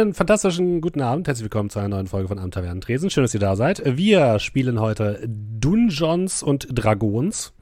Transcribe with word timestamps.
Einen 0.00 0.14
fantastischen 0.14 0.80
guten 0.80 1.02
Abend. 1.02 1.28
Herzlich 1.28 1.42
willkommen 1.42 1.68
zu 1.68 1.78
einer 1.78 1.88
neuen 1.88 2.06
Folge 2.06 2.28
von 2.28 2.38
Am 2.38 2.50
Tavernen 2.50 2.80
Tresen. 2.80 3.10
Schön, 3.10 3.22
dass 3.22 3.34
ihr 3.34 3.40
da 3.40 3.54
seid. 3.54 3.82
Wir 3.84 4.38
spielen 4.38 4.80
heute 4.80 5.20
Dungeons 5.28 6.42
und 6.42 6.68
Dragons. 6.70 7.52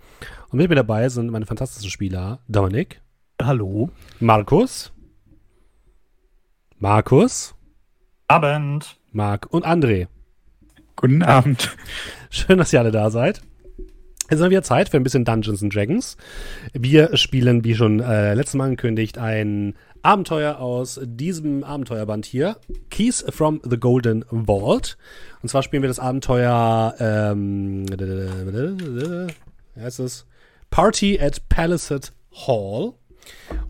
Und 0.51 0.59
mit 0.59 0.69
mir 0.69 0.77
dabei 0.77 1.09
sind 1.09 1.33
meine 1.33 1.47
fantastischen 1.47 1.91
Spieler 1.91 2.39
Dominik. 2.47 3.03
Hallo. 3.43 3.91
Markus. 4.21 4.93
Markus. 6.79 7.57
Abend. 8.29 9.01
Marc 9.11 9.53
und 9.53 9.67
André. 9.67 10.07
Guten 10.95 11.25
Abend. 11.25 11.77
Schön, 12.31 12.59
dass 12.59 12.73
ihr 12.73 12.79
alle 12.79 12.93
da 12.93 13.11
seid. 13.11 13.43
Jetzt 14.31 14.43
haben 14.43 14.51
wir 14.51 14.63
Zeit 14.63 14.91
für 14.91 14.99
ein 14.99 15.03
bisschen 15.03 15.25
Dungeons 15.25 15.63
and 15.63 15.75
Dragons. 15.75 16.19
Wir 16.75 17.17
spielen, 17.17 17.65
wie 17.65 17.75
schon 17.75 18.01
äh, 18.01 18.35
letztes 18.35 18.57
Mal 18.57 18.65
angekündigt, 18.65 19.17
ein 19.17 19.75
Abenteuer 20.03 20.59
aus 20.59 21.01
diesem 21.03 21.65
Abenteuerband 21.65 22.27
hier. 22.27 22.57
Keys 22.91 23.25
from 23.29 23.61
the 23.69 23.79
Golden 23.79 24.25
Vault. 24.31 24.97
Und 25.43 25.49
zwar 25.49 25.63
spielen 25.63 25.83
wir 25.83 25.89
das 25.89 25.99
Abenteuer, 25.99 26.95
ähm, 26.99 27.87
wie 27.89 29.83
heißt 29.83 30.01
es? 30.01 30.27
Party 30.71 31.19
at 31.21 31.49
Palisade 31.49 32.09
Hall. 32.47 32.95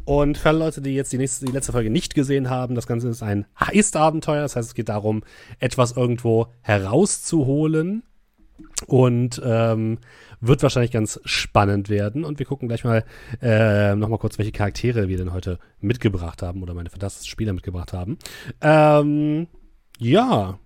Und 0.05 0.39
für 0.39 0.51
alle 0.51 0.59
Leute, 0.59 0.81
die 0.81 0.95
jetzt 0.95 1.13
die, 1.13 1.19
nächste, 1.19 1.45
die 1.47 1.53
letzte 1.53 1.73
Folge 1.73 1.91
nicht 1.91 2.15
gesehen 2.15 2.49
haben, 2.49 2.75
das 2.75 2.87
Ganze 2.87 3.09
ist 3.09 3.23
ein 3.23 3.47
Heist-Abenteuer. 3.59 4.43
Das 4.43 4.57
heißt, 4.57 4.69
es 4.69 4.75
geht 4.75 4.89
darum, 4.89 5.23
etwas 5.59 5.93
irgendwo 5.93 6.47
herauszuholen. 6.63 8.03
Und 8.87 9.41
ähm, 9.45 9.99
wird 10.41 10.63
wahrscheinlich 10.63 10.93
ganz 10.93 11.21
spannend 11.25 11.89
werden. 11.89 12.25
Und 12.25 12.39
wir 12.39 12.47
gucken 12.47 12.69
gleich 12.69 12.85
mal 12.85 13.05
äh, 13.43 13.95
nochmal 13.95 14.19
kurz, 14.19 14.39
welche 14.39 14.53
Charaktere 14.53 15.09
wir 15.09 15.17
denn 15.17 15.33
heute 15.33 15.59
mitgebracht 15.81 16.43
haben 16.43 16.63
oder 16.63 16.75
meine 16.75 16.91
fantastischen 16.91 17.31
Spieler 17.31 17.53
mitgebracht 17.53 17.93
haben. 17.93 18.19
Ähm, 18.61 19.49
ja, 19.99 20.59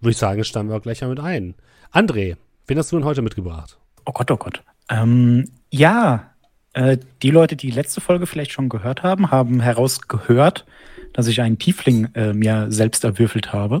würde 0.00 0.10
ich 0.10 0.16
sagen, 0.16 0.44
steigen 0.44 0.68
wir 0.68 0.80
gleich 0.80 1.00
mal 1.00 1.08
mit 1.08 1.20
ein. 1.20 1.54
André, 1.92 2.36
wen 2.66 2.78
hast 2.78 2.92
du 2.92 2.96
denn 2.96 3.04
heute 3.04 3.22
mitgebracht? 3.22 3.78
Oh 4.04 4.12
Gott, 4.12 4.30
oh 4.30 4.36
Gott. 4.36 4.62
Ähm, 4.88 5.50
ja, 5.70 6.34
äh, 6.74 6.98
die 7.22 7.30
Leute, 7.30 7.56
die 7.56 7.70
letzte 7.70 8.00
Folge 8.00 8.26
vielleicht 8.26 8.52
schon 8.52 8.68
gehört 8.68 9.02
haben, 9.02 9.30
haben 9.30 9.60
herausgehört, 9.60 10.66
dass 11.12 11.26
ich 11.26 11.40
einen 11.40 11.58
Tiefling 11.58 12.08
äh, 12.14 12.32
mir 12.32 12.66
selbst 12.70 13.04
erwürfelt 13.04 13.52
habe. 13.52 13.80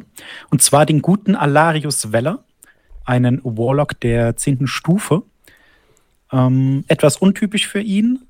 Und 0.50 0.62
zwar 0.62 0.86
den 0.86 1.02
guten 1.02 1.34
Alarius 1.34 2.12
Weller 2.12 2.44
einen 3.04 3.40
Warlock 3.44 4.00
der 4.00 4.36
zehnten 4.36 4.66
Stufe. 4.66 5.22
Ähm, 6.32 6.84
etwas 6.88 7.16
untypisch 7.16 7.66
für 7.66 7.80
ihn 7.80 8.20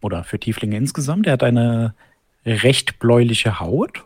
oder 0.00 0.24
für 0.24 0.38
Tieflinge 0.38 0.76
insgesamt. 0.76 1.26
Er 1.26 1.34
hat 1.34 1.42
eine 1.42 1.94
recht 2.44 2.98
bläuliche 2.98 3.60
Haut, 3.60 4.04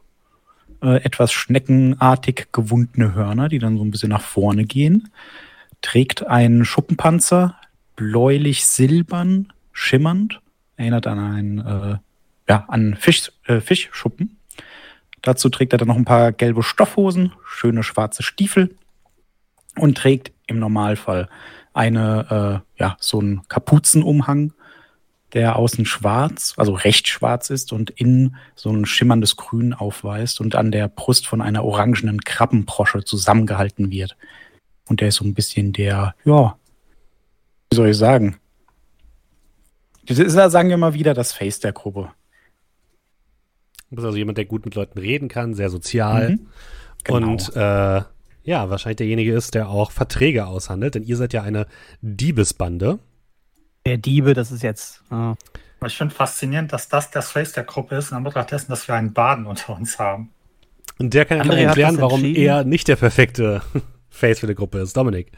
äh, 0.83 1.03
etwas 1.03 1.33
schneckenartig 1.33 2.49
gewundene 2.53 3.15
Hörner, 3.15 3.49
die 3.49 3.59
dann 3.59 3.77
so 3.79 3.85
ein 3.85 3.91
bisschen 3.91 4.11
nach 4.11 4.23
vorne 4.23 4.65
gehen. 4.65 5.11
Trägt 5.83 6.27
einen 6.27 6.65
Schuppenpanzer, 6.65 7.57
bläulich-silbern, 7.97 9.53
schimmernd, 9.73 10.41
erinnert 10.77 11.07
an 11.07 11.19
einen 11.19 11.59
äh, 11.59 11.99
ja, 12.49 12.65
an 12.69 12.97
Fisch, 12.97 13.33
äh, 13.47 13.61
Fischschuppen. 13.61 14.39
Dazu 15.23 15.49
trägt 15.49 15.73
er 15.73 15.79
dann 15.79 15.89
noch 15.89 15.97
ein 15.97 16.05
paar 16.05 16.33
gelbe 16.33 16.63
Stoffhosen, 16.63 17.33
schöne 17.45 17.83
schwarze 17.83 18.23
Stiefel 18.23 18.77
und 19.79 19.97
trägt 19.97 20.33
im 20.47 20.59
Normalfall 20.59 21.29
eine, 21.73 22.63
äh, 22.77 22.81
ja, 22.83 22.97
so 23.01 23.21
einen 23.21 23.47
Kapuzenumhang, 23.49 24.53
der 25.33 25.57
außen 25.57 25.85
schwarz, 25.85 26.55
also 26.57 26.73
recht 26.73 27.09
schwarz 27.09 27.51
ist 27.51 27.73
und 27.73 27.91
innen 27.91 28.37
so 28.55 28.71
ein 28.71 28.87
schimmerndes 28.87 29.37
Grün 29.37 29.75
aufweist 29.75 30.41
und 30.41 30.55
an 30.55 30.71
der 30.71 30.89
Brust 30.89 31.27
von 31.27 31.43
einer 31.43 31.65
orangenen 31.65 32.21
Krabbenbrosche 32.21 33.05
zusammengehalten 33.05 33.91
wird. 33.91 34.17
Und 34.89 35.01
der 35.01 35.09
ist 35.09 35.17
so 35.17 35.25
ein 35.25 35.35
bisschen 35.35 35.73
der, 35.73 36.15
ja, 36.25 36.57
wie 37.71 37.77
soll 37.77 37.89
ich 37.89 37.97
sagen? 37.97 38.37
Das 40.07 40.19
ist, 40.19 40.33
sagen 40.35 40.69
wir 40.69 40.77
mal 40.77 40.95
wieder, 40.95 41.13
das 41.13 41.33
Face 41.33 41.59
der 41.59 41.73
Gruppe. 41.73 42.13
Du 43.91 43.97
bist 43.97 44.07
also 44.07 44.17
jemand, 44.17 44.39
der 44.39 44.45
gut 44.45 44.65
mit 44.65 44.75
Leuten 44.75 44.99
reden 44.99 45.29
kann, 45.29 45.55
sehr 45.55 45.71
sozial. 45.71 46.31
Mhm. 46.31 46.47
Genau. 47.05 47.29
Und 47.29 47.55
äh, 47.55 48.03
ja, 48.47 48.71
wahrscheinlich 48.71 48.97
derjenige 48.97 49.35
ist, 49.35 49.55
der 49.55 49.69
auch 49.69 49.91
Verträge 49.91 50.47
aushandelt, 50.47 50.95
denn 50.95 51.03
ihr 51.03 51.17
seid 51.17 51.33
ja 51.33 51.43
eine 51.43 51.67
Diebesbande. 52.01 53.01
Der 53.85 53.99
Diebe, 53.99 54.35
das 54.35 54.53
ist 54.53 54.63
jetzt. 54.63 55.03
Oh. 55.11 55.35
Ich 55.85 55.97
finde 55.97 56.15
faszinierend, 56.15 56.73
dass 56.73 56.89
das 56.89 57.11
das 57.11 57.33
Face 57.33 57.53
der 57.53 57.65
Gruppe 57.65 57.97
ist, 57.97 58.11
in 58.11 58.17
Anbetracht 58.17 58.51
dessen, 58.51 58.71
dass 58.71 58.89
wir 58.89 58.95
einen 58.95 59.13
Baden 59.13 59.47
unter 59.47 59.77
uns 59.77 59.99
haben. 59.99 60.31
Und 60.99 61.13
der 61.13 61.25
kann 61.25 61.39
ja 61.39 61.55
erklären, 61.55 62.01
warum 62.01 62.25
er 62.25 62.65
nicht 62.65 62.89
der 62.89 62.97
perfekte 62.97 63.63
Face 64.09 64.41
für 64.41 64.47
die 64.47 64.55
Gruppe 64.55 64.79
ist. 64.79 64.97
Dominik. 64.97 65.33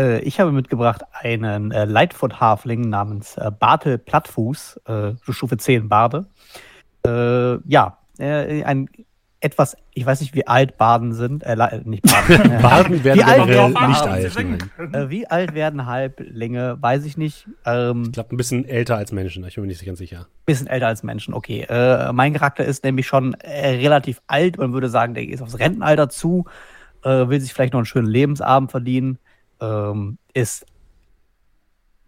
Äh, 0.00 0.20
ich 0.20 0.40
habe 0.40 0.52
mitgebracht 0.52 1.02
einen 1.12 1.70
äh, 1.70 1.84
Lightfoot-Hafling 1.84 2.88
namens 2.88 3.36
äh, 3.36 3.50
Bartel 3.56 3.98
Plattfuß, 3.98 4.80
äh, 4.86 5.12
Stufe 5.30 5.56
10 5.58 5.88
Barde. 5.88 6.26
Äh, 7.06 7.58
ja, 7.68 7.98
äh, 8.18 8.64
ein 8.64 8.88
etwas, 9.42 9.76
ich 9.92 10.06
weiß 10.06 10.20
nicht, 10.20 10.34
wie 10.34 10.46
alt 10.46 10.76
Baden 10.76 11.12
sind, 11.12 11.42
äh, 11.42 11.54
äh 11.54 11.80
nicht 11.84 12.04
Baden. 12.04 12.58
Baden 12.62 13.04
werden 13.04 13.18
wie 13.18 13.24
alt 13.24 13.48
werden 13.48 13.88
nicht 13.88 14.02
alt. 14.02 14.94
Äh, 14.94 15.10
wie 15.10 15.26
alt 15.26 15.54
werden 15.54 15.86
Halblinge, 15.86 16.78
weiß 16.80 17.04
ich 17.04 17.16
nicht. 17.16 17.48
Ähm, 17.66 18.04
ich 18.06 18.12
glaube, 18.12 18.34
ein 18.34 18.36
bisschen 18.36 18.64
älter 18.64 18.96
als 18.96 19.10
Menschen, 19.10 19.44
ich 19.44 19.56
bin 19.56 19.62
mir 19.62 19.68
nicht 19.68 19.84
ganz 19.84 19.98
sicher. 19.98 20.20
Ein 20.20 20.46
bisschen 20.46 20.68
älter 20.68 20.86
als 20.86 21.02
Menschen, 21.02 21.34
okay. 21.34 21.62
Äh, 21.68 22.12
mein 22.12 22.32
Charakter 22.34 22.64
ist 22.64 22.84
nämlich 22.84 23.06
schon 23.06 23.34
äh, 23.34 23.70
relativ 23.70 24.22
alt, 24.28 24.58
man 24.58 24.72
würde 24.72 24.88
sagen, 24.88 25.14
der 25.14 25.28
ist 25.28 25.42
aufs 25.42 25.58
Rentenalter 25.58 26.08
zu, 26.08 26.44
äh, 27.02 27.28
will 27.28 27.40
sich 27.40 27.52
vielleicht 27.52 27.72
noch 27.72 27.80
einen 27.80 27.86
schönen 27.86 28.08
Lebensabend 28.08 28.70
verdienen, 28.70 29.18
ähm, 29.60 30.18
ist 30.34 30.66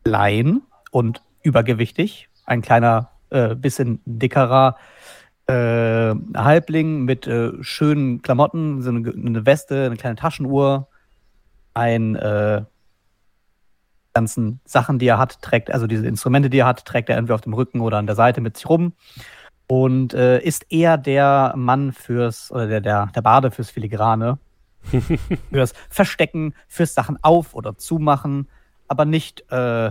klein 0.04 0.62
und 0.92 1.20
übergewichtig, 1.42 2.28
ein 2.46 2.62
kleiner, 2.62 3.10
bisschen 3.56 4.00
dickerer 4.04 4.76
äh, 5.46 6.14
Halbling 6.36 7.04
mit 7.04 7.26
äh, 7.26 7.52
schönen 7.60 8.22
Klamotten, 8.22 8.82
so 8.82 8.90
eine, 8.90 9.10
eine, 9.10 9.46
Weste, 9.46 9.86
eine 9.86 9.96
kleine 9.96 10.16
Taschenuhr, 10.16 10.88
ein 11.74 12.16
äh, 12.16 12.62
ganzen 14.14 14.60
Sachen, 14.64 14.98
die 14.98 15.06
er 15.06 15.18
hat, 15.18 15.42
trägt, 15.42 15.70
also 15.70 15.86
diese 15.86 16.06
Instrumente, 16.06 16.48
die 16.48 16.58
er 16.58 16.66
hat, 16.66 16.84
trägt 16.84 17.10
er 17.10 17.16
entweder 17.16 17.34
auf 17.34 17.40
dem 17.40 17.52
Rücken 17.52 17.80
oder 17.80 17.98
an 17.98 18.06
der 18.06 18.16
Seite 18.16 18.40
mit 18.40 18.56
sich 18.56 18.68
rum. 18.68 18.94
Und 19.66 20.14
äh, 20.14 20.40
ist 20.40 20.70
eher 20.70 20.98
der 20.98 21.54
Mann 21.56 21.92
fürs 21.92 22.50
oder 22.50 22.66
der 22.66 22.80
der, 22.80 23.06
der 23.14 23.22
Bade 23.22 23.50
fürs 23.50 23.70
Filigrane, 23.70 24.38
fürs 25.50 25.72
Verstecken, 25.88 26.54
fürs 26.68 26.94
Sachen 26.94 27.18
auf 27.22 27.54
oder 27.54 27.76
zumachen, 27.76 28.48
aber 28.88 29.06
nicht 29.06 29.50
äh, 29.50 29.90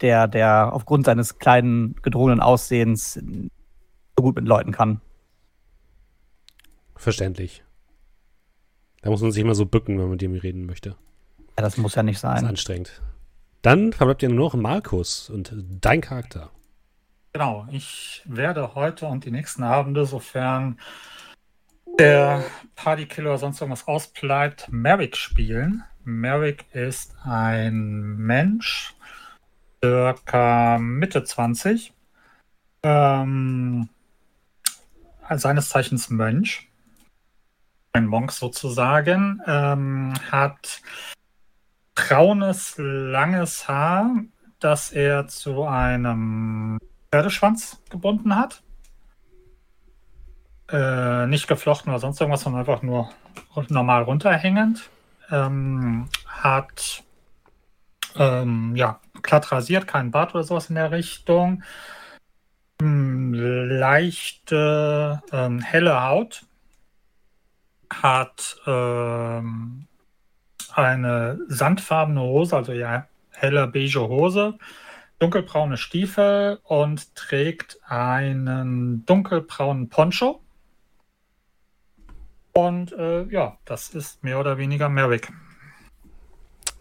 der 0.00 0.28
der 0.28 0.72
aufgrund 0.72 1.06
seines 1.06 1.38
kleinen 1.38 1.94
gedrungenen 2.02 2.40
Aussehens 2.40 3.20
gut 4.24 4.36
mit 4.36 4.46
Leuten 4.46 4.72
kann. 4.72 5.00
Verständlich. 6.96 7.62
Da 9.02 9.10
muss 9.10 9.20
man 9.20 9.32
sich 9.32 9.42
immer 9.42 9.54
so 9.54 9.66
bücken, 9.66 9.96
wenn 9.96 10.04
man 10.04 10.12
mit 10.12 10.22
dem 10.22 10.34
reden 10.34 10.66
möchte. 10.66 10.96
Ja, 11.56 11.62
das 11.62 11.76
muss 11.76 11.94
ja 11.94 12.02
nicht 12.02 12.18
sein. 12.18 12.34
Das 12.34 12.42
ist 12.42 12.48
anstrengend. 12.48 13.02
Dann 13.62 13.92
verbleibt 13.92 14.22
ja 14.22 14.28
nur 14.28 14.50
noch 14.50 14.54
Markus 14.54 15.30
und 15.30 15.52
dein 15.80 16.00
Charakter. 16.00 16.50
Genau, 17.32 17.66
ich 17.70 18.22
werde 18.24 18.74
heute 18.74 19.06
und 19.06 19.24
die 19.24 19.30
nächsten 19.30 19.62
Abende, 19.62 20.06
sofern 20.06 20.78
der 21.98 22.44
Partykiller 22.74 23.30
oder 23.30 23.38
sonst 23.38 23.60
irgendwas 23.60 23.86
ausbleibt, 23.86 24.68
Merrick 24.70 25.16
spielen. 25.16 25.84
Merrick 26.04 26.64
ist 26.72 27.14
ein 27.24 28.16
Mensch, 28.16 28.94
circa 29.82 30.78
Mitte 30.78 31.24
20. 31.24 31.92
Ähm, 32.82 33.88
seines 35.30 35.68
Zeichens 35.68 36.10
Mönch, 36.10 36.68
ein 37.92 38.06
Monk 38.06 38.32
sozusagen, 38.32 39.40
ähm, 39.46 40.14
hat 40.30 40.82
braunes, 41.94 42.74
langes 42.78 43.68
Haar, 43.68 44.10
das 44.58 44.92
er 44.92 45.28
zu 45.28 45.64
einem 45.64 46.78
Pferdeschwanz 47.10 47.82
gebunden 47.90 48.34
hat. 48.34 48.62
Äh, 50.70 51.26
nicht 51.26 51.46
geflochten 51.46 51.90
oder 51.90 52.00
sonst 52.00 52.20
irgendwas, 52.20 52.42
sondern 52.42 52.60
einfach 52.60 52.82
nur 52.82 53.10
normal 53.68 54.02
runterhängend. 54.02 54.90
Ähm, 55.30 56.08
hat 56.26 57.04
ähm, 58.16 58.74
ja, 58.74 59.00
glatt 59.22 59.52
rasiert, 59.52 59.86
keinen 59.86 60.10
Bart 60.10 60.34
oder 60.34 60.44
sowas 60.44 60.68
in 60.68 60.74
der 60.74 60.90
Richtung 60.90 61.62
leichte, 63.64 65.22
ähm, 65.32 65.60
helle 65.60 66.02
Haut, 66.02 66.44
hat 67.90 68.56
ähm, 68.66 69.86
eine 70.74 71.38
sandfarbene 71.48 72.20
Hose, 72.20 72.56
also 72.56 72.72
ja, 72.72 73.06
helle 73.30 73.66
beige 73.66 74.00
Hose, 74.08 74.58
dunkelbraune 75.18 75.76
Stiefel 75.76 76.58
und 76.64 77.14
trägt 77.14 77.78
einen 77.84 79.04
dunkelbraunen 79.06 79.88
Poncho. 79.88 80.40
Und 82.52 82.92
äh, 82.92 83.24
ja, 83.24 83.58
das 83.64 83.90
ist 83.90 84.22
mehr 84.22 84.38
oder 84.38 84.58
weniger 84.58 84.88
Merrick. 84.88 85.32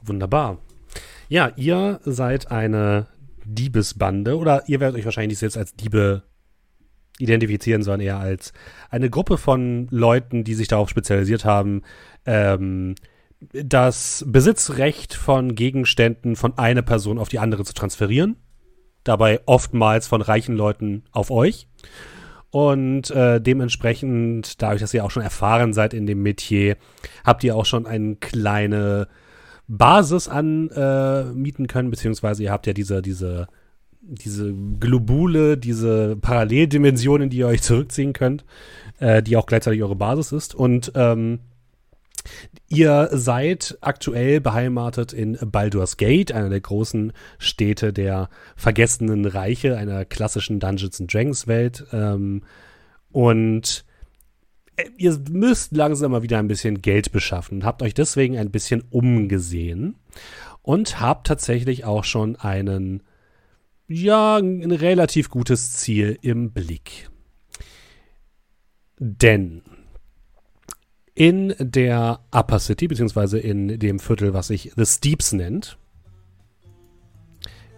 Wunderbar. 0.01 0.57
Ja, 1.29 1.51
ihr 1.55 1.99
seid 2.03 2.51
eine 2.51 3.07
Diebesbande 3.43 4.37
oder 4.37 4.67
ihr 4.67 4.79
werdet 4.79 4.99
euch 4.99 5.05
wahrscheinlich 5.05 5.39
selbst 5.39 5.57
als 5.57 5.75
Diebe 5.75 6.23
identifizieren, 7.19 7.83
sondern 7.83 8.01
eher 8.01 8.19
als 8.19 8.53
eine 8.89 9.09
Gruppe 9.09 9.37
von 9.37 9.87
Leuten, 9.91 10.43
die 10.43 10.55
sich 10.55 10.67
darauf 10.67 10.89
spezialisiert 10.89 11.45
haben, 11.45 11.81
ähm, 12.25 12.95
das 13.51 14.23
Besitzrecht 14.27 15.13
von 15.13 15.55
Gegenständen 15.55 16.35
von 16.35 16.57
einer 16.57 16.81
Person 16.81 17.19
auf 17.19 17.29
die 17.29 17.39
andere 17.39 17.65
zu 17.65 17.73
transferieren. 17.73 18.37
Dabei 19.03 19.41
oftmals 19.45 20.07
von 20.07 20.21
reichen 20.21 20.55
Leuten 20.55 21.03
auf 21.11 21.29
euch. 21.29 21.67
Und 22.51 23.09
äh, 23.11 23.41
dementsprechend, 23.41 24.61
dadurch, 24.61 24.81
dass 24.81 24.93
ihr 24.93 25.03
auch 25.03 25.11
schon 25.11 25.23
erfahren 25.23 25.73
seid 25.73 25.93
in 25.93 26.05
dem 26.05 26.21
Metier, 26.21 26.77
habt 27.25 27.43
ihr 27.43 27.55
auch 27.55 27.65
schon 27.65 27.85
eine 27.85 28.15
kleine 28.15 29.07
Basis 29.67 30.27
anmieten 30.27 31.65
äh, 31.65 31.67
können, 31.67 31.89
beziehungsweise 31.89 32.43
ihr 32.43 32.51
habt 32.51 32.67
ja 32.67 32.73
diese, 32.73 33.01
diese, 33.01 33.47
diese 34.03 34.53
Globule, 34.53 35.57
diese 35.57 36.15
Paralleldimensionen, 36.17 37.29
die 37.29 37.37
ihr 37.37 37.47
euch 37.47 37.61
zurückziehen 37.61 38.13
könnt, 38.13 38.45
äh, 38.99 39.23
die 39.23 39.37
auch 39.37 39.45
gleichzeitig 39.45 39.81
eure 39.81 39.95
Basis 39.95 40.31
ist. 40.31 40.55
Und 40.55 40.91
ähm, 40.95 41.39
Ihr 42.69 43.09
seid 43.11 43.77
aktuell 43.81 44.39
beheimatet 44.41 45.13
in 45.13 45.37
Baldur's 45.41 45.97
Gate, 45.97 46.31
einer 46.31 46.49
der 46.49 46.61
großen 46.61 47.13
Städte 47.37 47.93
der 47.93 48.29
vergessenen 48.55 49.25
Reiche, 49.25 49.77
einer 49.77 50.05
klassischen 50.05 50.59
Dungeons 50.59 51.03
Dragons 51.05 51.47
Welt. 51.47 51.85
Ähm, 51.91 52.43
und 53.11 53.85
äh, 54.75 54.85
ihr 54.97 55.19
müsst 55.29 55.75
langsam 55.75 56.11
mal 56.11 56.23
wieder 56.23 56.39
ein 56.39 56.47
bisschen 56.47 56.81
Geld 56.81 57.11
beschaffen. 57.11 57.65
Habt 57.65 57.81
euch 57.81 57.93
deswegen 57.93 58.37
ein 58.37 58.51
bisschen 58.51 58.83
umgesehen 58.89 59.95
und 60.61 60.99
habt 60.99 61.27
tatsächlich 61.27 61.85
auch 61.85 62.05
schon 62.05 62.37
einen, 62.37 63.03
ja, 63.87 64.37
ein 64.37 64.71
relativ 64.71 65.29
gutes 65.29 65.73
Ziel 65.73 66.17
im 66.21 66.51
Blick. 66.51 67.09
Denn 68.99 69.61
in 71.15 71.53
der 71.59 72.21
Upper 72.31 72.59
City, 72.59 72.87
beziehungsweise 72.87 73.39
in 73.39 73.79
dem 73.79 73.99
Viertel, 73.99 74.33
was 74.33 74.47
sich 74.47 74.71
The 74.75 74.85
Steeps 74.85 75.33
nennt, 75.33 75.77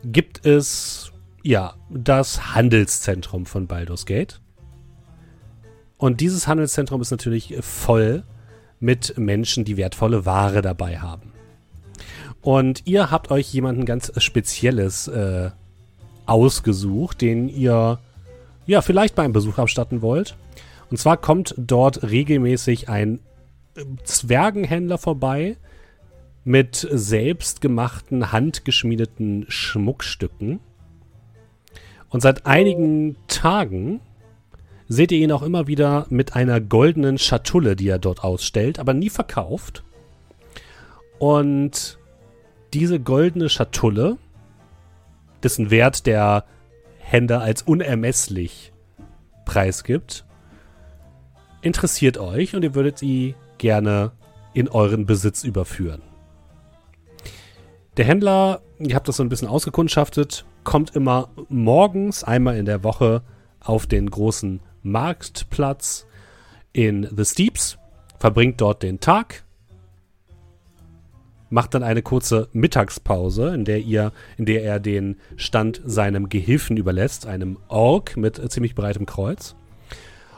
gibt 0.03 0.45
es 0.45 1.11
ja 1.43 1.75
das 1.89 2.55
Handelszentrum 2.55 3.45
von 3.45 3.67
Baldur's 3.67 4.05
Gate. 4.05 4.39
Und 5.97 6.21
dieses 6.21 6.47
Handelszentrum 6.47 7.01
ist 7.01 7.11
natürlich 7.11 7.55
voll 7.61 8.23
mit 8.79 9.17
Menschen, 9.17 9.65
die 9.65 9.77
wertvolle 9.77 10.25
Ware 10.25 10.61
dabei 10.61 10.99
haben. 10.99 11.33
Und 12.41 12.85
ihr 12.85 13.09
habt 13.09 13.31
euch 13.31 13.51
jemanden 13.53 13.85
ganz 13.85 14.11
Spezielles 14.21 15.07
äh, 15.07 15.51
ausgesucht, 16.25 17.22
den 17.22 17.50
ihr 17.50 18.00
ja 18.66 18.81
vielleicht 18.81 19.16
beim 19.16 19.33
Besuch 19.33 19.57
abstatten 19.57 20.01
wollt. 20.01 20.36
Und 20.89 20.98
zwar 20.98 21.18
kommt 21.18 21.56
dort 21.57 22.04
regelmäßig 22.04 22.89
ein 22.89 23.19
ähm, 23.75 23.98
Zwergenhändler 24.04 24.98
vorbei 24.98 25.57
mit 26.44 26.88
selbstgemachten, 26.92 28.31
handgeschmiedeten 28.31 29.45
Schmuckstücken. 29.50 30.60
Und 32.10 32.22
seit 32.22 32.45
einigen 32.45 33.18
Tagen 33.27 34.00
seht 34.88 35.12
ihr 35.12 35.18
ihn 35.18 35.31
auch 35.31 35.42
immer 35.42 35.68
wieder 35.68 36.06
mit 36.10 36.36
einer 36.36 36.62
goldenen 36.62 37.18
Schatulle, 37.18 37.75
die 37.75 37.88
er 37.88 37.98
dort 37.98 38.24
ausstellt, 38.24 38.77
aber 38.77 38.94
nie 38.94 39.10
verkauft. 39.10 39.83
Und 41.18 41.98
diese 42.74 43.00
goldene 43.00 43.50
Schatulle, 43.50 44.18
dessen 45.45 45.69
Wert 45.69 46.07
der 46.07 46.44
Händler 46.97 47.39
als 47.39 47.62
unermesslich 47.62 48.74
preisgibt, 49.45 50.25
interessiert 51.62 52.18
euch 52.18 52.56
und 52.56 52.63
ihr 52.63 52.74
würdet 52.74 52.97
sie 52.97 53.36
gerne 53.59 54.12
in 54.53 54.68
euren 54.68 55.06
Besitz 55.06 55.44
überführen. 55.44 56.01
Der 57.97 58.06
Händler, 58.06 58.62
ihr 58.80 58.95
habt 58.95 59.07
das 59.07 59.18
so 59.18 59.24
ein 59.24 59.30
bisschen 59.30 59.47
ausgekundschaftet, 59.47 60.45
kommt 60.63 60.95
immer 60.95 61.30
morgens 61.48 62.24
einmal 62.24 62.57
in 62.57 62.65
der 62.65 62.83
Woche 62.83 63.21
auf 63.59 63.86
den 63.86 64.09
großen 64.09 64.62
Marktplatz 64.81 66.07
in 66.74 67.07
The 67.15 67.24
Steeps, 67.24 67.77
verbringt 68.18 68.59
dort 68.62 68.81
den 68.81 69.00
Tag, 69.00 69.44
macht 71.50 71.74
dann 71.74 71.83
eine 71.83 72.01
kurze 72.01 72.50
Mittagspause, 72.53 73.53
in 73.53 73.65
der 73.65 73.80
ihr, 73.80 74.12
in 74.38 74.45
der 74.45 74.63
er 74.63 74.80
den 74.80 75.18
Stand 75.36 75.81
seinem 75.86 76.30
Gehilfen 76.30 76.77
überlässt, 76.77 77.25
einem 77.27 77.57
Ork 77.68 78.18
mit 78.18 78.51
ziemlich 78.51 78.75
breitem 78.75 79.06
Kreuz. 79.06 79.56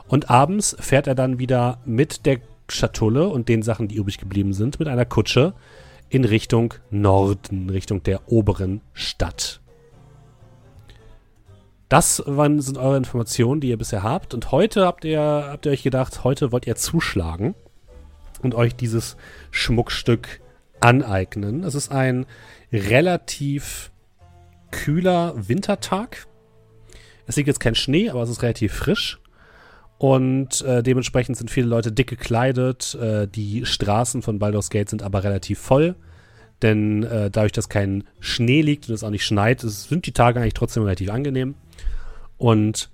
Und 0.06 0.30
abends 0.30 0.76
fährt 0.80 1.06
er 1.06 1.14
dann 1.14 1.38
wieder 1.38 1.78
mit 1.84 2.26
der 2.26 2.38
Schatulle 2.68 3.28
und 3.28 3.48
den 3.48 3.62
Sachen, 3.62 3.88
die 3.88 3.96
übrig 3.96 4.18
geblieben 4.18 4.52
sind, 4.52 4.78
mit 4.78 4.88
einer 4.88 5.04
Kutsche 5.04 5.54
in 6.10 6.24
Richtung 6.24 6.74
Norden, 6.90 7.70
Richtung 7.70 8.02
der 8.02 8.30
oberen 8.30 8.80
Stadt. 8.92 9.60
Das 11.88 12.22
waren, 12.26 12.60
sind 12.60 12.76
eure 12.76 12.98
Informationen, 12.98 13.60
die 13.60 13.68
ihr 13.68 13.78
bisher 13.78 14.02
habt. 14.02 14.34
Und 14.34 14.52
heute 14.52 14.84
habt 14.84 15.04
ihr, 15.04 15.20
habt 15.20 15.64
ihr 15.64 15.72
euch 15.72 15.82
gedacht, 15.82 16.22
heute 16.24 16.52
wollt 16.52 16.66
ihr 16.66 16.76
zuschlagen 16.76 17.54
und 18.42 18.54
euch 18.54 18.74
dieses 18.74 19.16
Schmuckstück 19.50 20.40
aneignen. 20.80 21.64
Es 21.64 21.74
ist 21.74 21.90
ein 21.90 22.26
relativ 22.72 23.90
kühler 24.70 25.34
Wintertag. 25.48 26.26
Es 27.26 27.36
liegt 27.36 27.46
jetzt 27.46 27.60
kein 27.60 27.74
Schnee, 27.74 28.10
aber 28.10 28.22
es 28.22 28.30
ist 28.30 28.42
relativ 28.42 28.72
frisch. 28.72 29.20
Und 29.98 30.62
äh, 30.62 30.82
dementsprechend 30.82 31.36
sind 31.36 31.50
viele 31.50 31.66
Leute 31.66 31.90
dick 31.90 32.08
gekleidet. 32.08 32.94
Äh, 32.94 33.26
die 33.26 33.66
Straßen 33.66 34.22
von 34.22 34.38
Baldur's 34.38 34.70
Gate 34.70 34.88
sind 34.88 35.02
aber 35.02 35.24
relativ 35.24 35.58
voll. 35.58 35.96
Denn 36.62 37.02
äh, 37.02 37.30
dadurch, 37.30 37.52
dass 37.52 37.68
kein 37.68 38.04
Schnee 38.20 38.62
liegt 38.62 38.88
und 38.88 38.94
es 38.94 39.04
auch 39.04 39.10
nicht 39.10 39.26
schneit, 39.26 39.60
sind 39.60 40.06
die 40.06 40.12
Tage 40.12 40.40
eigentlich 40.40 40.54
trotzdem 40.54 40.84
relativ 40.84 41.10
angenehm. 41.10 41.54
Und 42.36 42.90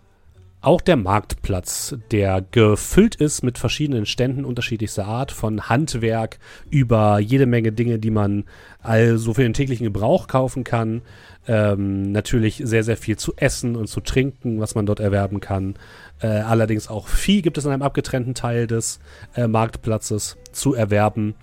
auch 0.66 0.80
der 0.80 0.97
Marktplatz, 0.97 1.97
der 2.11 2.42
gefüllt 2.50 3.14
ist 3.14 3.42
mit 3.42 3.59
verschiedenen 3.59 4.06
Ständen 4.06 4.44
unterschiedlichster 4.44 5.06
Art, 5.06 5.33
von 5.33 5.68
Handwerk 5.68 6.38
über 6.71 7.18
jede 7.18 7.47
Menge 7.47 7.73
Dinge, 7.73 7.99
die 7.99 8.11
man 8.11 8.44
also 8.83 9.35
für 9.35 9.42
den 9.42 9.52
täglichen 9.52 9.85
Gebrauch 9.85 10.26
kaufen 10.26 10.64
kann. 10.64 11.02
Ähm, 11.47 12.12
natürlich 12.12 12.62
sehr, 12.64 12.85
sehr 12.85 12.97
viel 12.97 13.16
zu 13.16 13.35
essen 13.37 13.76
und 13.76 13.88
zu 13.88 14.00
trinken, 14.00 14.61
was 14.61 14.75
man 14.75 14.87
dort 14.87 15.00
erwerben 15.00 15.40
kann. 15.40 15.75
Äh, 16.21 16.28
allerdings 16.28 16.88
auch 16.88 17.09
Vieh 17.09 17.42
gibt 17.42 17.59
es 17.59 17.64
in 17.64 17.71
einem 17.71 17.83
abgetrennten 17.83 18.35
Teil 18.35 18.66
des 18.66 19.00
äh, 19.35 19.47
Marktplatzes 19.47 20.37
zu 20.52 20.75
erwerben. 20.75 21.35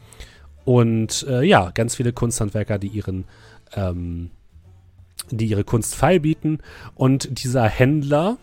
Und 0.65 1.25
äh, 1.29 1.43
ja, 1.43 1.71
ganz 1.71 1.95
viele 1.95 2.13
Kunsthandwerker, 2.13 2.79
die 2.79 2.87
ihren 2.87 3.25
ähm, 3.73 4.31
die 5.29 5.45
ihre 5.45 5.63
Kunst 5.63 5.95
feilbieten. 5.95 6.59
Und 6.95 7.43
dieser 7.43 7.67
Händler, 7.67 8.37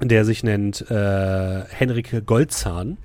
der 0.00 0.24
sich 0.24 0.42
nennt 0.42 0.90
äh, 0.90 1.64
Henrike 1.68 2.22
Goldzahn, 2.22 2.98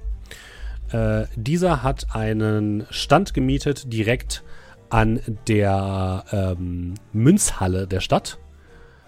äh, 0.91 1.25
dieser 1.35 1.83
hat 1.83 2.07
einen 2.13 2.85
Stand 2.89 3.33
gemietet 3.33 3.91
direkt 3.91 4.43
an 4.89 5.19
der 5.47 6.23
ähm, 6.31 6.93
Münzhalle 7.13 7.87
der 7.87 7.99
Stadt 7.99 8.37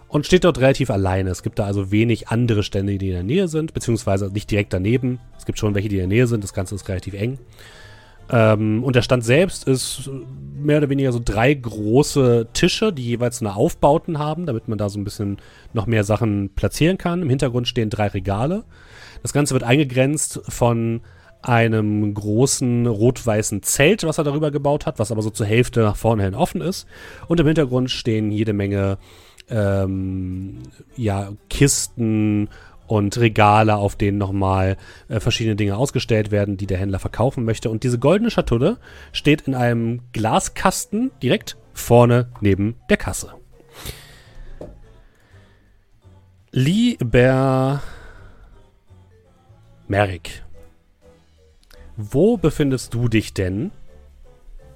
und 0.07 0.25
steht 0.25 0.43
dort 0.43 0.59
relativ 0.59 0.89
alleine. 0.89 1.29
Es 1.29 1.43
gibt 1.43 1.59
da 1.59 1.65
also 1.65 1.91
wenig 1.91 2.29
andere 2.29 2.63
Stände, 2.63 2.97
die 2.97 3.09
in 3.09 3.13
der 3.13 3.23
Nähe 3.23 3.47
sind, 3.47 3.73
beziehungsweise 3.73 4.31
nicht 4.31 4.49
direkt 4.49 4.73
daneben. 4.73 5.19
Es 5.37 5.45
gibt 5.45 5.59
schon 5.59 5.75
welche, 5.75 5.89
die 5.89 5.97
in 5.97 6.09
der 6.09 6.17
Nähe 6.17 6.27
sind. 6.27 6.43
Das 6.43 6.53
Ganze 6.53 6.73
ist 6.73 6.89
relativ 6.89 7.13
eng. 7.13 7.37
Ähm, 8.29 8.83
und 8.83 8.95
der 8.95 9.01
Stand 9.01 9.23
selbst 9.23 9.67
ist 9.67 10.09
mehr 10.57 10.77
oder 10.77 10.89
weniger 10.89 11.11
so 11.11 11.21
drei 11.23 11.53
große 11.53 12.47
Tische, 12.53 12.91
die 12.91 13.05
jeweils 13.05 13.41
eine 13.41 13.55
Aufbauten 13.55 14.17
haben, 14.17 14.45
damit 14.45 14.67
man 14.67 14.77
da 14.77 14.89
so 14.89 14.99
ein 14.99 15.03
bisschen 15.03 15.37
noch 15.73 15.85
mehr 15.85 16.03
Sachen 16.03 16.49
platzieren 16.55 16.97
kann. 16.97 17.21
Im 17.21 17.29
Hintergrund 17.29 17.67
stehen 17.67 17.89
drei 17.89 18.07
Regale. 18.07 18.63
Das 19.21 19.33
Ganze 19.33 19.53
wird 19.53 19.63
eingegrenzt 19.63 20.41
von 20.47 21.01
einem 21.41 22.13
großen 22.13 22.87
rot-weißen 22.87 23.61
Zelt, 23.61 24.03
was 24.03 24.17
er 24.17 24.23
darüber 24.23 24.49
gebaut 24.49 24.87
hat, 24.87 24.97
was 24.97 25.11
aber 25.11 25.21
so 25.21 25.29
zur 25.29 25.45
Hälfte 25.45 25.81
nach 25.81 25.95
vorne 25.95 26.23
hin 26.23 26.33
offen 26.33 26.61
ist. 26.61 26.87
Und 27.27 27.39
im 27.39 27.45
Hintergrund 27.45 27.91
stehen 27.91 28.31
jede 28.31 28.53
Menge 28.53 28.97
ähm, 29.49 30.63
ja, 30.95 31.33
Kisten 31.49 32.49
und 32.87 33.17
Regale, 33.17 33.75
auf 33.75 33.95
denen 33.95 34.17
nochmal 34.17 34.77
äh, 35.07 35.19
verschiedene 35.19 35.55
Dinge 35.55 35.77
ausgestellt 35.77 36.31
werden, 36.31 36.57
die 36.57 36.67
der 36.67 36.77
Händler 36.77 36.99
verkaufen 36.99 37.43
möchte. 37.45 37.69
Und 37.69 37.83
diese 37.83 37.99
goldene 37.99 38.31
Schatulle 38.31 38.77
steht 39.11 39.41
in 39.41 39.55
einem 39.55 40.01
Glaskasten 40.13 41.11
direkt 41.21 41.57
vorne 41.73 42.29
neben 42.41 42.75
der 42.89 42.97
Kasse. 42.97 43.33
Lieber 46.51 47.81
Merrick, 49.87 50.43
Wo 51.97 52.37
befindest 52.37 52.93
du 52.93 53.07
dich 53.07 53.33
denn 53.33 53.71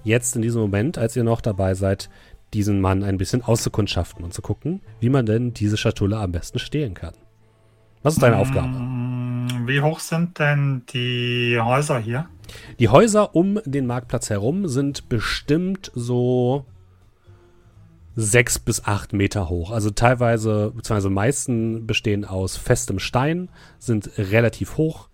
jetzt 0.04 0.36
in 0.36 0.42
diesem 0.42 0.62
Moment, 0.62 0.98
als 0.98 1.16
ihr 1.16 1.24
noch 1.24 1.42
dabei 1.42 1.74
seid, 1.74 2.10
diesen 2.54 2.82
Mann 2.82 3.04
ein 3.04 3.18
bisschen 3.18 3.44
auszukundschaften 3.44 4.24
und 4.24 4.34
zu 4.34 4.42
gucken, 4.42 4.82
wie 5.00 5.10
man 5.10 5.26
denn 5.26 5.54
diese 5.54 5.78
Schatulle 5.78 6.18
am 6.18 6.32
besten 6.32 6.60
stehlen 6.60 6.94
kann? 6.94 7.14
Was 8.04 8.14
ist 8.14 8.24
deine 8.24 8.38
Mm, 8.38 8.40
Aufgabe? 8.40 9.68
Wie 9.68 9.82
hoch 9.82 10.00
sind 10.00 10.40
denn 10.40 10.84
die 10.94 11.60
Häuser 11.62 12.00
hier? 12.00 12.28
Die 12.80 12.90
Häuser 12.90 13.36
um 13.36 13.60
den 13.66 13.86
Marktplatz 13.86 14.30
herum 14.30 14.68
sind 14.68 15.10
bestimmt 15.10 15.92
so 15.94 16.66
sechs 18.16 18.60
bis 18.60 18.84
acht 18.86 19.14
Meter 19.14 19.50
hoch. 19.50 19.72
Also 19.72 19.92
teilweise, 19.92 20.72
beziehungsweise 20.76 21.10
meisten 21.10 21.88
bestehen 21.88 22.26
aus 22.26 22.58
festem 22.58 23.00
Stein, 23.00 23.50
sind 23.78 24.10
relativ 24.18 24.78
hoch 24.78 25.10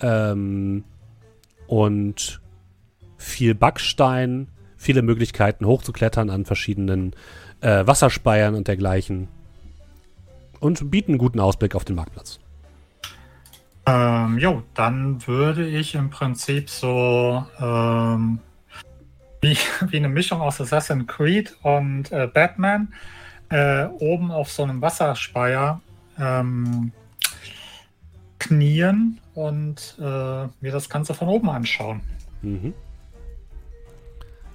ähm, 0.00 0.84
und 1.66 2.40
viel 3.16 3.54
Backstein, 3.54 4.48
viele 4.76 5.02
Möglichkeiten 5.02 5.64
hochzuklettern 5.66 6.28
an 6.28 6.44
verschiedenen 6.44 7.14
äh, 7.60 7.86
Wasserspeiern 7.86 8.54
und 8.54 8.68
dergleichen 8.68 9.28
und 10.62 10.90
bieten 10.90 11.12
einen 11.12 11.18
guten 11.18 11.40
Ausblick 11.40 11.74
auf 11.74 11.84
den 11.84 11.96
Marktplatz. 11.96 12.38
Ähm, 13.84 14.38
jo, 14.38 14.62
dann 14.74 15.26
würde 15.26 15.66
ich 15.66 15.96
im 15.96 16.08
Prinzip 16.08 16.70
so 16.70 17.44
ähm, 17.60 18.38
wie, 19.40 19.56
wie 19.88 19.96
eine 19.96 20.08
Mischung 20.08 20.40
aus 20.40 20.60
Assassin's 20.60 21.08
Creed 21.08 21.56
und 21.62 22.12
äh, 22.12 22.28
Batman 22.32 22.94
äh, 23.50 23.86
oben 23.86 24.30
auf 24.30 24.52
so 24.52 24.62
einem 24.62 24.80
Wasserspeier 24.80 25.80
ähm, 26.18 26.92
knien 28.38 29.20
und 29.34 29.96
äh, 29.98 30.02
mir 30.02 30.72
das 30.72 30.88
Ganze 30.88 31.12
von 31.14 31.28
oben 31.28 31.50
anschauen. 31.50 32.00
Mhm. 32.42 32.72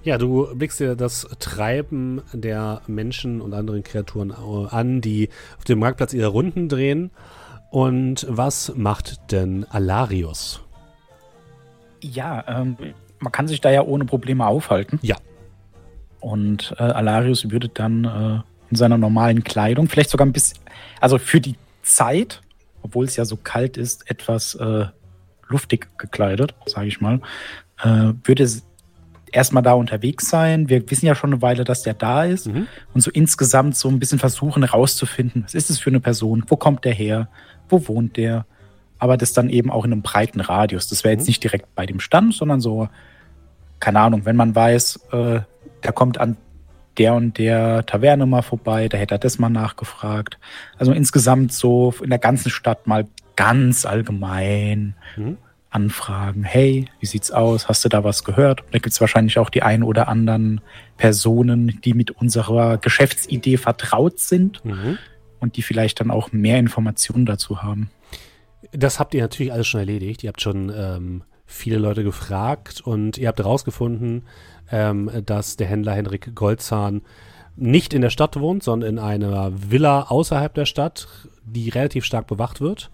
Ja, 0.08 0.18
du 0.18 0.48
blickst 0.56 0.80
dir 0.80 0.96
das 0.96 1.28
Treiben 1.40 2.22
der 2.32 2.82
Menschen 2.88 3.42
und 3.42 3.54
anderen 3.54 3.84
Kreaturen 3.84 4.32
an, 4.32 5.02
die 5.02 5.28
auf 5.58 5.66
dem 5.66 5.80
Marktplatz 5.80 6.14
ihre 6.14 6.30
Runden 6.30 6.70
drehen. 6.70 7.12
Und 7.72 8.26
was 8.30 8.74
macht 8.78 9.34
denn 9.34 9.66
Alarius? 9.66 10.62
Ja, 12.00 12.42
ähm, 12.48 12.78
man 13.20 13.34
kann 13.34 13.50
sich 13.50 13.60
da 13.60 13.70
ja 13.70 13.82
ohne 13.82 14.06
Probleme 14.06 14.48
aufhalten. 14.48 14.98
Ja. 15.02 15.18
Und 16.22 16.74
äh, 16.80 16.84
Alarius 16.84 17.52
würde 17.52 17.68
dann 17.68 18.06
äh, 18.06 18.40
in 18.70 18.78
seiner 18.78 18.98
normalen 18.98 19.44
Kleidung, 19.44 19.90
vielleicht 19.90 20.12
sogar 20.12 20.26
ein 20.26 20.32
bisschen, 20.32 20.60
also 21.02 21.18
für 21.18 21.42
die 21.42 21.58
Zeit, 21.82 22.42
obwohl 22.82 23.04
es 23.04 23.18
ja 23.18 23.26
so 23.26 23.36
kalt 23.36 23.76
ist, 23.76 24.10
etwas 24.10 24.56
äh, 24.56 24.86
luftig 25.50 25.90
gekleidet, 25.98 26.56
sage 26.66 26.88
ich 26.88 27.02
mal, 27.02 27.20
äh, 27.84 28.14
würde 28.24 28.44
es 28.44 28.67
erstmal 29.38 29.63
da 29.63 29.74
unterwegs 29.74 30.29
sein. 30.29 30.67
Wir 30.67 30.89
wissen 30.89 31.06
ja 31.06 31.15
schon 31.15 31.32
eine 31.32 31.41
Weile, 31.41 31.63
dass 31.63 31.84
der 31.84 31.94
da 31.94 32.25
ist. 32.25 32.48
Mhm. 32.48 32.67
Und 32.94 33.01
so 33.01 33.12
insgesamt 33.12 33.75
so 33.77 33.88
ein 33.88 34.00
bisschen 34.00 34.20
versuchen 34.20 34.63
herauszufinden, 34.63 35.44
was 35.46 35.53
ist 35.53 35.70
es 35.70 35.79
für 35.79 35.89
eine 35.89 36.00
Person, 36.00 36.44
wo 36.48 36.58
kommt 36.58 36.84
der 36.84 36.94
her, 36.94 37.29
wo 37.70 37.88
wohnt 37.88 38.17
der, 38.17 38.46
aber 39.00 39.15
das 39.15 39.32
dann 39.34 39.50
eben 39.50 39.72
auch 39.72 39.86
in 39.86 39.91
einem 39.94 40.01
breiten 40.01 40.41
Radius. 40.41 40.88
Das 40.89 41.03
wäre 41.03 41.13
jetzt 41.13 41.24
Mhm. 41.24 41.27
nicht 41.27 41.44
direkt 41.44 41.74
bei 41.75 41.86
dem 41.86 42.00
Stand, 42.00 42.34
sondern 42.34 42.60
so, 42.62 42.89
keine 43.79 44.00
Ahnung, 44.00 44.25
wenn 44.25 44.36
man 44.36 44.56
weiß, 44.56 45.00
äh, 45.12 45.39
der 45.84 45.91
kommt 45.94 46.20
an 46.20 46.36
der 46.98 47.13
und 47.13 47.38
der 47.38 47.86
Taverne 47.86 48.25
mal 48.25 48.41
vorbei, 48.41 48.89
da 48.89 48.98
hätte 48.98 49.15
er 49.15 49.20
das 49.20 49.38
mal 49.38 49.50
nachgefragt. 49.50 50.39
Also 50.79 50.91
insgesamt 50.94 51.53
so 51.53 51.94
in 52.01 52.10
der 52.10 52.17
ganzen 52.17 52.50
Stadt 52.50 52.88
mal 52.88 53.06
ganz 53.36 53.86
allgemein 53.86 54.96
Mhm. 55.15 55.38
Anfragen. 55.70 56.44
Hey, 56.44 56.86
wie 57.00 57.06
sieht's 57.06 57.32
aus? 57.32 57.68
Hast 57.68 57.84
du 57.86 57.90
da 57.90 58.04
was 58.04 58.24
gehört? 58.24 58.64
Da 58.72 58.80
gibt's 58.80 59.02
wahrscheinlich 59.02 59.38
auch 59.38 59.50
die 59.50 59.64
ein 59.64 59.84
oder 59.84 60.08
anderen 60.08 60.62
Personen, 60.98 61.80
die 61.84 61.94
mit 61.94 62.12
unserer 62.12 62.78
Geschäftsidee 62.78 63.58
vertraut 63.58 64.20
sind 64.20 64.64
Mhm. 64.64 64.98
und 65.40 65.58
die 65.58 65.62
vielleicht 65.62 66.00
dann 66.00 66.12
auch 66.12 66.32
mehr 66.32 66.58
Informationen 66.60 67.26
dazu 67.26 67.62
haben. 67.64 67.90
Das 68.72 69.00
habt 69.00 69.14
ihr 69.14 69.22
natürlich 69.22 69.54
alles 69.54 69.68
schon 69.68 69.80
erledigt. 69.82 70.24
Ihr 70.24 70.30
habt 70.30 70.42
schon 70.42 70.72
ähm, 70.76 71.24
viele 71.46 71.78
Leute 71.78 72.04
gefragt 72.04 72.82
und 72.82 73.18
ihr 73.18 73.28
habt 73.28 73.40
herausgefunden, 73.40 74.24
ähm, 74.72 75.10
dass 75.26 75.58
der 75.58 75.68
Händler 75.68 75.94
Henrik 75.94 76.34
Goldzahn 76.36 77.02
nicht 77.56 77.94
in 77.94 78.02
der 78.02 78.10
Stadt 78.10 78.40
wohnt, 78.40 78.64
sondern 78.64 78.90
in 78.92 79.00
einer 79.00 79.52
Villa 79.72 80.04
außerhalb 80.04 80.54
der 80.54 80.66
Stadt, 80.66 81.08
die 81.48 81.70
relativ 81.70 82.06
stark 82.06 82.27
bewacht 82.27 82.62
wird. 82.62 82.92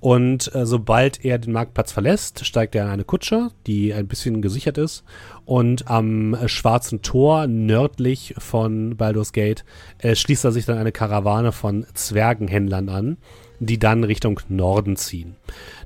Und 0.00 0.54
äh, 0.54 0.64
sobald 0.64 1.24
er 1.24 1.38
den 1.38 1.52
Marktplatz 1.52 1.92
verlässt, 1.92 2.44
steigt 2.44 2.74
er 2.74 2.84
in 2.84 2.90
eine 2.90 3.04
Kutsche, 3.04 3.50
die 3.66 3.92
ein 3.92 4.06
bisschen 4.06 4.42
gesichert 4.42 4.78
ist. 4.78 5.04
Und 5.44 5.88
am 5.88 6.34
äh, 6.34 6.48
schwarzen 6.48 7.02
Tor 7.02 7.46
nördlich 7.46 8.34
von 8.38 8.96
Baldur's 8.96 9.32
Gate 9.32 9.64
äh, 9.98 10.14
schließt 10.14 10.44
er 10.44 10.52
sich 10.52 10.66
dann 10.66 10.78
eine 10.78 10.92
Karawane 10.92 11.52
von 11.52 11.86
Zwergenhändlern 11.94 12.88
an, 12.88 13.16
die 13.60 13.78
dann 13.78 14.04
Richtung 14.04 14.40
Norden 14.48 14.96
ziehen. 14.96 15.36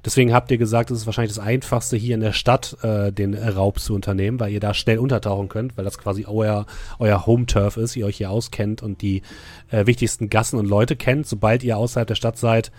Deswegen 0.04 0.32
habt 0.32 0.50
ihr 0.50 0.58
gesagt, 0.58 0.90
es 0.90 0.98
ist 0.98 1.06
wahrscheinlich 1.06 1.34
das 1.34 1.44
Einfachste, 1.44 1.96
hier 1.96 2.14
in 2.14 2.20
der 2.20 2.32
Stadt 2.32 2.76
äh, 2.82 3.12
den 3.12 3.34
Raub 3.34 3.78
zu 3.78 3.94
unternehmen, 3.94 4.40
weil 4.40 4.52
ihr 4.52 4.60
da 4.60 4.74
schnell 4.74 4.98
untertauchen 4.98 5.48
könnt, 5.48 5.76
weil 5.76 5.84
das 5.84 5.98
quasi 5.98 6.24
euer, 6.26 6.66
euer 6.98 7.26
Home-Turf 7.26 7.76
ist, 7.76 7.96
ihr 7.96 8.06
euch 8.06 8.16
hier 8.16 8.30
auskennt 8.30 8.82
und 8.82 9.02
die 9.02 9.22
äh, 9.70 9.86
wichtigsten 9.86 10.30
Gassen 10.30 10.58
und 10.58 10.66
Leute 10.66 10.96
kennt. 10.96 11.26
Sobald 11.26 11.62
ihr 11.62 11.76
außerhalb 11.76 12.08
der 12.08 12.14
Stadt 12.14 12.38
seid, 12.38 12.72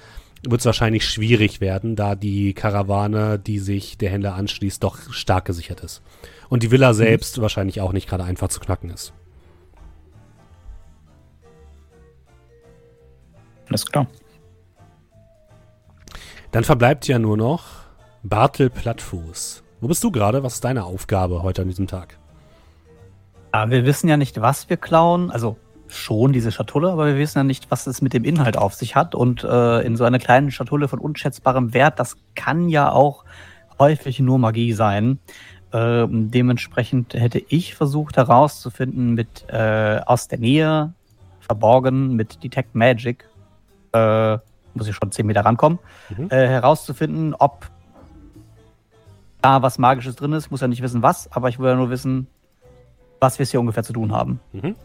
wird 0.44 0.62
es 0.62 0.66
wahrscheinlich 0.66 1.06
schwierig 1.06 1.62
werden, 1.62 1.96
da 1.96 2.16
die 2.16 2.54
Karawane, 2.54 3.38
die 3.38 3.60
sich 3.60 3.98
der 3.98 4.10
Händler 4.10 4.34
anschließt, 4.36 4.84
doch 4.84 4.98
stark 5.12 5.46
gesichert 5.46 5.82
ist. 5.82 6.02
Und 6.50 6.64
die 6.64 6.72
Villa 6.72 6.94
selbst 6.94 7.40
wahrscheinlich 7.40 7.80
auch 7.82 7.94
nicht 7.94 8.10
gerade 8.10 8.24
einfach 8.24 8.50
zu 8.50 8.60
knacken 8.60 8.90
ist. 8.90 9.14
Alles 13.70 13.86
klar. 13.86 14.08
Dann 16.52 16.64
verbleibt 16.66 17.08
ja 17.08 17.18
nur 17.18 17.38
noch 17.38 17.64
Bartel 18.24 18.70
Plattfuß. 18.70 19.64
Wo 19.80 19.88
bist 19.88 20.04
du 20.04 20.12
gerade? 20.12 20.44
Was 20.44 20.56
ist 20.56 20.66
deine 20.66 20.84
Aufgabe 20.84 21.44
heute 21.44 21.62
an 21.62 21.70
diesem 21.70 21.88
Tag? 21.88 22.18
Ja, 23.54 23.70
wir 23.70 23.86
wissen 23.86 24.10
ja 24.10 24.18
nicht, 24.18 24.42
was 24.42 24.70
wir 24.70 24.78
klauen. 24.78 25.32
Also 25.32 25.58
schon 25.88 26.34
diese 26.34 26.52
Schatulle, 26.52 26.92
aber 26.92 27.08
wir 27.08 27.18
wissen 27.18 27.40
ja 27.40 27.44
nicht, 27.44 27.72
was 27.72 27.88
es 27.88 28.02
mit 28.02 28.14
dem 28.14 28.26
Inhalt 28.26 28.58
auf 28.58 28.74
sich 28.74 28.96
hat. 28.96 29.16
Und 29.16 29.44
äh, 29.44 29.82
in 29.82 29.96
so 29.96 30.04
einer 30.04 30.20
kleinen 30.20 30.52
Schatulle 30.52 30.90
von 30.90 31.00
unschätzbarem 31.00 31.74
Wert, 31.74 32.00
das 32.00 32.18
kann 32.36 32.68
ja 32.68 32.92
auch 32.92 33.24
häufig 33.80 34.20
nur 34.20 34.38
Magie 34.38 34.74
sein. 34.74 35.20
Ähm, 35.74 36.32
dementsprechend 36.32 37.14
hätte 37.14 37.42
ich 37.48 37.76
versucht 37.76 38.18
herauszufinden 38.18 39.14
mit 39.14 39.46
äh, 39.48 40.02
aus 40.06 40.28
der 40.28 40.40
Nähe, 40.40 40.94
verborgen 41.40 42.16
mit 42.16 42.44
Detect 42.44 42.76
Magic, 42.76 43.26
äh, 43.94 44.38
muss 44.74 44.88
ich 44.88 44.96
schon 44.96 45.12
10 45.12 45.26
Meter 45.26 45.42
rankommen, 45.46 45.80
Mhm. 46.16 46.28
äh, 46.30 46.48
herauszufinden, 46.48 47.34
ob 47.38 47.68
da 49.42 49.62
was 49.62 49.78
Magisches 49.80 50.16
drin 50.16 50.34
ist. 50.34 50.52
Muss 50.52 50.62
ja 50.62 50.68
nicht 50.68 50.82
wissen, 50.82 51.02
was, 51.02 51.32
aber 51.32 51.50
ich 51.50 51.60
will 51.60 51.70
ja 51.70 51.76
nur 51.76 51.90
wissen, 51.90 52.28
was 53.20 53.40
wir 53.40 53.44
es 53.44 53.52
hier 53.52 53.60
ungefähr 53.60 53.84
zu 53.84 53.94
tun 53.94 54.12
haben. 54.12 54.40
Mhm. 54.54 54.76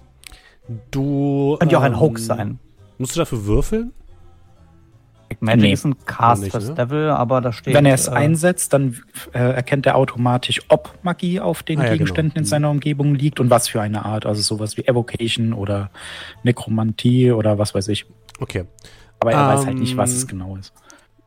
Du. 0.90 1.56
Könnte 1.60 1.74
ja 1.74 1.78
auch 1.78 1.84
ein 1.84 1.92
ähm, 1.92 2.00
Hoax 2.00 2.26
sein. 2.26 2.58
Musst 2.98 3.14
du 3.14 3.20
dafür 3.20 3.44
würfeln? 3.46 3.92
Magic 5.40 5.60
Nee. 5.62 5.72
ist 5.72 5.84
ein 5.84 5.96
Cast 6.06 6.42
Nicht, 6.42 6.52
fürs 6.52 6.68
ne? 6.68 6.74
Devil, 6.76 7.10
aber 7.10 7.40
da 7.40 7.52
steht. 7.52 7.74
Wenn 7.74 7.84
er 7.84 7.94
es 7.94 8.06
äh, 8.08 8.12
einsetzt, 8.12 8.72
dann 8.72 8.96
äh, 9.32 9.38
erkennt 9.38 9.84
er 9.84 9.96
automatisch, 9.96 10.62
ob 10.68 10.94
Magie 11.02 11.40
auf 11.40 11.62
den 11.62 11.80
Ah, 11.80 11.84
ja, 11.86 11.92
Gegenständen 11.92 12.32
genau. 12.34 12.40
in 12.42 12.46
seiner 12.46 12.70
Umgebung 12.70 13.14
liegt 13.14 13.38
und 13.40 13.50
was 13.50 13.68
für 13.68 13.80
eine 13.80 14.04
Art. 14.04 14.24
Also 14.24 14.40
sowas 14.40 14.76
wie 14.76 14.86
Evocation 14.86 15.52
oder 15.52 15.90
Nekromantie 16.42 17.32
oder 17.32 17.58
was 17.58 17.74
weiß 17.74 17.88
ich. 17.88 18.06
Okay. 18.40 18.64
Aber 19.20 19.32
er 19.32 19.49
weiß 19.49 19.61
Ähm, 19.61 19.66
halt 19.66 19.78
nicht, 19.78 19.96
was 19.96 20.12
es 20.12 20.26
genau 20.26 20.56
ist. 20.56 20.73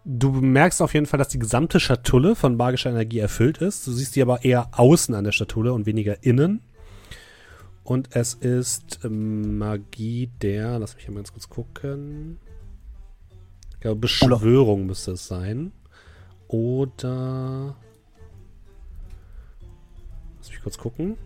Du 0.05 0.31
merkst 0.31 0.81
auf 0.81 0.93
jeden 0.93 1.05
Fall, 1.05 1.17
dass 1.17 1.27
die 1.27 1.39
gesamte 1.39 1.79
Schatulle 1.79 2.35
von 2.35 2.55
magischer 2.55 2.89
Energie 2.89 3.19
erfüllt 3.19 3.59
ist. 3.59 3.85
Du 3.85 3.91
siehst 3.91 4.15
die 4.15 4.21
aber 4.21 4.43
eher 4.43 4.69
außen 4.71 5.13
an 5.13 5.23
der 5.23 5.31
Schatulle 5.31 5.73
und 5.73 5.85
weniger 5.85 6.23
innen. 6.23 6.61
Und 7.83 8.15
es 8.15 8.33
ist 8.35 8.99
ähm, 9.03 9.57
Magie 9.57 10.29
der, 10.41 10.79
lass 10.79 10.95
mich 10.95 11.07
mal 11.07 11.15
ganz 11.15 11.33
kurz 11.33 11.49
gucken. 11.49 12.39
Ich 13.73 13.79
glaube, 13.81 13.99
Beschwörung 13.99 14.85
müsste 14.85 15.11
es 15.11 15.27
sein. 15.27 15.71
Oder. 16.47 17.75
Lass 20.37 20.49
mich 20.49 20.61
kurz 20.61 20.77
gucken. 20.77 21.17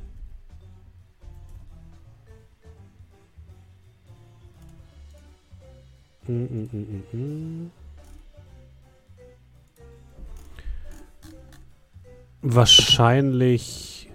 Mm, 6.28 6.34
mm, 6.34 6.70
mm, 6.72 7.04
mm, 7.12 7.18
mm. 7.18 7.72
Wahrscheinlich. 12.42 14.10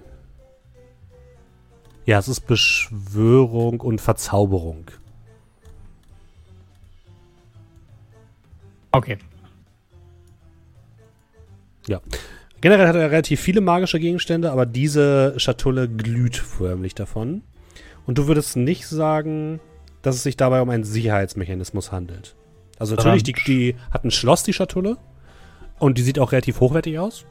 Ja, 2.07 2.19
es 2.19 2.29
ist 2.29 2.47
Beschwörung 2.47 3.81
und 3.81 4.01
Verzauberung. 4.01 4.91
Okay. 8.93 9.19
Generell 12.61 12.89
hat 12.89 12.97
er 12.97 13.11
relativ 13.11 13.41
viele 13.41 13.61
magische 13.61 14.01
Gegenstände, 14.01 14.51
aber 14.51 14.67
diese 14.67 15.35
Schatulle 15.39 15.89
glüht 15.89 16.37
förmlich 16.37 16.95
davon. 16.95 17.43
Und 18.05 18.19
du 18.19 18.27
würdest 18.27 18.57
nicht 18.57 18.87
sagen, 18.87 19.61
dass 20.09 20.17
es 20.17 20.23
sich 20.23 20.37
dabei 20.37 20.63
um 20.63 20.71
einen 20.71 20.85
Sicherheitsmechanismus 20.85 21.93
handelt. 21.93 22.35
Also 22.79 22.95
natürlich, 22.95 23.23
die, 23.23 23.33
die 23.33 23.77
hat 23.91 24.05
ein 24.05 24.11
Schloss, 24.11 24.43
die 24.43 24.53
Schatulle. 24.53 24.97
Und 25.79 25.99
die 25.99 26.03
sieht 26.03 26.19
auch 26.19 26.33
relativ 26.33 26.61
hochwertig 26.61 26.99
aus. 26.99 27.25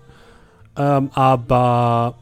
Ähm, 0.77 1.09
aber 1.13 2.17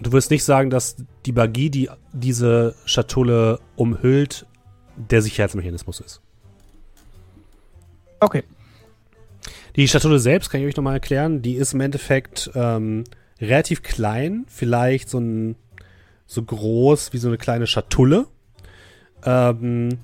du 0.00 0.12
wirst 0.12 0.30
nicht 0.30 0.44
sagen, 0.44 0.70
dass 0.70 0.96
die 1.26 1.32
Magie, 1.32 1.70
die 1.70 1.90
diese 2.12 2.74
Schatulle 2.84 3.58
umhüllt, 3.74 4.46
der 4.96 5.22
Sicherheitsmechanismus 5.22 6.00
ist. 6.00 6.20
Okay. 8.20 8.44
Die 9.74 9.88
Schatulle 9.88 10.18
selbst 10.18 10.50
kann 10.50 10.60
ich 10.60 10.66
euch 10.66 10.76
nochmal 10.76 10.94
erklären. 10.94 11.42
Die 11.42 11.54
ist 11.54 11.72
im 11.72 11.80
Endeffekt 11.80 12.50
ähm, 12.54 13.04
relativ 13.40 13.82
klein, 13.82 14.44
vielleicht 14.48 15.08
so 15.08 15.18
ein 15.18 15.56
so 16.26 16.42
groß 16.42 17.12
wie 17.12 17.18
so 17.18 17.28
eine 17.28 17.38
kleine 17.38 17.66
Schatulle. 17.66 18.26
Ähm, 19.24 19.98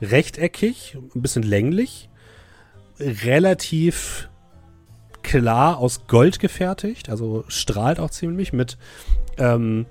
rechteckig, 0.00 0.96
ein 1.14 1.22
bisschen 1.22 1.42
länglich, 1.42 2.08
relativ 3.00 4.28
klar 5.22 5.78
aus 5.78 6.06
Gold 6.06 6.38
gefertigt, 6.38 7.08
also 7.08 7.44
strahlt 7.48 8.00
auch 8.00 8.10
ziemlich 8.10 8.52
mit 8.52 8.78
ähm, 9.36 9.86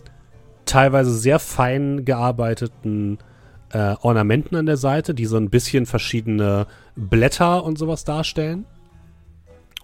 teilweise 0.65 1.13
sehr 1.13 1.39
fein 1.39 2.05
gearbeiteten 2.05 3.19
äh, 3.71 3.95
Ornamenten 4.01 4.55
an 4.55 4.65
der 4.65 4.77
Seite, 4.77 5.13
die 5.13 5.25
so 5.25 5.37
ein 5.37 5.49
bisschen 5.49 5.85
verschiedene 5.85 6.67
Blätter 6.95 7.63
und 7.63 7.77
sowas 7.77 8.03
darstellen. 8.03 8.65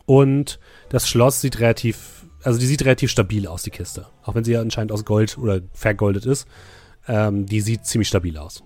Und 0.06 0.60
das 0.90 1.08
Schloss 1.08 1.42
sieht 1.42 1.60
relativ, 1.60 2.26
also 2.44 2.60
die 2.60 2.66
sieht 2.66 2.84
relativ 2.84 3.12
stabil 3.12 3.48
aus, 3.48 3.64
die 3.64 3.72
Kiste. 3.72 4.08
Auch 4.24 4.36
wenn 4.36 4.44
sie 4.44 4.54
ja 4.54 4.62
anscheinend 4.62 4.92
aus 4.92 5.06
Gold 5.06 5.38
oder 5.38 5.62
vergoldet 5.74 6.26
ist. 6.26 6.48
Ähm, 7.08 7.46
die 7.46 7.62
sieht 7.62 7.86
ziemlich 7.86 8.08
stabil 8.08 8.38
aus. 8.38 8.64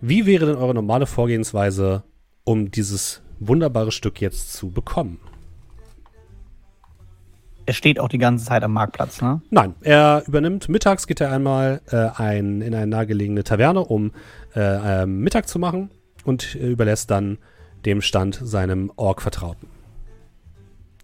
Wie 0.00 0.26
wäre 0.26 0.46
denn 0.46 0.56
eure 0.56 0.74
normale 0.74 1.06
Vorgehensweise, 1.06 2.02
um 2.44 2.70
dieses 2.70 3.22
wunderbare 3.38 3.92
Stück 3.92 4.20
jetzt 4.20 4.52
zu 4.52 4.70
bekommen? 4.70 5.20
Er 7.66 7.74
steht 7.74 8.00
auch 8.00 8.08
die 8.08 8.18
ganze 8.18 8.44
Zeit 8.44 8.64
am 8.64 8.72
Marktplatz, 8.72 9.22
ne? 9.22 9.40
Nein, 9.50 9.74
er 9.82 10.24
übernimmt 10.26 10.68
mittags, 10.68 11.06
geht 11.06 11.20
er 11.20 11.30
einmal 11.30 11.80
äh, 11.90 12.08
ein, 12.16 12.60
in 12.60 12.74
eine 12.74 12.88
nahegelegene 12.88 13.44
Taverne, 13.44 13.80
um 13.80 14.10
äh, 14.56 15.02
äh, 15.02 15.06
Mittag 15.06 15.46
zu 15.46 15.60
machen 15.60 15.90
und 16.24 16.56
äh, 16.56 16.66
überlässt 16.68 17.10
dann 17.10 17.38
dem 17.84 18.02
Stand 18.02 18.40
seinem 18.42 18.90
Ork-Vertrauten. 18.96 19.68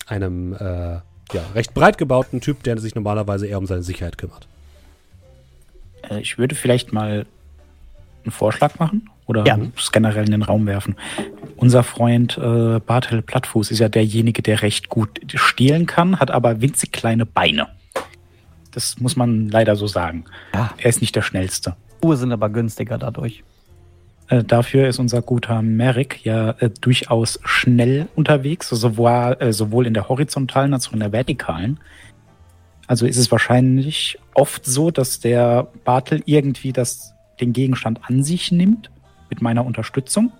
Einem 0.07 0.55
äh, 0.55 0.99
ja, 1.33 1.43
recht 1.55 1.75
breit 1.75 1.99
gebauten 1.99 2.41
Typ, 2.41 2.63
der 2.63 2.79
sich 2.79 2.95
normalerweise 2.95 3.47
eher 3.47 3.59
um 3.59 3.67
seine 3.67 3.83
Sicherheit 3.83 4.19
kümmert. 4.19 4.47
Äh, 6.09 6.21
ich 6.21 6.39
würde 6.39 6.55
vielleicht 6.55 6.93
mal 6.93 7.27
einen 8.25 8.33
Vorschlag 8.33 8.79
machen 8.79 9.11
oder 9.27 9.45
Ja. 9.47 9.59
es 9.77 9.93
generell 9.93 10.25
in 10.25 10.33
den 10.33 10.43
Raum 10.43 10.67
werfen. 10.67 10.97
Unser 11.57 11.83
Freund 11.83 12.39
äh, 12.39 12.81
Bartel 12.81 13.23
Plattfuß 13.23 13.71
ist 13.71 13.79
ja 13.79 13.89
derjenige, 13.89 14.43
der 14.43 14.63
recht 14.63 14.89
gut 14.89 15.21
stehlen 15.35 15.87
kann, 15.87 16.19
hat 16.21 16.31
aber 16.31 16.61
winzig 16.61 16.93
kleine 16.93 17.27
Beine. 17.27 17.69
Das 18.73 19.01
muss 19.01 19.17
man 19.17 19.49
leider 19.49 19.77
so 19.77 19.87
sagen. 19.87 20.25
Ja. 20.55 20.73
Er 20.79 20.89
ist 20.91 21.01
nicht 21.01 21.17
der 21.17 21.23
schnellste. 21.23 21.75
Schuhe 22.03 22.17
sind 22.17 22.33
aber 22.33 22.49
günstiger 22.49 22.97
dadurch. 22.99 23.43
Äh, 24.29 24.45
dafür 24.45 24.89
ist 24.89 24.99
unser 24.99 25.23
guter 25.23 25.63
Merrick 25.63 26.25
ja 26.25 26.51
äh, 26.59 26.71
durchaus 26.81 27.41
schnell 27.45 28.09
unterwegs, 28.15 28.69
sowohl, 28.69 29.37
äh, 29.41 29.53
sowohl 29.53 29.87
in 29.87 29.95
der 29.95 30.09
horizontalen 30.09 30.75
als 30.75 30.89
auch 30.89 30.93
in 30.93 31.01
der 31.01 31.13
vertikalen. 31.13 31.81
Also 32.87 33.07
ist 33.07 33.17
es 33.19 33.31
wahrscheinlich 33.31 34.19
oft 34.35 34.65
so, 34.65 34.91
dass 34.91 35.21
der 35.21 35.69
Bartel 35.85 36.23
irgendwie 36.27 36.73
das, 36.73 37.15
den 37.41 37.53
Gegenstand 37.53 38.01
an 38.03 38.23
sich 38.23 38.53
nimmt, 38.53 38.91
mit 39.31 39.43
meiner 39.43 39.65
Unterstützung. 39.65 40.33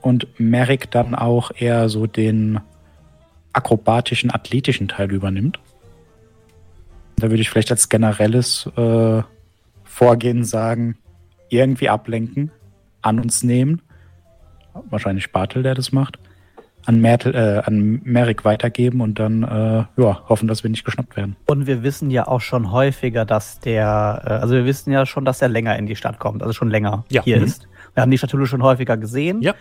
Und 0.00 0.28
Merrick 0.38 0.90
dann 0.90 1.14
auch 1.14 1.50
eher 1.54 1.88
so 1.88 2.06
den 2.06 2.60
akrobatischen, 3.52 4.30
athletischen 4.30 4.88
Teil 4.88 5.10
übernimmt. 5.12 5.58
Da 7.16 7.30
würde 7.30 7.42
ich 7.42 7.50
vielleicht 7.50 7.70
als 7.70 7.88
generelles 7.88 8.70
äh, 8.76 9.22
Vorgehen 9.84 10.44
sagen, 10.44 10.96
irgendwie 11.48 11.88
ablenken, 11.88 12.52
an 13.02 13.20
uns 13.20 13.42
nehmen. 13.42 13.82
Wahrscheinlich 14.90 15.32
Bartel, 15.32 15.62
der 15.62 15.74
das 15.74 15.92
macht. 15.92 16.18
An, 16.86 17.00
Mertel, 17.00 17.34
äh, 17.34 17.62
an 17.66 18.00
Merrick 18.04 18.44
weitergeben 18.44 19.00
und 19.02 19.18
dann 19.18 19.42
äh, 19.42 19.84
ja, 20.00 20.22
hoffen, 20.28 20.48
dass 20.48 20.62
wir 20.62 20.70
nicht 20.70 20.84
geschnappt 20.84 21.16
werden. 21.16 21.36
Und 21.46 21.66
wir 21.66 21.82
wissen 21.82 22.10
ja 22.10 22.26
auch 22.26 22.40
schon 22.40 22.70
häufiger, 22.72 23.24
dass 23.26 23.60
der, 23.60 24.22
äh, 24.24 24.30
also 24.30 24.54
wir 24.54 24.64
wissen 24.64 24.90
ja 24.92 25.04
schon, 25.04 25.24
dass 25.26 25.42
er 25.42 25.48
länger 25.48 25.76
in 25.76 25.86
die 25.86 25.96
Stadt 25.96 26.18
kommt, 26.18 26.40
also 26.42 26.54
schon 26.54 26.70
länger 26.70 27.04
Ja. 27.10 27.22
hier 27.24 27.38
Mhm. 27.38 27.44
ist. 27.44 27.68
Wir 27.94 28.02
haben 28.02 28.10
die 28.10 28.16
Schatulle 28.18 28.46
schon 28.46 28.62
häufiger 28.62 28.96
gesehen. 28.96 29.42
Ja. 29.42 29.54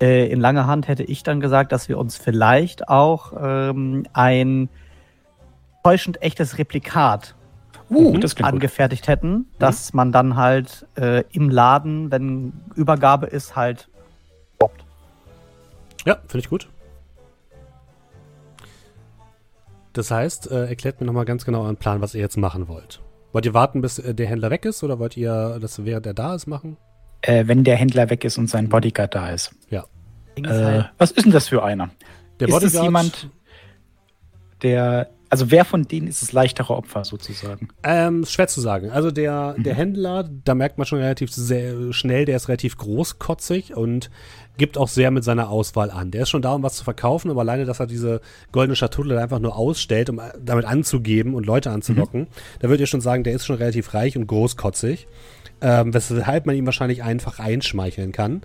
Äh, 0.00 0.28
in 0.30 0.40
langer 0.40 0.66
Hand 0.66 0.88
hätte 0.88 1.02
ich 1.02 1.22
dann 1.22 1.40
gesagt, 1.40 1.72
dass 1.72 1.88
wir 1.90 1.98
uns 1.98 2.16
vielleicht 2.16 2.88
auch 2.88 3.32
ähm, 3.38 4.06
ein 4.14 4.70
täuschend 5.82 6.22
echtes 6.22 6.56
Replikat 6.56 7.34
Uh, 7.90 8.12
Mhm. 8.14 8.20
das 8.20 8.36
klingt 8.36 8.46
gut. 8.48 8.54
angefertigt 8.54 9.08
hätten, 9.08 9.46
dass 9.58 9.92
man 9.92 10.12
dann 10.12 10.36
halt 10.36 10.86
äh, 10.96 11.24
im 11.32 11.50
Laden, 11.50 12.10
wenn 12.12 12.52
Übergabe 12.76 13.26
ist, 13.26 13.56
halt 13.56 13.88
poppt. 14.58 14.84
Ja, 16.06 16.14
finde 16.28 16.38
ich 16.38 16.48
gut. 16.48 16.68
Das 19.92 20.10
heißt, 20.10 20.50
äh, 20.50 20.66
erklärt 20.68 21.00
mir 21.00 21.06
nochmal 21.06 21.24
ganz 21.24 21.44
genau 21.44 21.62
euren 21.62 21.76
Plan, 21.76 22.00
was 22.00 22.14
ihr 22.14 22.20
jetzt 22.20 22.36
machen 22.36 22.68
wollt. 22.68 23.00
Wollt 23.32 23.44
ihr 23.46 23.54
warten, 23.54 23.80
bis 23.80 23.98
äh, 23.98 24.14
der 24.14 24.26
Händler 24.28 24.50
weg 24.50 24.64
ist 24.64 24.82
oder 24.84 24.98
wollt 24.98 25.16
ihr 25.16 25.58
das 25.60 25.84
während 25.84 26.06
er 26.06 26.14
da 26.14 26.34
ist 26.34 26.46
machen? 26.46 26.76
Äh, 27.22 27.48
wenn 27.48 27.64
der 27.64 27.76
Händler 27.76 28.08
weg 28.08 28.24
ist 28.24 28.38
und 28.38 28.48
sein 28.48 28.68
Bodyguard 28.68 29.14
da 29.14 29.30
ist. 29.30 29.52
Ist 29.68 30.46
Äh, 30.46 30.64
halt, 30.64 30.90
was 30.96 31.10
ist 31.10 31.24
denn 31.26 31.32
das 31.32 31.48
für 31.48 31.62
einer? 31.64 31.90
Der 32.38 32.48
ist 32.48 32.54
Bodyguard- 32.54 32.84
jemand, 32.84 33.28
der. 34.62 35.10
Also 35.30 35.50
wer 35.52 35.64
von 35.64 35.84
denen 35.84 36.08
ist 36.08 36.22
das 36.22 36.32
leichtere 36.32 36.74
Opfer 36.74 37.04
sozusagen? 37.04 37.68
Ähm, 37.84 38.24
schwer 38.26 38.48
zu 38.48 38.60
sagen. 38.60 38.90
Also 38.90 39.10
der, 39.12 39.54
Mhm. 39.56 39.62
der 39.62 39.74
Händler, 39.74 40.28
da 40.44 40.54
merkt 40.54 40.76
man 40.76 40.86
schon 40.86 40.98
relativ 40.98 41.32
sehr 41.32 41.92
schnell, 41.92 42.24
der 42.24 42.36
ist 42.36 42.48
relativ 42.48 42.76
großkotzig 42.76 43.76
und 43.76 44.10
gibt 44.58 44.76
auch 44.76 44.88
sehr 44.88 45.10
mit 45.10 45.24
seiner 45.24 45.48
Auswahl 45.48 45.90
an. 45.90 46.10
Der 46.10 46.22
ist 46.22 46.30
schon 46.30 46.42
da, 46.42 46.52
um 46.52 46.62
was 46.62 46.74
zu 46.76 46.84
verkaufen, 46.84 47.30
aber 47.30 47.40
alleine, 47.40 47.64
dass 47.64 47.80
er 47.80 47.86
diese 47.86 48.20
goldene 48.52 48.76
Schatulle 48.76 49.18
einfach 49.20 49.38
nur 49.38 49.56
ausstellt, 49.56 50.10
um 50.10 50.18
äh, 50.18 50.32
damit 50.44 50.64
anzugeben 50.66 51.34
und 51.34 51.46
Leute 51.46 51.70
anzulocken, 51.70 52.26
da 52.58 52.68
würdet 52.68 52.80
ihr 52.80 52.86
schon 52.86 53.00
sagen, 53.00 53.24
der 53.24 53.32
ist 53.32 53.46
schon 53.46 53.56
relativ 53.56 53.94
reich 53.94 54.16
und 54.18 54.26
großkotzig. 54.26 55.06
Ähm, 55.62 55.92
weshalb 55.92 56.46
man 56.46 56.56
ihm 56.56 56.64
wahrscheinlich 56.64 57.02
einfach 57.02 57.38
einschmeicheln 57.38 58.12
kann. 58.12 58.40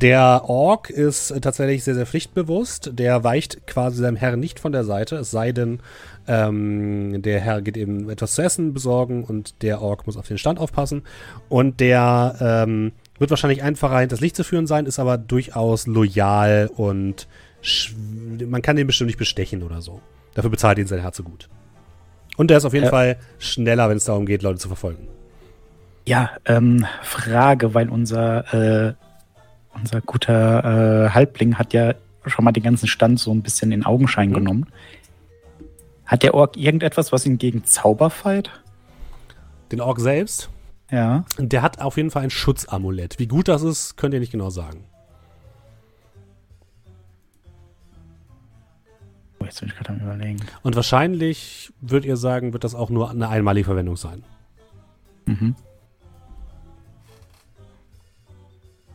Der 0.00 0.42
Ork 0.46 0.88
ist 0.88 1.34
tatsächlich 1.42 1.82
sehr, 1.82 1.96
sehr 1.96 2.06
pflichtbewusst. 2.06 2.90
Der 2.92 3.24
weicht 3.24 3.66
quasi 3.66 3.96
seinem 4.00 4.14
Herrn 4.14 4.38
nicht 4.38 4.60
von 4.60 4.70
der 4.70 4.84
Seite, 4.84 5.16
es 5.16 5.32
sei 5.32 5.50
denn, 5.50 5.80
ähm, 6.30 7.20
der 7.22 7.40
Herr 7.40 7.60
geht 7.60 7.76
eben 7.76 8.08
etwas 8.08 8.34
zu 8.34 8.42
essen 8.42 8.72
besorgen 8.72 9.24
und 9.24 9.62
der 9.62 9.82
Ork 9.82 10.06
muss 10.06 10.16
auf 10.16 10.28
den 10.28 10.38
Stand 10.38 10.58
aufpassen. 10.60 11.02
Und 11.48 11.80
der 11.80 12.36
ähm, 12.40 12.92
wird 13.18 13.30
wahrscheinlich 13.30 13.62
einfacher 13.62 13.98
hinters 13.98 14.20
Licht 14.20 14.36
zu 14.36 14.44
führen 14.44 14.66
sein, 14.66 14.86
ist 14.86 14.98
aber 14.98 15.18
durchaus 15.18 15.86
loyal 15.86 16.70
und 16.74 17.26
man 18.46 18.62
kann 18.62 18.76
den 18.76 18.86
bestimmt 18.86 19.08
nicht 19.08 19.18
bestechen 19.18 19.62
oder 19.62 19.82
so. 19.82 20.00
Dafür 20.34 20.50
bezahlt 20.50 20.78
ihn 20.78 20.86
sein 20.86 21.00
Herz 21.00 21.16
so 21.16 21.22
gut. 21.24 21.48
Und 22.36 22.48
der 22.48 22.58
ist 22.58 22.64
auf 22.64 22.72
jeden 22.72 22.84
Ja. 22.86 22.90
Fall 22.90 23.16
schneller, 23.38 23.88
wenn 23.90 23.96
es 23.98 24.04
darum 24.04 24.24
geht, 24.24 24.42
Leute 24.42 24.58
zu 24.58 24.68
verfolgen. 24.68 25.08
Ja, 26.06 26.30
ähm, 26.46 26.86
Frage, 27.02 27.74
weil 27.74 27.90
unser, 27.90 28.54
äh, 28.54 28.94
unser 29.74 30.00
guter 30.00 31.06
äh, 31.06 31.10
Halbling 31.10 31.56
hat 31.56 31.74
ja 31.74 31.94
schon 32.26 32.44
mal 32.44 32.52
den 32.52 32.62
ganzen 32.62 32.86
Stand 32.86 33.18
so 33.20 33.32
ein 33.32 33.42
bisschen 33.42 33.72
in 33.72 33.84
Augenschein 33.84 34.30
Mhm. 34.30 34.34
genommen. 34.34 34.66
Hat 36.10 36.24
der 36.24 36.34
Ork 36.34 36.56
irgendetwas, 36.56 37.12
was 37.12 37.24
ihn 37.24 37.38
gegen 37.38 37.62
Zauber 37.62 38.10
feit? 38.10 38.50
Den 39.70 39.80
Ork 39.80 40.00
selbst, 40.00 40.50
Ja. 40.90 41.24
der 41.38 41.62
hat 41.62 41.80
auf 41.80 41.96
jeden 41.96 42.10
Fall 42.10 42.24
ein 42.24 42.30
Schutzamulett. 42.30 43.20
Wie 43.20 43.28
gut 43.28 43.46
das 43.46 43.62
ist, 43.62 43.96
könnt 43.96 44.12
ihr 44.12 44.18
nicht 44.18 44.32
genau 44.32 44.50
sagen. 44.50 44.82
Oh, 49.38 49.44
jetzt 49.44 49.60
bin 49.60 49.68
ich 49.68 49.76
gerade 49.76 49.90
am 49.90 50.00
überlegen. 50.00 50.40
Und 50.64 50.74
wahrscheinlich, 50.74 51.72
würdet 51.80 52.06
ihr 52.06 52.16
sagen, 52.16 52.52
wird 52.52 52.64
das 52.64 52.74
auch 52.74 52.90
nur 52.90 53.08
eine 53.10 53.28
einmalige 53.28 53.66
Verwendung 53.66 53.96
sein. 53.96 54.24
Mhm. 55.26 55.54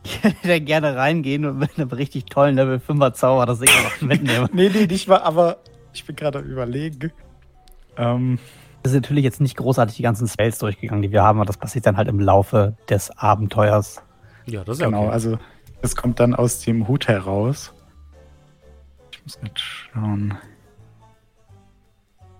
ich 0.04 0.22
hätte 0.22 0.60
gerne 0.60 0.94
reingehen 0.96 1.46
und 1.46 1.58
mit 1.58 1.78
einem 1.78 1.88
richtig 1.88 2.26
tollen 2.26 2.56
Level 2.56 2.76
5er 2.86 3.14
Zauber 3.14 3.46
das 3.46 3.58
Ding 3.60 3.70
noch 3.82 4.00
mitnehmen. 4.06 4.48
Nee, 4.52 4.68
nee, 4.68 4.86
nicht 4.86 5.08
mal, 5.08 5.18
aber 5.22 5.56
ich 5.96 6.04
bin 6.04 6.16
gerade 6.16 6.38
am 6.40 6.44
überlegen. 6.44 7.12
Ähm, 7.96 8.38
Wir 8.82 8.90
sind 8.90 9.02
natürlich 9.02 9.24
jetzt 9.24 9.40
nicht 9.40 9.56
großartig 9.56 9.96
die 9.96 10.02
ganzen 10.02 10.28
Spells 10.28 10.58
durchgegangen, 10.58 11.02
die 11.02 11.10
wir 11.10 11.22
haben, 11.22 11.38
aber 11.38 11.46
das 11.46 11.56
passiert 11.56 11.86
dann 11.86 11.96
halt 11.96 12.08
im 12.08 12.20
Laufe 12.20 12.76
des 12.88 13.10
Abenteuers. 13.18 14.02
Ja, 14.44 14.62
das 14.62 14.76
ist 14.76 14.80
ja 14.82 14.86
genau, 14.86 15.04
okay. 15.04 15.12
also 15.12 15.38
Das 15.82 15.96
kommt 15.96 16.20
dann 16.20 16.34
aus 16.34 16.60
dem 16.60 16.86
Hut 16.86 17.08
heraus. 17.08 17.72
Ich 19.10 19.22
muss 19.24 19.38
jetzt 19.42 19.58
schauen. 19.60 20.38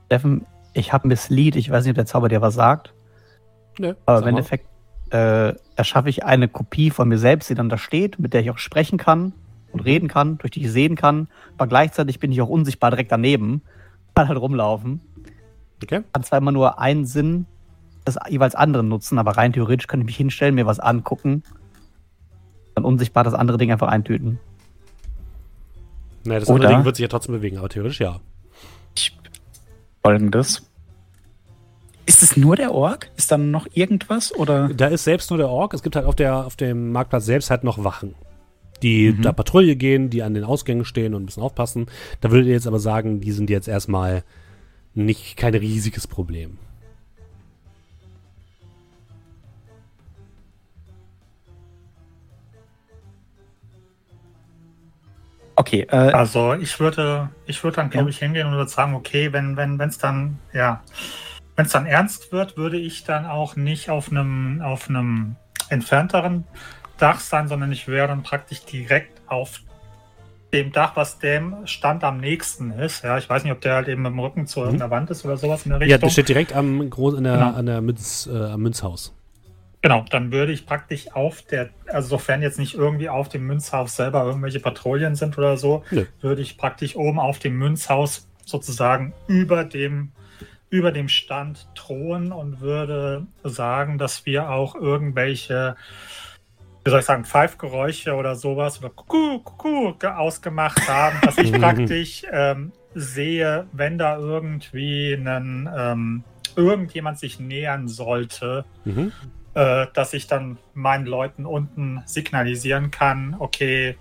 Steffen, 0.06 0.46
ich 0.72 0.92
habe 0.92 1.08
Misslead, 1.08 1.56
ich 1.56 1.70
weiß 1.70 1.84
nicht, 1.84 1.92
ob 1.92 1.96
der 1.96 2.06
Zauber 2.06 2.28
dir 2.28 2.42
was 2.42 2.54
sagt. 2.54 2.92
Nö, 3.78 3.94
Aber 4.04 4.18
sag 4.18 4.22
im. 4.24 4.28
Endeffekt 4.28 4.66
äh, 5.10 5.54
erschaffe 5.74 6.08
ich 6.10 6.24
eine 6.24 6.48
Kopie 6.48 6.90
von 6.90 7.08
mir 7.08 7.18
selbst, 7.18 7.48
die 7.50 7.54
dann 7.54 7.68
da 7.68 7.78
steht, 7.78 8.18
mit 8.18 8.34
der 8.34 8.42
ich 8.42 8.50
auch 8.50 8.58
sprechen 8.58 8.98
kann 8.98 9.32
und 9.76 9.84
reden 9.84 10.08
kann, 10.08 10.38
durch 10.38 10.50
die 10.50 10.64
ich 10.64 10.72
sehen 10.72 10.96
kann. 10.96 11.28
Aber 11.56 11.66
gleichzeitig 11.66 12.18
bin 12.18 12.32
ich 12.32 12.40
auch 12.40 12.48
unsichtbar 12.48 12.90
direkt 12.90 13.12
daneben, 13.12 13.62
kann 14.14 14.28
halt 14.28 14.38
rumlaufen. 14.38 15.00
Okay. 15.82 16.02
Kann 16.12 16.22
zwar 16.22 16.38
immer 16.38 16.52
nur 16.52 16.78
einen 16.78 17.04
Sinn 17.04 17.46
des 18.06 18.16
jeweils 18.28 18.54
anderen 18.54 18.88
nutzen, 18.88 19.18
aber 19.18 19.32
rein 19.32 19.52
theoretisch 19.52 19.86
kann 19.86 20.00
ich 20.00 20.06
mich 20.06 20.16
hinstellen, 20.16 20.54
mir 20.54 20.66
was 20.66 20.80
angucken, 20.80 21.42
dann 22.74 22.84
unsichtbar 22.84 23.24
das 23.24 23.34
andere 23.34 23.58
Ding 23.58 23.72
einfach 23.72 23.88
eintüten. 23.88 24.38
Naja, 26.24 26.40
das 26.40 26.48
Oder- 26.48 26.54
andere 26.54 26.74
Ding 26.74 26.84
wird 26.84 26.96
sich 26.96 27.02
ja 27.02 27.08
trotzdem 27.08 27.34
bewegen, 27.34 27.58
aber 27.58 27.68
theoretisch 27.68 28.00
ja. 28.00 28.20
Folgendes. 30.02 30.62
Ist 32.06 32.22
es 32.22 32.36
nur 32.36 32.54
der 32.54 32.72
Ork? 32.72 33.10
Ist 33.16 33.32
dann 33.32 33.50
noch 33.50 33.66
irgendwas? 33.72 34.32
Oder? 34.32 34.68
Da 34.68 34.86
ist 34.86 35.02
selbst 35.02 35.30
nur 35.30 35.38
der 35.38 35.48
Ork. 35.48 35.74
Es 35.74 35.82
gibt 35.82 35.96
halt 35.96 36.06
auf, 36.06 36.14
der, 36.14 36.46
auf 36.46 36.54
dem 36.54 36.92
Marktplatz 36.92 37.26
selbst 37.26 37.50
halt 37.50 37.64
noch 37.64 37.82
Wachen, 37.82 38.14
die 38.82 39.12
Mhm. 39.12 39.22
da 39.22 39.32
Patrouille 39.32 39.76
gehen, 39.76 40.10
die 40.10 40.22
an 40.22 40.34
den 40.34 40.44
Ausgängen 40.44 40.84
stehen 40.84 41.14
und 41.14 41.22
ein 41.22 41.26
bisschen 41.26 41.42
aufpassen. 41.42 41.86
Da 42.20 42.30
würdet 42.30 42.46
ihr 42.48 42.54
jetzt 42.54 42.66
aber 42.66 42.78
sagen, 42.78 43.20
die 43.20 43.32
sind 43.32 43.50
jetzt 43.50 43.68
erstmal 43.68 44.22
nicht 44.94 45.36
kein 45.36 45.54
riesiges 45.54 46.06
Problem. 46.06 46.58
Okay, 55.58 55.86
äh, 55.90 55.96
Also 56.12 56.52
ich 56.54 56.78
würde, 56.80 57.30
ich 57.46 57.64
würde 57.64 57.76
dann, 57.76 57.88
glaube 57.90 58.10
ich, 58.10 58.18
hingehen 58.18 58.46
und 58.46 58.54
würde 58.54 58.70
sagen, 58.70 58.94
okay, 58.94 59.32
wenn, 59.32 59.56
wenn, 59.56 59.78
wenn 59.78 59.88
es 59.88 59.96
dann, 59.96 60.38
ja, 60.52 60.82
wenn 61.56 61.64
es 61.64 61.72
dann 61.72 61.86
ernst 61.86 62.30
wird, 62.30 62.58
würde 62.58 62.76
ich 62.78 63.04
dann 63.04 63.24
auch 63.24 63.56
nicht 63.56 63.88
auf 63.88 64.10
einem, 64.10 64.60
auf 64.60 64.90
einem 64.90 65.36
entfernteren 65.70 66.44
Dach 66.98 67.20
sein, 67.20 67.48
sondern 67.48 67.72
ich 67.72 67.88
wäre 67.88 68.08
dann 68.08 68.22
praktisch 68.22 68.64
direkt 68.64 69.20
auf 69.26 69.60
dem 70.52 70.72
Dach, 70.72 70.92
was 70.94 71.18
dem 71.18 71.66
Stand 71.66 72.04
am 72.04 72.18
nächsten 72.18 72.70
ist. 72.70 73.04
Ja, 73.04 73.18
ich 73.18 73.28
weiß 73.28 73.42
nicht, 73.44 73.52
ob 73.52 73.60
der 73.60 73.74
halt 73.74 73.88
eben 73.88 74.04
dem 74.04 74.18
Rücken 74.18 74.46
zu 74.46 74.60
irgendeiner 74.60 74.90
Wand 74.90 75.10
ist 75.10 75.24
oder 75.24 75.36
sowas 75.36 75.66
in 75.66 75.70
der 75.70 75.80
Ja, 75.80 75.84
Richtung. 75.96 76.00
das 76.06 76.12
steht 76.12 76.28
direkt 76.28 76.54
am, 76.54 76.88
Groß, 76.88 77.16
an 77.16 77.24
der, 77.24 77.32
Genau. 77.34 77.52
an 77.52 77.66
der 77.66 77.80
Münz, 77.82 78.28
äh, 78.32 78.36
am 78.36 78.62
Münzhaus. 78.62 79.12
Genau, 79.82 80.04
dann 80.10 80.32
würde 80.32 80.52
ich 80.52 80.64
praktisch 80.66 81.12
auf 81.14 81.42
der, 81.42 81.68
also 81.92 82.08
sofern 82.08 82.42
jetzt 82.42 82.58
nicht 82.58 82.74
irgendwie 82.74 83.08
auf 83.08 83.28
dem 83.28 83.46
Münzhaus 83.46 83.94
selber 83.96 84.24
irgendwelche 84.24 84.58
Patrouillen 84.60 85.14
sind 85.14 85.36
oder 85.36 85.56
so, 85.56 85.84
Nö. 85.90 86.06
würde 86.20 86.42
ich 86.42 86.56
praktisch 86.56 86.96
oben 86.96 87.20
auf 87.20 87.38
dem 87.38 87.56
Münzhaus 87.58 88.26
sozusagen 88.44 89.12
über 89.28 89.64
dem, 89.64 90.12
über 90.70 90.90
dem 90.92 91.08
Stand 91.08 91.68
thronen 91.74 92.32
und 92.32 92.60
würde 92.60 93.26
sagen, 93.44 93.98
dass 93.98 94.26
wir 94.26 94.50
auch 94.50 94.74
irgendwelche, 94.74 95.76
wie 96.86 96.90
soll 96.90 97.00
ich 97.00 97.06
sagen, 97.06 97.24
Pfeifgeräusche 97.24 98.14
oder 98.14 98.36
sowas 98.36 98.78
oder 98.78 98.90
Kuckuck, 98.90 99.44
Kuckuck 99.44 100.00
ge- 100.00 100.10
ausgemacht 100.10 100.88
haben, 100.88 101.16
dass 101.22 101.36
ich 101.36 101.52
praktisch 101.60 102.22
ähm, 102.32 102.72
sehe, 102.94 103.66
wenn 103.72 103.98
da 103.98 104.16
irgendwie 104.16 105.14
einen, 105.18 105.68
ähm, 105.76 106.24
irgendjemand 106.54 107.18
sich 107.18 107.40
nähern 107.40 107.88
sollte, 107.88 108.64
Mhm. 108.84 109.12
äh, 109.54 109.86
dass 109.94 110.14
ich 110.14 110.26
dann 110.28 110.58
meinen 110.74 111.06
Leuten 111.06 111.44
unten 111.44 112.02
signalisieren 112.06 112.90
kann, 112.90 113.34
okay, 113.38 113.96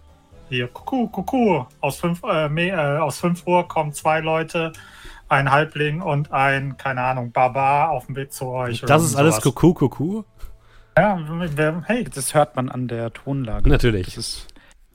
hier, 0.49 0.67
Kuckuck, 0.67 1.11
Kuckuck, 1.11 1.67
aus 1.81 1.97
fünf, 1.99 2.21
äh, 2.23 2.45
äh, 2.69 2.97
aus 2.99 3.17
fünf 3.19 3.47
Uhr 3.47 3.67
kommen 3.67 3.93
zwei 3.93 4.19
Leute, 4.19 4.73
ein 5.27 5.49
Halbling 5.49 6.01
und 6.03 6.31
ein, 6.31 6.77
keine 6.77 7.01
Ahnung, 7.01 7.31
Barbar 7.31 7.89
auf 7.89 8.05
dem 8.05 8.15
Weg 8.15 8.31
zu 8.31 8.45
euch. 8.49 8.81
Das 8.81 9.03
ist 9.03 9.15
alles. 9.15 9.41
Kuckuck, 9.41 9.79
Kuckuck. 9.79 10.25
Ja, 10.97 11.83
hey, 11.85 12.05
das 12.05 12.33
hört 12.33 12.55
man 12.55 12.69
an 12.69 12.87
der 12.87 13.11
Tonlage. 13.11 13.69
Natürlich. 13.69 14.05
Das 14.05 14.17
ist 14.17 14.47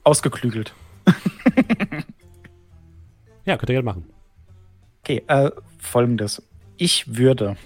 ausgeklügelt. 0.03 0.73
Ja, 3.45 3.57
könnt 3.57 3.69
ihr 3.69 3.73
gerne 3.73 3.85
machen. 3.85 4.05
Okay, 5.03 5.23
äh, 5.27 5.49
folgendes. 5.79 6.47
Ich 6.77 7.17
würde, 7.17 7.57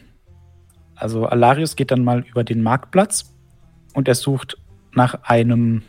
also 0.95 1.25
Alarius 1.25 1.75
geht 1.75 1.91
dann 1.91 2.03
mal 2.03 2.21
über 2.21 2.43
den 2.43 2.63
Marktplatz 2.63 3.33
und 3.93 4.07
er 4.07 4.15
sucht 4.15 4.57
nach 4.93 5.23
einem 5.23 5.83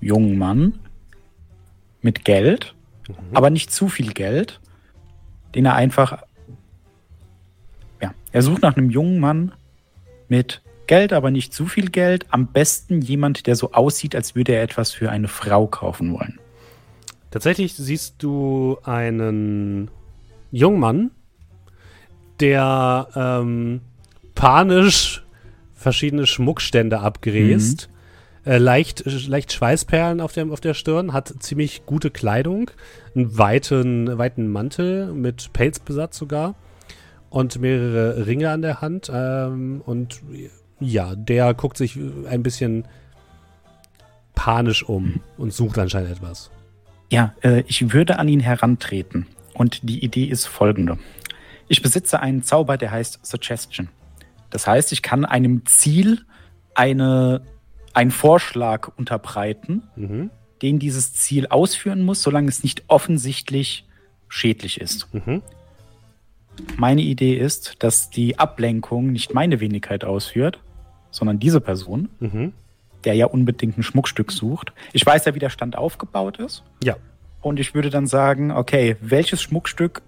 jungen 0.00 0.38
Mann 0.38 0.78
mit 2.02 2.24
Geld, 2.24 2.74
aber 3.32 3.50
nicht 3.50 3.72
zu 3.72 3.88
viel 3.88 4.12
Geld, 4.12 4.60
den 5.54 5.64
er 5.64 5.74
einfach, 5.74 6.22
ja, 8.00 8.14
er 8.32 8.42
sucht 8.42 8.62
nach 8.62 8.76
einem 8.76 8.90
jungen 8.90 9.18
Mann 9.18 9.52
mit 10.28 10.62
Geld, 10.90 11.12
aber 11.12 11.30
nicht 11.30 11.54
zu 11.54 11.66
viel 11.66 11.88
Geld. 11.88 12.26
Am 12.30 12.48
besten 12.48 13.00
jemand, 13.00 13.46
der 13.46 13.54
so 13.54 13.70
aussieht, 13.70 14.16
als 14.16 14.34
würde 14.34 14.54
er 14.54 14.64
etwas 14.64 14.90
für 14.90 15.08
eine 15.08 15.28
Frau 15.28 15.68
kaufen 15.68 16.12
wollen. 16.12 16.40
Tatsächlich 17.30 17.74
siehst 17.74 18.16
du 18.18 18.76
einen 18.82 19.88
jungen 20.50 20.80
Mann, 20.80 21.10
der 22.40 23.06
ähm, 23.14 23.82
panisch 24.34 25.24
verschiedene 25.74 26.26
Schmuckstände 26.26 26.98
abgräst, 26.98 27.88
äh, 28.44 28.58
leicht, 28.58 29.04
leicht 29.28 29.52
Schweißperlen 29.52 30.20
auf, 30.20 30.32
dem, 30.32 30.50
auf 30.50 30.60
der 30.60 30.74
Stirn, 30.74 31.12
hat 31.12 31.32
ziemlich 31.38 31.86
gute 31.86 32.10
Kleidung, 32.10 32.68
einen 33.14 33.38
weiten, 33.38 34.18
weiten 34.18 34.48
Mantel 34.48 35.12
mit 35.12 35.52
Pelzbesatz 35.52 36.18
sogar 36.18 36.56
und 37.28 37.60
mehrere 37.60 38.26
Ringe 38.26 38.50
an 38.50 38.62
der 38.62 38.80
Hand. 38.80 39.08
Ähm, 39.14 39.82
und 39.86 40.20
ja, 40.80 41.14
der 41.14 41.54
guckt 41.54 41.76
sich 41.76 41.96
ein 42.28 42.42
bisschen 42.42 42.84
panisch 44.34 44.82
um 44.82 45.20
und 45.36 45.52
sucht 45.52 45.78
anscheinend 45.78 46.10
etwas. 46.10 46.50
Ja, 47.10 47.34
äh, 47.42 47.62
ich 47.66 47.92
würde 47.92 48.18
an 48.18 48.28
ihn 48.28 48.40
herantreten. 48.40 49.26
Und 49.54 49.80
die 49.88 50.02
Idee 50.04 50.24
ist 50.24 50.46
folgende. 50.46 50.98
Ich 51.68 51.82
besitze 51.82 52.20
einen 52.20 52.42
Zauber, 52.42 52.78
der 52.78 52.90
heißt 52.90 53.20
Suggestion. 53.26 53.88
Das 54.48 54.66
heißt, 54.66 54.92
ich 54.92 55.02
kann 55.02 55.24
einem 55.24 55.66
Ziel 55.66 56.24
eine, 56.74 57.42
einen 57.92 58.10
Vorschlag 58.10 58.90
unterbreiten, 58.96 59.82
Mhm. 59.96 60.30
den 60.62 60.78
dieses 60.78 61.12
Ziel 61.12 61.46
ausführen 61.48 62.02
muss, 62.02 62.22
solange 62.22 62.48
es 62.48 62.62
nicht 62.62 62.84
offensichtlich 62.88 63.86
schädlich 64.28 64.80
ist. 64.80 65.12
Mhm. 65.12 65.42
Meine 66.76 67.02
Idee 67.02 67.34
ist, 67.36 67.76
dass 67.82 68.10
die 68.10 68.38
Ablenkung 68.38 69.12
nicht 69.12 69.34
meine 69.34 69.60
Wenigkeit 69.60 70.04
ausführt, 70.04 70.60
sondern 71.10 71.38
diese 71.38 71.60
Person, 71.60 72.08
Mhm. 72.20 72.52
der 73.04 73.14
ja 73.14 73.26
unbedingt 73.26 73.78
ein 73.78 73.82
Schmuckstück 73.82 74.30
sucht. 74.32 74.72
Ich 74.92 75.04
weiß 75.04 75.24
ja, 75.24 75.34
wie 75.34 75.38
der 75.38 75.50
Stand 75.50 75.76
aufgebaut 75.76 76.38
ist. 76.38 76.62
Ja. 76.84 76.96
Und 77.40 77.58
ich 77.58 77.74
würde 77.74 77.90
dann 77.90 78.06
sagen, 78.06 78.50
okay, 78.50 78.96
welches 79.00 79.40
Schmuckstück 79.42 80.02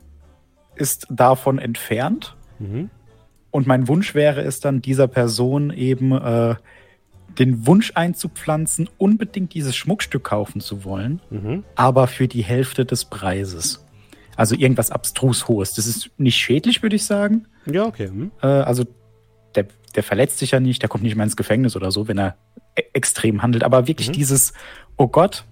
ist 0.76 1.06
davon 1.10 1.58
entfernt? 1.58 2.36
Mhm. 2.58 2.90
Und 3.50 3.66
mein 3.66 3.88
Wunsch 3.88 4.14
wäre 4.14 4.42
es 4.42 4.60
dann, 4.60 4.80
dieser 4.82 5.08
Person 5.08 5.70
eben 5.72 6.12
äh, 6.12 6.54
den 7.38 7.66
Wunsch 7.66 7.92
einzupflanzen, 7.94 8.88
unbedingt 8.98 9.54
dieses 9.54 9.74
Schmuckstück 9.74 10.24
kaufen 10.24 10.60
zu 10.60 10.84
wollen, 10.84 11.20
Mhm. 11.30 11.64
aber 11.74 12.06
für 12.06 12.28
die 12.28 12.42
Hälfte 12.44 12.84
des 12.84 13.06
Preises. 13.06 13.84
Also 14.36 14.54
irgendwas 14.54 14.90
abstrus 14.90 15.48
Hohes. 15.48 15.74
Das 15.74 15.86
ist 15.86 16.10
nicht 16.18 16.36
schädlich, 16.36 16.82
würde 16.82 16.96
ich 16.96 17.04
sagen. 17.04 17.46
Ja, 17.66 17.84
okay. 17.86 18.08
Mhm. 18.08 18.30
Äh, 18.42 18.46
also 18.46 18.84
der, 19.56 19.66
der 19.94 20.02
verletzt 20.02 20.38
sich 20.38 20.52
ja 20.52 20.60
nicht, 20.60 20.82
der 20.82 20.88
kommt 20.88 21.04
nicht 21.04 21.14
mehr 21.16 21.24
ins 21.24 21.36
Gefängnis 21.36 21.76
oder 21.76 21.90
so, 21.90 22.08
wenn 22.08 22.18
er 22.18 22.36
e 22.76 22.82
extrem 22.92 23.42
handelt. 23.42 23.64
Aber 23.64 23.86
wirklich 23.86 24.08
Mhm. 24.08 24.12
dieses, 24.12 24.52
oh 24.96 25.08
Gott, 25.08 25.44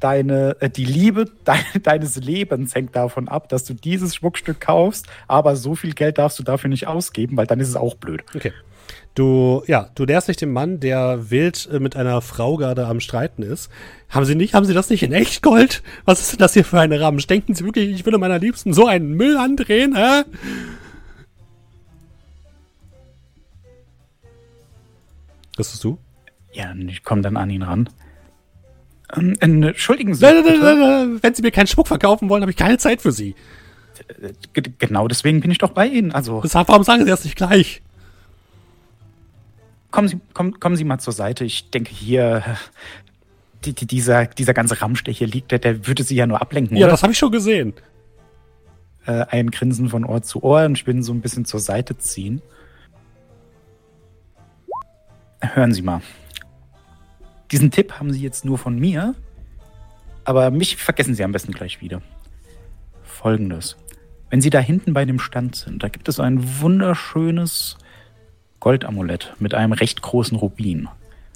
deine, 0.00 0.56
äh, 0.60 0.68
die 0.70 0.84
Liebe 0.84 1.26
de 1.46 1.80
deines 1.82 2.16
Lebens 2.16 2.74
hängt 2.74 2.96
davon 2.96 3.28
ab, 3.28 3.48
dass 3.48 3.64
du 3.64 3.74
dieses 3.74 4.14
Schmuckstück 4.14 4.60
kaufst, 4.60 5.06
aber 5.28 5.56
so 5.56 5.74
viel 5.74 5.92
Geld 5.94 6.18
darfst 6.18 6.38
du 6.38 6.42
dafür 6.42 6.68
nicht 6.70 6.86
ausgeben, 6.86 7.36
weil 7.36 7.46
dann 7.46 7.60
ist 7.60 7.68
es 7.68 7.76
auch 7.76 7.94
blöd. 7.94 8.22
Okay. 8.34 8.52
Du, 9.14 9.62
ja, 9.66 9.90
du 9.94 10.04
näherst 10.06 10.28
dich 10.28 10.38
dem 10.38 10.52
Mann, 10.52 10.80
der 10.80 11.30
wild 11.30 11.68
äh, 11.70 11.78
mit 11.78 11.96
einer 11.96 12.20
Frau 12.22 12.56
gerade 12.56 12.86
am 12.86 12.98
Streiten 12.98 13.42
ist. 13.42 13.70
Haben 14.08 14.24
Sie 14.24 14.34
nicht, 14.34 14.54
haben 14.54 14.64
Sie 14.64 14.72
das 14.74 14.88
nicht 14.90 15.02
in 15.02 15.12
Echtgold? 15.12 15.82
Was 16.06 16.20
ist 16.20 16.32
denn 16.32 16.38
das 16.38 16.54
hier 16.54 16.64
für 16.64 16.80
eine 16.80 16.98
Ramsch? 17.00 17.26
Denken 17.26 17.54
Sie 17.54 17.64
wirklich, 17.64 17.90
ich 17.90 18.04
würde 18.06 18.18
meiner 18.18 18.38
Liebsten 18.38 18.72
so 18.72 18.86
einen 18.86 19.12
Müll 19.14 19.36
andrehen, 19.36 19.94
hä? 19.94 20.22
Was 25.56 25.70
tust 25.70 25.84
du? 25.84 25.98
Ja, 26.52 26.72
ich 26.74 27.02
komme 27.04 27.22
dann 27.22 27.36
an 27.36 27.50
ihn 27.50 27.62
ran. 27.62 27.88
Ähm, 29.14 29.34
äh, 29.40 29.68
entschuldigen 29.68 30.14
Sie. 30.14 30.24
Nein, 30.24 30.42
nein, 30.44 30.60
nein, 30.60 30.78
nein. 30.80 31.18
Wenn 31.22 31.34
Sie 31.34 31.42
mir 31.42 31.50
keinen 31.50 31.66
Schmuck 31.66 31.88
verkaufen 31.88 32.28
wollen, 32.28 32.42
habe 32.42 32.50
ich 32.50 32.56
keine 32.56 32.78
Zeit 32.78 33.02
für 33.02 33.12
Sie. 33.12 33.34
Äh, 34.20 34.32
G 34.54 34.62
genau 34.78 35.08
deswegen 35.08 35.40
bin 35.40 35.50
ich 35.50 35.58
doch 35.58 35.72
bei 35.72 35.86
Ihnen. 35.86 36.12
Also 36.12 36.40
Deshalb, 36.42 36.68
warum 36.68 36.82
sagen 36.84 37.04
Sie 37.04 37.10
das 37.10 37.24
nicht 37.24 37.36
gleich? 37.36 37.82
kommen 39.90 40.08
Sie, 40.08 40.18
kommen, 40.32 40.58
kommen 40.58 40.76
Sie 40.76 40.84
mal 40.84 40.98
zur 40.98 41.12
Seite. 41.12 41.44
Ich 41.44 41.70
denke, 41.70 41.90
hier, 41.92 42.42
die, 43.64 43.74
die, 43.74 43.86
dieser, 43.86 44.24
dieser 44.26 44.54
ganze 44.54 44.80
Ramsch, 44.80 45.04
der 45.04 45.12
hier 45.12 45.26
liegt, 45.26 45.50
der, 45.52 45.58
der 45.58 45.86
würde 45.86 46.02
sie 46.02 46.14
ja 46.16 46.26
nur 46.26 46.40
ablenken, 46.40 46.76
Ja, 46.78 46.86
oder? 46.86 46.92
das 46.92 47.02
habe 47.02 47.12
ich 47.12 47.18
schon 47.18 47.30
gesehen. 47.30 47.74
äh, 49.04 49.26
ein 49.28 49.50
Grinsen 49.50 49.90
von 49.90 50.04
Ohr 50.06 50.22
zu 50.22 50.42
Ohr 50.42 50.64
und 50.64 50.78
ich 50.78 50.86
ihn 50.88 51.02
so 51.02 51.12
ein 51.12 51.20
bisschen 51.20 51.44
zur 51.44 51.60
Seite 51.60 51.98
ziehen. 51.98 52.40
Hören 55.42 55.74
Sie 55.74 55.82
mal. 55.82 56.00
Diesen 57.50 57.70
Tipp 57.70 57.98
haben 57.98 58.12
Sie 58.12 58.22
jetzt 58.22 58.44
nur 58.44 58.58
von 58.58 58.78
mir, 58.78 59.14
aber 60.24 60.50
mich 60.50 60.76
vergessen 60.76 61.14
Sie 61.14 61.24
am 61.24 61.32
besten 61.32 61.52
gleich 61.52 61.80
wieder. 61.80 62.00
Folgendes. 63.02 63.76
Wenn 64.30 64.40
Sie 64.40 64.50
da 64.50 64.60
hinten 64.60 64.94
bei 64.94 65.04
dem 65.04 65.18
Stand 65.18 65.56
sind, 65.56 65.82
da 65.82 65.88
gibt 65.88 66.08
es 66.08 66.20
ein 66.20 66.60
wunderschönes 66.60 67.76
Goldamulett 68.60 69.34
mit 69.40 69.52
einem 69.52 69.72
recht 69.72 70.00
großen 70.00 70.38
Rubin. 70.38 70.88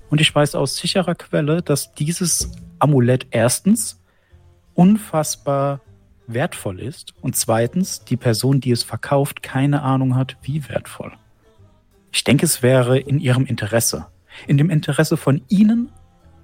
Und 0.08 0.20
ich 0.20 0.32
weiß 0.32 0.54
aus 0.54 0.76
sicherer 0.76 1.16
Quelle, 1.16 1.60
dass 1.60 1.92
dieses 1.92 2.52
Amulett 2.78 3.26
erstens 3.32 4.00
unfassbar 4.74 5.80
wertvoll 6.28 6.80
ist 6.80 7.14
und 7.20 7.36
zweitens 7.36 8.04
die 8.04 8.16
Person, 8.16 8.60
die 8.60 8.70
es 8.70 8.84
verkauft, 8.84 9.42
keine 9.42 9.82
Ahnung 9.82 10.14
hat, 10.14 10.36
wie 10.42 10.68
wertvoll. 10.68 11.12
Ich 12.16 12.24
denke, 12.24 12.46
es 12.46 12.62
wäre 12.62 12.98
in 12.98 13.20
ihrem 13.20 13.44
Interesse, 13.44 14.06
in 14.46 14.56
dem 14.56 14.70
Interesse 14.70 15.18
von 15.18 15.42
Ihnen, 15.48 15.92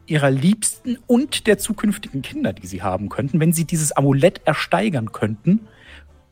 Ihrer 0.07 0.31
Liebsten 0.31 0.99
und 1.07 1.47
der 1.47 1.57
zukünftigen 1.57 2.21
Kinder, 2.21 2.53
die 2.53 2.67
Sie 2.67 2.83
haben 2.83 3.09
könnten, 3.09 3.41
wenn 3.41 3.55
Sie 3.55 3.65
dieses 3.65 3.91
Amulett 3.93 4.43
ersteigern 4.45 5.13
könnten, 5.13 5.61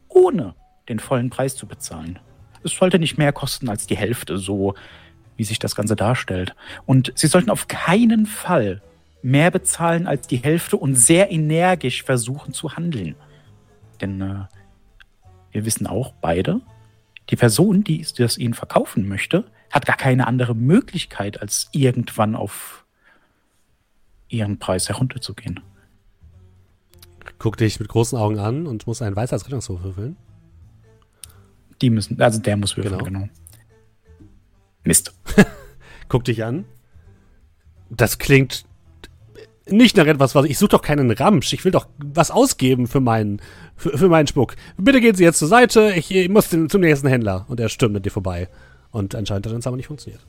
ohne 0.08 0.54
den 0.90 0.98
vollen 0.98 1.30
Preis 1.30 1.56
zu 1.56 1.66
bezahlen. 1.66 2.18
Es 2.64 2.72
sollte 2.72 2.98
nicht 2.98 3.16
mehr 3.16 3.32
kosten 3.32 3.70
als 3.70 3.86
die 3.86 3.96
Hälfte, 3.96 4.36
so 4.36 4.74
wie 5.38 5.44
sich 5.44 5.58
das 5.58 5.74
Ganze 5.74 5.96
darstellt. 5.96 6.54
Und 6.84 7.10
Sie 7.14 7.26
sollten 7.26 7.48
auf 7.48 7.66
keinen 7.66 8.26
Fall 8.26 8.82
mehr 9.22 9.50
bezahlen 9.50 10.06
als 10.06 10.26
die 10.28 10.36
Hälfte 10.36 10.76
und 10.76 10.96
sehr 10.96 11.30
energisch 11.32 12.02
versuchen 12.02 12.52
zu 12.52 12.76
handeln. 12.76 13.14
Denn 14.02 14.20
äh, 14.20 14.44
wir 15.50 15.64
wissen 15.64 15.86
auch 15.86 16.12
beide, 16.20 16.60
die 17.30 17.36
Person, 17.36 17.84
die 17.84 18.04
das 18.16 18.38
ihnen 18.38 18.54
verkaufen 18.54 19.08
möchte, 19.08 19.44
hat 19.70 19.86
gar 19.86 19.96
keine 19.96 20.26
andere 20.26 20.54
Möglichkeit, 20.54 21.40
als 21.40 21.68
irgendwann 21.72 22.34
auf 22.34 22.84
ihren 24.28 24.58
Preis 24.58 24.88
herunterzugehen. 24.88 25.60
Guck 27.38 27.56
dich 27.56 27.78
mit 27.78 27.88
großen 27.88 28.18
Augen 28.18 28.38
an 28.38 28.66
und 28.66 28.86
muss 28.86 29.02
einen 29.02 29.16
Weisheitsrettungswurf 29.16 29.82
würfeln. 29.82 30.16
Die 31.80 31.90
müssen, 31.90 32.20
also 32.20 32.40
der 32.40 32.56
muss 32.56 32.76
würfeln, 32.76 32.98
Genau. 32.98 33.20
genau. 33.20 33.28
Mist. 34.84 35.14
Guck 36.08 36.24
dich 36.24 36.44
an. 36.44 36.64
Das 37.90 38.18
klingt 38.18 38.64
nicht 39.70 39.96
nach 39.96 40.06
etwas, 40.06 40.34
was 40.34 40.46
ich 40.46 40.58
suche 40.58 40.70
doch 40.70 40.82
keinen 40.82 41.10
Ramsch. 41.10 41.52
Ich 41.52 41.64
will 41.64 41.72
doch 41.72 41.86
was 41.98 42.30
ausgeben 42.30 42.86
für 42.86 43.00
meinen 43.00 43.40
für, 43.76 43.96
für 43.96 44.08
meinen 44.08 44.26
Schmuck. 44.26 44.56
Bitte 44.76 45.00
gehen 45.00 45.14
Sie 45.14 45.24
jetzt 45.24 45.38
zur 45.38 45.48
Seite. 45.48 45.92
Ich, 45.96 46.14
ich 46.14 46.28
muss 46.28 46.48
den, 46.48 46.68
zum 46.68 46.80
nächsten 46.80 47.08
Händler. 47.08 47.46
Und 47.48 47.60
er 47.60 47.68
stürmt 47.68 47.96
an 47.96 48.02
dir 48.02 48.10
vorbei. 48.10 48.48
Und 48.90 49.14
anscheinend 49.14 49.46
hat 49.46 49.54
das 49.54 49.66
aber 49.66 49.76
nicht 49.76 49.86
funktioniert. 49.86 50.24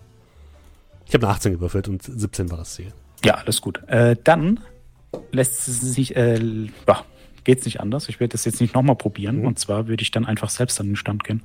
Ich 1.08 1.14
habe 1.14 1.26
eine 1.26 1.36
18 1.36 1.54
gewürfelt 1.54 1.88
und 1.88 2.04
17 2.04 2.52
war 2.52 2.58
das 2.58 2.76
Ziel. 2.76 2.94
Ja, 3.26 3.36
alles 3.36 3.62
gut. 3.62 3.82
Äh, 3.88 4.16
dann 4.24 4.62
lässt 5.32 5.68
es 5.68 5.82
sich, 5.82 6.16
äh, 6.16 6.40
bah, 6.86 7.04
geht's 7.44 7.66
nicht 7.66 7.82
anders. 7.82 8.08
Ich 8.10 8.20
werde 8.20 8.32
das 8.32 8.46
jetzt 8.46 8.62
nicht 8.62 8.74
nochmal 8.74 8.96
probieren. 8.96 9.40
Mhm. 9.40 9.48
Und 9.48 9.60
zwar 9.60 9.88
würde 9.88 10.04
ich 10.04 10.12
dann 10.12 10.26
einfach 10.26 10.50
selbst 10.50 10.80
an 10.80 10.88
den 10.88 10.96
Stand 10.96 11.24
gehen. 11.24 11.42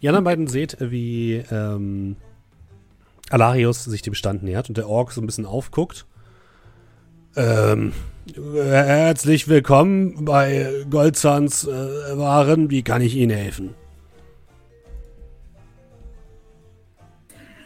Die 0.00 0.08
anderen 0.08 0.24
beiden 0.24 0.46
seht, 0.46 0.76
wie 0.80 1.42
ähm, 1.50 2.16
Alarius 3.30 3.84
sich 3.84 4.02
dem 4.02 4.14
Stand 4.14 4.42
nähert 4.42 4.68
und 4.68 4.78
der 4.78 4.88
Ork 4.88 5.12
so 5.12 5.20
ein 5.20 5.26
bisschen 5.26 5.46
aufguckt. 5.46 6.06
Ähm, 7.38 7.92
herzlich 8.52 9.46
willkommen 9.46 10.24
bei 10.24 10.72
Goldzahns 10.90 11.68
äh, 11.68 11.70
Waren. 12.18 12.68
Wie 12.68 12.82
kann 12.82 13.00
ich 13.00 13.14
Ihnen 13.14 13.36
helfen? 13.36 13.74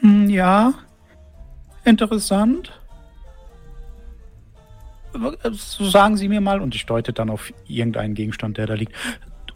Hm, 0.00 0.28
Ja, 0.28 0.74
interessant. 1.86 2.78
So 5.52 5.88
Sagen 5.88 6.18
Sie 6.18 6.28
mir 6.28 6.42
mal, 6.42 6.60
und 6.60 6.74
ich 6.74 6.84
deute 6.84 7.14
dann 7.14 7.30
auf 7.30 7.50
irgendeinen 7.66 8.14
Gegenstand, 8.14 8.58
der 8.58 8.66
da 8.66 8.74
liegt. 8.74 8.92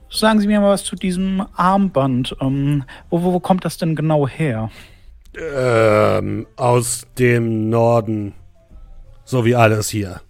Sagen 0.09 0.41
Sie 0.41 0.47
mir 0.47 0.61
mal 0.61 0.71
was 0.71 0.85
zu 0.85 0.97
diesem 0.97 1.45
Armband. 1.57 2.35
Ähm, 2.41 2.85
wo, 3.11 3.23
wo, 3.23 3.35
wo 3.35 3.41
kommt 3.41 3.67
das 3.67 3.77
denn 3.77 3.95
genau 3.95 4.27
her? 4.27 4.71
Ähm, 5.39 6.47
aus 6.57 7.07
dem 7.19 7.69
Norden. 7.69 8.33
So 9.27 9.45
wie 9.45 9.55
alles 9.57 9.91
hier. 9.91 10.21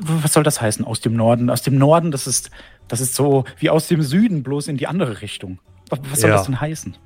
Was 0.00 0.32
soll 0.34 0.44
das 0.44 0.60
heißen? 0.60 0.84
Aus 0.84 1.00
dem 1.00 1.14
Norden? 1.16 1.50
Aus 1.50 1.62
dem 1.62 1.76
Norden, 1.76 2.10
das 2.12 2.26
ist, 2.28 2.50
das 2.86 3.00
ist 3.00 3.14
so 3.16 3.44
wie 3.58 3.68
aus 3.70 3.88
dem 3.88 4.02
Süden, 4.02 4.42
bloß 4.44 4.68
in 4.68 4.76
die 4.76 4.86
andere 4.86 5.22
Richtung. 5.22 5.58
Was 5.90 6.20
soll 6.20 6.30
Ja. 6.30 6.36
das 6.36 6.46
denn 6.46 6.60
heißen? 6.60 6.96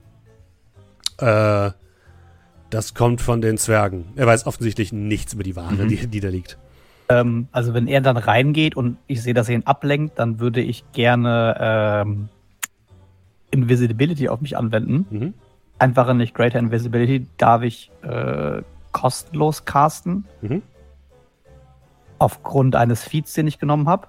Äh, 1.19 1.71
das 2.71 2.93
kommt 2.95 3.21
von 3.23 3.41
den 3.41 3.57
Zwergen. 3.57 4.07
Er 4.17 4.27
weiß 4.27 4.47
offensichtlich 4.47 4.93
nichts 4.93 5.33
über 5.33 5.43
die 5.45 5.57
Ware, 5.57 5.75
Mhm. 5.85 5.89
die, 5.89 6.07
die 6.07 6.21
da 6.21 6.29
liegt. 6.29 6.59
Ähm, 7.09 7.49
also 7.53 7.73
wenn 7.73 7.87
er 7.87 8.01
dann 8.01 8.17
reingeht 8.17 8.77
und 8.77 8.99
ich 9.07 9.23
sehe, 9.23 9.33
dass 9.35 9.49
er 9.49 9.55
ihn 9.55 9.67
ablenkt, 9.67 10.19
dann 10.19 10.39
würde 10.41 10.61
ich 10.61 10.85
gerne 10.93 11.57
ähm, 11.61 12.29
Invisibility 13.53 14.29
auf 14.29 14.41
mich 14.41 14.57
anwenden. 14.57 15.07
Mhm. 15.11 15.35
Einfache 15.83 16.15
nicht 16.15 16.35
Greater 16.35 16.61
Invisibility 16.61 17.27
darf 17.39 17.63
ich 17.63 17.91
äh, 18.03 18.63
kostenlos 18.93 19.65
casten. 19.65 20.27
Mhm. 20.41 20.63
Aufgrund 22.19 22.77
eines 22.77 23.03
Feeds, 23.03 23.33
den 23.33 23.49
ich 23.49 23.59
genommen 23.59 23.89
habe. 23.89 24.07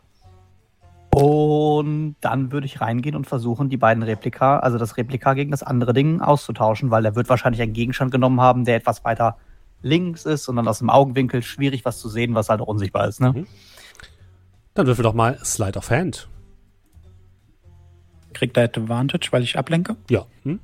Und 1.16 2.16
dann 2.22 2.52
würde 2.52 2.68
ich 2.68 2.80
reingehen 2.80 3.16
und 3.16 3.26
versuchen, 3.26 3.70
die 3.70 3.78
beiden 3.78 4.04
Replika, 4.04 4.60
also 4.60 4.78
das 4.78 4.98
Replika 4.98 5.34
gegen 5.34 5.50
das 5.50 5.64
andere 5.64 5.94
Ding 5.94 6.22
auszutauschen, 6.22 6.92
weil 6.92 7.06
er 7.06 7.16
wird 7.16 7.30
wahrscheinlich 7.30 7.62
einen 7.62 7.74
Gegenstand 7.74 8.12
genommen 8.12 8.40
haben, 8.40 8.66
der 8.66 8.76
etwas 8.76 9.04
weiter 9.04 9.38
links 9.82 10.26
ist 10.26 10.48
und 10.48 10.56
dann 10.56 10.68
aus 10.68 10.80
dem 10.80 10.90
Augenwinkel 10.90 11.42
schwierig 11.42 11.86
was 11.86 12.00
zu 12.00 12.08
sehen, 12.08 12.36
was 12.36 12.50
halt 12.50 12.62
auch 12.62 12.68
unsichtbar 12.68 13.08
ist. 13.08 13.20
Ne? 13.20 13.34
Mhm. 13.34 13.48
Dann 14.76 14.88
würfel 14.88 15.04
doch 15.04 15.14
mal 15.14 15.38
Slide 15.44 15.78
of 15.78 15.90
Hand. 15.90 16.30
Kriegt 18.34 18.58
er 18.58 18.64
Advantage, 18.64 19.30
weil 19.32 19.44
ich 19.44 19.58
ablenke? 19.58 19.96
Ja. 20.10 20.26
Hm? 20.44 20.60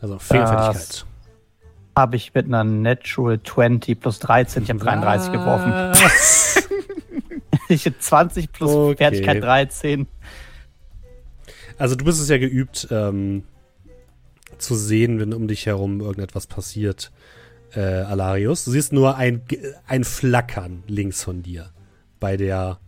Also 0.00 0.18
Fehlerfertigkeit. 0.18 1.06
Habe 1.96 2.16
ich 2.16 2.32
mit 2.32 2.46
einer 2.46 2.64
Natural 2.64 3.42
20 3.42 3.98
plus 3.98 4.18
13, 4.20 4.62
ich 4.62 4.70
habe 4.70 4.78
33 4.78 5.32
geworfen. 5.32 5.72
Ich 7.68 7.84
habe 7.84 7.98
20 7.98 8.50
plus 8.50 8.70
Okay. 8.70 8.96
Fertigkeit 8.96 9.42
13. 9.42 10.06
Also 11.76 11.94
du 11.94 12.04
bist 12.04 12.20
es 12.20 12.28
ja 12.28 12.38
geübt, 12.38 12.88
ähm, 12.90 13.44
zu 14.56 14.74
sehen, 14.74 15.20
wenn 15.20 15.32
um 15.32 15.46
dich 15.46 15.66
herum 15.66 16.00
irgendetwas 16.00 16.46
passiert, 16.46 17.12
äh, 17.74 17.80
Alarius. 17.80 18.64
Du 18.64 18.70
siehst 18.70 18.92
nur 18.92 19.16
ein, 19.16 19.42
ein 19.86 20.04
Flackern 20.04 20.82
links 20.86 21.22
von 21.22 21.42
dir 21.42 21.70
bei 22.18 22.36
der, 22.36 22.80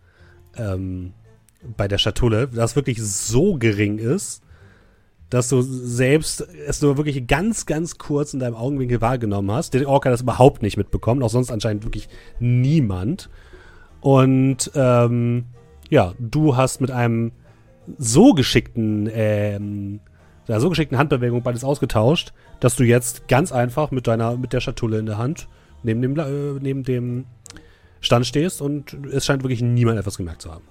ähm, 0.57 1.13
bei 1.77 1.87
der 1.87 1.99
Schatulle, 1.99 2.47
das 2.47 2.75
wirklich 2.75 3.01
so 3.01 3.55
gering 3.55 3.99
ist, 3.99 4.43
dass 5.31 5.47
du 5.47 5.61
selbst 5.61 6.45
es 6.67 6.81
nur 6.81 6.97
wirklich 6.97 7.25
ganz, 7.25 7.65
ganz 7.65 7.97
kurz 7.97 8.33
in 8.33 8.41
deinem 8.41 8.53
Augenwinkel 8.53 8.99
wahrgenommen 8.99 9.49
hast. 9.49 9.73
Der 9.73 9.87
Ork 9.87 10.05
hat 10.05 10.11
das 10.11 10.21
überhaupt 10.21 10.61
nicht 10.61 10.75
mitbekommen, 10.77 11.23
auch 11.23 11.29
sonst 11.29 11.51
anscheinend 11.51 11.85
wirklich 11.85 12.09
niemand. 12.39 13.29
Und 14.01 14.69
ähm, 14.75 15.45
ja, 15.89 16.13
du 16.19 16.57
hast 16.57 16.81
mit 16.81 16.91
einem 16.91 17.31
so 17.97 18.33
geschickten, 18.33 19.09
ähm, 19.13 20.01
so 20.47 20.69
geschickten 20.69 20.97
Handbewegung 20.97 21.43
beides 21.43 21.63
ausgetauscht, 21.63 22.33
dass 22.59 22.75
du 22.75 22.83
jetzt 22.83 23.29
ganz 23.29 23.53
einfach 23.53 23.89
mit 23.91 24.07
deiner, 24.07 24.35
mit 24.35 24.51
der 24.51 24.59
Schatulle 24.59 24.99
in 24.99 25.05
der 25.05 25.17
Hand 25.17 25.47
neben 25.81 26.01
dem, 26.01 26.19
äh, 26.19 26.59
neben 26.59 26.83
dem 26.83 27.25
Stand 28.01 28.27
stehst 28.27 28.61
und 28.61 28.97
es 29.13 29.25
scheint 29.25 29.43
wirklich 29.43 29.61
niemand 29.61 29.97
etwas 29.97 30.17
gemerkt 30.17 30.41
zu 30.41 30.51
haben. 30.51 30.65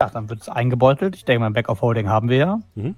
Ja, 0.00 0.08
dann 0.08 0.30
wird 0.30 0.40
es 0.40 0.48
eingebeutelt. 0.48 1.14
Ich 1.14 1.26
denke 1.26 1.40
mal, 1.40 1.50
Back 1.50 1.68
of 1.68 1.82
Holding 1.82 2.08
haben 2.08 2.30
wir 2.30 2.36
ja. 2.38 2.60
Mhm. 2.74 2.96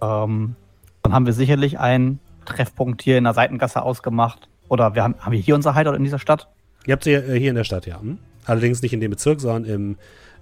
Ähm, 0.00 0.56
dann 1.02 1.12
haben 1.12 1.26
wir 1.26 1.32
sicherlich 1.32 1.80
einen 1.80 2.20
Treffpunkt 2.44 3.02
hier 3.02 3.18
in 3.18 3.24
der 3.24 3.34
Seitengasse 3.34 3.82
ausgemacht. 3.82 4.48
Oder 4.68 4.94
wir 4.94 5.02
haben, 5.02 5.16
haben 5.18 5.32
wir 5.32 5.40
hier 5.40 5.56
unser 5.56 5.74
Hideout 5.74 5.94
in 5.94 6.04
dieser 6.04 6.20
Stadt? 6.20 6.48
Ihr 6.86 6.92
habt 6.92 7.02
sie 7.02 7.12
äh, 7.12 7.38
hier 7.38 7.50
in 7.50 7.56
der 7.56 7.64
Stadt, 7.64 7.86
ja. 7.86 8.00
Hm? 8.00 8.18
Allerdings 8.46 8.82
nicht 8.82 8.92
in 8.92 9.00
dem 9.00 9.10
Bezirk, 9.10 9.40
sondern 9.40 9.64
im 9.64 9.98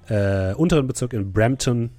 äh, 0.08 0.52
unteren 0.54 0.86
Bezirk 0.86 1.14
in 1.14 1.32
Brampton. 1.32 1.90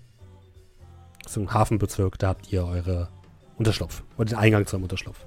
Ist 1.26 1.36
ein 1.36 1.52
Hafenbezirk, 1.52 2.20
da 2.20 2.30
habt 2.30 2.54
ihr 2.54 2.66
eure 2.66 3.10
Unterschlupf. 3.58 4.04
Oder 4.18 4.30
den 4.30 4.38
Eingang 4.38 4.68
zum 4.68 4.84
Unterschlupf. 4.84 5.26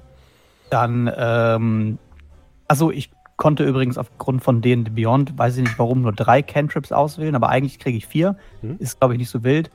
Dann, 0.71 1.11
ähm, 1.17 1.99
also 2.69 2.93
ich 2.93 3.11
konnte 3.37 3.65
übrigens 3.65 3.99
aufgrund 3.99 4.43
von 4.43 4.61
denen 4.61 4.95
Beyond, 4.95 5.37
weiß 5.37 5.57
ich 5.57 5.63
nicht 5.63 5.79
warum, 5.79 6.03
nur 6.03 6.13
drei 6.13 6.43
Cantrips 6.43 6.93
auswählen, 6.93 7.35
aber 7.35 7.49
eigentlich 7.49 7.79
kriege 7.79 7.97
ich 7.97 8.07
vier. 8.07 8.37
Mhm. 8.61 8.77
Ist, 8.79 9.01
glaube 9.01 9.15
ich, 9.15 9.19
nicht 9.19 9.31
so 9.31 9.43
wild. 9.43 9.71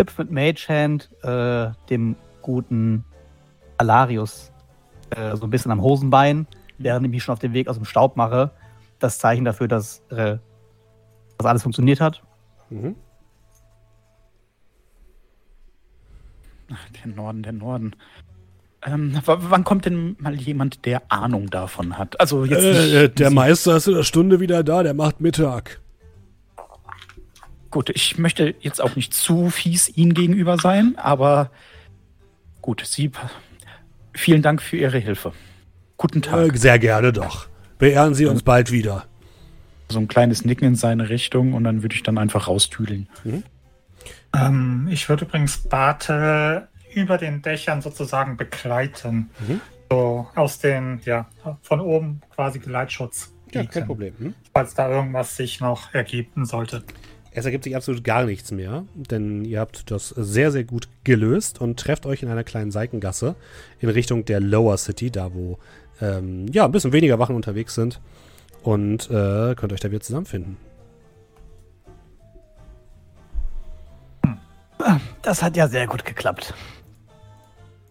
hüpft 0.00 0.18
mit 0.18 0.30
Mage 0.30 0.66
Hand 0.68 1.10
äh, 1.22 1.70
dem 1.88 2.16
guten 2.40 3.04
Alarius 3.76 4.52
äh, 5.10 5.36
so 5.36 5.44
ein 5.44 5.50
bisschen 5.50 5.70
am 5.70 5.82
Hosenbein, 5.82 6.46
während 6.78 7.06
ich 7.06 7.10
mich 7.10 7.22
schon 7.22 7.32
auf 7.32 7.38
den 7.38 7.52
Weg 7.52 7.68
aus 7.68 7.76
dem 7.76 7.84
Staub 7.84 8.16
mache. 8.16 8.50
Das 8.98 9.18
Zeichen 9.18 9.44
dafür, 9.44 9.68
dass, 9.68 10.00
äh, 10.10 10.38
dass 11.38 11.46
alles 11.46 11.62
funktioniert 11.62 12.00
hat. 12.00 12.22
Mhm. 12.70 12.96
Ach, 16.72 16.88
der 17.04 17.12
Norden, 17.12 17.42
der 17.42 17.52
Norden. 17.52 17.94
Ähm, 18.84 19.20
wann 19.24 19.62
kommt 19.64 19.84
denn 19.86 20.16
mal 20.18 20.34
jemand, 20.34 20.84
der 20.86 21.02
Ahnung 21.10 21.50
davon 21.50 21.98
hat? 21.98 22.18
Also 22.20 22.44
jetzt 22.44 22.62
nicht, 22.64 22.94
Äh, 22.94 23.08
der 23.08 23.28
Sie- 23.28 23.34
Meister 23.34 23.76
ist 23.76 23.86
in 23.86 23.94
einer 23.94 24.02
Stunde 24.04 24.40
wieder 24.40 24.64
da, 24.64 24.82
der 24.82 24.94
macht 24.94 25.20
Mittag. 25.20 25.80
Gut, 27.70 27.90
ich 27.90 28.18
möchte 28.18 28.54
jetzt 28.60 28.82
auch 28.82 28.96
nicht 28.96 29.14
zu 29.14 29.48
fies 29.50 29.88
Ihnen 29.96 30.12
gegenüber 30.14 30.58
sein, 30.58 30.94
aber 30.98 31.50
gut, 32.60 32.82
Sie. 32.84 33.10
Vielen 34.14 34.42
Dank 34.42 34.60
für 34.60 34.76
Ihre 34.76 34.98
Hilfe. 34.98 35.32
Guten 35.96 36.20
Tag. 36.20 36.52
Äh, 36.54 36.56
sehr 36.58 36.78
gerne 36.78 37.12
doch. 37.12 37.46
Beehren 37.78 38.14
Sie 38.14 38.26
uns 38.26 38.42
bald 38.42 38.72
wieder. 38.72 39.06
So 39.88 39.98
ein 39.98 40.08
kleines 40.08 40.44
Nicken 40.44 40.66
in 40.68 40.74
seine 40.74 41.08
Richtung 41.08 41.54
und 41.54 41.64
dann 41.64 41.82
würde 41.82 41.94
ich 41.94 42.02
dann 42.02 42.18
einfach 42.18 42.46
raustüdeln. 42.48 43.08
Ähm, 44.34 44.88
ich 44.90 45.08
würde 45.08 45.24
übrigens 45.24 45.58
Bartel 45.58 46.68
über 46.94 47.18
den 47.18 47.42
Dächern 47.42 47.82
sozusagen 47.82 48.36
begleiten. 48.36 49.30
Mhm. 49.46 49.60
So 49.90 50.26
aus 50.34 50.58
den, 50.58 51.00
ja, 51.04 51.28
von 51.62 51.80
oben 51.80 52.22
quasi 52.34 52.58
Geleitschutz. 52.58 53.32
Ja, 53.52 53.60
bieten, 53.60 53.72
kein 53.72 53.86
Problem. 53.86 54.14
Hm? 54.18 54.34
Falls 54.54 54.74
da 54.74 54.90
irgendwas 54.90 55.36
sich 55.36 55.60
noch 55.60 55.92
ergeben 55.92 56.46
sollte. 56.46 56.82
Es 57.34 57.44
ergibt 57.44 57.64
sich 57.64 57.76
absolut 57.76 58.04
gar 58.04 58.24
nichts 58.24 58.52
mehr, 58.52 58.84
denn 58.94 59.44
ihr 59.44 59.60
habt 59.60 59.90
das 59.90 60.10
sehr, 60.10 60.50
sehr 60.50 60.64
gut 60.64 60.88
gelöst 61.04 61.60
und 61.60 61.78
trefft 61.78 62.04
euch 62.04 62.22
in 62.22 62.28
einer 62.28 62.44
kleinen 62.44 62.70
Seitengasse 62.70 63.36
in 63.80 63.88
Richtung 63.88 64.24
der 64.26 64.40
Lower 64.40 64.76
City, 64.76 65.10
da 65.10 65.32
wo 65.32 65.58
ähm, 66.00 66.46
ja 66.52 66.66
ein 66.66 66.72
bisschen 66.72 66.92
weniger 66.92 67.18
Wachen 67.18 67.36
unterwegs 67.36 67.74
sind 67.74 68.00
und 68.62 69.10
äh, 69.10 69.54
könnt 69.54 69.72
euch 69.72 69.80
da 69.80 69.90
wieder 69.90 70.00
zusammenfinden. 70.00 70.56
Das 75.22 75.42
hat 75.42 75.56
ja 75.56 75.68
sehr 75.68 75.86
gut 75.86 76.04
geklappt. 76.04 76.54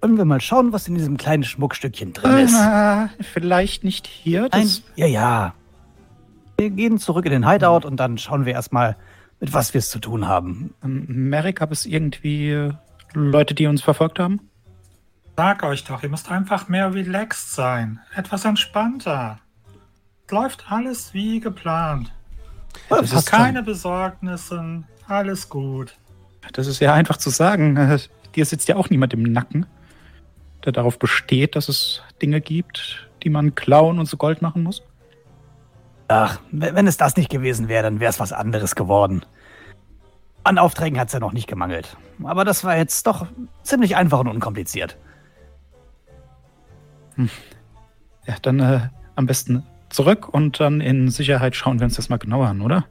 Wollen 0.01 0.17
wir 0.17 0.25
mal 0.25 0.41
schauen, 0.41 0.73
was 0.73 0.87
in 0.87 0.95
diesem 0.95 1.17
kleinen 1.17 1.43
Schmuckstückchen 1.43 2.13
drin 2.13 2.45
ist? 2.45 2.55
Ah, 2.55 3.09
vielleicht 3.19 3.83
nicht 3.83 4.07
hier. 4.07 4.49
Nein, 4.51 4.67
ja, 4.95 5.05
ja. 5.05 5.53
Wir 6.57 6.71
gehen 6.71 6.97
zurück 6.97 7.25
in 7.25 7.31
den 7.31 7.47
Hideout 7.47 7.85
und 7.85 7.97
dann 7.97 8.17
schauen 8.17 8.45
wir 8.45 8.53
erstmal, 8.53 8.97
mit 9.39 9.53
was 9.53 9.73
wir 9.73 9.79
es 9.79 9.89
zu 9.89 9.99
tun 9.99 10.27
haben. 10.27 10.73
ähm, 10.83 11.05
Merrick, 11.07 11.59
gab 11.59 11.71
es 11.71 11.85
irgendwie 11.85 12.71
Leute, 13.13 13.53
die 13.53 13.67
uns 13.67 13.81
verfolgt 13.81 14.19
haben? 14.19 14.39
Sag 15.37 15.63
euch 15.63 15.83
doch, 15.83 16.03
ihr 16.03 16.09
müsst 16.09 16.29
einfach 16.29 16.67
mehr 16.67 16.93
relaxed 16.93 17.53
sein. 17.53 17.99
Etwas 18.15 18.45
entspannter. 18.45 19.39
Läuft 20.29 20.71
alles 20.71 21.13
wie 21.13 21.39
geplant. 21.39 22.11
Das 22.89 23.11
ist 23.11 23.25
Keine 23.25 23.63
Besorgnisse. 23.63 24.83
Alles 25.07 25.49
gut. 25.49 25.97
Das 26.53 26.67
ist 26.67 26.79
ja 26.79 26.93
einfach 26.93 27.17
zu 27.17 27.29
sagen. 27.29 27.99
Dir 28.35 28.45
sitzt 28.45 28.67
ja 28.69 28.75
auch 28.77 28.89
niemand 28.89 29.13
im 29.13 29.23
Nacken, 29.23 29.65
der 30.65 30.71
darauf 30.71 30.99
besteht, 30.99 31.55
dass 31.55 31.69
es 31.69 32.01
Dinge 32.21 32.41
gibt, 32.41 33.09
die 33.23 33.29
man 33.29 33.55
klauen 33.55 33.99
und 33.99 34.05
zu 34.05 34.17
Gold 34.17 34.41
machen 34.41 34.63
muss. 34.63 34.83
Ach, 36.07 36.39
wenn 36.51 36.87
es 36.87 36.97
das 36.97 37.15
nicht 37.15 37.29
gewesen 37.29 37.67
wäre, 37.67 37.83
dann 37.83 37.99
wäre 37.99 38.09
es 38.09 38.19
was 38.19 38.33
anderes 38.33 38.75
geworden. 38.75 39.25
An 40.43 40.57
Aufträgen 40.57 40.99
hat 40.99 41.07
es 41.07 41.13
ja 41.13 41.19
noch 41.19 41.33
nicht 41.33 41.47
gemangelt. 41.47 41.95
Aber 42.23 42.43
das 42.43 42.63
war 42.63 42.75
jetzt 42.75 43.07
doch 43.07 43.27
ziemlich 43.63 43.95
einfach 43.95 44.19
und 44.19 44.27
unkompliziert. 44.27 44.97
Ja, 48.25 48.35
dann 48.41 48.59
äh, 48.59 48.89
am 49.15 49.25
besten 49.25 49.63
zurück 49.89 50.27
und 50.27 50.59
dann 50.59 50.81
in 50.81 51.09
Sicherheit 51.09 51.55
schauen 51.55 51.79
wir 51.79 51.85
uns 51.85 51.95
das 51.95 52.09
mal 52.09 52.17
genauer 52.17 52.47
an, 52.47 52.61
oder? 52.61 52.85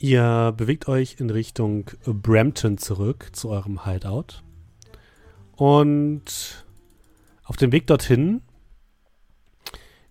Ihr 0.00 0.54
bewegt 0.56 0.86
euch 0.86 1.16
in 1.18 1.28
Richtung 1.28 1.90
Brampton 2.04 2.78
zurück 2.78 3.30
zu 3.32 3.48
eurem 3.48 3.84
Hideout. 3.84 4.44
Und 5.56 6.64
auf 7.42 7.56
dem 7.56 7.72
Weg 7.72 7.88
dorthin, 7.88 8.42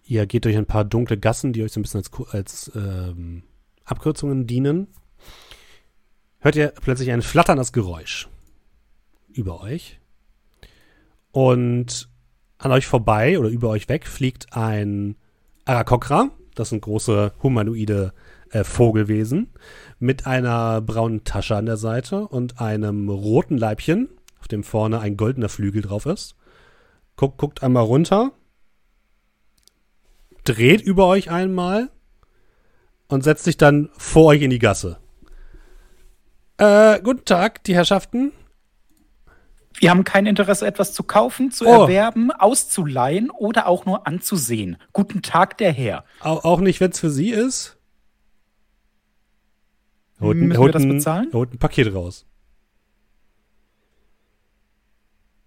ihr 0.04 0.26
geht 0.26 0.44
durch 0.44 0.58
ein 0.58 0.66
paar 0.66 0.84
dunkle 0.84 1.18
Gassen, 1.18 1.54
die 1.54 1.64
euch 1.64 1.72
so 1.72 1.80
ein 1.80 1.84
bisschen 1.84 2.02
als, 2.02 2.12
als 2.34 2.72
ähm, 2.76 3.44
Abkürzungen 3.86 4.46
dienen, 4.46 4.88
hört 6.40 6.58
ihr 6.58 6.74
plötzlich 6.82 7.12
ein 7.12 7.22
flatterndes 7.22 7.72
Geräusch 7.72 8.28
über 9.32 9.62
euch. 9.62 10.02
Und 11.32 12.10
an 12.58 12.74
euch 12.74 12.88
vorbei 12.88 13.40
oder 13.40 13.48
über 13.48 13.70
euch 13.70 13.88
weg 13.88 14.06
fliegt 14.06 14.52
ein 14.52 15.16
Arakokra. 15.64 16.32
Das 16.56 16.70
sind 16.70 16.82
große 16.82 17.32
humanoide 17.42 18.14
äh, 18.14 18.27
Vogelwesen 18.64 19.54
mit 20.00 20.26
einer 20.28 20.82
braunen 20.82 21.24
Tasche 21.24 21.56
an 21.56 21.66
der 21.66 21.78
Seite 21.78 22.28
und 22.28 22.60
einem 22.62 23.10
roten 23.10 23.58
Leibchen, 23.58 24.10
auf 24.40 24.48
dem 24.48 24.64
vorne 24.64 25.00
ein 25.00 25.18
goldener 25.18 25.50
Flügel 25.50 25.82
drauf 25.82 26.06
ist. 26.06 26.36
Guckt, 27.16 27.38
guckt 27.38 27.64
einmal 27.64 27.84
runter, 27.84 28.32
dreht 30.44 30.82
über 30.82 31.08
euch 31.08 31.30
einmal 31.32 31.90
und 33.08 33.24
setzt 33.24 33.44
sich 33.44 33.58
dann 33.58 33.90
vor 33.98 34.26
euch 34.28 34.42
in 34.42 34.50
die 34.50 34.60
Gasse. 34.60 34.98
Äh, 36.58 37.00
guten 37.02 37.26
Tag, 37.26 37.64
die 37.66 37.76
Herrschaften. 37.76 38.32
Wir 39.80 39.92
haben 39.92 40.04
kein 40.04 40.26
Interesse, 40.26 40.66
etwas 40.66 40.94
zu 40.94 41.04
kaufen, 41.04 41.52
zu 41.52 41.66
Oh. 41.68 41.84
erwerben, 41.84 42.32
auszuleihen 42.32 43.30
oder 43.30 43.68
auch 43.68 43.86
nur 43.86 44.08
anzusehen. 44.08 44.78
Guten 44.92 45.22
Tag, 45.22 45.58
der 45.60 45.72
Herr. 45.72 46.04
Au 46.20 46.38
auch 46.38 46.60
nicht, 46.62 46.80
wenn 46.80 46.92
es 46.92 47.00
für 47.00 47.12
Sie 47.12 47.30
ist. 47.30 47.77
Holt 50.20 50.38
Müssen 50.38 50.52
wir 50.52 50.60
holt 50.60 50.74
das 50.76 50.84
ein- 50.84 50.90
bezahlen? 50.90 51.30
Holt 51.34 51.54
ein 51.54 51.60
Paket 51.60 51.94
raus. 51.94 52.26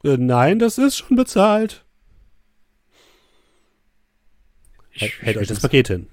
Äh, 0.04 0.16
nein, 0.16 0.58
das 0.58 0.78
ist 0.78 0.96
schon 0.96 1.16
bezahlt. 1.16 1.84
Ich, 4.92 5.20
Hält 5.22 5.36
euch 5.36 5.48
das 5.48 5.60
Paket 5.60 5.88
hin. 5.88 6.08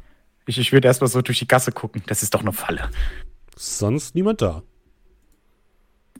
ich, 0.45 0.57
ich 0.57 0.71
würde 0.71 0.87
erstmal 0.87 1.09
so 1.09 1.21
durch 1.21 1.39
die 1.39 1.47
Gasse 1.47 1.71
gucken. 1.71 2.03
Das 2.07 2.23
ist 2.23 2.33
doch 2.33 2.41
eine 2.41 2.53
Falle. 2.53 2.89
Sonst 3.55 4.15
niemand 4.15 4.41
da. 4.41 4.63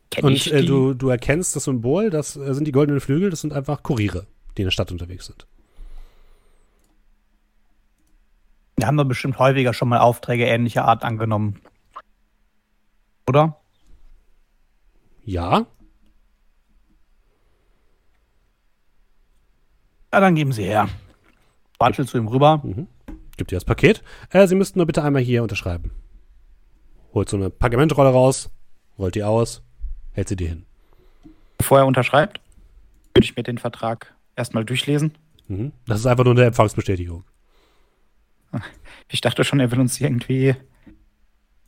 Kenn 0.10 0.26
Und 0.26 0.48
äh, 0.48 0.64
du, 0.64 0.94
du 0.94 1.10
erkennst 1.10 1.56
das 1.56 1.66
Symbol, 1.66 2.10
das 2.10 2.36
äh, 2.36 2.54
sind 2.54 2.66
die 2.66 2.72
goldenen 2.72 3.02
Flügel, 3.02 3.30
das 3.30 3.42
sind 3.42 3.52
einfach 3.54 3.84
Kuriere, 3.84 4.26
die 4.58 4.62
in 4.62 4.68
der 4.68 4.72
Stadt 4.72 4.92
unterwegs 4.92 5.26
sind. 5.26 5.46
Wir 8.78 8.88
haben 8.88 8.96
wir 8.96 9.06
bestimmt 9.06 9.38
häufiger 9.40 9.74
schon 9.74 9.90
mal 9.90 10.00
Aufträge 10.00 10.46
ähnlicher 10.46 10.86
Art 10.86 11.04
angenommen. 11.04 11.60
Oder? 13.28 13.60
Ja, 15.24 15.66
Ja, 20.14 20.22
dann 20.22 20.36
geben 20.36 20.52
Sie 20.54 20.64
her. 20.64 20.88
Watschel 21.78 22.08
zu 22.08 22.18
ihm 22.18 22.28
rüber. 22.28 22.64
gibt 23.36 23.52
ihr 23.52 23.58
das 23.58 23.66
Paket. 23.66 24.02
Äh, 24.32 24.48
Sie 24.48 24.56
müssten 24.56 24.80
nur 24.80 24.88
bitte 24.88 25.04
einmal 25.04 25.22
hier 25.22 25.44
unterschreiben. 25.44 25.92
Holt 27.14 27.30
so 27.30 27.38
eine 27.38 27.50
Pergamentrolle 27.52 28.10
raus, 28.10 28.50
rollt 28.98 29.14
die 29.16 29.24
aus, 29.24 29.62
hält 30.14 30.28
sie 30.30 30.36
dir 30.36 30.48
hin. 30.48 30.66
Bevor 31.60 31.80
er 31.80 31.86
unterschreibt, 31.86 32.40
würde 33.14 33.26
ich 33.26 33.36
mir 33.36 33.44
den 33.44 33.58
Vertrag 33.60 34.16
erstmal 34.36 34.66
durchlesen. 34.66 35.14
Mhm. 35.50 35.72
Das 35.86 36.00
ist 36.00 36.08
einfach 36.08 36.24
nur 36.24 36.34
eine 36.34 36.46
Empfangsbestätigung. 36.46 37.24
Ich 39.10 39.22
dachte 39.22 39.44
schon, 39.44 39.60
er 39.60 39.72
will 39.72 39.80
uns 39.80 40.00
irgendwie. 40.02 40.56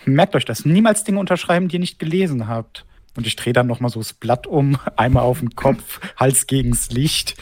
Merkt 0.06 0.36
euch 0.36 0.46
das. 0.46 0.66
Niemals 0.66 1.04
Dinge 1.04 1.20
unterschreiben, 1.20 1.68
die 1.68 1.76
ihr 1.76 1.80
nicht 1.82 2.00
gelesen 2.00 2.48
habt. 2.48 2.86
Und 3.18 3.28
ich 3.28 3.36
drehe 3.36 3.54
dann 3.54 3.68
nochmal 3.68 3.90
so 3.90 4.00
das 4.00 4.14
Blatt 4.14 4.48
um, 4.48 4.78
einmal 4.96 5.24
auf 5.24 5.40
den 5.40 5.56
Kopf, 5.56 6.00
Hals 6.18 6.48
gegens 6.48 6.92
Licht. 6.92 7.36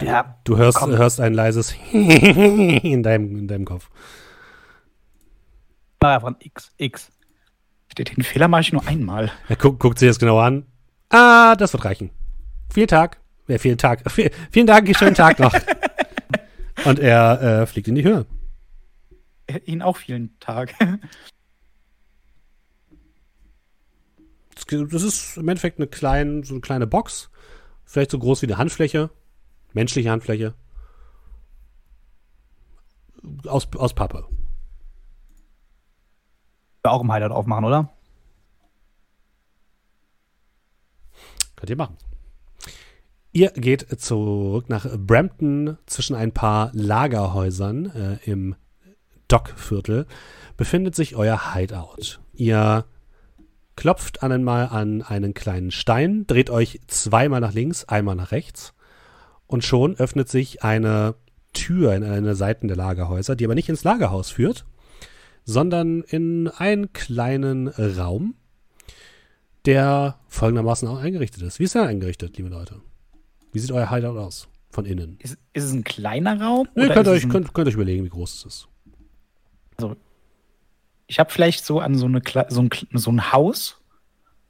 Ja, 0.00 0.38
Du 0.44 0.56
hörst, 0.58 0.78
Komm. 0.78 0.90
hörst 0.90 1.20
ein 1.20 1.32
leises 1.32 1.74
in 1.92 3.02
deinem, 3.02 3.38
in 3.38 3.48
deinem 3.48 3.64
Kopf. 3.64 3.88
mach 6.02 6.14
einfach 6.16 6.28
ein 6.28 6.36
X. 6.40 6.70
X. 6.76 7.10
Den 7.96 8.22
Fehler 8.24 8.48
mache 8.48 8.60
ich 8.60 8.72
nur 8.74 8.86
einmal. 8.86 9.32
Er 9.48 9.56
guckt, 9.56 9.78
guckt 9.80 9.98
sich 9.98 10.08
das 10.08 10.18
genau 10.18 10.38
an. 10.38 10.66
Ah, 11.08 11.54
das 11.56 11.72
wird 11.72 11.86
reichen. 11.86 12.10
Vielen 12.70 12.88
Tag. 12.88 13.18
Ja, 13.48 13.56
vielen 13.56 13.78
Tag. 13.78 14.02
Vielen 14.50 14.66
Dank, 14.66 14.94
schönen 14.98 15.14
Tag 15.14 15.38
noch. 15.38 15.54
Und 16.84 16.98
er 16.98 17.62
äh, 17.62 17.66
fliegt 17.66 17.88
in 17.88 17.94
die 17.94 18.02
Höhe. 18.04 18.26
Äh, 19.46 19.60
Ihnen 19.64 19.80
auch 19.82 19.96
vielen 19.96 20.38
Tag. 20.40 20.74
Das 24.66 25.02
ist 25.02 25.36
im 25.36 25.48
Endeffekt 25.48 25.78
eine 25.78 25.86
kleine, 25.86 26.44
so 26.44 26.54
eine 26.54 26.60
kleine 26.60 26.86
Box. 26.86 27.30
Vielleicht 27.84 28.10
so 28.10 28.18
groß 28.18 28.42
wie 28.42 28.46
eine 28.46 28.58
Handfläche. 28.58 29.10
Menschliche 29.72 30.10
Handfläche. 30.10 30.54
Aus, 33.46 33.68
aus 33.76 33.94
Pappe. 33.94 34.26
auch 36.84 37.02
im 37.02 37.12
Hideout 37.12 37.34
aufmachen, 37.34 37.64
oder? 37.64 37.92
Könnt 41.56 41.70
ihr 41.70 41.76
machen. 41.76 41.96
Ihr 43.32 43.50
geht 43.50 44.00
zurück 44.00 44.68
nach 44.68 44.86
Brampton 44.96 45.78
zwischen 45.86 46.16
ein 46.16 46.32
paar 46.32 46.70
Lagerhäusern 46.72 47.86
äh, 47.86 48.18
im 48.24 48.54
Dockviertel. 49.28 50.06
Befindet 50.56 50.94
sich 50.94 51.16
euer 51.16 51.54
Hideout. 51.54 52.20
Ihr 52.32 52.86
klopft 53.76 54.22
einmal 54.22 54.68
an 54.68 55.02
einen 55.02 55.34
kleinen 55.34 55.70
Stein, 55.70 56.26
dreht 56.26 56.50
euch 56.50 56.80
zweimal 56.86 57.40
nach 57.40 57.52
links, 57.52 57.84
einmal 57.84 58.16
nach 58.16 58.32
rechts 58.32 58.74
und 59.46 59.64
schon 59.64 59.96
öffnet 59.96 60.28
sich 60.28 60.62
eine 60.64 61.14
Tür 61.52 61.94
in 61.94 62.04
eine 62.04 62.34
Seiten 62.34 62.68
der 62.68 62.76
Lagerhäuser, 62.76 63.36
die 63.36 63.44
aber 63.44 63.54
nicht 63.54 63.68
ins 63.68 63.84
Lagerhaus 63.84 64.30
führt, 64.30 64.66
sondern 65.44 66.02
in 66.02 66.48
einen 66.48 66.92
kleinen 66.92 67.68
Raum, 67.68 68.34
der 69.64 70.18
folgendermaßen 70.28 70.88
auch 70.88 70.98
eingerichtet 70.98 71.42
ist. 71.42 71.58
Wie 71.58 71.64
ist 71.64 71.74
er 71.74 71.86
eingerichtet, 71.86 72.36
liebe 72.36 72.48
Leute? 72.48 72.80
Wie 73.52 73.58
sieht 73.58 73.72
euer 73.72 73.90
Hideout 73.90 74.18
aus 74.18 74.48
von 74.70 74.84
innen? 74.84 75.16
Ist, 75.20 75.38
ist 75.52 75.64
es 75.64 75.72
ein 75.72 75.84
kleiner 75.84 76.40
Raum? 76.40 76.68
Ihr 76.74 76.84
oder 76.84 76.94
könnt 76.94 77.08
euch, 77.08 77.28
könnt, 77.28 77.54
könnt 77.54 77.68
euch 77.68 77.74
überlegen, 77.74 78.04
wie 78.04 78.10
groß 78.10 78.34
es 78.34 78.44
ist. 78.44 78.68
Ich 81.06 81.18
habe 81.18 81.30
vielleicht 81.30 81.64
so 81.64 81.80
an 81.80 81.94
so, 81.94 82.06
eine, 82.06 82.20
so, 82.48 82.62
ein, 82.62 82.70
so 82.92 83.10
ein 83.10 83.32
Haus 83.32 83.80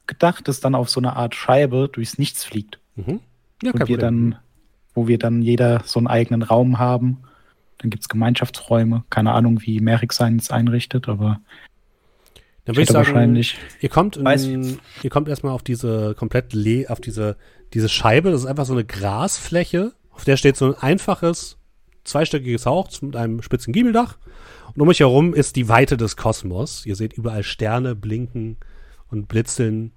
gedacht, 0.07 0.47
das 0.47 0.59
dann 0.59 0.75
auf 0.75 0.89
so 0.89 0.99
eine 0.99 1.15
Art 1.15 1.35
Scheibe 1.35 1.89
durchs 1.91 2.17
Nichts 2.17 2.43
fliegt. 2.43 2.79
Mhm. 2.95 3.19
Ja, 3.61 3.71
und 3.71 3.87
wir 3.87 3.97
dann, 3.97 4.37
wo 4.93 5.07
wir 5.07 5.19
dann 5.19 5.41
jeder 5.41 5.81
so 5.85 5.99
einen 5.99 6.07
eigenen 6.07 6.41
Raum 6.41 6.79
haben. 6.79 7.23
Dann 7.77 7.89
gibt 7.91 8.03
es 8.03 8.09
Gemeinschaftsräume. 8.09 9.03
Keine 9.09 9.33
Ahnung, 9.33 9.61
wie 9.61 9.79
Merrick 9.81 10.13
seins 10.13 10.49
einrichtet, 10.49 11.07
aber 11.07 11.39
dann 12.67 12.75
würde 12.75 12.83
ich 12.83 12.89
sagen, 12.89 13.07
wahrscheinlich. 13.07 13.57
Ihr 13.79 13.89
kommt, 13.89 14.17
in, 14.17 14.79
ihr 15.01 15.09
kommt 15.09 15.29
erstmal 15.29 15.53
auf 15.53 15.63
diese 15.63 16.15
komplett 16.15 16.53
le 16.53 16.89
auf 16.89 16.99
diese, 16.99 17.37
diese 17.73 17.87
Scheibe. 17.87 18.29
Das 18.29 18.41
ist 18.41 18.45
einfach 18.45 18.65
so 18.65 18.73
eine 18.73 18.83
Grasfläche, 18.83 19.93
auf 20.11 20.25
der 20.25 20.35
steht 20.35 20.57
so 20.57 20.73
ein 20.73 20.75
einfaches, 20.75 21.57
zweistöckiges 22.03 22.65
Haus 22.65 23.01
mit 23.01 23.15
einem 23.15 23.41
spitzen 23.41 23.71
Giebeldach. 23.71 24.17
Und 24.77 24.83
um 24.83 24.89
euch 24.89 24.99
herum 24.99 25.33
ist 25.33 25.55
die 25.55 25.67
Weite 25.69 25.97
des 25.97 26.17
Kosmos. 26.17 26.85
Ihr 26.85 26.95
seht 26.95 27.13
überall 27.13 27.41
Sterne 27.41 27.95
blinken 27.95 28.57
und 29.09 29.27
blitzeln. 29.27 29.91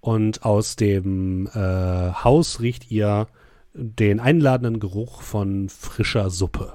Und 0.00 0.44
aus 0.44 0.74
dem 0.74 1.46
äh, 1.54 2.12
Haus 2.12 2.58
riecht 2.58 2.90
ihr 2.90 3.28
den 3.72 4.18
einladenden 4.18 4.80
Geruch 4.80 5.22
von 5.22 5.68
frischer 5.68 6.28
Suppe. 6.28 6.72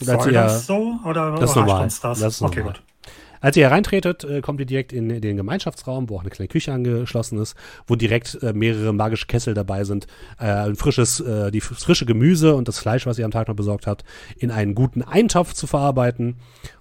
Und 0.00 0.06
Soll 0.06 0.28
ihr- 0.28 0.32
das 0.32 0.66
so? 0.66 0.98
Oder 1.04 1.32
Das 1.32 1.50
ist 1.50 1.56
normal. 1.56 1.82
Das? 1.84 2.00
Das 2.00 2.18
ist 2.22 2.40
okay, 2.40 2.60
normal. 2.60 2.76
gut. 2.78 2.83
Als 3.44 3.58
ihr 3.58 3.64
hereintretet, 3.64 4.24
äh, 4.24 4.40
kommt 4.40 4.58
ihr 4.60 4.64
direkt 4.64 4.90
in 4.94 5.20
den 5.20 5.36
Gemeinschaftsraum, 5.36 6.08
wo 6.08 6.16
auch 6.16 6.22
eine 6.22 6.30
kleine 6.30 6.48
Küche 6.48 6.72
angeschlossen 6.72 7.38
ist, 7.38 7.54
wo 7.86 7.94
direkt 7.94 8.42
äh, 8.42 8.54
mehrere 8.54 8.94
magische 8.94 9.26
Kessel 9.26 9.52
dabei 9.52 9.84
sind, 9.84 10.06
äh, 10.38 10.46
ein 10.46 10.76
frisches, 10.76 11.22
die 11.52 11.60
frische 11.60 12.06
Gemüse 12.06 12.54
und 12.54 12.68
das 12.68 12.78
Fleisch, 12.78 13.04
was 13.04 13.18
ihr 13.18 13.26
am 13.26 13.32
Tag 13.32 13.48
noch 13.48 13.54
besorgt 13.54 13.86
habt, 13.86 14.02
in 14.38 14.50
einen 14.50 14.74
guten 14.74 15.02
Eintopf 15.02 15.52
zu 15.52 15.66
verarbeiten 15.66 16.36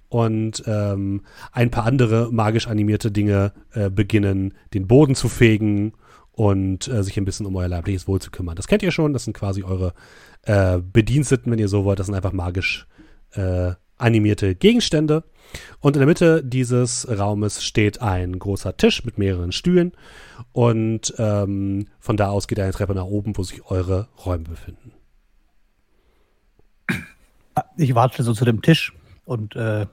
und 0.08 0.64
ähm, 0.66 1.24
ein 1.52 1.70
paar 1.70 1.86
andere 1.86 2.32
magisch 2.32 2.70
animierte 2.70 3.12
Dinge 3.12 3.52
äh, 3.74 3.90
beginnen, 3.90 4.54
den 4.74 4.88
Boden 4.88 5.16
zu 5.16 5.28
fegen 5.28 5.92
und 6.32 6.88
äh, 6.88 7.04
sich 7.04 7.18
ein 7.18 7.26
bisschen 7.26 7.46
um 7.46 7.58
euer 7.58 7.68
leibliches 7.68 8.08
Wohl 8.08 8.22
zu 8.22 8.32
kümmern. 8.32 8.56
Das 8.56 8.68
kennt 8.68 8.84
ihr 8.84 8.92
schon, 8.92 9.12
das 9.12 9.26
sind 9.26 9.34
quasi 9.34 9.64
eure 9.64 9.94
äh, 10.44 10.80
Bediensteten, 10.80 11.52
wenn 11.52 11.60
ihr 11.60 11.68
so 11.68 11.84
wollt, 11.84 12.00
das 12.00 12.06
sind 12.06 12.16
einfach 12.16 12.32
magisch 12.32 12.88
animierte 14.04 14.54
Gegenstände. 14.54 15.24
Und 15.80 15.96
in 15.96 16.00
der 16.00 16.08
Mitte 16.08 16.44
dieses 16.44 17.08
Raumes 17.10 17.64
steht 17.64 18.02
ein 18.02 18.38
großer 18.38 18.76
Tisch 18.78 19.06
mit 19.06 19.18
mehreren 19.18 19.52
Stühlen. 19.52 19.94
Und 20.52 21.14
ähm, 21.18 21.88
von 22.00 22.18
da 22.18 22.30
aus 22.30 22.48
geht 22.48 22.60
eine 22.60 22.72
Treppe 22.72 22.96
nach 22.96 23.06
oben, 23.06 23.38
wo 23.38 23.44
sich 23.44 23.66
eure 23.66 24.08
Räume 24.26 24.46
befinden. 24.46 24.92
Ich 27.78 27.94
warte 27.96 28.24
so 28.24 28.34
zu 28.34 28.46
dem 28.46 28.62
Tisch 28.62 28.94
und 29.26 29.56
äh, 29.56 29.86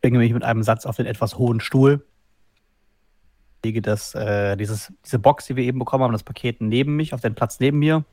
bringe 0.00 0.18
mich 0.18 0.32
mit 0.32 0.42
einem 0.42 0.62
Satz 0.62 0.86
auf 0.86 0.96
den 0.96 1.06
etwas 1.06 1.38
hohen 1.38 1.60
Stuhl. 1.60 2.04
Lege 3.62 3.82
das, 3.82 4.14
äh, 4.14 4.56
dieses, 4.56 4.92
diese 5.04 5.18
Box, 5.18 5.46
die 5.46 5.56
wir 5.56 5.64
eben 5.64 5.78
bekommen 5.78 6.04
haben, 6.04 6.12
das 6.12 6.22
Paket 6.22 6.60
neben 6.60 6.96
mich, 6.96 7.12
auf 7.12 7.20
den 7.20 7.34
Platz 7.34 7.60
neben 7.60 7.78
mir. 7.78 8.04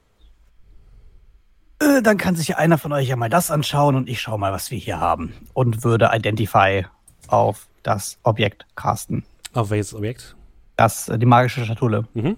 Äh, 1.82 2.02
dann 2.04 2.18
kann 2.18 2.36
sich 2.36 2.56
einer 2.58 2.78
von 2.78 2.92
euch 2.94 3.08
ja 3.08 3.16
mal 3.16 3.30
das 3.30 3.50
anschauen 3.52 3.96
und 3.96 4.08
ich 4.08 4.22
schaue 4.22 4.38
mal, 4.40 4.52
was 4.54 4.70
wir 4.72 4.78
hier 4.78 5.00
haben. 5.00 5.34
Und 5.54 5.84
würde 5.84 6.12
Identify 6.14 6.86
auf 7.28 7.68
das 7.84 8.20
Objekt 8.24 8.66
casten. 8.76 9.24
Auf 9.54 9.70
welches 9.72 9.94
Objekt? 9.94 10.36
Das, 10.78 11.10
äh, 11.10 11.18
die 11.18 11.26
magische 11.26 11.66
Schatulle, 11.66 12.08
Mhm. 12.14 12.38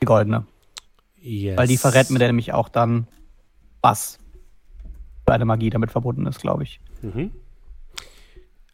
die 0.00 0.06
goldene. 0.06 0.46
Yes. 1.20 1.56
Weil 1.58 1.66
die 1.66 1.76
verrät 1.78 2.10
mir 2.10 2.18
nämlich 2.18 2.52
auch 2.52 2.68
dann, 2.68 3.06
was 3.82 4.18
für 5.26 5.32
eine 5.32 5.44
Magie 5.44 5.70
damit 5.70 5.90
verbunden 5.90 6.26
ist, 6.26 6.40
glaube 6.40 6.62
ich. 6.62 6.80
Mhm. 7.02 7.32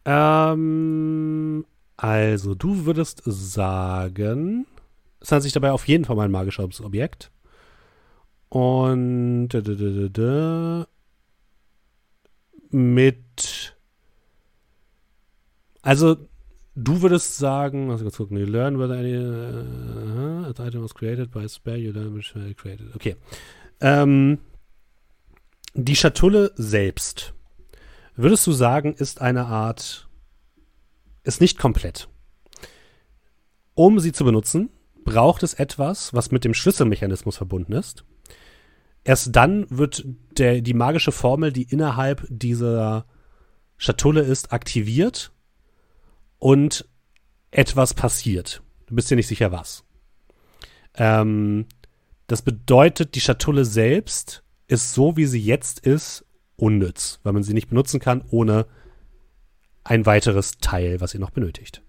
Ähm, 0.05 1.65
also, 1.97 2.55
du 2.55 2.85
würdest 2.85 3.21
sagen, 3.25 4.65
es 5.19 5.31
handelt 5.31 5.43
sich 5.43 5.53
dabei 5.53 5.71
auf 5.71 5.87
jeden 5.87 6.05
Fall 6.05 6.15
um 6.15 6.21
ein 6.21 6.31
magisches 6.31 6.81
Objekt. 6.81 7.31
Und 8.51 9.49
mit 12.69 13.75
also 15.81 16.17
du 16.75 17.01
würdest 17.01 17.37
sagen, 17.37 17.89
also 17.89 18.03
kurz 18.03 18.17
gucken, 18.17 18.37
you 18.37 18.45
learn 18.45 18.77
whether 18.77 18.95
any 18.95 19.15
uh, 19.15 20.45
an 20.45 20.53
item 20.59 20.83
was 20.83 20.93
created 20.93 21.31
by 21.31 21.47
spell 21.47 21.77
you 21.77 21.91
learn 21.91 22.15
which 22.15 22.33
you 22.35 22.53
created. 22.53 22.95
Okay. 22.95 23.15
Ähm, 23.79 24.39
die 25.73 25.95
Schatulle 25.95 26.51
selbst, 26.55 27.33
würdest 28.15 28.45
du 28.45 28.51
sagen, 28.51 28.93
ist 28.93 29.21
eine 29.21 29.45
Art, 29.45 30.07
ist 31.23 31.41
nicht 31.41 31.57
komplett. 31.57 32.09
Um 33.73 33.99
sie 33.99 34.11
zu 34.11 34.25
benutzen, 34.25 34.69
braucht 35.05 35.43
es 35.43 35.53
etwas, 35.53 36.13
was 36.13 36.31
mit 36.31 36.43
dem 36.43 36.53
Schlüsselmechanismus 36.53 37.37
verbunden 37.37 37.73
ist. 37.73 38.03
Erst 39.03 39.35
dann 39.35 39.65
wird 39.69 40.05
der, 40.37 40.61
die 40.61 40.73
magische 40.73 41.11
Formel, 41.11 41.51
die 41.51 41.63
innerhalb 41.63 42.25
dieser 42.29 43.05
Schatulle 43.77 44.21
ist, 44.21 44.53
aktiviert 44.53 45.31
und 46.37 46.87
etwas 47.49 47.93
passiert. 47.93 48.61
Du 48.85 48.95
bist 48.95 49.09
dir 49.09 49.15
nicht 49.15 49.27
sicher, 49.27 49.51
was. 49.51 49.83
Ähm, 50.95 51.65
das 52.27 52.41
bedeutet, 52.41 53.15
die 53.15 53.21
Schatulle 53.21 53.65
selbst 53.65 54.43
ist 54.67 54.93
so, 54.93 55.17
wie 55.17 55.25
sie 55.25 55.41
jetzt 55.41 55.79
ist, 55.79 56.25
unnütz, 56.55 57.19
weil 57.23 57.33
man 57.33 57.43
sie 57.43 57.53
nicht 57.53 57.69
benutzen 57.69 57.99
kann 57.99 58.23
ohne 58.29 58.67
ein 59.83 60.05
weiteres 60.05 60.59
Teil, 60.59 61.01
was 61.01 61.13
ihr 61.13 61.19
noch 61.19 61.31
benötigt. 61.31 61.81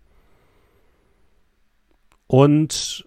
Und 2.27 3.07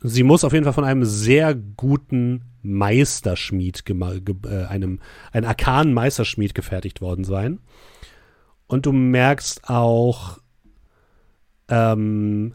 sie 0.00 0.22
muss 0.22 0.44
auf 0.44 0.54
jeden 0.54 0.64
Fall 0.64 0.72
von 0.72 0.84
einem 0.84 1.04
sehr 1.04 1.54
guten 1.54 2.49
Meisterschmied, 2.62 3.84
äh, 3.88 4.64
einem, 4.64 5.00
einem 5.32 5.48
arkanen 5.48 5.94
Meisterschmied 5.94 6.54
gefertigt 6.54 7.00
worden 7.00 7.24
sein. 7.24 7.60
Und 8.66 8.86
du 8.86 8.92
merkst 8.92 9.68
auch 9.68 10.38
ähm, 11.68 12.54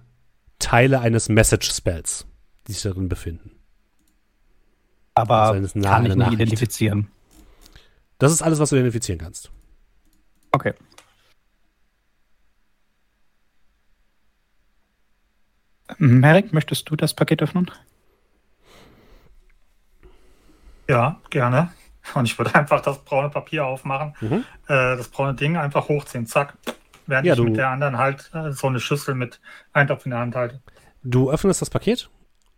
Teile 0.60 1.00
eines 1.00 1.30
Message 1.30 1.72
Spells, 1.72 2.26
die 2.68 2.74
sich 2.74 2.84
darin 2.84 3.10
befinden. 3.10 3.52
Aber 5.14 5.52
Also 5.54 5.80
kann 5.82 6.06
ich 6.06 6.16
nicht 6.16 6.32
identifizieren. 6.34 7.08
Das 8.18 8.32
ist 8.32 8.42
alles, 8.42 8.60
was 8.60 8.70
du 8.70 8.76
identifizieren 8.76 9.20
kannst. 9.20 9.52
Okay. 10.52 10.74
Merrick, 15.98 16.54
möchtest 16.54 16.90
du 16.90 16.96
das 16.96 17.14
Paket 17.14 17.42
öffnen? 17.42 17.72
Ja, 20.88 21.20
gerne. 21.30 21.70
Und 22.14 22.26
ich 22.26 22.38
würde 22.38 22.54
einfach 22.56 22.82
das 22.82 23.00
braune 23.04 23.30
Papier 23.30 23.66
aufmachen, 23.66 24.14
Mhm. 24.22 24.44
äh, 24.68 24.98
das 24.98 25.08
braune 25.10 25.34
Ding 25.36 25.58
einfach 25.58 25.88
hochziehen, 25.90 26.26
zack. 26.28 26.56
Während 27.08 27.26
Ja, 27.28 27.34
ich 27.34 27.38
du- 27.38 27.46
mit 27.46 27.58
der 27.58 27.70
anderen 27.70 27.98
halt 27.98 28.32
äh, 28.34 28.52
so 28.52 28.68
eine 28.68 28.80
Schüssel 28.80 29.16
mit 29.16 29.40
Eintopf 29.74 30.06
in 30.06 30.12
der 30.12 30.20
Hand 30.20 30.36
halte. 30.36 30.62
Du 31.04 31.30
öffnest 31.32 31.62
das 31.62 31.70
Paket 31.70 32.10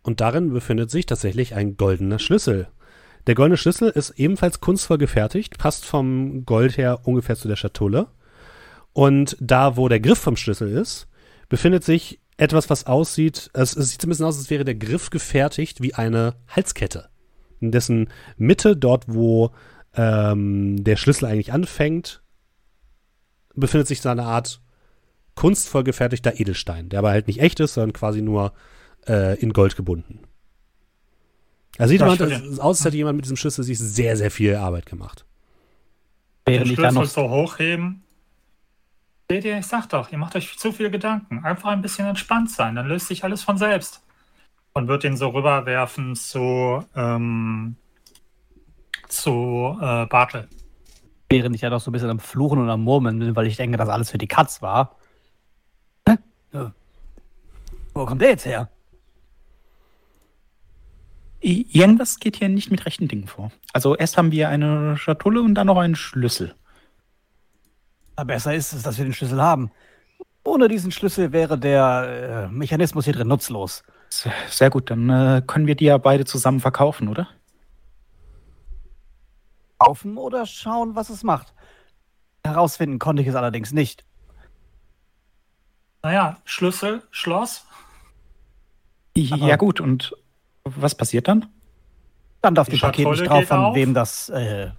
und 0.02 0.20
darin 0.20 0.52
befindet 0.52 0.90
sich 0.90 1.04
tatsächlich 1.06 1.54
ein 1.54 1.76
goldener 1.76 2.18
Schlüssel. 2.18 2.68
Der 3.26 3.34
goldene 3.34 3.58
Schlüssel 3.58 3.90
ist 3.90 4.10
ebenfalls 4.10 4.60
kunstvoll 4.60 4.96
gefertigt, 4.96 5.58
passt 5.58 5.84
vom 5.84 6.46
Gold 6.46 6.78
her 6.78 7.00
ungefähr 7.06 7.36
zu 7.36 7.46
der 7.48 7.56
Schatulle. 7.56 8.06
Und 8.94 9.36
da, 9.38 9.76
wo 9.76 9.88
der 9.88 10.00
Griff 10.00 10.18
vom 10.18 10.36
Schlüssel 10.36 10.70
ist, 10.70 11.08
befindet 11.50 11.84
sich 11.84 12.20
etwas, 12.38 12.70
was 12.70 12.86
aussieht, 12.86 13.50
es, 13.52 13.76
es 13.76 13.90
sieht 13.90 14.00
so 14.00 14.06
ein 14.06 14.10
bisschen 14.10 14.24
aus, 14.24 14.38
als 14.38 14.48
wäre 14.50 14.64
der 14.64 14.76
Griff 14.76 15.10
gefertigt 15.10 15.82
wie 15.82 15.94
eine 15.94 16.36
Halskette. 16.48 17.10
In 17.60 17.72
dessen 17.72 18.08
Mitte, 18.36 18.76
dort 18.76 19.04
wo 19.08 19.50
ähm, 19.94 20.82
der 20.84 20.96
Schlüssel 20.96 21.26
eigentlich 21.26 21.52
anfängt, 21.52 22.22
befindet 23.54 23.88
sich 23.88 24.00
so 24.00 24.08
eine 24.08 24.24
Art 24.24 24.60
kunstvoll 25.34 25.84
gefertigter 25.84 26.38
Edelstein, 26.40 26.88
der 26.88 26.98
aber 27.00 27.10
halt 27.10 27.28
nicht 27.28 27.40
echt 27.40 27.60
ist, 27.60 27.74
sondern 27.74 27.92
quasi 27.92 28.22
nur 28.22 28.52
äh, 29.06 29.38
in 29.40 29.52
Gold 29.52 29.76
gebunden. 29.76 30.20
Da 31.76 31.86
sieht 31.86 32.00
Ja, 32.00 32.06
man, 32.06 32.20
es 32.20 32.58
aus, 32.58 32.78
als 32.78 32.84
hätte 32.86 32.96
jemand 32.96 33.16
mit 33.16 33.24
diesem 33.24 33.36
Schlüssel 33.36 33.62
sich 33.62 33.78
sehr, 33.78 34.16
sehr 34.16 34.32
viel 34.32 34.56
Arbeit 34.56 34.86
gemacht. 34.86 35.24
Während 36.44 36.66
den 36.66 36.74
Schlüssel 36.74 36.92
noch 36.92 37.04
so 37.04 37.30
hochheben. 37.30 38.02
Seht 39.30 39.44
ihr, 39.44 39.58
ich 39.58 39.66
sag 39.66 39.88
doch, 39.90 40.10
ihr 40.10 40.18
macht 40.18 40.34
euch 40.34 40.58
zu 40.58 40.72
viel 40.72 40.90
Gedanken. 40.90 41.44
Einfach 41.44 41.68
ein 41.68 41.82
bisschen 41.82 42.06
entspannt 42.06 42.50
sein, 42.50 42.74
dann 42.74 42.88
löst 42.88 43.08
sich 43.08 43.22
alles 43.22 43.42
von 43.42 43.58
selbst. 43.58 44.02
Und 44.78 44.86
wird 44.86 45.02
den 45.02 45.16
so 45.16 45.30
rüberwerfen 45.30 46.14
zu, 46.14 46.84
ähm, 46.94 47.74
zu 49.08 49.76
äh, 49.80 50.06
Bartel. 50.06 50.48
während 51.28 51.56
ich 51.56 51.62
ja 51.62 51.70
noch 51.70 51.80
so 51.80 51.90
ein 51.90 51.92
bisschen 51.92 52.10
am 52.10 52.20
Fluchen 52.20 52.60
und 52.60 52.70
am 52.70 52.84
Murmeln 52.84 53.18
bin, 53.18 53.34
weil 53.34 53.48
ich 53.48 53.56
denke, 53.56 53.76
dass 53.76 53.88
alles 53.88 54.12
für 54.12 54.18
die 54.18 54.28
Katz 54.28 54.62
war. 54.62 54.94
Hä? 56.08 56.14
Ja. 56.52 56.72
Wo 57.92 58.06
kommt 58.06 58.22
der 58.22 58.30
jetzt 58.30 58.46
her? 58.46 58.70
Irgendwas 61.40 62.20
geht 62.20 62.36
hier 62.36 62.48
nicht 62.48 62.70
mit 62.70 62.86
rechten 62.86 63.08
Dingen 63.08 63.26
vor. 63.26 63.50
Also 63.72 63.96
erst 63.96 64.16
haben 64.16 64.30
wir 64.30 64.48
eine 64.48 64.96
Schatulle 64.96 65.42
und 65.42 65.56
dann 65.56 65.66
noch 65.66 65.78
einen 65.78 65.96
Schlüssel. 65.96 66.54
Na, 68.16 68.22
besser 68.22 68.54
ist 68.54 68.72
es, 68.72 68.84
dass 68.84 68.96
wir 68.96 69.04
den 69.04 69.14
Schlüssel 69.14 69.42
haben. 69.42 69.72
Ohne 70.44 70.68
diesen 70.68 70.92
Schlüssel 70.92 71.32
wäre 71.32 71.58
der 71.58 72.48
äh, 72.48 72.54
Mechanismus 72.54 73.06
hier 73.06 73.14
drin 73.14 73.26
nutzlos. 73.26 73.82
Sehr, 74.10 74.70
gut, 74.70 74.90
dann 74.90 75.10
äh, 75.10 75.42
können 75.46 75.66
wir 75.66 75.74
die 75.74 75.84
ja 75.84 75.98
beide 75.98 76.24
zusammen 76.24 76.60
verkaufen, 76.60 77.08
oder? 77.08 77.28
Kaufen 79.78 80.16
oder 80.16 80.46
schauen, 80.46 80.94
was 80.94 81.10
es 81.10 81.22
macht. 81.22 81.54
Herausfinden 82.44 82.98
konnte 82.98 83.22
ich 83.22 83.28
es 83.28 83.34
allerdings 83.34 83.72
nicht. 83.72 84.04
Naja, 86.02 86.40
Schlüssel, 86.44 87.02
Schloss. 87.10 87.64
ja 89.14 89.56
gut, 89.56 89.80
und 89.80 90.14
was 90.64 90.94
passiert 90.94 91.28
dann? 91.28 91.46
Stand 92.38 92.58
auf 92.58 92.66
Die 92.68 92.76
dem 92.76 92.80
Paket 92.80 93.08
nicht 93.08 93.26
drauf, 93.28 93.44
von 93.46 93.58
auf. 93.58 93.74
wem 93.74 93.94
das, 93.94 94.28
äh, 94.28 94.70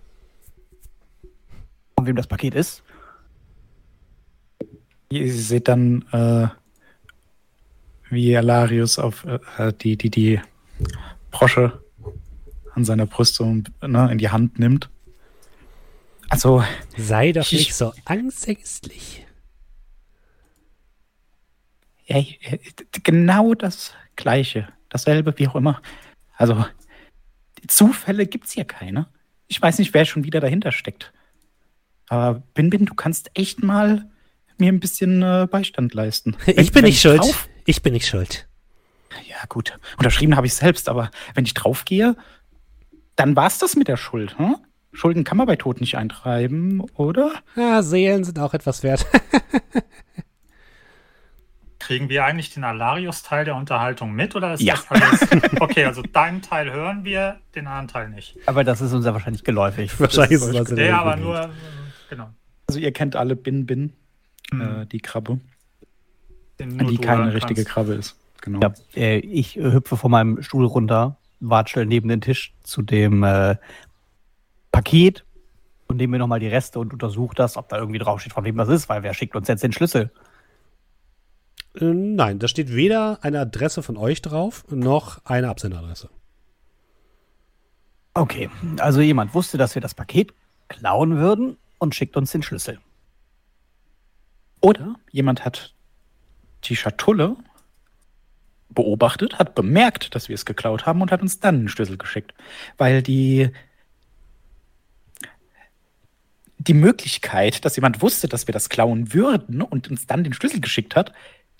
von 1.95 2.05
wem 2.05 2.15
das 2.15 2.27
Paket 2.27 2.55
ist. 2.55 2.83
Ihr 5.09 5.31
seht 5.33 5.67
dann, 5.67 6.05
äh, 6.11 6.47
wie 8.09 8.35
Alarius 8.37 8.99
auf 8.99 9.25
äh, 9.25 9.73
die, 9.81 9.97
die, 9.97 10.09
die 10.09 10.41
Brosche 11.31 11.83
an 12.75 12.85
seiner 12.85 13.05
Brust 13.05 13.35
so 13.35 13.45
ne, 13.45 14.09
in 14.11 14.17
die 14.17 14.29
Hand 14.29 14.59
nimmt. 14.59 14.89
Also, 16.29 16.63
Sei 16.97 17.31
doch 17.31 17.41
Ich- 17.51 17.53
nicht 17.53 17.73
so 17.75 17.93
angstängstlich. 18.05 19.25
ey, 22.07 22.39
äh, 22.41 22.57
genau 23.03 23.53
das 23.53 23.93
Gleiche. 24.15 24.67
Dasselbe, 24.89 25.33
wie 25.37 25.47
auch 25.47 25.55
immer. 25.55 25.81
Also, 26.35 26.65
Zufälle 27.67 28.25
gibt's 28.25 28.53
hier 28.53 28.65
keine. 28.65 29.07
Ich 29.47 29.61
weiß 29.61 29.79
nicht, 29.79 29.93
wer 29.93 30.05
schon 30.05 30.23
wieder 30.23 30.39
dahinter 30.39 30.71
steckt. 30.71 31.11
Aber 32.07 32.41
Bin 32.53 32.69
Bin, 32.69 32.85
du 32.85 32.93
kannst 32.95 33.29
echt 33.35 33.61
mal 33.63 34.09
mir 34.57 34.71
ein 34.71 34.79
bisschen 34.79 35.21
äh, 35.21 35.47
Beistand 35.49 35.93
leisten. 35.93 36.35
Ich 36.47 36.55
Wenn- 36.57 36.71
bin 36.73 36.83
nicht 36.85 37.01
schuld. 37.01 37.19
drauf- 37.21 37.48
Ich 37.69 37.83
bin 37.83 37.93
nicht 37.93 38.07
schuld. 38.07 38.47
Ja, 39.27 39.35
gut. 39.47 39.77
Unterschrieben 39.99 40.35
habe 40.35 40.47
ich 40.47 40.55
selbst, 40.55 40.89
aber 40.89 41.11
wenn 41.35 41.45
ich 41.45 41.53
draufgehe, 41.53 42.15
dann 43.15 43.35
war's 43.35 43.59
das 43.59 43.75
mit 43.75 43.87
der 43.87 43.95
Schuld. 43.95 44.39
Hm? 44.39 44.55
Schulden 44.91 45.23
kann 45.23 45.37
man 45.37 45.45
bei 45.45 45.55
Tod 45.55 45.79
nicht 45.79 45.95
eintreiben, 45.95 46.81
oder? 46.95 47.31
Ja, 47.55 47.83
Seelen 47.83 48.23
sind 48.23 48.39
auch 48.39 48.55
etwas 48.55 48.81
wert. 48.81 49.05
Kriegen 51.77 52.09
wir 52.09 52.25
eigentlich 52.25 52.51
den 52.55 52.63
Alarius-Teil 52.63 53.45
der 53.45 53.55
Unterhaltung 53.55 54.13
mit 54.13 54.35
oder 54.35 54.55
ist 54.55 54.63
Ja. 54.63 54.73
das 54.73 54.89
alles? 54.89 55.27
Okay, 55.59 55.85
also 55.85 56.01
deinen 56.01 56.41
Teil 56.41 56.71
hören 56.71 57.05
wir, 57.05 57.39
den 57.53 57.67
anderen 57.67 57.87
Teil 57.87 58.09
nicht. 58.09 58.35
Aber 58.47 58.63
das 58.63 58.81
ist 58.81 58.93
uns 58.93 59.05
ja 59.05 59.13
wahrscheinlich 59.13 59.43
geläufig. 59.43 59.91
Wahrscheinlich 59.99 60.31
ist 60.31 60.41
es 60.41 60.55
was 60.55 60.69
in 60.71 60.75
Der 60.75 60.85
der 60.87 60.97
aber 60.99 61.17
nur, 61.17 61.39
äh, 61.39 61.49
genau. 62.09 62.31
Also 62.67 62.79
ihr 62.79 62.91
kennt 62.93 63.15
alle 63.15 63.35
Bin 63.35 63.67
Bin, 63.67 63.93
Hm. 64.51 64.81
äh, 64.81 64.85
die 64.87 65.01
Krabbe, 65.01 65.39
Nur 66.59 66.89
die 66.89 66.97
du 66.97 67.01
keine 67.01 67.33
richtige 67.33 67.63
kannst. 67.63 67.73
Krabbe 67.73 67.93
ist. 67.93 68.15
Genau. 68.41 68.59
Ja, 68.61 68.73
äh, 68.95 69.19
ich 69.19 69.57
äh, 69.57 69.71
hüpfe 69.71 69.97
von 69.97 70.11
meinem 70.11 70.41
Stuhl 70.41 70.65
runter, 70.65 71.17
watschel 71.39 71.85
neben 71.85 72.09
den 72.09 72.21
Tisch 72.21 72.53
zu 72.63 72.81
dem 72.81 73.23
äh, 73.23 73.55
Paket 74.71 75.25
und 75.87 75.97
nehme 75.97 76.11
mir 76.11 76.19
nochmal 76.19 76.39
die 76.39 76.47
Reste 76.47 76.79
und 76.79 76.93
untersuche 76.93 77.35
das, 77.35 77.57
ob 77.57 77.69
da 77.69 77.77
irgendwie 77.77 77.99
draufsteht, 77.99 78.33
von 78.33 78.43
wem 78.45 78.57
das 78.57 78.69
ist, 78.69 78.89
weil 78.89 79.03
wer 79.03 79.13
schickt 79.13 79.35
uns 79.35 79.47
jetzt 79.47 79.63
den 79.63 79.73
Schlüssel? 79.73 80.11
Äh, 81.75 81.85
Nein, 81.85 82.39
da 82.39 82.47
steht 82.47 82.73
weder 82.73 83.19
eine 83.21 83.39
Adresse 83.39 83.83
von 83.83 83.97
euch 83.97 84.21
drauf, 84.21 84.65
noch 84.69 85.23
eine 85.25 85.49
Absenderadresse. 85.49 86.09
Okay, 88.13 88.49
also 88.79 89.01
jemand 89.01 89.33
wusste, 89.33 89.57
dass 89.57 89.75
wir 89.75 89.81
das 89.81 89.93
Paket 89.93 90.33
klauen 90.67 91.17
würden 91.17 91.57
und 91.77 91.95
schickt 91.95 92.17
uns 92.17 92.31
den 92.31 92.43
Schlüssel. 92.43 92.79
Oder 94.61 94.95
jemand 95.11 95.45
hat 95.45 95.73
die 96.65 96.75
Schatulle 96.75 97.35
beobachtet, 98.69 99.39
hat 99.39 99.55
bemerkt, 99.55 100.15
dass 100.15 100.29
wir 100.29 100.35
es 100.35 100.45
geklaut 100.45 100.85
haben 100.85 101.01
und 101.01 101.11
hat 101.11 101.21
uns 101.21 101.39
dann 101.39 101.55
einen 101.55 101.69
Schlüssel 101.69 101.97
geschickt. 101.97 102.33
Weil 102.77 103.01
die, 103.01 103.49
die 106.57 106.73
Möglichkeit, 106.73 107.65
dass 107.65 107.75
jemand 107.75 108.01
wusste, 108.01 108.27
dass 108.27 108.47
wir 108.47 108.53
das 108.53 108.69
klauen 108.69 109.13
würden 109.13 109.61
und 109.61 109.89
uns 109.89 110.07
dann 110.07 110.23
den 110.23 110.33
Schlüssel 110.33 110.61
geschickt 110.61 110.95
hat, 110.95 111.13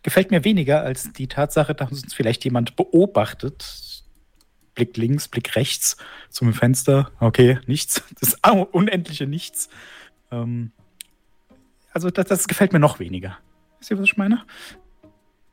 gefällt 0.04 0.32
mir 0.32 0.44
weniger 0.44 0.82
als 0.82 1.12
die 1.14 1.28
Tatsache, 1.28 1.74
dass 1.76 1.92
uns 1.92 2.14
vielleicht 2.14 2.44
jemand 2.44 2.76
beobachtet. 2.76 4.04
Blick 4.76 4.96
links, 4.96 5.28
Blick 5.28 5.56
rechts 5.56 5.98
zum 6.30 6.54
Fenster. 6.54 7.12
Okay, 7.20 7.60
nichts. 7.66 8.04
Das 8.22 8.36
unendliche 8.72 9.28
Nichts. 9.28 9.70
Ähm, 10.32 10.72
also 11.92 12.10
das, 12.12 12.28
das 12.28 12.48
gefällt 12.48 12.72
mir 12.72 12.80
noch 12.80 13.00
weniger. 13.00 13.38
Wisst 13.80 13.92
ihr, 13.92 13.98
was 13.98 14.06
ich 14.06 14.18
meine? 14.18 14.44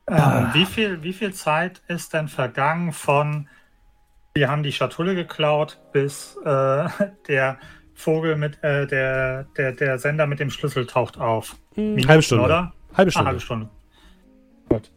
Ähm, 0.09 0.49
wie, 0.53 0.65
viel, 0.65 1.03
wie 1.03 1.13
viel 1.13 1.33
Zeit 1.33 1.81
ist 1.87 2.13
denn 2.13 2.27
vergangen 2.29 2.93
von 2.93 3.49
wir 4.33 4.49
haben 4.49 4.61
die 4.63 4.71
Schatulle 4.71 5.15
geklaut, 5.15 5.79
bis 5.91 6.37
äh, 6.45 6.87
der 7.27 7.57
Vogel 7.95 8.35
mit 8.37 8.63
äh, 8.63 8.85
der, 8.85 9.45
der, 9.57 9.71
der 9.73 9.97
Sender 9.97 10.27
mit 10.27 10.39
dem 10.39 10.51
Schlüssel 10.51 10.85
taucht 10.85 11.17
auf? 11.17 11.57
Minuten, 11.75 12.07
halbe 12.07 12.21
Stunde. 12.23 12.43
oder? 12.45 12.73
Halbe 12.95 13.09
Ah, 13.09 13.11
Stunde. 13.11 13.27
halbe 13.27 13.39
Stunde. 13.41 13.69
Gut. 14.69 14.91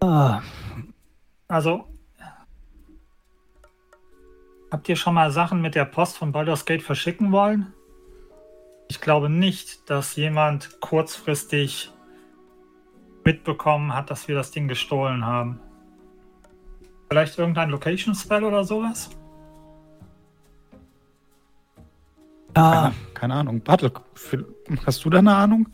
Ah, 0.00 0.42
Also, 1.48 1.88
habt 4.70 4.88
ihr 4.88 4.96
schon 4.96 5.14
mal 5.14 5.30
Sachen 5.30 5.62
mit 5.62 5.74
der 5.74 5.86
Post 5.86 6.18
von 6.18 6.32
Baldur's 6.32 6.66
Gate 6.66 6.82
verschicken 6.82 7.32
wollen? 7.32 7.72
Ich 8.90 9.00
glaube 9.00 9.30
nicht, 9.30 9.88
dass 9.88 10.14
jemand 10.16 10.80
kurzfristig 10.82 11.90
mitbekommen 13.24 13.94
hat, 13.94 14.10
dass 14.10 14.28
wir 14.28 14.34
das 14.34 14.50
Ding 14.50 14.68
gestohlen 14.68 15.24
haben. 15.24 15.60
Vielleicht 17.08 17.38
irgendein 17.38 17.70
Location 17.70 18.14
Spell 18.14 18.44
oder 18.44 18.64
sowas? 18.64 19.10
ah, 22.54 22.72
Keine, 22.72 22.94
keine 23.14 23.34
Ahnung. 23.34 23.60
Bartel, 23.62 23.92
hast 24.86 25.04
du 25.04 25.10
da 25.10 25.18
eine 25.18 25.34
Ahnung? 25.34 25.68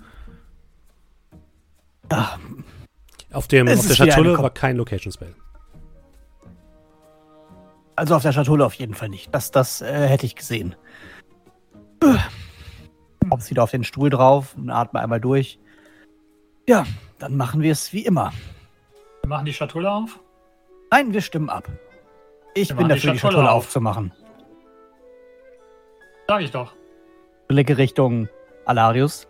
ah, 2.10 2.36
Auf, 3.32 3.48
dem, 3.48 3.66
Es 3.68 3.80
auf 3.80 3.86
der 3.88 3.94
Schatulle 3.94 4.38
war 4.38 4.50
kein 4.50 4.76
Location 4.76 5.12
Spell. 5.12 5.34
also 7.96 8.14
auf 8.16 8.22
der 8.22 8.32
Schatulle 8.32 8.64
auf 8.64 8.74
jeden 8.74 8.94
Fall 8.94 9.08
nicht. 9.10 9.34
Das, 9.34 9.50
das 9.50 9.82
äh, 9.82 10.08
hätte 10.08 10.26
ich 10.26 10.34
gesehen. 10.36 10.74
Hopp's 13.30 13.50
wieder 13.50 13.62
auf 13.62 13.70
den 13.70 13.84
Stuhl 13.84 14.08
drauf 14.10 14.54
und 14.56 14.70
atme 14.70 15.00
einmal 15.00 15.20
durch. 15.20 15.58
Ja, 16.66 16.86
dann 17.20 17.36
machen 17.36 17.62
wir 17.62 17.72
es 17.72 17.92
wie 17.92 18.04
immer. 18.04 18.32
Wir 19.22 19.28
machen 19.28 19.44
die 19.44 19.52
Schatulle 19.52 19.90
auf? 19.90 20.18
Nein, 20.90 21.12
wir 21.12 21.20
stimmen 21.20 21.50
ab. 21.50 21.68
Ich 22.54 22.70
Wir 22.70 22.76
bin 22.76 22.88
die 22.88 22.94
dafür, 22.94 23.12
die 23.12 23.18
Schatulle 23.18 23.32
Schatulle 23.38 23.50
auf. 23.52 23.64
aufzumachen. 23.66 24.12
Sag 26.26 26.40
ich 26.42 26.50
doch. 26.50 26.72
Blicke 27.48 27.76
Richtung 27.78 28.28
Alarius. 28.64 29.26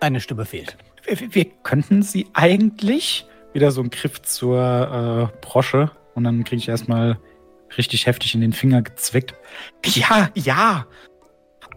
Eine 0.00 0.20
Stimme 0.20 0.44
fehlt. 0.44 0.76
Wir, 1.04 1.34
wir 1.34 1.44
könnten 1.62 2.02
sie 2.02 2.26
eigentlich 2.34 3.26
wieder 3.52 3.70
so 3.70 3.80
einen 3.80 3.90
Griff 3.90 4.20
zur 4.22 5.30
äh, 5.32 5.38
Brosche 5.40 5.90
und 6.14 6.24
dann 6.24 6.44
kriege 6.44 6.60
ich 6.60 6.68
erstmal 6.68 7.18
richtig 7.76 8.06
heftig 8.06 8.34
in 8.34 8.40
den 8.40 8.52
Finger 8.52 8.82
gezwickt. 8.82 9.34
Ja, 9.84 10.30
ja. 10.34 10.86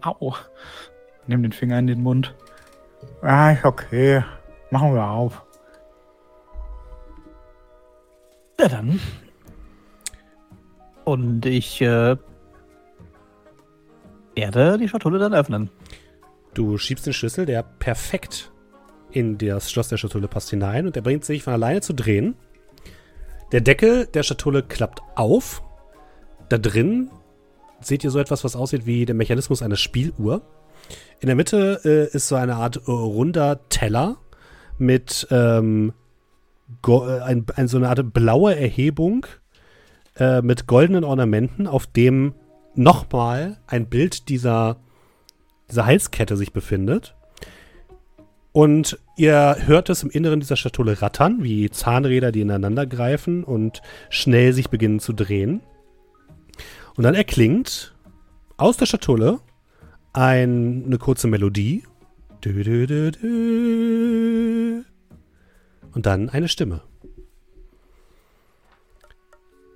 Au. 0.02 0.36
Nimm 1.28 1.44
den 1.44 1.52
Finger 1.52 1.80
in 1.80 1.88
den 1.88 2.02
Mund. 2.02 2.34
Ja, 3.24 3.52
ist 3.52 3.66
okay. 3.66 4.24
Machen 4.72 4.96
wir 4.96 5.06
auf. 5.06 5.44
Ja, 8.60 8.70
dann. 8.70 9.00
Und 11.04 11.46
ich 11.46 11.82
äh, 11.82 12.16
werde 14.36 14.78
die 14.78 14.88
Schatulle 14.88 15.20
dann 15.20 15.34
öffnen. 15.34 15.70
Du 16.54 16.78
schiebst 16.78 17.06
den 17.06 17.14
Schlüssel, 17.14 17.46
der 17.46 17.64
perfekt 17.64 18.52
in 19.12 19.38
das 19.38 19.70
Schloss 19.72 19.90
der 19.90 19.98
Schatulle 19.98 20.30
passt 20.30 20.50
hinein 20.50 20.88
und 20.88 20.96
er 20.96 21.02
bringt 21.02 21.26
sich 21.26 21.44
von 21.44 21.54
alleine 21.54 21.82
zu 21.82 21.94
drehen. 21.94 22.36
Der 23.52 23.62
Deckel 23.62 24.06
der 24.06 24.24
Schatulle 24.24 24.64
klappt 24.64 25.02
auf. 25.16 25.62
Da 26.48 26.58
drin 26.58 27.10
seht 27.82 28.04
ihr 28.06 28.12
so 28.12 28.20
etwas, 28.20 28.44
was 28.46 28.56
aussieht 28.56 28.86
wie 28.86 29.06
der 29.06 29.16
Mechanismus 29.16 29.62
einer 29.62 29.76
Spieluhr. 29.76 30.42
In 31.20 31.28
der 31.28 31.36
Mitte 31.36 31.82
äh, 31.84 32.16
ist 32.16 32.30
so 32.30 32.36
eine 32.36 32.56
Art 32.56 32.78
äh, 32.78 32.92
runder 32.92 33.68
Teller 33.70 34.18
mit 34.82 35.28
ähm, 35.32 35.94
äh, 36.86 37.20
ein, 37.22 37.46
ein, 37.56 37.68
so 37.68 37.78
eine 37.78 37.90
Art 37.90 38.14
blaue 38.14 38.56
Erhebung 38.56 39.26
äh, 40.18 40.42
mit 40.42 40.68
goldenen 40.68 41.04
Ornamenten, 41.04 41.68
auf 41.68 41.88
dem 41.88 42.34
nochmal 42.76 43.58
ein 43.68 43.88
Bild 43.88 44.30
dieser, 44.30 44.78
dieser 45.70 45.86
Halskette 45.86 46.36
sich 46.36 46.52
befindet. 46.52 47.16
Und 48.54 49.00
ihr 49.16 49.56
hört 49.66 49.90
es 49.90 50.04
im 50.04 50.10
Inneren 50.10 50.42
dieser 50.42 50.58
Schatulle 50.58 51.02
rattern, 51.02 51.38
wie 51.42 51.70
Zahnräder, 51.70 52.34
die 52.34 52.42
ineinander 52.42 52.86
greifen 52.86 53.46
und 53.46 53.82
schnell 54.10 54.52
sich 54.52 54.70
beginnen 54.70 55.00
zu 55.00 55.14
drehen. 55.14 55.62
Und 56.98 57.04
dann 57.04 57.16
erklingt 57.16 57.96
aus 58.58 58.76
der 58.76 58.86
Schatulle 58.86 59.40
ein, 60.12 60.84
eine 60.86 60.98
kurze 60.98 61.28
Melodie. 61.28 61.84
Und 65.94 66.06
dann 66.06 66.30
eine 66.30 66.48
Stimme. 66.48 66.82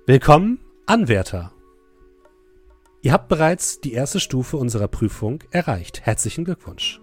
Willkommen, 0.06 0.58
Anwärter. 0.86 1.52
Ihr 3.02 3.12
habt 3.12 3.28
bereits 3.28 3.80
die 3.80 3.92
erste 3.92 4.18
Stufe 4.18 4.56
unserer 4.56 4.88
Prüfung 4.88 5.44
erreicht. 5.52 6.00
Herzlichen 6.00 6.44
Glückwunsch. 6.44 7.00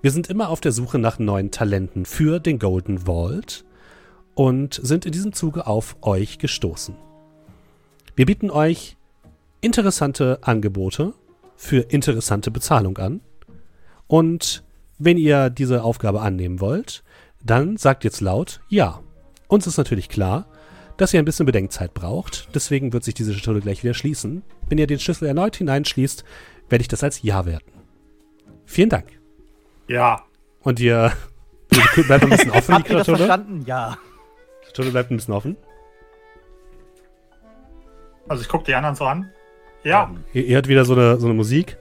Wir 0.00 0.12
sind 0.12 0.30
immer 0.30 0.48
auf 0.48 0.62
der 0.62 0.72
Suche 0.72 0.98
nach 0.98 1.18
neuen 1.18 1.50
Talenten 1.50 2.06
für 2.06 2.40
den 2.40 2.58
Golden 2.58 3.06
Vault 3.06 3.66
und 4.34 4.80
sind 4.82 5.04
in 5.04 5.12
diesem 5.12 5.34
Zuge 5.34 5.66
auf 5.66 5.96
euch 6.00 6.38
gestoßen. 6.38 6.96
Wir 8.16 8.24
bieten 8.24 8.50
euch 8.50 8.96
interessante 9.60 10.38
Angebote 10.40 11.12
für 11.56 11.80
interessante 11.80 12.50
Bezahlung 12.50 12.96
an. 12.96 13.20
Und 14.08 14.64
wenn 14.98 15.16
ihr 15.16 15.48
diese 15.50 15.84
Aufgabe 15.84 16.20
annehmen 16.20 16.60
wollt, 16.60 17.04
dann 17.44 17.76
sagt 17.76 18.02
jetzt 18.04 18.20
laut 18.20 18.60
Ja. 18.68 19.00
Uns 19.46 19.66
ist 19.66 19.78
natürlich 19.78 20.08
klar, 20.08 20.46
dass 20.96 21.14
ihr 21.14 21.20
ein 21.20 21.24
bisschen 21.24 21.46
Bedenkzeit 21.46 21.94
braucht. 21.94 22.48
Deswegen 22.54 22.92
wird 22.92 23.04
sich 23.04 23.14
diese 23.14 23.32
Schatulle 23.32 23.60
gleich 23.60 23.82
wieder 23.84 23.94
schließen. 23.94 24.42
Wenn 24.68 24.78
ihr 24.78 24.86
den 24.86 24.98
Schlüssel 24.98 25.26
erneut 25.28 25.56
hineinschließt, 25.56 26.24
werde 26.68 26.82
ich 26.82 26.88
das 26.88 27.04
als 27.04 27.22
Ja 27.22 27.46
werten. 27.46 27.70
Vielen 28.66 28.90
Dank. 28.90 29.06
Ja. 29.86 30.24
Und 30.62 30.80
ihr 30.80 31.12
die 31.96 32.02
bleibt 32.02 32.24
ein 32.24 32.30
bisschen 32.30 32.50
offen, 32.50 32.66
die 32.66 32.72
Habt 32.74 32.90
ihr 32.90 32.96
das 32.96 33.06
Schatulle. 33.06 33.26
verstanden? 33.26 33.62
Ja. 33.66 33.96
Die 34.62 34.66
Schatulle 34.66 34.90
bleibt 34.90 35.10
ein 35.10 35.16
bisschen 35.16 35.34
offen. 35.34 35.56
Also 38.28 38.42
ich 38.42 38.48
gucke 38.48 38.64
die 38.64 38.74
anderen 38.74 38.94
so 38.94 39.04
an. 39.04 39.30
Ja. 39.84 40.10
Ihr, 40.32 40.44
ihr 40.44 40.54
hört 40.56 40.68
wieder 40.68 40.84
so 40.84 40.94
eine, 40.94 41.18
so 41.18 41.26
eine 41.26 41.34
Musik. 41.34 41.78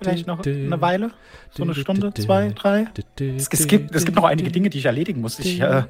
Vielleicht 0.00 0.26
noch 0.26 0.44
eine 0.44 0.80
Weile? 0.80 1.10
So 1.50 1.64
eine 1.64 1.74
Stunde, 1.74 2.14
zwei, 2.14 2.50
drei? 2.50 2.86
Es, 3.18 3.48
es, 3.50 3.66
gibt, 3.66 3.94
es 3.94 4.04
gibt 4.04 4.16
noch 4.16 4.24
einige 4.24 4.50
Dinge, 4.50 4.70
die 4.70 4.78
ich 4.78 4.86
erledigen 4.86 5.20
muss. 5.20 5.38
Ich, 5.38 5.60
äh, 5.60 5.84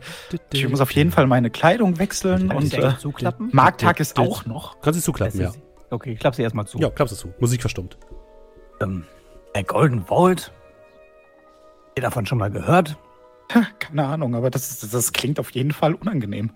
ich 0.53 0.69
muss 0.69 0.81
auf 0.81 0.91
jeden 0.91 1.13
Fall 1.13 1.27
meine 1.27 1.51
Kleidung 1.51 1.99
wechseln 1.99 2.51
und 2.51 2.67
sie 2.67 2.79
äh, 2.79 2.97
zuklappen? 2.99 3.51
Markttag 3.53 4.01
ist 4.01 4.19
auch 4.19 4.45
noch. 4.47 4.81
Kannst 4.81 5.01
du 5.01 5.05
zuklappen, 5.05 5.41
ja. 5.41 5.53
Okay, 5.91 6.13
ich 6.13 6.21
klappe 6.21 6.37
sie 6.37 6.43
erstmal 6.43 6.67
zu. 6.67 6.79
Ja, 6.79 6.91
klappst 6.91 7.15
du 7.15 7.29
zu. 7.29 7.35
Musik 7.39 7.61
verstummt. 7.61 7.99
Ähm, 8.81 9.05
Golden 9.67 10.05
Vault. 10.05 10.53
Habt 11.89 11.99
ihr 11.99 12.03
davon 12.03 12.27
schon 12.27 12.39
mal 12.39 12.51
gehört? 12.51 12.97
Keine 13.79 14.07
Ahnung, 14.07 14.35
aber 14.35 14.51
das, 14.51 14.81
das, 14.81 14.91
das 14.91 15.13
klingt 15.13 15.41
auf 15.41 15.51
jeden 15.51 15.73
Fall 15.73 15.95
unangenehm. 15.95 16.53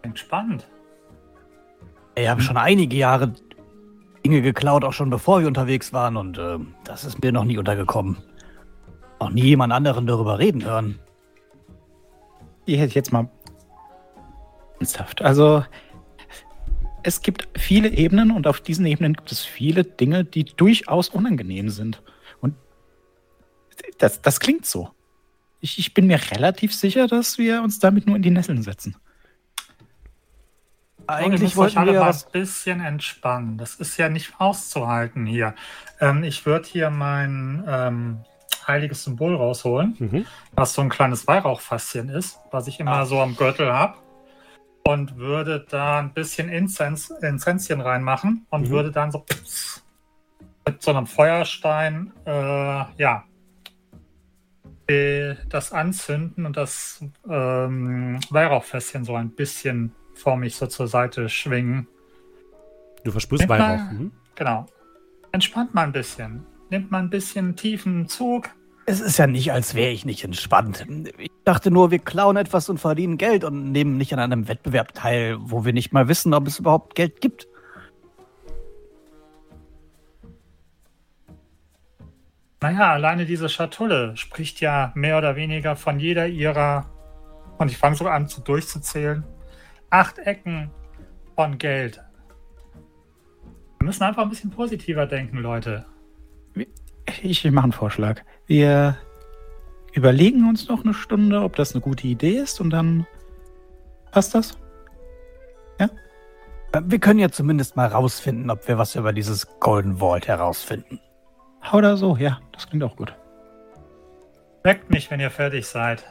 Klingt 0.00 0.18
spannend. 0.18 0.66
Ich 2.14 2.28
habe 2.28 2.40
schon 2.40 2.56
einige 2.56 2.96
Jahre 2.96 3.32
Dinge 4.24 4.42
geklaut, 4.42 4.84
auch 4.84 4.92
schon 4.92 5.10
bevor 5.10 5.40
wir 5.40 5.46
unterwegs 5.46 5.92
waren 5.92 6.16
und 6.16 6.38
ähm, 6.38 6.74
das 6.84 7.04
ist 7.04 7.22
mir 7.22 7.32
noch 7.32 7.44
nie 7.44 7.58
untergekommen. 7.58 8.18
Noch 9.20 9.30
nie 9.30 9.44
jemand 9.44 9.72
anderen 9.72 10.06
darüber 10.06 10.38
reden 10.38 10.64
hören. 10.64 10.98
Hier 12.66 12.86
jetzt 12.86 13.12
mal 13.12 13.28
ernsthaft. 14.78 15.22
Also 15.22 15.64
es 17.02 17.22
gibt 17.22 17.48
viele 17.58 17.88
Ebenen 17.88 18.30
und 18.30 18.46
auf 18.46 18.60
diesen 18.60 18.86
Ebenen 18.86 19.14
gibt 19.14 19.32
es 19.32 19.40
viele 19.40 19.84
Dinge, 19.84 20.24
die 20.24 20.44
durchaus 20.44 21.08
unangenehm 21.08 21.70
sind. 21.70 22.02
Und 22.40 22.54
das, 23.98 24.22
das 24.22 24.40
klingt 24.40 24.66
so. 24.66 24.90
Ich, 25.60 25.78
ich 25.78 25.94
bin 25.94 26.06
mir 26.06 26.20
relativ 26.30 26.74
sicher, 26.74 27.06
dass 27.06 27.38
wir 27.38 27.62
uns 27.62 27.78
damit 27.78 28.06
nur 28.06 28.16
in 28.16 28.22
die 28.22 28.30
Nesseln 28.30 28.62
setzen. 28.62 28.96
Eigentlich 31.10 31.56
wollten 31.56 31.84
wir 31.86 31.92
mal 31.94 32.08
was. 32.08 32.26
ein 32.26 32.32
bisschen 32.32 32.80
entspannen. 32.80 33.58
Das 33.58 33.74
ist 33.76 33.96
ja 33.96 34.08
nicht 34.08 34.34
auszuhalten 34.38 35.26
hier. 35.26 35.54
Ähm, 36.00 36.24
ich 36.24 36.46
würde 36.46 36.66
hier 36.68 36.90
mein 36.90 37.64
ähm, 37.66 38.20
heiliges 38.66 39.04
Symbol 39.04 39.34
rausholen, 39.34 39.96
Mhm. 39.98 40.26
was 40.54 40.72
so 40.74 40.82
ein 40.82 40.88
kleines 40.88 41.26
Weihrauchfasschen 41.26 42.08
ist, 42.08 42.38
was 42.50 42.66
ich 42.66 42.80
immer 42.80 43.04
so 43.06 43.20
am 43.20 43.36
Gürtel 43.36 43.72
habe. 43.72 43.98
Und 44.84 45.16
würde 45.16 45.66
da 45.68 45.98
ein 45.98 46.12
bisschen 46.12 46.48
Inzens, 46.48 47.10
Inzenzchen 47.10 47.80
reinmachen 47.80 48.46
und 48.50 48.62
Mhm. 48.62 48.70
würde 48.70 48.90
dann 48.90 49.12
so 49.12 49.24
mit 50.66 50.82
so 50.82 50.90
einem 50.90 51.06
Feuerstein, 51.06 52.12
äh, 52.24 52.84
ja, 52.96 53.24
das 55.48 55.72
anzünden 55.72 56.46
und 56.46 56.56
das 56.56 57.04
ähm, 57.28 58.18
Weihrauchfässchen 58.30 59.04
so 59.04 59.14
ein 59.14 59.30
bisschen 59.30 59.92
vor 60.20 60.36
mich 60.36 60.56
so 60.56 60.66
zur 60.66 60.88
Seite 60.88 61.28
schwingen. 61.28 61.88
Du 63.04 63.10
versprühst 63.10 63.42
Denk 63.42 63.50
mal. 63.50 63.60
Weihrauch. 63.60 63.90
Mhm. 63.92 64.12
Genau. 64.34 64.66
Entspannt 65.32 65.74
mal 65.74 65.84
ein 65.84 65.92
bisschen. 65.92 66.46
Nimmt 66.70 66.90
mal 66.90 66.98
ein 66.98 67.10
bisschen 67.10 67.56
tiefen 67.56 68.08
Zug. 68.08 68.50
Es 68.86 69.00
ist 69.00 69.18
ja 69.18 69.26
nicht, 69.26 69.52
als 69.52 69.74
wäre 69.74 69.90
ich 69.90 70.04
nicht 70.04 70.24
entspannt. 70.24 70.86
Ich 71.18 71.30
dachte 71.44 71.70
nur, 71.70 71.90
wir 71.90 71.98
klauen 71.98 72.36
etwas 72.36 72.68
und 72.68 72.78
verdienen 72.78 73.18
Geld 73.18 73.44
und 73.44 73.70
nehmen 73.70 73.96
nicht 73.96 74.12
an 74.12 74.18
einem 74.18 74.48
Wettbewerb 74.48 74.94
teil, 74.94 75.36
wo 75.40 75.64
wir 75.64 75.72
nicht 75.72 75.92
mal 75.92 76.08
wissen, 76.08 76.34
ob 76.34 76.46
es 76.46 76.58
überhaupt 76.58 76.94
Geld 76.94 77.20
gibt. 77.20 77.46
Naja, 82.62 82.92
alleine 82.92 83.24
diese 83.24 83.48
Schatulle 83.48 84.16
spricht 84.16 84.60
ja 84.60 84.92
mehr 84.94 85.16
oder 85.16 85.34
weniger 85.34 85.76
von 85.76 85.98
jeder 85.98 86.26
ihrer, 86.26 86.90
und 87.58 87.70
ich 87.70 87.78
fange 87.78 87.96
so 87.96 88.06
an 88.06 88.28
zu 88.28 88.42
durchzuzählen, 88.42 89.24
acht 89.90 90.18
Ecken 90.18 90.70
von 91.34 91.58
Geld. 91.58 92.00
Wir 93.78 93.86
müssen 93.86 94.02
einfach 94.02 94.22
ein 94.22 94.28
bisschen 94.30 94.50
positiver 94.50 95.06
denken, 95.06 95.38
Leute. 95.38 95.86
Ich 97.22 97.44
mache 97.50 97.64
einen 97.64 97.72
Vorschlag. 97.72 98.22
Wir 98.46 98.96
überlegen 99.92 100.48
uns 100.48 100.68
noch 100.68 100.84
eine 100.84 100.94
Stunde, 100.94 101.42
ob 101.42 101.56
das 101.56 101.74
eine 101.74 101.80
gute 101.80 102.06
Idee 102.06 102.36
ist 102.36 102.60
und 102.60 102.70
dann 102.70 103.06
passt 104.12 104.34
das. 104.34 104.56
Wir 106.84 107.00
können 107.00 107.18
ja 107.18 107.30
zumindest 107.30 107.74
mal 107.74 107.88
rausfinden, 107.88 108.48
ob 108.48 108.68
wir 108.68 108.78
was 108.78 108.94
über 108.94 109.12
dieses 109.12 109.58
Golden 109.58 109.96
Vault 109.98 110.28
herausfinden. 110.28 111.00
Oder 111.72 111.96
so, 111.96 112.16
ja, 112.16 112.38
das 112.52 112.68
klingt 112.68 112.84
auch 112.84 112.94
gut. 112.94 113.12
Weckt 114.62 114.88
mich, 114.90 115.10
wenn 115.10 115.18
ihr 115.18 115.30
fertig 115.30 115.66
seid. 115.66 116.04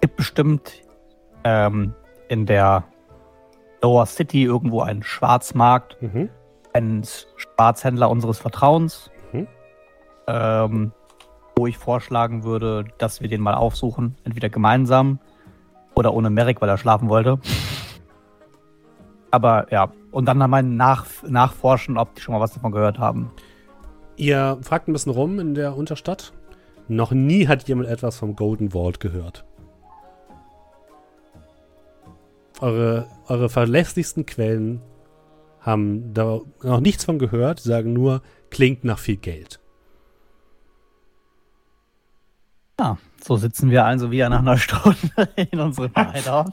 gibt 0.00 0.16
bestimmt 0.16 0.82
ähm, 1.44 1.94
in 2.30 2.46
der 2.46 2.84
Lower 3.82 4.06
City 4.06 4.44
irgendwo 4.44 4.82
einen 4.82 5.02
Schwarzmarkt, 5.02 6.00
Mhm. 6.00 6.30
einen 6.72 7.02
Schwarzhändler 7.36 8.08
unseres 8.08 8.38
Vertrauens, 8.38 9.10
Mhm. 9.32 9.48
ähm, 10.28 10.92
wo 11.56 11.66
ich 11.66 11.76
vorschlagen 11.76 12.44
würde, 12.44 12.84
dass 12.98 13.20
wir 13.20 13.28
den 13.28 13.40
mal 13.40 13.54
aufsuchen, 13.54 14.16
entweder 14.24 14.48
gemeinsam 14.48 15.18
oder 15.94 16.14
ohne 16.14 16.30
Merrick, 16.30 16.60
weil 16.62 16.68
er 16.68 16.78
schlafen 16.78 17.08
wollte. 17.08 17.38
Aber 19.32 19.66
ja, 19.72 19.90
und 20.12 20.26
dann 20.26 20.38
mal 20.38 20.62
nach, 20.62 21.06
nachforschen, 21.26 21.98
ob 21.98 22.14
die 22.14 22.20
schon 22.22 22.34
mal 22.34 22.40
was 22.40 22.52
davon 22.52 22.72
gehört 22.72 22.98
haben. 22.98 23.30
Ihr 24.16 24.58
fragt 24.62 24.88
ein 24.88 24.92
bisschen 24.92 25.12
rum 25.12 25.38
in 25.40 25.54
der 25.54 25.76
Unterstadt. 25.76 26.32
Noch 26.88 27.10
nie 27.12 27.46
hat 27.48 27.66
jemand 27.68 27.88
etwas 27.88 28.18
vom 28.18 28.36
Golden 28.36 28.70
Vault 28.70 29.00
gehört. 29.00 29.44
Eure, 32.60 33.08
eure 33.26 33.48
verlässlichsten 33.48 34.26
Quellen 34.26 34.82
haben 35.60 36.12
da 36.14 36.40
noch 36.62 36.80
nichts 36.80 37.04
von 37.04 37.18
gehört. 37.18 37.60
Sagen 37.60 37.92
nur, 37.92 38.22
klingt 38.50 38.84
nach 38.84 38.98
viel 38.98 39.16
Geld. 39.16 39.60
Ja, 42.78 42.96
so 43.22 43.36
sitzen 43.36 43.70
wir 43.70 43.84
also 43.84 44.10
wieder 44.10 44.28
nach 44.30 44.38
einer 44.40 44.56
Stunde 44.56 44.96
in 45.36 45.60
unserem 45.60 45.92
Hideout. 45.94 46.50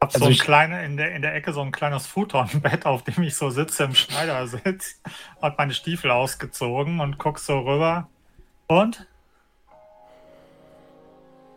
hab 0.00 0.12
so 0.12 0.16
Also 0.18 0.24
ein 0.26 0.32
ich- 0.32 0.40
kleine, 0.40 0.84
in 0.84 0.96
der, 0.98 1.14
in 1.14 1.22
der 1.22 1.34
Ecke 1.34 1.52
so 1.54 1.62
ein 1.62 1.72
kleines 1.72 2.06
Futonbett, 2.06 2.84
auf 2.84 3.02
dem 3.02 3.22
ich 3.22 3.34
so 3.34 3.48
sitze 3.48 3.84
im 3.84 3.94
Schneidersitz, 3.94 5.00
hab 5.42 5.56
meine 5.56 5.72
Stiefel 5.72 6.10
ausgezogen 6.10 7.00
und 7.00 7.18
guck 7.18 7.38
so 7.38 7.60
rüber. 7.60 8.08
Und? 8.66 9.06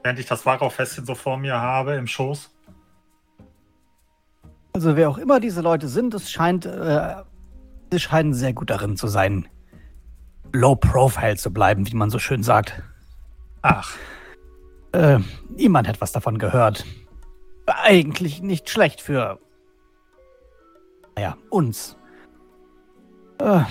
Während 0.04 0.20
ich 0.20 0.26
das 0.26 0.46
Varrow-Fässchen 0.46 1.06
so 1.06 1.16
vor 1.16 1.38
mir 1.38 1.60
habe, 1.60 1.96
im 1.96 2.08
Schoß. 2.08 2.50
Also 4.74 4.96
wer 4.96 5.10
auch 5.10 5.18
immer 5.18 5.40
diese 5.40 5.62
Leute 5.62 5.88
sind, 5.88 6.14
es 6.14 6.30
scheint, 6.32 6.66
äh, 6.66 7.16
sie 7.92 8.00
scheinen 8.00 8.34
sehr 8.34 8.54
gut 8.54 8.70
darin 8.70 8.96
zu 8.96 9.08
sein, 9.08 9.48
low 10.54 10.76
profile 10.76 11.36
zu 11.36 11.52
bleiben, 11.52 11.88
wie 11.88 11.96
man 11.96 12.10
so 12.10 12.20
schön 12.20 12.44
sagt. 12.44 12.82
Ach, 13.64 13.96
Äh, 14.94 15.20
niemand 15.50 15.88
hat 15.88 16.00
was 16.00 16.12
davon 16.14 16.38
gehört. 16.38 16.86
Eigentlich 17.66 18.42
nicht 18.42 18.70
schlecht 18.70 19.02
für, 19.02 19.40
naja, 21.16 21.38
uns. 21.50 21.98
Äh, 23.40 23.62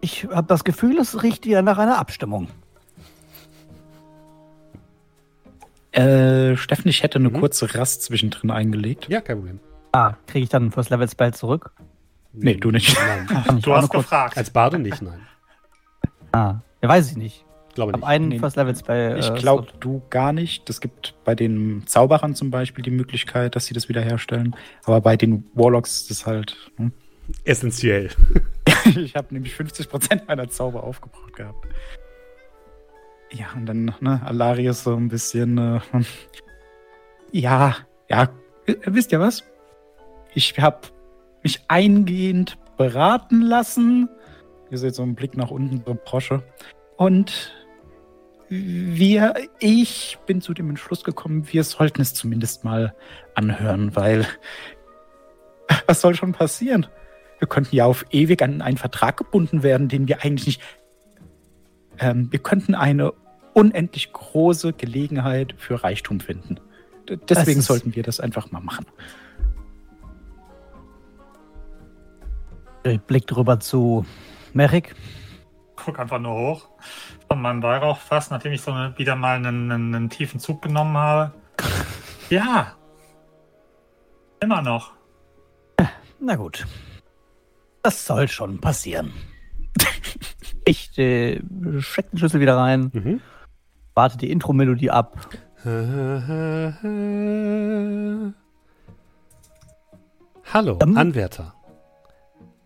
ich 0.00 0.28
habe 0.30 0.46
das 0.46 0.62
Gefühl, 0.62 0.98
es 0.98 1.22
riecht 1.22 1.44
hier 1.44 1.62
nach 1.62 1.78
einer 1.78 1.98
Abstimmung. 1.98 2.48
Äh, 5.92 6.56
Steffen, 6.56 6.88
ich 6.88 7.02
hätte 7.02 7.18
eine 7.18 7.30
Mhm. 7.30 7.40
kurze 7.40 7.74
Rast 7.74 8.02
zwischendrin 8.02 8.50
eingelegt. 8.50 9.08
Ja, 9.08 9.20
kein 9.20 9.38
Problem. 9.38 9.60
Ah, 9.92 10.14
kriege 10.26 10.44
ich 10.44 10.50
dann 10.50 10.66
ein 10.66 10.70
First 10.72 10.90
Level 10.90 11.08
Spell 11.08 11.32
zurück? 11.34 11.72
Nee, 12.32 12.54
du 12.54 12.70
nicht. 12.70 12.96
Nein. 12.98 13.44
Ich 13.58 13.64
du 13.64 13.74
hast 13.74 13.90
gefragt. 13.90 14.36
Als 14.36 14.50
Barde 14.50 14.78
nicht, 14.78 15.00
nein. 15.00 15.20
Ah, 16.32 16.56
ja, 16.82 16.88
weiß 16.88 17.10
ich 17.12 17.16
nicht. 17.16 17.44
Glaube 17.74 17.92
Ich 17.92 17.96
nicht. 17.96 18.06
einen 18.06 18.28
Nee. 18.28 18.38
First 18.38 18.56
Level 18.56 18.76
Spell. 18.76 19.18
Ich 19.18 19.30
äh, 19.30 19.34
glaube, 19.34 19.62
Slot. 19.68 19.74
du 19.80 20.02
gar 20.10 20.32
nicht. 20.32 20.68
Es 20.68 20.80
gibt 20.80 21.14
bei 21.24 21.34
den 21.34 21.86
Zauberern 21.86 22.34
zum 22.34 22.50
Beispiel 22.50 22.82
die 22.84 22.90
Möglichkeit, 22.90 23.56
dass 23.56 23.66
sie 23.66 23.74
das 23.74 23.88
wiederherstellen. 23.88 24.54
Aber 24.84 25.00
bei 25.00 25.16
den 25.16 25.44
Warlocks 25.54 26.02
ist 26.02 26.10
es 26.10 26.26
halt. 26.26 26.56
Hm? 26.76 26.92
Essentiell. 27.44 28.10
ich 28.96 29.14
habe 29.16 29.28
nämlich 29.32 29.54
50% 29.54 30.22
meiner 30.26 30.48
Zauber 30.50 30.82
aufgebraucht 30.82 31.34
gehabt. 31.34 31.66
Ja, 33.30 33.46
und 33.54 33.66
dann, 33.66 33.94
ne, 34.00 34.22
Alarius 34.24 34.84
so 34.84 34.94
ein 34.94 35.08
bisschen. 35.08 35.58
Äh, 35.58 35.80
ja, 37.32 37.76
ja, 38.08 38.28
wisst 38.84 39.12
ihr 39.12 39.20
was? 39.20 39.44
Ich 40.34 40.58
habe 40.58 40.88
mich 41.42 41.62
eingehend 41.68 42.58
beraten 42.76 43.42
lassen. 43.42 44.08
Ihr 44.70 44.78
seht 44.78 44.94
so 44.94 45.02
einen 45.02 45.14
Blick 45.14 45.36
nach 45.36 45.50
unten 45.50 45.84
zur 45.84 45.94
Brosche. 45.94 46.42
Und 46.96 47.52
wir, 48.48 49.34
ich 49.58 50.18
bin 50.26 50.40
zu 50.40 50.54
dem 50.54 50.70
Entschluss 50.70 51.04
gekommen, 51.04 51.46
wir 51.52 51.64
sollten 51.64 52.00
es 52.00 52.14
zumindest 52.14 52.64
mal 52.64 52.94
anhören, 53.34 53.94
weil 53.94 54.26
was 55.86 56.00
soll 56.00 56.14
schon 56.14 56.32
passieren? 56.32 56.86
Wir 57.38 57.48
könnten 57.48 57.76
ja 57.76 57.84
auf 57.84 58.04
ewig 58.10 58.42
an 58.42 58.62
einen 58.62 58.78
Vertrag 58.78 59.16
gebunden 59.16 59.62
werden, 59.62 59.88
den 59.88 60.08
wir 60.08 60.24
eigentlich 60.24 60.46
nicht. 60.46 60.62
Ähm, 61.98 62.30
wir 62.30 62.38
könnten 62.38 62.74
eine 62.74 63.12
unendlich 63.54 64.12
große 64.12 64.72
Gelegenheit 64.72 65.54
für 65.58 65.82
Reichtum 65.82 66.20
finden. 66.20 66.60
D- 67.08 67.16
Deswegen 67.28 67.60
sollten 67.60 67.94
wir 67.94 68.02
das 68.02 68.20
einfach 68.20 68.50
mal 68.52 68.60
machen. 68.60 68.86
Ich 72.84 73.00
blick 73.00 73.26
drüber 73.26 73.60
zu 73.60 74.06
Merrick. 74.52 74.94
guck 75.76 75.98
einfach 75.98 76.18
nur 76.18 76.34
hoch 76.34 76.68
von 77.28 77.40
meinem 77.42 77.62
Weihrauchfass, 77.62 78.30
nachdem 78.30 78.52
ich 78.52 78.62
so 78.62 78.72
eine, 78.72 78.96
wieder 78.98 79.14
mal 79.16 79.36
einen, 79.36 79.70
einen, 79.70 79.94
einen 79.94 80.10
tiefen 80.10 80.40
Zug 80.40 80.62
genommen 80.62 80.96
habe. 80.96 81.32
Ja. 82.30 82.74
Immer 84.40 84.60
noch. 84.60 84.92
Na 86.20 86.36
gut. 86.36 86.66
Das 87.82 88.04
soll 88.04 88.28
schon 88.28 88.60
passieren. 88.60 89.14
ich 90.68 90.96
äh, 90.98 91.40
steck 91.80 92.10
den 92.10 92.18
Schlüssel 92.18 92.40
wieder 92.40 92.56
rein, 92.56 92.90
Mhm. 92.92 93.20
warte 93.94 94.16
die 94.18 94.30
Intro-Melodie 94.30 94.90
ab. 94.90 95.16
Hallo, 100.52 100.78
Ähm. 100.82 100.96
Anwärter. 100.96 101.54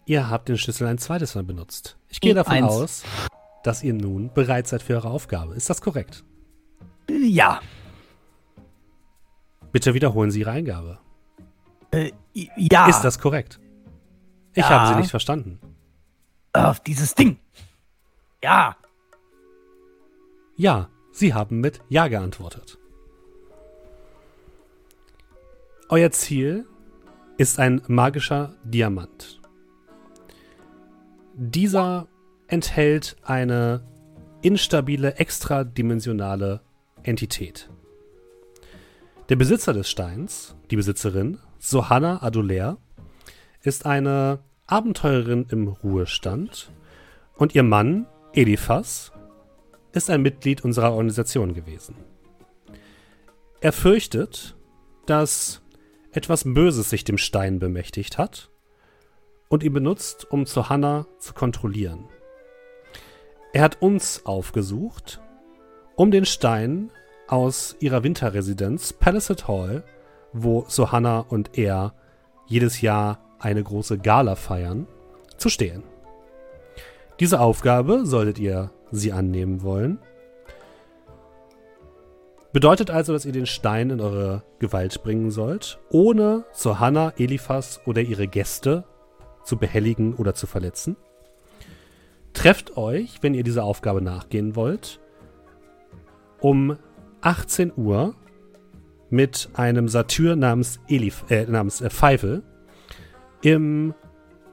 Ihr 0.07 0.28
habt 0.30 0.48
den 0.48 0.59
Schlüssel 0.59 0.86
ein 0.86 0.98
zweites 0.98 1.34
Mal 1.34 1.44
benutzt. 1.44 1.96
Ich 2.09 2.20
gehe 2.20 2.34
davon 2.34 2.55
Eins. 2.55 2.66
aus, 2.68 3.05
dass 3.62 3.82
ihr 3.82 3.94
nun 3.94 4.32
bereit 4.32 4.66
seid 4.68 4.82
für 4.82 4.94
eure 4.94 5.09
Aufgabe. 5.11 5.55
Ist 5.55 5.70
das 5.70 5.80
korrekt? 5.80 6.24
Ja. 7.09 7.61
Bitte 9.70 9.94
wiederholen 9.94 10.30
Sie 10.30 10.40
Ihre 10.40 10.50
Eingabe. 10.50 10.98
Äh, 11.92 12.12
ja. 12.34 12.88
Ist 12.88 13.03
das 13.03 13.18
korrekt? 13.18 13.59
Ich 14.53 14.59
Ja. 14.62 14.68
habe 14.68 14.94
Sie 14.94 15.00
nicht 15.00 15.11
verstanden. 15.11 15.59
Auf 16.53 16.80
dieses 16.80 17.14
Ding. 17.14 17.38
Ja. 18.43 18.76
Ja, 20.57 20.88
Sie 21.12 21.34
haben 21.34 21.61
mit 21.61 21.80
Ja 21.88 22.09
geantwortet. 22.09 22.78
Euer 25.88 26.11
Ziel 26.11 26.66
ist 27.36 27.59
ein 27.59 27.82
magischer 27.86 28.55
Diamant. 28.64 29.40
Dieser 31.34 32.09
enthält 32.47 33.16
eine 33.22 33.86
instabile, 34.43 35.16
extradimensionale 35.16 36.61
Entität. 37.03 37.70
Der 39.28 39.36
Besitzer 39.36 39.72
des 39.72 39.88
Steins, 39.88 40.57
die 40.70 40.76
Besitzerin, 40.76 41.38
Sohanna 41.59 42.22
Adulair, 42.22 42.76
ist 43.62 43.86
eine 43.86 44.40
Abenteurerin 44.66 45.47
im 45.51 45.68
Ruhestand 45.68 46.72
und 47.36 47.55
ihr 47.55 47.62
Mann, 47.62 48.07
Eliphas, 48.35 49.12
ist 49.93 50.09
ein 50.09 50.22
Mitglied 50.22 50.64
unserer 50.64 50.93
Organisation 50.93 51.53
gewesen. 51.53 51.97
Er 53.61 53.72
fürchtet, 53.72 54.57
dass 55.07 55.62
etwas 56.12 56.45
Böses 56.45 56.89
sich 56.91 57.05
dem 57.05 57.18
Stein 57.18 57.59
bemächtigt 57.59 58.18
hat 58.18 58.51
und 59.49 59.62
ihn 59.62 59.72
benutzt, 59.72 60.30
um 60.30 60.47
Zohanna 60.47 61.07
zu 61.18 61.35
kontrollieren. 61.35 62.09
Er 63.53 63.62
hat 63.62 63.83
uns 63.83 64.24
aufgesucht, 64.24 65.20
um 65.95 66.11
den 66.11 66.24
Stein 66.24 66.91
aus 67.28 67.76
ihrer 67.80 68.03
Winterresidenz 68.03 68.95
Palisade 68.95 69.47
Hall, 69.47 69.85
wo 70.33 70.64
Sohanna 70.68 71.20
und 71.20 71.59
er 71.59 71.95
jedes 72.47 72.80
Jahr 72.80 73.37
eine 73.39 73.62
große 73.62 73.99
Gala 73.99 74.37
feiern, 74.37 74.87
zu 75.37 75.51
stehlen. 75.51 75.91
Diese 77.21 77.41
Aufgabe 77.41 78.05
solltet 78.07 78.39
ihr 78.39 78.71
sie 78.91 79.13
annehmen 79.13 79.63
wollen. 79.63 79.99
Bedeutet 82.53 82.91
also, 82.91 83.13
dass 83.13 83.25
ihr 83.25 83.33
den 83.33 83.47
Stein 83.47 83.91
in 83.91 84.01
eure 84.01 84.43
Gewalt 84.59 85.03
bringen 85.03 85.31
sollt, 85.31 85.79
ohne 85.91 86.45
Sohanna, 86.53 87.15
Eliphas 87.17 87.81
oder 87.87 88.03
ihre 88.03 88.29
Gäste 88.29 88.85
zu 89.43 89.57
behelligen 89.57 90.15
oder 90.15 90.35
zu 90.35 90.47
verletzen. 90.47 90.97
Trefft 92.35 92.77
euch, 92.77 93.23
wenn 93.23 93.35
ihr 93.35 93.43
dieser 93.43 93.65
Aufgabe 93.65 94.03
nachgehen 94.03 94.55
wollt, 94.55 95.01
um 96.41 96.77
18 97.23 97.73
Uhr 97.77 98.15
mit 99.09 99.51
einem 99.55 99.89
Satyr 99.89 100.37
namens, 100.37 100.81
Elif, 100.89 101.25
äh, 101.29 101.45
namens 101.45 101.81
äh, 101.81 101.91
Pfeifel 101.91 102.43
im 103.43 103.95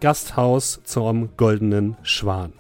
Gasthaus 0.02 0.82
zum 0.86 1.36
Goldenen 1.36 1.98
Schwan. 2.04 2.54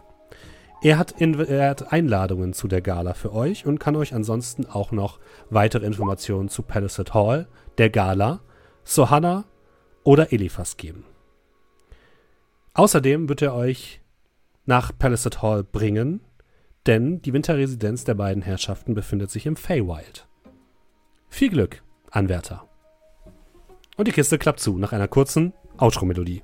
Er 0.82 0.98
hat, 0.98 1.12
in, 1.20 1.40
er 1.40 1.70
hat 1.70 1.92
Einladungen 1.92 2.54
zu 2.54 2.68
der 2.68 2.82
Gala 2.82 3.14
für 3.14 3.34
euch 3.34 3.66
und 3.66 3.80
kann 3.80 3.96
euch 3.96 4.14
ansonsten 4.14 4.66
auch 4.66 4.92
noch 4.92 5.20
weitere 5.50 5.86
Informationen 5.86 6.50
zu 6.50 6.64
Palisade 6.64 7.14
Hall, 7.14 7.48
der 7.78 7.90
Gala, 7.90 8.42
Sohanna 8.84 9.46
oder 10.04 10.32
Eliphas 10.34 10.78
geben. 10.78 11.06
Außerdem 12.74 13.30
wird 13.30 13.42
er 13.42 13.56
euch 13.56 14.02
nach 14.66 14.92
Palisade 14.98 15.42
Hall 15.42 15.64
bringen, 15.64 16.22
denn 16.88 17.22
die 17.22 17.34
Winterresidenz 17.34 18.04
der 18.04 18.16
beiden 18.16 18.42
Herrschaften 18.42 18.94
befindet 18.94 19.32
sich 19.32 19.46
im 19.46 19.56
Feywild. 19.56 20.28
Viel 21.30 21.50
Glück, 21.50 21.84
Anwärter. 22.10 22.68
Und 23.98 24.08
die 24.08 24.14
Kiste 24.14 24.38
klappt 24.38 24.60
zu 24.60 24.78
nach 24.78 24.94
einer 24.94 25.08
kurzen 25.08 25.54
Outro-Melodie. 25.78 26.42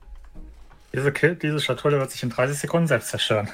Diese, 0.96 1.12
diese 1.12 1.60
Schatulle 1.60 2.00
wird 2.00 2.12
sich 2.12 2.24
in 2.24 2.30
30 2.30 2.58
Sekunden 2.58 2.88
selbst 2.88 3.10
zerstören. 3.10 3.50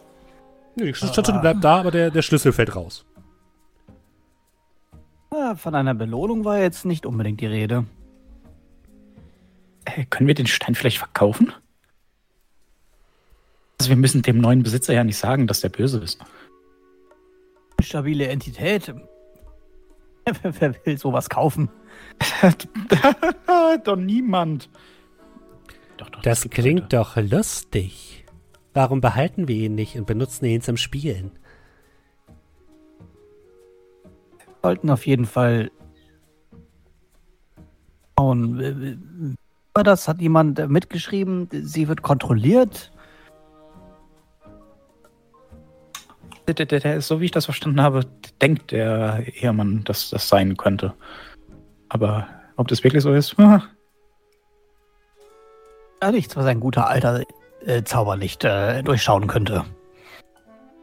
Die 0.76 0.94
Statue 0.94 1.40
bleibt 1.40 1.64
da, 1.64 1.80
aber 1.80 1.90
der, 1.90 2.10
der 2.10 2.22
Schlüssel 2.22 2.52
fällt 2.52 2.74
raus. 2.74 3.04
Ah, 5.30 5.56
Von 5.56 5.74
einer 5.74 5.94
Belohnung 5.94 6.44
war 6.44 6.58
jetzt 6.58 6.84
nicht 6.84 7.04
unbedingt 7.04 7.40
die 7.40 7.46
Rede. 7.46 7.84
Äh, 9.84 10.04
können 10.06 10.28
wir 10.28 10.34
den 10.34 10.46
Stein 10.46 10.74
vielleicht 10.74 10.98
verkaufen? 10.98 11.52
Also 13.80 13.90
wir 13.90 13.96
müssen 13.96 14.22
dem 14.22 14.38
neuen 14.38 14.62
Besitzer 14.62 14.94
ja 14.94 15.04
nicht 15.04 15.18
sagen, 15.18 15.46
dass 15.46 15.60
der 15.60 15.70
böse 15.70 15.98
ist. 15.98 16.20
Stabile 17.80 18.28
Entität. 18.28 18.94
Wer 20.42 20.60
wer 20.60 20.74
will 20.84 20.98
sowas 20.98 21.28
kaufen? 21.28 21.70
doch 23.84 23.96
niemand. 23.96 24.68
Doch, 26.00 26.08
doch, 26.08 26.22
das, 26.22 26.42
das 26.42 26.50
klingt 26.50 26.92
Leute. 26.92 26.96
doch 26.96 27.16
lustig. 27.16 28.24
Warum 28.72 29.02
behalten 29.02 29.48
wir 29.48 29.56
ihn 29.56 29.74
nicht 29.74 29.96
und 29.96 30.06
benutzen 30.06 30.46
ihn 30.46 30.62
zum 30.62 30.78
Spielen? 30.78 31.32
Wir 34.38 34.54
sollten 34.62 34.88
auf 34.88 35.06
jeden 35.06 35.26
Fall 35.26 35.70
schauen. 38.18 39.36
War 39.74 39.84
das? 39.84 40.08
Hat 40.08 40.22
jemand 40.22 40.70
mitgeschrieben? 40.70 41.48
Sie 41.50 41.86
wird 41.86 42.00
kontrolliert? 42.00 42.90
Der, 46.46 46.54
der, 46.54 46.80
der, 46.80 47.00
so 47.02 47.20
wie 47.20 47.26
ich 47.26 47.30
das 47.30 47.44
verstanden 47.44 47.82
habe, 47.82 48.06
denkt 48.40 48.70
der 48.70 49.22
Ehemann, 49.34 49.84
dass 49.84 50.08
das 50.08 50.28
sein 50.28 50.56
könnte. 50.56 50.94
Aber 51.90 52.26
ob 52.56 52.68
das 52.68 52.82
wirklich 52.82 53.02
so 53.02 53.12
ist? 53.12 53.36
Ja, 56.02 56.10
nichts, 56.12 56.36
was 56.36 56.46
ein 56.46 56.60
guter 56.60 56.86
alter 56.88 57.24
äh, 57.64 57.82
Zauber 57.82 58.16
nicht 58.16 58.44
äh, 58.44 58.82
durchschauen 58.82 59.26
könnte. 59.26 59.64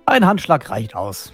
Ein 0.06 0.26
Handschlag 0.26 0.70
reicht 0.70 0.96
aus. 0.96 1.34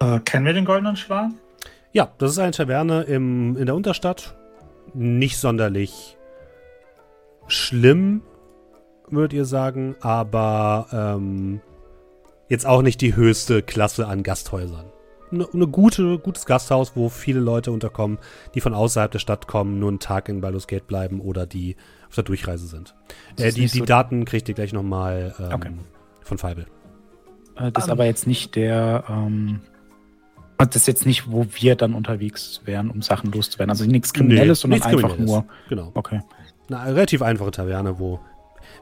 Äh, 0.00 0.20
kennen 0.20 0.46
wir 0.46 0.52
den 0.52 0.64
Goldenen 0.64 0.96
Schwan? 0.96 1.38
Ja, 1.92 2.08
das 2.18 2.32
ist 2.32 2.38
eine 2.38 2.52
Taverne 2.52 3.02
im, 3.02 3.56
in 3.56 3.66
der 3.66 3.74
Unterstadt. 3.74 4.36
Nicht 4.94 5.38
sonderlich 5.38 6.16
schlimm, 7.48 8.22
würdet 9.08 9.32
ihr 9.32 9.44
sagen, 9.44 9.94
aber 10.00 10.86
ähm, 10.92 11.60
jetzt 12.48 12.66
auch 12.66 12.82
nicht 12.82 13.00
die 13.00 13.14
höchste 13.14 13.62
Klasse 13.62 14.06
an 14.06 14.22
Gasthäusern. 14.22 14.86
Eine, 15.32 15.48
eine 15.52 15.66
gute, 15.66 16.18
gutes 16.18 16.46
Gasthaus, 16.46 16.92
wo 16.94 17.08
viele 17.08 17.40
Leute 17.40 17.72
unterkommen, 17.72 18.18
die 18.54 18.60
von 18.60 18.74
außerhalb 18.74 19.10
der 19.10 19.18
Stadt 19.18 19.46
kommen, 19.46 19.78
nur 19.78 19.88
einen 19.88 19.98
Tag 19.98 20.28
in 20.28 20.40
Baldur's 20.40 20.66
Gate 20.66 20.86
bleiben 20.86 21.20
oder 21.20 21.46
die 21.46 21.76
auf 22.08 22.14
der 22.14 22.24
Durchreise 22.24 22.66
sind. 22.66 22.94
Äh, 23.38 23.52
die 23.52 23.62
die 23.62 23.78
so 23.78 23.84
Daten 23.84 24.24
kriegt 24.24 24.48
ihr 24.48 24.54
gleich 24.54 24.72
nochmal 24.72 25.34
ähm, 25.38 25.52
okay. 25.52 25.70
von 26.22 26.38
Feibel. 26.38 26.66
Äh, 27.56 27.72
das 27.72 27.84
ist 27.84 27.88
um. 27.88 27.92
aber 27.92 28.04
jetzt 28.04 28.26
nicht 28.26 28.54
der, 28.54 29.04
ähm, 29.08 29.60
das 30.58 30.76
ist 30.76 30.86
jetzt 30.86 31.06
nicht, 31.06 31.30
wo 31.30 31.46
wir 31.52 31.76
dann 31.76 31.94
unterwegs 31.94 32.62
wären, 32.64 32.90
um 32.90 33.02
Sachen 33.02 33.32
loszuwerden. 33.32 33.70
Also 33.70 33.84
nichts 33.84 34.12
Kriminelles, 34.12 34.58
nee, 34.58 34.62
sondern 34.62 34.82
einfach 34.82 35.10
Kriminelles. 35.10 35.30
nur. 35.30 35.46
Genau. 35.68 35.90
Okay. 35.94 36.20
Eine 36.68 36.94
relativ 36.94 37.22
einfache 37.22 37.50
Taverne, 37.50 37.98
wo 37.98 38.20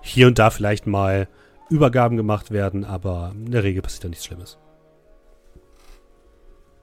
hier 0.00 0.26
und 0.26 0.38
da 0.38 0.50
vielleicht 0.50 0.86
mal 0.86 1.28
Übergaben 1.70 2.16
gemacht 2.16 2.50
werden, 2.50 2.84
aber 2.84 3.32
in 3.34 3.50
der 3.50 3.64
Regel 3.64 3.82
passiert 3.82 4.04
da 4.04 4.08
nichts 4.08 4.24
Schlimmes. 4.24 4.58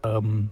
Ähm, 0.04 0.52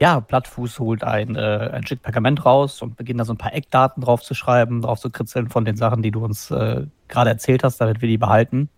ja, 0.00 0.20
Blattfuß 0.20 0.78
holt 0.78 1.02
ein, 1.02 1.34
äh, 1.34 1.70
ein 1.72 1.84
Stück 1.84 2.02
Pergament 2.02 2.44
raus 2.44 2.82
und 2.82 2.96
beginnt 2.96 3.18
da 3.18 3.24
so 3.24 3.32
ein 3.32 3.38
paar 3.38 3.54
Eckdaten 3.54 4.02
drauf 4.02 4.22
zu 4.22 4.34
schreiben, 4.34 4.80
drauf 4.80 5.00
zu 5.00 5.10
kritzeln 5.10 5.48
von 5.48 5.64
den 5.64 5.76
Sachen, 5.76 6.02
die 6.02 6.12
du 6.12 6.24
uns 6.24 6.50
äh, 6.50 6.86
gerade 7.08 7.30
erzählt 7.30 7.64
hast, 7.64 7.80
damit 7.80 8.00
wir 8.00 8.08
die 8.08 8.18
behalten. 8.18 8.70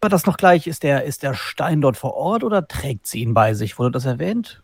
Aber 0.00 0.08
das 0.08 0.24
noch 0.24 0.36
gleich, 0.36 0.66
ist 0.66 0.82
der, 0.82 1.04
ist 1.04 1.22
der 1.22 1.34
Stein 1.34 1.80
dort 1.80 1.96
vor 1.96 2.14
Ort 2.14 2.44
oder 2.44 2.66
trägt 2.66 3.06
sie 3.06 3.20
ihn 3.20 3.34
bei 3.34 3.54
sich? 3.54 3.78
Wurde 3.78 3.92
das 3.92 4.06
erwähnt? 4.06 4.62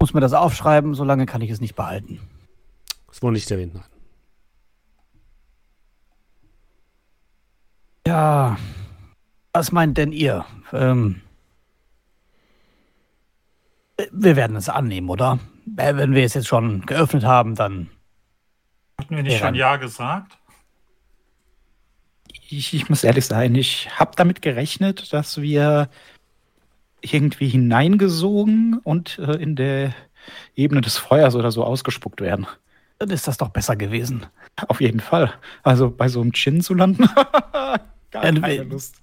Muss 0.00 0.14
mir 0.14 0.20
das 0.20 0.32
aufschreiben, 0.32 0.94
solange 0.94 1.26
kann 1.26 1.42
ich 1.42 1.50
es 1.50 1.60
nicht 1.60 1.74
behalten. 1.76 2.20
Das 3.08 3.22
wurde 3.22 3.34
nicht 3.34 3.50
erwähnt, 3.50 3.74
nein. 3.74 3.84
Ja, 8.06 8.56
was 9.58 9.72
meint 9.72 9.98
denn 9.98 10.12
ihr? 10.12 10.44
Ähm, 10.72 11.20
wir 14.12 14.36
werden 14.36 14.54
es 14.56 14.68
annehmen, 14.68 15.08
oder? 15.08 15.40
Äh, 15.76 15.96
wenn 15.96 16.14
wir 16.14 16.22
es 16.22 16.34
jetzt 16.34 16.46
schon 16.46 16.86
geöffnet 16.86 17.24
haben, 17.24 17.56
dann. 17.56 17.90
Hatten 19.00 19.16
wir 19.16 19.24
nicht 19.24 19.38
schon 19.38 19.56
Ja 19.56 19.74
gesagt? 19.74 20.38
Ich, 22.48 22.72
ich 22.72 22.88
muss 22.88 23.02
ehrlich 23.02 23.26
sein, 23.26 23.56
ich 23.56 23.90
habe 23.98 24.12
damit 24.14 24.42
gerechnet, 24.42 25.12
dass 25.12 25.40
wir 25.40 25.88
irgendwie 27.00 27.48
hineingesogen 27.48 28.78
und 28.84 29.18
äh, 29.18 29.32
in 29.32 29.56
der 29.56 29.92
Ebene 30.54 30.82
des 30.82 30.98
Feuers 30.98 31.34
oder 31.34 31.50
so 31.50 31.64
ausgespuckt 31.64 32.20
werden. 32.20 32.46
Dann 33.00 33.10
ist 33.10 33.26
das 33.26 33.38
doch 33.38 33.48
besser 33.48 33.74
gewesen. 33.74 34.26
Auf 34.68 34.80
jeden 34.80 35.00
Fall. 35.00 35.34
Also 35.64 35.90
bei 35.90 36.06
so 36.06 36.20
einem 36.20 36.32
Chin 36.32 36.60
zu 36.60 36.74
landen, 36.74 37.08
gar 37.14 37.80
keine 38.12 38.62
Lust. 38.62 38.94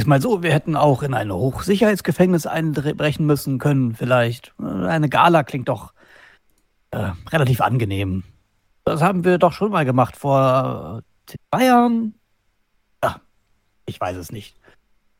Ist 0.00 0.06
mal 0.06 0.22
so, 0.22 0.42
wir 0.42 0.54
hätten 0.54 0.76
auch 0.76 1.02
in 1.02 1.12
ein 1.12 1.30
Hochsicherheitsgefängnis 1.30 2.46
einbrechen 2.46 3.26
müssen 3.26 3.58
können, 3.58 3.94
vielleicht. 3.94 4.54
Eine 4.58 5.10
Gala 5.10 5.42
klingt 5.42 5.68
doch 5.68 5.92
äh, 6.90 7.10
relativ 7.30 7.60
angenehm. 7.60 8.24
Das 8.86 9.02
haben 9.02 9.24
wir 9.24 9.36
doch 9.36 9.52
schon 9.52 9.70
mal 9.70 9.84
gemacht 9.84 10.16
vor 10.16 11.02
zwei 11.26 11.66
Jahren. 11.66 12.14
Ja, 13.04 13.20
ich 13.84 14.00
weiß 14.00 14.16
es 14.16 14.32
nicht. 14.32 14.56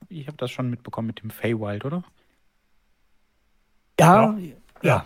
Ich 0.08 0.26
habe 0.28 0.38
das 0.38 0.50
schon 0.50 0.70
mitbekommen 0.70 1.08
mit 1.08 1.20
dem 1.20 1.28
Feywild, 1.28 1.84
oder? 1.84 2.02
Ja, 4.00 4.34
ja. 4.38 4.54
ja. 4.80 5.04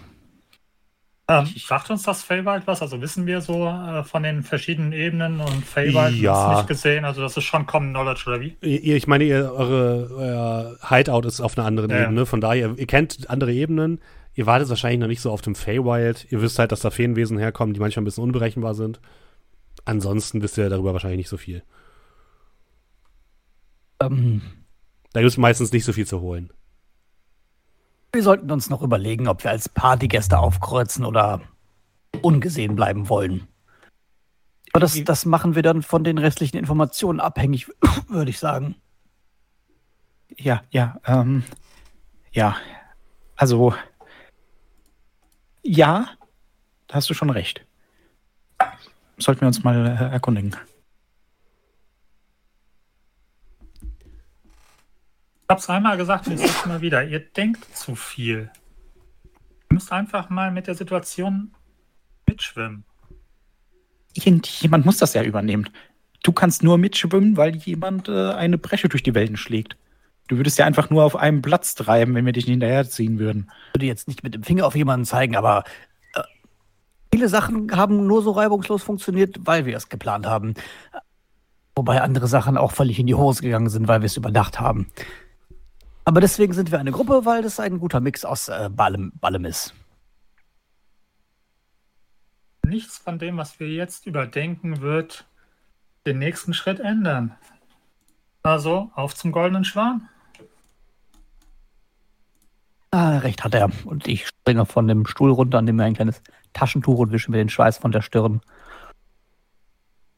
Ähm, 1.26 1.46
sagt 1.56 1.88
uns 1.90 2.02
das 2.02 2.22
Feywild 2.22 2.66
was? 2.66 2.82
Also 2.82 3.00
wissen 3.00 3.26
wir 3.26 3.40
so 3.40 3.66
äh, 3.66 4.04
von 4.04 4.22
den 4.22 4.42
verschiedenen 4.42 4.92
Ebenen 4.92 5.40
und 5.40 5.64
Feywild 5.64 6.16
ja. 6.16 6.56
nicht 6.56 6.68
gesehen? 6.68 7.06
Also 7.06 7.22
das 7.22 7.36
ist 7.36 7.44
schon 7.44 7.64
Common 7.66 7.90
Knowledge 7.90 8.24
oder 8.26 8.40
wie? 8.40 8.56
Ihr, 8.60 8.96
ich 8.96 9.06
meine, 9.06 9.24
ihr, 9.24 9.50
eure 9.52 10.10
euer 10.14 10.76
Hideout 10.86 11.26
ist 11.26 11.40
auf 11.40 11.56
einer 11.56 11.66
anderen 11.66 11.90
ja. 11.90 12.02
Ebene. 12.02 12.26
Von 12.26 12.42
daher, 12.42 12.74
ihr 12.76 12.86
kennt 12.86 13.30
andere 13.30 13.54
Ebenen. 13.54 14.00
Ihr 14.34 14.44
wartet 14.44 14.68
wahrscheinlich 14.68 15.00
noch 15.00 15.06
nicht 15.06 15.22
so 15.22 15.30
auf 15.30 15.40
dem 15.40 15.54
Feywild. 15.54 16.26
Ihr 16.30 16.42
wisst 16.42 16.58
halt, 16.58 16.72
dass 16.72 16.80
da 16.80 16.90
Feenwesen 16.90 17.38
herkommen, 17.38 17.72
die 17.72 17.80
manchmal 17.80 18.02
ein 18.02 18.04
bisschen 18.04 18.24
unberechenbar 18.24 18.74
sind. 18.74 19.00
Ansonsten 19.86 20.42
wisst 20.42 20.58
ihr 20.58 20.68
darüber 20.68 20.92
wahrscheinlich 20.92 21.18
nicht 21.18 21.28
so 21.28 21.38
viel. 21.38 21.62
Ähm. 24.00 24.42
Da 25.14 25.20
gibt 25.20 25.30
es 25.30 25.38
meistens 25.38 25.72
nicht 25.72 25.84
so 25.84 25.92
viel 25.92 26.06
zu 26.06 26.20
holen. 26.20 26.52
Wir 28.14 28.22
sollten 28.22 28.52
uns 28.52 28.70
noch 28.70 28.80
überlegen, 28.80 29.26
ob 29.26 29.42
wir 29.42 29.50
als 29.50 29.68
Partygäste 29.68 30.38
aufkreuzen 30.38 31.04
oder 31.04 31.40
ungesehen 32.22 32.76
bleiben 32.76 33.08
wollen. 33.08 33.48
Aber 34.72 34.78
das, 34.78 35.02
das 35.02 35.26
machen 35.26 35.56
wir 35.56 35.62
dann 35.62 35.82
von 35.82 36.04
den 36.04 36.18
restlichen 36.18 36.56
Informationen 36.56 37.18
abhängig, 37.18 37.66
würde 38.08 38.30
ich 38.30 38.38
sagen. 38.38 38.76
Ja, 40.36 40.62
ja, 40.70 41.00
ähm, 41.06 41.42
ja. 42.30 42.56
Also, 43.34 43.74
ja, 45.64 46.06
da 46.86 46.94
hast 46.94 47.10
du 47.10 47.14
schon 47.14 47.30
recht. 47.30 47.66
Sollten 49.18 49.40
wir 49.40 49.48
uns 49.48 49.64
mal 49.64 49.86
äh, 49.86 50.12
erkundigen. 50.12 50.54
Ich 55.44 55.50
habe 55.50 55.60
es 55.60 55.68
einmal 55.68 55.98
gesagt, 55.98 56.26
ich 56.26 56.40
sage 56.40 56.68
mal 56.68 56.80
wieder, 56.80 57.04
ihr 57.04 57.20
denkt 57.20 57.66
zu 57.76 57.94
viel. 57.94 58.50
Ihr 59.70 59.74
müsst 59.74 59.92
einfach 59.92 60.30
mal 60.30 60.50
mit 60.50 60.66
der 60.68 60.74
Situation 60.74 61.52
mitschwimmen. 62.26 62.84
Irgendjemand 64.14 64.86
muss 64.86 64.96
das 64.96 65.12
ja 65.12 65.22
übernehmen. 65.22 65.68
Du 66.22 66.32
kannst 66.32 66.62
nur 66.62 66.78
mitschwimmen, 66.78 67.36
weil 67.36 67.56
jemand 67.56 68.08
äh, 68.08 68.30
eine 68.30 68.56
Bresche 68.56 68.88
durch 68.88 69.02
die 69.02 69.14
Welten 69.14 69.36
schlägt. 69.36 69.76
Du 70.28 70.38
würdest 70.38 70.58
ja 70.58 70.64
einfach 70.64 70.88
nur 70.88 71.04
auf 71.04 71.14
einem 71.14 71.42
Platz 71.42 71.74
treiben, 71.74 72.14
wenn 72.14 72.24
wir 72.24 72.32
dich 72.32 72.46
nicht 72.46 72.54
hinterherziehen 72.54 73.18
würden. 73.18 73.50
Ich 73.68 73.74
würde 73.74 73.86
jetzt 73.86 74.08
nicht 74.08 74.22
mit 74.22 74.32
dem 74.32 74.44
Finger 74.44 74.66
auf 74.66 74.74
jemanden 74.74 75.04
zeigen, 75.04 75.36
aber 75.36 75.64
äh, 76.14 76.22
viele 77.12 77.28
Sachen 77.28 77.70
haben 77.76 78.06
nur 78.06 78.22
so 78.22 78.30
reibungslos 78.30 78.82
funktioniert, 78.82 79.36
weil 79.40 79.66
wir 79.66 79.76
es 79.76 79.90
geplant 79.90 80.24
haben. 80.24 80.54
Wobei 81.76 82.00
andere 82.00 82.28
Sachen 82.28 82.56
auch 82.56 82.72
völlig 82.72 82.98
in 82.98 83.06
die 83.06 83.14
Hose 83.14 83.42
gegangen 83.42 83.68
sind, 83.68 83.88
weil 83.88 84.00
wir 84.00 84.06
es 84.06 84.16
überdacht 84.16 84.58
haben. 84.58 84.86
Aber 86.04 86.20
deswegen 86.20 86.52
sind 86.52 86.70
wir 86.70 86.78
eine 86.78 86.92
Gruppe, 86.92 87.24
weil 87.24 87.42
das 87.42 87.60
ein 87.60 87.78
guter 87.78 88.00
Mix 88.00 88.24
aus 88.24 88.48
äh, 88.48 88.68
Ballem, 88.70 89.12
Ballem 89.20 89.44
ist. 89.44 89.74
Nichts 92.66 92.98
von 92.98 93.18
dem, 93.18 93.36
was 93.36 93.58
wir 93.60 93.68
jetzt 93.68 94.06
überdenken, 94.06 94.80
wird 94.80 95.26
den 96.06 96.18
nächsten 96.18 96.52
Schritt 96.52 96.80
ändern. 96.80 97.36
Also, 98.42 98.90
auf 98.94 99.14
zum 99.14 99.32
goldenen 99.32 99.64
Schwan. 99.64 100.08
Ah, 102.90 103.18
recht 103.18 103.42
hat 103.42 103.54
er. 103.54 103.70
Und 103.86 104.06
ich 104.06 104.26
springe 104.26 104.66
von 104.66 104.86
dem 104.86 105.06
Stuhl 105.06 105.30
runter, 105.30 105.62
nehme 105.62 105.78
mir 105.78 105.84
ein 105.84 105.94
kleines 105.94 106.22
Taschentuch 106.52 106.98
und 106.98 107.12
wische 107.12 107.30
mir 107.30 107.38
den 107.38 107.48
Schweiß 107.48 107.78
von 107.78 107.90
der 107.90 108.02
Stirn. 108.02 108.40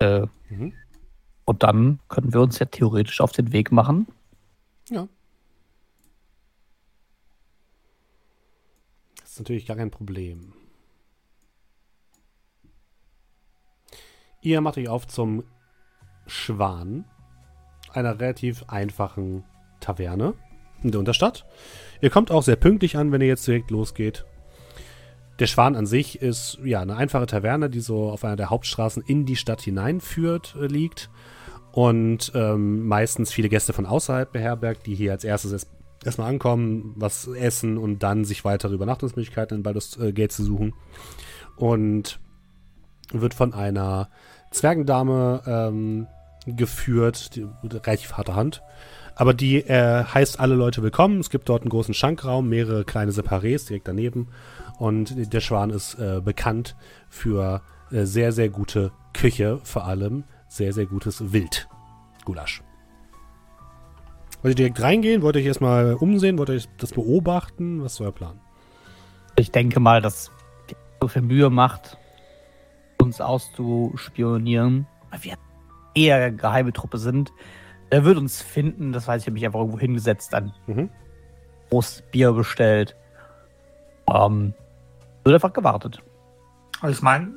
Äh, 0.01 0.27
mhm. 0.51 0.75
Und 1.45 1.63
dann 1.63 2.01
können 2.09 2.33
wir 2.33 2.41
uns 2.41 2.59
ja 2.59 2.67
theoretisch 2.67 3.21
auf 3.21 3.33
den 3.33 3.53
Weg 3.53 3.73
machen. 3.73 4.07
Ja. 4.91 5.09
Ist 9.37 9.41
natürlich 9.41 9.67
gar 9.67 9.77
kein 9.77 9.91
Problem. 9.91 10.55
Ihr 14.41 14.63
macht 14.63 14.79
euch 14.79 14.89
auf 14.89 15.07
zum 15.07 15.45
Schwan, 16.27 17.05
einer 17.93 18.19
relativ 18.19 18.65
einfachen 18.69 19.45
Taverne. 19.81 20.33
in 20.83 20.91
der 20.91 21.01
Unterstadt. 21.01 21.45
Ihr 22.01 22.09
kommt 22.09 22.31
auch 22.31 22.43
sehr 22.43 22.57
pünktlich 22.57 22.97
an, 22.97 23.13
wenn 23.13 23.21
ihr 23.21 23.27
jetzt 23.27 23.47
direkt 23.47 23.71
losgeht. 23.71 24.25
Der 25.39 25.47
Schwan 25.47 25.77
an 25.77 25.85
sich 25.85 26.23
ist 26.23 26.59
ja 26.65 26.81
eine 26.81 26.97
einfache 26.97 27.27
Taverne, 27.27 27.69
die 27.69 27.81
so 27.81 28.11
auf 28.11 28.25
einer 28.25 28.37
der 28.37 28.49
Hauptstraßen 28.49 29.03
in 29.07 29.27
die 29.27 29.37
Stadt 29.37 29.61
hineinführt, 29.61 30.57
äh, 30.59 30.67
liegt. 30.67 31.11
Und 31.73 32.33
ähm, 32.35 32.87
meistens 32.87 33.33
viele 33.33 33.51
Gäste 33.51 33.75
von 33.75 33.85
außerhalb 33.85 34.33
beherbergt, 34.33 34.87
die 34.87 34.95
hier 34.95 35.13
als 35.13 35.25
erstes 35.25 35.53
erst, 35.53 35.69
erstmal 36.07 36.31
ankommen, 36.31 36.95
was 36.97 37.27
essen 37.29 37.77
und 37.77 38.03
dann 38.03 38.25
sich 38.25 38.45
weitere 38.45 38.75
Übernachtungsmöglichkeiten 38.75 39.59
in 39.59 39.63
Baldur's 39.63 39.99
äh, 39.99 40.13
Gate 40.13 40.33
zu 40.33 40.45
suchen. 40.45 40.73
Und 41.57 42.19
wird 43.13 43.35
von 43.35 43.53
einer 43.53 44.09
Zwergendame 44.51 45.43
ähm, 45.47 46.07
geführt, 46.47 47.37
die, 47.37 47.47
relativ 47.65 48.15
harte 48.15 48.35
Hand. 48.35 48.63
Aber 49.15 49.33
die 49.33 49.63
äh, 49.63 50.05
heißt 50.05 50.41
alle 50.41 50.55
Leute 50.55 50.83
willkommen. 50.83 51.21
Es 51.21 51.31
gibt 51.31 51.49
dort 51.49 51.63
einen 51.63 51.71
großen 51.71 51.95
Schankraum, 51.95 52.49
mehrere 52.49 52.85
kleine 52.85 53.13
Separés 53.13 53.67
direkt 53.67 53.89
daneben. 53.89 54.29
Und 54.79 55.33
der 55.33 55.41
Schwan 55.41 55.71
ist 55.71 55.95
äh, 55.95 56.21
bekannt 56.23 56.77
für 57.09 57.63
äh, 57.91 58.05
sehr, 58.05 58.33
sehr 58.33 58.51
gute 58.51 58.93
Küche, 59.15 59.59
vor 59.65 59.87
allem 59.87 60.25
sehr, 60.49 60.73
sehr 60.73 60.87
gutes 60.87 61.33
Wild. 61.33 61.69
Gulasch. 62.25 62.66
Wollt 64.47 64.61
ihr 64.61 64.67
direkt 64.67 64.81
reingehen? 64.81 65.23
Wollt 65.23 65.35
ihr 65.35 65.41
euch 65.43 65.49
erstmal 65.49 65.95
umsehen? 65.95 66.39
Wollt 66.39 66.51
ihr 66.51 66.63
das 66.79 66.93
beobachten? 66.93 67.83
Was 67.83 67.95
ist 67.95 68.01
euer 68.01 68.13
Plan? 68.13 68.39
Ich 69.35 69.51
denke 69.51 69.81
mal, 69.81 70.01
dass 70.01 70.31
so 71.01 71.09
viel 71.09 71.23
Mühe 71.23 71.51
macht, 71.51 71.99
uns 72.99 73.21
auszuspionieren, 73.21 74.87
weil 75.11 75.25
wir 75.25 75.35
eher 75.97 76.31
geheime 76.31 76.73
Truppe 76.73 76.99
sind. 76.99 77.33
Er 77.91 78.05
wird 78.05 78.19
uns 78.19 78.41
finden, 78.41 78.93
das 78.93 79.09
heißt, 79.09 79.25
ich 79.25 79.27
habe 79.27 79.35
mich 79.35 79.45
einfach 79.47 79.59
irgendwo 79.59 79.81
hingesetzt, 79.81 80.33
ein 80.33 80.53
Mhm. 80.69 80.91
großes 81.71 82.03
Bier 82.13 82.31
bestellt. 82.33 82.95
Ähm, 84.09 84.55
wird 85.25 85.35
einfach 85.35 85.55
gewartet. 85.55 86.05
Also 86.81 86.95
ich 86.95 87.03
meine, 87.03 87.33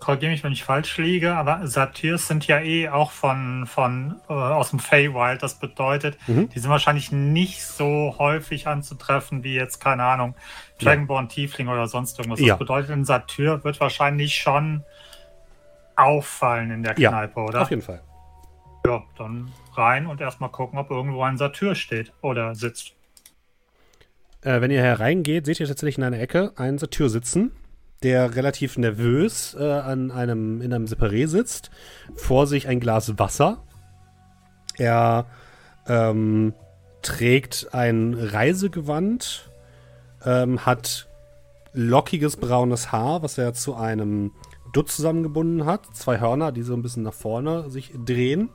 korrigiere 0.00 0.30
mich, 0.32 0.44
wenn 0.44 0.52
ich 0.52 0.64
falsch 0.64 0.98
liege, 0.98 1.34
aber 1.34 1.66
Satires 1.66 2.26
sind 2.28 2.46
ja 2.46 2.60
eh 2.60 2.88
auch 2.88 3.10
von, 3.12 3.66
von 3.66 4.16
äh, 4.28 4.32
aus 4.32 4.70
dem 4.70 4.78
Feywild. 4.78 5.42
Das 5.42 5.58
bedeutet, 5.58 6.18
Mhm. 6.26 6.48
die 6.50 6.58
sind 6.58 6.70
wahrscheinlich 6.70 7.12
nicht 7.12 7.64
so 7.64 8.14
häufig 8.18 8.66
anzutreffen 8.66 9.44
wie 9.44 9.54
jetzt, 9.54 9.80
keine 9.80 10.04
Ahnung, 10.04 10.34
Dragonborn, 10.80 11.28
Tiefling 11.28 11.68
oder 11.68 11.86
sonst 11.88 12.18
irgendwas. 12.18 12.40
Ja. 12.40 12.48
Das 12.54 12.58
bedeutet, 12.58 12.90
ein 12.90 13.04
Satyr 13.04 13.64
wird 13.64 13.80
wahrscheinlich 13.80 14.36
schon 14.36 14.84
auffallen 15.96 16.70
in 16.70 16.82
der 16.82 16.98
Ja, 16.98 17.10
Kneipe, 17.10 17.40
oder? 17.40 17.62
Auf 17.62 17.70
jeden 17.70 17.82
Fall. 17.82 18.02
Ja, 18.86 19.02
dann 19.16 19.50
rein 19.74 20.06
und 20.06 20.20
erstmal 20.20 20.50
gucken, 20.50 20.78
ob 20.78 20.90
irgendwo 20.90 21.22
ein 21.22 21.36
Satyr 21.36 21.74
steht 21.74 22.12
oder 22.22 22.54
sitzt. 22.54 22.92
Äh, 24.42 24.60
wenn 24.60 24.70
ihr 24.70 24.80
hereingeht, 24.80 25.46
seht 25.46 25.58
ihr 25.60 25.66
tatsächlich 25.66 25.98
in 25.98 26.04
einer 26.04 26.20
Ecke 26.20 26.52
einen 26.56 26.78
Satyr 26.78 27.08
sitzen, 27.08 27.50
der 28.02 28.36
relativ 28.36 28.78
nervös 28.78 29.56
äh, 29.58 29.64
an 29.64 30.10
einem, 30.10 30.60
in 30.60 30.72
einem 30.72 30.86
Separé 30.86 31.26
sitzt. 31.26 31.70
Vor 32.14 32.46
sich 32.46 32.68
ein 32.68 32.80
Glas 32.80 33.18
Wasser. 33.18 33.64
Er 34.76 35.26
ähm, 35.86 36.54
trägt 37.02 37.68
ein 37.72 38.14
Reisegewand, 38.14 39.50
ähm, 40.24 40.64
hat 40.64 41.08
lockiges 41.72 42.36
braunes 42.36 42.92
Haar, 42.92 43.22
was 43.22 43.38
er 43.38 43.54
zu 43.54 43.74
einem 43.74 44.32
Dutt 44.72 44.90
zusammengebunden 44.90 45.64
hat. 45.64 45.82
Zwei 45.94 46.20
Hörner, 46.20 46.52
die 46.52 46.62
so 46.62 46.74
ein 46.74 46.82
bisschen 46.82 47.02
nach 47.02 47.14
vorne 47.14 47.70
sich 47.70 47.92
drehen. 48.04 48.50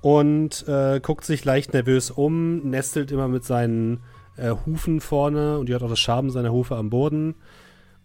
Und 0.00 0.66
äh, 0.66 0.98
guckt 1.00 1.24
sich 1.24 1.44
leicht 1.44 1.74
nervös 1.74 2.10
um, 2.10 2.70
nestelt 2.70 3.12
immer 3.12 3.28
mit 3.28 3.44
seinen 3.44 4.02
äh, 4.36 4.54
Hufen 4.64 5.00
vorne 5.00 5.58
und 5.58 5.68
die 5.68 5.74
hat 5.74 5.82
auch 5.82 5.90
das 5.90 6.00
Schaben 6.00 6.30
seiner 6.30 6.52
Hufe 6.52 6.76
am 6.76 6.88
Boden. 6.88 7.34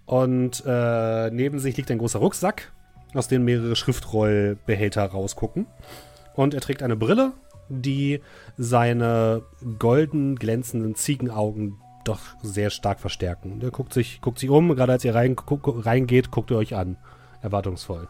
Und 0.06 0.64
äh, 0.66 1.32
neben 1.32 1.60
sich 1.60 1.78
liegt 1.78 1.89
ein 1.91 1.97
großer 1.97 2.20
Rucksack, 2.20 2.72
aus 3.14 3.28
dem 3.28 3.45
mehrere 3.45 3.76
Schriftrollbehälter 3.76 5.06
rausgucken. 5.06 5.66
Und 6.36 6.53
er 6.53 6.62
trägt 6.62 6.84
eine 6.84 6.95
Brille, 6.95 7.32
die 7.70 8.22
seine 8.58 9.41
golden 9.80 10.36
glänzenden 10.36 10.95
Ziegenaugen 10.95 11.78
doch 12.03 12.20
sehr 12.41 12.70
stark 12.70 12.99
verstärken. 12.99 13.53
Und 13.53 13.64
er 13.64 13.72
guckt 13.72 13.93
sich, 13.93 14.22
guckt 14.22 14.39
sich 14.39 14.49
um, 14.49 14.76
gerade 14.76 14.91
als 14.93 15.03
ihr 15.06 15.16
rein, 15.16 15.36
guck, 15.36 15.86
reingeht, 15.86 16.32
guckt 16.32 16.51
ihr 16.51 16.58
euch 16.58 16.76
an. 16.76 16.97
Erwartungsvoll. 17.41 18.08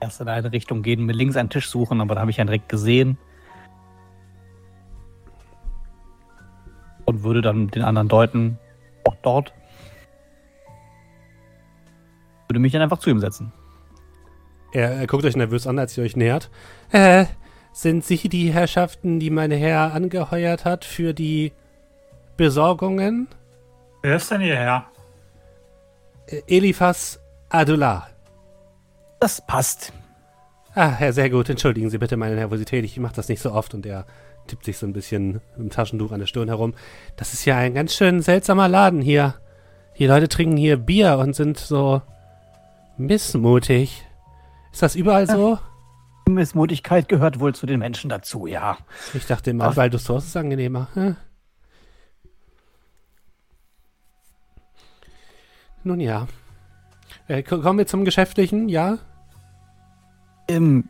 Erst 0.00 0.20
in 0.20 0.28
eine 0.28 0.52
Richtung 0.52 0.82
gehen, 0.82 1.06
mir 1.06 1.12
links 1.12 1.36
einen 1.36 1.50
Tisch 1.50 1.68
suchen, 1.68 2.00
aber 2.00 2.14
da 2.14 2.20
habe 2.20 2.30
ich 2.30 2.40
einen 2.40 2.48
direkt 2.48 2.68
gesehen. 2.68 3.18
Und 7.04 7.22
würde 7.22 7.42
dann 7.42 7.68
den 7.68 7.82
anderen 7.82 8.08
deuten, 8.08 8.58
auch 9.04 9.16
dort. 9.22 9.52
Würde 12.48 12.60
mich 12.60 12.72
dann 12.72 12.82
einfach 12.82 12.98
zu 12.98 13.10
ihm 13.10 13.20
setzen. 13.20 13.52
Er, 14.72 14.92
er 14.92 15.06
guckt 15.06 15.24
euch 15.24 15.36
nervös 15.36 15.66
an, 15.66 15.78
als 15.78 15.96
ihr 15.96 16.04
euch 16.04 16.16
nähert. 16.16 16.50
Äh, 16.90 17.26
sind 17.72 18.04
Sie 18.04 18.28
die 18.28 18.52
Herrschaften, 18.52 19.20
die 19.20 19.30
mein 19.30 19.50
Herr 19.50 19.94
angeheuert 19.94 20.64
hat 20.64 20.84
für 20.84 21.14
die 21.14 21.52
Besorgungen? 22.36 23.28
Wer 24.02 24.16
ist 24.16 24.30
denn 24.30 24.40
hierher? 24.40 24.86
Äh, 26.26 26.42
Eliphas 26.46 27.20
Adullah. 27.48 28.08
Das 29.20 29.44
passt. 29.46 29.92
Ah, 30.74 30.92
ja, 31.00 31.12
sehr 31.12 31.30
gut. 31.30 31.48
Entschuldigen 31.48 31.88
Sie 31.88 31.98
bitte 31.98 32.16
meine 32.16 32.34
Nervosität. 32.34 32.84
Ich 32.84 32.98
mache 32.98 33.14
das 33.14 33.28
nicht 33.28 33.40
so 33.40 33.52
oft 33.52 33.74
und 33.74 33.86
er 33.86 34.06
tippt 34.46 34.64
sich 34.64 34.76
so 34.76 34.86
ein 34.86 34.92
bisschen 34.92 35.40
im 35.56 35.70
Taschentuch 35.70 36.12
an 36.12 36.20
der 36.20 36.26
Stirn 36.26 36.48
herum. 36.48 36.74
Das 37.16 37.32
ist 37.32 37.44
ja 37.44 37.56
ein 37.56 37.74
ganz 37.74 37.94
schön 37.94 38.22
seltsamer 38.22 38.68
Laden 38.68 39.00
hier. 39.00 39.34
Die 39.98 40.06
Leute 40.06 40.28
trinken 40.28 40.56
hier 40.56 40.76
Bier 40.76 41.18
und 41.18 41.36
sind 41.36 41.58
so 41.58 42.02
missmutig. 42.96 44.04
Ist 44.72 44.82
das 44.82 44.94
überall 44.96 45.26
so? 45.26 45.58
Missmutigkeit 46.28 47.08
gehört 47.08 47.38
wohl 47.38 47.54
zu 47.54 47.66
den 47.66 47.78
Menschen 47.80 48.08
dazu, 48.08 48.46
ja. 48.46 48.78
Ich 49.12 49.26
dachte 49.26 49.50
immer, 49.50 49.66
Ach. 49.66 49.74
Baldur's 49.74 50.04
Tor 50.04 50.18
ist 50.18 50.36
angenehmer. 50.36 50.88
Hm? 50.94 51.16
Nun 55.82 56.00
ja. 56.00 56.26
Äh, 57.28 57.42
ko- 57.42 57.60
kommen 57.60 57.78
wir 57.78 57.86
zum 57.86 58.04
Geschäftlichen, 58.04 58.68
ja? 58.68 58.98
Ähm, 60.48 60.88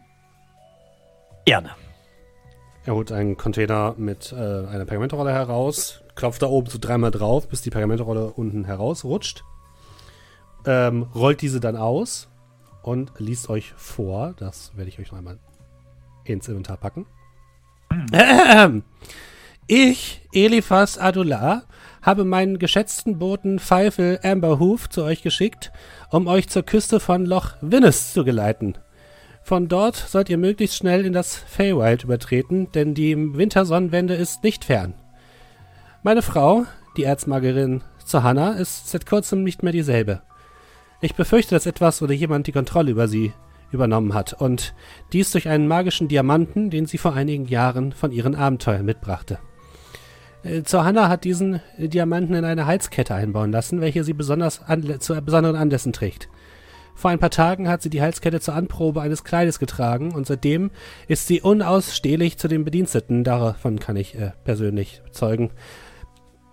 gerne. 1.44 1.70
Er 2.84 2.94
holt 2.94 3.10
einen 3.12 3.36
Container 3.36 3.94
mit 3.96 4.32
äh, 4.32 4.36
einer 4.36 4.84
Pergamentrolle 4.84 5.32
heraus, 5.32 6.02
klopft 6.14 6.42
da 6.42 6.46
oben 6.46 6.68
so 6.68 6.78
dreimal 6.78 7.10
drauf, 7.10 7.48
bis 7.48 7.62
die 7.62 7.70
Pergamentrolle 7.70 8.26
unten 8.26 8.64
herausrutscht. 8.64 9.42
Ähm, 10.66 11.06
rollt 11.14 11.42
diese 11.42 11.60
dann 11.60 11.76
aus 11.76 12.28
und 12.82 13.12
liest 13.18 13.48
euch 13.48 13.72
vor. 13.76 14.34
Das 14.38 14.76
werde 14.76 14.88
ich 14.88 14.98
euch 14.98 15.10
noch 15.10 15.18
einmal 15.18 15.38
ins 16.24 16.48
Inventar 16.48 16.76
packen. 16.76 17.06
Ich, 19.66 20.20
Eliphas 20.32 20.98
Adullah, 20.98 21.62
habe 22.02 22.24
meinen 22.24 22.58
geschätzten 22.58 23.18
Boten 23.18 23.58
Pfeifel 23.58 24.20
Amberhoof 24.22 24.90
zu 24.90 25.02
euch 25.02 25.22
geschickt, 25.22 25.72
um 26.10 26.26
euch 26.26 26.50
zur 26.50 26.62
Küste 26.62 27.00
von 27.00 27.24
Loch 27.24 27.52
Winnes 27.62 28.12
zu 28.12 28.24
geleiten. 28.24 28.74
Von 29.42 29.68
dort 29.68 29.96
sollt 29.96 30.28
ihr 30.28 30.38
möglichst 30.38 30.76
schnell 30.76 31.06
in 31.06 31.14
das 31.14 31.36
Feywild 31.36 32.04
übertreten, 32.04 32.70
denn 32.72 32.94
die 32.94 33.16
Wintersonnenwende 33.36 34.14
ist 34.14 34.42
nicht 34.42 34.64
fern. 34.64 34.94
Meine 36.02 36.22
Frau, 36.22 36.66
die 36.98 37.04
Erzmagerin 37.04 37.82
Zohanna, 38.04 38.52
ist 38.52 38.88
seit 38.88 39.06
kurzem 39.06 39.42
nicht 39.44 39.62
mehr 39.62 39.72
dieselbe. 39.72 40.22
Ich 41.04 41.14
befürchte, 41.14 41.54
dass 41.54 41.66
etwas 41.66 42.00
oder 42.00 42.14
jemand 42.14 42.46
die 42.46 42.52
Kontrolle 42.52 42.90
über 42.90 43.08
sie 43.08 43.34
übernommen 43.70 44.14
hat 44.14 44.32
und 44.32 44.74
dies 45.12 45.32
durch 45.32 45.48
einen 45.50 45.68
magischen 45.68 46.08
Diamanten, 46.08 46.70
den 46.70 46.86
sie 46.86 46.96
vor 46.96 47.12
einigen 47.12 47.44
Jahren 47.44 47.92
von 47.92 48.10
ihren 48.10 48.34
Abenteuern 48.34 48.86
mitbrachte. 48.86 49.38
Äh, 50.42 50.62
Zohanna 50.62 51.10
hat 51.10 51.24
diesen 51.24 51.60
äh, 51.76 51.88
Diamanten 51.88 52.34
in 52.34 52.46
eine 52.46 52.64
Halskette 52.64 53.14
einbauen 53.14 53.52
lassen, 53.52 53.82
welche 53.82 54.02
sie 54.02 54.14
besonders 54.14 54.62
zu 55.00 55.20
besonderen 55.20 55.56
Anlässen 55.56 55.92
trägt. 55.92 56.30
Vor 56.94 57.10
ein 57.10 57.18
paar 57.18 57.28
Tagen 57.28 57.68
hat 57.68 57.82
sie 57.82 57.90
die 57.90 58.00
Halskette 58.00 58.40
zur 58.40 58.54
Anprobe 58.54 59.02
eines 59.02 59.24
Kleides 59.24 59.58
getragen 59.58 60.12
und 60.12 60.26
seitdem 60.26 60.70
ist 61.06 61.26
sie 61.26 61.42
unausstehlich 61.42 62.38
zu 62.38 62.48
den 62.48 62.64
Bediensteten. 62.64 63.24
Davon 63.24 63.78
kann 63.78 63.96
ich 63.96 64.14
äh, 64.14 64.32
persönlich 64.44 65.02
bezeugen. 65.04 65.50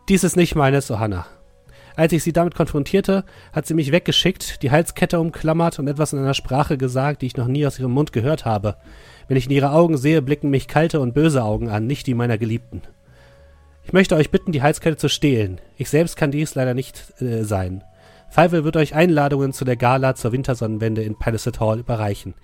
Dies 0.10 0.26
ist 0.26 0.36
nicht 0.36 0.56
meine 0.56 0.80
Johanna. 0.80 1.26
Als 1.96 2.14
ich 2.14 2.24
sie 2.24 2.34
damit 2.34 2.56
konfrontierte, 2.56 3.26
hat 3.54 3.66
sie 3.66 3.74
mich 3.74 3.92
weggeschickt, 3.92 4.64
die 4.64 4.72
Halskette 4.72 5.20
umklammert 5.20 5.80
und 5.80 5.88
etwas 5.88 6.14
in 6.14 6.20
einer 6.20 6.34
Sprache 6.34 6.78
gesagt, 6.78 7.22
die 7.22 7.28
ich 7.28 7.38
noch 7.38 7.48
nie 7.48 7.66
aus 7.66 7.80
ihrem 7.80 7.92
Mund 7.92 8.14
gehört 8.14 8.46
habe. 8.46 8.78
Wenn 9.28 9.38
ich 9.38 9.46
in 9.46 9.52
ihre 9.52 9.72
Augen 9.72 9.98
sehe, 9.98 10.22
blicken 10.22 10.50
mich 10.50 10.68
kalte 10.68 11.00
und 11.00 11.14
böse 11.14 11.44
Augen 11.44 11.70
an, 11.70 11.88
nicht 11.88 12.08
die 12.08 12.14
meiner 12.14 12.38
Geliebten. 12.38 12.82
Ich 13.84 13.94
möchte 13.94 14.16
euch 14.16 14.30
bitten, 14.32 14.52
die 14.52 14.62
Halskette 14.62 14.98
zu 14.98 15.10
stehlen. 15.10 15.60
Ich 15.78 15.90
selbst 15.90 16.16
kann 16.16 16.32
dies 16.32 16.56
leider 16.56 16.74
nicht 16.74 17.22
äh, 17.22 17.44
sein. 17.44 17.84
Pfeifel 18.30 18.64
wird 18.64 18.78
euch 18.78 18.96
Einladungen 18.96 19.52
zu 19.52 19.66
der 19.66 19.76
Gala 19.76 20.16
zur 20.16 20.32
Wintersonnenwende 20.32 21.04
in 21.04 21.18
Palisade 21.18 21.60
Hall 21.60 21.80
überreichen. 21.80 22.36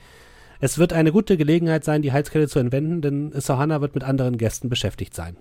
Es 0.60 0.78
wird 0.78 0.92
eine 0.92 1.12
gute 1.12 1.38
Gelegenheit 1.38 1.84
sein, 1.84 2.02
die 2.02 2.12
Heizkette 2.12 2.48
zu 2.48 2.60
entwenden, 2.60 3.02
denn 3.02 3.32
Sohanna 3.40 3.80
wird 3.80 3.94
mit 3.96 4.04
anderen 4.04 4.38
Gästen 4.38 4.70
beschäftigt 4.70 5.14
sein. 5.14 5.38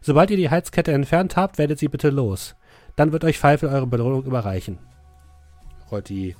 Sobald 0.00 0.30
ihr 0.30 0.36
die 0.36 0.50
Heizkette 0.50 0.92
entfernt 0.92 1.36
habt, 1.36 1.58
werdet 1.58 1.78
sie 1.78 1.88
bitte 1.88 2.10
los. 2.10 2.56
Dann 2.96 3.12
wird 3.12 3.24
euch 3.24 3.38
Pfeife 3.38 3.68
eure 3.68 3.86
Belohnung 3.86 4.24
überreichen. 4.24 4.78
Rollt 5.90 6.08
die 6.08 6.36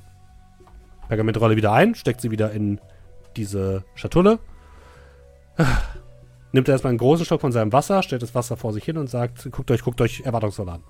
Pergamentrolle 1.09 1.57
wieder 1.57 1.73
ein, 1.73 1.95
steckt 1.95 2.21
sie 2.21 2.31
wieder 2.31 2.53
in 2.53 2.81
diese 3.37 3.85
Schatulle. 3.95 4.39
Nimmt 6.53 6.69
er 6.69 6.73
erstmal 6.73 6.91
einen 6.91 6.99
großen 6.99 7.25
Stock 7.25 7.41
von 7.41 7.53
seinem 7.53 7.73
Wasser, 7.73 8.03
stellt 8.03 8.23
das 8.23 8.35
Wasser 8.35 8.57
vor 8.57 8.73
sich 8.73 8.85
hin 8.85 8.97
und 8.99 9.09
sagt, 9.09 9.51
guckt 9.53 9.71
euch, 9.71 9.83
guckt 9.83 10.01
euch 10.01 10.21
erwartungsvoll 10.23 10.69
an. 10.69 10.83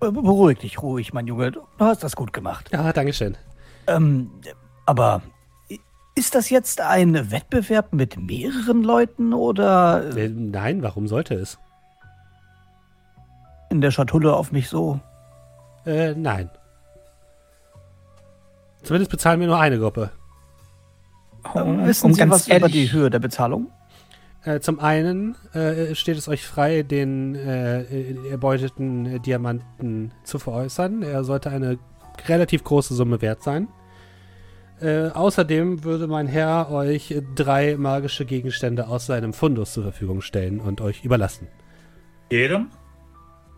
Be- 0.00 0.12
Beruhig 0.12 0.58
dich 0.58 0.82
ruhig, 0.82 1.12
mein 1.12 1.26
Junge. 1.26 1.52
Du 1.52 1.62
hast 1.80 2.04
das 2.04 2.14
gut 2.16 2.32
gemacht. 2.32 2.68
Ja, 2.72 2.92
Dankeschön. 2.92 3.36
Ähm, 3.86 4.30
aber 4.84 5.22
ist 6.14 6.34
das 6.34 6.50
jetzt 6.50 6.80
ein 6.80 7.30
Wettbewerb 7.30 7.92
mit 7.92 8.16
mehreren 8.16 8.82
Leuten 8.82 9.32
oder 9.32 10.16
Äh, 10.16 10.28
nein, 10.28 10.82
warum 10.82 11.08
sollte 11.08 11.34
es? 11.34 11.58
In 13.76 13.80
der 13.82 13.90
Schatulle 13.90 14.34
auf 14.34 14.52
mich 14.52 14.68
so? 14.68 15.00
Äh, 15.84 16.14
nein. 16.14 16.50
Zumindest 18.82 19.10
bezahlen 19.10 19.40
wir 19.40 19.46
nur 19.46 19.58
eine 19.58 19.78
Gruppe. 19.78 20.10
Um, 21.54 21.86
Wissen 21.86 22.06
um 22.06 22.14
Sie 22.14 22.28
was 22.28 22.46
über 22.46 22.54
ehrlich, 22.56 22.72
die 22.72 22.92
Höhe 22.92 23.10
der 23.10 23.18
Bezahlung? 23.18 23.70
Äh, 24.44 24.60
zum 24.60 24.80
einen 24.80 25.36
äh, 25.52 25.94
steht 25.94 26.16
es 26.16 26.28
euch 26.28 26.44
frei, 26.46 26.82
den 26.82 27.34
äh, 27.34 28.30
erbeuteten 28.30 29.22
Diamanten 29.22 30.12
zu 30.24 30.38
veräußern. 30.38 31.02
Er 31.02 31.24
sollte 31.24 31.50
eine 31.50 31.78
relativ 32.26 32.64
große 32.64 32.94
Summe 32.94 33.20
wert 33.20 33.42
sein. 33.42 33.68
Äh, 34.80 35.08
außerdem 35.08 35.84
würde 35.84 36.06
mein 36.06 36.26
Herr 36.26 36.70
euch 36.70 37.14
drei 37.34 37.76
magische 37.76 38.24
Gegenstände 38.24 38.88
aus 38.88 39.06
seinem 39.06 39.32
Fundus 39.32 39.72
zur 39.72 39.84
Verfügung 39.84 40.20
stellen 40.20 40.60
und 40.60 40.80
euch 40.80 41.04
überlassen. 41.04 41.48
Jedem? 42.30 42.68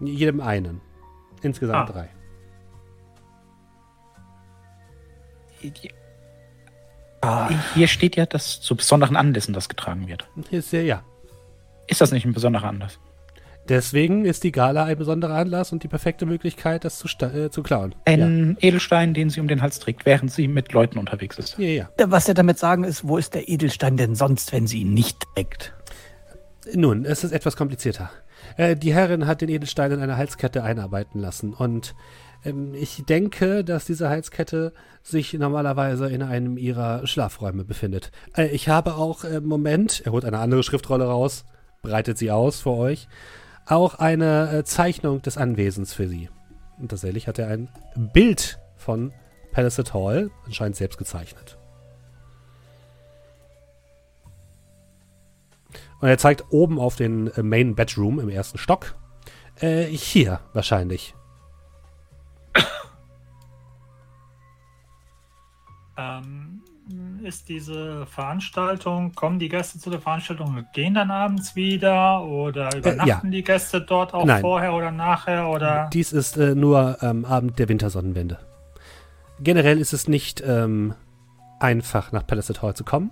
Jedem 0.01 0.41
einen. 0.41 0.81
Insgesamt 1.43 1.91
Ah. 1.91 1.93
drei. 1.93 2.09
hier 7.75 7.89
steht 7.89 8.17
ja, 8.17 8.27
dass 8.27 8.61
zu 8.61 8.77
besonderen 8.77 9.17
Anlässen 9.17 9.53
das 9.53 9.69
getragen 9.69 10.07
wird. 10.07 10.29
Ist 10.51 10.73
ja, 10.73 10.81
ja. 10.81 11.03
Ist 11.89 12.01
das 12.01 12.13
nicht 12.13 12.25
ein 12.25 12.33
besonderer 12.33 12.69
Anlass? 12.69 12.99
Deswegen 13.69 14.25
ist 14.25 14.45
die 14.45 14.53
Gala 14.53 14.85
ein 14.85 14.97
besonderer 14.97 15.35
Anlass 15.35 15.73
und 15.73 15.83
die 15.83 15.89
perfekte 15.89 16.25
Möglichkeit, 16.25 16.85
das 16.85 16.99
zu, 16.99 17.09
äh, 17.27 17.51
zu 17.51 17.63
klauen. 17.63 17.95
Ein 18.07 18.57
Edelstein, 18.61 19.13
den 19.13 19.29
sie 19.29 19.41
um 19.41 19.49
den 19.49 19.61
Hals 19.61 19.79
trägt, 19.79 20.07
während 20.07 20.33
sie 20.33 20.49
mit 20.49 20.73
Leuten 20.73 20.99
unterwegs 20.99 21.39
ist. 21.39 21.59
Ja, 21.59 21.67
ja, 21.67 21.89
ja. 21.99 22.11
Was 22.11 22.29
er 22.29 22.35
damit 22.35 22.59
sagen 22.59 22.85
ist, 22.85 23.07
wo 23.07 23.19
ist 23.19 23.35
der 23.35 23.49
Edelstein 23.49 23.99
denn 23.99 24.15
sonst, 24.15 24.53
wenn 24.53 24.67
sie 24.67 24.81
ihn 24.81 24.95
nicht 24.95 25.19
trägt? 25.35 25.75
Nun, 26.73 27.05
es 27.05 27.25
ist 27.25 27.33
etwas 27.33 27.57
komplizierter. 27.57 28.11
Äh, 28.59 28.77
die 28.77 28.93
Herrin 28.93 29.27
hat 29.27 29.41
den 29.41 29.49
Edelstein 29.49 29.93
in 29.93 30.01
eine 30.01 30.19
Halskette 30.19 30.63
einarbeiten 30.63 31.21
lassen 31.21 31.55
und 31.55 31.95
ähm, 32.45 32.75
ich 32.75 33.05
denke, 33.09 33.65
dass 33.65 33.87
diese 33.87 34.11
Halskette 34.11 34.75
sich 35.03 35.33
normalerweise 35.33 36.09
in 36.09 36.23
einem 36.23 36.59
ihrer 36.59 37.07
Schlafräume 37.07 37.65
befindet. 37.65 38.11
Äh, 38.37 38.49
ich 38.49 38.69
habe 38.69 38.97
auch 38.97 39.25
im 39.25 39.47
Moment, 39.47 40.03
er 40.05 40.13
holt 40.13 40.25
eine 40.25 40.39
andere 40.39 40.63
Schriftrolle 40.63 41.07
raus, 41.07 41.45
breitet 41.83 42.19
sie 42.19 42.31
aus 42.31 42.61
vor 42.61 42.79
euch, 42.79 43.09
auch 43.65 43.95
eine 43.95 44.51
äh, 44.51 44.65
Zeichnung 44.65 45.23
des 45.23 45.39
Anwesens 45.39 45.95
für 45.95 46.09
sie. 46.09 46.29
Und 46.79 46.91
tatsächlich 46.91 47.29
hat 47.29 47.39
er 47.39 47.49
ein 47.49 47.69
Bild 48.13 48.59
von 48.77 49.13
Palisade 49.53 49.93
Hall, 49.95 50.31
anscheinend 50.47 50.77
selbst 50.77 50.99
gezeichnet. 50.99 51.58
Und 56.01 56.09
er 56.09 56.19
zeigt 56.19 56.45
oben 56.51 56.79
auf 56.79 56.97
den 56.97 57.29
äh, 57.29 57.43
Main 57.43 57.75
Bedroom 57.75 58.21
im 58.21 58.29
ersten 58.29 58.59
Stock. 58.59 58.95
Äh, 59.61 59.85
hier 59.85 60.41
wahrscheinlich. 60.53 61.15
Ähm, 65.97 66.63
ist 67.23 67.49
diese 67.49 68.07
Veranstaltung, 68.07 69.13
kommen 69.15 69.39
die 69.39 69.49
Gäste 69.49 69.79
zu 69.79 69.91
der 69.91 70.01
Veranstaltung 70.01 70.57
und 70.57 70.73
gehen 70.73 70.95
dann 70.95 71.11
abends 71.11 71.57
wieder 71.57 72.23
oder 72.23 72.75
übernachten 72.75 73.31
die 73.31 73.43
Gäste 73.43 73.81
dort 73.81 74.15
auch 74.15 74.25
Nein. 74.25 74.41
vorher 74.41 74.73
oder 74.73 74.91
nachher 74.93 75.49
oder? 75.49 75.91
Dies 75.93 76.13
ist 76.13 76.37
äh, 76.37 76.55
nur 76.55 76.99
ähm, 77.03 77.25
Abend 77.25 77.59
der 77.59 77.69
Wintersonnenwende. 77.69 78.39
Generell 79.41 79.79
ist 79.81 79.93
es 79.93 80.09
nicht 80.09 80.43
ähm, 80.47 80.95
einfach, 81.61 82.13
nach 82.13 82.27
Palisade 82.27 82.63
Hall 82.63 82.75
zu 82.75 82.85
kommen. 82.85 83.11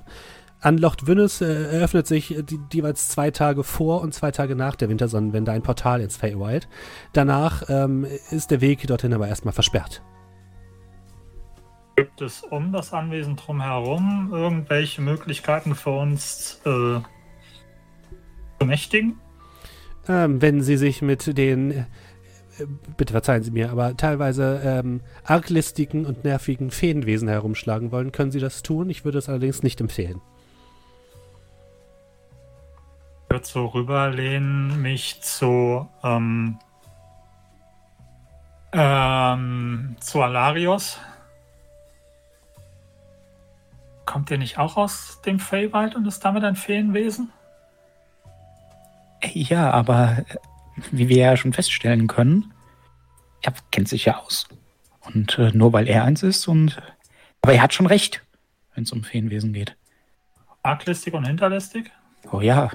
An 0.66 0.78
Locht 0.78 1.06
Wynnes 1.06 1.42
äh, 1.42 1.76
eröffnet 1.76 2.08
sich 2.08 2.36
äh, 2.36 2.42
die, 2.42 2.58
jeweils 2.72 3.08
zwei 3.08 3.30
Tage 3.30 3.62
vor 3.62 4.00
und 4.00 4.12
zwei 4.14 4.32
Tage 4.32 4.56
nach 4.56 4.74
der 4.74 4.88
Wintersonnenwende 4.88 5.52
ein 5.52 5.62
Portal 5.62 6.00
ins 6.00 6.16
Feywild. 6.16 6.66
Danach 7.12 7.62
ähm, 7.68 8.04
ist 8.32 8.50
der 8.50 8.60
Weg 8.60 8.84
dorthin 8.84 9.14
aber 9.14 9.28
erstmal 9.28 9.54
versperrt. 9.54 10.02
Gibt 11.94 12.20
es 12.20 12.42
um 12.42 12.72
das 12.72 12.92
Anwesen 12.92 13.36
drumherum 13.36 14.30
irgendwelche 14.32 15.02
Möglichkeiten 15.02 15.76
für 15.76 15.90
uns 15.90 16.60
äh, 16.64 16.98
zu 18.58 18.66
mächtigen? 18.66 19.20
Ähm, 20.08 20.42
wenn 20.42 20.62
Sie 20.62 20.78
sich 20.78 21.00
mit 21.00 21.38
den, 21.38 21.70
äh, 21.70 21.84
bitte 22.96 23.12
verzeihen 23.12 23.44
Sie 23.44 23.52
mir, 23.52 23.70
aber 23.70 23.96
teilweise 23.96 24.60
ähm, 24.64 25.00
arglistigen 25.22 26.06
und 26.06 26.24
nervigen 26.24 26.72
Feenwesen 26.72 27.28
herumschlagen 27.28 27.92
wollen, 27.92 28.10
können 28.10 28.32
Sie 28.32 28.40
das 28.40 28.64
tun. 28.64 28.90
Ich 28.90 29.04
würde 29.04 29.18
es 29.18 29.28
allerdings 29.28 29.62
nicht 29.62 29.80
empfehlen. 29.80 30.20
Ich 33.26 33.30
würde 33.34 33.46
so 33.46 33.66
rüberlehnen, 33.66 34.80
mich 34.80 35.20
zu 35.20 35.88
ähm, 36.04 36.58
ähm, 38.72 39.96
zu 40.00 40.22
Alarios. 40.22 41.00
Kommt 44.04 44.30
der 44.30 44.38
nicht 44.38 44.58
auch 44.58 44.76
aus 44.76 45.20
dem 45.22 45.40
Feywild 45.40 45.96
und 45.96 46.06
ist 46.06 46.20
damit 46.24 46.44
ein 46.44 46.56
Feenwesen? 46.56 47.32
Ja, 49.32 49.70
aber 49.70 50.18
äh, 50.18 50.36
wie 50.92 51.08
wir 51.08 51.16
ja 51.16 51.36
schon 51.36 51.52
feststellen 51.52 52.06
können, 52.06 52.52
er 53.42 53.54
kennt 53.70 53.88
sich 53.88 54.04
ja 54.04 54.18
aus. 54.18 54.46
Und 55.00 55.38
äh, 55.38 55.50
nur 55.52 55.72
weil 55.72 55.88
er 55.88 56.04
eins 56.04 56.22
ist 56.22 56.46
und. 56.46 56.80
Aber 57.42 57.52
er 57.54 57.62
hat 57.62 57.74
schon 57.74 57.86
recht, 57.86 58.22
wenn 58.74 58.84
es 58.84 58.92
um 58.92 59.04
Feenwesen 59.04 59.52
geht. 59.52 59.76
Arglistig 60.62 61.14
und 61.14 61.24
hinterlistig? 61.26 61.90
Oh 62.30 62.40
ja. 62.40 62.70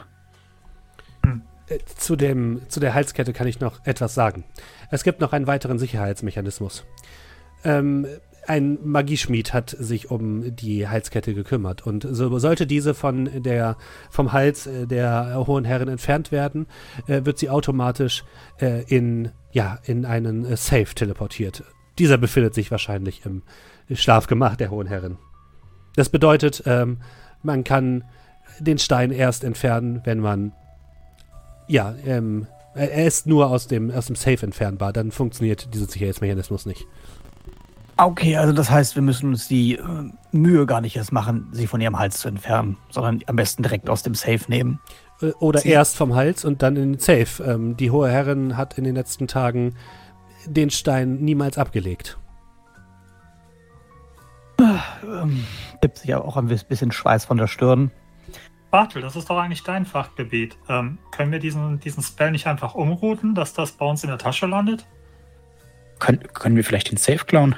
Äh, 1.71 1.79
Zu, 1.97 2.15
dem, 2.15 2.61
zu 2.67 2.79
der 2.79 2.93
Halskette 2.93 3.33
kann 3.33 3.47
ich 3.47 3.59
noch 3.59 3.85
etwas 3.85 4.13
sagen. 4.13 4.43
Es 4.89 5.03
gibt 5.03 5.21
noch 5.21 5.33
einen 5.33 5.47
weiteren 5.47 5.79
Sicherheitsmechanismus. 5.79 6.85
Ähm, 7.63 8.07
ein 8.47 8.79
Magieschmied 8.83 9.53
hat 9.53 9.69
sich 9.69 10.09
um 10.09 10.55
die 10.55 10.87
Halskette 10.87 11.35
gekümmert 11.35 11.85
und 11.85 12.07
so 12.09 12.39
sollte 12.39 12.65
diese 12.65 12.95
von 12.95 13.43
der, 13.43 13.77
vom 14.09 14.33
Hals 14.33 14.65
äh, 14.65 14.87
der 14.87 15.43
hohen 15.47 15.63
Herren 15.63 15.87
entfernt 15.87 16.31
werden, 16.31 16.65
äh, 17.07 17.23
wird 17.23 17.37
sie 17.37 17.49
automatisch 17.49 18.23
äh, 18.59 18.83
in, 18.87 19.31
ja, 19.51 19.79
in 19.83 20.05
einen 20.05 20.45
äh, 20.45 20.57
Safe 20.57 20.93
teleportiert. 20.95 21.63
Dieser 21.99 22.17
befindet 22.17 22.55
sich 22.55 22.71
wahrscheinlich 22.71 23.25
im 23.25 23.43
Schlafgemach 23.93 24.55
der 24.55 24.71
hohen 24.71 24.87
Herren. 24.87 25.17
Das 25.95 26.09
bedeutet, 26.09 26.63
ähm, 26.65 26.97
man 27.43 27.63
kann 27.63 28.05
den 28.59 28.79
Stein 28.79 29.11
erst 29.11 29.43
entfernen, 29.43 30.01
wenn 30.03 30.19
man 30.19 30.53
ja, 31.71 31.95
ähm, 32.05 32.47
er 32.73 33.05
ist 33.05 33.27
nur 33.27 33.49
aus 33.49 33.67
dem, 33.67 33.91
aus 33.91 34.05
dem 34.07 34.15
Safe 34.15 34.45
entfernbar. 34.45 34.93
Dann 34.93 35.11
funktioniert 35.11 35.73
dieser 35.73 35.87
Sicherheitsmechanismus 35.87 36.65
nicht. 36.65 36.85
Okay, 37.97 38.37
also 38.37 38.53
das 38.53 38.71
heißt, 38.71 38.95
wir 38.95 39.01
müssen 39.03 39.29
uns 39.29 39.47
die 39.47 39.75
äh, 39.75 39.81
Mühe 40.31 40.65
gar 40.65 40.81
nicht 40.81 40.95
erst 40.95 41.11
machen, 41.11 41.49
sie 41.51 41.67
von 41.67 41.81
ihrem 41.81 41.99
Hals 41.99 42.19
zu 42.19 42.29
entfernen, 42.29 42.77
sondern 42.89 43.19
am 43.27 43.35
besten 43.35 43.63
direkt 43.63 43.89
aus 43.89 44.01
dem 44.03 44.15
Safe 44.15 44.41
nehmen. 44.47 44.79
Äh, 45.21 45.31
Oder 45.39 45.59
Sie- 45.59 45.69
erst 45.69 45.97
vom 45.97 46.15
Hals 46.15 46.45
und 46.45 46.61
dann 46.63 46.75
in 46.77 46.93
den 46.93 46.99
Safe. 46.99 47.43
Ähm, 47.43 47.77
die 47.77 47.91
hohe 47.91 48.09
Herrin 48.09 48.57
hat 48.57 48.77
in 48.77 48.85
den 48.85 48.95
letzten 48.95 49.27
Tagen 49.27 49.75
den 50.47 50.69
Stein 50.71 51.17
niemals 51.19 51.57
abgelegt. 51.57 52.17
Ähm, 55.03 55.45
gibt 55.81 55.97
sich 55.99 56.07
ja 56.09 56.21
auch 56.21 56.37
ein 56.37 56.47
bisschen 56.47 56.91
Schweiß 56.91 57.25
von 57.25 57.37
der 57.37 57.47
Stirn. 57.47 57.91
Bartel, 58.71 59.01
das 59.01 59.17
ist 59.17 59.29
doch 59.29 59.37
eigentlich 59.37 59.63
dein 59.63 59.85
Fachgebiet. 59.85 60.57
Ähm, 60.69 60.97
können 61.11 61.31
wir 61.33 61.39
diesen, 61.39 61.79
diesen 61.81 62.01
Spell 62.01 62.31
nicht 62.31 62.47
einfach 62.47 62.73
umrouten, 62.73 63.35
dass 63.35 63.53
das 63.53 63.73
bei 63.73 63.85
uns 63.85 64.03
in 64.03 64.09
der 64.09 64.17
Tasche 64.17 64.47
landet? 64.47 64.87
Können, 65.99 66.23
können 66.33 66.55
wir 66.55 66.63
vielleicht 66.63 66.89
den 66.89 66.97
Safe 66.97 67.25
klauen? 67.25 67.55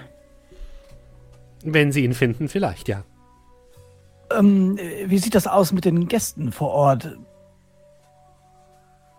Wenn 1.63 1.91
sie 1.91 2.03
ihn 2.03 2.13
finden, 2.13 2.49
vielleicht, 2.49 2.89
ja. 2.89 3.03
Ähm, 4.37 4.77
äh, 4.77 5.09
wie 5.09 5.19
sieht 5.19 5.35
das 5.35 5.47
aus 5.47 5.71
mit 5.71 5.85
den 5.85 6.07
Gästen 6.07 6.51
vor 6.51 6.71
Ort? 6.71 7.17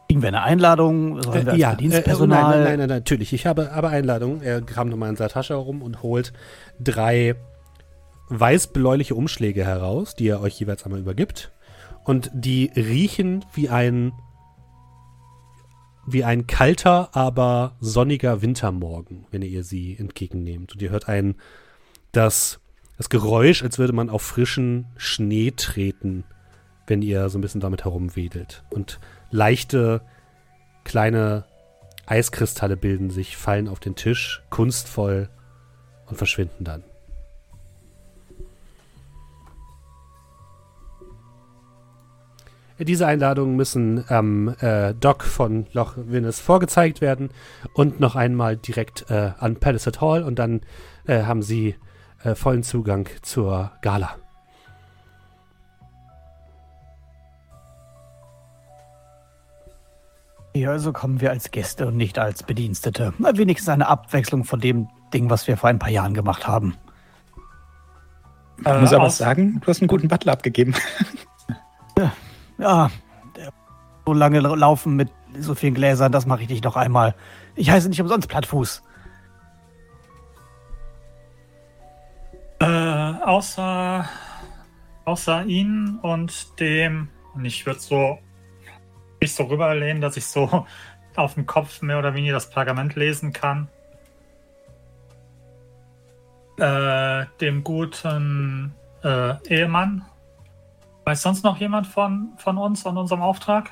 Kriegen 0.09 0.21
wir 0.21 0.29
eine 0.29 0.43
Einladung? 0.43 1.23
Sollen 1.23 1.47
wir 1.47 1.53
als 1.53 1.61
ja, 1.61 1.69
Verdienstpersonal? 1.69 2.55
Äh, 2.55 2.57
nein, 2.57 2.65
nein, 2.65 2.79
nein, 2.81 2.89
natürlich. 2.89 3.33
Ich 3.33 3.47
habe 3.47 3.73
aber 3.73 3.91
Einladung. 3.91 4.43
Er 4.43 4.61
kam 4.61 4.89
nochmal 4.89 5.11
in 5.11 5.17
seiner 5.17 5.31
Tasche 5.31 5.55
herum 5.55 5.81
und 5.81 6.03
holt 6.03 6.33
drei 6.79 7.37
weiß-bläuliche 8.29 9.15
Umschläge 9.15 9.65
heraus, 9.65 10.15
die 10.15 10.29
er 10.29 10.41
euch 10.41 10.59
jeweils 10.59 10.85
einmal 10.85 11.01
übergibt. 11.01 11.53
Und 12.05 12.31
die 12.35 12.71
riechen 12.77 13.45
wie 13.55 13.69
ein 13.69 14.13
wie 16.07 16.25
ein 16.25 16.47
kalter, 16.47 17.17
aber 17.17 17.77
sonniger 17.81 18.43
Wintermorgen, 18.43 19.27
wenn 19.31 19.43
ihr 19.43 19.65
sie 19.65 19.97
entgegennehmt. 19.97 20.75
Und 20.75 20.83
ihr 20.83 20.91
hört 20.91 21.09
ein 21.09 21.37
das, 22.13 22.61
das 22.99 23.09
Geräusch, 23.09 23.63
als 23.63 23.79
würde 23.79 23.95
man 23.95 24.11
auf 24.11 24.23
frischen 24.23 24.87
Schnee 24.97 25.53
treten, 25.53 26.25
wenn 26.87 27.01
ihr 27.01 27.29
so 27.31 27.39
ein 27.39 27.41
bisschen 27.41 27.63
damit 27.63 27.85
herumwedelt. 27.85 28.65
Und 28.71 29.01
leichte 29.31 30.03
kleine 30.85 31.47
Eiskristalle 32.07 32.77
bilden 32.77 33.11
sich, 33.11 33.37
fallen 33.37 33.69
auf 33.69 33.81
den 33.81 33.97
Tisch, 33.97 34.43
kunstvoll 34.51 35.31
und 36.07 36.17
verschwinden 36.17 36.65
dann. 36.65 36.85
Diese 42.85 43.07
Einladungen 43.07 43.57
müssen 43.57 44.05
ähm, 44.11 44.55
äh, 44.61 44.95
Doc 44.95 45.25
von 45.25 45.67
Loch 45.73 45.95
Winnes 45.97 46.41
vorgezeigt 46.41 47.01
werden 47.01 47.31
und 47.73 47.99
noch 47.99 48.15
einmal 48.15 48.57
direkt 48.57 49.11
äh, 49.11 49.33
an 49.39 49.57
Palisade 49.57 50.01
Hall 50.01 50.23
und 50.23 50.39
dann 50.39 50.61
äh, 51.07 51.23
haben 51.23 51.43
sie 51.43 51.77
äh, 52.23 52.35
vollen 52.35 52.63
Zugang 52.63 53.09
zur 53.23 53.73
Gala. 53.83 54.17
Ja, 60.55 60.71
also 60.71 60.93
kommen 60.93 61.21
wir 61.21 61.31
als 61.31 61.51
Gäste 61.51 61.89
und 61.89 61.97
nicht 61.97 62.19
als 62.19 62.45
Bedienstete. 62.45 63.13
Mal 63.19 63.37
wenigstens 63.37 63.71
eine 63.71 63.89
Abwechslung 63.89 64.45
von 64.45 64.61
dem 64.61 64.89
Ding, 65.13 65.29
was 65.29 65.49
wir 65.49 65.57
vor 65.57 65.69
ein 65.69 65.81
paar 65.81 65.91
Jahren 65.91 66.15
gemacht 66.15 66.47
haben. 66.47 66.77
Ich 68.59 68.81
muss 68.81 68.93
aber 68.93 69.11
sagen, 69.11 69.61
du 69.61 69.67
hast 69.67 69.81
einen 69.81 69.89
guten 69.89 70.07
Butler 70.07 70.33
abgegeben. 70.33 70.75
Ja, 72.59 72.91
so 74.07 74.13
lange 74.13 74.41
laufen 74.41 74.97
mit 74.97 75.11
so 75.39 75.55
vielen 75.55 75.75
Gläsern, 75.75 76.13
das 76.13 76.27
mache 76.27 76.43
ich 76.43 76.49
nicht 76.49 76.65
noch 76.65 76.77
einmal. 76.77 77.15
Ich 77.55 77.71
heiße 77.71 77.89
nicht 77.89 78.01
umsonst 78.01 78.29
Plattfuß. 78.29 78.83
Äh, 82.61 82.65
außer, 82.67 84.09
außer 85.05 85.45
ihn 85.47 85.99
und 86.03 86.61
dem, 86.61 87.09
und 87.35 87.45
ich 87.45 87.67
würde 87.67 87.81
so 87.81 88.19
mich 89.21 89.35
so 89.35 89.45
rüberlehnen, 89.45 90.01
dass 90.01 90.17
ich 90.17 90.27
so 90.27 90.67
auf 91.17 91.35
dem 91.35 91.47
Kopf 91.47 91.83
mehr 91.83 91.99
oder 91.99 92.15
weniger 92.15 92.35
das 92.35 92.51
Pergament 92.51 92.95
lesen 92.95 93.33
kann. 93.33 93.69
Äh, 96.59 97.27
dem 97.41 97.65
guten 97.65 98.75
äh, 99.03 99.35
Ehemann. 99.49 100.05
Weiß 101.05 101.23
sonst 101.23 101.45
noch 101.45 101.59
jemand 101.59 101.87
von, 101.87 102.33
von 102.37 102.57
uns 102.57 102.85
und 102.87 102.97
unserem 102.97 103.23
Auftrag? 103.23 103.71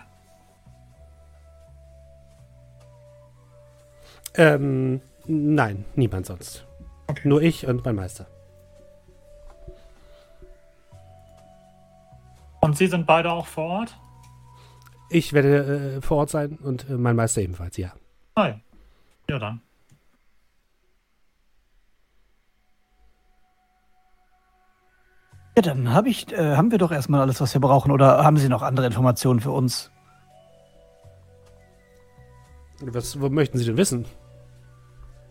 Ähm, 4.34 5.00
nein, 5.26 5.84
niemand 5.94 6.26
sonst. 6.26 6.66
Okay. 7.06 7.28
Nur 7.28 7.42
ich 7.42 7.66
und 7.66 7.84
mein 7.84 7.94
Meister. 7.94 8.26
Und 12.60 12.76
Sie 12.76 12.86
sind 12.86 13.06
beide 13.06 13.30
auch 13.30 13.46
vor 13.46 13.64
Ort? 13.64 13.96
Ich 15.10 15.32
werde 15.32 15.96
äh, 15.96 16.00
vor 16.00 16.18
Ort 16.18 16.30
sein 16.30 16.59
und 16.62 16.88
äh, 16.88 16.92
mein 16.94 17.16
Meister 17.16 17.42
ebenfalls, 17.42 17.76
ja. 17.76 17.92
Nein. 18.36 18.62
Ja, 19.28 19.38
dann. 19.38 19.60
Ja, 25.56 25.62
dann 25.62 25.92
hab 25.92 26.06
ich, 26.06 26.32
äh, 26.32 26.56
haben 26.56 26.70
wir 26.70 26.78
doch 26.78 26.92
erstmal 26.92 27.20
alles, 27.20 27.40
was 27.40 27.52
wir 27.52 27.60
brauchen. 27.60 27.90
Oder 27.90 28.24
haben 28.24 28.38
Sie 28.38 28.48
noch 28.48 28.62
andere 28.62 28.86
Informationen 28.86 29.40
für 29.40 29.50
uns? 29.50 29.90
Was 32.80 33.20
wo 33.20 33.28
möchten 33.28 33.58
Sie 33.58 33.64
denn 33.64 33.76
wissen? 33.76 34.06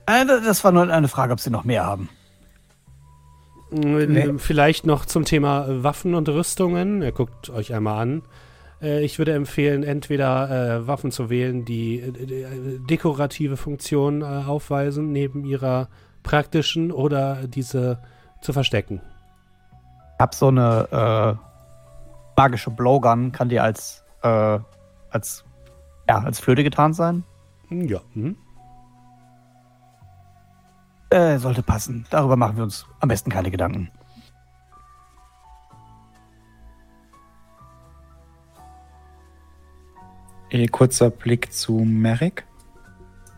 Äh, 0.05 0.25
das 0.25 0.63
war 0.63 0.71
nur 0.71 0.89
eine 0.89 1.07
Frage, 1.07 1.33
ob 1.33 1.39
Sie 1.39 1.49
noch 1.49 1.63
mehr 1.63 1.85
haben. 1.85 2.09
Ähm, 3.71 4.37
Vielleicht 4.37 4.85
noch 4.85 5.05
zum 5.05 5.25
Thema 5.25 5.83
Waffen 5.83 6.13
und 6.13 6.29
Rüstungen. 6.29 7.01
Ihr 7.01 7.11
guckt 7.11 7.49
euch 7.49 7.73
einmal 7.73 8.01
an. 8.01 8.21
Äh, 8.81 9.03
ich 9.03 9.17
würde 9.17 9.33
empfehlen, 9.33 9.83
entweder 9.83 10.81
äh, 10.81 10.87
Waffen 10.87 11.11
zu 11.11 11.29
wählen, 11.29 11.65
die 11.65 12.03
dekorative 12.89 13.57
Funktionen 13.57 14.23
aufweisen, 14.23 15.11
neben 15.11 15.45
ihrer 15.45 15.89
praktischen, 16.23 16.91
oder 16.91 17.47
diese 17.47 17.99
zu 18.41 18.53
verstecken. 18.53 19.01
Ich 20.21 20.23
hab 20.23 20.35
so 20.35 20.49
eine 20.49 20.87
äh, 20.91 22.39
magische 22.39 22.69
Blowgun, 22.69 23.31
kann 23.31 23.49
die 23.49 23.59
als, 23.59 24.03
äh, 24.21 24.59
als, 25.09 25.43
ja, 26.07 26.19
als 26.19 26.39
Flöte 26.39 26.63
getan 26.63 26.93
sein? 26.93 27.23
Hm, 27.69 27.87
Ja. 27.87 28.01
Mhm. 28.13 28.37
Äh, 31.09 31.39
sollte 31.39 31.63
passen. 31.63 32.05
Darüber 32.11 32.35
machen 32.35 32.55
wir 32.55 32.63
uns 32.65 32.85
am 32.99 33.09
besten 33.09 33.31
keine 33.31 33.49
Gedanken. 33.49 33.89
Eh, 40.51 40.67
kurzer 40.67 41.09
Blick 41.09 41.51
zu 41.51 41.79
Merrick. 41.79 42.45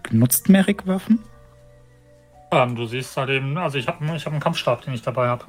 Benutzt 0.09 0.49
Merrick 0.49 0.85
Waffen? 0.85 1.23
Ähm, 2.51 2.75
du 2.75 2.85
siehst 2.87 3.15
halt 3.15 3.29
eben, 3.29 3.57
also 3.57 3.77
ich 3.77 3.87
habe 3.87 4.03
ich 4.17 4.25
hab 4.25 4.33
einen 4.33 4.41
Kampfstab, 4.41 4.81
den 4.81 4.93
ich 4.93 5.01
dabei 5.01 5.29
habe. 5.29 5.45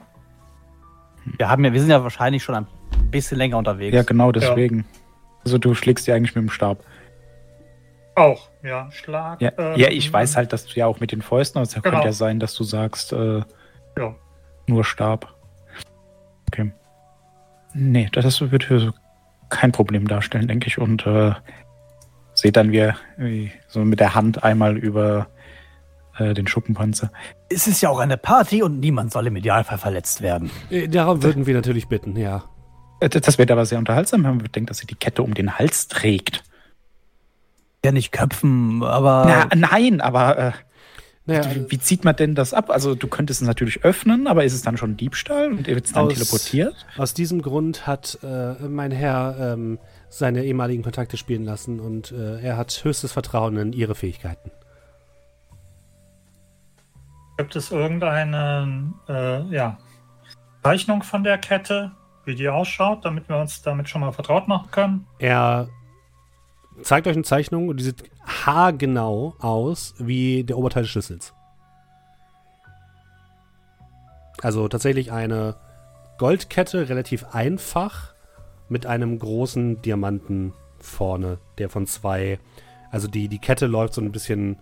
Wir, 1.38 1.48
haben 1.48 1.64
ja, 1.64 1.72
wir 1.72 1.80
sind 1.80 1.90
ja 1.90 2.02
wahrscheinlich 2.02 2.42
schon 2.42 2.54
ein 2.54 2.66
bisschen 3.10 3.38
länger 3.38 3.58
unterwegs. 3.58 3.94
Ja, 3.94 4.02
genau 4.02 4.32
deswegen. 4.32 4.84
Also 5.44 5.58
du 5.58 5.74
schlägst 5.74 6.06
ja 6.06 6.14
eigentlich 6.14 6.34
mit 6.34 6.42
dem 6.42 6.50
Stab. 6.50 6.84
Auch, 8.16 8.48
ja, 8.62 8.90
Schlag. 8.92 9.40
Ja, 9.42 9.52
ähm, 9.58 9.74
ja 9.76 9.88
ich 9.88 10.12
weiß 10.12 10.36
halt, 10.36 10.52
dass 10.52 10.66
du 10.66 10.78
ja 10.78 10.86
auch 10.86 11.00
mit 11.00 11.10
den 11.12 11.20
Fäusten, 11.22 11.58
aber 11.58 11.64
es 11.66 11.74
Genau. 11.74 11.82
könnte 11.90 12.06
ja 12.06 12.12
sein, 12.12 12.38
dass 12.38 12.54
du 12.54 12.64
sagst, 12.64 13.12
äh, 13.12 13.42
Ja. 13.98 14.14
nur 14.66 14.84
Stab. 14.84 15.34
Okay. 16.48 16.72
Nee, 17.74 18.08
das 18.12 18.40
wird 18.40 18.64
für 18.64 18.78
so 18.78 18.92
kein 19.48 19.72
Problem 19.72 20.06
darstellen, 20.06 20.46
denke 20.46 20.68
ich. 20.68 20.78
Und 20.78 21.04
äh, 21.06 21.32
seht 22.34 22.56
dann 22.56 22.70
wir 22.70 22.96
wie 23.16 23.50
so 23.66 23.80
mit 23.84 24.00
der 24.00 24.14
Hand 24.14 24.44
einmal 24.44 24.76
über 24.76 25.26
äh, 26.18 26.34
den 26.34 26.46
Schuppenpanzer. 26.46 27.10
Es 27.48 27.66
ist 27.66 27.80
ja 27.80 27.88
auch 27.90 27.98
eine 27.98 28.16
Party 28.16 28.62
und 28.62 28.80
niemand 28.80 29.12
soll 29.12 29.26
im 29.26 29.36
Idealfall 29.36 29.78
verletzt 29.78 30.20
werden. 30.22 30.50
Äh, 30.70 30.88
Darum 30.88 31.22
würden 31.22 31.46
wir 31.46 31.54
natürlich 31.54 31.88
bitten, 31.88 32.16
ja. 32.16 32.44
Äh, 33.00 33.08
Das 33.08 33.38
wird 33.38 33.50
aber 33.50 33.66
sehr 33.66 33.78
unterhaltsam, 33.78 34.22
wenn 34.24 34.30
man 34.30 34.38
bedenkt, 34.38 34.70
dass 34.70 34.78
sie 34.78 34.86
die 34.86 34.94
Kette 34.94 35.22
um 35.22 35.34
den 35.34 35.58
Hals 35.58 35.88
trägt. 35.88 36.42
Ja, 37.84 37.92
nicht 37.92 38.12
köpfen, 38.12 38.82
aber. 38.82 39.24
Na, 39.26 39.54
nein, 39.54 40.00
aber 40.00 40.38
äh, 40.38 40.52
Naja, 41.26 41.54
wie, 41.54 41.70
wie 41.70 41.78
zieht 41.78 42.04
man 42.04 42.16
denn 42.16 42.34
das 42.34 42.54
ab? 42.54 42.70
Also 42.70 42.94
du 42.94 43.08
könntest 43.08 43.42
es 43.42 43.46
natürlich 43.46 43.84
öffnen, 43.84 44.26
aber 44.26 44.44
ist 44.44 44.54
es 44.54 44.62
dann 44.62 44.76
schon 44.78 44.96
Diebstahl 44.96 45.48
und 45.52 45.66
wird 45.66 45.84
es 45.86 45.92
dann 45.92 46.06
Aus- 46.06 46.14
teleportiert? 46.14 46.74
Aus 46.96 47.12
diesem 47.14 47.42
Grund 47.42 47.86
hat 47.86 48.18
äh, 48.22 48.54
mein 48.68 48.90
Herr 48.90 49.52
ähm, 49.54 49.78
seine 50.08 50.44
ehemaligen 50.44 50.82
Kontakte 50.82 51.16
spielen 51.16 51.44
lassen 51.44 51.80
und 51.80 52.12
äh, 52.12 52.40
er 52.40 52.56
hat 52.56 52.80
höchstes 52.84 53.12
Vertrauen 53.12 53.56
in 53.58 53.72
ihre 53.72 53.94
Fähigkeiten. 53.94 54.50
Gibt 57.36 57.56
es 57.56 57.70
irgendeine 57.72 58.92
äh, 59.08 59.42
ja, 59.52 59.78
Zeichnung 60.62 61.02
von 61.02 61.24
der 61.24 61.38
Kette, 61.38 61.92
wie 62.24 62.34
die 62.34 62.48
ausschaut, 62.48 63.04
damit 63.04 63.28
wir 63.28 63.36
uns 63.36 63.62
damit 63.62 63.88
schon 63.88 64.00
mal 64.00 64.12
vertraut 64.12 64.46
machen 64.46 64.70
können? 64.70 65.06
Er 65.18 65.68
zeigt 66.82 67.06
euch 67.06 67.14
eine 67.14 67.24
Zeichnung 67.24 67.68
und 67.68 67.78
die 67.78 67.84
sieht 67.84 68.04
haargenau 68.24 69.34
aus 69.40 69.94
wie 69.98 70.44
der 70.44 70.56
Oberteil 70.56 70.84
des 70.84 70.90
Schlüssels. 70.90 71.34
Also 74.42 74.68
tatsächlich 74.68 75.10
eine 75.10 75.56
Goldkette, 76.18 76.88
relativ 76.88 77.34
einfach, 77.34 78.14
mit 78.68 78.86
einem 78.86 79.18
großen 79.18 79.82
Diamanten 79.82 80.52
vorne, 80.78 81.38
der 81.58 81.68
von 81.68 81.86
zwei, 81.86 82.38
also 82.90 83.08
die, 83.08 83.28
die 83.28 83.38
Kette 83.38 83.66
läuft 83.66 83.94
so 83.94 84.00
ein 84.00 84.12
bisschen 84.12 84.58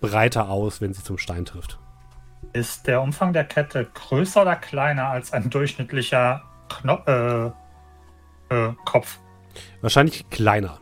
breiter 0.00 0.48
aus, 0.48 0.80
wenn 0.80 0.94
sie 0.94 1.02
zum 1.02 1.18
Stein 1.18 1.44
trifft. 1.44 1.78
Ist 2.52 2.86
der 2.86 3.02
Umfang 3.02 3.32
der 3.32 3.44
Kette 3.44 3.84
größer 3.94 4.42
oder 4.42 4.56
kleiner 4.56 5.08
als 5.08 5.32
ein 5.32 5.50
durchschnittlicher 5.50 6.42
Kno 6.68 6.98
äh, 7.06 7.46
äh, 8.54 8.72
Kopf? 8.84 9.18
Wahrscheinlich 9.80 10.28
kleiner. 10.30 10.78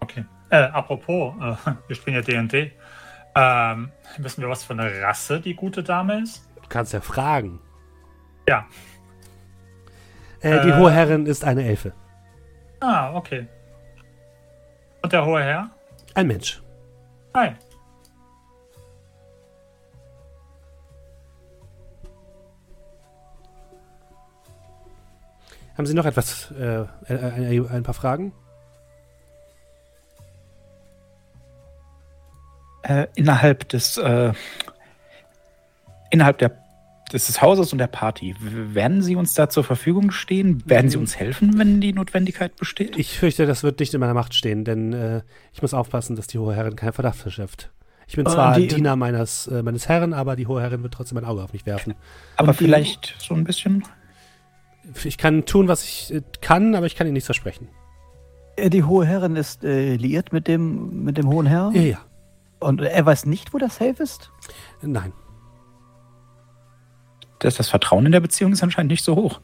Okay. 0.00 0.24
Äh, 0.50 0.56
apropos, 0.62 1.34
äh, 1.40 1.56
wir 1.86 1.96
spielen 1.96 2.16
ja 2.16 2.22
D&D. 2.22 2.72
Ähm, 3.34 3.92
wissen 4.18 4.42
wir, 4.42 4.48
was 4.48 4.64
für 4.64 4.72
eine 4.72 4.90
Rasse 5.02 5.40
die 5.40 5.54
gute 5.54 5.82
Dame 5.82 6.22
ist? 6.22 6.48
Du 6.62 6.68
kannst 6.68 6.92
ja 6.92 7.00
fragen. 7.00 7.60
Ja. 8.48 8.66
Äh, 10.40 10.62
die 10.62 10.70
Äh. 10.70 10.76
hohe 10.76 10.90
Herrin 10.90 11.26
ist 11.26 11.44
eine 11.44 11.64
Elfe. 11.64 11.92
Ah, 12.80 13.12
okay. 13.14 13.46
Und 15.02 15.12
der 15.12 15.24
hohe 15.24 15.42
Herr? 15.42 15.70
Ein 16.14 16.26
Mensch. 16.28 16.62
Hi. 17.34 17.52
Haben 25.78 25.86
Sie 25.86 25.94
noch 25.94 26.06
etwas, 26.06 26.50
äh, 26.58 26.84
ein, 27.08 27.68
ein 27.68 27.82
paar 27.84 27.94
Fragen? 27.94 28.32
Äh, 32.82 33.06
innerhalb 33.14 33.68
des 33.68 33.96
äh, 33.96 34.32
innerhalb 36.10 36.38
der, 36.38 36.56
des 37.12 37.40
Hauses 37.40 37.70
und 37.72 37.78
der 37.78 37.86
Party, 37.86 38.34
werden 38.40 39.02
Sie 39.02 39.14
uns 39.14 39.34
da 39.34 39.48
zur 39.48 39.62
Verfügung 39.62 40.10
stehen? 40.10 40.62
Werden 40.68 40.90
Sie 40.90 40.96
uns 40.96 41.16
helfen, 41.16 41.58
wenn 41.58 41.80
die 41.80 41.92
Notwendigkeit 41.92 42.56
besteht? 42.56 42.96
Ich 42.98 43.16
fürchte, 43.18 43.46
das 43.46 43.62
wird 43.62 43.78
nicht 43.78 43.94
in 43.94 44.00
meiner 44.00 44.14
Macht 44.14 44.34
stehen, 44.34 44.64
denn 44.64 44.92
äh, 44.92 45.22
ich 45.52 45.62
muss 45.62 45.74
aufpassen, 45.74 46.16
dass 46.16 46.26
die 46.26 46.38
Hohe 46.38 46.54
Herrin 46.56 46.74
keinen 46.76 46.92
Verdacht 46.92 47.16
verschärft. 47.18 47.70
Ich 48.08 48.16
bin 48.16 48.26
Äh, 48.26 48.30
zwar 48.30 48.54
die- 48.56 48.66
Diener 48.68 48.96
meines, 48.96 49.46
äh, 49.46 49.62
meines 49.62 49.88
Herren, 49.88 50.12
aber 50.14 50.34
die 50.34 50.46
Hohe 50.48 50.60
Herrin 50.62 50.82
wird 50.82 50.94
trotzdem 50.94 51.18
ein 51.18 51.24
Auge 51.24 51.42
auf 51.42 51.52
mich 51.52 51.66
werfen. 51.66 51.94
Aber 52.36 52.48
Und 52.48 52.58
die- 52.60 52.64
vielleicht 52.64 53.14
so 53.18 53.34
ein 53.34 53.44
bisschen. 53.44 53.84
Ich 55.04 55.18
kann 55.18 55.44
tun, 55.44 55.68
was 55.68 55.84
ich 55.84 56.14
äh, 56.14 56.22
kann, 56.40 56.74
aber 56.74 56.86
ich 56.86 56.96
kann 56.96 57.06
Ihnen 57.06 57.14
nichts 57.14 57.26
versprechen. 57.26 57.68
Äh, 58.56 58.70
Die 58.70 58.84
hohe 58.84 59.06
Herrin 59.06 59.36
ist 59.36 59.64
äh, 59.64 59.96
liiert 59.96 60.32
mit 60.32 60.48
dem, 60.48 61.04
mit 61.04 61.18
dem 61.18 61.28
hohen 61.28 61.46
Herrn. 61.46 61.74
Ja, 61.74 61.82
ja. 61.82 61.98
Und 62.60 62.80
er 62.80 63.06
weiß 63.06 63.26
nicht, 63.26 63.54
wo 63.54 63.58
der 63.58 63.70
Safe 63.70 64.02
ist? 64.02 64.32
Nein. 64.82 65.12
Das, 67.38 67.56
das 67.56 67.68
Vertrauen 67.68 68.06
in 68.06 68.12
der 68.12 68.20
Beziehung 68.20 68.52
ist 68.52 68.62
anscheinend 68.62 68.90
nicht 68.90 69.04
so 69.04 69.14
hoch. 69.14 69.40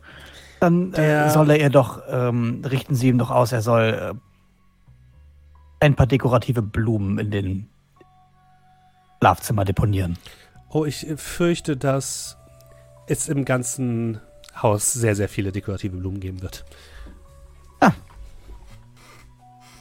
Dann 0.61 0.93
äh, 0.95 1.31
soll 1.31 1.51
er 1.51 1.61
ihr 1.61 1.71
doch, 1.71 2.03
ähm, 2.09 2.63
richten 2.65 2.95
Sie 2.95 3.09
ihm 3.09 3.19
doch 3.19 3.31
aus, 3.31 3.53
er 3.53 3.63
soll 3.63 3.83
äh, 3.83 4.15
ein 5.85 5.95
paar 5.95 6.07
dekorative 6.07 6.63
Blumen 6.63 7.19
in 7.19 7.31
den 7.31 7.69
Schlafzimmer 9.21 9.65
deponieren. 9.65 10.19
Oh, 10.71 10.85
ich 10.85 11.09
äh, 11.09 11.17
fürchte, 11.17 11.77
dass 11.77 12.37
es 13.07 13.29
im 13.29 13.45
ganzen 13.45 14.21
Haus 14.57 14.93
sehr, 14.93 15.15
sehr 15.15 15.29
viele 15.29 15.53
dekorative 15.53 15.97
Blumen 15.97 16.21
geben 16.21 16.43
wird. 16.43 16.65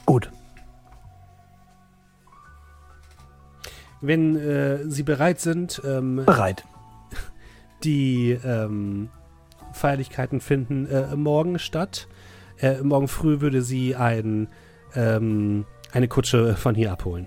Gut. 0.06 0.30
Wenn 4.00 4.36
äh, 4.36 4.88
Sie 4.88 5.02
bereit 5.02 5.40
sind, 5.40 5.80
ähm, 5.84 6.22
Bereit. 6.26 6.64
die 7.84 8.32
ähm, 8.44 9.08
Feierlichkeiten 9.72 10.40
finden 10.40 10.86
äh, 10.86 11.16
morgen 11.16 11.58
statt. 11.58 12.06
Äh, 12.58 12.82
morgen 12.82 13.08
früh 13.08 13.40
würde 13.40 13.62
sie 13.62 13.96
ein, 13.96 14.48
ähm, 14.94 15.64
eine 15.92 16.08
Kutsche 16.08 16.54
von 16.54 16.74
hier 16.74 16.92
abholen. 16.92 17.26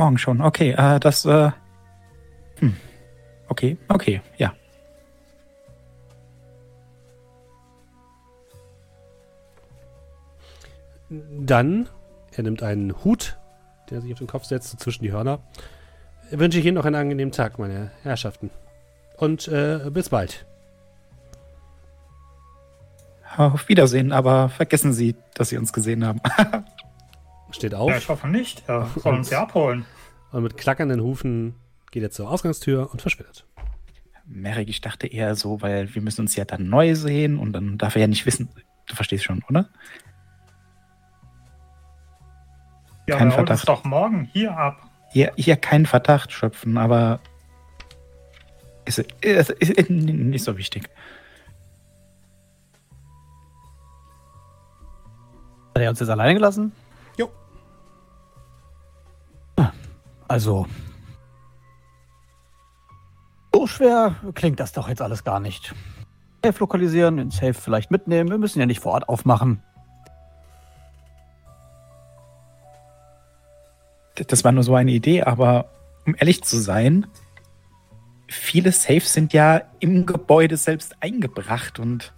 Morgen 0.00 0.16
schon. 0.16 0.40
Okay, 0.40 0.70
äh, 0.70 0.98
das. 0.98 1.26
Äh, 1.26 1.50
hm. 2.56 2.74
Okay, 3.48 3.76
okay, 3.88 4.22
ja. 4.38 4.54
Dann, 11.10 11.86
er 12.34 12.42
nimmt 12.44 12.62
einen 12.62 13.04
Hut, 13.04 13.36
den 13.90 13.98
er 13.98 14.00
sich 14.00 14.12
auf 14.14 14.18
den 14.18 14.26
Kopf 14.26 14.44
setzt, 14.44 14.80
zwischen 14.80 15.04
die 15.04 15.12
Hörner. 15.12 15.40
Wünsche 16.30 16.60
ich 16.60 16.64
Ihnen 16.64 16.76
noch 16.76 16.86
einen 16.86 16.94
angenehmen 16.94 17.32
Tag, 17.32 17.58
meine 17.58 17.90
Herrschaften. 18.02 18.48
Und 19.18 19.48
äh, 19.48 19.90
bis 19.90 20.08
bald. 20.08 20.46
Auf 23.36 23.68
Wiedersehen, 23.68 24.12
aber 24.12 24.48
vergessen 24.48 24.94
Sie, 24.94 25.14
dass 25.34 25.50
Sie 25.50 25.58
uns 25.58 25.74
gesehen 25.74 26.06
haben. 26.06 26.22
Steht 27.52 27.74
auf 27.74 27.90
Ja, 27.90 27.96
ich 27.96 28.08
hoffe 28.08 28.28
nicht. 28.28 28.62
Er 28.68 28.86
soll 28.96 29.14
uns 29.16 29.30
ja 29.30 29.42
abholen. 29.42 29.84
und 30.32 30.42
mit 30.42 30.56
klackernden 30.56 31.00
Hufen 31.00 31.54
geht 31.90 32.02
er 32.02 32.10
zur 32.10 32.30
Ausgangstür 32.30 32.90
und 32.92 33.02
verschwindet. 33.02 33.44
Merrick, 34.26 34.68
ich 34.68 34.80
dachte 34.80 35.08
eher 35.08 35.34
so, 35.34 35.60
weil 35.60 35.92
wir 35.94 36.02
müssen 36.02 36.20
uns 36.20 36.36
ja 36.36 36.44
dann 36.44 36.68
neu 36.68 36.94
sehen 36.94 37.38
und 37.38 37.52
dann 37.52 37.78
darf 37.78 37.96
er 37.96 38.02
ja 38.02 38.06
nicht 38.06 38.26
wissen. 38.26 38.48
Du 38.86 38.94
verstehst 38.94 39.24
schon, 39.24 39.42
oder? 39.48 39.68
Ja, 43.08 43.16
Kein 43.16 43.26
aber 43.28 43.34
er 43.34 43.38
holt 43.40 43.50
uns 43.50 43.60
Verdacht. 43.62 43.68
doch 43.68 43.84
morgen 43.84 44.24
hier 44.32 44.56
ab. 44.56 44.88
Hier, 45.12 45.32
hier 45.36 45.56
keinen 45.56 45.86
Verdacht 45.86 46.30
schöpfen, 46.30 46.78
aber 46.78 47.18
ist, 48.84 48.98
ist, 49.20 49.50
ist 49.50 49.90
nicht 49.90 50.44
so 50.44 50.56
wichtig. 50.56 50.88
Hat 55.74 55.82
er 55.82 55.90
uns 55.90 55.98
jetzt 56.00 56.08
alleine 56.08 56.34
gelassen? 56.34 56.72
Also. 60.30 60.64
So 63.52 63.66
schwer 63.66 64.14
klingt 64.34 64.60
das 64.60 64.70
doch 64.72 64.88
jetzt 64.88 65.02
alles 65.02 65.24
gar 65.24 65.40
nicht. 65.40 65.74
Safe 66.44 66.60
lokalisieren, 66.60 67.16
den 67.16 67.32
Safe 67.32 67.52
vielleicht 67.52 67.90
mitnehmen. 67.90 68.30
Wir 68.30 68.38
müssen 68.38 68.60
ja 68.60 68.66
nicht 68.66 68.78
vor 68.78 68.92
Ort 68.92 69.08
aufmachen. 69.08 69.60
Das 74.28 74.44
war 74.44 74.52
nur 74.52 74.62
so 74.62 74.76
eine 74.76 74.92
Idee, 74.92 75.24
aber 75.24 75.68
um 76.06 76.14
ehrlich 76.16 76.44
zu 76.44 76.58
sein, 76.58 77.08
viele 78.28 78.70
Safes 78.70 79.12
sind 79.12 79.32
ja 79.32 79.62
im 79.80 80.06
Gebäude 80.06 80.56
selbst 80.56 80.94
eingebracht 81.02 81.80
und 81.80 82.14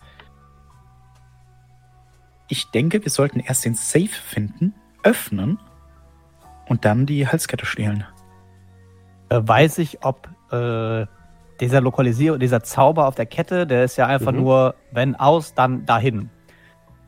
ich 2.49 2.71
denke, 2.73 3.03
wir 3.03 3.11
sollten 3.11 3.41
erst 3.41 3.65
den 3.65 3.75
Safe 3.75 4.09
finden, 4.09 4.75
öffnen 5.03 5.59
und 6.73 6.87
dann 6.87 7.05
die 7.05 7.29
Halskette 7.29 7.67
stehlen. 7.67 8.05
Äh, 9.29 9.41
weiß 9.45 9.77
ich, 9.79 10.03
ob 10.05 10.27
äh, 10.51 11.05
dieser 11.61 11.83
Lokalisierung, 11.83 12.39
dieser 12.41 12.63
Zauber 12.63 13.07
auf 13.07 13.15
der 13.15 13.27
Kette, 13.27 13.67
der 13.67 13.85
ist 13.85 13.97
ja 13.97 14.07
einfach 14.07 14.33
Mhm. 14.33 14.39
nur, 14.41 14.75
wenn 14.91 15.15
aus, 15.15 15.53
dann 15.53 15.85
dahin. 15.85 16.31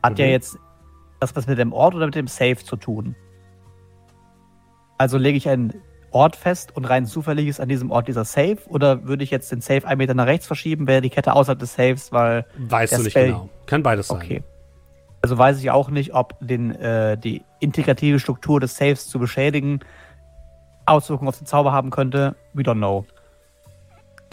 Hat 0.03 0.19
ja 0.19 0.25
Mhm. 0.27 0.31
jetzt 0.31 0.57
das 1.19 1.35
was 1.35 1.47
mit 1.47 1.57
dem 1.57 1.73
Ort 1.73 1.95
oder 1.95 2.05
mit 2.05 2.13
dem 2.13 2.27
Safe 2.27 2.57
zu 2.57 2.75
tun. 2.75 3.15
Also 4.99 5.17
lege 5.17 5.35
ich 5.37 5.49
einen 5.49 5.73
Ort 6.11 6.35
fest 6.35 6.75
und 6.75 6.85
rein 6.85 7.07
zufällig 7.07 7.47
ist 7.47 7.59
an 7.59 7.67
diesem 7.69 7.89
Ort 7.89 8.07
dieser 8.07 8.23
Safe 8.23 8.57
oder 8.67 9.05
würde 9.07 9.23
ich 9.23 9.31
jetzt 9.31 9.51
den 9.51 9.61
Safe 9.61 9.85
einen 9.87 9.97
Meter 9.97 10.13
nach 10.13 10.27
rechts 10.27 10.45
verschieben, 10.45 10.85
wäre 10.87 11.01
die 11.01 11.09
Kette 11.09 11.33
außerhalb 11.33 11.57
des 11.59 11.73
Safes, 11.73 12.11
weil 12.11 12.45
Weißt 12.57 12.91
Der 12.93 12.99
du 12.99 13.03
nicht 13.05 13.13
Spell- 13.13 13.27
genau. 13.29 13.49
Kann 13.65 13.81
beides 13.81 14.07
sein. 14.09 14.17
Okay. 14.17 14.43
Also 15.25 15.39
weiß 15.39 15.57
ich 15.57 15.71
auch 15.71 15.89
nicht, 15.89 16.13
ob 16.13 16.37
den, 16.39 16.69
äh, 16.75 17.17
die 17.17 17.43
integrative 17.59 18.19
Struktur 18.19 18.59
des 18.59 18.77
Saves 18.77 19.07
zu 19.07 19.17
beschädigen 19.17 19.79
Auswirkungen 20.85 21.29
auf 21.29 21.39
den 21.39 21.47
Zauber 21.47 21.71
haben 21.71 21.89
könnte. 21.89 22.35
We 22.53 22.61
don't 22.61 22.77
know. 22.77 23.07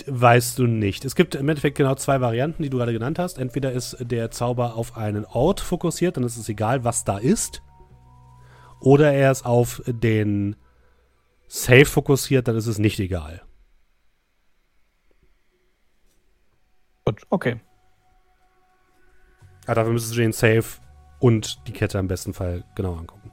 Weißt 0.06 0.58
du 0.58 0.66
nicht. 0.66 1.06
Es 1.06 1.14
gibt 1.14 1.34
im 1.34 1.48
Endeffekt 1.48 1.78
genau 1.78 1.94
zwei 1.94 2.20
Varianten, 2.20 2.62
die 2.62 2.68
du 2.68 2.76
gerade 2.76 2.92
genannt 2.92 3.18
hast. 3.18 3.38
Entweder 3.38 3.72
ist 3.72 3.96
der 4.00 4.30
Zauber 4.30 4.74
auf 4.74 4.98
einen 4.98 5.24
Ort 5.24 5.60
fokussiert, 5.60 6.18
dann 6.18 6.24
ist 6.24 6.36
es 6.36 6.46
egal, 6.50 6.84
was 6.84 7.04
da 7.04 7.16
ist. 7.16 7.62
Oder 8.78 9.14
er 9.14 9.30
ist 9.32 9.46
auf 9.46 9.80
den 9.86 10.56
Safe 11.48 11.86
fokussiert, 11.86 12.48
dann 12.48 12.56
ist 12.56 12.66
es 12.66 12.76
nicht 12.76 13.00
egal. 13.00 13.40
Gut, 17.06 17.22
okay. 17.30 17.60
Aber 19.66 19.76
dafür 19.76 19.92
müsstest 19.92 20.16
du 20.16 20.20
den 20.20 20.32
Safe 20.32 20.81
und 21.22 21.68
die 21.68 21.72
Kette 21.72 21.98
im 21.98 22.08
besten 22.08 22.34
Fall 22.34 22.64
genau 22.74 22.96
angucken. 22.96 23.30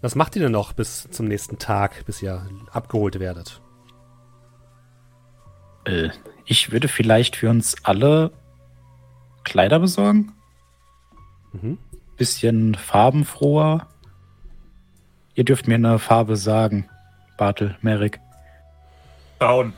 Was 0.00 0.14
macht 0.14 0.36
ihr 0.36 0.42
denn 0.42 0.52
noch 0.52 0.72
bis 0.72 1.08
zum 1.10 1.26
nächsten 1.26 1.58
Tag, 1.58 2.04
bis 2.06 2.22
ihr 2.22 2.46
abgeholt 2.70 3.18
werdet? 3.18 3.60
Äh, 5.84 6.10
ich 6.44 6.70
würde 6.70 6.86
vielleicht 6.86 7.34
für 7.34 7.50
uns 7.50 7.74
alle 7.82 8.30
Kleider 9.42 9.80
besorgen. 9.80 10.32
Mhm. 11.52 11.78
Bisschen 12.16 12.76
farbenfroher. 12.76 13.88
Ihr 15.34 15.44
dürft 15.44 15.66
mir 15.66 15.74
eine 15.74 15.98
Farbe 15.98 16.36
sagen. 16.36 16.88
Bartel, 17.36 17.76
Merrick. 17.80 18.20
Braun. 19.40 19.72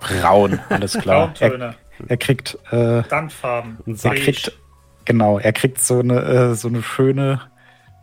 Braun, 0.00 0.60
alles 0.68 0.92
klar. 0.98 1.32
er, 1.38 1.48
Brauntöne. 1.48 1.74
er 2.06 2.16
kriegt, 2.16 2.58
äh, 2.70 3.02
Sandfarben. 3.08 3.78
Er 4.02 4.14
kriegt, 4.14 4.52
genau, 5.04 5.38
er 5.38 5.52
kriegt 5.52 5.80
so 5.80 6.00
eine, 6.00 6.20
äh, 6.20 6.54
so 6.54 6.68
eine 6.68 6.82
schöne 6.82 7.40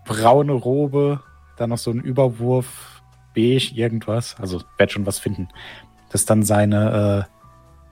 braune 0.05 0.53
Robe, 0.53 1.21
dann 1.57 1.69
noch 1.69 1.77
so 1.77 1.91
ein 1.91 1.99
Überwurf, 1.99 3.01
beige, 3.33 3.73
irgendwas. 3.73 4.35
Also, 4.39 4.61
werd 4.77 4.91
schon 4.91 5.05
was 5.05 5.19
finden. 5.19 5.49
Das 6.11 6.25
dann 6.25 6.43
seine 6.43 7.27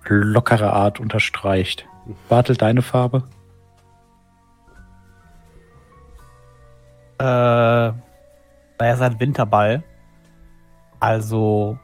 äh, 0.05 0.13
lockere 0.13 0.71
Art 0.73 0.99
unterstreicht. 0.99 1.85
Bartel, 2.29 2.55
deine 2.55 2.81
Farbe? 2.81 3.23
Äh, 7.19 7.23
naja, 7.23 8.93
ist 8.93 9.01
ein 9.01 9.19
Winterball. 9.19 9.83
Also 10.99 11.77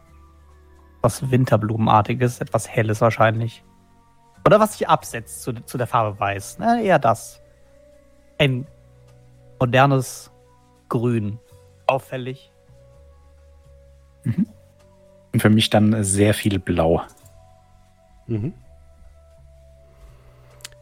was 1.02 1.32
Winterblumenartiges, 1.32 2.40
etwas 2.40 2.68
Helles 2.68 3.02
wahrscheinlich. 3.02 3.64
Oder 4.46 4.60
was 4.60 4.78
sich 4.78 4.88
absetzt 4.88 5.44
zu, 5.44 5.54
zu 5.54 5.78
der 5.78 5.88
Farbe 5.88 6.20
weiß. 6.20 6.58
Na, 6.60 6.82
eher 6.82 7.00
das. 7.00 7.42
Ein 8.38 8.68
modernes 9.60 10.32
Grün. 10.88 11.40
Auffällig. 11.88 12.52
Und 15.34 15.42
für 15.42 15.50
mich 15.50 15.70
dann 15.70 16.04
sehr 16.04 16.34
viel 16.34 16.60
Blau. 16.60 17.02
Mhm. 18.28 18.54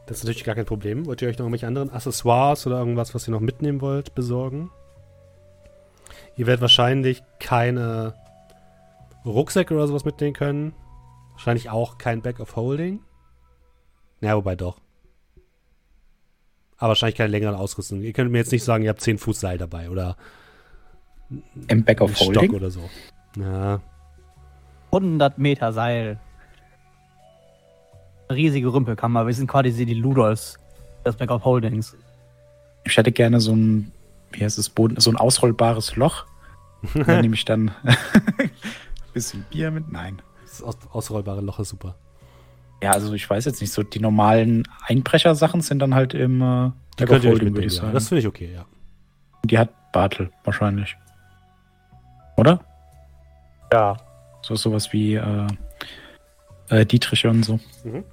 Das 0.05 0.19
ist 0.19 0.23
natürlich 0.23 0.45
gar 0.45 0.55
kein 0.55 0.65
Problem. 0.65 1.05
Wollt 1.05 1.21
ihr 1.21 1.27
euch 1.27 1.37
noch 1.37 1.45
irgendwelche 1.45 1.67
anderen 1.67 1.91
Accessoires 1.91 2.65
oder 2.65 2.79
irgendwas, 2.79 3.13
was 3.13 3.27
ihr 3.27 3.31
noch 3.31 3.41
mitnehmen 3.41 3.81
wollt, 3.81 4.15
besorgen? 4.15 4.71
Ihr 6.37 6.47
werdet 6.47 6.61
wahrscheinlich 6.61 7.23
keine 7.39 8.13
Rucksäcke 9.27 9.73
oder 9.73 9.87
sowas 9.87 10.05
mitnehmen 10.05 10.33
können. 10.33 10.73
Wahrscheinlich 11.33 11.69
auch 11.69 11.97
kein 11.97 12.21
Bag 12.21 12.39
of 12.39 12.55
Holding. 12.55 12.99
Ja, 14.21 14.35
wobei 14.35 14.55
doch. 14.55 14.77
Aber 16.77 16.89
wahrscheinlich 16.89 17.17
keine 17.17 17.29
längeren 17.29 17.55
Ausrüstung. 17.55 18.01
Ihr 18.01 18.13
könnt 18.13 18.31
mir 18.31 18.39
jetzt 18.39 18.51
nicht 18.51 18.63
sagen, 18.63 18.83
ihr 18.83 18.89
habt 18.89 19.01
10 19.01 19.17
Fuß 19.17 19.39
Seil 19.39 19.57
dabei 19.57 19.89
oder 19.89 20.15
Im 21.67 21.83
Back 21.83 22.01
of 22.01 22.15
Stock 22.15 22.35
Holding. 22.35 22.53
oder 22.53 22.71
so. 22.71 22.89
Ja, 23.35 23.81
100 24.91 25.37
Meter 25.37 25.73
Seil. 25.73 26.19
Riesige 28.31 28.71
Rümpelkammer. 28.73 29.25
Wir 29.25 29.33
sind 29.33 29.47
quasi 29.47 29.85
die 29.85 29.93
Ludolfs 29.93 30.57
des 31.05 31.15
Back 31.15 31.31
of 31.31 31.45
Holdings. 31.45 31.95
Ich 32.83 32.95
hätte 32.97 33.11
gerne 33.11 33.39
so 33.39 33.53
ein, 33.53 33.91
wie 34.31 34.43
heißt 34.43 34.57
es, 34.57 34.69
Boden, 34.69 34.99
so 34.99 35.09
ein 35.09 35.17
ausrollbares 35.17 35.95
Loch. 35.95 36.25
Da 36.93 37.21
nehme 37.21 37.33
ich 37.33 37.43
dann 37.43 37.71
bisschen 39.17 39.45
Bier 39.49 39.71
mit. 39.71 39.91
Nein. 39.91 40.21
das 40.43 40.61
aus 40.63 40.77
ausrollbare 40.91 41.41
Loch 41.41 41.59
ist 41.59 41.69
super. 41.69 41.95
Ja, 42.81 42.91
also 42.91 43.13
ich 43.13 43.27
weiß 43.29 43.45
jetzt 43.45 43.59
nicht, 43.61 43.73
so 43.73 43.81
die 43.83 43.99
normalen 43.99 44.63
Einbrechersachen 44.85 45.61
sind 45.61 45.79
dann 45.79 45.95
halt 45.95 46.13
im 46.13 46.41
äh, 46.41 46.71
Die 46.99 47.05
könnt 47.05 47.23
ihr 47.23 47.31
euch 47.33 47.41
würde 47.41 47.65
ich 47.65 47.73
Ja. 47.75 47.81
sagen. 47.81 47.93
Das 47.93 48.07
finde 48.07 48.19
ich 48.21 48.27
okay, 48.27 48.53
ja. 48.53 48.65
die 49.45 49.57
hat 49.57 49.69
Bartel 49.91 50.31
wahrscheinlich. 50.43 50.95
Oder? 52.37 52.59
Ja. 53.73 53.97
So 54.43 54.55
sowas 54.55 54.93
wie 54.93 55.15
äh, 55.15 55.47
äh, 56.69 56.85
Dietriche 56.85 57.29
und 57.29 57.43
so. 57.43 57.59
Mhm. 57.83 58.03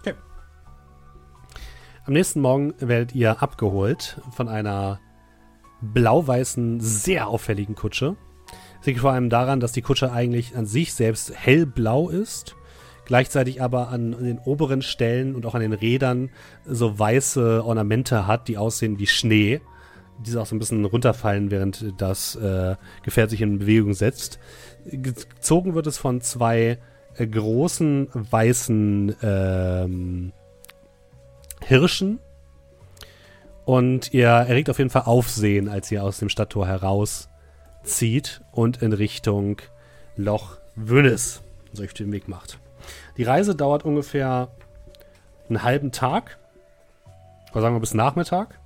Okay. 0.00 0.14
Am 2.04 2.12
nächsten 2.12 2.40
Morgen 2.40 2.74
werdet 2.78 3.14
ihr 3.14 3.42
abgeholt 3.42 4.20
von 4.32 4.48
einer 4.48 5.00
blau-weißen, 5.80 6.80
sehr 6.80 7.28
auffälligen 7.28 7.74
Kutsche. 7.74 8.16
Das 8.78 8.86
liegt 8.86 9.00
vor 9.00 9.12
allem 9.12 9.30
daran, 9.30 9.60
dass 9.60 9.72
die 9.72 9.82
Kutsche 9.82 10.12
eigentlich 10.12 10.56
an 10.56 10.66
sich 10.66 10.94
selbst 10.94 11.32
hellblau 11.34 12.08
ist, 12.08 12.54
gleichzeitig 13.04 13.60
aber 13.62 13.88
an 13.88 14.12
den 14.12 14.38
oberen 14.38 14.82
Stellen 14.82 15.34
und 15.34 15.46
auch 15.46 15.54
an 15.54 15.60
den 15.60 15.72
Rädern 15.72 16.30
so 16.64 16.98
weiße 16.98 17.64
Ornamente 17.64 18.26
hat, 18.26 18.48
die 18.48 18.58
aussehen 18.58 18.98
wie 18.98 19.06
Schnee. 19.06 19.60
Diese 20.24 20.40
auch 20.40 20.46
so 20.46 20.56
ein 20.56 20.58
bisschen 20.58 20.84
runterfallen, 20.84 21.50
während 21.50 21.94
das 21.98 22.34
äh, 22.36 22.76
Gefährt 23.02 23.30
sich 23.30 23.40
in 23.40 23.58
Bewegung 23.58 23.94
setzt. 23.94 24.38
Gezogen 24.84 25.74
wird 25.74 25.86
es 25.86 25.98
von 25.98 26.20
zwei 26.20 26.78
äh, 27.16 27.26
großen 27.26 28.08
weißen 28.12 29.16
ähm, 29.22 30.32
Hirschen. 31.64 32.20
Und 33.68 34.14
ihr 34.14 34.28
erregt 34.28 34.70
auf 34.70 34.78
jeden 34.78 34.88
Fall 34.88 35.02
Aufsehen, 35.02 35.68
als 35.68 35.92
ihr 35.92 36.02
aus 36.02 36.18
dem 36.20 36.30
Stadttor 36.30 36.66
herauszieht 36.66 38.40
und 38.50 38.80
in 38.80 38.94
Richtung 38.94 39.58
Loch 40.16 40.56
Wünnes 40.74 41.42
euch 41.78 41.92
den 41.92 42.10
Weg 42.10 42.28
macht. 42.28 42.58
Die 43.18 43.24
Reise 43.24 43.54
dauert 43.54 43.84
ungefähr 43.84 44.48
einen 45.50 45.62
halben 45.64 45.92
Tag. 45.92 46.38
Oder 47.50 47.60
sagen 47.60 47.76
wir 47.76 47.80
bis 47.80 47.92
Nachmittag. 47.92 48.58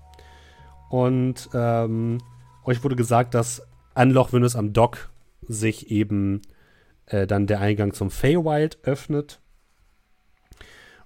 Und 0.89 1.51
ähm, 1.53 2.19
euch 2.65 2.85
wurde 2.85 2.95
gesagt, 2.95 3.35
dass 3.35 3.67
an 3.95 4.13
Loch 4.13 4.33
Wünnes 4.33 4.55
am 4.55 4.73
Dock 4.73 5.11
sich 5.41 5.91
eben 5.91 6.43
äh, 7.07 7.27
dann 7.27 7.49
der 7.49 7.61
Eingang 7.61 7.93
zum 7.93 8.09
Feywild 8.09 8.79
öffnet. 8.85 9.41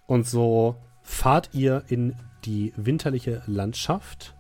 Und 0.06 0.26
so 0.28 0.76
fahrt 1.02 1.48
ihr 1.54 1.82
in 1.88 2.14
die 2.46 2.72
winterliche 2.76 3.42
Landschaft 3.46 4.34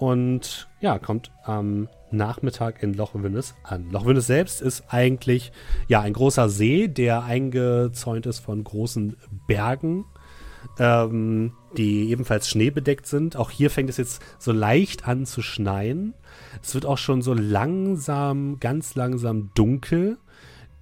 und 0.00 0.66
ja, 0.80 0.98
kommt 0.98 1.30
am 1.44 1.88
Nachmittag 2.10 2.82
in 2.82 2.94
Loch 2.94 3.10
Wünnes 3.12 3.54
an. 3.62 3.90
Loch 3.90 4.06
Wünnes 4.06 4.26
selbst 4.26 4.62
ist 4.62 4.84
eigentlich 4.88 5.52
ja 5.88 6.00
ein 6.00 6.14
großer 6.14 6.48
See, 6.48 6.88
der 6.88 7.24
eingezäunt 7.24 8.24
ist 8.24 8.38
von 8.38 8.64
großen 8.64 9.16
Bergen, 9.46 10.06
ähm, 10.78 11.52
die 11.76 12.08
ebenfalls 12.08 12.48
schneebedeckt 12.48 13.06
sind. 13.06 13.36
Auch 13.36 13.50
hier 13.50 13.68
fängt 13.68 13.90
es 13.90 13.98
jetzt 13.98 14.22
so 14.38 14.52
leicht 14.52 15.06
an 15.06 15.26
zu 15.26 15.42
schneien. 15.42 16.14
Es 16.62 16.74
wird 16.74 16.86
auch 16.86 16.98
schon 16.98 17.20
so 17.20 17.34
langsam, 17.34 18.58
ganz 18.58 18.94
langsam 18.94 19.50
dunkel. 19.54 20.16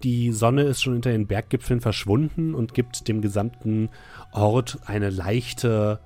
Die 0.05 0.31
Sonne 0.31 0.63
ist 0.63 0.81
schon 0.81 0.93
hinter 0.93 1.11
den 1.11 1.27
Berggipfeln 1.27 1.81
verschwunden 1.81 2.55
und 2.55 2.73
gibt 2.73 3.09
dem 3.09 3.21
gesamten 3.21 3.91
Ort 4.31 4.79
eine 4.87 5.11
leichte 5.11 5.99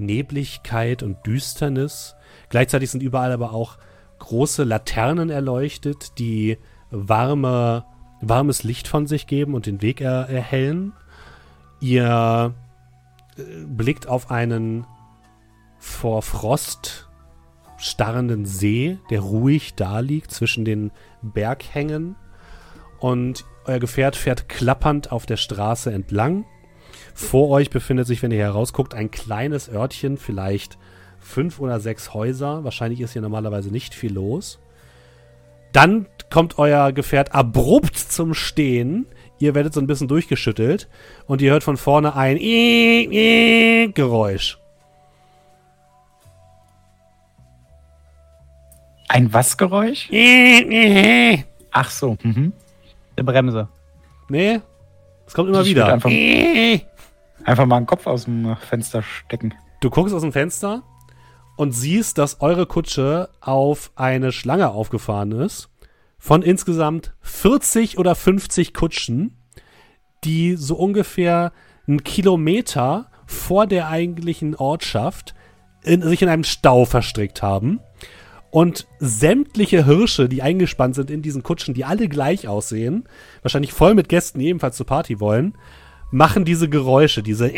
Nebligkeit 0.00 1.02
und 1.02 1.24
Düsternis. 1.26 2.16
Gleichzeitig 2.48 2.90
sind 2.90 3.02
überall 3.02 3.32
aber 3.32 3.52
auch 3.52 3.78
große 4.18 4.64
Laternen 4.64 5.30
erleuchtet, 5.30 6.18
die 6.18 6.58
warme, 6.90 7.84
warmes 8.20 8.62
Licht 8.64 8.88
von 8.88 9.06
sich 9.06 9.26
geben 9.26 9.54
und 9.54 9.66
den 9.66 9.82
Weg 9.82 10.00
er, 10.00 10.28
erhellen. 10.28 10.92
Ihr 11.80 12.54
äh, 13.36 13.42
blickt 13.66 14.08
auf 14.08 14.30
einen 14.30 14.86
vor 15.78 16.22
Frost 16.22 17.08
starrenden 17.78 18.44
See, 18.44 18.98
der 19.08 19.20
ruhig 19.20 19.74
da 19.74 20.00
liegt 20.00 20.30
zwischen 20.30 20.64
den 20.64 20.92
Berghängen. 21.22 22.16
Und 22.98 23.46
euer 23.64 23.78
Gefährt 23.78 24.16
fährt 24.16 24.48
klappernd 24.48 25.10
auf 25.10 25.24
der 25.24 25.38
Straße 25.38 25.90
entlang. 25.90 26.44
Vor 27.14 27.50
euch 27.50 27.70
befindet 27.70 28.06
sich, 28.06 28.22
wenn 28.22 28.30
ihr 28.30 28.38
herausguckt, 28.38 28.94
ein 28.94 29.10
kleines 29.10 29.68
Örtchen, 29.68 30.16
vielleicht 30.16 30.78
fünf 31.18 31.60
oder 31.60 31.80
sechs 31.80 32.14
Häuser. 32.14 32.64
Wahrscheinlich 32.64 33.00
ist 33.00 33.12
hier 33.12 33.22
normalerweise 33.22 33.70
nicht 33.70 33.94
viel 33.94 34.12
los. 34.12 34.58
Dann 35.72 36.06
kommt 36.30 36.58
euer 36.58 36.92
Gefährt 36.92 37.34
abrupt 37.34 37.96
zum 37.96 38.34
Stehen. 38.34 39.06
Ihr 39.38 39.54
werdet 39.54 39.72
so 39.74 39.80
ein 39.80 39.86
bisschen 39.86 40.08
durchgeschüttelt 40.08 40.88
und 41.26 41.40
ihr 41.42 41.52
hört 41.52 41.62
von 41.64 41.76
vorne 41.76 42.14
ein 42.16 42.36
Geräusch. 43.94 44.58
Ein 49.08 49.32
was 49.32 49.56
Geräusch? 49.56 50.08
Ach 51.72 51.90
so. 51.90 52.16
Mhm. 52.22 52.52
Eine 53.16 53.24
Bremse. 53.24 53.68
Nee, 54.28 54.60
es 55.26 55.34
kommt 55.34 55.48
immer 55.48 55.62
Ich 55.62 55.68
wieder. 55.68 55.92
einfach- 55.92 56.10
Einfach 57.44 57.66
mal 57.66 57.76
einen 57.76 57.86
Kopf 57.86 58.06
aus 58.06 58.24
dem 58.24 58.56
Fenster 58.56 59.02
stecken. 59.02 59.54
Du 59.80 59.90
guckst 59.90 60.14
aus 60.14 60.22
dem 60.22 60.32
Fenster 60.32 60.82
und 61.56 61.72
siehst, 61.72 62.18
dass 62.18 62.40
eure 62.40 62.66
Kutsche 62.66 63.30
auf 63.40 63.92
eine 63.96 64.32
Schlange 64.32 64.70
aufgefahren 64.70 65.32
ist. 65.32 65.68
Von 66.18 66.42
insgesamt 66.42 67.14
40 67.22 67.98
oder 67.98 68.14
50 68.14 68.74
Kutschen, 68.74 69.36
die 70.24 70.56
so 70.56 70.76
ungefähr 70.76 71.52
einen 71.86 72.04
Kilometer 72.04 73.10
vor 73.26 73.66
der 73.66 73.88
eigentlichen 73.88 74.54
Ortschaft 74.54 75.34
in, 75.82 76.02
sich 76.02 76.20
in 76.20 76.28
einem 76.28 76.44
Stau 76.44 76.84
verstrickt 76.84 77.42
haben. 77.42 77.80
Und 78.50 78.86
sämtliche 78.98 79.86
Hirsche, 79.86 80.28
die 80.28 80.42
eingespannt 80.42 80.96
sind 80.96 81.10
in 81.10 81.22
diesen 81.22 81.42
Kutschen, 81.42 81.72
die 81.72 81.84
alle 81.84 82.08
gleich 82.08 82.48
aussehen, 82.48 83.04
wahrscheinlich 83.42 83.72
voll 83.72 83.94
mit 83.94 84.08
Gästen, 84.08 84.40
die 84.40 84.48
ebenfalls 84.48 84.76
zur 84.76 84.86
Party 84.86 85.20
wollen, 85.20 85.54
machen 86.10 86.44
diese 86.44 86.68
Geräusche, 86.68 87.22
diese 87.22 87.50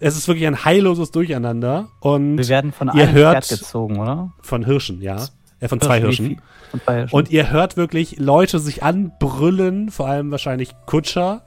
Es 0.00 0.16
ist 0.16 0.26
wirklich 0.26 0.46
ein 0.46 0.64
heilloses 0.64 1.10
Durcheinander 1.12 1.88
und 2.00 2.38
Wir 2.38 2.48
werden 2.48 2.72
von 2.72 2.88
ihr 2.88 3.04
einem 3.04 3.12
hört- 3.14 3.44
Pferd 3.44 3.60
gezogen, 3.60 3.98
oder? 4.00 4.32
von 4.40 4.64
Hirschen, 4.64 5.00
ja. 5.00 5.26
Äh, 5.60 5.68
von 5.68 5.80
zwei 5.80 6.00
Hirschen. 6.00 6.40
Von 6.72 6.80
zwei 6.80 6.94
Hirschen. 7.00 7.14
Und 7.16 7.30
ihr 7.30 7.50
hört 7.52 7.76
wirklich 7.76 8.18
Leute 8.18 8.58
sich 8.58 8.82
anbrüllen, 8.82 9.90
vor 9.90 10.08
allem 10.08 10.30
wahrscheinlich 10.32 10.74
Kutscher. 10.86 11.42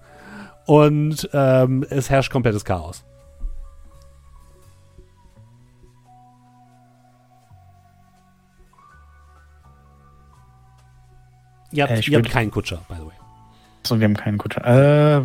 Und 0.65 1.29
ähm, 1.33 1.85
es 1.89 2.09
herrscht 2.09 2.31
komplettes 2.31 2.63
Chaos. 2.65 3.03
Ihr 11.75 11.83
habt, 11.83 11.93
Äh, 11.93 11.99
ich 11.99 12.09
ihr 12.11 12.17
habt 12.17 12.29
keinen 12.29 12.51
Kutscher, 12.51 12.77
by 12.87 12.95
the 12.95 13.05
way. 13.05 13.13
So, 13.83 13.99
wir 13.99 14.05
haben 14.05 14.15
keinen 14.17 14.37
Kutscher. 14.37 14.65
Äh, 14.65 15.21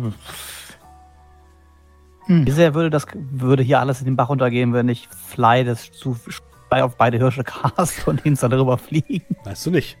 Wie 2.27 2.51
sehr 2.51 2.73
würde 2.73 2.89
das 2.89 3.05
würde 3.13 3.63
hier 3.63 3.79
alles 3.79 3.99
in 3.99 4.05
den 4.05 4.15
Bach 4.15 4.29
runtergehen, 4.29 4.73
wenn 4.73 4.87
ich 4.89 5.07
Fly 5.07 5.63
das 5.65 5.91
zu 5.91 6.15
auf 6.69 6.95
beide 6.95 7.17
Hirsche 7.17 7.43
cast 7.43 8.07
und 8.07 8.25
ihn 8.25 8.35
dann 8.35 8.51
darüber 8.51 8.77
fliegen? 8.77 9.23
Weißt 9.43 9.65
du 9.65 9.71
nicht. 9.71 9.97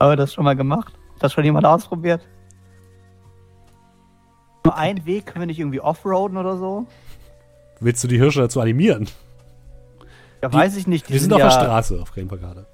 Haben 0.00 0.12
wir 0.12 0.16
das 0.16 0.34
schon 0.34 0.44
mal 0.44 0.56
gemacht? 0.56 0.92
Hat 1.14 1.22
das 1.22 1.32
schon 1.32 1.44
jemand 1.44 1.64
ausprobiert? 1.64 2.20
Nur 4.64 4.76
einen 4.76 5.06
Weg 5.06 5.26
können 5.26 5.40
wir 5.42 5.46
nicht 5.46 5.58
irgendwie 5.60 5.80
offroaden 5.80 6.36
oder 6.36 6.56
so? 6.58 6.86
Willst 7.80 8.02
du 8.04 8.08
die 8.08 8.18
Hirsche 8.18 8.40
dazu 8.40 8.60
animieren? 8.60 9.08
Ja, 10.42 10.48
Die- 10.48 10.56
weiß 10.56 10.76
ich 10.76 10.86
nicht. 10.86 11.08
Die 11.08 11.14
Wir 11.14 11.20
sind 11.20 11.30
ja, 11.30 11.36
auf 11.36 11.54
der 11.54 11.60
Straße 11.64 12.00
auf 12.02 12.12
Gameper 12.14 12.36
gerade. 12.38 12.66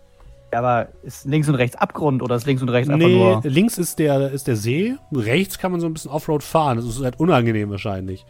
Aber 0.53 0.89
ist 1.03 1.27
links 1.27 1.49
und 1.49 1.55
rechts 1.55 1.77
Abgrund 1.77 2.23
oder 2.23 2.35
ist 2.35 2.47
links 2.47 2.61
und 2.63 2.69
rechts 2.71 2.91
einfach 2.91 3.07
Nee, 3.07 3.17
nur. 3.17 3.41
links 3.45 3.79
ist 3.79 3.99
der, 3.99 4.31
ist 4.33 4.47
der 4.49 4.57
See. 4.57 4.97
Rechts 5.13 5.59
kann 5.59 5.71
man 5.71 5.81
so 5.81 5.87
ein 5.87 5.93
bisschen 5.95 6.11
Offroad 6.11 6.43
fahren. 6.43 6.77
Das 6.77 6.87
ist 6.87 7.01
halt 7.03 7.21
unangenehm 7.21 7.71
wahrscheinlich. 7.71 8.27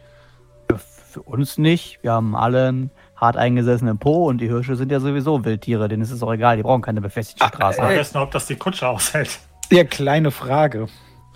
Für 1.09 1.23
uns 1.23 1.57
nicht. 1.57 1.99
Wir 2.03 2.13
haben 2.13 2.35
alle 2.35 2.67
einen 2.69 2.91
hart 3.17 3.35
eingesessenen 3.37 3.97
Po 3.97 4.27
und 4.29 4.39
die 4.39 4.47
Hirsche 4.47 4.75
sind 4.77 4.91
ja 4.91 4.99
sowieso 4.99 5.43
Wildtiere. 5.43 5.89
Denen 5.89 6.01
ist 6.03 6.11
es 6.11 6.23
auch 6.23 6.31
egal. 6.31 6.57
Die 6.57 6.63
brauchen 6.63 6.81
keine 6.81 7.01
befestigte 7.01 7.45
Straße. 7.45 7.81
Ich 7.81 7.99
weiß 7.99 8.13
nur, 8.13 8.23
ob 8.23 8.31
das 8.31 8.45
die 8.45 8.55
Kutsche 8.55 8.87
aushält. 8.87 9.39
Ja, 9.71 9.83
kleine 9.83 10.31
Frage. 10.31 10.87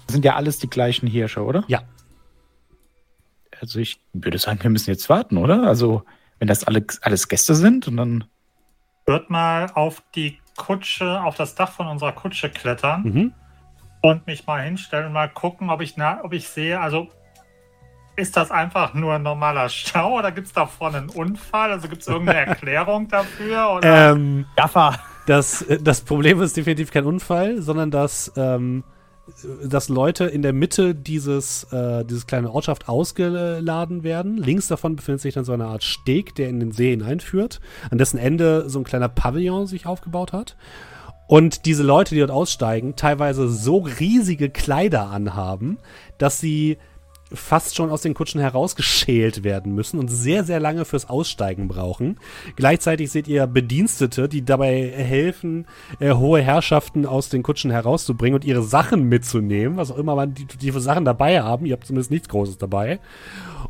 Das 0.06 0.14
sind 0.14 0.24
ja 0.24 0.36
alles 0.36 0.60
die 0.60 0.70
gleichen 0.70 1.07
Hirsche, 1.07 1.44
oder? 1.44 1.64
Ja. 1.68 1.82
Also 3.60 3.80
ich 3.80 3.99
würde 4.14 4.38
sagen, 4.38 4.60
wir 4.62 4.70
müssen 4.70 4.90
jetzt 4.91 5.10
warten, 5.10 5.38
oder? 5.38 5.64
Also, 5.64 6.03
wenn 6.40 6.48
das 6.48 6.64
alle, 6.66 6.86
alles 7.02 7.28
Gäste 7.28 7.56
sind 7.56 7.88
und 7.88 7.98
dann. 7.98 8.24
Wird 9.07 9.30
mal 9.30 9.68
auf 9.74 10.03
die 10.16 10.40
Kutsche, 10.57 11.22
auf 11.22 11.36
das 11.36 11.56
Dach 11.56 11.72
von 11.72 11.88
unserer 11.88 12.11
Kutsche 12.11 12.49
klettern 12.49 13.03
Mhm. 13.03 13.34
und 14.02 14.27
mich 14.27 14.45
mal 14.48 14.61
hinstellen 14.61 15.07
und 15.07 15.14
mal 15.14 15.30
gucken, 15.30 15.69
ob 15.69 15.82
ich, 15.82 15.98
na, 15.98 16.19
ob 16.23 16.34
ich 16.34 16.48
sehe, 16.48 16.80
also 16.80 17.07
ist 18.18 18.38
das 18.38 18.49
einfach 18.49 18.94
nur 18.94 19.15
ein 19.15 19.23
normaler 19.23 19.68
Stau 19.69 20.18
oder 20.18 20.32
gibt 20.32 20.48
es 20.48 20.53
da 20.53 20.65
vorne 20.65 20.98
einen 20.99 21.10
Unfall? 21.10 21.72
Also 21.72 21.90
gibt 21.90 22.02
es 22.02 22.07
irgendeine 22.07 22.40
Erklärung 22.48 23.07
dafür? 23.10 23.72
Oder? 23.72 24.11
Ähm, 24.11 24.45
Gaffer! 24.56 24.98
das, 25.26 25.65
das 25.82 26.02
Problem 26.02 26.41
ist 26.41 26.56
definitiv 26.56 26.91
kein 26.91 27.06
Unfall, 27.06 27.61
sondern 27.61 27.91
dass, 27.91 28.32
ähm, 28.38 28.84
dass 29.64 29.89
Leute 29.89 30.26
in 30.26 30.41
der 30.41 30.53
Mitte 30.53 30.93
dieses, 30.93 31.64
äh, 31.72 32.06
dieses 32.06 32.27
kleine 32.27 32.52
Ortschaft 32.52 32.88
ausgeladen 32.88 34.03
werden. 34.03 34.38
Links 34.38 34.68
davon 34.68 34.95
befindet 34.95 35.22
sich 35.22 35.34
dann 35.34 35.45
so 35.45 35.53
eine 35.53 35.65
Art 35.65 35.84
Steg, 35.84 36.35
der 36.35 36.49
in 36.49 36.60
den 36.60 36.72
See 36.72 36.91
hineinführt, 36.91 37.60
an 37.89 37.97
dessen 37.97 38.18
Ende 38.18 38.69
so 38.69 38.80
ein 38.80 38.84
kleiner 38.84 39.10
Pavillon 39.10 39.68
sich 39.68 39.85
aufgebaut 39.88 40.31
hat. 40.31 40.56
Und 41.27 41.65
diese 41.65 41.81
Leute, 41.81 42.14
die 42.14 42.19
dort 42.19 42.31
aussteigen, 42.31 42.95
teilweise 42.95 43.49
so 43.49 43.77
riesige 43.77 44.52
Kleider 44.52 45.10
anhaben, 45.10 45.80
dass 46.19 46.39
sie 46.39 46.77
fast 47.34 47.76
schon 47.76 47.89
aus 47.89 48.02
den 48.02 48.14
Kutschen 48.14 48.39
herausgeschält 48.39 49.43
werden 49.43 49.73
müssen 49.73 49.99
und 49.99 50.10
sehr, 50.10 50.43
sehr 50.43 50.60
lange 50.60 50.85
fürs 50.85 51.10
Aussteigen 51.10 51.68
brauchen. 51.68 52.19
Gleichzeitig 52.56 53.11
seht 53.11 53.27
ihr 53.27 53.47
Bedienstete, 53.47 54.30
die 54.30 54.45
dabei 54.45 54.91
helfen, 54.95 55.65
äh, 55.99 56.14
hohe 56.14 56.41
Herrschaften 56.41 57.06
aus 57.06 57.30
den 57.30 57.41
Kutschen 57.41 57.72
herauszubringen 57.72 58.35
und 58.35 58.45
ihre 58.45 58.61
Sachen 58.61 59.03
mitzunehmen, 59.10 59.77
was 59.77 59.91
auch 59.91 59.97
immer 59.97 60.15
man 60.15 60.34
die, 60.34 60.45
die 60.45 60.72
für 60.72 60.81
Sachen 60.81 61.06
dabei 61.06 61.41
haben. 61.41 61.65
Ihr 61.65 61.73
habt 61.73 61.88
zumindest 61.88 62.11
nichts 62.11 62.30
Großes 62.30 62.57
dabei. 62.57 62.99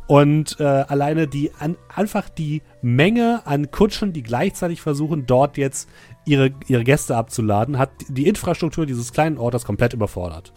Und 0.06 0.60
äh, 0.60 0.64
alleine 0.64 1.26
die 1.26 1.50
an, 1.58 1.76
einfach 1.94 2.28
die 2.28 2.62
Menge 2.82 3.42
an 3.44 3.70
Kutschen, 3.70 4.12
die 4.12 4.22
gleichzeitig 4.22 4.80
versuchen, 4.80 5.26
dort 5.26 5.56
jetzt 5.56 5.88
ihre, 6.24 6.50
ihre 6.68 6.84
Gäste 6.84 7.16
abzuladen, 7.16 7.78
hat 7.78 7.90
die 8.08 8.28
Infrastruktur 8.28 8.86
dieses 8.86 9.12
kleinen 9.12 9.38
Ortes 9.38 9.64
komplett 9.64 9.94
überfordert. 9.94 10.52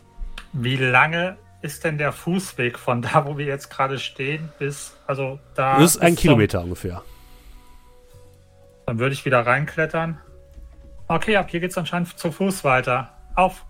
Wie 0.54 0.76
lange 0.76 1.38
ist 1.62 1.84
denn 1.84 1.98
der 1.98 2.12
Fußweg 2.12 2.78
von 2.80 3.02
da, 3.02 3.26
wo 3.26 3.38
wir 3.38 3.46
jetzt 3.46 3.70
gerade 3.70 4.00
stehen, 4.00 4.50
bis, 4.60 4.96
also 5.08 5.40
da. 5.56 5.80
Das 5.80 5.96
ist 5.96 6.02
ein 6.02 6.16
Kilometer 6.16 6.62
ungefähr. 6.62 7.02
Dann 8.86 9.00
würde 9.00 9.14
ich 9.14 9.26
wieder 9.26 9.46
reinklettern. 9.46 10.20
Okay, 11.08 11.36
ab 11.38 11.50
hier 11.50 11.60
geht 11.60 11.72
es 11.72 11.78
anscheinend 11.78 12.18
zu 12.18 12.32
Fuß 12.32 12.64
weiter. 12.64 13.10
Auf! 13.36 13.66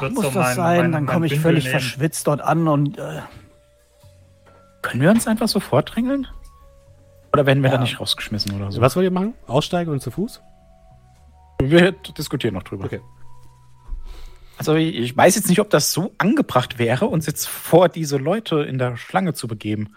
Wird 0.00 0.12
muss 0.14 0.24
so 0.24 0.30
das 0.30 0.34
mein- 0.34 0.56
sein? 0.56 0.80
mein- 0.82 0.92
Dann 0.92 1.06
komme 1.06 1.26
ich 1.26 1.32
Bündel 1.32 1.42
völlig 1.42 1.64
nehmen. 1.64 1.72
verschwitzt 1.80 2.26
dort 2.26 2.40
an 2.40 2.66
und. 2.68 2.98
Äh, 2.98 3.20
Können 4.82 5.02
wir 5.02 5.10
uns 5.10 5.26
einfach 5.26 5.48
so 5.48 5.58
vordrängeln? 5.60 6.26
Oder 7.32 7.44
werden 7.46 7.62
wir 7.62 7.70
Ja. 7.70 7.76
da 7.76 7.82
nicht 7.82 7.98
rausgeschmissen 8.00 8.54
oder 8.54 8.70
so? 8.70 8.80
Was 8.80 8.94
wollt 8.96 9.04
ihr 9.04 9.10
machen? 9.10 9.34
Aussteigen 9.46 9.90
und 9.90 10.00
zu 10.00 10.10
Fuß? 10.10 10.40
Wir 11.60 11.92
diskutieren 11.92 12.54
noch 12.54 12.62
drüber. 12.62 12.84
Okay. 12.84 13.00
Also 14.58 14.74
ich, 14.74 15.16
weiß 15.16 15.36
jetzt 15.36 15.48
nicht, 15.48 15.60
ob 15.60 15.70
das 15.70 15.92
so 15.92 16.14
angebracht 16.18 16.78
wäre, 16.78 17.06
uns 17.06 17.26
jetzt 17.26 17.46
vor 17.46 17.88
diese 17.88 18.16
Leute 18.16 18.62
in 18.62 18.78
der 18.78 18.96
Schlange 18.96 19.34
zu 19.34 19.48
begeben. 19.48 19.94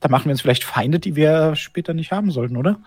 Da 0.00 0.08
machen 0.08 0.24
wir 0.24 0.32
uns 0.32 0.40
vielleicht 0.40 0.64
Feinde, 0.64 0.98
die 0.98 1.14
wir 1.14 1.54
später 1.54 1.94
nicht 1.94 2.10
haben 2.10 2.30
sollten, 2.30 2.56
oder? 2.56 2.80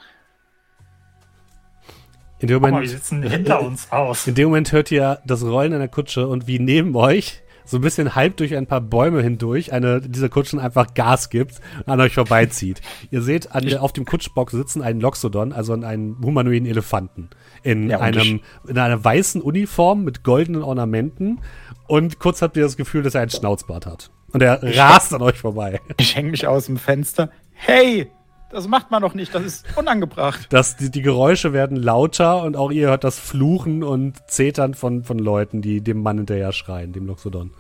In 2.40 2.48
dem 2.48 2.56
Guck 2.56 2.64
mal, 2.64 2.72
Moment, 2.72 2.90
die 2.90 2.94
sitzen 2.94 3.24
hinter 3.24 3.62
uns 3.62 3.90
aus. 3.92 4.28
in 4.28 4.36
dem 4.36 4.50
Moment 4.50 4.72
hört 4.74 4.92
ihr 4.92 5.20
das 5.26 5.44
Rollen 5.44 5.74
einer 5.74 5.88
Kutsche 5.88 6.28
und 6.28 6.46
wie 6.46 6.60
neben 6.60 6.94
euch 6.96 7.42
so 7.66 7.78
ein 7.78 7.82
bisschen 7.82 8.16
halb 8.16 8.36
durch 8.38 8.56
ein 8.56 8.68
paar 8.68 8.82
Bäume 8.82 9.22
hindurch 9.22 9.72
eine 9.72 10.02
dieser 10.02 10.28
Kutschen 10.28 10.60
einfach 10.60 10.94
Gas 10.94 11.30
gibt 11.30 11.62
und 11.78 11.88
an 11.88 12.02
euch 12.02 12.16
vorbeizieht. 12.16 12.82
ihr 13.12 13.22
seht 13.22 13.54
an 13.54 13.74
auf 13.78 13.94
dem 13.94 14.04
Kutschbock 14.04 14.52
sitzen 14.52 14.82
einen 14.82 15.00
Loxodon, 15.00 15.54
also 15.54 15.74
einen 15.74 16.18
humanoiden 16.22 16.66
Elefanten 16.66 17.30
in 17.64 17.90
Ja, 17.90 18.00
einem 18.00 18.42
in 18.68 18.78
einer 18.78 19.04
weißen 19.04 19.42
Uniform 19.42 20.04
mit 20.04 20.24
goldenen 20.24 20.64
Ornamenten 20.64 21.40
und 21.88 22.20
kurz 22.20 22.42
habt 22.42 22.58
ihr 22.58 22.64
das 22.64 22.78
Gefühl, 22.78 23.04
dass 23.04 23.16
er 23.16 23.22
einen 23.22 23.32
Schnauzbart 23.32 23.86
hat. 23.86 24.12
Und 24.32 24.42
er 24.42 24.62
rast 24.78 25.14
an 25.14 25.22
euch 25.22 25.38
vorbei. 25.38 25.80
Ich 25.98 26.16
hänge 26.16 26.32
mich 26.32 26.48
aus 26.48 26.66
dem 26.66 26.78
Fenster. 26.78 27.30
Hey, 27.54 28.10
das 28.50 28.68
macht 28.68 28.92
man 28.92 29.02
doch 29.02 29.14
nicht, 29.16 29.34
das 29.34 29.44
ist 29.44 29.66
unangebracht. 29.78 30.48
Das, 30.50 30.76
die, 30.76 30.92
die 30.92 31.02
Geräusche 31.02 31.54
werden 31.54 31.76
lauter 31.78 32.44
und 32.44 32.56
auch 32.56 32.72
ihr 32.72 32.88
hört 32.88 33.04
das 33.04 33.18
Fluchen 33.18 33.84
und 33.84 34.18
Zetern 34.30 34.76
von, 34.76 35.04
von 35.04 35.18
Leuten, 35.18 35.62
die 35.62 35.82
dem 35.82 36.04
Mann 36.04 36.18
hinterher 36.18 36.52
schreien, 36.52 36.94
dem 36.94 37.08
Loxodon. 37.08 37.52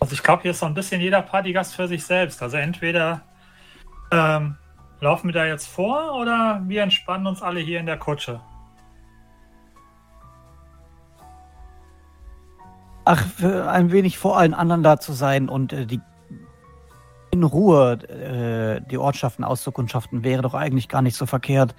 Also 0.00 0.14
ich 0.14 0.22
glaube, 0.22 0.42
hier 0.42 0.52
ist 0.52 0.60
so 0.60 0.66
ein 0.66 0.74
bisschen 0.74 1.00
jeder 1.00 1.22
Partygast 1.22 1.74
für 1.74 1.88
sich 1.88 2.04
selbst. 2.04 2.40
Also 2.42 2.56
entweder 2.56 3.22
ähm, 4.12 4.56
laufen 5.00 5.28
wir 5.28 5.34
da 5.34 5.44
jetzt 5.44 5.66
vor 5.66 6.14
oder 6.14 6.62
wir 6.66 6.82
entspannen 6.82 7.26
uns 7.26 7.42
alle 7.42 7.60
hier 7.60 7.80
in 7.80 7.86
der 7.86 7.98
Kutsche. 7.98 8.40
Ach, 13.08 13.26
für 13.26 13.70
ein 13.70 13.90
wenig 13.90 14.18
vor 14.18 14.36
allen 14.36 14.52
anderen 14.52 14.82
da 14.82 15.00
zu 15.00 15.12
sein 15.12 15.48
und 15.48 15.72
äh, 15.72 15.86
die 15.86 16.00
in 17.30 17.42
Ruhe 17.42 17.92
äh, 18.08 18.80
die 18.90 18.98
Ortschaften 18.98 19.44
auszukundschaften, 19.44 20.24
wäre 20.24 20.42
doch 20.42 20.54
eigentlich 20.54 20.88
gar 20.88 21.02
nicht 21.02 21.16
so 21.16 21.26
verkehrt. 21.26 21.74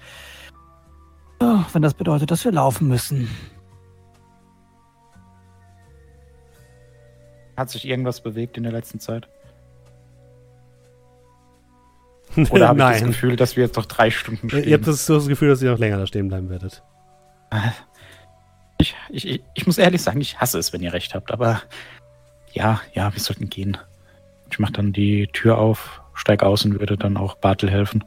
Oh, 1.40 1.60
wenn 1.72 1.82
das 1.82 1.94
bedeutet, 1.94 2.30
dass 2.30 2.44
wir 2.44 2.52
laufen 2.52 2.88
müssen. 2.88 3.28
Hat 7.56 7.70
sich 7.70 7.86
irgendwas 7.86 8.20
bewegt 8.20 8.56
in 8.56 8.62
der 8.62 8.72
letzten 8.72 9.00
Zeit? 9.00 9.28
Oder 12.50 12.68
habe 12.68 12.80
ich 12.80 13.00
das. 13.00 13.02
Gefühl, 13.02 13.36
dass 13.36 13.56
wir 13.56 13.64
jetzt 13.64 13.76
noch 13.76 13.86
drei 13.86 14.10
Stunden 14.10 14.48
stehen? 14.48 14.64
Ihr 14.64 14.74
habt 14.74 14.86
das, 14.86 15.06
das 15.06 15.26
Gefühl, 15.26 15.48
dass 15.48 15.62
ihr 15.62 15.70
noch 15.70 15.78
länger 15.78 15.98
da 15.98 16.06
stehen 16.06 16.28
bleiben 16.28 16.48
werdet. 16.48 16.82
Ich, 18.80 18.96
ich, 19.10 19.42
ich- 19.54 19.66
muss 19.66 19.78
ehrlich 19.78 20.02
sagen, 20.02 20.20
ich 20.20 20.40
hasse 20.40 20.58
es, 20.58 20.72
wenn 20.72 20.80
ihr 20.82 20.92
recht 20.92 21.14
habt, 21.14 21.30
aber 21.32 21.62
ja, 22.52 22.80
ja, 22.94 23.12
wir 23.12 23.20
sollten 23.20 23.48
gehen. 23.50 23.76
Ich 24.50 24.58
mache 24.58 24.72
dann 24.72 24.92
die 24.92 25.28
Tür 25.28 25.58
auf, 25.58 26.02
steig 26.14 26.42
aus 26.42 26.64
und 26.64 26.78
würde 26.80 26.96
dann 26.96 27.16
auch 27.16 27.36
Bartel 27.36 27.70
helfen. 27.70 28.04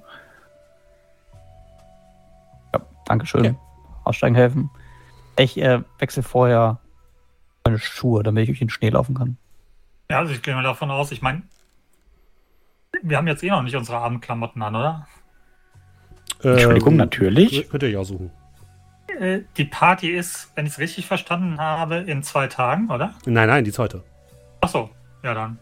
Dankeschön. 3.05 3.43
Ja. 3.45 3.55
Aussteigen 4.05 4.35
helfen. 4.35 4.69
Ich 5.37 5.57
äh, 5.57 5.81
wechsle 5.99 6.23
vorher 6.23 6.79
meine 7.65 7.79
Schuhe, 7.79 8.23
damit 8.23 8.43
ich 8.43 8.49
durch 8.49 8.59
den 8.59 8.69
Schnee 8.69 8.89
laufen 8.89 9.15
kann. 9.15 9.37
Ja, 10.09 10.19
also 10.19 10.33
ich 10.33 10.41
gehe 10.41 10.53
mal 10.53 10.63
davon 10.63 10.91
aus, 10.91 11.11
ich 11.11 11.21
meine, 11.21 11.43
wir 13.01 13.17
haben 13.17 13.27
jetzt 13.27 13.43
eh 13.43 13.49
noch 13.49 13.61
nicht 13.63 13.75
unsere 13.75 13.97
Abendklamotten 13.97 14.61
an, 14.61 14.75
oder? 14.75 15.07
Entschuldigung, 16.41 16.93
Ähm, 16.93 16.97
natürlich. 16.97 17.69
Könnt 17.69 17.83
ihr 17.83 17.89
euch 17.89 17.97
aussuchen. 17.97 18.31
Äh, 19.19 19.41
Die 19.57 19.65
Party 19.65 20.09
ist, 20.11 20.51
wenn 20.55 20.65
ich 20.65 20.73
es 20.73 20.79
richtig 20.79 21.05
verstanden 21.07 21.59
habe, 21.59 21.97
in 21.97 22.23
zwei 22.23 22.47
Tagen, 22.47 22.89
oder? 22.89 23.13
Nein, 23.25 23.47
nein, 23.47 23.63
die 23.63 23.69
ist 23.69 23.79
heute. 23.79 24.03
Ach 24.61 24.69
so, 24.69 24.89
ja 25.23 25.33
dann. 25.33 25.59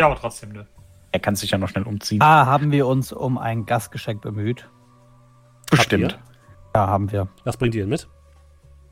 Ja, 0.00 0.06
aber 0.06 0.16
trotzdem, 0.16 0.52
ne. 0.52 0.66
Er 1.12 1.20
kann 1.20 1.36
sich 1.36 1.50
ja 1.50 1.58
noch 1.58 1.68
schnell 1.68 1.84
umziehen. 1.84 2.20
Ah, 2.22 2.46
haben 2.46 2.72
wir 2.72 2.86
uns 2.86 3.12
um 3.12 3.38
ein 3.38 3.66
Gastgeschenk 3.66 4.20
bemüht? 4.22 4.68
Bestimmt. 5.70 6.18
Ja, 6.74 6.86
haben 6.88 7.12
wir. 7.12 7.28
Was 7.44 7.56
bringt 7.56 7.74
ihr 7.74 7.82
denn 7.82 7.90
mit? 7.90 8.08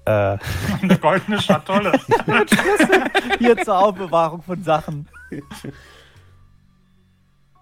Äh, 0.04 0.38
Eine 0.82 0.98
goldene 0.98 1.40
Schatulle. 1.40 1.92
hier 3.38 3.56
zur 3.58 3.78
Aufbewahrung 3.78 4.42
von 4.42 4.62
Sachen. 4.62 5.08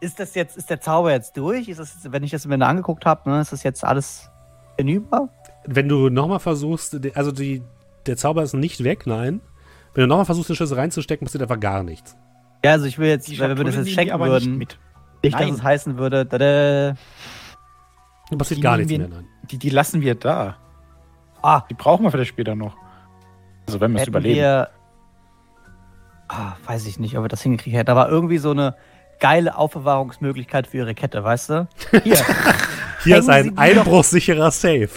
Ist 0.00 0.18
das 0.18 0.34
jetzt, 0.34 0.56
ist 0.56 0.70
der 0.70 0.80
Zauber 0.80 1.12
jetzt 1.12 1.36
durch? 1.36 1.68
Ist 1.68 1.78
das 1.80 1.94
jetzt, 1.94 2.12
wenn 2.12 2.22
ich 2.22 2.30
das 2.30 2.46
mir 2.46 2.64
angeguckt 2.66 3.04
habe, 3.06 3.30
ne, 3.30 3.40
ist 3.40 3.52
das 3.52 3.62
jetzt 3.62 3.84
alles 3.84 4.30
hinüber? 4.78 5.28
Wenn 5.66 5.88
du 5.88 6.08
nochmal 6.08 6.40
versuchst, 6.40 6.98
also 7.14 7.32
die, 7.32 7.62
der 8.06 8.16
Zauber 8.16 8.42
ist 8.42 8.54
nicht 8.54 8.82
weg, 8.84 9.06
nein. 9.06 9.40
Wenn 9.94 10.02
du 10.02 10.08
nochmal 10.08 10.24
versuchst, 10.24 10.48
den 10.48 10.56
Schlüssel 10.56 10.78
reinzustecken, 10.78 11.26
passiert 11.26 11.42
einfach 11.42 11.60
gar 11.60 11.82
nichts. 11.82 12.16
Ja, 12.64 12.72
also 12.72 12.86
ich 12.86 12.98
will 12.98 13.08
jetzt, 13.08 13.28
wenn 13.38 13.56
wir 13.56 13.64
das 13.64 13.76
jetzt 13.88 14.10
aber 14.10 14.26
würden, 14.28 14.58
nicht 14.58 14.78
nicht, 15.22 15.38
dass 15.38 15.50
es 15.50 15.62
heißen 15.62 15.98
würde, 15.98 16.26
tada, 16.28 16.94
Da 18.30 18.36
passiert 18.36 18.58
Die 18.58 18.62
gar 18.62 18.76
nichts 18.76 18.90
nehmen 18.90 19.08
mehr, 19.10 19.18
nein. 19.18 19.28
Die, 19.50 19.58
die 19.58 19.70
lassen 19.70 20.00
wir 20.00 20.14
da. 20.14 20.56
ah, 21.42 21.62
Die 21.68 21.74
brauchen 21.74 22.04
wir 22.04 22.10
vielleicht 22.10 22.30
später 22.30 22.54
noch. 22.54 22.76
Also 23.66 23.80
wenn 23.80 23.92
wir 23.92 24.00
es 24.00 24.08
überleben. 24.08 24.36
wir. 24.36 24.70
Ah, 26.28 26.52
weiß 26.64 26.86
ich 26.86 26.98
nicht, 26.98 27.16
ob 27.18 27.24
wir 27.24 27.28
das 27.28 27.42
hingekriegt 27.42 27.76
hätten. 27.76 27.90
Aber 27.90 28.08
irgendwie 28.08 28.38
so 28.38 28.52
eine 28.52 28.76
geile 29.18 29.56
Aufbewahrungsmöglichkeit 29.56 30.66
für 30.66 30.78
ihre 30.78 30.94
Kette, 30.94 31.22
weißt 31.24 31.50
du? 31.50 31.68
Hier, 32.04 32.16
Hier 33.02 33.18
ist 33.18 33.28
ein 33.28 33.58
einbruchsicherer 33.58 34.50
Safe. 34.50 34.88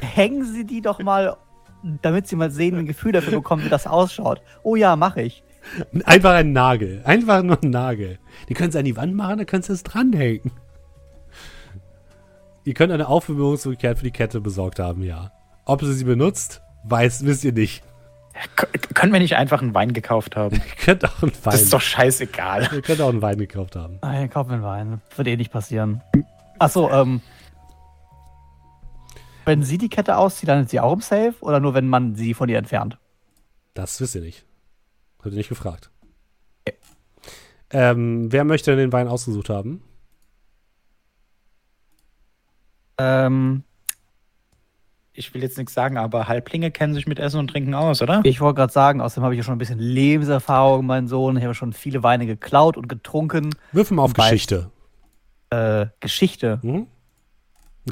Hängen 0.00 0.44
Sie 0.44 0.64
die 0.64 0.80
doch 0.80 1.00
mal, 1.00 1.36
damit 2.02 2.26
Sie 2.28 2.36
mal 2.36 2.50
sehen, 2.50 2.76
ein 2.76 2.86
Gefühl 2.86 3.12
dafür 3.12 3.38
bekommen, 3.38 3.64
wie 3.64 3.68
das 3.68 3.86
ausschaut. 3.86 4.42
Oh 4.62 4.76
ja, 4.76 4.96
mache 4.96 5.22
ich. 5.22 5.42
Einfach 6.04 6.32
ein 6.32 6.52
Nagel. 6.52 7.02
Einfach 7.04 7.42
nur 7.42 7.62
ein 7.62 7.70
Nagel. 7.70 8.18
Die 8.48 8.54
können 8.54 8.70
sie 8.70 8.78
an 8.78 8.84
die 8.84 8.96
Wand 8.96 9.14
machen, 9.14 9.38
dann 9.38 9.46
können 9.46 9.62
sie 9.62 9.72
es 9.72 9.82
dranhängen. 9.82 10.52
Ihr 12.64 12.74
könnt 12.74 12.92
eine 12.92 13.08
Aufbewahrungsmöglichkeit 13.08 13.98
für 13.98 14.04
die 14.04 14.10
Kette 14.10 14.40
besorgt 14.40 14.78
haben, 14.78 15.02
ja. 15.02 15.32
Ob 15.64 15.82
sie 15.82 15.92
sie 15.92 16.04
benutzt, 16.04 16.62
weiß, 16.84 17.24
wisst 17.24 17.44
ihr 17.44 17.52
nicht. 17.52 17.82
Können 18.94 19.12
wir 19.12 19.20
nicht 19.20 19.36
einfach 19.36 19.62
einen 19.62 19.74
Wein 19.74 19.92
gekauft 19.92 20.36
haben? 20.36 20.56
Ihr 20.78 20.84
könnt 20.84 21.04
auch 21.04 21.22
einen 21.22 21.32
Wein. 21.32 21.52
Das 21.52 21.62
ist 21.62 21.72
doch 21.72 21.80
scheißegal. 21.80 22.68
ihr 22.72 22.82
könnt 22.82 23.00
auch 23.00 23.08
einen 23.08 23.22
Wein 23.22 23.38
gekauft 23.38 23.74
haben. 23.74 23.98
Nein, 24.00 24.30
kauf 24.30 24.46
mir 24.46 24.54
einen 24.54 24.62
Wein. 24.62 25.02
Wird 25.16 25.28
eh 25.28 25.36
nicht 25.36 25.52
passieren. 25.52 26.02
Achso, 26.58 26.90
ähm. 26.90 27.20
Wenn 29.48 29.62
sie 29.62 29.78
die 29.78 29.88
Kette 29.88 30.18
auszieht, 30.18 30.50
dann 30.50 30.64
ist 30.64 30.70
sie 30.70 30.78
auch 30.78 30.92
im 30.92 31.00
Safe 31.00 31.32
oder 31.40 31.58
nur, 31.58 31.72
wenn 31.72 31.88
man 31.88 32.14
sie 32.14 32.34
von 32.34 32.50
ihr 32.50 32.58
entfernt? 32.58 32.98
Das 33.72 33.98
wisst 33.98 34.14
ihr 34.14 34.20
nicht. 34.20 34.44
Habt 35.20 35.32
ihr 35.32 35.38
nicht 35.38 35.48
gefragt. 35.48 35.90
Ähm, 37.70 38.30
wer 38.30 38.44
möchte 38.44 38.72
denn 38.72 38.78
den 38.78 38.92
Wein 38.92 39.08
ausgesucht 39.08 39.48
haben? 39.48 39.82
Ähm, 42.98 43.62
ich 45.14 45.32
will 45.32 45.42
jetzt 45.42 45.56
nichts 45.56 45.72
sagen, 45.72 45.96
aber 45.96 46.28
Halblinge 46.28 46.70
kennen 46.70 46.92
sich 46.92 47.06
mit 47.06 47.18
Essen 47.18 47.40
und 47.40 47.48
Trinken 47.48 47.72
aus, 47.72 48.02
oder? 48.02 48.20
Ich 48.24 48.42
wollte 48.42 48.56
gerade 48.56 48.72
sagen, 48.74 49.00
außerdem 49.00 49.24
habe 49.24 49.34
ich 49.34 49.38
ja 49.38 49.44
schon 49.44 49.54
ein 49.54 49.58
bisschen 49.58 49.78
Lebenserfahrung, 49.78 50.84
mein 50.84 51.08
Sohn. 51.08 51.38
Ich 51.38 51.44
habe 51.44 51.54
schon 51.54 51.72
viele 51.72 52.02
Weine 52.02 52.26
geklaut 52.26 52.76
und 52.76 52.86
getrunken. 52.86 53.54
Wirf 53.72 53.90
mal 53.90 54.02
auf. 54.02 54.12
Geschichte. 54.12 54.70
Äh, 55.48 55.86
Geschichte. 56.00 56.60
Mhm. 56.62 56.86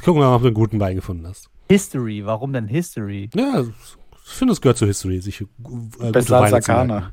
Gucken 0.05 0.21
wir 0.21 0.27
mal, 0.29 0.35
ob 0.37 0.43
du 0.43 0.49
einen 0.49 0.55
guten 0.55 0.81
Wein 0.81 0.97
gefunden 0.97 1.27
hast. 1.27 1.49
History. 1.69 2.25
Warum 2.25 2.53
denn 2.53 2.69
History? 2.69 3.31
Ja, 3.35 3.63
ich 3.63 4.33
finde, 4.33 4.53
es 4.53 4.61
gehört 4.61 4.79
zur 4.79 4.89
History, 4.89 5.21
sich 5.21 5.41
äh, 5.41 5.47
gute 5.63 6.13
Besser 6.13 6.41
als 6.41 6.53
Weine 6.53 6.63
zu 6.63 6.73
merken. 6.73 6.91
Arcana. 6.91 7.13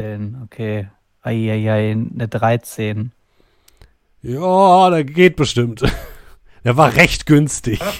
Denn, 0.00 0.42
okay. 0.44 0.88
Eieiei, 1.22 1.92
eine 1.92 2.28
13. 2.28 3.12
Ja, 4.22 4.90
der 4.90 5.04
geht 5.04 5.36
bestimmt. 5.36 5.82
Der 6.64 6.76
war 6.76 6.96
recht 6.96 7.26
günstig. 7.26 7.80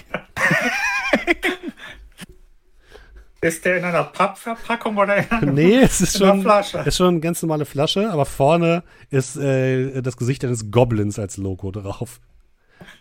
Ist 3.40 3.64
der 3.64 3.78
in 3.78 3.84
einer 3.84 4.02
Pappverpackung 4.02 4.96
oder 4.96 5.18
in 5.18 5.30
einer 5.30 5.52
Nee, 5.52 5.76
es 5.76 6.00
ist 6.00 6.16
in 6.20 6.22
einer 6.24 6.32
schon, 6.32 6.42
Flasche? 6.42 6.78
ist 6.78 6.96
schon 6.96 7.06
eine 7.08 7.20
ganz 7.20 7.42
normale 7.42 7.64
Flasche, 7.64 8.10
aber 8.10 8.24
vorne 8.24 8.82
ist 9.10 9.36
äh, 9.36 10.02
das 10.02 10.16
Gesicht 10.16 10.44
eines 10.44 10.72
Goblins 10.72 11.18
als 11.20 11.36
Logo 11.36 11.70
drauf. 11.70 12.20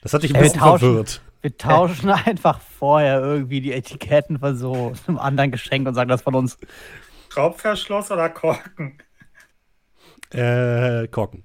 Das 0.01 0.13
hat 0.13 0.23
dich 0.23 0.33
ein 0.35 0.41
bisschen 0.41 0.59
tauschen. 0.59 0.79
verwirrt. 0.87 1.21
Wir 1.41 1.57
tauschen 1.57 2.09
einfach 2.25 2.59
vorher 2.59 3.21
irgendwie 3.21 3.61
die 3.61 3.71
Etiketten 3.73 4.39
von 4.39 4.57
so 4.57 4.93
einem 5.07 5.17
anderen 5.19 5.51
Geschenk 5.51 5.87
und 5.87 5.93
sagen 5.95 6.09
das 6.09 6.21
von 6.23 6.35
uns. 6.35 6.57
Schraubverschluss 7.29 8.11
oder 8.11 8.29
Korken? 8.29 8.97
Äh, 10.31 11.07
Korken. 11.07 11.43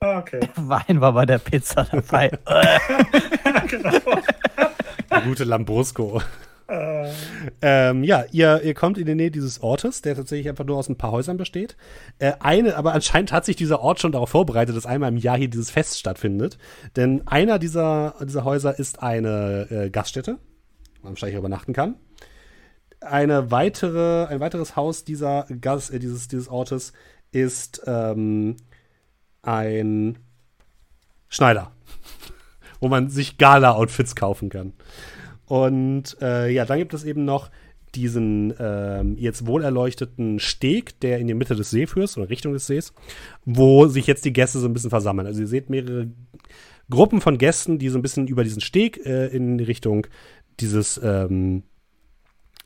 Ah, 0.00 0.18
Okay. 0.18 0.40
Wein 0.56 1.00
war 1.00 1.12
bei 1.12 1.24
der 1.26 1.38
Pizza 1.38 1.84
dabei. 1.84 2.28
genau. 3.68 3.90
Der 5.10 5.20
gute 5.22 5.44
Lambrusco. 5.44 6.20
Äh, 6.68 7.10
Ähm, 7.62 8.04
ja, 8.04 8.24
ihr, 8.32 8.62
ihr 8.62 8.74
kommt 8.74 8.98
in 8.98 9.06
die 9.06 9.14
Nähe 9.14 9.30
dieses 9.30 9.62
Ortes, 9.62 10.02
der 10.02 10.14
tatsächlich 10.16 10.48
einfach 10.48 10.64
nur 10.64 10.76
aus 10.76 10.88
ein 10.88 10.98
paar 10.98 11.12
Häusern 11.12 11.36
besteht. 11.36 11.76
Äh, 12.18 12.32
eine, 12.40 12.76
aber 12.76 12.92
anscheinend 12.92 13.32
hat 13.32 13.44
sich 13.44 13.56
dieser 13.56 13.80
Ort 13.80 14.00
schon 14.00 14.12
darauf 14.12 14.30
vorbereitet, 14.30 14.76
dass 14.76 14.86
einmal 14.86 15.10
im 15.10 15.16
Jahr 15.16 15.38
hier 15.38 15.48
dieses 15.48 15.70
Fest 15.70 15.98
stattfindet. 15.98 16.58
Denn 16.96 17.26
einer 17.26 17.58
dieser, 17.58 18.14
dieser 18.22 18.44
Häuser 18.44 18.78
ist 18.78 19.02
eine 19.02 19.68
äh, 19.70 19.90
Gaststätte, 19.90 20.38
wo 20.96 21.04
man 21.04 21.12
wahrscheinlich 21.12 21.38
übernachten 21.38 21.72
kann. 21.72 21.96
Eine 23.00 23.50
weitere, 23.50 24.26
ein 24.26 24.40
weiteres 24.40 24.74
Haus 24.74 25.04
dieser 25.04 25.46
Gas, 25.60 25.90
äh, 25.90 25.98
dieses, 25.98 26.28
dieses 26.28 26.48
Ortes 26.48 26.92
ist 27.30 27.82
ähm, 27.86 28.56
ein 29.42 30.18
Schneider, 31.28 31.72
wo 32.80 32.88
man 32.88 33.08
sich 33.08 33.38
Gala-Outfits 33.38 34.16
kaufen 34.16 34.48
kann. 34.48 34.72
Und 35.46 36.16
äh, 36.20 36.50
ja, 36.50 36.64
dann 36.64 36.78
gibt 36.78 36.94
es 36.94 37.04
eben 37.04 37.24
noch 37.24 37.50
diesen 37.94 38.52
ähm, 38.58 39.16
jetzt 39.16 39.46
wohlerleuchteten 39.46 40.38
Steg, 40.38 41.00
der 41.00 41.18
in 41.18 41.28
die 41.28 41.34
Mitte 41.34 41.56
des 41.56 41.70
Sees 41.70 41.90
führt, 41.90 42.16
oder 42.16 42.28
Richtung 42.28 42.52
des 42.52 42.66
Sees, 42.66 42.92
wo 43.44 43.86
sich 43.86 44.06
jetzt 44.06 44.24
die 44.24 44.32
Gäste 44.32 44.58
so 44.58 44.66
ein 44.66 44.74
bisschen 44.74 44.90
versammeln. 44.90 45.26
Also 45.26 45.40
ihr 45.40 45.46
seht 45.46 45.70
mehrere 45.70 46.08
Gruppen 46.90 47.20
von 47.20 47.38
Gästen, 47.38 47.78
die 47.78 47.88
so 47.88 47.98
ein 47.98 48.02
bisschen 48.02 48.28
über 48.28 48.44
diesen 48.44 48.60
Steg 48.60 49.04
äh, 49.06 49.28
in 49.28 49.58
Richtung 49.60 50.06
dieses, 50.60 51.00
ähm, 51.02 51.62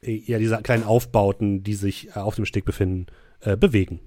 äh, 0.02 0.12
ja, 0.12 0.38
dieser 0.38 0.62
kleinen 0.62 0.84
Aufbauten, 0.84 1.62
die 1.62 1.74
sich 1.74 2.08
äh, 2.08 2.20
auf 2.20 2.34
dem 2.34 2.44
Steg 2.44 2.64
befinden, 2.64 3.06
äh, 3.40 3.56
bewegen. 3.56 4.00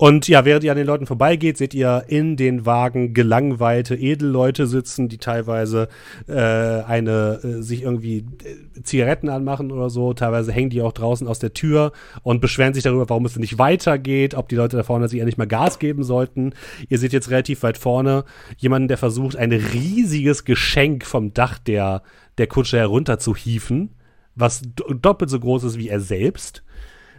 Und 0.00 0.28
ja, 0.28 0.46
während 0.46 0.64
ihr 0.64 0.70
an 0.70 0.78
den 0.78 0.86
Leuten 0.86 1.04
vorbeigeht, 1.04 1.58
seht 1.58 1.74
ihr 1.74 2.04
in 2.08 2.38
den 2.38 2.64
Wagen 2.64 3.12
gelangweilte 3.12 3.94
Edelleute 3.94 4.66
sitzen, 4.66 5.10
die 5.10 5.18
teilweise 5.18 5.88
äh, 6.26 6.32
eine 6.32 7.40
äh, 7.44 7.60
sich 7.60 7.82
irgendwie 7.82 8.24
äh, 8.42 8.82
Zigaretten 8.82 9.28
anmachen 9.28 9.70
oder 9.70 9.90
so. 9.90 10.14
Teilweise 10.14 10.52
hängen 10.52 10.70
die 10.70 10.80
auch 10.80 10.92
draußen 10.92 11.28
aus 11.28 11.38
der 11.38 11.52
Tür 11.52 11.92
und 12.22 12.40
beschweren 12.40 12.72
sich 12.72 12.82
darüber, 12.82 13.10
warum 13.10 13.26
es 13.26 13.36
nicht 13.36 13.58
weitergeht, 13.58 14.34
ob 14.34 14.48
die 14.48 14.56
Leute 14.56 14.78
da 14.78 14.84
vorne 14.84 15.06
sich 15.06 15.18
ja 15.18 15.26
nicht 15.26 15.36
mal 15.36 15.46
Gas 15.46 15.78
geben 15.78 16.02
sollten. 16.02 16.54
Ihr 16.88 16.96
seht 16.96 17.12
jetzt 17.12 17.28
relativ 17.28 17.62
weit 17.62 17.76
vorne 17.76 18.24
jemanden, 18.56 18.88
der 18.88 18.96
versucht, 18.96 19.36
ein 19.36 19.52
riesiges 19.52 20.46
Geschenk 20.46 21.04
vom 21.04 21.34
Dach 21.34 21.58
der, 21.58 22.04
der 22.38 22.46
Kutsche 22.46 22.78
herunter 22.78 23.18
zu 23.18 23.36
hieven, 23.36 23.90
was 24.34 24.62
do 24.62 24.94
doppelt 24.94 25.28
so 25.28 25.38
groß 25.38 25.64
ist 25.64 25.76
wie 25.76 25.90
er 25.90 26.00
selbst. 26.00 26.62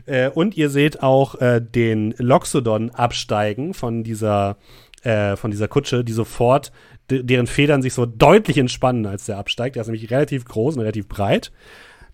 Äh, 0.06 0.30
und 0.30 0.57
ihr 0.57 0.69
seht 0.69 1.03
auch 1.03 1.36
äh, 1.41 1.61
den 1.61 2.14
Loxodon 2.18 2.90
absteigen 2.91 3.73
von 3.73 4.03
dieser, 4.03 4.57
äh, 5.03 5.36
von 5.36 5.52
dieser 5.52 5.68
Kutsche, 5.68 6.03
die 6.03 6.14
sofort, 6.14 6.72
de 7.10 7.23
deren 7.23 7.48
Federn 7.48 7.82
sich 7.82 7.94
so 7.94 8.06
deutlich 8.06 8.57
entspannen, 8.57 9.06
als 9.06 9.26
der 9.26 9.38
absteigt. 9.38 9.76
Der 9.76 9.82
ist 9.82 9.88
nämlich 9.88 10.11
relativ 10.11 10.45
groß 10.45 10.76
und 10.76 10.82
relativ 10.82 11.07
breit. 11.07 11.52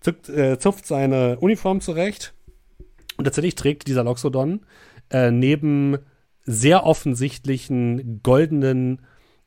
Zuckt, 0.00 0.28
äh, 0.28 0.58
zupft 0.58 0.86
seine 0.86 1.38
Uniform 1.38 1.80
zurecht. 1.80 2.34
Und 3.16 3.24
tatsächlich 3.24 3.56
trägt 3.56 3.88
dieser 3.88 4.04
Loxodon 4.04 4.60
äh, 5.10 5.30
neben 5.30 5.98
sehr 6.44 6.86
offensichtlichen 6.86 8.22
goldenen 8.22 9.02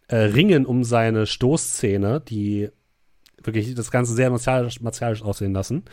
äh, 0.08 0.18
Ringen 0.18 0.66
um 0.66 0.84
seine 0.84 1.26
Stoßzähne, 1.26 2.22
die 2.22 2.70
wirklich 3.44 3.74
das 3.76 3.92
Ganze 3.92 4.14
sehr 4.14 4.30
martialisch, 4.30 4.82
martialisch 4.82 5.22
aussehen 5.22 5.54
lassen, 5.54 5.84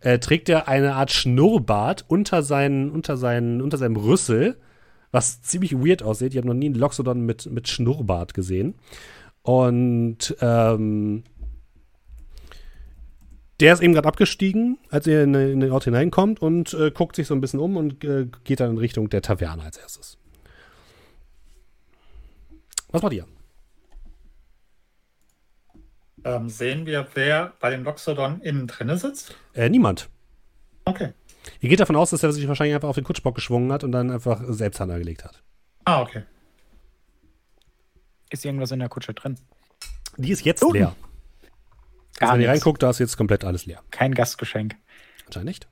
äh, 0.00 0.18
trägt 0.18 0.48
er 0.48 0.68
eine 0.68 0.94
Art 0.94 1.10
Schnurrbart 1.10 2.04
unter, 2.08 2.42
seinen, 2.42 2.90
unter, 2.90 3.16
seinen, 3.16 3.60
unter 3.60 3.78
seinem 3.78 3.96
Rüssel, 3.96 4.56
was 5.12 5.42
ziemlich 5.42 5.72
weird 5.76 6.02
aussieht. 6.02 6.32
Ich 6.32 6.38
habe 6.38 6.46
noch 6.46 6.54
nie 6.54 6.66
einen 6.66 6.74
Loxodon 6.74 7.20
mit, 7.20 7.50
mit 7.50 7.68
Schnurrbart 7.68 8.34
gesehen. 8.34 8.74
Und 9.42 10.36
ähm, 10.40 11.22
der 13.60 13.72
ist 13.72 13.82
eben 13.82 13.94
gerade 13.94 14.08
abgestiegen, 14.08 14.78
als 14.90 15.06
er 15.06 15.22
in, 15.24 15.34
in 15.34 15.60
den 15.60 15.70
Ort 15.70 15.84
hineinkommt 15.84 16.42
und 16.42 16.74
äh, 16.74 16.90
guckt 16.90 17.16
sich 17.16 17.26
so 17.26 17.34
ein 17.34 17.40
bisschen 17.40 17.60
um 17.60 17.76
und 17.76 18.04
äh, 18.04 18.26
geht 18.44 18.60
dann 18.60 18.72
in 18.72 18.78
Richtung 18.78 19.08
der 19.08 19.22
Taverne 19.22 19.62
als 19.62 19.78
erstes. 19.78 20.18
Was 22.90 23.02
macht 23.02 23.14
ihr? 23.14 23.26
Ähm, 26.26 26.48
sehen 26.48 26.86
wir, 26.86 27.06
wer 27.14 27.52
bei 27.60 27.70
dem 27.70 27.84
Loxodon 27.84 28.40
innen 28.40 28.66
drinne 28.66 28.98
sitzt? 28.98 29.34
Äh, 29.54 29.68
niemand. 29.68 30.08
Okay. 30.84 31.12
Ihr 31.60 31.68
geht 31.68 31.80
davon 31.80 31.96
aus, 31.96 32.10
dass 32.10 32.22
er 32.22 32.32
sich 32.32 32.46
wahrscheinlich 32.48 32.74
einfach 32.74 32.88
auf 32.88 32.96
den 32.96 33.04
Kutschbock 33.04 33.34
geschwungen 33.34 33.72
hat 33.72 33.84
und 33.84 33.92
dann 33.92 34.10
einfach 34.10 34.42
selbst 34.48 34.80
Hand 34.80 34.90
angelegt 34.92 35.24
hat. 35.24 35.42
Ah, 35.84 36.02
okay. 36.02 36.24
Ist 38.30 38.44
irgendwas 38.44 38.72
in 38.72 38.80
der 38.80 38.88
Kutsche 38.88 39.14
drin? 39.14 39.38
Die 40.16 40.30
ist 40.32 40.44
jetzt 40.44 40.64
Oh. 40.64 40.72
leer. 40.72 40.94
Gar 42.18 42.30
Also 42.30 42.34
wenn 42.34 42.42
ihr 42.42 42.48
reinguckt, 42.50 42.82
da 42.82 42.90
ist 42.90 42.98
jetzt 42.98 43.16
komplett 43.16 43.44
alles 43.44 43.66
leer. 43.66 43.82
Kein 43.90 44.14
Gastgeschenk. 44.14 44.74
Anscheinend 45.26 45.46
nicht. 45.46 45.68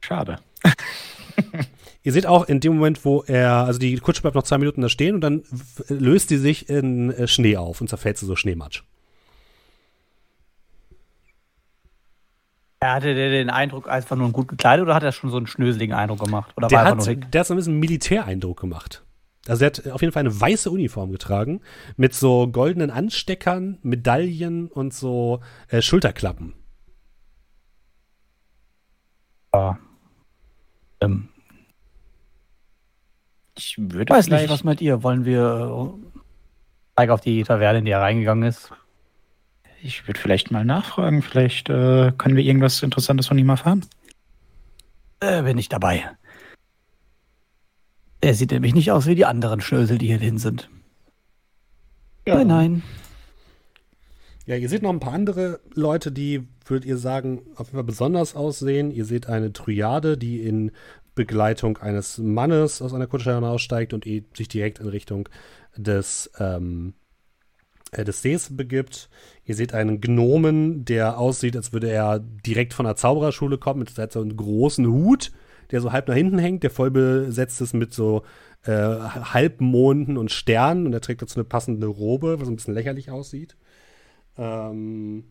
Schade. 0.00 0.36
Ihr 2.02 2.12
seht 2.12 2.26
auch 2.26 2.44
in 2.46 2.60
dem 2.60 2.74
Moment, 2.74 3.04
wo 3.06 3.22
er, 3.22 3.64
also 3.64 3.78
die 3.78 3.96
Kutsche 3.96 4.20
bleibt 4.20 4.34
noch 4.34 4.42
zwei 4.42 4.58
Minuten 4.58 4.82
da 4.82 4.90
stehen 4.90 5.14
und 5.14 5.20
dann 5.22 5.44
löst 5.88 6.28
die 6.28 6.36
sich 6.36 6.68
in 6.68 7.10
äh, 7.10 7.26
Schnee 7.26 7.56
auf 7.56 7.80
und 7.80 7.88
zerfällt 7.88 8.18
zu 8.18 8.26
so 8.26 8.36
Schneematsch. 8.36 8.82
Hatte 12.92 13.14
der 13.14 13.30
den 13.30 13.50
Eindruck, 13.50 13.88
einfach 13.88 14.16
nur 14.16 14.30
gut 14.30 14.48
gekleidet 14.48 14.84
oder 14.84 14.94
hat 14.94 15.02
er 15.02 15.12
schon 15.12 15.30
so 15.30 15.38
einen 15.38 15.46
schnöseligen 15.46 15.94
Eindruck 15.94 16.20
gemacht? 16.20 16.52
Oder 16.56 16.68
Der 16.68 16.78
war 16.78 16.84
er 16.84 16.90
hat, 16.96 17.34
der 17.34 17.40
hat 17.40 17.46
so 17.46 17.54
ein 17.54 17.56
bisschen 17.56 17.78
Militäreindruck 17.80 18.60
gemacht. 18.60 19.02
Also 19.46 19.64
er 19.64 19.66
hat 19.66 19.86
auf 19.90 20.00
jeden 20.00 20.12
Fall 20.12 20.20
eine 20.20 20.40
weiße 20.40 20.70
Uniform 20.70 21.12
getragen 21.12 21.60
mit 21.96 22.14
so 22.14 22.48
goldenen 22.48 22.90
Ansteckern, 22.90 23.78
Medaillen 23.82 24.68
und 24.68 24.92
so 24.94 25.40
äh, 25.68 25.82
Schulterklappen. 25.82 26.54
Ja. 29.54 29.78
Ähm, 31.00 31.28
Ich 33.56 33.76
würde 33.78 34.12
weiß 34.12 34.28
nicht, 34.28 34.48
was 34.48 34.64
meint 34.64 34.80
ihr? 34.80 35.02
Wollen 35.02 35.24
wir 35.24 35.94
äh, 35.94 36.20
zeig 36.96 37.10
auf 37.10 37.20
die 37.20 37.42
Taverne, 37.44 37.78
in 37.78 37.84
die 37.84 37.92
er 37.92 38.00
reingegangen 38.00 38.48
ist? 38.48 38.72
Ich 39.84 40.06
würde 40.08 40.18
vielleicht 40.18 40.50
mal 40.50 40.64
nachfragen. 40.64 41.22
Vielleicht 41.22 41.68
äh, 41.68 42.12
können 42.16 42.36
wir 42.36 42.44
irgendwas 42.44 42.82
Interessantes 42.82 43.26
von 43.26 43.38
ihm 43.38 43.48
erfahren. 43.48 43.84
Äh, 45.20 45.42
bin 45.42 45.58
ich 45.58 45.68
dabei. 45.68 46.04
Er 48.20 48.34
sieht 48.34 48.52
nämlich 48.52 48.74
nicht 48.74 48.90
aus 48.90 49.06
wie 49.06 49.14
die 49.14 49.26
anderen 49.26 49.60
Schnösel, 49.60 49.98
die 49.98 50.06
hier 50.06 50.18
drin 50.18 50.38
sind. 50.38 50.70
Nein, 52.26 52.46
nein. 52.46 52.82
Ja, 54.46 54.56
ihr 54.56 54.68
seht 54.68 54.82
noch 54.82 54.90
ein 54.90 55.00
paar 55.00 55.12
andere 55.12 55.60
Leute, 55.74 56.10
die, 56.10 56.48
würdet 56.66 56.86
ihr 56.86 56.96
sagen, 56.96 57.42
auf 57.56 57.68
jeden 57.68 57.76
Fall 57.76 57.84
besonders 57.84 58.34
aussehen. 58.34 58.90
Ihr 58.90 59.04
seht 59.04 59.28
eine 59.28 59.52
Triade, 59.52 60.16
die 60.16 60.40
in 60.42 60.72
Begleitung 61.14 61.78
eines 61.78 62.18
Mannes 62.18 62.80
aus 62.80 62.94
einer 62.94 63.06
Kutsche 63.06 63.34
hinaussteigt 63.34 63.92
und 63.92 64.04
sich 64.04 64.48
direkt 64.48 64.78
in 64.78 64.88
Richtung 64.88 65.28
des, 65.76 66.30
ähm, 66.38 66.94
äh, 66.94 67.03
des 68.02 68.22
Sees 68.22 68.56
begibt. 68.56 69.08
Ihr 69.44 69.54
seht 69.54 69.74
einen 69.74 70.00
Gnomen, 70.00 70.84
der 70.84 71.18
aussieht, 71.18 71.56
als 71.56 71.72
würde 71.72 71.90
er 71.90 72.18
direkt 72.18 72.74
von 72.74 72.86
der 72.86 72.96
Zaubererschule 72.96 73.58
kommen, 73.58 73.80
mit 73.80 74.12
so 74.12 74.20
einen 74.20 74.36
großen 74.36 74.86
Hut, 74.86 75.30
der 75.70 75.80
so 75.80 75.92
halb 75.92 76.08
nach 76.08 76.14
hinten 76.14 76.38
hängt, 76.38 76.62
der 76.62 76.70
voll 76.70 76.90
besetzt 76.90 77.60
ist 77.60 77.74
mit 77.74 77.94
so 77.94 78.22
äh, 78.64 78.72
Halbmonden 78.72 80.16
und 80.16 80.32
Sternen 80.32 80.86
und 80.86 80.92
er 80.92 81.00
trägt 81.00 81.22
dazu 81.22 81.36
eine 81.36 81.44
passende 81.44 81.86
Robe, 81.86 82.40
was 82.40 82.48
ein 82.48 82.56
bisschen 82.56 82.74
lächerlich 82.74 83.10
aussieht. 83.10 83.56
Ähm, 84.36 85.24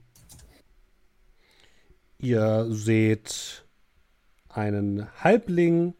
ihr 2.19 2.67
seht 2.69 3.65
einen 4.49 5.07
Halbling, 5.21 5.95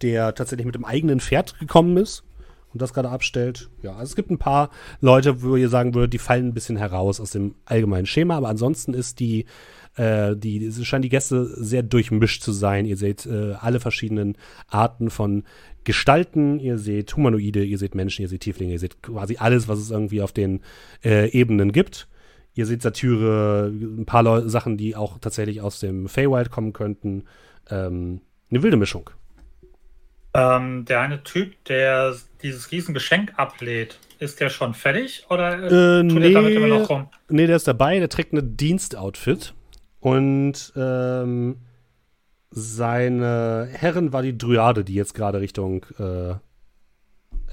der 0.00 0.34
tatsächlich 0.34 0.66
mit 0.66 0.74
dem 0.74 0.84
eigenen 0.84 1.20
Pferd 1.20 1.58
gekommen 1.58 1.96
ist 1.96 2.24
und 2.72 2.82
das 2.82 2.92
gerade 2.92 3.10
abstellt. 3.10 3.70
Ja, 3.82 3.92
also 3.92 4.04
es 4.04 4.16
gibt 4.16 4.30
ein 4.30 4.38
paar 4.38 4.70
Leute, 5.00 5.42
wo 5.42 5.56
ihr 5.56 5.68
sagen 5.68 5.94
würdet, 5.94 6.12
die 6.12 6.18
fallen 6.18 6.48
ein 6.48 6.54
bisschen 6.54 6.76
heraus 6.76 7.20
aus 7.20 7.30
dem 7.30 7.54
allgemeinen 7.64 8.06
Schema, 8.06 8.36
aber 8.36 8.48
ansonsten 8.48 8.94
ist 8.94 9.20
die, 9.20 9.46
äh, 9.96 10.36
die, 10.36 10.64
es 10.64 10.84
scheinen 10.86 11.02
die 11.02 11.08
Gäste 11.08 11.44
sehr 11.44 11.82
durchmischt 11.82 12.42
zu 12.42 12.52
sein. 12.52 12.86
Ihr 12.86 12.96
seht 12.96 13.26
äh, 13.26 13.54
alle 13.60 13.80
verschiedenen 13.80 14.36
Arten 14.68 15.10
von 15.10 15.44
Gestalten, 15.84 16.60
ihr 16.60 16.78
seht 16.78 17.16
Humanoide, 17.16 17.64
ihr 17.64 17.78
seht 17.78 17.94
Menschen, 17.94 18.22
ihr 18.22 18.28
seht 18.28 18.42
Tieflinge, 18.42 18.72
ihr 18.72 18.78
seht 18.78 19.02
quasi 19.02 19.36
alles, 19.38 19.68
was 19.68 19.78
es 19.78 19.90
irgendwie 19.90 20.22
auf 20.22 20.32
den 20.32 20.60
äh, 21.04 21.30
Ebenen 21.30 21.72
gibt. 21.72 22.08
Ihr 22.54 22.66
seht 22.66 22.82
Satyre, 22.82 23.72
ein 23.72 24.04
paar 24.04 24.22
Leu 24.22 24.48
Sachen, 24.48 24.76
die 24.76 24.94
auch 24.94 25.18
tatsächlich 25.18 25.62
aus 25.62 25.80
dem 25.80 26.08
Feywild 26.08 26.50
kommen 26.50 26.72
könnten. 26.72 27.24
Ähm, 27.70 28.20
eine 28.50 28.62
wilde 28.62 28.76
Mischung. 28.76 29.10
Ähm, 30.34 30.84
der 30.86 31.00
eine 31.00 31.22
Typ, 31.22 31.62
der 31.66 32.14
dieses 32.42 32.70
Riesengeschenk 32.70 33.34
ablehnt, 33.36 33.98
ist 34.18 34.40
der 34.40 34.48
schon 34.48 34.72
fertig 34.74 35.26
oder 35.28 35.54
Äh, 35.64 36.08
tut 36.08 36.18
nee. 36.20 36.32
damit 36.32 36.54
immer 36.54 36.68
noch 36.68 36.88
rum? 36.88 37.08
Nee, 37.28 37.46
der 37.46 37.56
ist 37.56 37.68
dabei, 37.68 37.98
der 37.98 38.08
trägt 38.08 38.32
eine 38.32 38.42
Dienstoutfit. 38.42 39.52
Und 40.00 40.72
ähm, 40.76 41.56
seine 42.50 43.68
Herren 43.72 44.12
war 44.12 44.22
die 44.22 44.36
Dryade, 44.36 44.84
die 44.84 44.94
jetzt 44.94 45.14
gerade 45.14 45.40
Richtung 45.40 45.86
äh, 45.98 46.30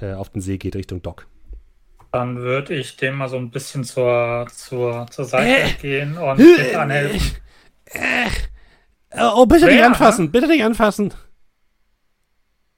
äh, 0.06 0.14
auf 0.14 0.30
den 0.30 0.42
See 0.42 0.58
geht, 0.58 0.76
Richtung 0.76 1.02
Dock. 1.02 1.28
Dann 2.12 2.38
würde 2.38 2.74
ich 2.74 2.98
dem 2.98 3.16
mal 3.18 3.30
so 3.30 3.38
ein 3.38 3.52
bisschen 3.52 3.84
zur, 3.84 4.48
zur, 4.52 5.06
zur 5.12 5.26
Seite 5.26 5.70
Äh. 5.70 5.74
gehen 5.82 6.18
und 6.18 6.40
Äh. 6.40 6.76
anhelfen. 6.76 7.38
Oh, 9.36 9.46
bitte 9.46 9.66
nicht 9.66 9.76
Wer, 9.78 9.86
anfassen, 9.88 10.32
bitte 10.32 10.48
nicht 10.48 10.64
anfassen. 10.64 11.14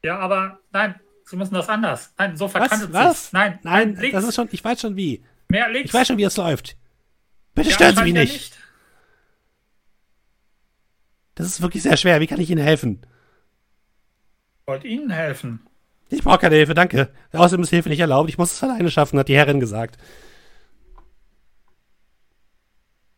Ja, 0.04 0.20
aber 0.20 0.60
nein, 0.72 0.96
Sie 1.26 1.36
müssen 1.38 1.54
das 1.54 1.70
anders. 1.70 2.14
Nein, 2.18 2.36
so 2.36 2.46
Was? 2.46 2.52
verkantet 2.52 2.92
Was? 2.94 3.18
sich's. 3.22 3.34
Nein, 3.34 3.60
Nein, 3.64 3.96
links, 3.96 4.14
das 4.14 4.24
ist 4.26 4.36
schon, 4.36 4.50
ich 4.52 4.64
weiß 4.64 4.82
schon 4.82 4.96
wie. 4.96 5.24
mehr 5.48 5.70
links. 5.70 5.90
Ich 5.90 5.94
weiß 5.94 6.08
schon, 6.08 6.18
wie 6.18 6.24
es 6.24 6.38
läuft. 6.38 6.76
Bitte 7.54 7.70
Ja, 7.70 7.76
stören 7.76 7.96
Sie 7.96 8.04
mich 8.04 8.14
ja 8.16 8.22
nicht. 8.22 8.58
Das 11.36 11.48
ist 11.48 11.62
wirklich 11.62 11.84
sehr 11.84 11.98
schwer. 11.98 12.20
Wie 12.20 12.28
kann 12.28 12.40
ich 12.42 12.50
Ihnen 12.50 12.64
helfen? 12.64 13.02
Ich 14.62 14.68
wollte 14.68 14.88
Ihnen 14.88 15.10
helfen. 15.10 15.66
Ich 16.10 16.24
brauche 16.24 16.40
keine 16.40 16.56
Hilfe, 16.56 16.74
danke. 16.74 17.14
Außerdem 17.32 17.64
ist 17.64 17.70
Hilfe 17.70 17.90
nicht 17.90 18.00
erlaubt. 18.02 18.30
Ich 18.30 18.38
muss 18.38 18.52
es 18.52 18.64
alleine 18.64 18.92
schaffen, 18.92 19.18
hat 19.18 19.30
die 19.30 19.36
Herrin 19.38 19.60
gesagt. 19.62 19.98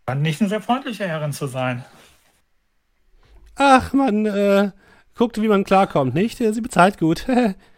Scheint 0.08 0.22
nicht 0.22 0.42
eine 0.42 0.50
sehr 0.50 0.62
freundliche 0.62 1.08
Herrin 1.08 1.34
zu 1.34 1.48
sein. 1.48 1.84
Ach, 3.56 3.94
man 3.94 4.26
äh, 4.26 4.72
guckt, 5.16 5.42
wie 5.42 5.48
man 5.48 5.64
klarkommt, 5.64 6.14
nicht? 6.14 6.38
Sie 6.38 6.62
bezahlt 6.62 6.98
gut. 6.98 7.26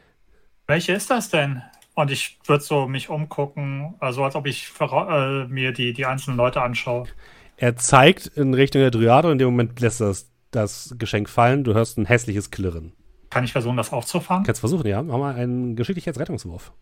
Welche 0.67 0.93
ist 0.93 1.09
das 1.09 1.29
denn? 1.29 1.61
Und 1.93 2.11
ich 2.11 2.39
würde 2.45 2.63
so 2.63 2.87
mich 2.87 3.09
umgucken, 3.09 3.95
also 3.99 4.23
als 4.23 4.35
ob 4.35 4.47
ich 4.47 4.71
äh, 4.79 5.45
mir 5.45 5.71
die, 5.71 5.93
die 5.93 6.05
einzelnen 6.05 6.37
Leute 6.37 6.61
anschaue. 6.61 7.07
er 7.55 7.77
zeigt 7.77 8.27
in 8.27 8.53
Richtung 8.53 8.81
der 8.81 8.91
Dryade 8.91 9.27
und 9.27 9.33
in 9.33 9.37
dem 9.39 9.47
Moment 9.47 9.79
lässt 9.79 10.01
das, 10.01 10.29
das 10.51 10.95
Geschenk 10.97 11.29
fallen. 11.29 11.63
Du 11.63 11.73
hörst 11.73 11.97
ein 11.97 12.05
hässliches 12.05 12.51
Klirren. 12.51 12.91
Kann 13.29 13.45
ich 13.45 13.53
versuchen, 13.53 13.77
das 13.77 13.93
aufzufangen? 13.93 14.43
Kannst 14.43 14.59
versuchen, 14.59 14.87
ja. 14.87 15.01
Mach 15.01 15.17
mal 15.17 15.35
einen 15.35 15.75
Geschicklichkeitsrettungswurf. 15.75 16.73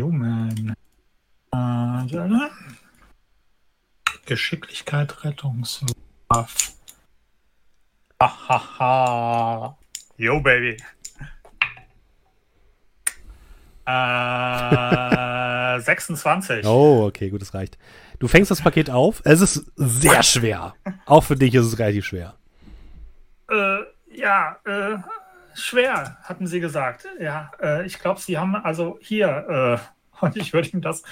Human. 0.00 0.74
Äh, 1.52 2.48
Geschicklichkeit, 4.26 5.24
Rettungswurf. 5.24 6.74
Hahaha. 8.24 9.76
Yo, 10.16 10.40
Baby. 10.40 10.76
Äh, 13.86 15.80
26. 15.80 16.66
Oh, 16.66 17.06
okay, 17.06 17.30
gut, 17.30 17.42
das 17.42 17.52
reicht. 17.54 17.76
Du 18.18 18.28
fängst 18.28 18.50
das 18.50 18.62
Paket 18.62 18.90
auf. 18.90 19.20
Es 19.24 19.40
ist 19.40 19.70
sehr 19.76 20.22
schwer. 20.22 20.74
Auch 21.04 21.22
für 21.22 21.36
dich 21.36 21.54
ist 21.54 21.66
es 21.66 21.78
relativ 21.78 22.06
schwer. 22.06 22.34
Äh, 23.50 23.80
ja, 24.14 24.56
äh, 24.64 24.96
schwer, 25.54 26.16
hatten 26.22 26.46
Sie 26.46 26.60
gesagt. 26.60 27.06
Ja, 27.20 27.50
äh, 27.60 27.84
ich 27.86 27.98
glaube, 27.98 28.20
Sie 28.20 28.38
haben 28.38 28.54
also 28.56 28.98
hier, 29.02 29.80
äh, 30.20 30.20
und 30.24 30.36
ich 30.36 30.52
würde 30.52 30.68
ihm 30.68 30.80
das 30.80 31.02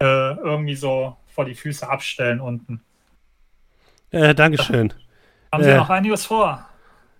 äh, 0.00 0.34
irgendwie 0.34 0.76
so 0.76 1.16
vor 1.28 1.44
die 1.44 1.54
Füße 1.54 1.88
abstellen 1.88 2.40
unten. 2.40 2.82
Äh, 4.10 4.34
Dankeschön. 4.34 4.92
Haben 5.52 5.64
Sie 5.64 5.70
Äh. 5.70 5.76
noch 5.76 5.90
einiges 5.90 6.26
vor? 6.26 6.64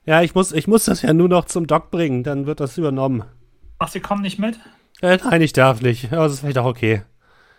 Ja, 0.06 0.22
ich 0.22 0.34
muss, 0.34 0.52
ich 0.52 0.66
muss 0.66 0.84
das 0.86 1.02
ja 1.02 1.12
nur 1.12 1.28
noch 1.28 1.44
zum 1.44 1.66
Doc 1.66 1.90
bringen. 1.90 2.22
Dann 2.24 2.46
wird 2.46 2.60
das 2.60 2.78
übernommen. 2.78 3.24
Ach, 3.78 3.88
Sie 3.88 4.00
kommen 4.00 4.22
nicht 4.22 4.38
mit? 4.38 4.58
Äh, 5.02 5.18
nein, 5.24 5.42
ich 5.42 5.52
darf 5.52 5.80
nicht. 5.82 6.12
Aber 6.12 6.24
das 6.24 6.34
ist 6.34 6.40
vielleicht 6.40 6.58
auch 6.58 6.66
okay. 6.66 7.02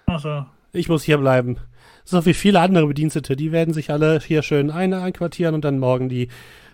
Also, 0.08 0.46
Ich 0.74 0.90
muss 0.90 1.04
hier 1.04 1.18
bleiben. 1.18 1.58
So 2.04 2.26
wie 2.26 2.34
viele 2.34 2.60
andere 2.60 2.88
Bedienstete, 2.88 3.36
die 3.36 3.52
werden 3.52 3.74
sich 3.74 3.92
alle 3.92 4.20
hier 4.20 4.42
schön 4.42 4.72
ein 4.72 4.94
einquartieren 4.94 5.54
und 5.56 5.64
dann 5.64 5.80
morgen 5.80 6.10
die, 6.10 6.30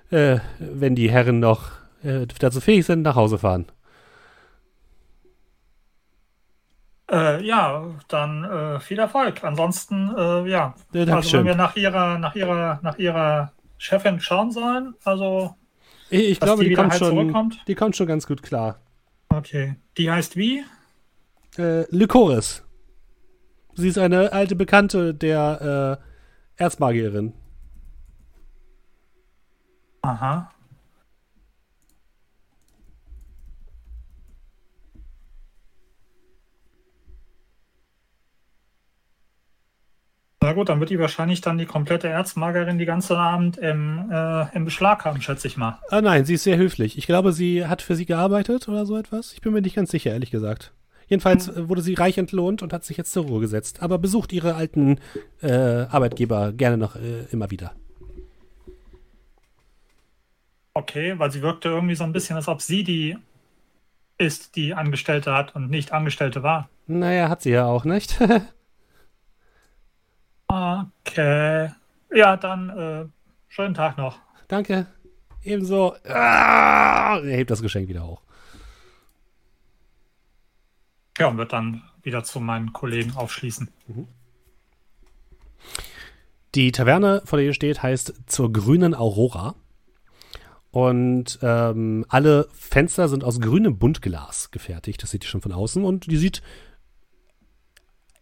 äh, 0.09 0.39
wenn 0.59 0.95
die 0.95 1.11
Herren 1.11 1.39
noch 1.39 1.71
äh, 2.03 2.25
dazu 2.39 2.61
fähig 2.61 2.85
sind, 2.85 3.01
nach 3.01 3.15
Hause 3.15 3.37
fahren. 3.37 3.65
äh, 7.11 7.41
ja, 7.45 7.83
dann 8.09 8.43
äh, 8.43 8.79
viel 8.79 8.99
Erfolg. 8.99 9.43
Ansonsten, 9.43 10.13
äh, 10.17 10.49
ja, 10.49 10.73
Äh, 10.93 10.99
also 10.99 11.11
Dankeschön. 11.11 11.39
wenn 11.41 11.45
wir 11.47 11.55
nach 11.55 11.75
ihrer, 11.75 12.17
nach 12.19 12.35
ihrer, 12.35 12.79
nach 12.83 12.97
ihrer 12.97 13.51
Chefin 13.77 14.19
schauen 14.19 14.51
sollen, 14.51 14.95
also, 15.03 15.55
ich 16.09 16.39
glaube, 16.39 16.63
die 16.63 16.69
die, 16.69 16.75
kommt 16.75 16.91
halt 16.91 16.99
schon, 16.99 17.53
die 17.67 17.75
kommt 17.75 17.95
schon 17.95 18.07
ganz 18.07 18.25
gut 18.27 18.41
klar. 18.41 18.79
Okay. 19.29 19.75
Die 19.97 20.09
heißt 20.09 20.35
wie? 20.37 20.63
Äh, 21.57 21.83
Lycoris. 21.95 22.63
Sie 23.75 23.89
ist 23.89 23.97
eine 23.97 24.31
alte 24.31 24.55
Bekannte 24.55 25.13
der 25.13 25.99
äh, 26.57 26.63
Erzmagierin. 26.63 27.33
Aha. 30.01 30.49
Na 40.41 40.53
gut, 40.53 40.69
dann 40.69 40.79
wird 40.79 40.91
die 40.91 40.99
wahrscheinlich 40.99 41.41
dann 41.41 41.57
die 41.57 41.65
komplette 41.65 42.07
Erzmagerin 42.07 42.77
die 42.77 42.85
ganze 42.85 43.17
Abend 43.17 43.57
im, 43.57 44.09
äh, 44.11 44.55
im 44.55 44.65
Beschlag 44.65 45.03
haben, 45.03 45.19
schätze 45.21 45.47
ich 45.47 45.57
mal. 45.57 45.79
Ah 45.89 46.01
nein, 46.01 46.25
sie 46.25 46.35
ist 46.35 46.43
sehr 46.43 46.57
höflich. 46.57 46.97
Ich 46.97 47.07
glaube, 47.07 47.33
sie 47.33 47.65
hat 47.65 47.81
für 47.81 47.95
sie 47.95 48.05
gearbeitet 48.05 48.69
oder 48.69 48.85
so 48.85 48.97
etwas. 48.97 49.33
Ich 49.33 49.41
bin 49.41 49.51
mir 49.51 49.61
nicht 49.61 49.75
ganz 49.75 49.89
sicher, 49.89 50.11
ehrlich 50.11 50.29
gesagt. 50.29 50.73
Jedenfalls 51.07 51.47
äh, 51.47 51.67
wurde 51.67 51.81
sie 51.81 51.95
reich 51.95 52.17
entlohnt 52.17 52.61
und 52.61 52.71
hat 52.71 52.83
sich 52.83 52.97
jetzt 52.97 53.11
zur 53.13 53.25
Ruhe 53.25 53.39
gesetzt. 53.39 53.81
Aber 53.81 53.97
besucht 53.97 54.31
ihre 54.31 54.55
alten 54.55 54.99
äh, 55.41 55.51
Arbeitgeber 55.51 56.53
gerne 56.53 56.77
noch 56.77 56.95
äh, 56.95 57.25
immer 57.31 57.49
wieder. 57.49 57.73
Okay, 60.73 61.17
weil 61.17 61.31
sie 61.31 61.41
wirkte 61.41 61.69
irgendwie 61.69 61.95
so 61.95 62.03
ein 62.03 62.13
bisschen, 62.13 62.35
als 62.35 62.47
ob 62.47 62.61
sie 62.61 62.83
die 62.83 63.17
ist, 64.19 64.55
die 64.55 64.75
Angestellte 64.75 65.33
hat 65.33 65.55
und 65.55 65.71
nicht 65.71 65.93
Angestellte 65.93 66.43
war. 66.43 66.69
Naja, 66.85 67.29
hat 67.29 67.41
sie 67.41 67.51
ja 67.51 67.65
auch, 67.65 67.85
nicht? 67.85 68.19
Okay. 70.47 71.71
Ja, 72.13 72.37
dann 72.37 72.69
äh, 72.69 73.05
schönen 73.47 73.73
Tag 73.73 73.97
noch. 73.97 74.19
danke. 74.47 74.87
Ebenso. 75.43 75.95
Ah, 76.05 77.19
er 77.19 77.37
hebt 77.37 77.51
das 77.51 77.61
Geschenk 77.61 77.87
wieder 77.87 78.05
hoch. 78.05 78.21
Ja, 81.17 81.27
und 81.27 81.37
wird 81.37 81.53
dann 81.53 81.83
wieder 82.03 82.23
zu 82.23 82.39
meinen 82.39 82.73
Kollegen 82.73 83.15
aufschließen. 83.15 83.69
Die 86.53 86.71
Taverne, 86.71 87.21
vor 87.25 87.37
der 87.37 87.45
ihr 87.45 87.53
steht, 87.53 87.81
heißt 87.81 88.13
zur 88.27 88.51
grünen 88.51 88.93
Aurora. 88.93 89.55
Und 90.71 91.39
ähm, 91.41 92.05
alle 92.09 92.47
Fenster 92.53 93.07
sind 93.07 93.23
aus 93.23 93.39
grünem 93.39 93.79
Buntglas 93.79 94.51
gefertigt. 94.51 95.01
Das 95.01 95.11
seht 95.11 95.23
ihr 95.23 95.29
schon 95.29 95.41
von 95.41 95.53
außen. 95.53 95.83
Und 95.83 96.11
die 96.11 96.17
sieht 96.17 96.41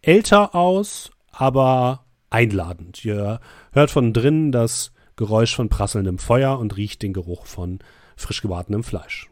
älter 0.00 0.54
aus, 0.54 1.10
aber 1.32 2.05
einladend. 2.36 3.02
Ihr 3.04 3.40
hört 3.72 3.90
von 3.90 4.12
drinnen 4.12 4.52
das 4.52 4.92
Geräusch 5.16 5.56
von 5.56 5.70
prasselndem 5.70 6.18
Feuer 6.18 6.58
und 6.58 6.76
riecht 6.76 7.02
den 7.02 7.14
Geruch 7.14 7.46
von 7.46 7.78
frisch 8.16 8.42
gebratenem 8.42 8.84
Fleisch. 8.84 9.30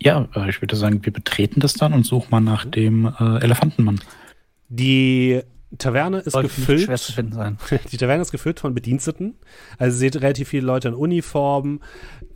Ja, 0.00 0.28
äh, 0.34 0.50
ich 0.50 0.60
würde 0.60 0.76
sagen, 0.76 1.04
wir 1.04 1.12
betreten 1.12 1.60
das 1.60 1.72
dann 1.72 1.94
und 1.94 2.04
suchen 2.04 2.28
mal 2.30 2.40
nach 2.40 2.66
dem 2.66 3.06
äh, 3.18 3.38
Elefantenmann. 3.42 4.00
Die 4.68 5.40
Taverne 5.76 6.20
ist 6.20 6.32
Sollte 6.32 6.48
gefüllt. 6.48 6.80
schwer 6.80 6.96
zu 6.96 7.12
finden 7.12 7.32
sein. 7.34 7.58
Die 7.92 7.98
Taverne 7.98 8.22
ist 8.22 8.32
gefüllt 8.32 8.58
von 8.58 8.74
Bediensteten. 8.74 9.34
Also 9.76 9.96
ihr 9.96 9.98
seht 9.98 10.22
relativ 10.22 10.48
viele 10.48 10.66
Leute 10.66 10.88
in 10.88 10.94
Uniformen, 10.94 11.80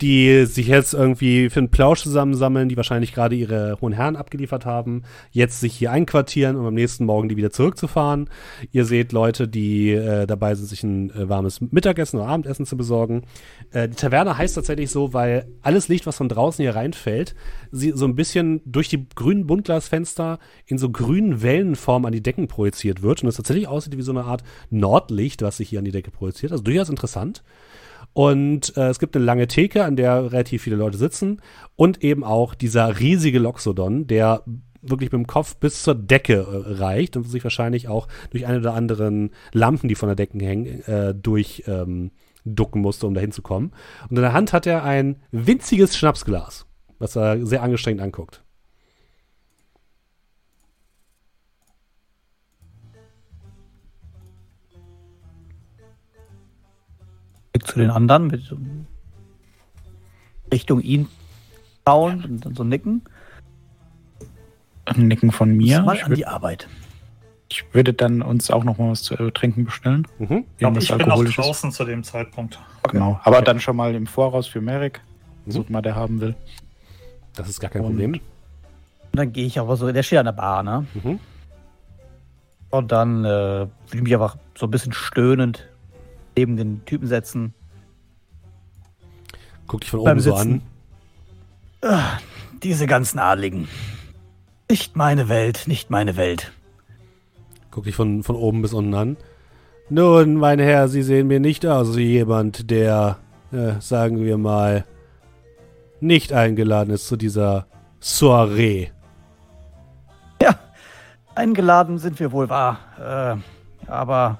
die 0.01 0.45
sich 0.45 0.67
jetzt 0.67 0.93
irgendwie 0.93 1.49
für 1.49 1.59
einen 1.59 1.69
Plausch 1.69 2.03
zusammensammeln, 2.03 2.69
die 2.69 2.77
wahrscheinlich 2.77 3.11
gerade 3.11 3.35
ihre 3.35 3.79
hohen 3.81 3.93
Herren 3.93 4.17
abgeliefert 4.17 4.67
haben, 4.67 5.01
jetzt 5.31 5.61
sich 5.61 5.73
hier 5.73 5.91
einquartieren, 5.91 6.55
um 6.55 6.65
am 6.67 6.75
nächsten 6.75 7.05
Morgen 7.05 7.27
die 7.27 7.35
wieder 7.35 7.49
zurückzufahren. 7.49 8.29
Ihr 8.71 8.85
seht 8.85 9.11
Leute, 9.13 9.47
die 9.47 9.91
äh, 9.91 10.27
dabei 10.27 10.53
sind, 10.53 10.67
sich 10.67 10.83
ein 10.83 11.09
äh, 11.09 11.27
warmes 11.27 11.59
Mittagessen 11.59 12.19
oder 12.19 12.29
Abendessen 12.29 12.67
zu 12.67 12.77
besorgen. 12.77 13.23
Äh, 13.71 13.89
die 13.89 13.95
Taverne 13.95 14.37
heißt 14.37 14.53
tatsächlich 14.53 14.91
so, 14.91 15.13
weil 15.13 15.47
alles 15.63 15.87
Licht, 15.87 16.05
was 16.05 16.17
von 16.17 16.29
draußen 16.29 16.61
hier 16.61 16.75
reinfällt, 16.75 17.33
sie 17.71 17.93
so 17.95 18.05
ein 18.05 18.15
bisschen 18.15 18.61
durch 18.65 18.89
die 18.89 19.07
grünen 19.15 19.47
Buntglasfenster 19.47 20.37
in 20.67 20.77
so 20.77 20.91
grünen 20.91 21.41
Wellenform 21.41 22.05
an 22.05 22.11
die 22.11 22.21
Decken 22.21 22.47
projiziert 22.47 23.01
wird 23.01 23.22
und 23.23 23.29
es 23.29 23.37
tatsächlich 23.37 23.67
aussieht 23.67 23.97
wie 23.97 24.01
so 24.01 24.11
eine 24.11 24.25
Art 24.25 24.43
Nordlicht, 24.69 25.41
was 25.41 25.57
sich 25.57 25.69
hier 25.69 25.79
an 25.79 25.85
die 25.85 25.91
Decke 25.91 26.11
projiziert. 26.11 26.51
Also 26.51 26.63
durchaus 26.63 26.89
interessant. 26.89 27.43
Und 28.13 28.77
äh, 28.77 28.89
es 28.89 28.99
gibt 28.99 29.15
eine 29.15 29.25
lange 29.25 29.47
Theke, 29.47 29.83
an 29.83 29.95
der 29.95 30.31
relativ 30.31 30.61
viele 30.61 30.75
Leute 30.75 30.97
sitzen 30.97 31.41
und 31.75 32.03
eben 32.03 32.23
auch 32.23 32.53
dieser 32.53 32.99
riesige 32.99 33.39
Loxodon, 33.39 34.05
der 34.05 34.43
wirklich 34.83 35.11
mit 35.11 35.19
dem 35.19 35.27
Kopf 35.27 35.55
bis 35.55 35.81
zur 35.81 35.95
Decke 35.95 36.33
äh, 36.33 36.73
reicht 36.73 37.17
und 37.17 37.23
sich 37.23 37.43
wahrscheinlich 37.43 37.87
auch 37.87 38.07
durch 38.29 38.45
eine 38.45 38.59
oder 38.59 38.73
anderen 38.73 39.31
Lampen, 39.51 39.87
die 39.87 39.95
von 39.95 40.09
der 40.09 40.15
Decke 40.15 40.37
hängen, 40.39 40.83
äh, 40.83 41.15
durch 41.15 41.63
ähm, 41.67 42.11
musste, 42.75 43.07
um 43.07 43.13
dahin 43.13 43.31
zu 43.31 43.41
kommen. 43.41 43.71
Und 44.09 44.17
in 44.17 44.21
der 44.21 44.33
Hand 44.33 44.53
hat 44.53 44.67
er 44.67 44.83
ein 44.83 45.21
winziges 45.31 45.97
Schnapsglas, 45.97 46.65
was 46.99 47.15
er 47.15 47.43
sehr 47.45 47.63
angestrengt 47.63 48.01
anguckt. 48.01 48.42
Zu 57.61 57.79
den 57.79 57.89
anderen 57.91 58.27
mit 58.27 58.41
so 58.43 58.57
Richtung 60.51 60.81
ihn 60.81 61.07
schauen 61.87 62.23
und 62.23 62.45
dann 62.45 62.55
so 62.55 62.63
nicken. 62.63 63.03
Ein 64.85 65.07
Nicken 65.07 65.31
von 65.31 65.55
mir. 65.55 65.81
Mal 65.81 65.95
Ich, 65.95 66.05
an 66.05 66.13
die 66.15 66.25
Arbeit. 66.25 66.67
ich 67.49 67.63
würde 67.73 67.93
dann 67.93 68.21
uns 68.21 68.51
auch 68.51 68.63
noch 68.63 68.77
mal 68.77 68.91
was 68.91 69.03
zu 69.03 69.15
äh, 69.15 69.31
trinken 69.31 69.65
bestellen. 69.65 70.07
Mhm. 70.19 70.45
Ich 70.57 70.61
Irgendwas 70.61 70.83
ich 70.85 70.89
bin 70.89 70.97
noch 70.99 71.05
Alkoholisches. 71.07 71.45
draußen 71.45 71.71
zu 71.71 71.85
dem 71.85 72.03
Zeitpunkt. 72.03 72.59
Genau. 72.91 73.19
Aber 73.23 73.41
dann 73.41 73.59
schon 73.59 73.75
mal 73.77 73.95
im 73.95 74.07
Voraus 74.07 74.47
für 74.47 74.59
Merrick. 74.61 75.01
Mhm. 75.45 75.51
Such 75.51 75.69
mal, 75.69 75.81
der 75.81 75.95
haben 75.95 76.19
will. 76.19 76.35
Das 77.35 77.47
ist 77.49 77.59
gar 77.59 77.69
kein 77.71 77.81
Und- 77.81 77.89
Problem. 77.91 78.13
Und 78.13 79.19
dann 79.19 79.31
gehe 79.31 79.45
ich 79.45 79.59
aber 79.59 79.77
so, 79.77 79.91
der 79.91 80.01
steht 80.03 80.19
an 80.19 80.25
der 80.25 80.31
Bar, 80.33 80.63
ne? 80.63 80.85
Mhm. 80.95 81.19
Und 82.71 82.91
dann 82.91 83.23
äh, 83.23 83.27
würde 83.29 83.69
ich 83.93 84.01
mich 84.01 84.13
einfach 84.13 84.37
so 84.57 84.65
ein 84.65 84.71
bisschen 84.71 84.91
stöhnend 84.93 85.67
neben 86.35 86.57
den 86.57 86.85
Typen 86.85 87.07
setzen. 87.07 87.53
Guck 89.67 89.81
dich 89.81 89.89
von 89.89 89.99
oben 90.01 90.19
so 90.19 90.35
an. 90.35 90.61
Ah, 91.81 92.17
diese 92.61 92.87
ganzen 92.87 93.19
Adligen. 93.19 93.67
Nicht 94.69 94.95
meine 94.95 95.29
Welt, 95.29 95.63
nicht 95.67 95.89
meine 95.89 96.15
Welt. 96.15 96.51
Guck 97.71 97.85
dich 97.85 97.95
von, 97.95 98.23
von 98.23 98.35
oben 98.35 98.61
bis 98.61 98.73
unten 98.73 98.93
an. 98.93 99.17
Nun, 99.89 100.35
mein 100.35 100.59
Herr, 100.59 100.87
Sie 100.87 101.03
sehen 101.03 101.27
mir 101.27 101.39
nicht 101.39 101.65
aus 101.65 101.97
wie 101.97 102.05
jemand, 102.05 102.71
der, 102.71 103.17
äh, 103.51 103.73
sagen 103.79 104.23
wir 104.23 104.37
mal, 104.37 104.85
nicht 105.99 106.33
eingeladen 106.33 106.93
ist 106.93 107.07
zu 107.07 107.17
dieser 107.17 107.67
Soiree. 107.99 108.89
Eingeladen 111.35 111.97
sind 111.97 112.19
wir 112.19 112.31
wohl 112.31 112.49
wahr. 112.49 112.77
Äh, 112.99 113.89
aber 113.89 114.39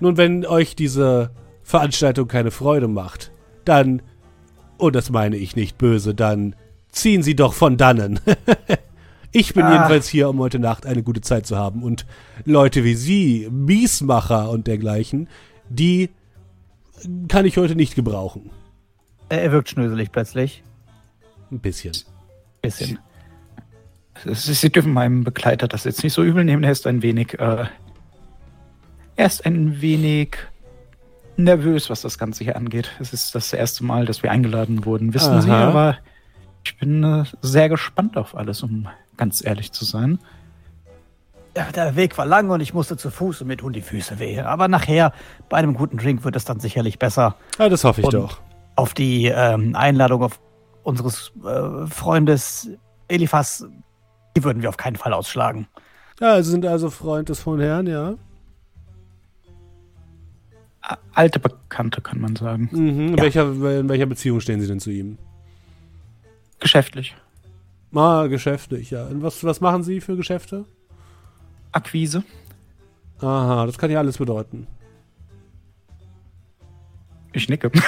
Nun, 0.00 0.16
wenn 0.16 0.46
euch 0.46 0.74
diese 0.76 1.30
Veranstaltung 1.62 2.26
keine 2.28 2.50
Freude 2.50 2.88
macht, 2.88 3.30
dann, 3.64 4.02
und 4.78 4.94
das 4.96 5.10
meine 5.10 5.36
ich 5.36 5.56
nicht 5.56 5.78
böse, 5.78 6.14
dann 6.14 6.56
ziehen 6.90 7.22
Sie 7.22 7.36
doch 7.36 7.52
von 7.52 7.76
dannen. 7.76 8.18
ich 9.32 9.54
bin 9.54 9.64
Ah. 9.64 9.72
jedenfalls 9.74 10.08
hier, 10.08 10.28
um 10.28 10.38
heute 10.40 10.58
Nacht 10.58 10.86
eine 10.86 11.02
gute 11.02 11.20
Zeit 11.20 11.46
zu 11.46 11.56
haben. 11.56 11.82
Und 11.82 12.06
Leute 12.44 12.82
wie 12.84 12.94
Sie, 12.94 13.48
Miesmacher 13.50 14.50
und 14.50 14.66
dergleichen, 14.66 15.28
die 15.68 16.10
kann 17.28 17.44
ich 17.46 17.56
heute 17.56 17.76
nicht 17.76 17.94
gebrauchen. 17.94 18.50
er 19.28 19.52
wirkt 19.52 19.70
schnöselig 19.70 20.10
plötzlich. 20.12 20.62
Ein 21.50 21.60
bisschen. 21.60 21.92
Bisschen. 22.62 22.98
Sie, 24.24 24.52
Sie 24.54 24.70
dürfen 24.70 24.92
meinem 24.92 25.24
Begleiter 25.24 25.66
das 25.68 25.84
jetzt 25.84 26.02
nicht 26.02 26.12
so 26.12 26.22
übel 26.22 26.44
nehmen. 26.44 26.62
Er 26.64 26.72
ist 26.72 26.86
ein 26.86 27.02
wenig, 27.02 27.38
äh, 27.38 27.64
er 29.20 29.26
ist 29.26 29.44
ein 29.44 29.82
wenig 29.82 30.38
nervös, 31.36 31.90
was 31.90 32.00
das 32.00 32.16
Ganze 32.16 32.42
hier 32.42 32.56
angeht. 32.56 32.90
Es 33.00 33.12
ist 33.12 33.34
das 33.34 33.52
erste 33.52 33.84
Mal, 33.84 34.06
dass 34.06 34.22
wir 34.22 34.30
eingeladen 34.30 34.86
wurden, 34.86 35.12
wissen 35.12 35.42
Sie, 35.42 35.50
Aha. 35.50 35.68
aber 35.68 35.98
ich 36.64 36.78
bin 36.78 37.04
äh, 37.04 37.24
sehr 37.42 37.68
gespannt 37.68 38.16
auf 38.16 38.34
alles, 38.34 38.62
um 38.62 38.88
ganz 39.18 39.44
ehrlich 39.44 39.72
zu 39.72 39.84
sein. 39.84 40.18
Ja, 41.54 41.70
der 41.70 41.96
Weg 41.96 42.16
war 42.16 42.24
lang 42.24 42.48
und 42.48 42.62
ich 42.62 42.72
musste 42.72 42.96
zu 42.96 43.10
Fuß 43.10 43.42
und 43.42 43.48
mir 43.48 43.58
tun 43.58 43.74
die 43.74 43.82
Füße 43.82 44.18
weh. 44.18 44.40
Aber 44.40 44.68
nachher, 44.68 45.12
bei 45.50 45.58
einem 45.58 45.74
guten 45.74 45.98
Drink, 45.98 46.24
wird 46.24 46.36
es 46.36 46.46
dann 46.46 46.58
sicherlich 46.60 46.98
besser. 46.98 47.34
Ja, 47.58 47.68
das 47.68 47.84
hoffe 47.84 48.00
ich 48.00 48.06
Und- 48.06 48.14
doch. 48.14 48.40
Auf 48.76 48.94
die 48.94 49.26
ähm, 49.26 49.74
Einladung 49.76 50.22
auf 50.22 50.40
unseres 50.82 51.32
äh, 51.44 51.86
Freundes 51.88 52.70
Eliphas, 53.08 53.66
die 54.34 54.44
würden 54.44 54.62
wir 54.62 54.70
auf 54.70 54.78
keinen 54.78 54.96
Fall 54.96 55.12
ausschlagen. 55.12 55.66
Ja, 56.20 56.42
Sie 56.42 56.50
sind 56.50 56.64
also 56.64 56.88
Freund 56.88 57.28
des 57.28 57.44
hohen 57.44 57.60
Herrn, 57.60 57.86
ja? 57.86 58.14
Alte 61.12 61.38
Bekannte, 61.38 62.00
kann 62.00 62.20
man 62.20 62.36
sagen. 62.36 62.68
Mhm. 62.72 62.78
In, 63.08 63.16
Ja. 63.16 63.22
welcher, 63.22 63.50
in 63.80 63.88
welcher 63.88 64.06
Beziehung 64.06 64.40
stehen 64.40 64.60
Sie 64.60 64.66
denn 64.66 64.80
zu 64.80 64.90
ihm? 64.90 65.18
Geschäftlich. 66.58 67.14
Ah, 67.94 68.26
geschäftlich, 68.28 68.90
ja. 68.90 69.06
Und 69.06 69.22
was, 69.22 69.42
was 69.44 69.60
machen 69.60 69.82
Sie 69.82 70.00
für 70.00 70.16
Geschäfte? 70.16 70.64
Akquise. 71.72 72.22
Aha, 73.20 73.66
das 73.66 73.76
kann 73.78 73.90
ja 73.90 73.98
alles 73.98 74.18
bedeuten. 74.18 74.66
Ich 77.32 77.48
nicke. 77.48 77.70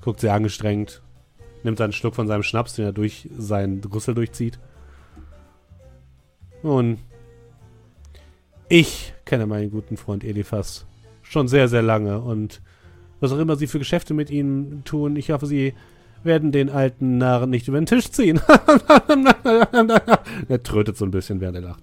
Guckt 0.00 0.20
sehr 0.20 0.34
angestrengt. 0.34 1.02
Nimmt 1.64 1.80
einen 1.80 1.92
Schluck 1.92 2.14
von 2.14 2.28
seinem 2.28 2.42
Schnaps, 2.44 2.74
den 2.74 2.84
er 2.84 2.92
durch 2.92 3.28
seinen 3.36 3.82
Rüssel 3.82 4.14
durchzieht. 4.14 4.58
Nun, 6.62 6.98
ich 8.68 9.14
kenne 9.24 9.46
meinen 9.46 9.70
guten 9.70 9.96
Freund 9.96 10.24
Eliphas 10.24 10.86
schon 11.22 11.48
sehr, 11.48 11.68
sehr 11.68 11.82
lange 11.82 12.20
und 12.20 12.60
was 13.20 13.32
auch 13.32 13.38
immer 13.38 13.56
Sie 13.56 13.66
für 13.66 13.78
Geschäfte 13.78 14.14
mit 14.14 14.30
ihm 14.30 14.82
tun, 14.84 15.16
ich 15.16 15.30
hoffe, 15.30 15.46
Sie 15.46 15.74
werden 16.22 16.52
den 16.52 16.70
alten 16.70 17.18
Narren 17.18 17.50
nicht 17.50 17.68
über 17.68 17.78
den 17.78 17.86
Tisch 17.86 18.10
ziehen. 18.10 18.40
er 20.48 20.62
trötet 20.62 20.96
so 20.96 21.04
ein 21.04 21.10
bisschen, 21.10 21.40
während 21.40 21.56
er 21.56 21.62
lacht. 21.62 21.82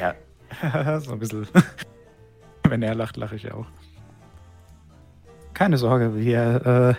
Ja. 0.00 0.98
so 1.00 1.12
ein 1.12 1.18
bisschen. 1.18 1.46
Wenn 2.68 2.82
er 2.82 2.94
lacht, 2.94 3.16
lache 3.16 3.36
ich 3.36 3.52
auch. 3.52 3.66
Keine 5.54 5.78
Sorge, 5.78 6.16
wir 6.16 6.66
äh, 6.66 6.94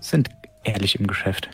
sind 0.00 0.28
ehrlich 0.64 1.00
im 1.00 1.06
Geschäft. 1.06 1.48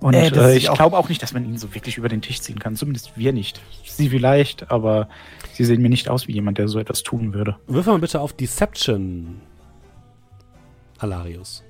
Und 0.00 0.14
Äh, 0.14 0.28
äh, 0.28 0.56
ich 0.56 0.70
glaube 0.72 0.96
auch 0.98 1.08
nicht, 1.08 1.22
dass 1.22 1.32
man 1.32 1.44
ihn 1.44 1.56
so 1.56 1.74
wirklich 1.74 1.96
über 1.96 2.08
den 2.08 2.20
Tisch 2.22 2.40
ziehen 2.40 2.58
kann. 2.58 2.76
Zumindest 2.76 3.16
wir 3.16 3.32
nicht. 3.32 3.60
Sie 3.84 4.10
vielleicht, 4.10 4.70
aber 4.70 5.08
sie 5.52 5.64
sehen 5.64 5.80
mir 5.82 5.88
nicht 5.88 6.08
aus 6.08 6.28
wie 6.28 6.32
jemand, 6.32 6.58
der 6.58 6.68
so 6.68 6.78
etwas 6.78 7.02
tun 7.02 7.32
würde. 7.32 7.56
Wirf 7.66 7.86
mal 7.86 7.98
bitte 7.98 8.20
auf 8.20 8.32
Deception, 8.34 9.40
Alarius. 10.98 11.62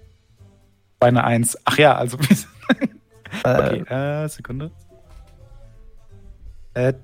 Bei 0.98 1.08
einer 1.08 1.24
Eins. 1.24 1.56
Ach 1.64 1.78
ja, 1.78 1.96
also. 1.96 2.18
Äh, 3.44 3.82
okay, 3.82 3.94
äh, 4.24 4.28
Sekunde. 4.28 4.70
Äh, 6.74 6.94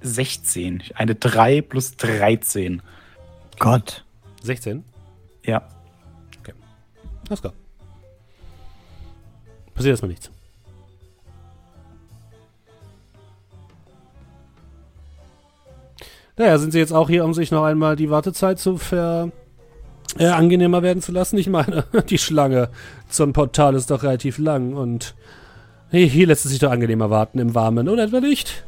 16. 0.00 0.82
Eine 0.94 1.14
3 1.14 1.60
plus 1.60 1.96
13. 1.96 2.82
Gott. 3.58 4.04
16? 4.42 4.82
Ja. 5.44 5.68
Alles 7.28 7.40
klar. 7.42 7.52
Passiert 9.74 9.92
erstmal 9.92 10.08
nichts. 10.08 10.30
Naja, 16.38 16.56
sind 16.58 16.72
Sie 16.72 16.78
jetzt 16.78 16.92
auch 16.92 17.08
hier, 17.08 17.24
um 17.24 17.34
sich 17.34 17.50
noch 17.50 17.64
einmal 17.64 17.96
die 17.96 18.10
Wartezeit 18.10 18.58
zu 18.58 18.76
ver 18.76 19.30
äh, 20.18 20.26
angenehmer 20.26 20.82
werden 20.82 21.02
zu 21.02 21.12
lassen? 21.12 21.36
Ich 21.36 21.48
meine, 21.48 21.84
die 22.08 22.18
Schlange 22.18 22.70
zum 23.08 23.32
Portal 23.32 23.74
ist 23.74 23.90
doch 23.90 24.02
relativ 24.02 24.38
lang 24.38 24.74
und 24.74 25.14
hier, 25.90 26.26
lässt 26.26 26.44
es 26.44 26.50
sich 26.50 26.60
doch 26.60 26.70
angenehmer 26.70 27.08
warten 27.08 27.38
im 27.38 27.54
Warmen, 27.54 27.88
oder 27.88 28.04
etwa 28.04 28.20
nicht? 28.20 28.64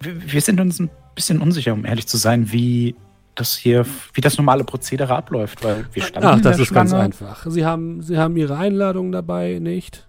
Wir, 0.00 0.32
wir 0.32 0.40
sind 0.42 0.60
uns 0.60 0.78
ein 0.78 0.90
bisschen 1.14 1.40
unsicher, 1.40 1.72
um 1.72 1.84
ehrlich 1.86 2.06
zu 2.06 2.18
sein, 2.18 2.52
wie 2.52 2.94
das 3.34 3.56
hier, 3.56 3.86
wie 4.12 4.20
das 4.20 4.36
normale 4.36 4.64
Prozedere 4.64 5.16
abläuft, 5.16 5.64
weil 5.64 5.86
wir 5.92 6.02
standen 6.02 6.28
Ach, 6.28 6.40
das 6.40 6.58
ist 6.58 6.72
ganz 6.74 6.90
Schlange. 6.90 7.04
einfach. 7.04 7.46
Sie 7.48 7.64
haben, 7.64 8.02
Sie 8.02 8.18
haben 8.18 8.36
Ihre 8.36 8.56
Einladung 8.56 9.12
dabei, 9.12 9.58
nicht? 9.60 10.06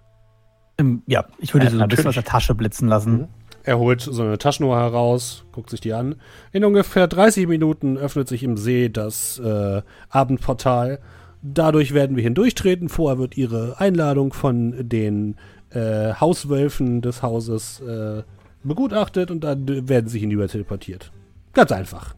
Ähm, 0.78 1.02
ja, 1.06 1.24
ich 1.38 1.54
würde 1.54 1.66
Äh, 1.66 1.70
sie 1.70 1.76
so 1.78 1.82
ein 1.82 1.88
bisschen 1.88 2.08
aus 2.08 2.14
der 2.14 2.24
Tasche 2.24 2.54
blitzen 2.54 2.88
lassen. 2.88 3.28
Er 3.66 3.80
holt 3.80 4.00
so 4.00 4.22
eine 4.22 4.38
Taschenuhr 4.38 4.76
heraus, 4.76 5.44
guckt 5.50 5.70
sich 5.70 5.80
die 5.80 5.92
an. 5.92 6.14
In 6.52 6.64
ungefähr 6.64 7.08
30 7.08 7.48
Minuten 7.48 7.98
öffnet 7.98 8.28
sich 8.28 8.44
im 8.44 8.56
See 8.56 8.88
das 8.88 9.40
äh, 9.40 9.82
Abendportal. 10.08 11.00
Dadurch 11.42 11.92
werden 11.92 12.14
wir 12.14 12.22
hindurchtreten. 12.22 12.88
Vorher 12.88 13.18
wird 13.18 13.36
Ihre 13.36 13.80
Einladung 13.80 14.32
von 14.32 14.88
den 14.88 15.34
äh, 15.70 16.14
Hauswölfen 16.14 17.02
des 17.02 17.24
Hauses 17.24 17.80
äh, 17.80 18.22
begutachtet 18.62 19.32
und 19.32 19.42
dann 19.42 19.88
werden 19.88 20.08
Sie 20.08 20.20
hinüber 20.20 20.46
teleportiert. 20.46 21.10
Ganz 21.52 21.72
einfach. 21.72 22.14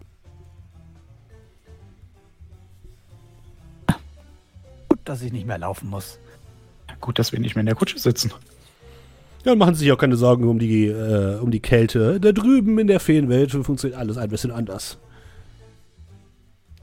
Gut, 4.90 5.00
dass 5.06 5.22
ich 5.22 5.32
nicht 5.32 5.46
mehr 5.46 5.58
laufen 5.58 5.88
muss. 5.88 6.18
Gut, 7.00 7.18
dass 7.18 7.32
wir 7.32 7.40
nicht 7.40 7.54
mehr 7.54 7.60
in 7.60 7.66
der 7.66 7.74
Kutsche 7.74 7.98
sitzen. 7.98 8.32
Ja, 9.48 9.52
und 9.52 9.60
machen 9.60 9.74
Sie 9.74 9.84
sich 9.84 9.92
auch 9.92 9.96
keine 9.96 10.16
Sorgen 10.16 10.46
um 10.46 10.58
die, 10.58 10.88
äh, 10.88 11.38
um 11.38 11.50
die 11.50 11.60
Kälte. 11.60 12.20
Da 12.20 12.32
drüben 12.32 12.78
in 12.78 12.86
der 12.86 13.00
Feenwelt 13.00 13.50
funktioniert 13.50 13.98
alles 13.98 14.18
ein 14.18 14.28
bisschen 14.28 14.50
anders. 14.50 14.98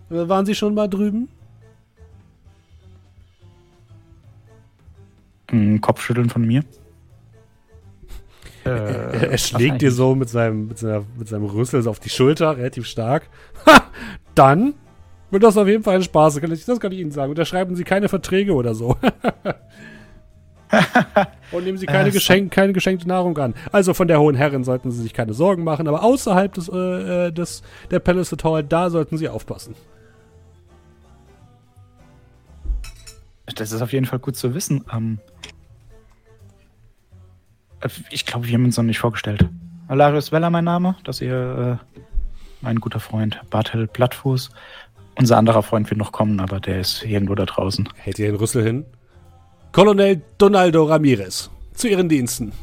Äh, 0.10 0.28
Waren 0.28 0.48
Sie 0.48 0.56
schon 0.56 0.74
mal 0.74 0.88
drüben? 0.88 1.28
Ein 5.52 5.80
Kopfschütteln 5.80 6.32
von 6.32 6.44
mir. 6.44 6.64
Äh, 8.66 8.70
Er, 8.70 9.30
er 9.30 9.38
schlägt 9.38 9.84
dir 9.84 9.92
so 9.92 10.16
mit 10.16 10.28
seinem, 10.28 10.70
mit, 10.70 10.80
seiner, 10.80 11.04
mit 11.20 11.28
seinem 11.28 11.46
Rüssel 11.46 11.84
so 11.84 11.92
auf 11.92 12.00
die 12.00 12.10
Schulter, 12.10 12.58
relativ 12.58 12.88
stark. 12.88 13.30
Ha! 13.68 13.84
Dann 14.34 14.74
wird 15.30 15.44
das 15.44 15.56
auf 15.56 15.68
jeden 15.68 15.84
Fall 15.84 15.98
ein 15.98 16.02
Spaß. 16.02 16.34
Das 16.34 16.42
kann 16.42 16.52
ich, 16.52 16.66
das 16.66 16.80
kann 16.80 16.92
ich 16.92 16.98
Ihnen 16.98 17.12
sagen. 17.12 17.30
Unterschreiben 17.30 17.76
Sie 17.76 17.84
keine 17.84 18.10
Verträge 18.10 18.56
oder 18.56 18.74
so. 18.74 18.98
Und 21.52 21.64
nehmen 21.64 21.78
Sie 21.78 21.86
keine, 21.86 22.10
Äh, 22.10 22.12
Geschenk, 22.12 22.52
keine 22.52 22.74
geschenkte 22.74 23.08
Nahrung 23.08 23.38
an. 23.38 23.54
Also 23.72 23.94
von 23.94 24.08
der 24.08 24.20
hohen 24.20 24.36
Herrin 24.36 24.64
sollten 24.64 24.92
Sie 24.92 25.02
sich 25.02 25.14
keine 25.14 25.34
Sorgen 25.34 25.64
machen, 25.64 25.88
aber 25.88 26.04
außerhalb 26.04 26.54
des, 26.54 26.70
äh, 26.70 27.28
äh, 27.28 27.32
des 27.32 27.64
der 27.92 28.00
Palace 28.00 28.36
Hall, 28.44 28.64
da 28.64 28.90
sollten 28.90 29.18
Sie 29.18 29.30
aufpassen. 29.30 29.76
Das 33.56 33.72
ist 33.72 33.82
auf 33.82 33.94
jeden 33.94 34.06
Fall 34.06 34.20
gut 34.20 34.36
zu 34.36 34.54
wissen. 34.56 34.84
Ähm, 34.92 35.20
äh, 37.82 37.90
ich 38.10 38.26
glaube, 38.26 38.48
wir 38.48 38.54
haben 38.54 38.66
uns 38.66 38.78
noch 38.78 38.84
nicht 38.84 39.00
vorgestellt. 39.00 39.48
Alarius 39.88 40.32
Weller, 40.32 40.50
mein 40.50 40.64
Name. 40.64 40.96
Das 41.04 41.18
ist 41.18 41.22
ihr, 41.28 41.80
äh, 41.80 42.00
mein 42.62 42.80
guter 42.80 43.00
Freund 43.00 43.40
Bartel 43.50 43.88
Plattfuß. 43.88 44.50
Unser 45.18 45.38
anderer 45.38 45.64
Freund 45.64 45.90
wird 45.90 46.00
noch 46.00 46.12
kommen, 46.12 46.40
aber 46.40 46.60
der 46.60 46.80
ist 46.82 47.04
irgendwo 47.04 47.36
da 47.36 47.46
draußen. 47.46 47.88
Hält 47.96 48.20
ihr 48.20 48.28
den 48.28 48.36
Rüssel 48.36 48.64
hin? 48.64 48.86
Colonel 49.76 50.22
Donaldo 50.38 50.86
Ramirez. 50.86 51.50
Zu 51.74 51.90
Ihren 51.90 52.08
Diensten. 52.08 52.54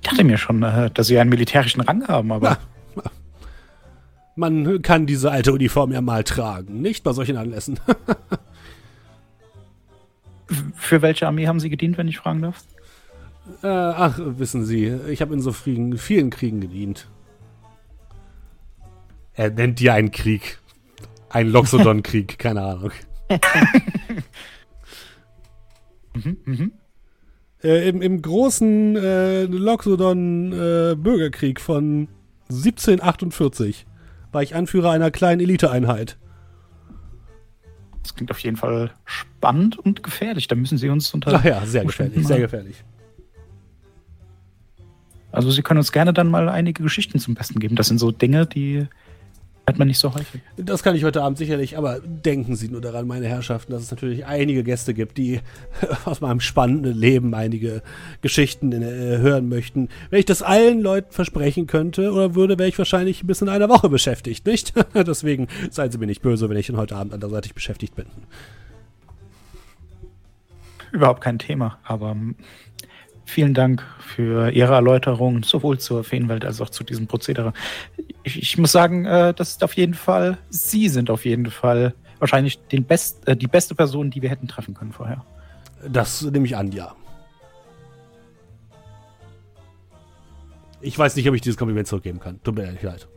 Ich 0.00 0.08
dachte 0.08 0.24
mir 0.24 0.38
schon, 0.38 0.62
äh, 0.62 0.90
dass 0.90 1.08
sie 1.08 1.18
einen 1.18 1.28
militärischen 1.28 1.82
Rang 1.82 2.08
haben, 2.08 2.32
aber 2.32 2.56
Man 4.34 4.80
kann 4.80 5.04
diese 5.04 5.30
alte 5.30 5.52
Uniform 5.52 5.92
ja 5.92 6.00
mal 6.00 6.24
tragen, 6.24 6.80
nicht 6.80 7.04
bei 7.04 7.12
solchen 7.12 7.36
Anlässen. 7.36 7.78
für 10.76 11.02
welche 11.02 11.26
Armee 11.26 11.46
haben 11.46 11.60
sie 11.60 11.68
gedient, 11.68 11.98
wenn 11.98 12.08
ich 12.08 12.16
fragen 12.16 12.40
darf? 12.40 12.64
Äh, 13.62 13.66
ach, 13.66 14.18
wissen 14.18 14.64
Sie, 14.64 14.86
ich 15.08 15.20
habe 15.20 15.34
in 15.34 15.42
so 15.42 15.52
vielen, 15.52 15.98
vielen 15.98 16.30
Kriegen 16.30 16.62
gedient. 16.62 17.06
Er 19.34 19.50
nennt 19.50 19.78
dir 19.78 19.92
einen 19.92 20.10
Krieg. 20.10 20.58
Ein 21.28 21.48
Loxodon-Krieg, 21.52 22.38
keine 22.38 22.62
Ahnung. 22.62 22.92
Mhm, 26.14 26.36
mhm. 26.44 26.72
Äh, 27.62 27.88
im, 27.88 28.02
Im 28.02 28.20
großen 28.20 28.96
äh, 28.96 29.44
Loxodon-Bürgerkrieg 29.44 31.60
von 31.60 32.08
1748 32.50 33.86
war 34.32 34.42
ich 34.42 34.54
Anführer 34.54 34.90
einer 34.90 35.10
kleinen 35.10 35.40
Eliteeinheit. 35.40 36.18
Das 38.02 38.14
klingt 38.14 38.30
auf 38.30 38.40
jeden 38.40 38.56
Fall 38.56 38.90
spannend 39.04 39.78
und 39.78 40.02
gefährlich. 40.02 40.48
Da 40.48 40.56
müssen 40.56 40.76
sie 40.76 40.88
uns 40.88 41.12
unter. 41.14 41.34
Ach 41.34 41.44
ja, 41.44 41.64
sehr 41.64 41.84
gefährlich, 41.84 42.26
sehr 42.26 42.40
gefährlich. 42.40 42.84
Also 45.30 45.50
sie 45.50 45.62
können 45.62 45.78
uns 45.78 45.92
gerne 45.92 46.12
dann 46.12 46.28
mal 46.28 46.48
einige 46.48 46.82
Geschichten 46.82 47.20
zum 47.20 47.34
Besten 47.34 47.60
geben. 47.60 47.76
Das 47.76 47.88
sind 47.88 47.98
so 47.98 48.10
Dinge, 48.10 48.46
die 48.46 48.86
hat 49.66 49.78
man 49.78 49.86
nicht 49.86 49.98
so 49.98 50.12
häufig. 50.12 50.40
Das 50.56 50.82
kann 50.82 50.96
ich 50.96 51.04
heute 51.04 51.22
Abend 51.22 51.38
sicherlich, 51.38 51.78
aber 51.78 52.00
denken 52.00 52.56
Sie 52.56 52.68
nur 52.68 52.80
daran, 52.80 53.06
meine 53.06 53.28
Herrschaften, 53.28 53.72
dass 53.72 53.82
es 53.82 53.90
natürlich 53.92 54.26
einige 54.26 54.64
Gäste 54.64 54.92
gibt, 54.92 55.18
die 55.18 55.40
aus 56.04 56.20
meinem 56.20 56.40
spannenden 56.40 56.96
Leben 56.96 57.32
einige 57.34 57.82
Geschichten 58.22 58.72
äh, 58.72 59.18
hören 59.18 59.48
möchten. 59.48 59.88
Wenn 60.10 60.18
ich 60.18 60.26
das 60.26 60.42
allen 60.42 60.80
Leuten 60.80 61.12
versprechen 61.12 61.68
könnte 61.68 62.10
oder 62.12 62.34
würde, 62.34 62.58
wäre 62.58 62.68
ich 62.68 62.78
wahrscheinlich 62.78 63.24
bis 63.24 63.40
in 63.40 63.48
einer 63.48 63.68
Woche 63.68 63.88
beschäftigt, 63.88 64.46
nicht? 64.46 64.74
Deswegen 64.94 65.46
seien 65.70 65.92
Sie 65.92 65.98
mir 65.98 66.06
nicht 66.06 66.22
böse, 66.22 66.50
wenn 66.50 66.56
ich 66.56 66.66
dann 66.66 66.76
heute 66.76 66.96
Abend 66.96 67.14
anderseitig 67.14 67.54
beschäftigt 67.54 67.94
bin. 67.94 68.06
Überhaupt 70.90 71.22
kein 71.22 71.38
Thema. 71.38 71.78
Aber 71.84 72.16
vielen 73.32 73.54
Dank 73.54 73.82
für 73.98 74.50
Ihre 74.50 74.74
Erläuterung, 74.74 75.42
sowohl 75.42 75.78
zur 75.78 76.04
Feenwelt 76.04 76.44
als 76.44 76.60
auch 76.60 76.70
zu 76.70 76.84
diesem 76.84 77.06
Prozedere. 77.06 77.52
Ich, 78.22 78.40
ich 78.40 78.58
muss 78.58 78.72
sagen, 78.72 79.04
äh, 79.06 79.34
das 79.34 79.50
ist 79.50 79.64
auf 79.64 79.74
jeden 79.74 79.94
Fall, 79.94 80.38
Sie 80.50 80.88
sind 80.88 81.10
auf 81.10 81.24
jeden 81.24 81.50
Fall 81.50 81.94
wahrscheinlich 82.18 82.60
den 82.68 82.84
best, 82.84 83.26
äh, 83.26 83.36
die 83.36 83.48
beste 83.48 83.74
Person, 83.74 84.10
die 84.10 84.22
wir 84.22 84.30
hätten 84.30 84.46
treffen 84.46 84.74
können 84.74 84.92
vorher. 84.92 85.24
Das 85.88 86.22
nehme 86.22 86.46
ich 86.46 86.56
an, 86.56 86.70
ja. 86.70 86.94
Ich 90.80 90.98
weiß 90.98 91.16
nicht, 91.16 91.28
ob 91.28 91.34
ich 91.34 91.40
dieses 91.40 91.56
Kompliment 91.56 91.88
zurückgeben 91.88 92.20
kann. 92.20 92.40
Tut 92.42 92.54
mir 92.54 92.64
ehrlich 92.64 92.82
leid. 92.82 93.08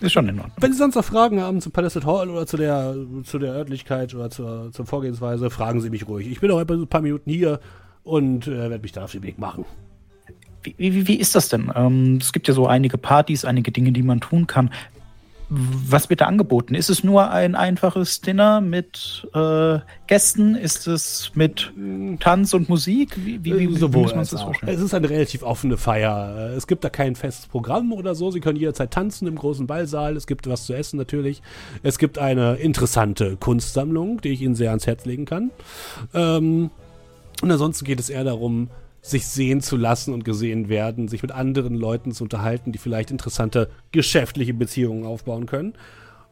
Ist 0.00 0.12
schon 0.12 0.28
in 0.28 0.38
Ordnung. 0.38 0.56
Wenn 0.60 0.72
Sie 0.72 0.78
sonst 0.78 0.96
noch 0.96 1.04
Fragen 1.04 1.40
haben 1.40 1.60
zum 1.60 1.72
Palace 1.72 2.04
Hall 2.04 2.28
oder 2.28 2.46
zu 2.46 2.56
der, 2.56 2.94
zu 3.24 3.38
der 3.38 3.52
Örtlichkeit 3.52 4.14
oder 4.14 4.30
zur, 4.30 4.70
zur 4.72 4.86
Vorgehensweise, 4.86 5.50
fragen 5.50 5.80
Sie 5.80 5.90
mich 5.90 6.06
ruhig. 6.08 6.30
Ich 6.30 6.40
bin 6.40 6.50
auch 6.50 6.58
ein 6.58 6.86
paar 6.88 7.00
Minuten 7.00 7.30
hier 7.30 7.60
und 8.02 8.46
äh, 8.46 8.70
werde 8.70 8.80
mich 8.80 8.92
da 8.92 9.04
auf 9.04 9.12
den 9.12 9.22
Weg 9.22 9.38
machen. 9.38 9.64
Wie, 10.62 10.74
wie, 10.78 11.06
wie 11.06 11.16
ist 11.16 11.34
das 11.34 11.48
denn? 11.48 11.70
Ähm, 11.74 12.18
es 12.20 12.32
gibt 12.32 12.48
ja 12.48 12.54
so 12.54 12.66
einige 12.66 12.98
Partys, 12.98 13.44
einige 13.44 13.70
Dinge, 13.70 13.92
die 13.92 14.02
man 14.02 14.20
tun 14.20 14.46
kann. 14.46 14.70
Was 15.50 16.08
wird 16.10 16.22
da 16.22 16.26
angeboten? 16.26 16.74
Ist 16.74 16.88
es 16.88 17.04
nur 17.04 17.30
ein 17.30 17.54
einfaches 17.54 18.20
Dinner 18.20 18.60
mit 18.60 19.28
äh, 19.34 19.78
Gästen? 20.06 20.54
Ist 20.54 20.86
es 20.86 21.32
mit 21.34 21.72
Tanz 22.20 22.54
und 22.54 22.68
Musik? 22.68 23.16
Wie, 23.24 23.44
wie, 23.44 23.58
wie, 23.58 23.68
wie 23.68 23.76
Sowohl 23.76 24.02
muss 24.02 24.14
man 24.14 24.20
das 24.20 24.34
auch. 24.34 24.46
vorstellen? 24.46 24.74
Es 24.74 24.80
ist 24.80 24.94
eine 24.94 25.10
relativ 25.10 25.42
offene 25.42 25.76
Feier. 25.76 26.52
Es 26.56 26.66
gibt 26.66 26.82
da 26.82 26.88
kein 26.88 27.14
festes 27.14 27.46
Programm 27.46 27.92
oder 27.92 28.14
so. 28.14 28.30
Sie 28.30 28.40
können 28.40 28.56
jederzeit 28.58 28.90
tanzen 28.90 29.28
im 29.28 29.36
großen 29.36 29.66
Ballsaal. 29.66 30.16
Es 30.16 30.26
gibt 30.26 30.48
was 30.48 30.64
zu 30.66 30.72
essen 30.72 30.96
natürlich. 30.96 31.42
Es 31.82 31.98
gibt 31.98 32.18
eine 32.18 32.54
interessante 32.54 33.36
Kunstsammlung, 33.36 34.20
die 34.22 34.30
ich 34.30 34.40
Ihnen 34.40 34.54
sehr 34.54 34.70
ans 34.70 34.86
Herz 34.86 35.04
legen 35.04 35.26
kann. 35.26 35.50
Ähm, 36.14 36.70
und 37.42 37.50
ansonsten 37.50 37.84
geht 37.84 38.00
es 38.00 38.08
eher 38.08 38.24
darum, 38.24 38.70
sich 39.04 39.26
sehen 39.26 39.60
zu 39.60 39.76
lassen 39.76 40.14
und 40.14 40.24
gesehen 40.24 40.70
werden, 40.70 41.08
sich 41.08 41.20
mit 41.20 41.30
anderen 41.30 41.74
Leuten 41.74 42.12
zu 42.12 42.24
unterhalten, 42.24 42.72
die 42.72 42.78
vielleicht 42.78 43.10
interessante 43.10 43.70
geschäftliche 43.92 44.54
Beziehungen 44.54 45.04
aufbauen 45.04 45.44
können. 45.44 45.74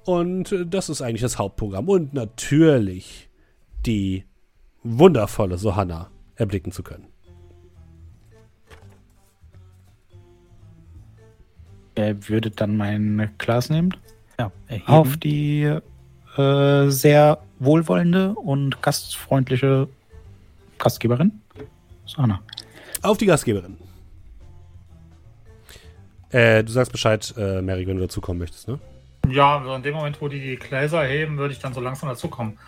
Und 0.06 0.52
äh, 0.52 0.64
das 0.64 0.88
ist 0.88 1.02
eigentlich 1.02 1.20
das 1.20 1.38
Hauptprogramm. 1.38 1.86
Und 1.90 2.14
natürlich 2.14 3.28
die 3.84 4.24
wundervolle 4.82 5.58
Sohanna 5.58 6.10
erblicken 6.36 6.72
zu 6.72 6.82
können. 6.82 7.08
Er 11.94 12.26
würde 12.30 12.50
dann 12.50 12.78
mein 12.78 13.32
Glas 13.36 13.68
nehmen, 13.68 13.94
Ja, 14.38 14.50
erheben. 14.66 14.86
auf 14.86 15.16
die 15.18 15.78
äh, 16.38 16.88
sehr 16.88 17.38
wohlwollende 17.58 18.34
und 18.34 18.80
gastfreundliche 18.80 19.88
Gastgeberin. 20.78 21.32
Sana. 22.06 22.40
Auf 23.02 23.18
die 23.18 23.26
Gastgeberin. 23.26 23.76
Äh, 26.30 26.64
du 26.64 26.72
sagst 26.72 26.92
Bescheid, 26.92 27.34
äh, 27.36 27.60
Mary, 27.60 27.86
wenn 27.86 27.96
du 27.96 28.02
dazukommen 28.02 28.38
möchtest, 28.38 28.68
ne? 28.68 28.78
Ja, 29.28 29.58
also 29.58 29.74
in 29.74 29.82
dem 29.82 29.94
Moment, 29.94 30.20
wo 30.20 30.28
die 30.28 30.40
die 30.40 30.56
Gläser 30.56 31.02
heben, 31.04 31.36
würde 31.36 31.52
ich 31.52 31.60
dann 31.60 31.74
so 31.74 31.80
langsam 31.80 32.08
dazukommen. 32.08 32.58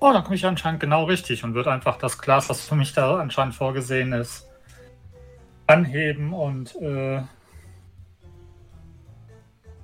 Oh, 0.00 0.12
da 0.12 0.22
komme 0.22 0.36
ich 0.36 0.44
anscheinend 0.44 0.80
genau 0.80 1.04
richtig 1.04 1.44
und 1.44 1.54
würde 1.54 1.72
einfach 1.72 1.96
das 1.98 2.18
Glas, 2.18 2.48
was 2.48 2.66
für 2.66 2.74
mich 2.74 2.92
da 2.92 3.18
anscheinend 3.18 3.54
vorgesehen 3.54 4.12
ist, 4.12 4.48
anheben 5.66 6.32
und 6.32 6.74
äh, 6.80 7.22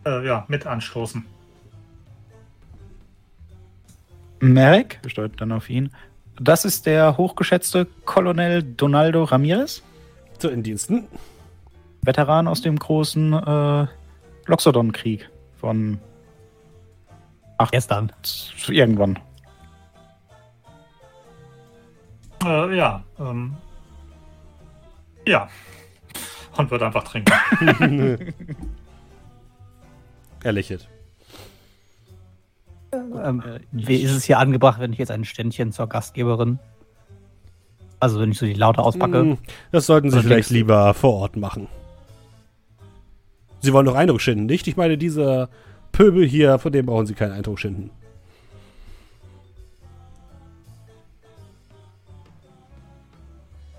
äh, 0.04 0.26
ja, 0.26 0.44
mit 0.48 0.66
anstoßen. 0.66 1.24
Merrick, 4.40 5.00
steuert 5.06 5.40
dann 5.40 5.52
auf 5.52 5.68
ihn. 5.70 5.90
Das 6.38 6.64
ist 6.64 6.86
der 6.86 7.16
hochgeschätzte 7.16 7.86
Colonel 8.04 8.62
Donaldo 8.62 9.24
Ramirez, 9.24 9.82
So, 10.38 10.48
in 10.48 10.62
Diensten. 10.62 11.08
Veteran 12.02 12.46
aus 12.46 12.60
dem 12.60 12.78
großen 12.78 13.32
äh, 13.32 13.86
Loxodon-Krieg 14.46 15.28
von 15.58 15.98
Gestern. 17.70 18.12
zu 18.22 18.72
irgendwann. 18.72 19.18
Äh, 22.44 22.76
ja, 22.76 23.02
ähm, 23.18 23.56
ja. 25.26 25.48
Und 26.56 26.70
würde 26.70 26.86
einfach 26.86 27.04
trinken. 27.04 27.32
Er 30.44 30.52
lächelt. 30.52 30.86
Ähm, 32.92 33.42
wie 33.72 33.96
ist 34.02 34.12
es 34.12 34.24
hier 34.24 34.38
angebracht, 34.38 34.80
wenn 34.80 34.92
ich 34.92 34.98
jetzt 34.98 35.10
ein 35.10 35.24
Ständchen 35.24 35.72
zur 35.72 35.88
Gastgeberin? 35.88 36.58
Also 37.98 38.20
wenn 38.20 38.30
ich 38.30 38.38
so 38.38 38.46
die 38.46 38.54
Laute 38.54 38.80
auspacke. 38.82 39.20
Hm, 39.20 39.38
Das 39.72 39.86
sollten 39.86 40.10
Sie 40.10 40.22
vielleicht 40.22 40.50
lieber 40.50 40.94
vor 40.94 41.14
Ort 41.14 41.36
machen. 41.36 41.68
Sie 43.60 43.72
wollen 43.72 43.86
doch 43.86 43.94
Eindruck 43.94 44.20
schinden, 44.20 44.46
nicht? 44.46 44.68
Ich 44.68 44.76
meine, 44.76 44.98
dieser 44.98 45.48
Pöbel 45.92 46.26
hier, 46.26 46.58
von 46.58 46.72
dem 46.72 46.86
brauchen 46.86 47.06
Sie 47.06 47.14
keinen 47.14 47.32
Eindruck 47.32 47.58
schinden. 47.58 47.90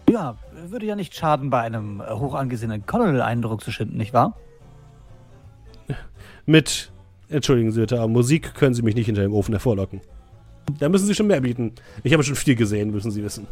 Ja, 0.09 0.35
würde 0.69 0.85
ja 0.85 0.95
nicht 0.95 1.15
schaden, 1.15 1.49
bei 1.49 1.61
einem 1.61 2.01
äh, 2.01 2.11
hoch 2.11 2.33
angesehenen 2.33 2.85
Colonel 2.85 3.21
Eindruck 3.21 3.61
zu 3.61 3.71
schinden, 3.71 3.97
nicht 3.97 4.13
wahr? 4.13 4.35
Mit, 6.45 6.91
entschuldigen 7.29 7.71
Sie 7.71 7.79
bitte, 7.81 7.97
aber 7.97 8.07
Musik 8.07 8.53
können 8.55 8.73
Sie 8.73 8.81
mich 8.81 8.95
nicht 8.95 9.05
hinter 9.07 9.21
dem 9.21 9.33
Ofen 9.33 9.53
hervorlocken. 9.53 10.01
Da 10.79 10.89
müssen 10.89 11.05
Sie 11.07 11.15
schon 11.15 11.27
mehr 11.27 11.41
bieten. 11.41 11.73
Ich 12.03 12.13
habe 12.13 12.23
schon 12.23 12.35
viel 12.35 12.55
gesehen, 12.55 12.91
müssen 12.91 13.11
Sie 13.11 13.23
wissen. 13.23 13.47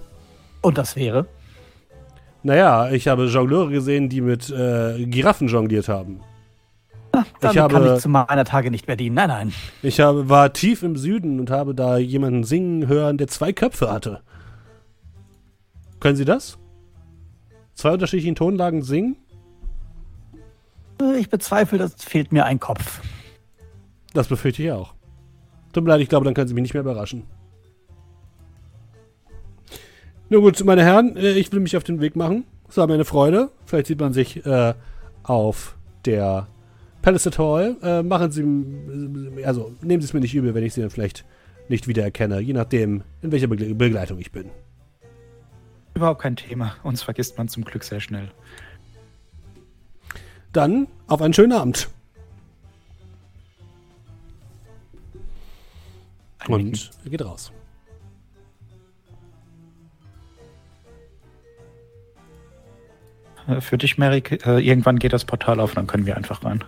Und 0.62 0.78
das 0.78 0.96
wäre? 0.96 1.28
Naja, 2.44 2.92
ich 2.92 3.08
habe 3.08 3.26
Jongleure 3.26 3.70
gesehen, 3.72 4.10
die 4.10 4.22
mit 4.22 4.50
äh, 4.50 5.06
Giraffen 5.06 5.48
jongliert 5.48 5.88
haben. 5.88 6.20
Damit 7.40 7.58
habe- 7.58 7.74
kann 7.74 7.96
ich 7.96 8.02
zu 8.02 8.10
meiner 8.10 8.44
Tage 8.44 8.70
nicht 8.72 8.88
mehr 8.88 8.98
dienen. 8.98 9.16
Nein, 9.16 9.30
nein. 9.30 9.54
Ich 9.82 10.00
habe, 10.02 10.28
war 10.30 10.52
tief 10.52 10.84
im 10.84 10.98
Süden 10.98 11.40
und 11.40 11.50
habe 11.50 11.74
da 11.74 11.98
jemanden 11.98 12.44
singen 12.44 12.88
hören, 12.88 13.18
der 13.18 13.28
zwei 13.28 13.54
Köpfe 13.54 13.90
hatte. 13.92 14.22
Können 16.02 16.18
Sie 16.18 16.26
das? 16.26 16.58
Zwei 17.74 17.92
unterschiedlichen 17.94 18.36
Tonlagen 18.36 18.82
singen? 18.84 19.16
Äh, 21.02 21.18
Ich 21.20 21.30
bezweifle, 21.30 21.78
das 21.78 21.96
fehlt 22.04 22.32
mir 22.32 22.46
ein 22.46 22.60
Kopf. 22.60 23.00
Das 24.16 24.28
befürchte 24.28 24.64
ich 24.64 24.72
auch. 24.72 24.94
Tut 25.74 25.84
mir 25.84 25.90
leid, 25.92 26.02
ich 26.02 26.10
glaube, 26.10 26.26
dann 26.26 26.34
können 26.34 26.48
Sie 26.48 26.54
mich 26.56 26.64
nicht 26.64 26.74
mehr 26.74 26.82
überraschen. 26.82 27.24
Nur 30.30 30.42
gut, 30.42 30.64
meine 30.66 30.84
Herren, 30.84 31.16
äh, 31.18 31.34
ich 31.34 31.52
will 31.52 31.60
mich 31.60 31.78
auf 31.78 31.84
den 31.84 32.02
Weg 32.02 32.16
machen. 32.16 32.46
Es 32.68 32.78
war 32.78 32.88
mir 32.88 32.94
eine 32.96 33.06
Freude. 33.06 33.52
Vielleicht 33.66 33.88
sieht 33.88 34.00
man 34.00 34.14
sich 34.14 34.44
äh, 34.46 34.74
auf 35.24 35.76
der 36.06 36.48
Palisade 37.02 37.38
Hall. 37.38 37.76
Äh, 37.84 38.02
machen 38.04 38.32
Sie, 38.32 38.42
m- 38.42 39.38
also 39.46 39.72
nehmen 39.82 40.02
Sie 40.02 40.06
es 40.08 40.14
mir 40.14 40.22
nicht 40.22 40.34
übel, 40.34 40.56
wenn 40.56 40.64
ich 40.64 40.74
Sie 40.74 40.82
dann 40.82 40.90
vielleicht 40.90 41.26
nicht 41.68 41.88
wiedererkenne, 41.88 42.40
je 42.40 42.54
nachdem, 42.54 43.04
in 43.22 43.32
welcher 43.32 43.48
Begle 43.48 43.76
Begleitung 43.76 44.18
ich 44.20 44.32
bin. 44.32 44.50
Überhaupt 45.94 46.22
kein 46.22 46.36
Thema. 46.36 46.76
Uns 46.84 47.04
vergisst 47.04 47.38
man 47.38 47.48
zum 47.48 47.66
Glück 47.66 47.84
sehr 47.84 48.00
schnell. 48.00 48.32
Dann 50.54 50.88
auf 51.08 51.22
einen 51.22 51.34
schönen 51.34 51.52
Abend. 51.52 51.90
Und 56.48 56.92
er 57.04 57.10
geht 57.10 57.26
raus. 57.26 57.52
Äh, 63.48 63.62
Für 63.62 63.78
dich, 63.78 63.98
Merrick, 63.98 64.46
äh, 64.46 64.60
irgendwann 64.60 65.00
geht 65.00 65.14
das 65.14 65.26
Portal 65.26 65.60
auf, 65.60 65.74
dann 65.74 65.88
können 65.88 66.06
wir 66.06 66.18
einfach 66.18 66.44
rein. 66.44 66.64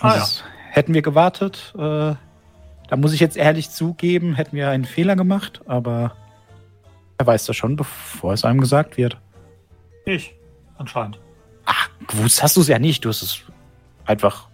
Ah, 0.00 0.14
ja. 0.14 0.20
Also, 0.20 0.42
Hätten 0.70 0.94
wir 0.94 1.02
gewartet, 1.02 1.72
äh, 1.76 2.14
da 2.88 2.96
muss 2.96 3.12
ich 3.12 3.20
jetzt 3.20 3.36
ehrlich 3.36 3.70
zugeben, 3.70 4.34
hätten 4.34 4.54
wir 4.56 4.70
einen 4.70 4.84
Fehler 4.84 5.16
gemacht, 5.16 5.60
aber 5.66 6.16
er 7.18 7.26
weiß 7.26 7.46
das 7.46 7.56
schon, 7.56 7.74
bevor 7.74 8.32
es 8.32 8.44
einem 8.44 8.60
gesagt 8.60 8.96
wird. 8.96 9.18
Ich, 10.04 10.34
anscheinend. 10.76 11.18
Ach, 11.64 11.90
gewusst 12.06 12.42
hast 12.42 12.56
du 12.56 12.60
es 12.60 12.68
ja 12.68 12.78
nicht. 12.78 13.04
Du 13.04 13.08
hast 13.08 13.22
es 13.22 13.40
einfach, 14.06 14.48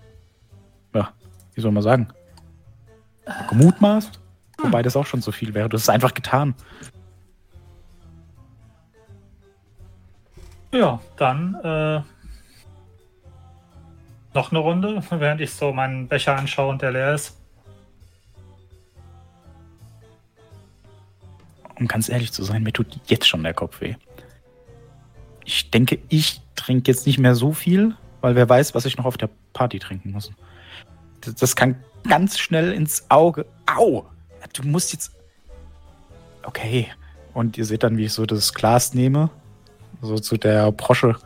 ja, 0.95 1.13
wie 1.55 1.61
soll 1.61 1.73
man 1.73 1.83
sagen, 1.83 2.09
gemutmaßt. 3.49 4.21
Wobei 4.59 4.83
das 4.83 4.97
auch 4.97 5.07
schon 5.07 5.21
so 5.21 5.33
viel 5.33 5.55
wäre. 5.55 5.69
Du 5.69 5.77
hast 5.77 5.83
es 5.83 5.89
einfach 5.89 6.15
getan. 6.15 6.55
Ja, 10.73 11.01
dann 11.17 11.55
äh, 11.63 12.01
noch 14.35 14.51
eine 14.51 14.59
Runde, 14.59 15.03
während 15.11 15.41
ich 15.41 15.53
so 15.53 15.73
meinen 15.73 16.09
Becher 16.09 16.37
anschaue 16.37 16.71
und 16.71 16.83
der 16.83 16.93
leer 16.93 17.15
ist. 17.15 17.41
Um 21.77 21.89
ganz 21.89 22.09
ehrlich 22.09 22.33
zu 22.33 22.45
sein, 22.45 22.63
mir 22.63 22.73
tut 22.73 23.01
jetzt 23.07 23.27
schon 23.27 23.43
der 23.43 23.55
Kopf 23.55 23.81
weh. 23.81 23.97
Ich 25.45 25.71
denke, 25.71 25.99
ich 26.09 26.41
trinke 26.55 26.91
jetzt 26.91 27.07
nicht 27.07 27.19
mehr 27.19 27.35
so 27.35 27.53
viel, 27.53 27.97
weil 28.21 28.37
wer 28.37 28.49
weiß, 28.49 28.75
was 28.75 28.87
ich 28.87 28.97
noch 28.97 29.05
auf 29.05 29.17
der 29.17 29.29
Party 29.53 29.79
trinken 29.79 30.13
muss. 30.13 30.33
Das, 31.39 31.57
kann 31.57 31.77
ganz 32.09 32.39
schnell 32.39 32.73
ins 32.73 33.05
Auge. 33.11 33.47
Au! 33.67 34.05
Du 34.53 34.63
musst 34.67 34.93
jetzt. 34.93 35.13
Okay. 36.45 36.89
Und 37.33 37.59
ihr 37.59 37.65
seht 37.65 37.83
dann, 37.83 37.97
wie 37.97 38.05
ich 38.05 38.13
so 38.13 38.27
das 38.27 38.55
Glas 38.55 38.95
nehme, 38.95 39.31
so 40.03 40.19
zu 40.19 40.37
der 40.37 40.71
Brosche 40.73 41.17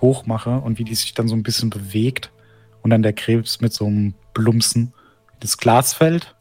hochmache 0.00 0.50
und 0.58 0.78
wie 0.78 0.84
die 0.84 0.94
sich 0.94 1.14
dann 1.14 1.28
so 1.28 1.34
ein 1.34 1.42
bisschen 1.42 1.70
bewegt 1.70 2.30
und 2.82 2.90
dann 2.90 3.02
der 3.02 3.12
Krebs 3.12 3.60
mit 3.60 3.72
so 3.72 3.86
einem 3.86 4.14
Plumpsen 4.34 4.92
das 5.40 5.58
Glas 5.58 5.92
fällt, 5.92 6.34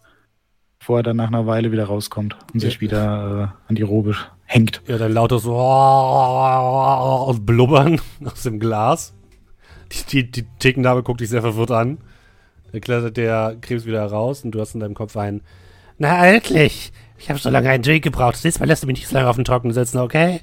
bevor 0.79 0.99
er 0.99 1.03
dann 1.03 1.17
nach 1.17 1.27
einer 1.27 1.45
Weile 1.45 1.71
wieder 1.71 1.85
rauskommt 1.85 2.37
und 2.53 2.59
sich 2.59 2.75
Ja. 2.75 2.81
wieder 2.81 3.53
äh, 3.65 3.69
an 3.69 3.75
die 3.75 3.81
Robe 3.81 4.15
hängt. 4.45 4.81
Ja, 4.87 4.97
dann 4.97 5.13
lauter 5.13 5.39
so 5.39 5.55
aus 5.59 7.37
Blubbern 7.39 7.99
aus 8.23 8.43
dem 8.43 8.59
Glas. 8.59 9.13
Die, 9.91 10.03
die, 10.23 10.31
die 10.31 10.45
Thekendame 10.59 11.03
guckt 11.03 11.19
dich 11.19 11.29
sehr 11.29 11.41
verwirrt 11.41 11.71
an. 11.71 11.97
Dann 12.72 12.81
klettert 12.81 13.18
der 13.18 13.57
Krebs 13.61 13.85
wieder 13.85 14.06
raus 14.06 14.43
und 14.43 14.52
du 14.52 14.60
hast 14.61 14.73
in 14.73 14.80
deinem 14.80 14.93
Kopf 14.93 15.15
ein 15.18 15.41
Na, 15.98 16.26
endlich! 16.26 16.91
Ich 17.18 17.30
habe 17.30 17.39
so 17.39 17.49
lange 17.49 17.69
einen 17.69 17.84
Drink 17.84 18.03
gebraucht. 18.03 18.34
Das 18.35 18.43
nächste 18.43 18.61
Mal 18.61 18.65
lässt 18.68 18.81
du 18.84 18.88
mich 18.88 18.98
nicht 18.98 19.07
so 19.07 19.15
lange 19.15 19.30
auf 19.30 19.35
den 19.35 19.45
Trockenen 19.45 19.73
sitzen, 19.73 19.99
okay? 19.99 20.41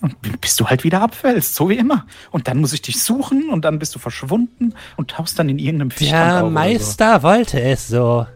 Und 0.00 0.16
bis 0.40 0.56
du 0.56 0.66
halt 0.66 0.84
wieder 0.84 1.02
abfällst, 1.02 1.54
so 1.54 1.68
wie 1.68 1.76
immer. 1.76 2.06
Und 2.30 2.48
dann 2.48 2.58
muss 2.58 2.72
ich 2.72 2.80
dich 2.80 3.02
suchen 3.02 3.50
und 3.50 3.64
dann 3.64 3.78
bist 3.78 3.94
du 3.94 3.98
verschwunden 3.98 4.72
und 4.96 5.10
tauchst 5.10 5.38
dann 5.38 5.48
in 5.48 5.58
irgendeinem 5.58 5.90
Fischfang 5.90 6.18
Der 6.18 6.44
Meister 6.44 7.22
wollte 7.22 7.60
es 7.60 7.88
so. 7.88 8.26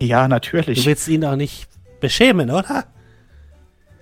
So. 0.00 0.06
Ja, 0.06 0.22
Du 0.24 0.30
natürlich. 0.30 0.84
willst 0.86 1.06
ihn 1.08 1.20
doch 1.20 1.36
nicht 1.36 1.68
beschämen, 2.00 2.50
oder? 2.50 2.86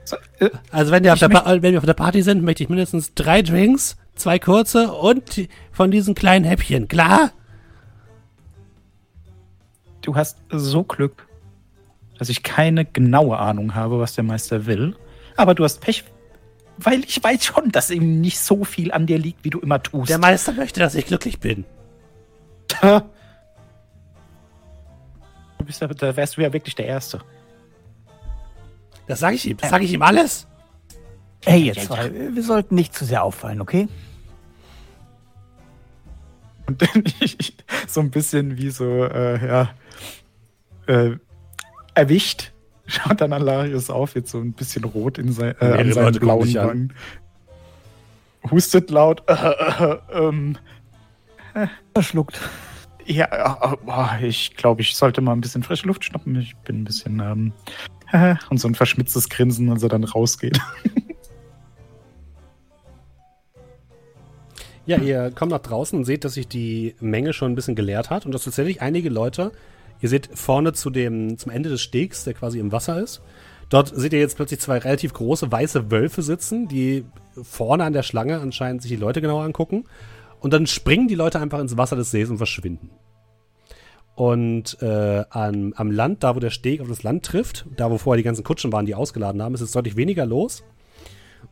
So, 0.05 0.17
äh, 0.39 0.49
Also 0.71 0.93
wenn 0.93 1.05
wir, 1.05 1.13
wenn 1.21 1.73
wir 1.73 1.79
auf 1.79 1.85
der 1.85 1.95
Party 1.95 2.23
sind, 2.23 2.43
möchte 2.43 2.63
ich 2.63 2.69
mindestens 2.71 3.15
drei 3.15 3.43
Drinks, 3.43 3.97
zwei 4.15 4.39
kurze 4.39 4.93
und 4.93 5.49
von 5.73 5.91
diesen 5.91 6.15
kleinen 6.15 6.45
Häppchen, 6.47 6.89
klar? 6.89 7.33
Du 10.03 10.15
hast 10.15 10.39
so 10.51 10.85
Glück, 10.85 11.27
dass 12.19 12.29
ich 12.29 12.43
keine 12.43 12.85
genaue 12.85 13.39
Ahnung 13.39 13.75
habe, 13.75 13.99
was 13.99 14.15
der 14.15 14.25
Meister 14.25 14.67
will. 14.67 14.97
Aber 15.37 15.55
du 15.55 15.65
hast 15.65 15.81
Pech, 15.81 16.05
weil 16.79 17.05
ich 17.05 17.23
weiß 17.23 17.45
schon, 17.45 17.71
dass 17.71 17.91
ihm 17.91 18.21
nicht 18.21 18.39
so 18.39 18.65
viel 18.65 18.93
an 18.93 19.07
dir 19.07 19.19
liegt, 19.19 19.45
wie 19.45 19.51
du 19.51 19.61
immer 19.61 19.83
tust. 19.83 20.11
Der 20.11 20.19
Meister 20.19 20.53
möchte, 20.53 20.81
dass 20.81 20.95
ich 20.95 21.07
glücklich 21.07 21.41
bin. 21.41 21.65
du 22.81 23.03
bist 25.65 25.83
da 25.83 26.17
wärst 26.17 26.37
du 26.37 26.43
ja 26.43 26.53
wirklich 26.53 26.75
der 26.75 26.87
Erste. 26.87 27.21
Das 29.07 29.21
sage 29.21 29.37
ich 29.37 29.49
ihm. 29.49 29.57
Das 29.57 29.71
sage 29.71 29.85
ich 29.85 29.93
ihm 29.93 30.03
alles. 30.03 30.47
Hey, 31.45 31.63
ihr 31.63 31.75
Ja, 31.75 31.83
zwei, 31.83 32.13
wir 32.35 32.43
sollten 32.43 32.75
nicht 32.75 32.95
zu 32.95 33.05
sehr 33.05 33.25
auffallen, 33.25 33.61
okay? 33.61 33.89
Und 36.67 36.83
dann 36.95 37.05
so 37.89 38.01
ein 38.01 38.11
bisschen 38.11 38.57
wie 38.57 38.71
so, 38.71 39.05
äh, 39.05 39.45
ja, 39.45 39.71
äh, 40.91 41.17
erwischt, 41.95 42.53
schaut 42.87 43.21
dann 43.21 43.33
Alarius 43.33 43.91
auf, 43.91 44.15
jetzt 44.15 44.31
so 44.31 44.39
ein 44.39 44.53
bisschen 44.53 44.85
rot 44.85 45.19
in 45.19 45.33
sein, 45.33 45.55
äh, 45.61 45.65
an 45.65 45.93
seinen 45.93 46.05
Leute 46.07 46.21
blauen 46.21 46.59
an. 46.59 46.69
Wangen. 46.69 46.93
Hustet 48.51 48.91
laut. 48.91 49.23
Äh, 49.29 49.35
äh, 49.35 49.99
ähm, 50.13 50.57
Verschluckt. 51.95 52.41
ja, 53.05 53.27
äh, 53.27 54.23
äh, 54.23 54.27
ich 54.27 54.57
glaube, 54.57 54.83
ich 54.83 54.95
sollte 54.95 55.21
mal 55.21 55.33
ein 55.33 55.41
bisschen 55.41 55.63
frische 55.63 55.87
Luft 55.87 56.05
schnappen. 56.05 56.37
Ich 56.37 56.57
bin 56.59 56.83
ein 56.83 56.85
bisschen. 56.85 57.21
Ähm, 57.21 57.53
äh, 58.13 58.37
und 58.51 58.59
so 58.59 58.69
ein 58.69 58.75
verschmitztes 58.75 59.29
Grinsen, 59.29 59.71
als 59.71 59.83
er 59.83 59.89
dann 59.89 60.05
rausgeht. 60.05 60.59
Ja, 64.87 64.97
ihr 64.97 65.31
kommt 65.33 65.53
nach 65.53 65.61
draußen 65.61 65.97
und 65.97 66.05
seht, 66.05 66.25
dass 66.25 66.35
sich 66.35 66.49
die 66.49 66.97
Menge 66.99 67.33
schon 67.33 67.53
ein 67.53 67.55
bisschen 67.55 67.77
geleert 67.77 68.11
hat 68.11 68.27
und 68.27 68.33
dass 68.33 68.45
tatsächlich 68.45 68.83
einige 68.83 69.09
Leute, 69.09 69.53
ihr 70.01 70.09
seht 70.09 70.31
vorne 70.35 70.73
zu 70.73 70.91
dem, 70.91 71.39
zum 71.39 71.53
Ende 71.53 71.69
des 71.69 71.83
Stegs, 71.83 72.25
der 72.25 72.35
quasi 72.35 72.59
im 72.59 72.73
Wasser 72.73 73.01
ist, 73.01 73.23
dort 73.69 73.93
seht 73.95 74.13
ihr 74.13 74.19
jetzt 74.19 74.37
plötzlich 74.37 74.61
zwei 74.61 74.79
relativ 74.79 75.13
große 75.13 75.51
weiße 75.51 75.91
Wölfe 75.91 76.23
sitzen, 76.23 76.69
die 76.69 77.05
vorne 77.43 77.85
an 77.85 77.93
der 77.93 78.03
Schlange 78.03 78.41
anscheinend 78.41 78.83
sich 78.83 78.91
die 78.91 78.97
Leute 78.97 79.21
genauer 79.21 79.45
angucken 79.45 79.85
und 80.41 80.53
dann 80.53 80.67
springen 80.67 81.09
die 81.09 81.15
Leute 81.15 81.41
einfach 81.41 81.61
ins 81.61 81.77
Wasser 81.77 81.97
des 81.97 82.11
Sees 82.11 82.31
und 82.31 82.39
verschwinden. 82.39 82.91
Und 84.15 84.77
äh, 84.83 85.25
am, 85.31 85.73
am 85.75 85.91
Land, 85.91 86.25
da 86.25 86.37
wo 86.37 86.41
der 86.41 86.51
Steg 86.51 86.81
auf 86.83 86.89
das 86.89 87.03
Land 87.03 87.25
trifft, 87.25 87.65
da 87.77 87.91
wo 87.91 87.97
vorher 87.97 88.19
die 88.19 88.25
ganzen 88.25 88.45
Kutschen 88.45 88.73
waren, 88.73 88.85
die 88.85 88.95
ausgeladen 88.95 89.43
haben, 89.43 89.55
ist 89.55 89.63
es 89.63 89.73
deutlich 89.73 89.97
weniger 89.97 90.27
los. 90.27 90.63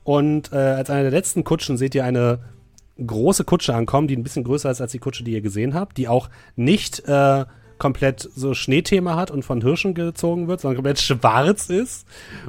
Und 0.05 0.53
äh, 0.53 0.57
als 0.57 0.91
eine 0.91 1.03
der 1.03 1.11
letzten 1.11 1.45
Kutschen 1.45 1.79
seht 1.79 1.95
ihr 1.95 2.05
eine 2.05 2.41
große 3.05 3.45
Kutsche 3.45 3.75
ankommen, 3.75 4.09
die 4.09 4.17
ein 4.17 4.23
bisschen 4.23 4.45
größer 4.45 4.71
ist 4.71 4.81
als 4.81 4.93
die 4.93 4.99
Kutsche, 4.99 5.25
die 5.25 5.33
ihr 5.33 5.41
gesehen 5.41 5.73
habt, 5.73 5.97
die 5.97 6.09
auch 6.09 6.29
nicht 6.57 7.01
äh, 7.09 7.45
komplett 7.79 8.29
so 8.35 8.55
Schneethema 8.55 9.17
hat 9.17 9.31
und 9.31 9.45
von 9.45 9.63
Hirschen 9.63 9.95
gezogen 9.95 10.49
wird, 10.49 10.61
sondern 10.61 10.77
komplett 10.77 11.01
schwarz 11.01 11.71
ist 11.71 12.07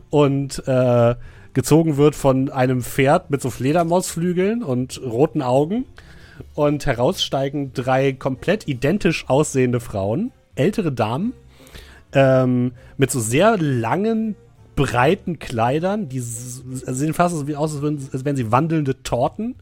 und 0.09 0.67
äh, 0.67 1.15
gezogen 1.53 1.97
wird 1.97 2.15
von 2.15 2.49
einem 2.49 2.81
Pferd 2.81 3.29
mit 3.29 3.41
so 3.41 3.49
Fledermausflügeln 3.49 4.63
und 4.63 5.01
roten 5.03 5.41
Augen. 5.41 5.85
Und 6.55 6.85
heraussteigen 6.85 7.73
drei 7.73 8.13
komplett 8.13 8.65
identisch 8.67 9.27
aussehende 9.27 9.81
Frauen, 9.81 10.31
ältere 10.55 10.91
Damen, 10.91 11.33
ähm, 12.13 12.71
mit 12.97 13.11
so 13.11 13.19
sehr 13.19 13.57
langen, 13.57 14.35
breiten 14.75 15.39
Kleidern, 15.39 16.07
die 16.07 16.21
sehen 16.21 17.13
fast 17.13 17.35
so 17.35 17.55
aus, 17.55 17.83
als 17.83 18.23
wären 18.23 18.37
sie 18.37 18.51
wandelnde 18.51 19.03
Torten. 19.03 19.55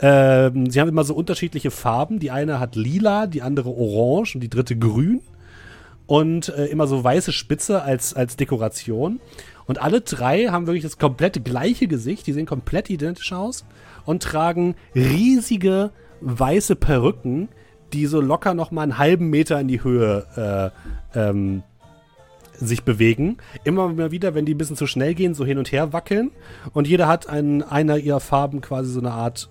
Ähm, 0.00 0.70
sie 0.70 0.80
haben 0.80 0.88
immer 0.88 1.04
so 1.04 1.14
unterschiedliche 1.14 1.70
Farben. 1.70 2.18
Die 2.18 2.30
eine 2.30 2.60
hat 2.60 2.76
lila, 2.76 3.26
die 3.26 3.42
andere 3.42 3.70
orange 3.70 4.34
und 4.34 4.40
die 4.40 4.50
dritte 4.50 4.76
grün. 4.76 5.20
Und 6.06 6.50
äh, 6.50 6.66
immer 6.66 6.86
so 6.86 7.02
weiße 7.02 7.32
Spitze 7.32 7.82
als, 7.82 8.14
als 8.14 8.36
Dekoration. 8.36 9.20
Und 9.66 9.80
alle 9.80 10.02
drei 10.02 10.46
haben 10.46 10.66
wirklich 10.66 10.84
das 10.84 10.98
komplett 10.98 11.44
gleiche 11.44 11.86
Gesicht. 11.86 12.26
Die 12.26 12.32
sehen 12.32 12.46
komplett 12.46 12.90
identisch 12.90 13.32
aus 13.32 13.64
und 14.04 14.22
tragen 14.22 14.74
riesige 14.94 15.90
weiße 16.20 16.76
Perücken, 16.76 17.48
die 17.92 18.06
so 18.06 18.20
locker 18.20 18.54
noch 18.54 18.70
mal 18.70 18.82
einen 18.82 18.98
halben 18.98 19.30
Meter 19.30 19.60
in 19.60 19.68
die 19.68 19.82
Höhe 19.82 20.72
äh, 21.14 21.18
ähm, 21.18 21.62
sich 22.58 22.82
bewegen. 22.84 23.38
Immer 23.64 24.10
wieder, 24.10 24.34
wenn 24.34 24.44
die 24.44 24.54
ein 24.54 24.58
bisschen 24.58 24.76
zu 24.76 24.86
schnell 24.86 25.14
gehen, 25.14 25.34
so 25.34 25.44
hin 25.44 25.58
und 25.58 25.72
her 25.72 25.92
wackeln. 25.92 26.30
Und 26.72 26.86
jeder 26.86 27.08
hat 27.08 27.26
in 27.26 27.62
einer 27.62 27.96
ihrer 27.96 28.20
Farben 28.20 28.60
quasi 28.60 28.92
so 28.92 29.00
eine 29.00 29.12
Art, 29.12 29.48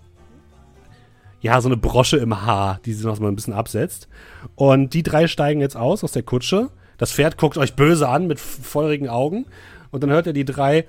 ja, 1.43 1.59
so 1.59 1.67
eine 1.67 1.75
Brosche 1.75 2.17
im 2.17 2.45
Haar, 2.45 2.79
die 2.85 2.93
sie 2.93 3.05
noch 3.05 3.19
mal 3.19 3.27
ein 3.27 3.35
bisschen 3.35 3.53
absetzt. 3.53 4.07
Und 4.55 4.93
die 4.93 5.03
drei 5.03 5.27
steigen 5.27 5.59
jetzt 5.59 5.75
aus 5.75 6.03
aus 6.03 6.13
der 6.13 6.23
Kutsche. 6.23 6.69
Das 6.97 7.11
Pferd 7.11 7.37
guckt 7.37 7.57
euch 7.57 7.75
böse 7.75 8.07
an 8.07 8.27
mit 8.27 8.39
feurigen 8.39 9.09
Augen. 9.09 9.45
Und 9.91 10.01
dann 10.01 10.09
hört 10.09 10.25
ihr 10.25 10.31
die 10.33 10.45
drei 10.45 10.85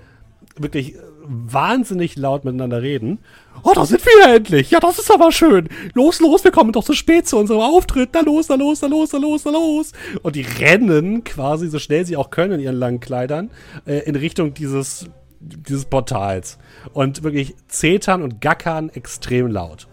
wirklich 0.56 0.94
äh, 0.94 0.98
wahnsinnig 1.24 2.14
laut 2.14 2.44
miteinander 2.44 2.82
reden. 2.82 3.18
Oh, 3.64 3.72
da 3.74 3.84
sind 3.84 4.06
wir 4.06 4.32
endlich. 4.32 4.70
Ja, 4.70 4.78
das 4.78 5.00
ist 5.00 5.10
aber 5.10 5.32
schön. 5.32 5.68
Los, 5.92 6.20
los, 6.20 6.44
wir 6.44 6.52
kommen 6.52 6.70
doch 6.70 6.84
so 6.84 6.92
spät 6.92 7.26
zu 7.26 7.36
unserem 7.36 7.60
Auftritt. 7.60 8.10
Na 8.12 8.20
los, 8.20 8.48
na 8.48 8.54
los, 8.54 8.80
na 8.80 8.86
los, 8.86 9.12
na 9.12 9.18
los, 9.18 9.44
na 9.44 9.50
los. 9.50 9.92
Und 10.22 10.36
die 10.36 10.42
rennen 10.42 11.24
quasi 11.24 11.66
so 11.66 11.80
schnell 11.80 12.06
sie 12.06 12.16
auch 12.16 12.30
können 12.30 12.52
in 12.52 12.60
ihren 12.60 12.76
langen 12.76 13.00
Kleidern 13.00 13.50
äh, 13.86 14.06
in 14.06 14.14
Richtung 14.14 14.54
dieses, 14.54 15.06
dieses 15.40 15.86
Portals. 15.86 16.58
Und 16.92 17.24
wirklich 17.24 17.56
zetern 17.66 18.22
und 18.22 18.40
gackern 18.40 18.88
extrem 18.90 19.48
laut. 19.48 19.88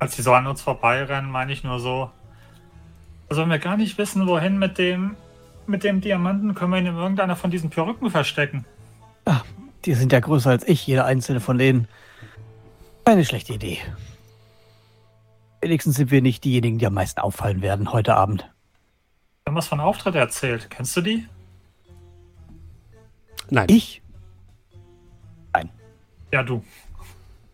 Als 0.00 0.16
sie 0.16 0.22
so 0.22 0.32
an 0.32 0.46
uns 0.48 0.62
vorbeirennen, 0.62 1.30
meine 1.30 1.52
ich 1.52 1.62
nur 1.62 1.78
so. 1.78 2.10
Also 3.28 3.42
wenn 3.42 3.50
wir 3.50 3.58
gar 3.58 3.76
nicht 3.76 3.96
wissen, 3.98 4.26
wohin 4.26 4.58
mit 4.58 4.78
dem, 4.78 5.14
mit 5.66 5.84
dem 5.84 6.00
Diamanten, 6.00 6.54
können 6.56 6.72
wir 6.72 6.78
ihn 6.78 6.86
in 6.86 6.96
irgendeiner 6.96 7.36
von 7.36 7.52
diesen 7.52 7.70
Perücken 7.70 8.10
verstecken. 8.10 8.64
Die 9.84 9.94
sind 9.94 10.12
ja 10.12 10.20
größer 10.20 10.50
als 10.50 10.66
ich, 10.66 10.86
jeder 10.86 11.06
einzelne 11.06 11.40
von 11.40 11.56
denen. 11.56 11.86
Keine 13.04 13.24
schlechte 13.24 13.54
Idee. 13.54 13.78
Wenigstens 15.60 15.96
sind 15.96 16.10
wir 16.10 16.22
nicht 16.22 16.44
diejenigen, 16.44 16.78
die 16.78 16.86
am 16.86 16.94
meisten 16.94 17.20
auffallen 17.20 17.62
werden 17.62 17.92
heute 17.92 18.16
Abend. 18.16 18.42
Wir 19.44 19.50
haben 19.50 19.56
was 19.56 19.68
von 19.68 19.80
Auftritt 19.80 20.16
erzählt. 20.16 20.68
Kennst 20.70 20.96
du 20.96 21.02
die? 21.02 21.26
Nein. 23.48 23.66
Ich? 23.70 24.02
Ja, 26.32 26.44
du. 26.44 26.64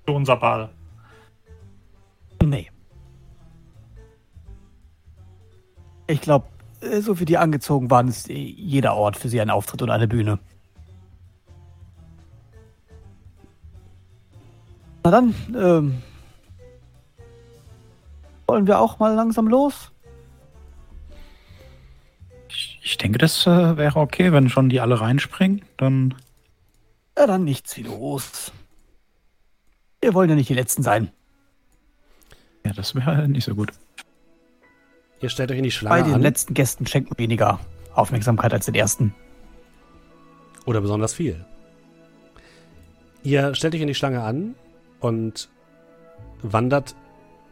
Du, 0.05 0.15
unser 0.15 0.37
Bade. 0.37 0.69
Nee. 2.43 2.71
Ich 6.07 6.21
glaube, 6.21 6.47
so 7.01 7.19
wie 7.19 7.25
die 7.25 7.39
angezogen 7.39 7.91
waren, 7.91 8.09
ist 8.09 8.31
eh 8.31 8.35
jeder 8.35 8.95
Ort 8.95 9.17
für 9.17 9.29
sie 9.29 9.41
ein 9.41 9.51
Auftritt 9.51 9.83
und 9.83 9.91
eine 9.91 10.09
Bühne. 10.09 10.39
Na 15.05 15.11
dann, 15.11 15.35
ähm, 15.57 16.03
wollen 18.47 18.67
wir 18.67 18.81
auch 18.81 18.99
mal 18.99 19.15
langsam 19.15 19.49
los? 19.49 19.93
Ich, 22.49 22.81
ich 22.83 22.99
denke, 22.99 23.19
das 23.19 23.47
äh, 23.47 23.77
wäre 23.77 24.01
okay, 24.01 24.33
wenn 24.33 24.49
schon 24.49 24.69
die 24.69 24.81
alle 24.81 25.01
reinspringen. 25.01 25.65
Dann. 25.77 26.15
Ja, 27.17 27.27
dann 27.27 27.45
nichts 27.45 27.77
wie 27.77 27.83
los. 27.83 28.53
Wir 30.01 30.15
wollen 30.15 30.29
ja 30.29 30.37
nicht 30.37 30.49
die 30.49 30.55
Letzten 30.55 30.83
sein. 30.83 31.11
Ja, 32.67 32.73
das 32.73 32.97
wäre 32.97 33.29
nicht 33.29 33.45
so 33.45 33.55
gut. 33.55 33.71
Ihr 35.21 35.29
stellt 35.29 35.53
euch 35.53 35.59
in 35.59 35.63
die 35.63 35.69
Bei 35.69 35.75
Schlange 35.75 36.03
den 36.05 36.15
an. 36.15 36.21
letzten 36.21 36.53
Gästen 36.53 36.85
schenkt 36.87 37.11
man 37.11 37.19
weniger 37.19 37.61
Aufmerksamkeit 37.95 38.53
als 38.53 38.67
den 38.67 38.75
ersten. 38.75 39.15
Oder 40.65 40.81
besonders 40.81 41.15
viel. 41.15 41.45
Ihr 43.23 43.55
stellt 43.55 43.75
euch 43.75 43.81
in 43.81 43.87
die 43.87 43.95
Schlange 43.95 44.23
an 44.23 44.57
und 44.99 45.49
wandert 46.43 46.97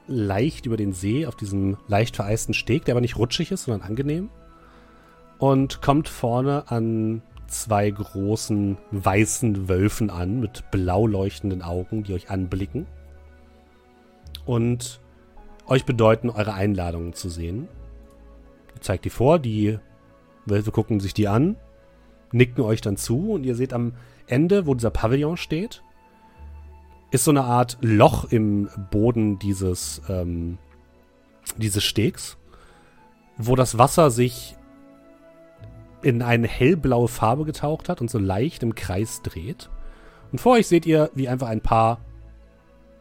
leicht 0.08 0.66
über 0.66 0.76
den 0.76 0.92
See 0.92 1.26
auf 1.26 1.36
diesem 1.36 1.76
leicht 1.86 2.16
vereisten 2.16 2.52
Steg, 2.52 2.84
der 2.84 2.94
aber 2.94 3.00
nicht 3.00 3.16
rutschig 3.16 3.52
ist, 3.52 3.64
sondern 3.64 3.88
angenehm. 3.88 4.30
Und 5.38 5.80
kommt 5.80 6.08
vorne 6.08 6.64
an 6.66 7.22
zwei 7.46 7.88
großen 7.88 8.78
weißen 8.90 9.68
Wölfen 9.68 10.10
an 10.10 10.40
mit 10.40 10.70
blau 10.72 11.06
leuchtenden 11.06 11.62
Augen, 11.62 12.02
die 12.02 12.14
euch 12.14 12.30
anblicken. 12.30 12.86
Und 14.44 15.00
euch 15.66 15.84
bedeuten, 15.84 16.30
eure 16.30 16.54
Einladungen 16.54 17.12
zu 17.14 17.28
sehen. 17.28 17.68
Ihr 18.74 18.80
zeigt 18.80 19.04
die 19.04 19.10
vor, 19.10 19.38
die 19.38 19.78
Wölfe 20.46 20.70
gucken 20.70 21.00
sich 21.00 21.14
die 21.14 21.28
an, 21.28 21.56
nicken 22.32 22.62
euch 22.62 22.80
dann 22.80 22.96
zu 22.96 23.32
und 23.32 23.44
ihr 23.44 23.54
seht 23.54 23.72
am 23.72 23.94
Ende, 24.26 24.66
wo 24.66 24.74
dieser 24.74 24.90
Pavillon 24.90 25.36
steht, 25.36 25.82
ist 27.10 27.24
so 27.24 27.30
eine 27.30 27.44
Art 27.44 27.78
Loch 27.80 28.24
im 28.30 28.68
Boden 28.90 29.38
dieses, 29.38 30.02
ähm, 30.08 30.58
dieses 31.56 31.84
Stegs, 31.84 32.36
wo 33.36 33.54
das 33.56 33.78
Wasser 33.78 34.10
sich 34.10 34.56
in 36.02 36.22
eine 36.22 36.48
hellblaue 36.48 37.08
Farbe 37.08 37.44
getaucht 37.44 37.88
hat 37.88 38.00
und 38.00 38.10
so 38.10 38.18
leicht 38.18 38.62
im 38.62 38.74
Kreis 38.74 39.22
dreht. 39.22 39.70
Und 40.32 40.40
vor 40.40 40.54
euch 40.54 40.66
seht 40.66 40.86
ihr, 40.86 41.10
wie 41.14 41.28
einfach 41.28 41.48
ein 41.48 41.60
paar 41.60 42.00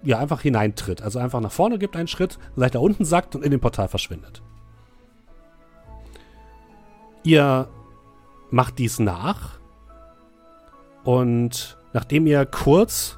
ja, 0.03 0.19
einfach 0.19 0.41
hineintritt. 0.41 1.01
Also 1.01 1.19
einfach 1.19 1.39
nach 1.39 1.51
vorne 1.51 1.79
gibt 1.79 1.95
einen 1.95 2.07
Schritt, 2.07 2.37
leicht 2.55 2.73
nach 2.73 2.81
unten 2.81 3.05
sackt 3.05 3.35
und 3.35 3.43
in 3.43 3.51
dem 3.51 3.59
Portal 3.59 3.87
verschwindet. 3.87 4.41
Ihr 7.23 7.69
macht 8.51 8.79
dies 8.79 8.99
nach 8.99 9.59
und 11.03 11.77
nachdem 11.93 12.27
ihr 12.27 12.45
kurz 12.45 13.17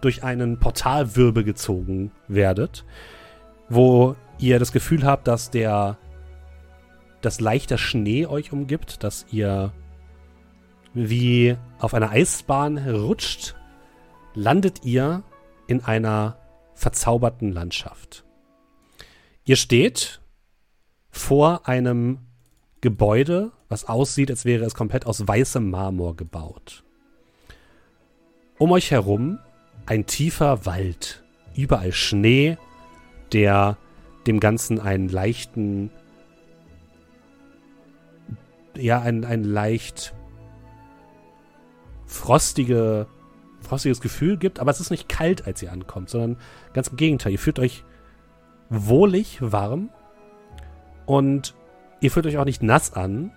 durch 0.00 0.22
einen 0.24 0.58
Portalwirbel 0.58 1.42
gezogen 1.42 2.12
werdet, 2.28 2.84
wo 3.68 4.14
ihr 4.38 4.58
das 4.58 4.72
Gefühl 4.72 5.04
habt, 5.04 5.26
dass 5.26 5.50
der 5.50 5.96
dass 7.22 7.40
leichter 7.40 7.78
Schnee 7.78 8.26
euch 8.26 8.52
umgibt, 8.52 9.02
dass 9.02 9.26
ihr 9.32 9.72
wie 10.94 11.56
auf 11.78 11.92
einer 11.92 12.10
Eisbahn 12.10 12.78
rutscht, 12.78 13.56
landet 14.34 14.84
ihr 14.84 15.22
in 15.66 15.84
einer 15.84 16.38
verzauberten 16.74 17.52
Landschaft. 17.52 18.24
Ihr 19.44 19.56
steht 19.56 20.20
vor 21.10 21.66
einem 21.68 22.18
Gebäude 22.80 23.52
was 23.68 23.86
aussieht, 23.86 24.30
als 24.30 24.44
wäre 24.44 24.64
es 24.64 24.74
komplett 24.74 25.06
aus 25.06 25.26
weißem 25.26 25.70
Marmor 25.70 26.16
gebaut. 26.16 26.84
Um 28.58 28.72
euch 28.72 28.90
herum 28.90 29.38
ein 29.86 30.06
tiefer 30.06 30.66
Wald, 30.66 31.24
überall 31.54 31.92
Schnee, 31.92 32.56
der 33.32 33.76
dem 34.26 34.40
Ganzen 34.40 34.80
einen 34.80 35.08
leichten, 35.08 35.90
ja, 38.76 39.00
ein, 39.00 39.24
ein 39.24 39.44
leicht 39.44 40.14
frostige, 42.06 43.06
frostiges 43.66 44.00
Gefühl 44.00 44.36
gibt, 44.36 44.58
aber 44.60 44.70
es 44.70 44.80
ist 44.80 44.90
nicht 44.90 45.08
kalt, 45.08 45.46
als 45.46 45.62
ihr 45.62 45.72
ankommt, 45.72 46.10
sondern 46.10 46.36
ganz 46.72 46.88
im 46.88 46.96
Gegenteil. 46.96 47.32
Ihr 47.32 47.38
fühlt 47.38 47.58
euch 47.58 47.84
wohlig 48.68 49.38
warm 49.40 49.90
und 51.04 51.54
ihr 52.00 52.10
fühlt 52.10 52.26
euch 52.26 52.38
auch 52.38 52.44
nicht 52.44 52.62
nass 52.62 52.92
an, 52.92 53.32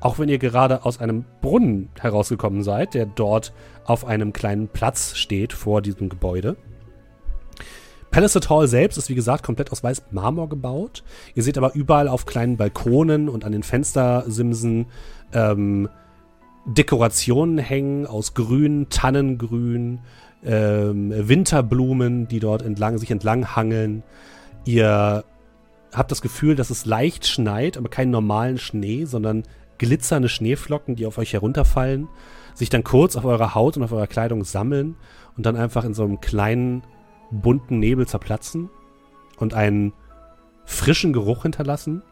auch 0.00 0.18
wenn 0.18 0.28
ihr 0.28 0.38
gerade 0.38 0.84
aus 0.84 1.00
einem 1.00 1.24
Brunnen 1.40 1.90
herausgekommen 2.00 2.62
seid, 2.62 2.94
der 2.94 3.06
dort 3.06 3.52
auf 3.84 4.04
einem 4.04 4.32
kleinen 4.32 4.68
Platz 4.68 5.16
steht 5.16 5.52
vor 5.52 5.82
diesem 5.82 6.08
Gebäude. 6.08 6.56
Palisade 8.10 8.48
Hall 8.48 8.66
selbst 8.66 8.96
ist 8.96 9.08
wie 9.08 9.14
gesagt 9.14 9.44
komplett 9.44 9.70
aus 9.70 9.84
weißem 9.84 10.06
Marmor 10.10 10.48
gebaut. 10.48 11.04
Ihr 11.34 11.42
seht 11.42 11.56
aber 11.58 11.74
überall 11.74 12.08
auf 12.08 12.26
kleinen 12.26 12.56
Balkonen 12.56 13.28
und 13.28 13.44
an 13.44 13.52
den 13.52 13.62
Fenstersimsen 13.62 14.86
ähm, 15.32 15.88
Dekorationen 16.66 17.58
hängen 17.58 18.06
aus 18.06 18.34
Grün, 18.34 18.88
Tannengrün, 18.90 20.00
ähm, 20.44 21.12
Winterblumen, 21.16 22.28
die 22.28 22.40
dort 22.40 22.62
entlang 22.62 22.98
sich 22.98 23.10
entlang 23.10 23.56
hangeln. 23.56 24.02
Ihr 24.64 25.24
habt 25.92 26.10
das 26.10 26.22
Gefühl, 26.22 26.54
dass 26.54 26.70
es 26.70 26.86
leicht 26.86 27.26
schneit, 27.26 27.76
aber 27.76 27.88
keinen 27.88 28.10
normalen 28.10 28.58
Schnee, 28.58 29.04
sondern 29.04 29.44
glitzernde 29.78 30.28
Schneeflocken, 30.28 30.96
die 30.96 31.06
auf 31.06 31.18
euch 31.18 31.32
herunterfallen, 31.32 32.08
sich 32.54 32.68
dann 32.68 32.84
kurz 32.84 33.16
auf 33.16 33.24
eurer 33.24 33.54
Haut 33.54 33.76
und 33.76 33.82
auf 33.82 33.92
eurer 33.92 34.06
Kleidung 34.06 34.44
sammeln 34.44 34.96
und 35.36 35.46
dann 35.46 35.56
einfach 35.56 35.84
in 35.84 35.94
so 35.94 36.04
einem 36.04 36.20
kleinen 36.20 36.82
bunten 37.30 37.78
Nebel 37.78 38.06
zerplatzen 38.06 38.68
und 39.38 39.54
einen 39.54 39.92
frischen 40.66 41.12
Geruch 41.12 41.42
hinterlassen. 41.42 42.02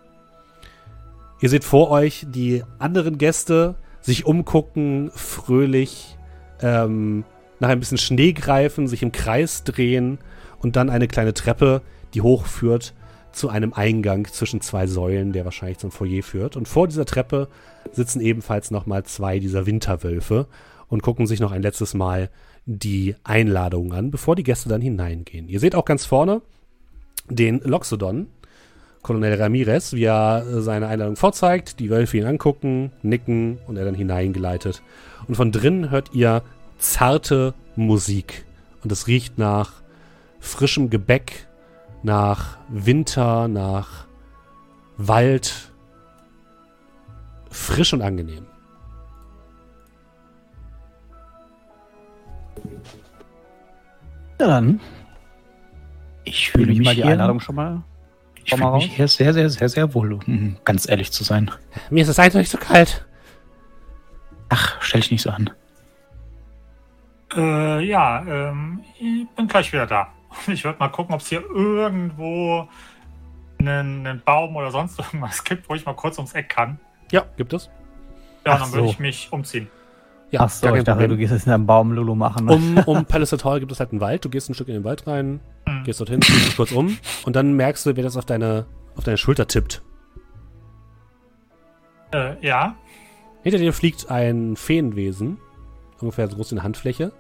Ihr 1.41 1.51
seht 1.51 1.65
vor 1.65 1.91
euch 1.91 2.27
die 2.29 2.65
anderen 2.79 3.19
Gäste 3.19 3.77
sich 4.01 4.27
umgucken, 4.27 5.11
fröhlich 5.15 6.17
ähm, 6.63 7.25
nach 7.61 7.69
ein 7.69 7.81
bisschen 7.81 7.99
Schnee 7.99 8.33
greifen, 8.33 8.89
sich 8.89 9.03
im 9.03 9.13
Kreis 9.13 9.65
drehen 9.65 10.19
und 10.61 10.77
dann 10.77 10.91
eine 10.91 11.09
kleine 11.09 11.35
Treppe, 11.35 11.83
die 12.15 12.23
hochführt 12.23 12.95
zu 13.33 13.49
einem 13.49 13.73
Eingang 13.73 14.27
zwischen 14.27 14.61
zwei 14.61 14.87
Säulen, 14.87 15.33
der 15.33 15.45
wahrscheinlich 15.45 15.79
zum 15.79 15.91
Foyer 15.91 16.23
führt. 16.23 16.57
Und 16.57 16.67
vor 16.67 16.89
dieser 16.89 17.05
Treppe 17.05 17.49
sitzen 17.93 18.21
ebenfalls 18.21 18.71
nochmal 18.71 19.05
zwei 19.05 19.39
dieser 19.39 19.67
Winterwölfe 19.67 20.47
und 20.89 21.03
gucken 21.03 21.27
sich 21.27 21.41
noch 21.41 21.53
ein 21.53 21.63
letztes 21.63 21.95
Mal 21.95 22.31
die 22.67 23.15
Einladung 23.25 23.93
an, 23.93 24.11
bevor 24.11 24.37
die 24.37 24.43
Gäste 24.43 24.69
dann 24.69 24.81
hineingehen. 24.81 25.49
Ihr 25.49 25.61
seht 25.61 25.75
auch 25.75 25.85
ganz 25.85 26.05
vorne 26.05 26.43
den 27.31 27.61
Loxodon, 27.61 28.27
Colonel 29.03 29.41
Ramirez, 29.41 29.93
wie 29.93 30.05
er 30.05 30.45
seine 30.61 30.89
Einladung 30.89 31.17
vorzeigt, 31.17 31.81
die 31.81 31.91
Wölfe 31.91 32.19
ihn 32.19 32.27
angucken, 32.27 32.93
nicken 33.03 33.59
und 33.67 33.77
er 33.77 33.85
dann 33.85 33.95
hineingeleitet. 33.95 34.83
Und 35.27 35.37
von 35.37 35.53
drinnen 35.53 35.91
hört 35.91 36.15
ihr 36.15 36.43
zarte 36.79 37.55
Musik. 37.77 38.45
Und 38.83 38.93
es 38.93 39.07
riecht 39.07 39.39
nach 39.39 39.73
frischem 40.41 40.91
Gebäck, 40.91 41.47
nach 42.03 42.59
Winter, 42.69 43.49
nach 43.49 44.07
Wald. 44.97 45.71
Frisch 47.51 47.93
und 47.93 48.03
angenehm. 48.03 48.47
Ja, 54.41 54.47
dann. 54.47 54.81
Ich 56.25 56.51
fühle 56.51 56.67
mich 56.67 56.81
mal 56.85 56.95
die 56.95 57.03
hier, 57.03 57.13
Einladung 57.13 57.41
schon 57.41 57.55
mal. 57.55 57.83
Ich 58.51 58.55
fühle 58.55 58.73
mich 58.73 58.97
hier 58.97 59.09
sehr, 59.09 59.35
sehr, 59.35 59.51
sehr, 59.51 59.69
sehr 59.69 59.93
wohl, 59.93 60.15
um 60.15 60.57
ganz 60.65 60.89
ehrlich 60.89 61.13
zu 61.13 61.23
sein. 61.23 61.51
Mir 61.91 62.03
ist 62.03 62.09
es 62.09 62.19
eindeutig 62.19 62.49
zu 62.49 62.57
kalt. 62.57 63.07
Ach, 64.49 64.77
stell 64.81 65.03
dich 65.03 65.11
nicht 65.11 65.21
so 65.21 65.29
an. 65.29 65.51
Äh, 67.37 67.85
ja, 67.85 68.23
ähm, 68.27 68.81
ich 68.99 69.29
bin 69.37 69.47
gleich 69.49 69.73
wieder 69.73 69.87
da. 69.87 70.09
Ich 70.47 70.65
würde 70.65 70.79
mal 70.79 70.89
gucken, 70.89 71.15
ob 71.15 71.21
es 71.21 71.29
hier 71.29 71.43
irgendwo 71.43 72.69
einen, 73.59 74.07
einen 74.07 74.23
Baum 74.25 74.57
oder 74.57 74.71
sonst 74.71 74.99
irgendwas 74.99 75.45
gibt, 75.45 75.69
wo 75.69 75.75
ich 75.75 75.85
mal 75.85 75.95
kurz 75.95 76.17
ums 76.17 76.33
Eck 76.33 76.49
kann. 76.49 76.81
Ja, 77.13 77.27
gibt 77.37 77.53
es. 77.53 77.69
Ja, 78.47 78.53
Ach 78.53 78.61
dann 78.61 78.73
würde 78.73 78.87
so. 78.87 78.93
ich 78.93 78.99
mich 78.99 79.29
umziehen. 79.31 79.69
Ja, 80.31 80.41
Ach 80.43 80.51
so, 80.51 80.63
gar 80.67 80.73
kein 80.73 80.81
ich 80.81 80.85
dachte, 80.85 80.99
Problem. 80.99 81.11
du 81.11 81.17
gehst 81.17 81.33
jetzt 81.33 81.47
in 81.47 81.53
deinem 81.53 81.67
Baum 81.67 81.93
Lulu 81.93 82.15
machen. 82.15 82.51
Um, 82.51 82.79
um 82.87 83.05
Palisade 83.07 83.43
Hall 83.45 83.61
gibt 83.61 83.73
es 83.73 83.81
halt 83.81 83.93
einen 83.93 84.01
Wald. 84.03 84.25
Du 84.25 84.29
gehst 84.29 84.51
ein 84.51 84.55
Stück 84.55 84.69
in 84.69 84.75
den 84.75 84.85
Wald 84.85 85.07
rein, 85.07 85.41
Hm. 85.67 85.85
gehst 85.85 86.01
dorthin, 86.01 86.21
ziehst 86.21 86.47
dich 86.49 86.57
kurz 86.57 86.73
um 86.73 86.99
und 87.25 87.35
dann 87.37 87.55
merkst 87.55 87.87
du, 87.87 87.97
wer 87.97 88.03
das 88.05 88.17
auf 88.17 88.27
deine, 88.27 88.67
auf 88.97 89.05
deine 89.05 89.17
Schulter 89.17 89.47
tippt. 89.47 89.83
Äh, 92.13 92.45
ja, 92.47 92.75
Hinter 93.43 93.59
dir 93.59 93.73
fliegt 93.73 94.11
ein 94.11 94.57
Feenwesen, 94.57 95.39
ungefähr 96.01 96.29
so 96.29 96.37
groß 96.37 96.51
wie 96.51 96.57
eine 96.57 96.63
Handfläche, 96.65 97.13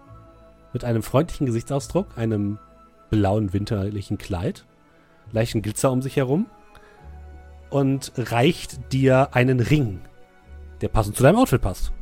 mit 0.72 0.84
einem 0.84 1.02
freundlichen 1.02 1.46
Gesichtsausdruck, 1.46 2.06
einem 2.16 2.58
blauen 3.10 3.52
winterlichen 3.52 4.18
Kleid, 4.18 4.66
leichten 5.32 5.62
Glitzer 5.62 5.90
um 5.92 6.02
sich 6.02 6.16
herum 6.16 6.46
und 7.70 8.12
reicht 8.16 8.92
dir 8.92 9.28
einen 9.32 9.60
Ring, 9.60 10.00
der 10.80 10.88
passend 10.88 11.16
zu 11.16 11.22
deinem 11.22 11.36
Outfit 11.36 11.60
passt. 11.62 11.92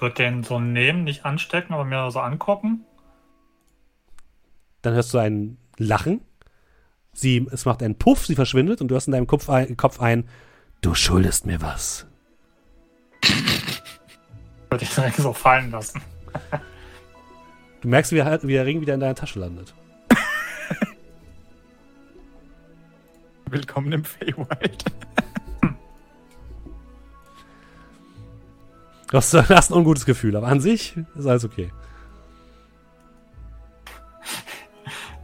Würde 0.00 0.16
den 0.16 0.42
so 0.42 0.60
nehmen, 0.60 1.04
nicht 1.04 1.24
anstecken, 1.24 1.74
aber 1.74 1.84
mir 1.84 2.10
so 2.10 2.20
angucken. 2.20 2.84
Dann 4.82 4.94
hörst 4.94 5.14
du 5.14 5.18
ein 5.18 5.56
Lachen. 5.78 6.20
Sie, 7.12 7.46
es 7.52 7.64
macht 7.64 7.82
einen 7.82 7.96
Puff, 7.96 8.26
sie 8.26 8.34
verschwindet 8.34 8.80
und 8.80 8.88
du 8.88 8.96
hast 8.96 9.06
in 9.06 9.12
deinem 9.12 9.26
Kopf 9.26 9.48
ein, 9.48 9.76
Kopf 9.76 10.00
ein 10.00 10.28
Du 10.80 10.94
schuldest 10.94 11.46
mir 11.46 11.62
was. 11.62 12.06
Würde 14.70 14.84
ich 14.84 14.94
direkt 14.94 15.16
so 15.16 15.32
fallen 15.32 15.70
lassen. 15.70 16.02
Du 17.80 17.90
merkst, 17.90 18.12
wie 18.12 18.16
der, 18.16 18.42
wie 18.42 18.54
der 18.54 18.64
Ring 18.64 18.80
wieder 18.80 18.94
in 18.94 19.00
deiner 19.00 19.14
Tasche 19.14 19.38
landet. 19.38 19.74
Willkommen 23.50 23.92
im 23.92 24.02
Feywild. 24.02 24.84
Du 29.14 29.18
hast, 29.18 29.32
du 29.32 29.48
hast 29.48 29.70
ein 29.70 29.74
ungutes 29.74 30.06
Gefühl, 30.06 30.34
aber 30.34 30.48
an 30.48 30.58
sich 30.58 30.96
ist 31.16 31.26
alles 31.28 31.44
okay. 31.44 31.70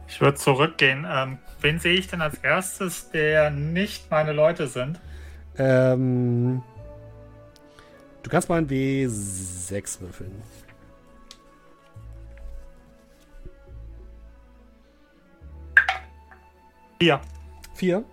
Ich 0.07 0.21
würde 0.21 0.37
zurückgehen. 0.37 1.05
Ähm, 1.05 1.39
wen 1.59 1.77
sehe 1.77 1.95
ich 1.95 2.07
denn 2.07 2.21
als 2.21 2.35
erstes, 2.35 3.09
der 3.09 3.49
nicht 3.49 4.09
meine 4.09 4.31
Leute 4.31 4.67
sind? 4.67 4.97
Ähm, 5.57 6.63
du 8.23 8.29
kannst 8.29 8.47
mal 8.47 8.59
ein 8.59 8.69
W6 8.69 9.99
würfeln. 9.99 10.41
Hier. 17.01 17.19
Vier. 17.73 18.05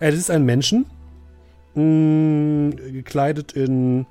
Äh, 0.00 0.10
das 0.10 0.16
ist 0.16 0.30
ein 0.30 0.44
Menschen. 0.44 0.84
Mh, 1.74 2.76
gekleidet 2.76 3.52
in, 3.52 4.06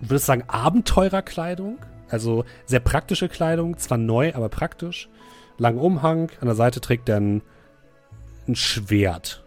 ich 0.00 0.10
würde 0.10 0.18
sagen, 0.18 0.44
Abenteurerkleidung. 0.48 1.78
Also 2.08 2.44
sehr 2.66 2.80
praktische 2.80 3.28
Kleidung. 3.28 3.78
Zwar 3.78 3.98
neu, 3.98 4.34
aber 4.34 4.48
praktisch. 4.48 5.08
Langen 5.58 5.78
Umhang. 5.78 6.30
An 6.40 6.46
der 6.46 6.56
Seite 6.56 6.80
trägt 6.80 7.08
er 7.08 7.18
ein, 7.18 7.42
ein 8.48 8.56
Schwert. 8.56 9.44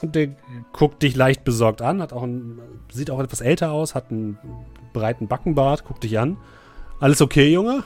Und 0.00 0.14
der 0.14 0.28
guckt 0.72 1.02
dich 1.02 1.14
leicht 1.14 1.44
besorgt 1.44 1.82
an. 1.82 2.00
Hat 2.00 2.12
auch 2.12 2.22
ein, 2.22 2.58
sieht 2.90 3.10
auch 3.10 3.20
etwas 3.20 3.40
älter 3.40 3.72
aus. 3.72 3.94
Hat 3.94 4.10
einen 4.10 4.38
breiten 4.92 5.28
Backenbart. 5.28 5.84
Guckt 5.84 6.02
dich 6.04 6.18
an. 6.18 6.38
Alles 7.00 7.20
okay, 7.20 7.52
Junge? 7.52 7.84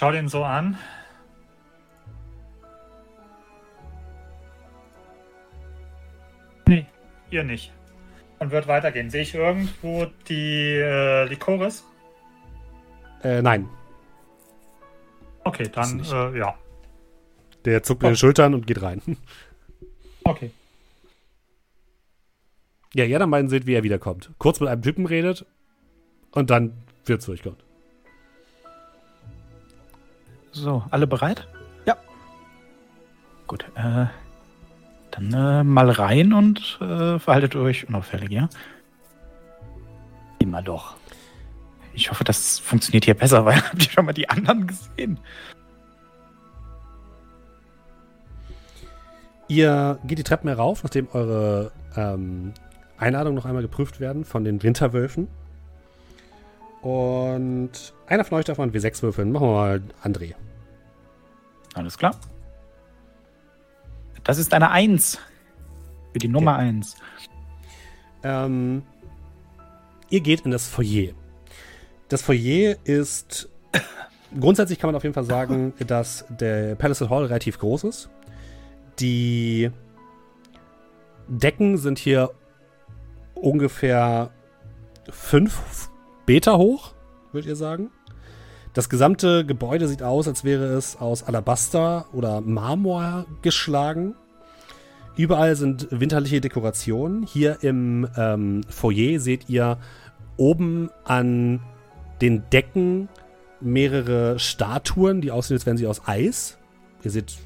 Schau 0.00 0.10
den 0.10 0.28
so 0.28 0.44
an. 0.44 0.76
Ihr 7.34 7.44
nicht. 7.44 7.72
Und 8.38 8.50
wird 8.50 8.66
weitergehen. 8.66 9.10
Sehe 9.10 9.22
ich 9.22 9.34
irgendwo 9.34 10.06
die 10.28 10.76
äh, 10.76 11.24
Likoris? 11.24 11.84
Äh, 13.22 13.42
nein. 13.42 13.68
Okay, 15.44 15.68
dann 15.72 16.00
äh, 16.00 16.38
ja. 16.38 16.54
Der 17.64 17.82
zuckt 17.82 18.02
mit 18.02 18.10
den 18.10 18.16
Schultern 18.16 18.54
und 18.54 18.66
geht 18.66 18.82
rein. 18.82 19.02
Okay. 20.26 20.50
Ja, 22.94 23.04
ihr 23.04 23.18
dann 23.18 23.30
beiden 23.30 23.50
seht, 23.50 23.66
wie 23.66 23.74
er 23.74 23.82
wiederkommt. 23.82 24.30
Kurz 24.38 24.58
mit 24.58 24.70
einem 24.70 24.80
Typen 24.80 25.04
redet 25.04 25.44
und 26.30 26.48
dann 26.48 26.72
wird's 27.04 27.26
durchkommt. 27.26 27.62
So, 30.52 30.82
alle 30.90 31.06
bereit? 31.06 31.46
Ja. 31.84 31.98
Gut, 33.46 33.66
äh, 33.74 34.06
dann 35.14 35.32
äh, 35.32 35.64
mal 35.64 35.90
rein 35.90 36.32
und 36.32 36.78
äh, 36.80 37.18
verhaltet 37.18 37.56
euch 37.56 37.88
unauffällig, 37.88 38.30
ja? 38.30 38.48
Immer 40.38 40.62
doch. 40.62 40.96
Ich 41.92 42.10
hoffe, 42.10 42.24
das 42.24 42.58
funktioniert 42.58 43.04
hier 43.04 43.14
besser, 43.14 43.44
weil 43.44 43.56
habt 43.56 43.82
ihr 43.82 43.90
schon 43.90 44.06
mal 44.06 44.12
die 44.12 44.28
anderen 44.28 44.66
gesehen? 44.66 45.18
Ihr 49.46 49.98
geht 50.04 50.18
die 50.18 50.24
Treppen 50.24 50.48
herauf, 50.48 50.82
nachdem 50.82 51.08
eure 51.12 51.70
ähm, 51.96 52.54
Einladungen 52.96 53.36
noch 53.36 53.44
einmal 53.44 53.62
geprüft 53.62 54.00
werden 54.00 54.24
von 54.24 54.42
den 54.42 54.62
Winterwölfen. 54.62 55.28
Und 56.80 57.94
einer 58.06 58.24
von 58.24 58.38
euch 58.38 58.44
darf 58.44 58.58
mal 58.58 58.64
einen 58.64 58.72
W6 58.72 59.02
würfeln. 59.02 59.32
Machen 59.32 59.48
wir 59.48 59.52
mal 59.52 59.82
André. 60.02 60.34
Alles 61.74 61.98
klar. 61.98 62.16
Das 64.24 64.38
ist 64.38 64.52
eine 64.54 64.70
Eins. 64.70 65.18
Für 66.12 66.18
die 66.18 66.28
Nummer 66.28 66.56
Eins. 66.56 66.96
Ähm, 68.22 68.82
ihr 70.08 70.20
geht 70.20 70.40
in 70.40 70.50
das 70.50 70.68
Foyer. 70.68 71.12
Das 72.08 72.22
Foyer 72.22 72.76
ist. 72.84 73.48
Grundsätzlich 74.38 74.78
kann 74.78 74.88
man 74.88 74.96
auf 74.96 75.04
jeden 75.04 75.14
Fall 75.14 75.24
sagen, 75.24 75.74
dass 75.86 76.24
der 76.28 76.74
Palace 76.74 77.08
Hall 77.08 77.24
relativ 77.26 77.58
groß 77.58 77.84
ist. 77.84 78.08
Die 78.98 79.70
Decken 81.28 81.76
sind 81.76 81.98
hier 81.98 82.30
ungefähr 83.34 84.30
fünf 85.10 85.90
Meter 86.26 86.58
hoch, 86.58 86.94
würdet 87.32 87.48
ihr 87.48 87.56
sagen. 87.56 87.90
Das 88.74 88.88
gesamte 88.88 89.46
Gebäude 89.46 89.86
sieht 89.86 90.02
aus, 90.02 90.26
als 90.26 90.42
wäre 90.42 90.64
es 90.64 90.96
aus 90.96 91.22
Alabaster 91.22 92.06
oder 92.12 92.40
Marmor 92.40 93.24
geschlagen. 93.40 94.16
Überall 95.16 95.54
sind 95.54 95.86
winterliche 95.92 96.40
Dekorationen. 96.40 97.22
Hier 97.22 97.58
im 97.62 98.08
ähm, 98.16 98.62
Foyer 98.68 99.20
seht 99.20 99.48
ihr 99.48 99.78
oben 100.36 100.90
an 101.04 101.60
den 102.20 102.42
Decken 102.50 103.08
mehrere 103.60 104.40
Statuen, 104.40 105.20
die 105.20 105.30
aussehen, 105.30 105.56
als 105.56 105.66
wären 105.66 105.76
sie 105.76 105.86
aus 105.86 106.02
Eis. 106.06 106.58
Ihr 107.04 107.12
seht 107.12 107.36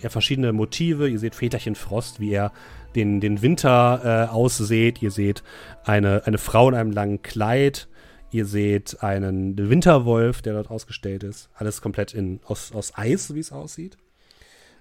ja 0.00 0.10
verschiedene 0.10 0.52
Motive. 0.52 1.08
Ihr 1.08 1.18
seht 1.18 1.34
Väterchen 1.34 1.76
Frost, 1.76 2.20
wie 2.20 2.32
er 2.32 2.52
den, 2.94 3.20
den 3.20 3.40
Winter 3.40 4.28
äh, 4.28 4.30
ausseht. 4.30 5.00
Ihr 5.00 5.10
seht 5.10 5.42
eine, 5.84 6.26
eine 6.26 6.36
Frau 6.36 6.68
in 6.68 6.74
einem 6.74 6.92
langen 6.92 7.22
Kleid. 7.22 7.88
Ihr 8.34 8.46
seht 8.46 9.00
einen 9.00 9.56
Winterwolf, 9.56 10.42
der 10.42 10.54
dort 10.54 10.68
ausgestellt 10.68 11.22
ist. 11.22 11.50
Alles 11.54 11.80
komplett 11.80 12.12
in, 12.12 12.40
aus, 12.44 12.72
aus 12.72 12.98
Eis, 12.98 13.32
wie 13.32 13.38
es 13.38 13.52
aussieht. 13.52 13.96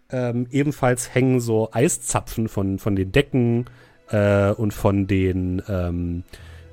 Ähm, 0.09 0.47
ebenfalls 0.49 1.13
hängen 1.13 1.39
so 1.39 1.69
Eiszapfen 1.71 2.49
von, 2.49 2.79
von 2.79 2.95
den 2.95 3.11
Decken 3.11 3.65
äh, 4.09 4.49
und 4.53 4.73
von 4.73 5.05
den 5.05 5.61
ähm, 5.67 6.23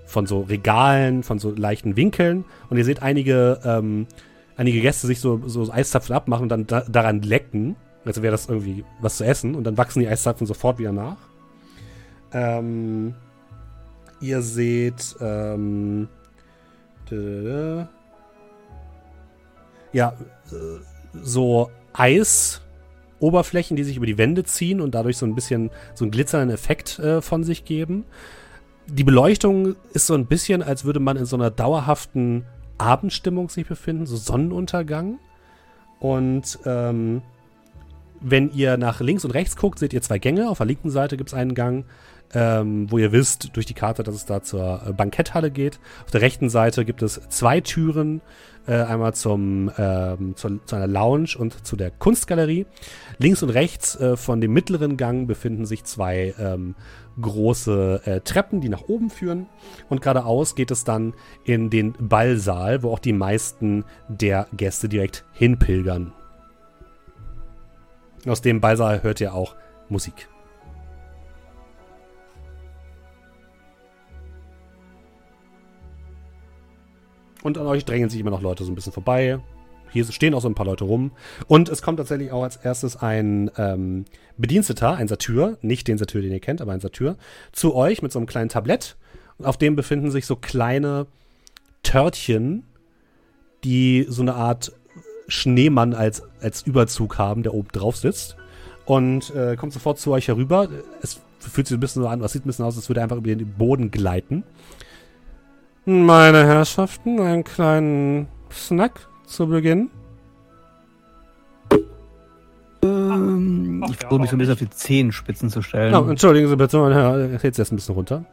von 0.07 0.25
so 0.25 0.41
Regalen, 0.41 1.23
von 1.23 1.39
so 1.39 1.51
leichten 1.51 1.99
Winkeln. 1.99 2.47
Und 2.71 2.79
ihr 2.79 2.87
seht 2.87 3.03
einige, 3.03 3.61
ähm, 3.63 4.07
einige 4.57 4.81
Gäste 4.81 5.07
sich 5.07 5.21
so, 5.21 5.43
so 5.47 5.71
Eiszapfen 5.71 6.15
abmachen 6.15 6.45
und 6.45 6.49
dann 6.49 6.67
da, 6.67 6.81
daran 6.89 7.21
lecken. 7.21 7.77
Also 8.07 8.23
wäre 8.23 8.33
das 8.33 8.49
irgendwie 8.49 8.87
was 9.03 9.19
zu 9.19 9.25
essen. 9.25 9.55
Und 9.55 9.65
dann 9.65 9.77
wachsen 9.77 10.01
die 10.01 10.09
Eiszapfen 10.09 10.47
sofort 10.47 10.79
wieder 10.79 10.93
nach. 10.93 11.19
Ähm, 12.33 13.17
ihr 14.23 14.41
seht 14.41 15.15
ähm, 15.21 16.09
ja, 19.93 20.15
so 21.23 21.71
Eisoberflächen, 21.93 23.77
die 23.77 23.85
sich 23.85 23.97
über 23.97 24.07
die 24.07 24.19
Wände 24.19 24.45
ziehen 24.45 24.81
und 24.81 24.95
dadurch 24.95 25.17
so 25.17 25.27
ein 25.27 25.35
bisschen 25.35 25.71
so 25.95 26.05
einen 26.05 26.13
glitzernden 26.13 26.55
Effekt 26.55 26.99
äh, 26.99 27.21
von 27.21 27.45
sich 27.45 27.65
geben. 27.65 28.05
Die 28.87 29.05
Beleuchtung 29.05 29.77
ist 29.93 30.07
so 30.07 30.15
ein 30.15 30.27
bisschen, 30.27 30.63
als 30.63 30.85
würde 30.85 31.01
man 31.01 31.17
in 31.17 31.25
so 31.27 31.37
einer 31.37 31.51
dauerhaften 31.51 32.45
Abendstimmung 32.79 33.49
sich 33.49 33.67
befinden, 33.67 34.07
so 34.07 34.17
Sonnenuntergang. 34.17 35.19
Und 36.01 36.59
ähm, 36.65 37.23
wenn 38.21 38.51
ihr 38.53 38.77
nach 38.77 39.01
links 39.01 39.25
und 39.25 39.33
rechts 39.33 39.57
guckt, 39.57 39.79
seht 39.79 39.93
ihr 39.93 40.03
zwei 40.03 40.19
Gänge. 40.19 40.49
Auf 40.49 40.59
der 40.59 40.67
linken 40.67 40.91
Seite 40.91 41.17
gibt 41.17 41.31
es 41.31 41.35
einen 41.35 41.55
Gang, 41.55 41.85
ähm, 42.33 42.91
wo 42.91 42.99
ihr 42.99 43.13
wisst 43.13 43.57
durch 43.57 43.67
die 43.67 43.75
Karte, 43.75 44.03
dass 44.03 44.15
es 44.15 44.27
da 44.27 44.43
zur 44.43 44.83
äh, 44.87 44.93
Banketthalle 44.93 45.51
geht. 45.51 45.81
Auf 46.05 46.11
der 46.11 46.21
rechten 46.21 46.49
Seite 46.49 46.85
gibt 46.85 47.03
es 47.03 47.21
zwei 47.29 47.61
Türen, 47.61 48.21
äh, 48.67 48.75
einmal 48.75 49.15
zum, 49.15 49.71
ähm, 49.79 50.37
zu, 50.37 50.61
zu, 50.65 50.77
einer 50.77 50.87
Lounge 50.87 51.31
und 51.39 51.67
zu 51.67 51.77
der 51.77 51.91
Kunstgalerie. 51.91 52.67
Links 53.19 53.43
und 53.43 53.51
rechts 53.51 53.97
äh, 53.97 54.17
von 54.17 54.41
dem 54.41 54.53
mittleren 54.53 54.97
Gang 54.97 55.27
befinden 55.27 55.67
sich 55.67 55.85
zwei 55.85 56.35
ähm, 56.39 56.75
große 57.21 58.03
äh, 58.05 58.21
Treppen, 58.21 58.61
die 58.61 58.69
nach 58.69 58.83
oben 58.83 59.11
führen. 59.11 59.47
Und 59.89 60.03
geradeaus 60.03 60.55
geht 60.55 60.71
es 60.71 60.85
dann 60.85 61.15
in 61.45 61.71
den 61.71 61.95
Ballsaal, 61.99 62.83
wo 62.83 62.93
auch 62.93 62.99
die 62.99 63.13
meisten 63.13 63.85
der 64.09 64.47
Gäste 64.53 64.89
direkt 64.89 65.25
hinpilgern. 65.33 66.13
Aus 68.27 68.43
dem 68.43 68.61
Ballsaal 68.61 69.03
hört 69.03 69.21
ihr 69.21 69.35
auch 69.35 69.55
Musik. 69.89 70.29
Und 77.43 77.57
an 77.57 77.67
euch 77.67 77.85
drängen 77.85 78.11
sich 78.11 78.21
immer 78.21 78.31
noch 78.31 78.43
Leute 78.43 78.65
so 78.65 78.71
ein 78.71 78.75
bisschen 78.75 78.93
vorbei. 78.93 79.41
Hier 79.93 80.05
stehen 80.05 80.35
auch 80.35 80.43
so 80.43 80.49
ein 80.49 80.55
paar 80.55 80.67
Leute 80.67 80.85
rum. 80.85 81.13
Und 81.47 81.69
es 81.69 81.83
kommt 81.83 81.99
tatsächlich 81.99 82.31
auch 82.31 82.43
als 82.43 82.57
erstes 82.57 82.97
ein 82.97 83.51
ähm, 83.57 84.05
Bediensteter, 84.37 84.95
ein 84.95 85.09
Satyr, 85.09 85.59
nicht 85.63 85.89
den 85.89 85.99
Satyr, 85.99 86.23
den 86.23 86.33
ihr 86.33 86.41
kennt, 86.41 86.61
aber 86.61 86.73
ein 86.73 86.81
Satyr, 86.81 87.17
zu 87.53 87.75
euch 87.75 88.03
mit 88.03 88.13
so 88.13 88.19
einem 88.19 88.27
kleinen 88.27 88.51
Tablett. 88.51 88.97
Auf 89.43 89.57
dem 89.57 89.75
befinden 89.75 90.11
sich 90.11 90.27
so 90.27 90.37
kleine 90.37 91.07
Törtchen, 91.83 92.65
die 93.65 94.07
so 94.09 94.23
eine 94.23 94.35
Art 94.35 94.73
Schneemann 95.31 95.95
als, 95.95 96.23
als 96.41 96.63
Überzug 96.63 97.19
haben, 97.19 97.43
der 97.43 97.55
oben 97.55 97.69
drauf 97.73 97.97
sitzt. 97.97 98.37
Und 98.85 99.35
äh, 99.35 99.57
kommt 99.57 99.73
sofort 99.73 99.99
zu 99.99 100.11
euch 100.13 100.29
herüber. 100.29 100.69
Es 101.01 101.21
fühlt 101.39 101.67
sich 101.67 101.77
ein 101.77 101.81
bisschen 101.81 102.03
so 102.03 102.09
an, 102.09 102.21
es 102.23 102.33
sieht 102.33 102.45
ein 102.45 102.49
bisschen 102.49 102.65
aus, 102.65 102.77
als 102.77 102.89
würde 102.89 103.01
er 103.01 103.05
einfach 103.05 103.17
über 103.17 103.35
den 103.35 103.53
Boden 103.55 103.91
gleiten. 103.91 104.43
Meine 105.85 106.45
Herrschaften, 106.45 107.21
einen 107.21 107.45
kleinen 107.45 108.29
Snack 108.53 109.09
zu 109.27 109.47
Beginn. 109.47 109.91
Ähm, 112.83 113.85
ich 113.89 113.97
versuche 113.97 114.21
mich 114.21 114.31
so 114.31 114.37
ein 114.37 114.39
bisschen 114.39 114.53
auf 114.53 114.59
die 114.59 114.71
Zehenspitzen 114.71 115.51
zu 115.51 115.63
stellen. 115.63 115.95
Oh, 115.95 116.09
entschuldigen 116.09 116.49
Sie 116.49 116.57
bitte, 116.57 116.79
mein 116.79 116.93
Herr, 116.93 117.43
jetzt 117.43 117.59
erst 117.59 117.73
ein 117.73 117.77
bisschen 117.77 117.95
runter. 117.95 118.25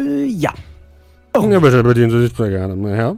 Äh, 0.00 0.24
ja. 0.24 0.52
Oh. 1.36 1.48
Ja, 1.48 1.60
bitte 1.60 1.82
bedienen 1.82 2.10
Sie 2.10 2.20
sich 2.20 2.36
sehr 2.36 2.48
gerne, 2.48 2.74
mein 2.76 2.94
Herr. 2.94 3.16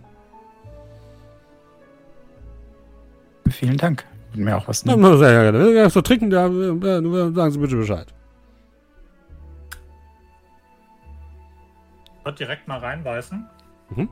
Vielen 3.51 3.77
Dank. 3.77 4.05
Mir 4.35 4.57
auch 4.57 4.69
was 4.69 4.85
nehmen. 4.85 5.03
Ja, 5.03 5.17
sehr 5.17 5.53
gerne. 5.53 5.71
Ja, 5.73 5.91
so 5.91 6.03
trinken, 6.03 6.31
ja, 6.31 6.49
sagen 6.49 7.51
Sie 7.51 7.59
bitte 7.59 7.77
Bescheid. 7.77 8.13
würde 12.29 12.39
direkt 12.39 12.69
mal 12.69 12.79
reinbeißen. 12.79 13.47
Mhm. 13.91 14.09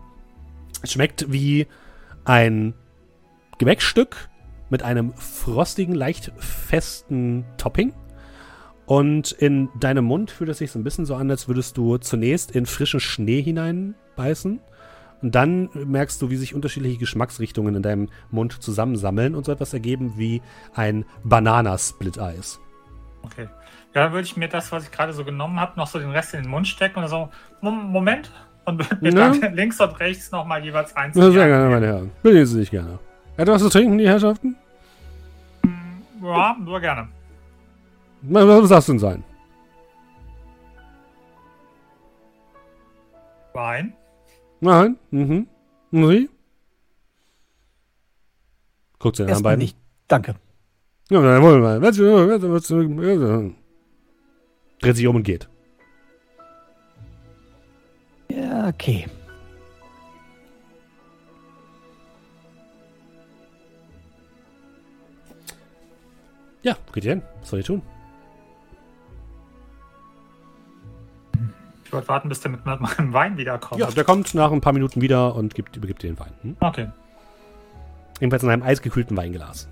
Es 0.82 0.92
schmeckt 0.92 1.30
wie 1.30 1.66
ein 2.24 2.74
Gebäckstück 3.58 4.28
mit 4.70 4.82
einem 4.82 5.12
frostigen, 5.14 5.94
leicht 5.94 6.32
festen 6.38 7.44
Topping. 7.58 7.92
Und 8.86 9.32
in 9.32 9.68
deinem 9.78 10.04
Mund 10.04 10.30
fühlt 10.30 10.48
es 10.48 10.58
sich 10.58 10.70
so 10.70 10.78
ein 10.78 10.84
bisschen 10.84 11.06
so 11.06 11.14
an, 11.14 11.30
als 11.30 11.48
würdest 11.48 11.76
du 11.76 11.98
zunächst 11.98 12.52
in 12.52 12.66
frischen 12.66 13.00
Schnee 13.00 13.42
hineinbeißen. 13.42 14.60
Und 15.22 15.34
dann 15.34 15.70
merkst 15.72 16.20
du, 16.20 16.30
wie 16.30 16.36
sich 16.36 16.54
unterschiedliche 16.54 16.98
Geschmacksrichtungen 16.98 17.74
in 17.74 17.82
deinem 17.82 18.08
Mund 18.30 18.62
zusammensammeln 18.62 19.34
und 19.34 19.46
so 19.46 19.52
etwas 19.52 19.72
ergeben 19.72 20.14
wie 20.16 20.42
ein 20.74 21.04
Bananasplit-Eis. 21.24 22.60
Okay. 23.22 23.48
Ja, 23.94 24.04
dann 24.04 24.12
würde 24.12 24.26
ich 24.26 24.36
mir 24.36 24.48
das, 24.48 24.72
was 24.72 24.84
ich 24.84 24.90
gerade 24.90 25.12
so 25.14 25.24
genommen 25.24 25.58
habe, 25.58 25.72
noch 25.76 25.86
so 25.86 25.98
den 25.98 26.10
Rest 26.10 26.34
in 26.34 26.42
den 26.42 26.50
Mund 26.50 26.68
stecken 26.68 27.02
und 27.02 27.08
so, 27.08 27.30
Moment, 27.62 28.30
und 28.66 28.78
würde 28.78 28.98
mir 29.00 29.12
ja. 29.12 29.30
dann 29.30 29.54
links 29.54 29.80
und 29.80 29.98
rechts 29.98 30.30
nochmal 30.30 30.62
jeweils 30.62 30.94
eins. 30.94 31.14
Sehr 31.14 31.30
gerne, 31.30 31.70
meine 31.70 31.86
Herren. 31.86 32.10
Bedienen 32.22 32.46
Sie 32.46 32.58
sich 32.58 32.70
gerne. 32.70 32.98
Etwas 33.38 33.62
zu 33.62 33.70
trinken, 33.70 33.96
die 33.98 34.06
Herrschaften? 34.06 34.56
Ja, 36.22 36.56
nur 36.58 36.80
gerne. 36.80 37.08
Was 38.22 38.42
soll 38.42 38.68
das 38.68 38.86
denn 38.86 38.98
sein? 38.98 39.24
Wein. 43.54 43.94
Nein. 44.60 44.96
Mhm. 45.10 45.46
Und 45.92 46.08
Sie? 46.08 46.30
Guckt 48.98 49.16
sie 49.16 49.22
den 49.24 49.28
Erstmal 49.28 49.52
beiden. 49.52 49.62
nicht. 49.62 49.76
Danke. 50.08 50.34
Ja, 51.10 51.20
dann 51.20 51.42
wollen 51.42 51.62
wir 51.62 51.68
mal. 51.68 51.80
Dreht 54.80 54.96
sich 54.96 55.06
um 55.06 55.16
und 55.16 55.22
geht. 55.22 55.48
Ja, 58.30 58.68
okay. 58.68 59.06
Ja, 66.62 66.76
geht 66.92 67.04
ihr 67.04 67.10
hin? 67.12 67.22
Was 67.40 67.50
soll 67.50 67.60
ich 67.60 67.66
tun? 67.66 67.82
Wollte 71.96 72.08
warten, 72.08 72.28
bis 72.28 72.40
der 72.40 72.52
mit 72.52 72.64
meinem 72.64 73.12
Wein 73.12 73.36
wiederkommt. 73.36 73.80
Ja, 73.80 73.90
der 73.90 74.04
kommt 74.04 74.32
nach 74.34 74.52
ein 74.52 74.60
paar 74.60 74.72
Minuten 74.72 75.00
wieder 75.00 75.34
und 75.34 75.54
gibt, 75.54 75.76
übergibt 75.76 76.02
dir 76.02 76.12
den 76.12 76.18
Wein. 76.20 76.32
Hm? 76.42 76.56
Okay. 76.60 76.88
Jedenfalls 78.20 78.42
in 78.44 78.50
einem 78.50 78.62
eisgekühlten 78.62 79.16
Weinglas. 79.16 79.68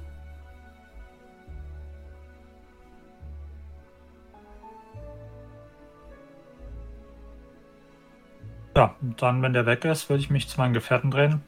Ja, 8.77 8.97
und 9.01 9.23
dann, 9.23 9.41
wenn 9.43 9.53
der 9.53 9.67
weg 9.67 9.85
ist, 9.85 10.09
würde 10.11 10.21
ich 10.21 10.31
mich 10.31 10.49
zu 10.49 10.59
meinen 10.59 10.75
Gefährten 10.75 11.11
drehen. 11.11 11.43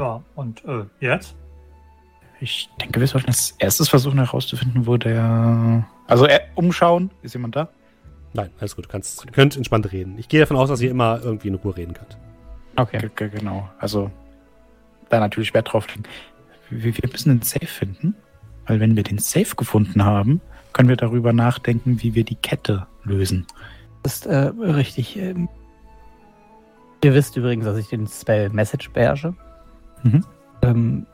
Ja, 0.00 0.22
und 0.34 0.64
äh, 0.64 0.84
jetzt? 1.00 1.36
Ich 2.40 2.68
denke, 2.80 3.00
wir 3.00 3.06
sollten 3.06 3.28
als 3.28 3.52
erstes 3.58 3.88
versuchen 3.88 4.18
herauszufinden, 4.18 4.86
wo 4.86 4.96
der. 4.96 5.86
Also 6.06 6.26
äh, 6.26 6.40
umschauen. 6.54 7.10
Ist 7.22 7.34
jemand 7.34 7.56
da? 7.56 7.68
Nein, 8.36 8.50
alles 8.60 8.76
gut. 8.76 8.84
Du 8.84 8.88
kannst, 8.88 9.24
ihr 9.24 9.32
könnt 9.32 9.56
entspannt 9.56 9.90
reden. 9.92 10.18
Ich 10.18 10.28
gehe 10.28 10.40
davon 10.40 10.56
aus, 10.56 10.68
dass 10.68 10.80
ihr 10.80 10.90
immer 10.90 11.20
irgendwie 11.22 11.48
in 11.48 11.54
Ruhe 11.54 11.76
reden 11.76 11.94
könnt. 11.94 12.16
Okay. 12.76 12.98
G 12.98 13.24
-g 13.24 13.28
genau. 13.28 13.68
Also 13.78 14.10
da 15.08 15.20
natürlich 15.20 15.54
Wert 15.54 15.72
drauf 15.72 15.86
legen. 15.88 16.04
Wir, 16.70 16.96
wir 16.96 17.08
müssen 17.10 17.30
den 17.30 17.42
Safe 17.42 17.66
finden. 17.66 18.14
Weil 18.66 18.80
wenn 18.80 18.96
wir 18.96 19.02
den 19.02 19.18
Safe 19.18 19.54
gefunden 19.56 20.04
haben, 20.04 20.40
können 20.72 20.88
wir 20.88 20.96
darüber 20.96 21.32
nachdenken, 21.32 22.02
wie 22.02 22.14
wir 22.14 22.24
die 22.24 22.34
Kette 22.34 22.86
lösen. 23.04 23.46
Das 24.02 24.16
ist 24.16 24.26
äh, 24.26 24.52
richtig. 24.60 25.16
Ähm, 25.16 25.48
ihr 27.02 27.14
wisst 27.14 27.36
übrigens, 27.36 27.64
dass 27.64 27.78
ich 27.78 27.88
den 27.88 28.06
Spell 28.06 28.50
Message 28.50 28.90
beherrsche. 28.90 29.34
Mhm. 30.02 30.24
Ähm, 30.62 31.06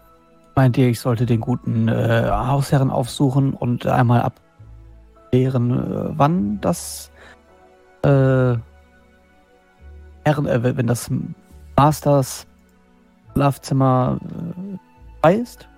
meint 0.56 0.78
ihr, 0.78 0.88
ich 0.88 0.98
sollte 0.98 1.26
den 1.26 1.40
guten 1.40 1.88
äh, 1.88 2.28
Hausherren 2.28 2.90
aufsuchen 2.90 3.54
und 3.54 3.86
einmal 3.86 4.22
abklären, 4.22 5.70
äh, 5.70 6.18
wann 6.18 6.60
das 6.60 7.11
äh, 8.02 8.56
Herren, 10.24 10.46
äh, 10.46 10.76
wenn 10.76 10.86
das 10.86 11.10
Masters 11.76 12.46
Schlafzimmer 13.32 14.18
äh, 14.22 14.78
frei 15.20 15.34
ist? 15.36 15.68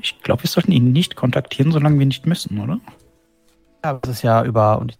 Ich 0.00 0.20
glaube, 0.22 0.42
wir 0.42 0.48
sollten 0.48 0.72
ihn 0.72 0.92
nicht 0.92 1.16
kontaktieren, 1.16 1.70
solange 1.70 1.98
wir 1.98 2.06
nicht 2.06 2.26
müssen, 2.26 2.60
oder? 2.60 2.80
Ja, 3.84 3.94
das 3.94 4.16
ist 4.16 4.22
ja 4.22 4.44
über 4.44 4.78
und 4.78 4.98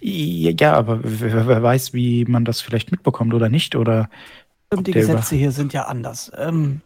Ja, 0.00 0.52
ja, 0.58 0.74
aber 0.74 1.00
wer, 1.02 1.46
wer 1.48 1.62
weiß, 1.62 1.92
wie 1.92 2.24
man 2.24 2.44
das 2.44 2.60
vielleicht 2.60 2.92
mitbekommt 2.92 3.34
oder 3.34 3.48
nicht, 3.48 3.74
oder 3.74 4.08
Stimmt, 4.66 4.86
die 4.86 4.92
Gesetze 4.92 5.34
hier 5.34 5.50
sind 5.50 5.72
ja 5.72 5.86
anders. 5.86 6.30
Ähm, 6.36 6.82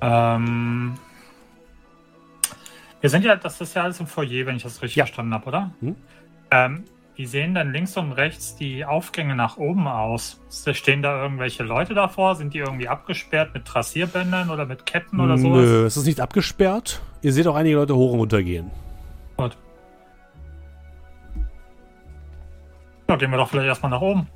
Ähm, 0.00 0.94
wir 3.00 3.10
sind 3.10 3.24
ja, 3.24 3.36
das 3.36 3.60
ist 3.60 3.74
ja 3.74 3.82
alles 3.84 4.00
im 4.00 4.06
Foyer, 4.06 4.46
wenn 4.46 4.56
ich 4.56 4.62
das 4.62 4.82
richtig 4.82 4.96
Ja. 4.96 5.04
verstanden 5.06 5.34
habe, 5.34 5.46
oder? 5.46 5.70
Hm. 5.80 5.96
Ähm, 6.50 6.84
wie 7.14 7.26
sehen 7.26 7.54
denn 7.54 7.72
links 7.72 7.96
und 7.96 8.12
rechts 8.12 8.54
die 8.54 8.84
Aufgänge 8.84 9.34
nach 9.34 9.56
oben 9.56 9.88
aus? 9.88 10.40
Stehen 10.72 11.02
da 11.02 11.20
irgendwelche 11.20 11.64
Leute 11.64 11.92
davor? 11.94 12.36
Sind 12.36 12.54
die 12.54 12.58
irgendwie 12.58 12.86
abgesperrt 12.88 13.54
mit 13.54 13.64
Trassierbändern 13.64 14.50
oder 14.50 14.66
mit 14.66 14.86
Ketten 14.86 15.18
oder 15.18 15.36
sowas? 15.36 15.64
Nö, 15.64 15.84
es 15.84 15.96
ist 15.96 16.06
nicht 16.06 16.20
abgesperrt. 16.20 17.00
Ihr 17.22 17.32
seht 17.32 17.48
auch 17.48 17.56
einige 17.56 17.74
Leute 17.74 17.96
hoch 17.96 18.12
und 18.12 18.20
runter 18.20 18.42
gehen. 18.42 18.70
Gut. 19.36 19.56
Ja, 23.08 23.16
gehen 23.16 23.30
wir 23.30 23.38
doch 23.38 23.48
vielleicht 23.48 23.66
erstmal 23.68 23.90
nach 23.90 24.00
oben. 24.00 24.28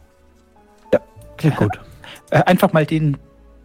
klingt 1.36 1.56
gut. 1.56 1.78
äh, 2.30 2.42
einfach 2.42 2.72
mal 2.72 2.84
den 2.86 3.16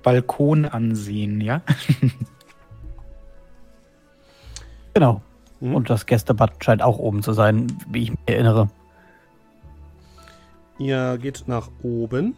Balkon 0.04 0.66
ansehen, 0.66 1.42
ja? 1.42 1.62
Genau. 4.98 5.22
Mhm. 5.60 5.76
Und 5.76 5.92
das 5.92 6.08
Gästebad 6.08 6.64
scheint 6.64 6.82
auch 6.82 6.98
oben 6.98 7.22
zu 7.22 7.32
sein, 7.32 7.68
wie 7.88 8.02
ich 8.02 8.10
mich 8.10 8.20
erinnere. 8.26 8.68
Ihr 10.80 11.20
geht 11.22 11.44
nach 11.46 11.70
oben. 11.84 12.36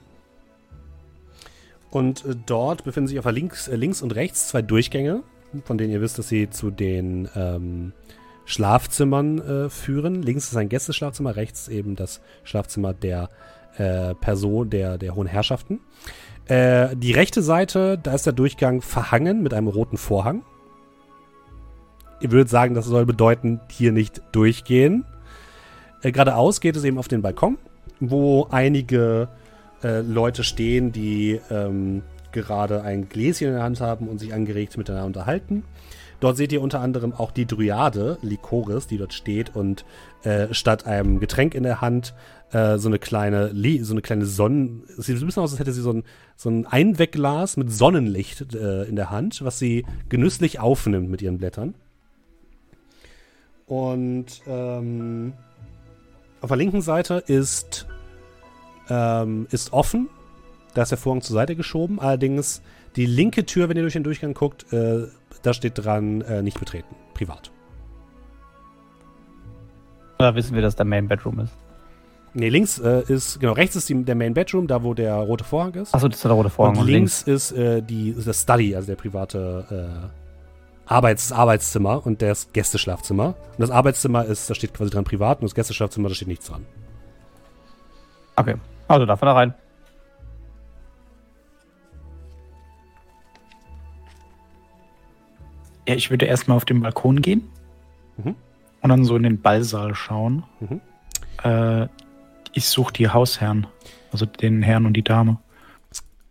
Und 1.89 2.25
äh, 2.25 2.35
dort 2.45 2.83
befinden 2.83 3.07
sich 3.07 3.17
auf 3.17 3.23
der 3.23 3.31
links, 3.31 3.69
äh, 3.69 3.77
links 3.77 4.01
und 4.01 4.13
rechts 4.13 4.49
zwei 4.49 4.61
Durchgänge, 4.61 5.23
von 5.63 5.77
denen 5.77 5.93
ihr 5.93 6.01
wisst, 6.01 6.19
dass 6.19 6.27
sie 6.27 6.49
zu 6.49 6.69
den 6.69 7.29
ähm, 7.33 7.93
Schlafzimmern 8.43 9.39
äh, 9.39 9.69
führen. 9.69 10.21
Links 10.21 10.49
ist 10.49 10.57
ein 10.57 10.67
Gästeschlafzimmer, 10.67 11.37
rechts 11.37 11.69
eben 11.69 11.95
das 11.95 12.19
Schlafzimmer 12.43 12.93
der 12.93 13.29
äh, 13.77 14.15
Person, 14.15 14.69
der, 14.69 14.97
der 14.97 15.15
hohen 15.15 15.27
Herrschaften. 15.27 15.79
Äh, 16.47 16.93
die 16.97 17.13
rechte 17.13 17.41
Seite, 17.41 17.97
da 17.97 18.15
ist 18.15 18.25
der 18.25 18.33
Durchgang 18.33 18.81
verhangen 18.81 19.43
mit 19.43 19.53
einem 19.53 19.69
roten 19.69 19.95
Vorhang. 19.95 20.43
Ihr 22.21 22.31
würdet 22.31 22.49
sagen, 22.49 22.75
das 22.75 22.85
soll 22.85 23.05
bedeuten, 23.05 23.59
hier 23.69 23.91
nicht 23.91 24.21
durchgehen. 24.31 25.05
Äh, 26.01 26.11
geradeaus 26.11 26.61
geht 26.61 26.75
es 26.75 26.83
eben 26.83 26.97
auf 26.97 27.07
den 27.07 27.21
Balkon 27.21 27.57
wo 27.99 28.47
einige 28.49 29.27
äh, 29.83 30.01
Leute 30.01 30.43
stehen, 30.43 30.91
die 30.91 31.39
ähm, 31.49 32.03
gerade 32.31 32.83
ein 32.83 33.09
Gläschen 33.09 33.47
in 33.47 33.53
der 33.53 33.63
Hand 33.63 33.81
haben 33.81 34.07
und 34.07 34.19
sich 34.19 34.33
angeregt 34.33 34.77
miteinander 34.77 35.07
unterhalten. 35.07 35.63
Dort 36.19 36.35
seht 36.35 36.51
ihr 36.51 36.61
unter 36.61 36.81
anderem 36.81 37.13
auch 37.13 37.31
die 37.31 37.45
Dryade, 37.45 38.17
Likoris, 38.21 38.87
die 38.87 38.97
dort 38.97 39.13
steht 39.13 39.55
und 39.55 39.85
äh, 40.23 40.53
statt 40.53 40.85
einem 40.85 41.21
Getränk 41.21 41.55
in 41.55 41.63
der 41.63 41.79
Hand 41.79 42.13
äh, 42.51 42.77
so 42.77 42.89
eine 42.89 42.99
kleine, 42.99 43.53
so 43.83 43.93
eine 43.93 44.01
kleine 44.01 44.25
Sonnen... 44.25 44.83
Sieht 44.97 45.15
ein 45.15 45.25
bisschen 45.25 45.43
aus, 45.43 45.51
als 45.51 45.59
hätte 45.61 45.71
sie 45.71 45.81
so 45.81 45.93
ein, 45.93 46.03
so 46.35 46.49
ein 46.49 46.65
Einwegglas 46.65 47.55
mit 47.55 47.71
Sonnenlicht 47.71 48.53
äh, 48.53 48.83
in 48.83 48.97
der 48.97 49.11
Hand, 49.11 49.41
was 49.45 49.59
sie 49.59 49.85
genüsslich 50.09 50.59
aufnimmt 50.59 51.09
mit 51.09 51.21
ihren 51.21 51.37
Blättern. 51.37 51.73
Und 53.69 54.41
ähm, 54.47 55.33
auf 56.41 56.47
der 56.47 56.57
linken 56.57 56.81
Seite 56.81 57.23
ist, 57.27 57.87
ähm, 58.89 59.47
ist 59.51 59.71
offen. 59.71 60.09
Da 60.73 60.81
ist 60.81 60.89
der 60.89 60.97
Vorhang 60.97 61.21
zur 61.21 61.35
Seite 61.35 61.55
geschoben. 61.55 61.99
Allerdings 61.99 62.61
die 62.95 63.05
linke 63.05 63.45
Tür, 63.45 63.69
wenn 63.69 63.77
ihr 63.77 63.83
durch 63.83 63.93
den 63.93 64.03
Durchgang 64.03 64.33
guckt, 64.33 64.73
äh, 64.73 65.07
da 65.43 65.53
steht 65.53 65.73
dran, 65.75 66.21
äh, 66.21 66.41
nicht 66.41 66.59
betreten. 66.59 66.95
Privat. 67.13 67.51
Oder 70.17 70.35
wissen 70.35 70.55
wir, 70.55 70.63
dass 70.63 70.75
der 70.75 70.85
Main 70.85 71.07
Bedroom 71.07 71.39
ist? 71.39 71.53
Nee, 72.33 72.49
links 72.49 72.79
äh, 72.79 73.03
ist, 73.07 73.39
genau, 73.39 73.53
rechts 73.53 73.75
ist 73.75 73.87
die, 73.87 74.03
der 74.03 74.15
Main 74.15 74.33
Bedroom, 74.33 74.67
da 74.67 74.83
wo 74.83 74.93
der 74.93 75.13
rote 75.13 75.43
Vorhang 75.43 75.73
ist. 75.75 75.93
Achso, 75.93 76.07
das 76.07 76.17
ist 76.17 76.25
der 76.25 76.31
rote 76.31 76.49
Vorhang. 76.49 76.77
und 76.77 76.87
links, 76.87 77.21
ist 77.23 77.51
äh, 77.51 77.81
die, 77.81 78.09
ist 78.09 78.27
das 78.27 78.41
Study, 78.41 78.75
also 78.75 78.87
der 78.87 78.95
private 78.95 80.09
äh, 80.09 80.18
Arbeits 80.89 81.31
Arbeitszimmer 81.31 82.03
und 82.05 82.21
das 82.23 82.51
Gästeschlafzimmer. 82.51 83.27
Und 83.51 83.59
das 83.59 83.69
Arbeitszimmer 83.69 84.25
ist, 84.25 84.49
da 84.49 84.55
steht 84.55 84.73
quasi 84.73 84.89
dran 84.89 85.03
privat 85.03 85.39
und 85.39 85.43
das 85.45 85.53
Gästeschlafzimmer, 85.53 86.09
da 86.09 86.15
steht 86.15 86.27
nichts 86.27 86.47
dran. 86.47 86.65
Okay, 88.35 88.55
also 88.87 89.05
darf 89.05 89.21
er 89.21 89.25
da 89.27 89.33
rein. 89.33 89.53
Ja, 95.87 95.95
ich 95.95 96.09
würde 96.09 96.25
erstmal 96.25 96.57
auf 96.57 96.65
den 96.65 96.81
Balkon 96.81 97.21
gehen 97.21 97.49
Mhm. 98.17 98.35
und 98.81 98.89
dann 98.89 99.05
so 99.05 99.15
in 99.15 99.23
den 99.23 99.41
Ballsaal 99.41 99.95
schauen. 99.95 100.43
Mhm. 100.59 100.81
Äh, 101.43 101.87
ich 102.53 102.67
suche 102.67 102.93
die 102.93 103.09
Hausherren, 103.09 103.67
also 104.11 104.25
den 104.25 104.61
Herrn 104.61 104.85
und 104.85 104.93
die 104.93 105.03
Dame. 105.03 105.37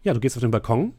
Ja, 0.02 0.14
du 0.14 0.20
gehst 0.20 0.36
auf 0.36 0.42
den 0.42 0.50
Balkon 0.50 0.94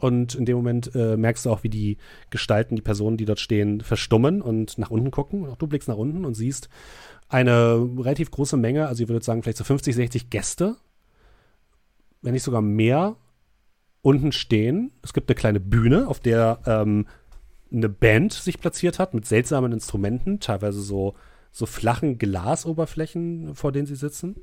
und 0.00 0.34
in 0.34 0.44
dem 0.44 0.56
Moment 0.56 0.94
äh, 0.94 1.16
merkst 1.16 1.46
du 1.46 1.50
auch, 1.50 1.62
wie 1.62 1.68
die 1.68 1.98
Gestalten, 2.30 2.76
die 2.76 2.82
Personen, 2.82 3.16
die 3.16 3.24
dort 3.24 3.40
stehen, 3.40 3.80
verstummen 3.80 4.42
und 4.42 4.78
nach 4.78 4.90
unten 4.90 5.10
gucken. 5.10 5.46
Auch 5.46 5.56
du 5.56 5.66
blickst 5.66 5.88
nach 5.88 5.96
unten 5.96 6.24
und 6.24 6.34
siehst 6.34 6.68
eine 7.28 7.88
relativ 7.98 8.30
große 8.30 8.56
Menge, 8.56 8.88
also 8.88 9.02
ich 9.02 9.08
würde 9.08 9.24
sagen 9.24 9.42
vielleicht 9.42 9.58
so 9.58 9.64
50, 9.64 9.94
60 9.94 10.30
Gäste, 10.30 10.76
wenn 12.22 12.32
nicht 12.32 12.42
sogar 12.42 12.62
mehr, 12.62 13.16
unten 14.02 14.32
stehen. 14.32 14.92
Es 15.02 15.12
gibt 15.12 15.28
eine 15.28 15.36
kleine 15.36 15.60
Bühne, 15.60 16.08
auf 16.08 16.20
der 16.20 16.60
ähm, 16.66 17.06
eine 17.72 17.88
Band 17.88 18.32
sich 18.32 18.58
platziert 18.58 18.98
hat 18.98 19.14
mit 19.14 19.26
seltsamen 19.26 19.72
Instrumenten, 19.72 20.40
teilweise 20.40 20.80
so, 20.80 21.14
so 21.52 21.66
flachen 21.66 22.18
Glasoberflächen, 22.18 23.54
vor 23.54 23.72
denen 23.72 23.86
sie 23.86 23.96
sitzen. 23.96 24.36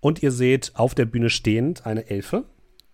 Und 0.00 0.22
ihr 0.22 0.30
seht 0.30 0.72
auf 0.74 0.94
der 0.94 1.06
Bühne 1.06 1.28
stehend 1.28 1.84
eine 1.86 2.08
Elfe 2.08 2.44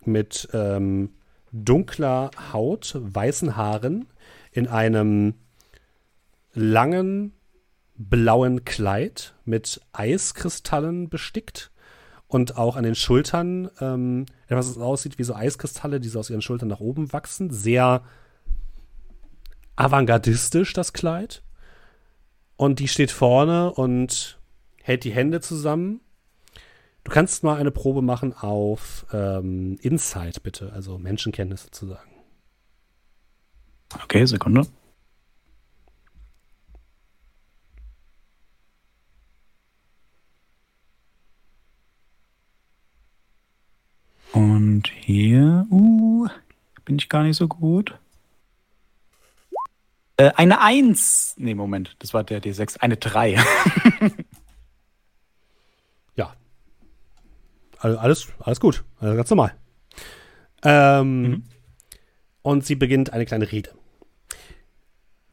mit 0.05 0.49
ähm, 0.53 1.11
dunkler 1.55 2.31
Haut, 2.53 2.97
weißen 2.99 3.57
Haaren, 3.57 4.07
in 4.51 4.67
einem 4.67 5.35
langen 6.53 7.33
blauen 7.97 8.65
Kleid 8.65 9.35
mit 9.45 9.81
Eiskristallen 9.93 11.09
bestickt 11.09 11.71
und 12.27 12.57
auch 12.57 12.77
an 12.77 12.83
den 12.83 12.97
Schultern 12.97 13.71
ähm, 13.81 14.27
etwas, 14.49 14.69
das 14.69 14.79
aussieht 14.79 15.19
wie 15.19 15.25
so 15.25 15.35
Eiskristalle, 15.35 16.01
die 16.01 16.09
so 16.09 16.19
aus 16.19 16.31
ihren 16.31 16.43
Schultern 16.43 16.69
nach 16.69 16.81
oben 16.81 17.13
wachsen. 17.13 17.51
Sehr 17.51 18.03
avantgardistisch, 19.77 20.73
das 20.73 20.93
Kleid. 20.93 21.43
Und 22.57 22.79
die 22.81 22.89
steht 22.89 23.11
vorne 23.11 23.73
und 23.73 24.39
hält 24.83 25.05
die 25.05 25.13
Hände 25.13 25.41
zusammen. 25.41 26.01
Du 27.05 27.11
kannst 27.13 27.45
mal 27.45 27.59
eine 27.59 27.71
Probe 27.71 28.03
machen 28.03 28.33
auf 28.33 29.07
ähm, 29.13 29.79
Insight, 29.83 30.43
bitte, 30.43 30.73
also 30.73 30.99
Menschenkenntnis 30.99 31.63
sozusagen. 31.65 32.11
Okay, 34.03 34.25
Sekunde. 34.27 34.67
Und 44.33 44.89
hier, 44.89 45.67
uh, 45.71 46.27
bin 46.85 46.97
ich 46.99 47.09
gar 47.09 47.23
nicht 47.23 47.37
so 47.37 47.47
gut. 47.47 47.97
Äh, 50.17 50.33
eine 50.37 50.61
1. 50.61 51.35
Nee, 51.39 51.55
Moment, 51.55 51.97
das 52.01 52.15
war 52.15 52.25
der 52.25 52.43
D6. 52.43 52.79
Eine 52.79 52.97
3. 52.97 53.39
Ja. 56.17 56.35
Also 57.85 57.99
alles, 57.99 58.29
alles 58.41 58.61
gut. 58.61 58.83
Also 58.99 59.15
ganz 59.15 59.29
normal. 59.29 59.53
Ähm, 60.63 61.23
Mhm. 61.23 61.43
Und 62.41 62.65
sie 62.65 62.77
beginnt 62.77 63.13
eine 63.13 63.27
kleine 63.27 63.53
Rede. 63.53 63.73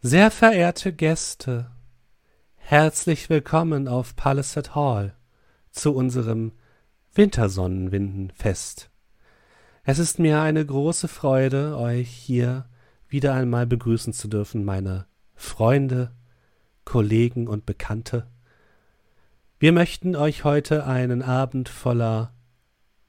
Sehr 0.02 0.32
verehrte 0.32 0.92
Gäste, 0.92 1.72
herzlich 2.58 3.30
willkommen 3.30 3.88
auf 3.88 4.18
Palisade 4.18 4.76
Hall 4.76 5.16
zu 5.72 5.96
unserem 5.96 6.52
Wintersonnenwindenfest. 7.14 8.90
Es 9.86 9.98
ist 9.98 10.20
mir 10.20 10.42
eine 10.42 10.66
große 10.66 11.08
Freude, 11.08 11.78
euch 11.78 12.10
hier 12.10 12.66
wieder 13.08 13.34
einmal 13.34 13.66
begrüßen 13.66 14.12
zu 14.12 14.28
dürfen, 14.28 14.66
meine 14.66 15.06
Freunde, 15.36 16.12
Kollegen 16.84 17.48
und 17.48 17.66
Bekannte. 17.66 18.28
Wir 19.58 19.72
möchten 19.72 20.18
euch 20.18 20.44
heute 20.44 20.86
einen 20.86 21.22
Abend 21.22 21.70
voller 21.70 22.34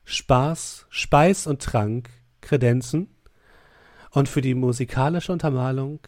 Spaß, 0.04 0.86
Speis 0.90 1.46
und 1.46 1.62
Trank 1.62 2.10
kredenzen. 2.40 3.08
Und 4.10 4.28
für 4.28 4.40
die 4.40 4.54
musikalische 4.54 5.32
Untermalung 5.32 6.00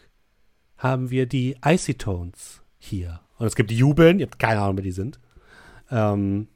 haben 0.76 1.10
wir 1.10 1.26
die 1.26 1.56
Icy 1.64 1.94
Tones 1.94 2.62
hier. 2.78 3.20
Und 3.38 3.46
es 3.46 3.56
gibt 3.56 3.70
Jubeln, 3.70 4.18
ihr 4.18 4.26
habt 4.26 4.38
keine 4.38 4.60
Ahnung, 4.60 4.76
wer 4.76 4.84
die 4.84 4.92
sind. 4.92 5.18
Ähm, 5.90 6.48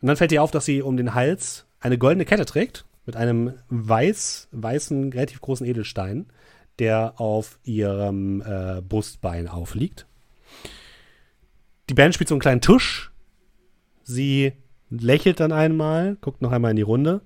und 0.00 0.06
dann 0.06 0.16
fällt 0.16 0.30
dir 0.30 0.42
auf, 0.42 0.50
dass 0.50 0.64
sie 0.64 0.82
um 0.82 0.96
den 0.96 1.14
Hals 1.14 1.66
eine 1.80 1.98
goldene 1.98 2.24
Kette 2.24 2.44
trägt 2.44 2.84
mit 3.06 3.16
einem 3.16 3.54
weiß, 3.68 4.48
weißen, 4.52 5.12
relativ 5.12 5.40
großen 5.40 5.66
Edelstein, 5.66 6.26
der 6.78 7.20
auf 7.20 7.58
ihrem 7.64 8.42
äh, 8.42 8.82
Brustbein 8.82 9.48
aufliegt. 9.48 10.06
Die 11.88 11.94
Band 11.94 12.14
spielt 12.14 12.28
so 12.28 12.34
einen 12.34 12.40
kleinen 12.40 12.60
Tusch. 12.60 13.10
Sie 14.04 14.52
lächelt 14.90 15.40
dann 15.40 15.52
einmal, 15.52 16.16
guckt 16.20 16.42
noch 16.42 16.52
einmal 16.52 16.70
in 16.70 16.76
die 16.76 16.82
Runde. 16.82 17.22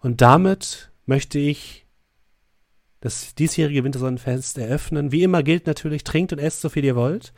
Und 0.00 0.20
damit 0.20 0.90
möchte 1.06 1.38
ich 1.38 1.86
das 3.00 3.34
diesjährige 3.34 3.84
Wintersonnenfest 3.84 4.58
eröffnen. 4.58 5.10
Wie 5.12 5.22
immer 5.22 5.42
gilt 5.42 5.66
natürlich, 5.66 6.04
trinkt 6.04 6.32
und 6.32 6.38
esst 6.38 6.60
so 6.60 6.68
viel 6.68 6.84
ihr 6.84 6.96
wollt. 6.96 7.32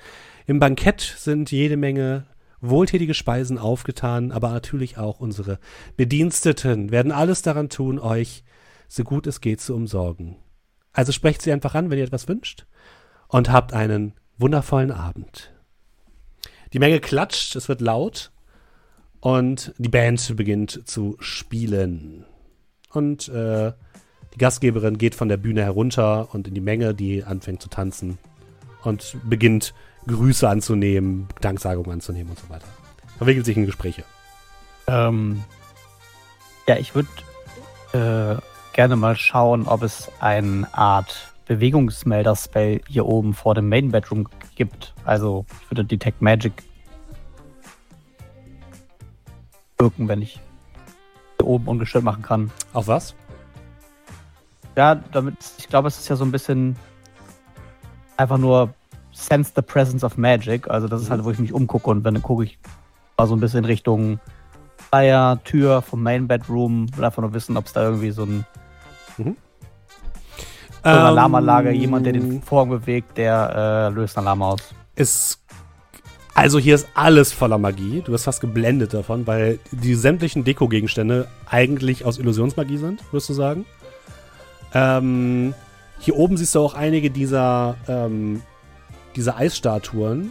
Im 0.46 0.58
Bankett 0.58 1.00
sind 1.00 1.52
jede 1.52 1.76
Menge 1.76 2.26
wohltätige 2.60 3.14
Speisen 3.14 3.58
aufgetan, 3.58 4.32
aber 4.32 4.50
natürlich 4.50 4.98
auch 4.98 5.20
unsere 5.20 5.58
Bediensteten 5.96 6.90
werden 6.90 7.12
alles 7.12 7.42
daran 7.42 7.68
tun, 7.68 7.98
euch 7.98 8.44
so 8.88 9.04
gut 9.04 9.26
es 9.26 9.40
geht 9.40 9.60
zu 9.60 9.74
umsorgen. 9.74 10.36
Also 10.92 11.12
sprecht 11.12 11.42
sie 11.42 11.52
einfach 11.52 11.74
an, 11.74 11.90
wenn 11.90 11.98
ihr 11.98 12.04
etwas 12.04 12.28
wünscht 12.28 12.66
und 13.28 13.50
habt 13.50 13.72
einen 13.72 14.14
wundervollen 14.36 14.90
Abend. 14.90 15.52
Die 16.72 16.78
Menge 16.78 17.00
klatscht, 17.00 17.56
es 17.56 17.68
wird 17.68 17.80
laut 17.80 18.31
und 19.22 19.72
die 19.78 19.88
Band 19.88 20.36
beginnt 20.36 20.86
zu 20.86 21.16
spielen. 21.20 22.26
Und 22.92 23.28
äh, 23.28 23.72
die 24.34 24.38
Gastgeberin 24.38 24.98
geht 24.98 25.14
von 25.14 25.28
der 25.28 25.36
Bühne 25.36 25.62
herunter 25.62 26.34
und 26.34 26.48
in 26.48 26.54
die 26.54 26.60
Menge, 26.60 26.92
die 26.92 27.22
anfängt 27.22 27.62
zu 27.62 27.70
tanzen 27.70 28.18
und 28.82 29.16
beginnt 29.24 29.74
Grüße 30.08 30.46
anzunehmen, 30.48 31.28
Danksagungen 31.40 31.92
anzunehmen 31.92 32.30
und 32.30 32.38
so 32.40 32.48
weiter. 32.50 32.66
Verwickelt 33.16 33.46
sich 33.46 33.56
in 33.56 33.64
Gespräche. 33.64 34.02
Ähm, 34.88 35.44
ja, 36.66 36.76
ich 36.76 36.92
würde 36.96 37.08
äh, 37.92 38.40
gerne 38.74 38.96
mal 38.96 39.14
schauen, 39.14 39.68
ob 39.68 39.82
es 39.82 40.10
eine 40.18 40.66
Art 40.74 41.32
Bewegungsmelder-Spell 41.46 42.80
hier 42.88 43.06
oben 43.06 43.34
vor 43.34 43.54
dem 43.54 43.68
Main 43.68 43.92
Bedroom 43.92 44.28
gibt. 44.56 44.94
Also 45.04 45.46
ich 45.62 45.70
würde 45.70 45.84
Detect 45.84 46.20
Magic 46.22 46.52
wirken, 49.82 50.08
wenn 50.08 50.22
ich 50.22 50.40
hier 51.38 51.46
oben 51.46 51.66
ungestört 51.66 52.04
machen 52.04 52.22
kann. 52.22 52.50
Auf 52.72 52.86
was? 52.86 53.14
Ja, 54.76 54.94
damit, 54.94 55.34
ich 55.58 55.68
glaube, 55.68 55.88
es 55.88 55.98
ist 55.98 56.08
ja 56.08 56.16
so 56.16 56.24
ein 56.24 56.32
bisschen 56.32 56.76
einfach 58.16 58.38
nur 58.38 58.72
sense 59.12 59.52
the 59.54 59.62
presence 59.62 60.04
of 60.04 60.16
magic. 60.16 60.70
Also 60.70 60.86
das 60.88 61.02
ist 61.02 61.10
halt, 61.10 61.24
wo 61.24 61.30
ich 61.30 61.38
mich 61.38 61.52
umgucke 61.52 61.90
und 61.90 62.04
wenn 62.04 62.14
dann 62.14 62.22
gucke 62.22 62.44
ich 62.44 62.58
mal 63.18 63.26
so 63.26 63.34
ein 63.34 63.40
bisschen 63.40 63.64
Richtung 63.64 64.20
Feier, 64.90 65.42
Tür 65.44 65.82
vom 65.82 66.02
Main 66.02 66.28
Bedroom, 66.28 66.86
will 66.96 67.04
einfach 67.04 67.22
nur 67.22 67.34
wissen, 67.34 67.56
ob 67.56 67.66
es 67.66 67.72
da 67.72 67.82
irgendwie 67.82 68.10
so 68.12 68.24
ein 68.24 68.46
Ähm, 69.18 69.34
so 70.84 70.90
eine 70.90 71.08
Alarmanlage, 71.08 71.70
jemand, 71.72 72.06
der 72.06 72.12
den 72.12 72.42
Vorhang 72.42 72.70
bewegt, 72.70 73.16
der 73.16 73.90
äh, 73.90 73.94
löst 73.94 74.16
einen 74.16 74.26
Alarm 74.26 74.42
aus. 74.42 74.74
ist. 74.96 75.41
Also 76.34 76.58
hier 76.58 76.74
ist 76.74 76.88
alles 76.94 77.32
voller 77.32 77.58
Magie. 77.58 78.02
Du 78.02 78.12
wirst 78.12 78.24
fast 78.24 78.40
geblendet 78.40 78.94
davon, 78.94 79.26
weil 79.26 79.58
die 79.70 79.94
sämtlichen 79.94 80.44
Deko-Gegenstände 80.44 81.28
eigentlich 81.46 82.04
aus 82.04 82.18
Illusionsmagie 82.18 82.78
sind, 82.78 83.00
würdest 83.12 83.28
du 83.28 83.34
sagen. 83.34 83.66
Ähm, 84.72 85.54
hier 85.98 86.16
oben 86.16 86.36
siehst 86.36 86.54
du 86.54 86.60
auch 86.60 86.74
einige 86.74 87.10
dieser, 87.10 87.76
ähm, 87.86 88.42
dieser 89.14 89.36
Eisstatuen. 89.36 90.30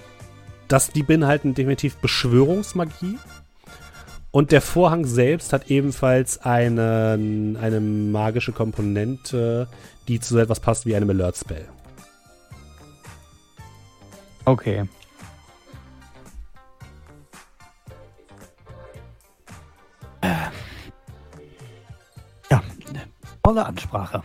Das, 0.67 0.89
die 0.89 1.03
beinhalten 1.03 1.53
definitiv 1.53 1.97
Beschwörungsmagie. 1.97 3.17
Und 4.31 4.51
der 4.51 4.61
Vorhang 4.61 5.05
selbst 5.05 5.53
hat 5.53 5.69
ebenfalls 5.69 6.39
einen, 6.39 7.57
eine 7.57 7.79
magische 7.79 8.53
Komponente, 8.53 9.67
die 10.07 10.19
zu 10.19 10.37
etwas 10.37 10.61
passt 10.61 10.85
wie 10.85 10.95
einem 10.95 11.09
Alert-Spell. 11.09 11.67
Okay. 14.45 14.85
Tolle 23.43 23.65
Ansprache. 23.65 24.23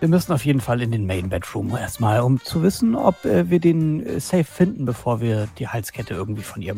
Wir 0.00 0.08
müssen 0.08 0.32
auf 0.32 0.44
jeden 0.44 0.60
Fall 0.60 0.80
in 0.80 0.92
den 0.92 1.06
Main 1.06 1.28
Bedroom 1.28 1.76
erstmal, 1.76 2.20
um 2.20 2.40
zu 2.40 2.62
wissen, 2.62 2.94
ob 2.94 3.24
äh, 3.24 3.50
wir 3.50 3.58
den 3.58 4.06
äh, 4.06 4.20
Safe 4.20 4.44
finden, 4.44 4.84
bevor 4.84 5.20
wir 5.20 5.48
die 5.58 5.66
Halskette 5.66 6.14
irgendwie 6.14 6.42
von 6.42 6.62
ihr 6.62 6.76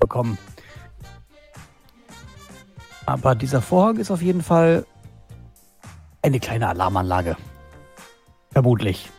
bekommen. 0.00 0.38
Aber 3.06 3.34
dieser 3.34 3.60
Vorhang 3.60 3.98
ist 3.98 4.10
auf 4.10 4.22
jeden 4.22 4.42
Fall 4.42 4.86
eine 6.22 6.40
kleine 6.40 6.68
Alarmanlage. 6.68 7.36
Vermutlich. 8.50 9.10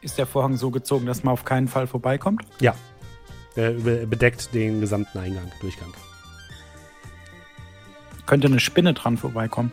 Ist 0.00 0.16
der 0.16 0.26
Vorhang 0.26 0.56
so 0.56 0.70
gezogen, 0.70 1.04
dass 1.04 1.24
man 1.24 1.32
auf 1.32 1.44
keinen 1.44 1.68
Fall 1.68 1.86
vorbeikommt? 1.86 2.46
Ja. 2.60 2.74
Be- 3.56 4.06
bedeckt 4.06 4.52
den 4.54 4.80
gesamten 4.80 5.18
Eingang, 5.18 5.50
Durchgang. 5.60 5.92
Könnte 8.26 8.48
eine 8.48 8.60
Spinne 8.60 8.92
dran 8.92 9.16
vorbeikommen? 9.16 9.70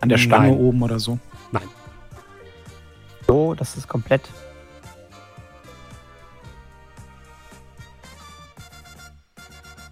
An 0.00 0.08
der 0.08 0.18
Stange 0.18 0.48
Nein. 0.50 0.58
oben 0.58 0.82
oder 0.82 0.98
so. 0.98 1.18
Nein. 1.52 1.68
So, 3.26 3.54
das 3.54 3.76
ist 3.76 3.88
komplett. 3.88 4.22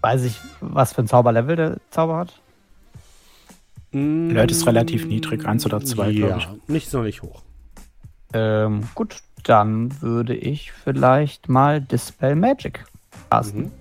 Weiß 0.01 0.23
ich, 0.23 0.39
was 0.59 0.93
für 0.93 1.01
ein 1.01 1.07
Zauberlevel 1.07 1.55
der 1.55 1.77
Zauber 1.89 2.17
hat? 2.17 2.33
Alert 3.93 4.51
ist 4.51 4.65
relativ 4.65 5.05
niedrig, 5.05 5.45
eins 5.45 5.65
oder 5.65 5.79
zwei, 5.81 6.09
ja, 6.09 6.27
glaub 6.37 6.39
ich. 6.39 6.67
nicht 6.67 6.89
sonderlich 6.89 7.21
hoch. 7.21 7.41
Ähm, 8.33 8.81
gut, 8.95 9.17
dann 9.43 10.01
würde 10.01 10.35
ich 10.35 10.71
vielleicht 10.71 11.49
mal 11.49 11.81
Dispel 11.81 12.35
Magic 12.35 12.83
casten. 13.29 13.63
Mhm. 13.63 13.71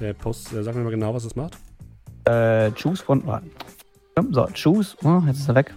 Der 0.00 0.14
Post, 0.14 0.52
äh, 0.52 0.62
sag 0.62 0.74
mir 0.74 0.82
mal 0.82 0.90
genau, 0.90 1.14
was 1.14 1.24
es 1.24 1.36
macht. 1.36 1.56
Äh, 2.24 2.70
choose 2.72 3.02
von. 3.02 3.26
warte. 3.26 3.46
So, 4.30 4.46
choose. 4.54 4.96
Oh, 5.02 5.22
jetzt 5.26 5.40
ist 5.40 5.48
er 5.48 5.54
weg. 5.54 5.74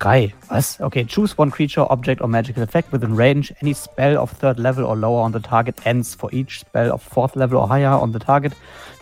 Drei. 0.00 0.32
Was? 0.48 0.80
Okay, 0.80 1.04
choose 1.04 1.36
one 1.36 1.50
creature, 1.50 1.86
object 1.90 2.22
or 2.22 2.28
magical 2.28 2.62
effect 2.62 2.90
within 2.90 3.14
range. 3.14 3.52
Any 3.60 3.74
spell 3.74 4.18
of 4.18 4.30
third 4.30 4.58
level 4.58 4.84
or 4.84 4.96
lower 4.96 5.20
on 5.20 5.32
the 5.32 5.40
target 5.40 5.78
ends 5.84 6.14
for 6.14 6.30
each 6.32 6.60
spell 6.60 6.90
of 6.90 7.02
fourth 7.02 7.36
level 7.36 7.58
or 7.58 7.68
higher 7.68 7.90
on 7.90 8.12
the 8.12 8.18
target. 8.18 8.54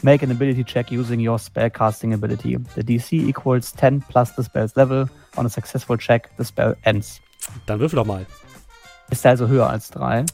Make 0.02 0.22
an 0.22 0.32
ability 0.32 0.64
check 0.64 0.90
using 0.90 1.20
your 1.20 1.38
spell 1.38 1.70
casting 1.70 2.12
ability. 2.12 2.56
The 2.74 2.82
DC 2.82 3.12
equals 3.12 3.72
10 3.72 4.02
plus 4.10 4.32
the 4.32 4.42
spell's 4.42 4.76
level. 4.76 5.08
On 5.36 5.46
a 5.46 5.48
successful 5.48 5.96
check, 5.96 6.36
the 6.36 6.44
spell 6.44 6.74
ends. 6.84 7.20
Dann 7.66 7.78
würfel 7.78 7.96
doch 7.96 8.06
mal. 8.06 8.26
Ist 9.10 9.24
der 9.24 9.30
also 9.30 9.46
höher 9.46 9.70
als 9.70 9.90
3? 9.90 10.24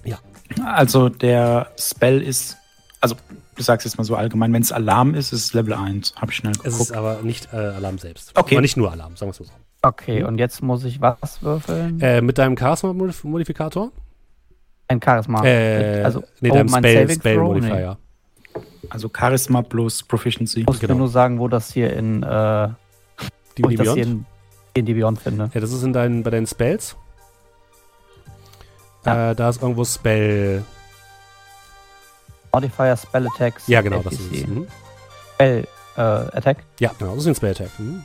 Also 0.65 1.09
der 1.10 1.68
Spell 1.78 2.23
ist, 2.23 2.57
also 3.01 3.17
ich 3.57 3.65
sag's 3.65 3.84
jetzt 3.84 3.99
mal 3.99 4.05
so 4.05 4.16
allgemein, 4.16 4.52
wenn 4.52 4.62
es 4.62 4.73
Alarm 4.73 5.15
ist, 5.15 5.33
ist 5.33 5.44
es 5.44 5.52
Level 5.55 5.74
1. 5.74 6.15
Hab 6.16 6.31
ich 6.31 6.36
schnell 6.36 6.52
Es 6.52 6.62
geguckt. 6.62 6.81
ist 6.81 6.92
aber 6.92 7.23
nicht 7.23 7.52
äh, 7.52 7.57
Alarm 7.57 7.99
selbst. 7.99 8.33
Okay. 8.36 8.55
Aber 8.55 8.62
nicht 8.62 8.76
nur 8.76 8.92
Alarm, 8.92 9.16
sagen 9.16 9.28
wir 9.28 9.33
es 9.33 9.41
mal 9.41 9.47
so. 9.47 9.52
Okay, 9.83 10.23
und 10.23 10.39
jetzt 10.39 10.62
muss 10.62 10.84
ich 10.84 11.00
was 11.00 11.42
würfeln? 11.42 12.00
Äh, 12.00 12.23
mit 12.23 12.39
deinem 12.39 12.57
Charisma-Modifikator? 12.57 13.92
Ein 14.89 15.00
Charisma. 15.02 15.44
Äh, 15.44 16.02
also, 16.02 16.23
nee, 16.41 16.50
oh, 16.50 16.55
deinem 16.55 16.68
Spell, 16.68 17.10
Spell? 17.10 17.39
Modifier. 17.39 17.99
Also 18.91 19.10
Charisma 19.15 19.62
plus 19.62 20.02
Proficiency. 20.02 20.60
Ich 20.60 20.66
muss 20.66 20.78
genau. 20.78 20.94
nur 20.94 21.08
sagen, 21.08 21.39
wo 21.39 21.49
das 21.49 21.73
hier 21.73 21.92
in, 21.94 22.23
äh, 22.23 22.68
Die, 23.57 23.65
wo 23.65 23.68
ich 23.70 23.76
das 23.76 23.94
hier 23.94 24.05
Beyond? 24.05 24.07
in, 24.07 24.26
in 24.74 24.86
die 24.86 24.94
Beyond 24.94 25.18
finde. 25.20 25.50
Ja, 25.52 25.60
das 25.60 25.73
ist 25.73 25.83
in 25.83 25.92
deinen, 25.92 26.23
bei 26.23 26.31
deinen 26.31 26.47
Spells. 26.47 26.97
Ja. 29.05 29.31
Äh, 29.31 29.34
da 29.34 29.49
ist 29.49 29.62
irgendwo 29.62 29.84
Spell. 29.84 30.65
Modifier, 32.55 32.97
Spell 32.97 33.26
Attacks. 33.26 33.66
Ja, 33.66 33.81
genau, 33.81 34.00
das 34.02 34.12
ist 34.15 34.28
APC. 34.28 34.42
es. 34.42 34.47
Mhm. 34.47 34.66
Spell 35.34 35.66
äh, 35.97 36.00
Attack. 36.00 36.58
Ja, 36.78 36.92
genau, 36.97 37.15
das 37.15 37.24
ist 37.24 37.28
ein 37.28 37.34
Spell 37.34 37.50
Attack. 37.50 37.70
Mhm. 37.78 38.05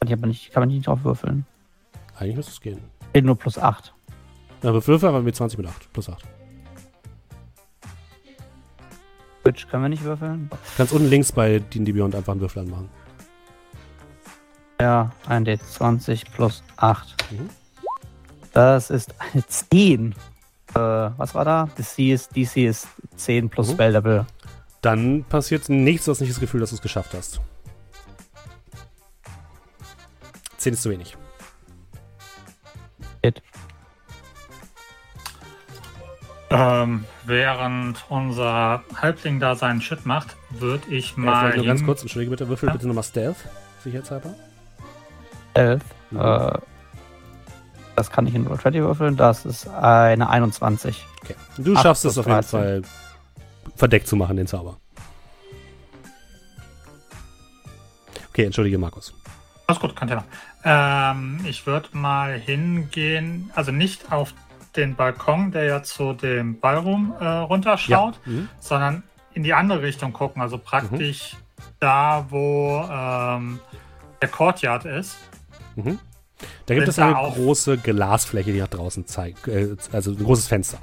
Aber 0.00 0.26
nicht, 0.26 0.52
kann 0.52 0.62
man 0.62 0.68
nicht 0.70 0.86
drauf 0.86 1.00
würfeln. 1.04 1.44
Eigentlich 2.18 2.36
müsste 2.36 2.52
es 2.52 2.60
gehen. 2.60 2.80
Steht 3.10 3.24
nur 3.24 3.36
plus 3.36 3.58
8. 3.58 3.92
Ja, 4.62 4.70
aber 4.70 4.86
würfel 4.86 5.08
aber 5.08 5.20
mit 5.20 5.36
20 5.36 5.58
mit 5.58 5.66
8. 5.66 5.92
Plus 5.92 6.08
8. 6.08 6.24
Switch 9.42 9.68
können 9.68 9.84
wir 9.84 9.88
nicht 9.90 10.02
würfeln. 10.02 10.50
Ganz 10.78 10.92
unten 10.92 11.08
links 11.08 11.30
bei 11.30 11.58
D&D 11.58 11.92
Beyond 11.92 12.14
einfach 12.14 12.32
einen 12.32 12.40
Würfel 12.40 12.62
anmachen. 12.62 12.88
Ja, 14.80 15.12
ein 15.28 15.46
D20 15.46 16.24
plus 16.32 16.62
8. 16.76 17.32
Mhm. 17.32 17.50
Das 18.52 18.90
ist 18.90 19.14
eine 19.18 19.46
10. 19.46 20.14
Äh, 20.76 21.10
was 21.18 21.34
war 21.34 21.44
da? 21.44 21.68
DC 21.78 22.12
ist, 22.12 22.34
DC 22.36 22.56
ist 22.66 22.88
10 23.16 23.48
plus 23.48 23.68
Mhm. 23.68 23.72
Spell 23.72 23.92
Level. 23.92 24.26
Dann 24.82 25.24
passiert 25.24 25.68
nichts, 25.68 26.04
du 26.04 26.12
hast 26.12 26.20
nicht 26.20 26.30
das 26.32 26.40
Gefühl, 26.40 26.60
dass 26.60 26.70
du 26.70 26.76
es 26.76 26.82
geschafft 26.82 27.14
hast. 27.14 27.40
10 30.58 30.74
ist 30.74 30.82
zu 30.82 30.90
wenig. 30.90 31.16
Hit. 33.22 33.42
Ähm, 36.50 37.04
während 37.24 38.04
unser 38.08 38.82
Halbling 39.00 39.40
da 39.40 39.56
seinen 39.56 39.80
Shit 39.80 40.06
macht, 40.06 40.36
würde 40.50 40.88
ich 40.88 41.16
mal. 41.16 41.40
vielleicht 41.40 41.56
nur 41.56 41.66
ganz 41.66 41.84
kurz, 41.84 42.02
entschuldige 42.02 42.30
bitte, 42.30 42.48
würfel 42.48 42.68
Ja. 42.68 42.72
bitte 42.74 42.86
nochmal 42.86 43.02
Stealth, 43.02 43.36
sicherheitshalber. 43.82 44.34
11. 45.54 45.82
Mhm. 46.12 46.20
Äh, 46.20 46.58
das 47.96 48.10
kann 48.10 48.26
ich 48.26 48.34
in 48.34 48.46
Roll 48.46 48.58
20 48.60 48.82
würfeln. 48.82 49.16
Das 49.16 49.44
ist 49.44 49.66
eine 49.68 50.28
21. 50.28 51.04
Okay. 51.22 51.34
Du 51.58 51.74
Acht 51.74 51.82
schaffst 51.82 52.04
es 52.04 52.18
auf 52.18 52.26
jeden 52.26 52.34
13. 52.36 52.50
Fall 52.60 52.82
verdeckt 53.74 54.06
zu 54.06 54.16
machen, 54.16 54.36
den 54.36 54.46
Zauber. 54.46 54.76
Okay, 58.30 58.44
entschuldige, 58.44 58.78
Markus. 58.78 59.14
Alles 59.66 59.80
gut, 59.80 59.96
kein 59.96 60.08
Thema. 60.08 60.24
Ähm, 60.64 61.40
ich 61.44 61.66
würde 61.66 61.88
mal 61.96 62.38
hingehen, 62.38 63.50
also 63.54 63.72
nicht 63.72 64.12
auf 64.12 64.34
den 64.76 64.94
Balkon, 64.94 65.50
der 65.52 65.64
ja 65.64 65.82
zu 65.82 66.12
dem 66.12 66.60
Ballroom 66.60 67.14
äh, 67.18 67.26
runterschaut, 67.26 68.20
Mhm. 68.26 68.48
sondern 68.60 69.02
in 69.32 69.42
die 69.42 69.54
andere 69.54 69.82
Richtung 69.82 70.12
gucken, 70.12 70.42
also 70.42 70.58
praktisch 70.58 71.36
da, 71.80 72.26
wo 72.28 72.86
ähm, 72.90 73.58
der 74.20 74.28
Courtyard 74.28 74.84
ist. 74.84 75.16
Mhm. 75.76 75.98
Da 76.66 76.74
gibt 76.74 76.88
es 76.88 76.98
eine 76.98 77.12
da 77.12 77.30
große 77.34 77.78
Glasfläche, 77.78 78.52
die 78.52 78.60
nach 78.60 78.68
draußen 78.68 79.06
zeigt. 79.06 79.48
Äh, 79.48 79.76
also 79.92 80.10
ein 80.12 80.22
großes 80.22 80.46
Fenster. 80.48 80.78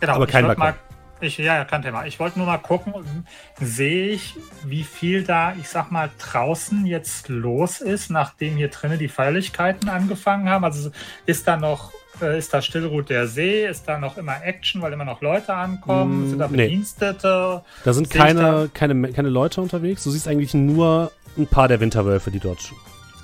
Genau, 0.00 0.14
Aber 0.14 0.26
kein 0.26 0.46
Balkon. 0.46 0.64
Mal, 0.64 0.74
ich, 1.20 1.38
ja, 1.38 1.64
kein 1.64 1.82
Thema. 1.82 2.06
Ich 2.06 2.20
wollte 2.20 2.38
nur 2.38 2.46
mal 2.46 2.58
gucken, 2.58 3.26
sehe 3.60 4.08
ich, 4.08 4.34
wie 4.64 4.84
viel 4.84 5.24
da, 5.24 5.54
ich 5.58 5.68
sag 5.68 5.90
mal, 5.90 6.10
draußen 6.18 6.84
jetzt 6.84 7.28
los 7.28 7.80
ist, 7.80 8.10
nachdem 8.10 8.56
hier 8.56 8.68
drinnen 8.68 8.98
die 8.98 9.08
Feierlichkeiten 9.08 9.88
angefangen 9.88 10.48
haben. 10.48 10.64
Also 10.64 10.90
ist 11.24 11.48
da 11.48 11.56
noch, 11.56 11.92
äh, 12.20 12.38
ist 12.38 12.52
da 12.52 12.60
Stillruht 12.60 13.08
der 13.08 13.26
See, 13.26 13.66
ist 13.66 13.88
da 13.88 13.98
noch 13.98 14.18
immer 14.18 14.44
Action, 14.44 14.82
weil 14.82 14.92
immer 14.92 15.06
noch 15.06 15.22
Leute 15.22 15.54
ankommen, 15.54 16.26
Mm, 16.26 16.30
sind 16.30 16.38
da 16.38 16.48
nee. 16.48 16.64
Bedienstete? 16.64 17.62
Da 17.84 17.92
sind 17.94 18.10
keine, 18.10 18.68
keine, 18.74 19.10
keine 19.12 19.30
Leute 19.30 19.62
unterwegs. 19.62 20.04
Du 20.04 20.10
siehst 20.10 20.28
eigentlich 20.28 20.52
nur 20.52 21.12
ein 21.38 21.46
paar 21.46 21.68
der 21.68 21.80
Winterwölfe, 21.80 22.30
die 22.30 22.40
dort 22.40 22.72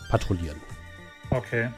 patrouillieren. 0.08 0.56
Okay. 1.32 1.68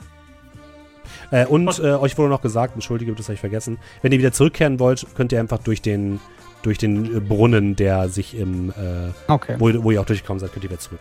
Äh, 1.31 1.47
und 1.47 1.79
äh, 1.79 1.93
euch 1.93 2.17
wurde 2.19 2.31
noch 2.31 2.43
gesagt, 2.43 2.75
entschuldige, 2.75 3.13
das 3.15 3.27
habe 3.27 3.35
ich 3.35 3.41
vergessen, 3.41 3.79
wenn 4.03 4.13
ihr 4.13 4.19
wieder 4.19 4.33
zurückkehren 4.33 4.79
wollt, 4.79 5.07
könnt 5.15 5.33
ihr 5.33 5.41
einfach 5.41 5.59
durch 5.59 5.83
den, 5.83 6.21
durch 6.63 6.79
den 6.79 7.17
äh, 7.17 7.21
Brunnen, 7.21 7.77
der 7.77 8.09
sich 8.09 8.37
im, 8.37 8.71
äh, 8.71 9.13
Okay. 9.29 9.57
wo, 9.59 9.71
wo 9.83 9.91
ihr 9.91 10.01
auch 10.01 10.07
durchgekommen 10.07 10.41
seid, 10.41 10.53
könnt 10.53 10.65
ihr 10.65 10.71
wieder 10.71 10.81
zurück. 10.81 11.01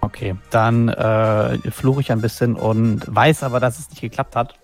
Okay. 0.00 0.34
Dann 0.50 0.88
äh, 0.88 1.58
fluche 1.70 2.00
ich 2.02 2.12
ein 2.12 2.20
bisschen 2.20 2.56
und 2.56 3.02
weiß 3.06 3.42
aber, 3.42 3.58
dass 3.60 3.78
es 3.78 3.90
nicht 3.90 4.00
geklappt 4.02 4.36
hat. 4.36 4.54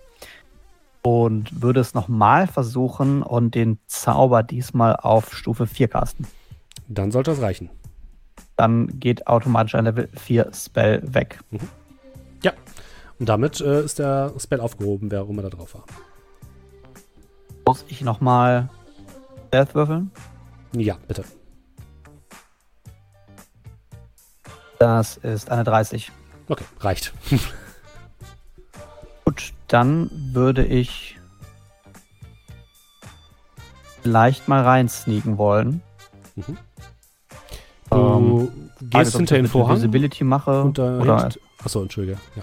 Und 1.03 1.63
würde 1.63 1.81
es 1.81 1.95
nochmal 1.95 2.47
versuchen 2.47 3.23
und 3.23 3.55
den 3.55 3.79
Zauber 3.87 4.43
diesmal 4.43 4.97
auf 4.97 5.35
Stufe 5.35 5.67
4 5.67 5.89
casten. 5.89 6.27
Dann 6.89 7.11
sollte 7.11 7.31
das 7.31 7.41
reichen. 7.41 7.71
Dann 8.57 9.01
geht 9.01 9.27
automatisch 9.27 9.75
ein 9.77 9.87
Level 9.87 10.11
4 10.15 10.51
Spell 10.53 11.01
weg. 11.15 11.39
Und 13.21 13.29
damit 13.29 13.61
äh, 13.61 13.85
ist 13.85 13.99
der 13.99 14.33
Spell 14.39 14.61
aufgehoben, 14.61 15.11
wer 15.11 15.23
auch 15.23 15.29
immer 15.29 15.43
da 15.43 15.51
drauf 15.51 15.75
war. 15.75 15.85
Muss 17.67 17.85
ich 17.89 18.01
nochmal 18.01 18.71
Stealth 19.49 19.75
würfeln? 19.75 20.11
Ja, 20.75 20.97
bitte. 21.07 21.25
Das 24.79 25.19
ist 25.19 25.51
eine 25.51 25.65
30. 25.65 26.11
Okay, 26.49 26.65
reicht. 26.81 27.13
Gut, 29.27 29.53
dann 29.69 30.11
würde 30.33 30.65
ich 30.65 31.19
vielleicht 34.03 34.49
mal 34.49 34.63
rein 34.63 34.89
sneaken 34.89 35.37
wollen. 35.37 35.83
Mhm. 36.37 36.57
Ähm, 37.93 38.51
Du 38.81 38.87
Frage 38.93 39.05
gehst 39.05 39.17
hinter 39.19 39.35
den 39.37 39.47
Vorhang 39.47 39.77
Visibility 39.77 40.25
mache. 40.25 40.63
und 40.63 40.79
da 40.79 40.99
oder, 41.01 41.29
Achso, 41.63 41.83
entschuldige. 41.83 42.19
Ja. 42.35 42.43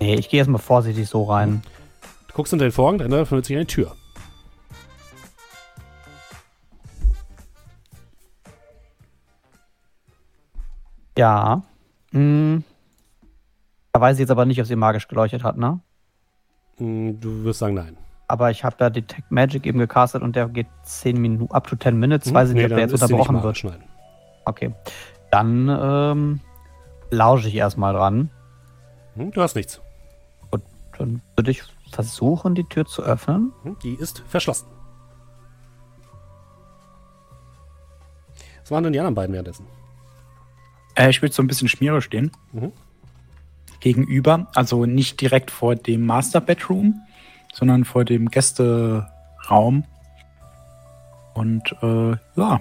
Nee, 0.00 0.14
ich 0.14 0.28
gehe 0.28 0.38
erstmal 0.38 0.60
vorsichtig 0.60 1.08
so 1.08 1.24
rein. 1.24 1.62
Du 2.28 2.34
guckst 2.34 2.50
hinter 2.50 2.66
den 2.66 2.72
Vorhang, 2.72 2.98
dahinter 2.98 3.18
befindet 3.18 3.44
sich 3.46 3.56
eine 3.56 3.66
Tür. 3.66 3.94
Ja. 11.18 11.62
Hm. 12.12 12.64
Da 13.92 14.00
weiß 14.00 14.16
ich 14.16 14.20
jetzt 14.20 14.30
aber 14.30 14.44
nicht, 14.46 14.60
ob 14.60 14.66
sie 14.66 14.76
magisch 14.76 15.08
geleuchtet 15.08 15.42
hat, 15.44 15.56
ne? 15.56 15.80
Mm, 16.78 17.18
Du 17.20 17.44
wirst 17.44 17.58
sagen 17.58 17.74
nein. 17.74 17.96
Aber 18.28 18.50
ich 18.50 18.62
habe 18.62 18.76
da 18.78 18.90
Detect 18.90 19.30
Magic 19.32 19.66
eben 19.66 19.80
gecastet 19.80 20.22
und 20.22 20.36
der 20.36 20.48
geht 20.48 20.68
10 20.84 21.20
Minuten, 21.20 21.52
up 21.52 21.66
to 21.66 21.74
10 21.74 21.98
Minutes. 21.98 22.32
Weiß 22.32 22.50
ich 22.50 22.54
nicht, 22.54 22.64
ob 22.64 22.70
der 22.70 22.78
jetzt 22.78 22.92
unterbrochen 22.92 23.42
wird. 23.42 23.64
Nein. 23.64 23.82
Okay. 24.44 24.72
Dann 25.32 25.68
ähm, 25.68 26.40
lausche 27.10 27.48
ich 27.48 27.56
erstmal 27.56 27.92
dran. 27.92 28.30
Hm, 29.16 29.32
Du 29.32 29.42
hast 29.42 29.56
nichts. 29.56 29.80
Dann 31.00 31.22
würde 31.34 31.50
ich 31.50 31.62
versuchen, 31.90 32.54
die 32.54 32.64
Tür 32.64 32.84
zu 32.84 33.02
öffnen. 33.02 33.52
Hm, 33.62 33.78
Die 33.82 33.94
ist 33.94 34.22
verschlossen. 34.28 34.66
Was 38.60 38.70
waren 38.70 38.84
denn 38.84 38.92
die 38.92 38.98
anderen 38.98 39.14
beiden 39.14 39.32
währenddessen? 39.32 39.64
Äh, 40.94 41.08
ich 41.08 41.22
würde 41.22 41.34
so 41.34 41.42
ein 41.42 41.46
bisschen 41.46 41.68
Schmiere 41.68 42.02
stehen. 42.02 42.32
Mhm. 42.52 42.72
Gegenüber, 43.80 44.48
also 44.54 44.84
nicht 44.84 45.22
direkt 45.22 45.50
vor 45.50 45.74
dem 45.74 46.04
Master 46.04 46.42
Bedroom, 46.42 47.00
sondern 47.54 47.86
vor 47.86 48.04
dem 48.04 48.28
Gästeraum. 48.28 49.84
Und 51.32 51.74
äh, 51.82 52.10
ja, 52.36 52.60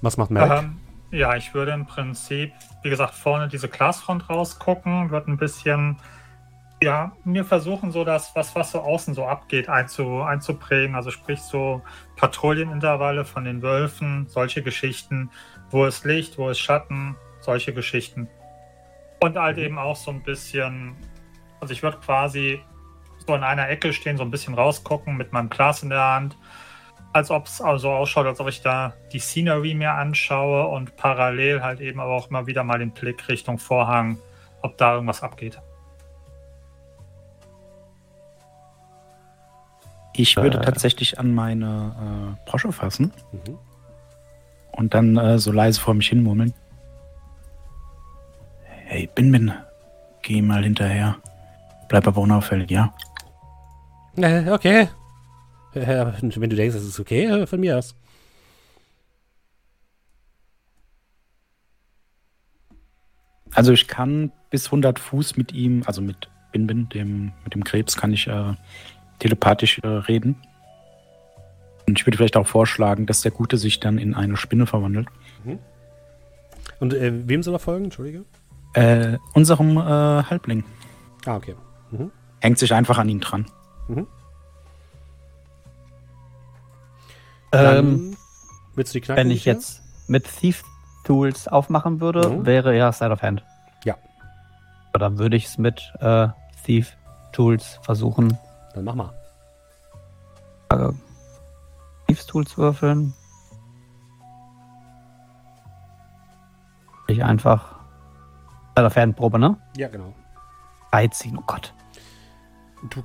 Was 0.00 0.16
macht 0.16 0.30
Merrick? 0.30 0.62
Ähm, 0.62 0.76
ja, 1.10 1.34
ich 1.36 1.54
würde 1.54 1.72
im 1.72 1.86
Prinzip, 1.86 2.52
wie 2.82 2.90
gesagt, 2.90 3.14
vorne 3.14 3.48
diese 3.48 3.68
Glasfront 3.68 4.28
rausgucken, 4.30 5.10
würde 5.10 5.32
ein 5.32 5.36
bisschen, 5.36 5.96
ja, 6.82 7.12
mir 7.24 7.44
versuchen, 7.44 7.90
so 7.90 8.04
das, 8.04 8.34
was, 8.34 8.54
was 8.54 8.70
so 8.70 8.80
außen 8.80 9.14
so 9.14 9.26
abgeht, 9.26 9.68
einzu, 9.68 10.22
einzuprägen. 10.22 10.94
Also 10.94 11.10
sprich 11.10 11.40
so 11.40 11.82
Patrouillenintervalle 12.16 13.24
von 13.24 13.44
den 13.44 13.60
Wölfen, 13.60 14.26
solche 14.28 14.62
Geschichten, 14.62 15.30
wo 15.70 15.84
ist 15.84 16.04
Licht, 16.04 16.38
wo 16.38 16.48
ist 16.48 16.60
Schatten, 16.60 17.16
solche 17.40 17.74
Geschichten. 17.74 18.28
Und 19.20 19.36
halt 19.36 19.58
eben 19.58 19.78
auch 19.78 19.96
so 19.96 20.10
ein 20.12 20.22
bisschen, 20.22 20.96
also 21.60 21.72
ich 21.72 21.82
würde 21.82 21.98
quasi 21.98 22.60
so 23.26 23.34
in 23.34 23.42
einer 23.42 23.68
Ecke 23.68 23.92
stehen, 23.92 24.16
so 24.16 24.22
ein 24.22 24.30
bisschen 24.30 24.54
rausgucken 24.54 25.16
mit 25.16 25.32
meinem 25.32 25.50
Glas 25.50 25.82
in 25.82 25.90
der 25.90 26.02
Hand 26.02 26.36
als 27.12 27.30
ob 27.30 27.46
es 27.46 27.60
also 27.60 27.90
ausschaut, 27.90 28.26
als 28.26 28.38
ob 28.40 28.48
ich 28.48 28.62
da 28.62 28.92
die 29.12 29.18
Scenery 29.18 29.74
mir 29.74 29.92
anschaue 29.92 30.66
und 30.68 30.96
parallel 30.96 31.62
halt 31.62 31.80
eben 31.80 31.98
aber 32.00 32.12
auch 32.14 32.30
immer 32.30 32.46
wieder 32.46 32.62
mal 32.64 32.78
den 32.78 32.92
Blick 32.92 33.28
Richtung 33.28 33.58
Vorhang, 33.58 34.18
ob 34.62 34.76
da 34.78 34.94
irgendwas 34.94 35.22
abgeht. 35.22 35.60
Ich 40.14 40.36
würde 40.36 40.58
Äh. 40.58 40.62
tatsächlich 40.62 41.18
an 41.18 41.34
meine 41.34 42.36
äh, 42.46 42.48
Brosche 42.50 42.72
fassen 42.72 43.12
Mhm. 43.32 43.58
und 44.72 44.94
dann 44.94 45.16
äh, 45.16 45.38
so 45.38 45.52
leise 45.52 45.80
vor 45.80 45.94
mich 45.94 46.08
hin 46.08 46.22
murmeln. 46.22 46.52
Hey, 48.84 49.08
Bin 49.14 49.30
Bin, 49.32 49.52
geh 50.22 50.42
mal 50.42 50.64
hinterher. 50.64 51.16
Bleib 51.88 52.06
aber 52.06 52.20
unauffällig, 52.20 52.70
ja? 52.70 52.92
Äh, 54.16 54.50
okay. 54.50 54.88
Wenn 55.72 56.50
du 56.50 56.56
denkst, 56.56 56.74
das 56.74 56.84
ist 56.84 56.98
okay, 57.00 57.46
von 57.46 57.60
mir 57.60 57.78
aus. 57.78 57.94
Also 63.54 63.72
ich 63.72 63.88
kann 63.88 64.32
bis 64.50 64.66
100 64.66 64.98
Fuß 64.98 65.36
mit 65.36 65.52
ihm, 65.52 65.82
also 65.86 66.00
mit 66.02 66.28
Bin 66.52 66.66
Bin, 66.66 66.88
dem, 66.88 67.32
mit 67.44 67.54
dem 67.54 67.64
Krebs, 67.64 67.96
kann 67.96 68.12
ich 68.12 68.26
äh, 68.26 68.54
telepathisch 69.18 69.78
äh, 69.82 69.86
reden. 69.86 70.36
Und 71.86 71.98
ich 71.98 72.06
würde 72.06 72.16
vielleicht 72.16 72.36
auch 72.36 72.46
vorschlagen, 72.46 73.06
dass 73.06 73.22
der 73.22 73.32
Gute 73.32 73.56
sich 73.56 73.80
dann 73.80 73.98
in 73.98 74.14
eine 74.14 74.36
Spinne 74.36 74.66
verwandelt. 74.66 75.08
Und 76.78 76.94
äh, 76.94 77.28
wem 77.28 77.42
soll 77.42 77.54
er 77.54 77.58
folgen? 77.58 77.84
Entschuldige. 77.84 78.24
Äh, 78.74 79.18
unserem 79.34 79.76
äh, 79.76 79.80
Halbling 79.80 80.64
Ah, 81.26 81.36
okay. 81.36 81.54
Mhm. 81.90 82.10
hängt 82.40 82.58
sich 82.58 82.72
einfach 82.72 82.98
an 82.98 83.08
ihn 83.08 83.20
dran. 83.20 83.46
Dann 83.88 84.06
Ähm, 87.52 88.16
willst 88.74 88.94
du 88.94 88.98
die 88.98 89.04
Knacken 89.04 89.24
wenn 89.24 89.30
ich 89.30 89.44
jetzt 89.44 89.82
mit 90.08 90.24
Thief 90.38 90.62
Tools 91.04 91.48
aufmachen 91.48 92.00
würde, 92.00 92.28
Mhm. 92.28 92.46
wäre 92.46 92.76
ja 92.76 92.92
Side 92.92 93.10
of 93.10 93.22
Hand. 93.22 93.42
Ja. 93.84 93.96
Aber 94.92 94.98
Dann 95.00 95.18
würde 95.18 95.36
ich 95.36 95.46
es 95.46 95.58
mit 95.58 95.92
äh, 96.00 96.28
Thief 96.64 96.96
Tools 97.32 97.78
versuchen. 97.82 98.36
Dann 98.74 98.84
mach 98.84 98.94
mal. 98.94 99.12
Äh, 100.70 100.90
Thieves 102.06 102.26
Tools 102.26 102.56
würfeln. 102.58 103.14
Ich 107.08 107.24
einfach 107.24 107.74
Side 108.76 108.86
of 108.86 108.96
Hand 108.96 109.16
Probe, 109.16 109.38
ne? 109.38 109.56
Ja, 109.76 109.88
genau. 109.88 110.14
13, 110.92 111.36
oh 111.38 111.42
Gott. 111.46 111.72
Du 112.88 113.02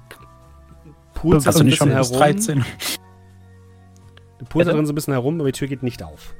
du 1.23 1.59
ein 1.59 1.65
nicht 1.65 1.77
schon 1.77 1.89
bisschen 1.89 1.89
bis 1.89 2.09
herum. 2.11 2.17
13? 2.19 2.65
Du 4.39 4.45
pulst 4.45 4.69
da 4.69 4.73
drin 4.73 4.85
so 4.85 4.91
ein 4.91 4.95
bisschen 4.95 5.13
herum, 5.13 5.39
aber 5.39 5.51
die 5.51 5.57
Tür 5.57 5.67
geht 5.67 5.83
nicht 5.83 6.03
auf. 6.03 6.35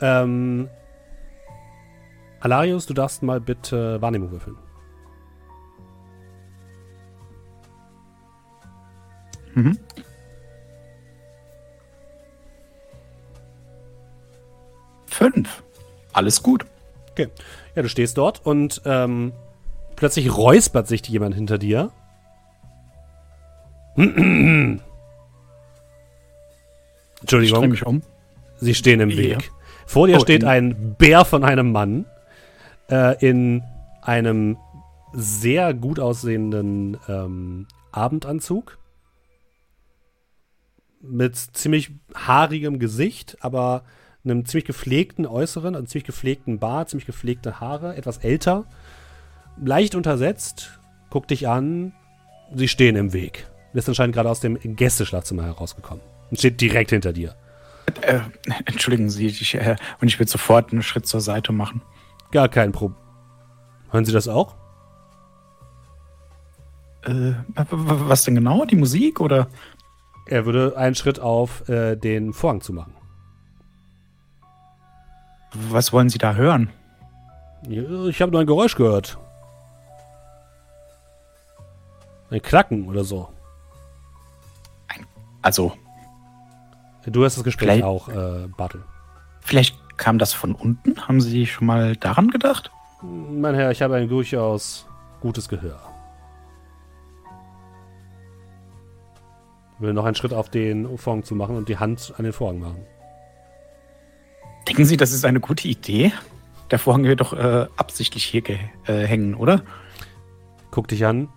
Ähm, 0.00 0.68
Alarius, 2.40 2.86
du 2.86 2.94
darfst 2.94 3.22
mal 3.22 3.40
bitte 3.40 4.00
Wahrnehmung 4.00 4.30
würfeln. 4.30 4.56
Mhm. 9.54 9.78
Fünf. 15.06 15.62
Alles 16.12 16.42
gut. 16.42 16.64
Ja, 17.18 17.82
du 17.82 17.88
stehst 17.88 18.16
dort 18.16 18.46
und 18.46 18.80
ähm, 18.86 19.32
plötzlich 19.94 20.34
räuspert 20.34 20.88
sich 20.88 21.06
jemand 21.06 21.34
hinter 21.34 21.58
dir. 21.58 21.90
Ich 27.20 27.32
Entschuldigung, 27.32 27.68
mich 27.68 27.86
um. 27.86 28.02
sie 28.58 28.74
stehen 28.74 29.00
im 29.00 29.10
Ja. 29.10 29.16
Weg. 29.18 29.50
Vor 29.86 30.06
dir 30.06 30.16
Oh, 30.18 30.20
steht 30.20 30.42
in- 30.42 30.48
ein 30.48 30.94
Bär 30.96 31.24
von 31.24 31.44
einem 31.44 31.72
Mann 31.72 32.06
äh, 32.90 33.16
in 33.26 33.62
einem 34.02 34.56
sehr 35.12 35.74
gut 35.74 35.98
aussehenden 36.00 36.96
ähm, 37.08 37.66
Abendanzug 37.92 38.78
mit 41.02 41.36
ziemlich 41.36 41.90
haarigem 42.14 42.78
Gesicht, 42.78 43.36
aber 43.40 43.84
einem 44.24 44.44
ziemlich 44.44 44.66
gepflegten 44.66 45.26
Äußeren, 45.26 45.74
einem 45.74 45.86
ziemlich 45.86 46.04
gepflegten 46.04 46.58
Bart, 46.58 46.90
ziemlich 46.90 47.06
gepflegte 47.06 47.58
Haare, 47.60 47.96
etwas 47.96 48.18
älter, 48.18 48.66
leicht 49.62 49.94
untersetzt, 49.94 50.78
guckt 51.08 51.30
dich 51.30 51.48
an, 51.48 51.92
sie 52.54 52.68
stehen 52.68 52.96
im 52.96 53.12
Weg. 53.12 53.46
Du 53.70 53.74
bist 53.74 53.88
anscheinend 53.88 54.14
gerade 54.14 54.28
aus 54.30 54.40
dem 54.40 54.58
Gästeschlafzimmer 54.76 55.44
herausgekommen 55.44 56.02
und 56.30 56.38
steht 56.38 56.60
direkt 56.60 56.90
hinter 56.90 57.12
dir. 57.12 57.34
Äh, 58.02 58.20
entschuldigen 58.66 59.10
Sie, 59.10 59.26
ich, 59.26 59.54
äh, 59.54 59.76
und 60.00 60.08
ich 60.08 60.18
würde 60.18 60.30
sofort 60.30 60.72
einen 60.72 60.82
Schritt 60.82 61.06
zur 61.06 61.20
Seite 61.20 61.52
machen. 61.52 61.82
Gar 62.30 62.48
kein 62.48 62.72
Problem. 62.72 63.00
Hören 63.90 64.04
Sie 64.04 64.12
das 64.12 64.28
auch? 64.28 64.54
Äh, 67.02 67.32
was 67.54 68.24
denn 68.24 68.34
genau? 68.36 68.64
Die 68.64 68.76
Musik 68.76 69.20
oder? 69.20 69.48
Er 70.26 70.46
würde 70.46 70.76
einen 70.76 70.94
Schritt 70.94 71.18
auf 71.18 71.68
äh, 71.68 71.96
den 71.96 72.32
Vorhang 72.32 72.60
zu 72.60 72.72
machen. 72.72 72.94
Was 75.52 75.92
wollen 75.92 76.08
Sie 76.08 76.18
da 76.18 76.34
hören? 76.34 76.70
Ich 77.68 78.22
habe 78.22 78.30
nur 78.30 78.40
ein 78.40 78.46
Geräusch 78.46 78.76
gehört. 78.76 79.18
Ein 82.30 82.40
Klacken 82.40 82.86
oder 82.88 83.02
so. 83.02 83.28
Also, 85.42 85.72
Du 87.12 87.24
hast 87.24 87.36
das 87.36 87.44
Gespräch 87.44 87.68
Vielleicht- 87.68 87.84
auch, 87.84 88.08
äh, 88.08 88.46
Bartel. 88.56 88.82
vielleicht 89.40 89.76
kam 89.98 90.18
das 90.18 90.32
von 90.32 90.54
unten? 90.54 91.08
Haben 91.08 91.20
Sie 91.20 91.46
schon 91.46 91.66
mal 91.66 91.96
daran 91.96 92.28
gedacht? 92.30 92.70
Mein 93.02 93.54
Herr, 93.54 93.70
ich 93.70 93.82
habe 93.82 93.96
ein 93.96 94.08
durchaus 94.08 94.86
gutes 95.20 95.48
Gehör. 95.48 95.80
Ich 99.76 99.80
will 99.80 99.92
noch 99.94 100.04
einen 100.04 100.14
Schritt 100.14 100.34
auf 100.34 100.50
den 100.50 100.98
Vorhang 100.98 101.24
zu 101.24 101.34
machen 101.34 101.56
und 101.56 101.68
die 101.68 101.78
Hand 101.78 102.12
an 102.18 102.24
den 102.24 102.32
Vorhang 102.32 102.58
machen. 102.60 102.84
Denken 104.68 104.84
Sie, 104.84 104.96
das 104.96 105.10
ist 105.12 105.24
eine 105.24 105.40
gute 105.40 105.66
Idee? 105.68 106.12
Der 106.70 106.78
Vorhang 106.78 107.04
wird 107.04 107.20
doch 107.20 107.32
äh, 107.32 107.66
absichtlich 107.76 108.24
hier 108.24 108.42
äh, 108.48 108.58
hängen, 109.06 109.34
oder? 109.34 109.62
Guck 110.70 110.86
dich 110.88 111.04
an. 111.06 111.28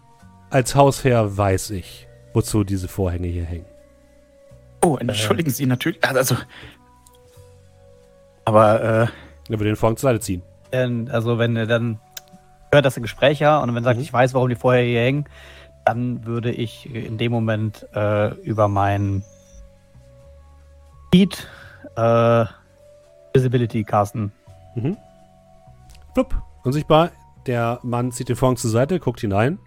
Als 0.50 0.76
Hausherr 0.76 1.36
weiß 1.38 1.72
ich, 1.72 2.08
wozu 2.34 2.64
diese 2.64 2.88
Vorhänge 2.88 3.28
hier 3.28 3.46
hängen. 3.46 3.66
Oh, 4.84 4.98
entschuldigen 4.98 5.50
Sie 5.50 5.66
natürlich. 5.66 6.04
Also. 6.04 6.36
Aber, 8.46 8.82
äh, 8.82 9.08
Er 9.50 9.60
würde 9.60 9.66
den 9.66 9.76
Vorhang 9.76 9.98
zur 9.98 10.10
Seite 10.10 10.20
ziehen. 10.20 10.42
Denn, 10.72 11.10
also 11.10 11.38
wenn 11.38 11.56
er 11.56 11.66
dann 11.68 12.00
hört, 12.72 12.86
dass 12.86 12.98
er 12.98 13.02
Gespräche 13.02 13.48
hat 13.50 13.64
und 13.64 13.70
wenn 13.70 13.84
er 13.84 13.86
sagt, 13.86 13.98
Mhm. 13.98 14.04
ich 14.04 14.12
weiß, 14.14 14.34
warum 14.34 14.50
die 14.50 14.56
vorher 14.56 14.84
hier 14.84 15.02
hängen, 15.02 15.26
dann 15.86 16.26
würde 16.26 16.52
ich 16.52 16.94
in 16.94 17.18
dem 17.18 17.32
Moment 17.32 17.86
äh, 17.94 18.34
über 18.42 18.68
mein 18.68 19.24
Speed 21.08 21.48
äh, 21.96 22.46
Visibility 23.34 23.84
casten. 23.84 24.32
Mhm. 24.76 24.98
Flupp. 26.14 26.36
Unsichtbar. 26.64 27.12
Der 27.46 27.80
Mann 27.84 28.12
zieht 28.12 28.30
den 28.30 28.36
Vorhang 28.38 28.56
zur 28.58 28.70
Seite, 28.70 29.00
guckt 29.00 29.20
hinein. 29.22 29.60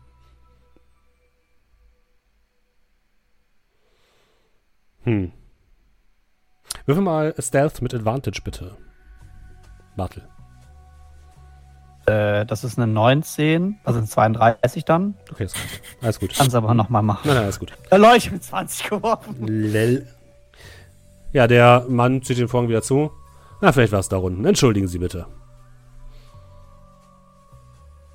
Hm. 5.07 5.33
Würfel 6.85 7.02
mal 7.02 7.35
Stealth 7.39 7.81
mit 7.81 7.94
Advantage, 7.94 8.41
bitte. 8.44 8.76
Bartel. 9.97 10.28
Äh, 12.07 12.44
das 12.47 12.65
ist 12.65 12.78
eine 12.78 12.93
19, 12.93 13.78
also 13.85 13.99
eine 13.99 14.07
32 14.07 14.85
dann. 14.85 15.15
Okay, 15.33 15.44
ist 15.44 15.55
gut. 15.55 15.81
Alles 16.02 16.20
gut. 16.20 16.35
Kannst 16.36 16.55
aber 16.55 16.75
nochmal 16.75 17.02
machen. 17.02 17.23
Nein, 17.25 17.35
nein, 17.35 17.44
alles 17.44 17.59
gut. 17.59 17.73
Äh, 17.91 17.97
Leute, 17.97 18.17
ich 18.18 18.31
bin 18.31 18.41
20 18.41 18.91
geworfen. 18.91 19.47
Lel. 19.47 20.07
Ja, 21.33 21.47
der 21.47 21.86
Mann 21.89 22.23
zieht 22.23 22.39
den 22.39 22.49
Vorhang 22.49 22.68
wieder 22.68 22.83
zu. 22.83 23.10
Na, 23.60 23.73
vielleicht 23.73 23.93
war 23.93 24.01
es 24.01 24.09
da 24.09 24.18
unten. 24.18 24.44
Entschuldigen 24.44 24.86
Sie 24.86 24.99
bitte. 24.99 25.26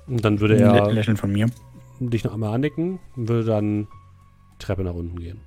Und 0.06 0.24
dann 0.24 0.40
würde 0.40 0.58
er 0.58 0.90
Lächeln 0.92 1.16
von 1.16 1.32
mir. 1.32 1.46
dich 2.00 2.24
noch 2.24 2.34
einmal 2.34 2.54
annicken 2.54 2.98
und 3.16 3.28
würde 3.28 3.44
dann 3.44 3.88
Treppe 4.58 4.84
nach 4.84 4.94
unten 4.94 5.18
gehen. 5.18 5.40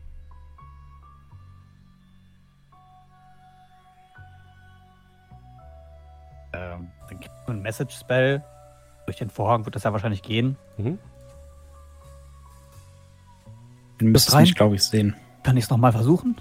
Ähm, 6.55 6.87
dann 7.09 7.19
gibt 7.19 7.31
es 7.43 7.49
ein 7.49 7.61
Message-Spell. 7.61 8.43
Durch 9.05 9.17
den 9.17 9.29
Vorhang 9.29 9.65
wird 9.65 9.75
das 9.75 9.83
ja 9.83 9.93
wahrscheinlich 9.93 10.21
gehen. 10.21 10.57
Mhm. 10.77 10.97
Du 13.97 14.05
müsstest 14.05 14.35
rein? 14.35 14.41
mich, 14.43 14.55
glaube 14.55 14.75
ich, 14.75 14.83
sehen. 14.83 15.15
Kann 15.43 15.57
ich 15.57 15.65
es 15.65 15.69
nochmal 15.69 15.91
versuchen? 15.91 16.35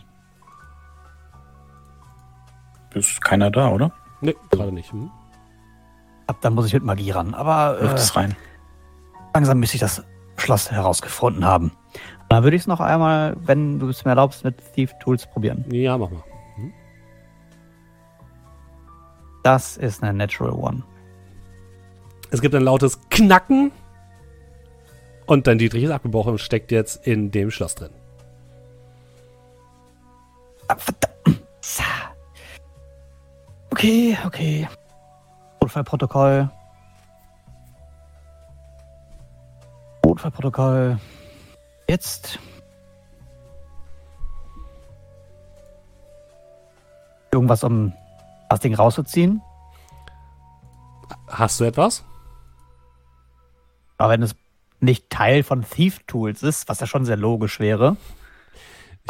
Ist 2.94 3.22
keiner 3.22 3.50
da, 3.50 3.68
oder? 3.68 3.92
Nee, 4.20 4.36
gerade 4.50 4.72
nicht. 4.72 4.92
Mhm. 4.92 5.10
Ab 6.26 6.38
dann 6.40 6.54
muss 6.54 6.66
ich 6.66 6.72
mit 6.72 6.84
Magie 6.84 7.10
ran. 7.10 7.34
Aber 7.34 7.78
äh, 7.80 7.86
es 7.94 8.16
rein. 8.16 8.34
langsam 9.34 9.58
müsste 9.58 9.76
ich 9.76 9.80
das 9.80 10.02
Schloss 10.36 10.70
herausgefunden 10.70 11.44
haben. 11.44 11.72
Dann 12.28 12.42
würde 12.44 12.56
ich 12.56 12.62
es 12.62 12.66
noch 12.66 12.80
einmal, 12.80 13.36
wenn 13.44 13.78
du 13.78 13.88
es 13.88 14.04
mir 14.04 14.12
erlaubst, 14.12 14.44
mit 14.44 14.56
Thief 14.74 14.94
Tools 15.00 15.26
probieren. 15.26 15.64
Ja, 15.70 15.98
mach 15.98 16.10
mal. 16.10 16.22
Das 19.44 19.76
ist 19.76 20.02
eine 20.02 20.14
Natural 20.14 20.52
One. 20.52 20.82
Es 22.30 22.40
gibt 22.40 22.54
ein 22.54 22.62
lautes 22.62 22.98
Knacken 23.10 23.70
und 25.26 25.46
dein 25.46 25.58
Dietrich 25.58 25.84
ist 25.84 25.90
abgebrochen 25.90 26.32
und 26.32 26.38
steckt 26.38 26.72
jetzt 26.72 27.06
in 27.06 27.30
dem 27.30 27.50
Schloss 27.50 27.74
drin. 27.74 27.90
Ah. 30.66 30.76
Okay, 33.70 34.16
okay. 34.24 34.66
Notfallprotokoll. 35.60 36.48
Notfallprotokoll. 40.06 40.98
Jetzt. 41.86 42.38
Irgendwas, 47.30 47.62
um 47.62 47.92
das 48.54 48.60
Ding 48.60 48.74
rauszuziehen. 48.74 49.42
Hast 51.28 51.60
du 51.60 51.64
etwas? 51.64 52.04
Aber 53.98 54.12
wenn 54.12 54.22
es 54.22 54.34
nicht 54.80 55.10
Teil 55.10 55.42
von 55.42 55.62
Thief 55.62 56.00
Tools 56.06 56.42
ist, 56.42 56.68
was 56.68 56.80
ja 56.80 56.86
schon 56.86 57.04
sehr 57.04 57.16
logisch 57.16 57.60
wäre. 57.60 57.96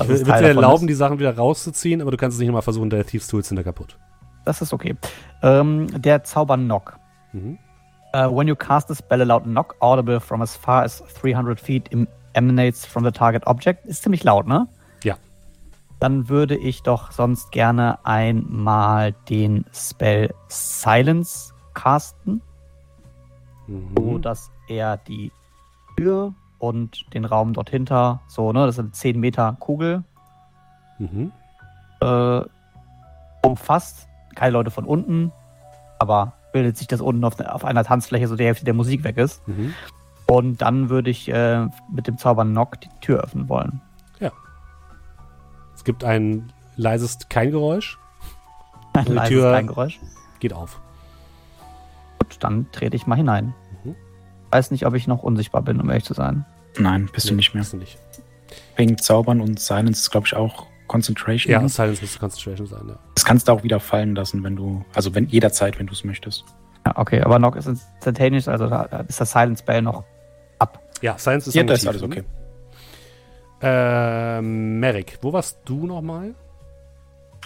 Ich 0.01 0.09
würde 0.09 0.25
dir 0.25 0.33
erlauben, 0.33 0.85
ist. 0.85 0.89
die 0.91 0.95
Sachen 0.95 1.19
wieder 1.19 1.37
rauszuziehen, 1.37 2.01
aber 2.01 2.11
du 2.11 2.17
kannst 2.17 2.35
es 2.35 2.41
nicht 2.41 2.49
nochmal 2.49 2.63
versuchen, 2.63 2.91
der 2.91 3.07
Thieves 3.07 3.29
Tools 3.29 3.49
sind 3.49 3.57
da 3.57 3.63
kaputt. 3.63 3.97
Das 4.45 4.61
ist 4.61 4.73
okay. 4.73 4.97
Ähm, 5.43 5.87
der 6.01 6.25
Zauber 6.25 6.57
Knock. 6.57 6.99
Mhm. 7.33 7.59
Uh, 8.15 8.29
when 8.31 8.47
you 8.47 8.55
cast 8.55 8.91
a 8.91 8.95
spell, 8.95 9.21
a 9.23 9.25
loud 9.25 9.45
knock 9.45 9.75
audible 9.81 10.21
from 10.21 10.41
as 10.41 10.55
far 10.57 10.85
as 10.85 11.03
300 11.21 11.59
feet 11.59 11.93
em- 11.93 12.07
emanates 12.35 12.87
from 12.87 13.05
the 13.05 13.11
target 13.11 13.45
object. 13.47 13.87
Ist 13.87 14.03
ziemlich 14.03 14.23
laut, 14.23 14.47
ne? 14.47 14.69
Dann 16.05 16.29
würde 16.29 16.55
ich 16.55 16.83
doch 16.83 17.13
sonst 17.13 17.51
gerne 17.51 17.99
einmal 18.05 19.15
den 19.31 19.65
Spell 19.73 20.35
Silence 20.49 21.55
casten, 21.73 22.43
so 23.97 24.03
Mhm. 24.03 24.21
dass 24.21 24.51
er 24.69 24.99
die 24.99 25.33
Tür 25.97 26.35
und 26.59 27.07
den 27.15 27.25
Raum 27.25 27.55
dort 27.55 27.71
hinter, 27.71 28.21
so, 28.27 28.53
ne, 28.53 28.67
das 28.67 28.77
sind 28.77 28.95
10 28.95 29.19
Meter 29.19 29.57
Kugel, 29.59 30.05
Mhm. 30.99 31.33
äh, 32.03 32.41
umfasst. 33.43 34.07
Keine 34.35 34.51
Leute 34.53 34.71
von 34.71 34.85
unten, 34.85 35.33
aber 35.99 36.35
bildet 36.53 36.77
sich 36.77 36.87
das 36.87 37.01
unten 37.01 37.25
auf, 37.25 37.41
auf 37.41 37.65
einer 37.65 37.83
Tanzfläche, 37.83 38.29
so 38.29 38.37
die 38.37 38.45
Hälfte 38.45 38.67
der 38.67 38.75
Musik 38.75 39.05
weg 39.05 39.17
ist. 39.17 39.41
Mhm. 39.49 39.73
Und 40.27 40.61
dann 40.61 40.91
würde 40.91 41.09
ich 41.09 41.31
äh, 41.31 41.67
mit 41.91 42.07
dem 42.07 42.19
Zauber 42.19 42.45
Knock 42.45 42.79
die 42.83 42.91
Tür 43.01 43.21
öffnen 43.21 43.49
wollen. 43.49 43.81
Es 45.85 45.87
gibt 45.87 46.03
ein 46.03 46.51
leises 46.77 47.19
Kein-Geräusch, 47.29 47.99
Ein 48.95 49.05
Die 49.05 49.13
leises 49.13 49.29
Tür- 49.29 49.51
Kleingeräusch. 49.51 50.01
geht 50.41 50.55
auf. 50.55 50.81
Gut, 52.21 52.39
dann 52.41 52.67
trete 52.73 52.97
ich 52.97 53.07
mal 53.07 53.17
hinein. 53.17 53.53
Mhm. 53.85 53.95
Weiß 54.51 54.71
nicht, 54.71 54.87
ob 54.87 54.95
ich 54.95 55.07
noch 55.07 55.23
unsichtbar 55.23 55.61
bin, 55.61 55.79
um 55.83 55.91
ehrlich 55.91 56.05
zu 56.05 56.15
sein. 56.15 56.47
Nein, 56.79 57.11
bist 57.13 57.27
du 57.29 57.33
Nee, 57.33 57.37
nicht 57.37 57.53
mehr. 57.53 57.61
Bist 57.61 57.75
du 57.75 57.77
nicht. 57.77 57.99
Wegen 58.77 58.97
Zaubern 58.97 59.43
und 59.43 59.61
Silence 59.61 60.01
ist, 60.01 60.11
glaube 60.11 60.27
ich, 60.27 60.35
auch 60.35 60.69
Concentration. 60.87 61.53
Ja, 61.53 61.69
Silence 61.69 62.01
müsste 62.01 62.19
Concentration 62.19 62.67
sein, 62.67 62.89
ja. 62.89 62.99
Das 63.15 63.27
kannst 63.27 63.49
du 63.49 63.53
auch 63.53 63.63
wieder 63.63 63.79
fallen 63.79 64.15
lassen, 64.15 64.43
wenn 64.43 64.57
du, 64.57 64.87
also 64.95 65.15
wenn 65.15 65.27
jederzeit, 65.29 65.79
wenn 65.79 65.87
du 65.87 65.93
es 65.93 66.03
möchtest. 66.03 66.47
Ja, 66.87 66.97
okay, 66.97 67.21
aber 67.21 67.37
Knock 67.37 67.57
ist 67.57 67.67
instantaneous, 67.67 68.49
also 68.49 68.69
da 68.71 68.85
ist 69.07 69.21
das 69.21 69.33
Silent 69.33 69.59
Spell 69.59 69.83
noch 69.83 70.03
ab. 70.59 70.81
Ja, 71.03 71.19
Silence 71.19 71.51
ist 71.51 71.55
Ja, 71.55 71.63
das 71.63 71.83
ist 71.83 71.89
alles 71.89 72.01
ne? 72.01 72.07
okay. 72.07 72.25
Ähm, 73.67 74.79
Merrick, 74.79 75.19
wo 75.23 75.33
warst 75.33 75.59
du 75.65 75.87
nochmal? 75.87 76.35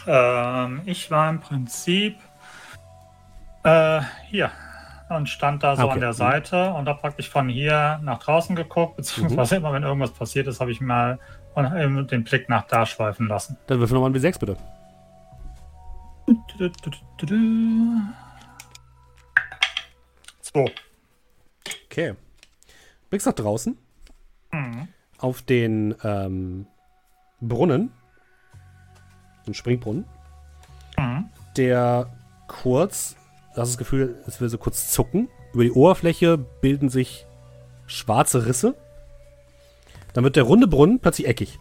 Ähm, 0.07 0.83
ich 0.85 1.11
war 1.13 1.31
im 1.31 1.39
Prinzip 1.39 2.17
äh, 3.63 4.01
hier 4.29 4.51
und 5.11 5.29
stand 5.29 5.63
da 5.63 5.77
so 5.77 5.85
Okay. 5.85 5.93
an 5.93 6.01
der 6.01 6.13
Seite 6.13 6.73
und 6.75 6.89
habe 6.89 7.01
praktisch 7.01 7.29
von 7.31 7.49
hier 7.49 8.01
nach 8.03 8.19
draußen 8.19 8.57
geguckt, 8.57 8.97
beziehungsweise 8.97 9.57
immer 9.57 9.73
wenn 9.73 9.85
irgendwas 9.85 10.11
passiert 10.11 10.49
ist, 10.49 10.61
habe 10.61 10.73
ich 10.73 10.81
mal 10.81 11.21
eben 11.57 12.07
den 12.09 12.25
Blick 12.25 12.49
nach 12.49 12.67
da 12.67 12.85
schweifen 12.85 13.29
lassen. 13.29 13.57
Dann 13.69 13.79
würfel 13.79 13.95
nochmal 13.95 14.11
ein 14.11 14.17
W6, 14.17 14.39
bitte. 14.41 14.57
Zwei. 20.41 20.73
Okay. 21.87 22.15
Blickst 23.11 23.27
nach 23.27 23.35
draußen 23.35 23.79
Mhm. 24.51 24.89
Auf 25.19 25.43
den 25.43 25.95
ähm, 26.03 26.67
Brunnen. 27.41 27.93
Ein 29.47 29.55
Springbrunnen. 29.55 30.05
Mhm. 30.97 31.29
Der 31.57 32.11
kurz, 32.47 33.17
du 33.55 33.61
hast 33.61 33.71
das 33.71 33.79
Gefühl, 33.79 34.17
es 34.27 34.41
will 34.41 34.49
so 34.49 34.59
kurz 34.59 34.91
zucken. 34.91 35.29
Über 35.53 35.65
die 35.65 35.73
Oberfläche 35.73 36.39
bilden 36.39 36.89
sich 36.89 37.27
schwarze 37.87 38.47
Risse. 38.47 38.75
Dann 40.13 40.25
wird 40.25 40.37
der 40.37 40.45
runde 40.45 40.67
Brunnen 40.67 41.01
plötzlich 41.01 41.27
eckig. 41.27 41.59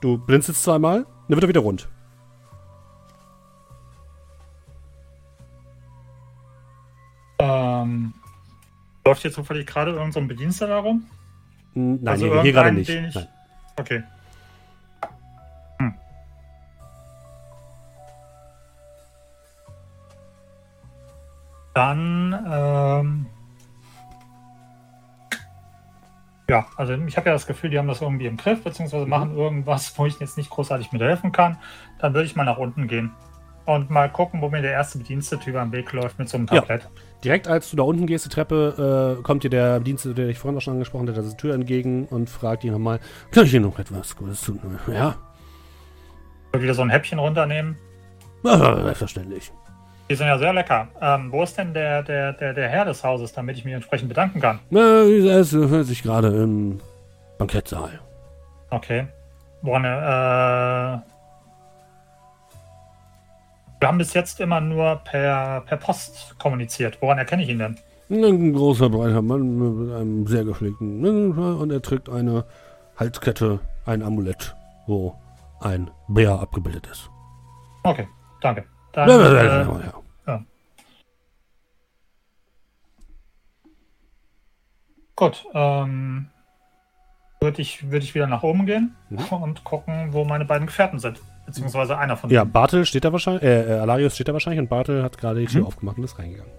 Du 0.00 0.18
blinzelst 0.18 0.62
zweimal, 0.62 1.04
dann 1.04 1.36
wird 1.36 1.44
er 1.44 1.48
wieder 1.48 1.60
rund. 1.60 1.88
Ähm, 7.38 8.14
läuft 9.04 9.22
hier 9.22 9.32
zufällig 9.32 9.66
gerade 9.66 9.92
irgendein 9.92 10.22
so 10.22 10.28
Bediensteter 10.28 10.68
darum? 10.74 11.06
Nein, 11.74 12.06
Also 12.06 12.26
hier, 12.26 12.42
hier 12.42 12.52
gerade 12.52 12.72
nicht. 12.72 12.88
ich- 12.88 13.14
Nein. 13.14 13.28
Okay. 13.76 14.02
Hm. 15.80 15.94
Dann, 21.74 22.44
ähm, 22.48 23.26
ja, 26.48 26.66
also 26.76 26.92
ich 26.92 27.16
habe 27.16 27.28
ja 27.28 27.32
das 27.32 27.46
Gefühl, 27.46 27.70
die 27.70 27.78
haben 27.78 27.88
das 27.88 28.00
irgendwie 28.00 28.26
im 28.26 28.36
Griff, 28.36 28.62
beziehungsweise 28.62 29.06
machen 29.06 29.36
irgendwas, 29.36 29.98
wo 29.98 30.06
ich 30.06 30.20
jetzt 30.20 30.36
nicht 30.36 30.50
großartig 30.50 30.92
mithelfen 30.92 31.32
kann. 31.32 31.58
Dann 31.98 32.14
würde 32.14 32.26
ich 32.26 32.36
mal 32.36 32.44
nach 32.44 32.58
unten 32.58 32.86
gehen 32.86 33.10
und 33.66 33.90
mal 33.90 34.08
gucken, 34.10 34.40
wo 34.42 34.48
mir 34.48 34.62
der 34.62 34.72
erste 34.72 34.98
Bedienstete 34.98 35.50
über 35.50 35.60
den 35.62 35.72
Weg 35.72 35.92
läuft 35.92 36.18
mit 36.18 36.28
so 36.28 36.36
einem 36.36 36.46
Ja. 36.50 36.60
Tablett. 36.60 36.88
Direkt 37.24 37.48
als 37.48 37.70
du 37.70 37.76
da 37.78 37.82
unten 37.84 38.06
gehst, 38.06 38.26
die 38.26 38.28
Treppe, 38.28 39.16
äh, 39.18 39.22
kommt 39.22 39.44
dir 39.44 39.50
der 39.50 39.80
Dienst, 39.80 40.04
der 40.04 40.12
dich 40.26 40.38
vorhin 40.38 40.58
auch 40.58 40.62
schon 40.62 40.74
angesprochen 40.74 41.08
hat, 41.08 41.16
der 41.16 41.36
Tür 41.36 41.54
entgegen 41.54 42.06
und 42.06 42.28
fragt 42.28 42.64
ihn 42.64 42.72
nochmal, 42.72 43.00
kann 43.30 43.44
ich 43.46 43.54
Ihnen 43.54 43.64
noch 43.64 43.78
etwas 43.78 44.14
Gutes 44.14 44.42
tun? 44.42 44.60
Ja, 44.92 45.16
wieder 46.52 46.74
so 46.74 46.82
ein 46.82 46.90
Häppchen 46.90 47.18
runternehmen. 47.18 47.76
ah, 48.44 48.82
selbstverständlich. 48.84 49.50
Die 50.10 50.14
sind 50.16 50.26
ja 50.26 50.36
sehr 50.36 50.52
lecker. 50.52 50.88
Ähm, 51.00 51.32
wo 51.32 51.42
ist 51.42 51.56
denn 51.56 51.72
der, 51.72 52.02
der, 52.02 52.34
der, 52.34 52.52
der 52.52 52.68
Herr 52.68 52.84
des 52.84 53.02
Hauses, 53.02 53.32
damit 53.32 53.56
ich 53.56 53.64
mich 53.64 53.72
entsprechend 53.72 54.08
bedanken 54.10 54.38
kann? 54.40 54.60
Na, 54.68 54.80
er 55.04 55.40
ist- 55.40 55.52
befindet 55.52 55.86
sich 55.86 56.02
gerade 56.02 56.28
im 56.28 56.78
Bankettsaal. 57.38 58.00
Okay. 58.68 59.06
Woran, 59.62 59.84
äh, 59.86 60.98
wir 63.84 63.88
haben 63.88 63.98
bis 63.98 64.14
jetzt 64.14 64.40
immer 64.40 64.62
nur 64.62 64.96
per, 65.04 65.60
per 65.66 65.76
Post 65.76 66.38
kommuniziert. 66.38 66.96
Woran 67.02 67.18
erkenne 67.18 67.42
ich 67.42 67.50
ihn 67.50 67.58
denn? 67.58 67.76
Ein 68.08 68.54
großer, 68.54 68.88
breiter 68.88 69.20
Mann 69.20 69.58
mit 69.58 69.94
einem 69.94 70.26
sehr 70.26 70.42
gepflegten 70.42 71.04
und 71.04 71.70
er 71.70 71.82
trägt 71.82 72.08
eine 72.08 72.46
Halskette, 72.96 73.60
ein 73.84 74.02
Amulett, 74.02 74.56
wo 74.86 75.14
ein 75.60 75.90
Bär 76.08 76.32
abgebildet 76.40 76.86
ist. 76.86 77.10
Okay, 77.82 78.08
danke. 78.40 78.64
Dann, 78.94 79.06
Ja, 79.06 79.16
äh, 79.18 79.66
ja, 79.66 79.92
ja. 80.28 80.44
gut, 85.14 85.44
ähm, 85.52 86.30
würde 87.38 87.60
ich, 87.60 87.90
würd 87.90 88.02
ich 88.02 88.14
wieder 88.14 88.28
nach 88.28 88.44
oben 88.44 88.64
gehen 88.64 88.96
Mhm. 89.10 89.24
und 89.42 89.64
gucken, 89.64 90.14
wo 90.14 90.24
meine 90.24 90.46
beiden 90.46 90.66
Gefährten 90.68 90.98
sind. 91.00 91.20
Beziehungsweise 91.46 91.98
einer 91.98 92.16
von 92.16 92.30
ja, 92.30 92.42
denen. 92.42 92.52
Bartel 92.52 92.84
steht 92.86 93.04
da 93.04 93.12
wahrscheinlich, 93.12 93.42
äh, 93.42 93.76
äh, 93.76 93.78
Alarius 93.80 94.14
steht 94.14 94.28
da 94.28 94.32
wahrscheinlich 94.32 94.60
und 94.60 94.68
Bartel 94.68 95.02
hat 95.02 95.18
gerade 95.18 95.40
die 95.40 95.46
Tür 95.46 95.60
Mhm. 95.62 95.66
aufgemacht 95.66 95.98
und 95.98 96.04
ist 96.04 96.18
reingegangen. 96.18 96.52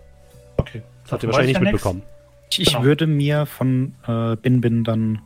Okay. 0.57 0.83
Das 1.03 1.11
habt 1.13 1.23
ihr 1.23 1.27
wahrscheinlich 1.29 1.53
nicht 1.59 1.61
ich 1.61 1.65
ja 1.67 1.71
mitbekommen. 1.73 2.01
Ich, 2.51 2.61
ich 2.61 2.67
Genau. 2.73 2.83
würde 2.83 3.07
mir 3.07 3.45
von 3.45 3.95
äh, 4.07 4.35
Bin 4.35 4.61
Bin 4.61 4.83
dann, 4.83 5.21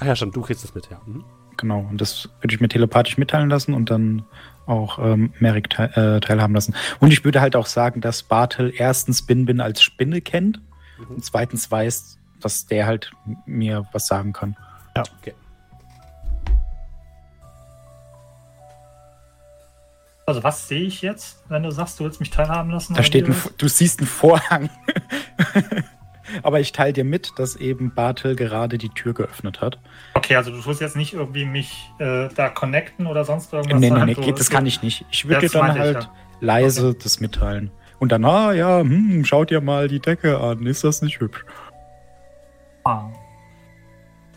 Ach 0.00 0.06
ja, 0.06 0.16
stimmt, 0.16 0.34
du 0.36 0.40
kriegst 0.42 0.64
das 0.64 0.74
mit, 0.74 0.88
ja. 0.90 1.00
Mhm. 1.06 1.24
genau, 1.56 1.80
und 1.90 2.00
das 2.00 2.28
würde 2.40 2.54
ich 2.54 2.60
mir 2.60 2.68
telepathisch 2.68 3.18
mitteilen 3.18 3.50
lassen 3.50 3.74
und 3.74 3.90
dann 3.90 4.24
auch 4.66 4.98
ähm, 5.00 5.32
Merrick 5.40 5.68
teil, 5.70 5.90
äh, 5.94 6.20
teilhaben 6.20 6.54
lassen. 6.54 6.74
Und 7.00 7.12
ich 7.12 7.24
würde 7.24 7.40
halt 7.40 7.56
auch 7.56 7.66
sagen, 7.66 8.00
dass 8.00 8.22
Bartel 8.22 8.72
erstens 8.76 9.22
Bin 9.26 9.44
Bin 9.44 9.60
als 9.60 9.82
Spinne 9.82 10.20
kennt 10.20 10.60
Mhm. 10.98 11.16
und 11.16 11.24
zweitens 11.24 11.70
weiß, 11.70 12.18
dass 12.40 12.66
der 12.66 12.86
halt 12.86 13.10
mir 13.46 13.86
was 13.92 14.06
sagen 14.06 14.32
kann. 14.32 14.56
Okay. 14.96 15.34
Also 20.30 20.44
was 20.44 20.68
sehe 20.68 20.82
ich 20.82 21.02
jetzt, 21.02 21.42
wenn 21.48 21.64
du 21.64 21.72
sagst, 21.72 21.98
du 21.98 22.04
willst 22.04 22.20
mich 22.20 22.30
teilhaben 22.30 22.70
lassen? 22.70 22.94
Da 22.94 23.02
steht 23.02 23.26
ein, 23.26 23.34
du 23.58 23.66
siehst 23.66 23.98
einen 23.98 24.06
Vorhang. 24.06 24.70
Aber 26.44 26.60
ich 26.60 26.70
teile 26.70 26.92
dir 26.92 27.02
mit, 27.02 27.32
dass 27.36 27.56
eben 27.56 27.92
Bartel 27.96 28.36
gerade 28.36 28.78
die 28.78 28.90
Tür 28.90 29.12
geöffnet 29.12 29.60
hat. 29.60 29.80
Okay, 30.14 30.36
also 30.36 30.52
du 30.52 30.60
tust 30.60 30.80
jetzt 30.80 30.94
nicht 30.94 31.14
irgendwie 31.14 31.44
mich 31.44 31.90
äh, 31.98 32.28
da 32.28 32.48
connecten 32.48 33.08
oder 33.08 33.24
sonst 33.24 33.52
irgendwas. 33.52 33.80
nee, 33.80 33.90
nee, 33.90 34.04
nee, 34.04 34.14
geht, 34.14 34.38
das 34.38 34.50
kann 34.50 34.66
ich 34.66 34.84
nicht. 34.84 35.04
Ich 35.10 35.26
würde 35.26 35.48
dir 35.48 35.50
dann 35.50 35.74
ich, 35.74 35.80
halt 35.80 36.04
ja. 36.04 36.12
leise 36.38 36.94
das 36.94 37.18
mitteilen. 37.18 37.72
Und 37.98 38.12
dann, 38.12 38.24
ah 38.24 38.52
ja, 38.52 38.78
hm, 38.78 39.24
schaut 39.24 39.50
dir 39.50 39.60
mal 39.60 39.88
die 39.88 39.98
Decke 39.98 40.38
an. 40.38 40.64
Ist 40.64 40.84
das 40.84 41.02
nicht 41.02 41.18
hübsch? 41.18 41.44
Ah. 42.84 43.08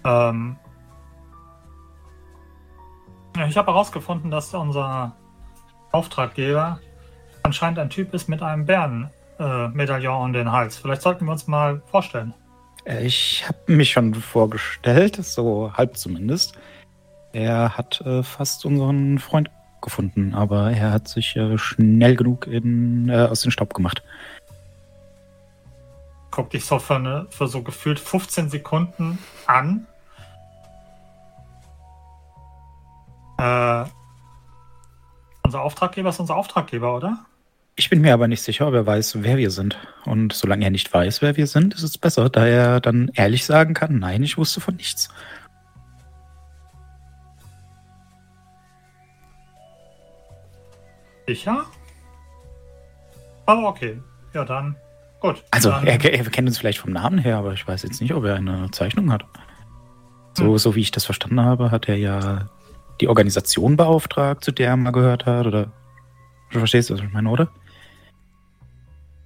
Ähm. 0.03 0.55
Ja, 3.37 3.45
ich 3.45 3.57
habe 3.57 3.71
herausgefunden, 3.71 4.31
dass 4.31 4.51
unser 4.55 5.15
Auftraggeber 5.93 6.79
anscheinend 7.43 7.79
ein 7.79 7.89
Typ 7.89 8.13
ist 8.13 8.27
mit 8.27 8.41
einem 8.41 8.65
Bärenmedaillon 8.65 10.21
äh, 10.21 10.25
um 10.25 10.33
den 10.33 10.51
Hals. 10.51 10.77
Vielleicht 10.77 11.01
sollten 11.01 11.25
wir 11.25 11.31
uns 11.31 11.47
mal 11.47 11.81
vorstellen. 11.91 12.33
Äh, 12.85 13.05
Ich 13.05 13.45
habe 13.47 13.59
mich 13.67 13.91
schon 13.91 14.13
vorgestellt, 14.15 15.23
so 15.23 15.71
halb 15.73 15.95
zumindest. 15.97 16.57
Er 17.31 17.77
hat 17.77 18.01
äh, 18.01 18.23
fast 18.23 18.65
unseren 18.65 19.19
Freund 19.19 19.49
gefunden, 19.81 20.33
aber 20.33 20.71
er 20.71 20.91
hat 20.91 21.07
sich 21.07 21.35
äh, 21.35 21.57
schnell 21.57 22.15
genug 22.15 22.47
in, 22.47 23.09
äh, 23.09 23.27
aus 23.29 23.41
dem 23.41 23.51
Staub 23.51 23.73
gemacht. 23.73 24.01
Guck 26.31 26.49
dich 26.49 26.65
so 26.65 26.79
für, 26.79 26.95
eine, 26.95 27.27
für 27.29 27.47
so 27.47 27.61
gefühlt 27.61 27.99
15 27.99 28.49
Sekunden 28.49 29.19
an. 29.45 29.85
Äh, 33.37 33.85
unser 35.43 35.61
Auftraggeber 35.61 36.09
ist 36.09 36.19
unser 36.19 36.35
Auftraggeber, 36.35 36.95
oder? 36.95 37.25
Ich 37.75 37.89
bin 37.89 38.01
mir 38.01 38.13
aber 38.13 38.27
nicht 38.27 38.41
sicher, 38.43 38.67
ob 38.67 38.73
er 38.75 38.85
weiß, 38.85 39.23
wer 39.23 39.37
wir 39.37 39.49
sind. 39.49 39.77
Und 40.05 40.33
solange 40.33 40.63
er 40.65 40.71
nicht 40.71 40.93
weiß, 40.93 41.21
wer 41.21 41.35
wir 41.37 41.47
sind, 41.47 41.73
ist 41.73 41.83
es 41.83 41.97
besser, 41.97 42.29
da 42.29 42.45
er 42.45 42.79
dann 42.79 43.09
ehrlich 43.15 43.45
sagen 43.45 43.73
kann, 43.73 43.99
nein, 43.99 44.23
ich 44.23 44.37
wusste 44.37 44.61
von 44.61 44.75
nichts. 44.75 45.09
Sicher? 51.27 51.65
Aber 53.45 53.67
okay. 53.67 53.99
Ja, 54.33 54.43
dann. 54.45 54.75
Gut. 55.19 55.43
Also, 55.51 55.69
dann, 55.71 55.87
er, 55.87 56.03
er 56.03 56.23
kennt 56.25 56.47
uns 56.47 56.57
vielleicht 56.57 56.79
vom 56.79 56.91
Namen 56.91 57.17
her, 57.17 57.37
aber 57.37 57.53
ich 57.53 57.65
weiß 57.65 57.83
jetzt 57.83 58.01
nicht, 58.01 58.13
ob 58.13 58.25
er 58.25 58.35
eine 58.35 58.69
Zeichnung 58.71 59.11
hat. 59.11 59.25
So, 60.37 60.45
Hm. 60.45 60.57
so 60.57 60.75
wie 60.75 60.81
ich 60.81 60.91
das 60.91 61.05
verstanden 61.05 61.41
habe, 61.41 61.71
hat 61.71 61.87
er 61.87 61.95
ja 61.95 62.49
die 63.03 63.09
Organisation 63.09 63.75
beauftragt, 63.75 64.45
zu 64.45 64.53
der 64.53 64.69
er 64.69 64.77
mal 64.77 64.91
gehört 64.91 65.25
hat, 65.25 65.45
oder? 65.45 65.65
Du 66.51 66.59
verstehst, 66.59 66.89
was 66.89 67.01
ich 67.01 67.11
meine, 67.11 67.29
oder? 67.29 67.49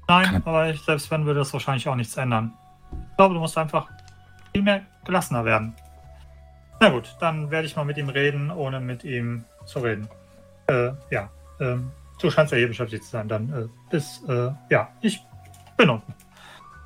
Nein, 0.08 0.42
aber 0.46 0.70
ich, 0.72 0.82
selbst 0.82 1.12
wenn, 1.12 1.26
würde 1.28 1.42
das 1.42 1.54
wahrscheinlich 1.54 1.88
auch 1.88 1.96
nichts 1.96 2.18
ändern. 2.18 2.54
Ich 3.12 3.18
glaube, 3.18 3.36
du 3.36 3.40
musst 3.40 3.56
einfach 3.56 3.88
viel 4.52 4.64
mehr 4.64 4.82
gelassener 5.06 5.46
werden. 5.46 5.76
Na 6.80 6.90
gut, 6.90 7.16
dann 7.20 7.52
werde 7.52 7.68
ich 7.68 7.76
mal 7.76 7.86
mit 7.86 7.98
ihm 7.98 8.10
reden, 8.10 8.50
ohne 8.50 8.80
mit 8.80 9.04
ihm 9.04 9.44
zu 9.66 9.80
reden. 9.80 10.08
Äh, 10.68 10.92
ja. 11.12 11.30
Ähm, 11.60 11.92
du 12.20 12.32
scheinst 12.32 12.52
ja 12.54 12.58
hier 12.58 12.68
beschäftigt 12.70 13.04
zu 13.04 13.12
sein. 13.12 13.28
Dann 13.28 13.54
äh, 13.54 13.68
bis, 13.92 14.24
äh, 14.28 14.50
ja, 14.72 14.90
ich 15.02 15.22
bin 15.76 15.90
unten. 15.90 16.16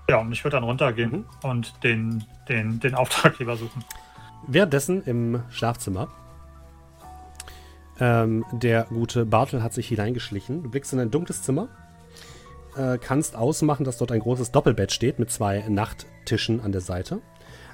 Ja, 0.09 0.17
und 0.17 0.31
ich 0.33 0.43
würde 0.43 0.57
dann 0.57 0.63
runtergehen 0.65 1.11
Mhm. 1.11 1.25
und 1.43 1.83
den, 1.83 2.25
den, 2.49 2.81
den 2.81 2.95
Auftraggeber 2.95 3.55
suchen. 3.55 3.81
Währenddessen 4.47 5.03
im 5.03 5.41
Schlafzimmer. 5.51 6.09
Ähm, 8.01 8.43
der 8.51 8.85
gute 8.85 9.27
Bartel 9.27 9.61
hat 9.61 9.73
sich 9.73 9.87
hineingeschlichen. 9.87 10.63
Du 10.63 10.71
blickst 10.71 10.91
in 10.91 10.99
ein 10.99 11.11
dunkles 11.11 11.43
Zimmer. 11.43 11.69
Äh, 12.75 12.97
kannst 12.97 13.35
ausmachen, 13.35 13.85
dass 13.85 13.97
dort 13.97 14.11
ein 14.11 14.21
großes 14.21 14.51
Doppelbett 14.51 14.91
steht 14.91 15.19
mit 15.19 15.29
zwei 15.29 15.63
Nachttischen 15.69 16.61
an 16.61 16.71
der 16.71 16.81
Seite. 16.81 17.21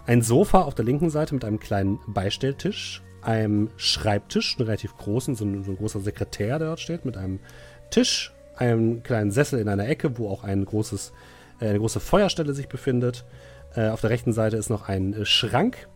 Ein 0.06 0.22
Sofa 0.22 0.64
auf 0.64 0.75
der 0.75 0.83
linken 0.83 1.09
Seite 1.09 1.33
mit 1.33 1.45
einem 1.45 1.61
kleinen 1.61 1.99
Beistelltisch. 2.07 3.01
Einem 3.22 3.69
Schreibtisch, 3.77 4.57
einen 4.57 4.65
relativ 4.65 4.97
großen, 4.97 5.33
so 5.35 5.45
ein, 5.45 5.64
so 5.64 5.72
ein 5.72 5.77
großer 5.77 6.01
Sekretär, 6.01 6.59
der 6.59 6.67
dort 6.67 6.81
steht, 6.81 7.06
mit 7.06 7.15
einem 7.15 7.39
Tisch, 7.89 8.33
einem 8.57 9.03
kleinen 9.03 9.31
Sessel 9.31 9.59
in 9.59 9.69
einer 9.69 9.88
Ecke, 9.88 10.17
wo 10.17 10.30
auch 10.30 10.43
ein 10.43 10.65
großes, 10.65 11.14
äh, 11.61 11.69
eine 11.69 11.80
große 11.80 12.01
Feuerstelle 12.01 12.53
sich 12.53 12.67
befindet. 12.67 13.23
Äh, 13.75 13.89
auf 13.89 14.01
der 14.01 14.09
rechten 14.09 14.33
Seite 14.33 14.57
ist 14.57 14.69
noch 14.69 14.89
ein 14.89 15.14
äh, 15.14 15.25
Schrank 15.25 15.88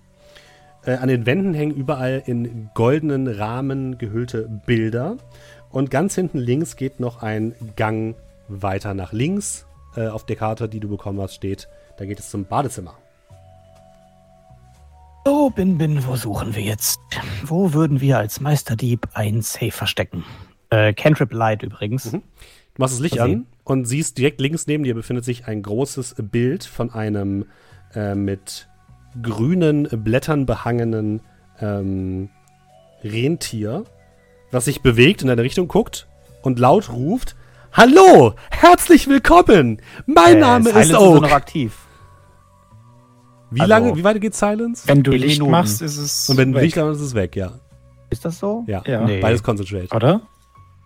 äh, 0.86 0.94
an 0.94 1.08
den 1.08 1.26
Wänden 1.26 1.54
hängen 1.54 1.76
überall 1.76 2.24
in 2.26 2.70
goldenen 2.74 3.28
Rahmen 3.28 3.98
gehüllte 3.98 4.50
Bilder. 4.66 5.18
Und 5.70 5.92
ganz 5.92 6.16
hinten 6.16 6.38
links 6.38 6.76
geht 6.76 7.00
noch 7.00 7.22
ein 7.22 7.56
Gang 7.76 8.16
weiter 8.48 8.94
nach 8.94 9.14
links. 9.14 9.66
Äh, 9.96 10.08
auf 10.08 10.26
der 10.26 10.36
Karte, 10.36 10.70
die 10.70 10.80
du 10.80 10.90
bekommen 10.90 11.22
hast, 11.22 11.36
steht, 11.36 11.68
da 11.98 12.06
geht 12.06 12.20
es 12.20 12.30
zum 12.30 12.46
Badezimmer. 12.46 12.96
So, 15.26 15.52
Bin 15.52 15.78
Bin, 15.78 16.06
wo 16.08 16.16
suchen 16.16 16.56
wir 16.56 16.64
jetzt? 16.64 17.00
Wo 17.44 17.74
würden 17.74 18.02
wir 18.02 18.18
als 18.18 18.42
Meisterdieb 18.42 19.08
ein 19.14 19.44
Safe 19.44 19.72
verstecken? 19.72 20.24
Äh, 20.72 20.94
Cantrip 20.94 21.32
Light 21.32 21.62
übrigens. 21.62 22.12
Mhm. 22.12 22.24
Du 22.74 22.82
machst 22.82 22.96
das 22.96 23.02
Licht 23.02 23.18
Versehen. 23.18 23.42
an 23.42 23.48
und 23.64 23.86
siehst 23.86 24.18
direkt 24.18 24.42
links 24.42 24.66
neben 24.66 24.84
dir 24.84 24.96
befindet 24.96 25.26
sich 25.26 25.48
ein 25.48 25.62
großes 25.62 26.16
Bild 26.32 26.64
von 26.64 26.90
einem 26.92 27.46
äh, 27.94 28.16
mit 28.16 28.68
grünen 29.22 29.88
Blättern 30.04 30.46
behangenen 30.46 31.22
ähm, 31.60 32.30
Rentier, 33.04 33.84
was 34.52 34.66
sich 34.66 34.82
bewegt 34.82 35.22
in 35.22 35.28
deine 35.28 35.44
Richtung 35.44 35.68
guckt 35.68 36.08
und 36.42 36.60
laut 36.60 36.90
ruft: 36.92 37.36
Hallo, 37.74 38.34
herzlich 38.50 39.08
willkommen. 39.08 39.82
Mein 40.06 40.38
Äh, 40.38 40.40
Name 40.40 40.66
Silence 40.70 40.82
ist 40.88 40.92
noch 40.94 41.02
Oak. 41.24 41.32
aktiv. 41.32 41.78
Wie 43.50 43.60
also- 43.62 43.70
lange, 43.70 43.96
wie 43.98 44.04
weit 44.04 44.22
geht 44.22 44.34
Silence? 44.36 44.88
Wenn 44.88 45.04
du 45.04 45.12
Licht 45.12 45.40
Minuten. 45.40 45.52
machst, 45.52 45.82
ist 45.82 45.98
es. 45.98 46.30
und 46.30 46.38
wenn 46.38 46.54
weg. 46.54 46.64
Licht 46.64 46.78
dann 46.78 46.92
ist 46.92 47.02
es 47.02 47.14
weg, 47.14 47.36
ja. 47.36 47.60
Ist 48.10 48.24
das 48.26 48.40
so? 48.40 48.64
Ja, 48.68 48.82
Ja. 48.86 49.02
Nee. 49.06 49.20
beides 49.20 49.44
Concentrate. 49.44 49.94
Oder? 49.96 50.22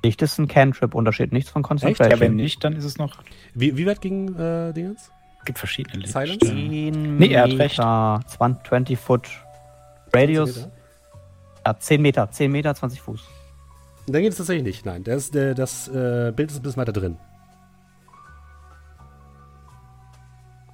Licht 0.04 0.22
ist 0.22 0.38
ein 0.38 0.48
Cantrip-Unterschied, 0.48 1.32
nichts 1.32 1.50
von 1.50 1.62
Echt? 1.64 1.68
Concentration. 1.70 2.12
Ja, 2.12 2.20
wenn 2.20 2.36
nicht, 2.36 2.64
dann 2.64 2.74
ist 2.74 2.86
es 2.86 2.98
noch. 2.98 3.18
Wie, 3.56 3.76
wie 3.78 3.86
weit 3.88 4.02
ging 4.02 4.36
äh, 4.36 4.72
Dingens? 4.74 5.10
Es 5.46 5.48
gibt 5.48 5.60
verschiedene 5.60 6.08
Silence? 6.08 6.44
Lichtstellen. 6.44 6.94
10 6.94 7.18
Nee, 7.18 7.28
er 7.28 7.44
hat 7.44 7.52
recht. 7.52 7.78
Meter, 7.78 8.20
20, 8.26 8.68
20 8.68 8.98
Foot 8.98 9.30
Radius. 10.12 10.68
Ja, 11.64 11.78
10 11.78 12.02
Meter, 12.02 12.32
10 12.32 12.52
Meter, 12.52 12.74
20 12.74 13.00
Fuß. 13.00 13.22
Dann 14.08 14.24
geht 14.24 14.32
es 14.32 14.40
tatsächlich 14.40 14.66
nicht, 14.66 14.86
nein. 14.88 15.04
Der, 15.04 15.54
das 15.54 15.88
äh, 15.88 16.34
Bild 16.36 16.50
ist 16.50 16.58
ein 16.58 16.64
bisschen 16.64 16.82
weiter 16.82 16.94
drin. 16.94 17.18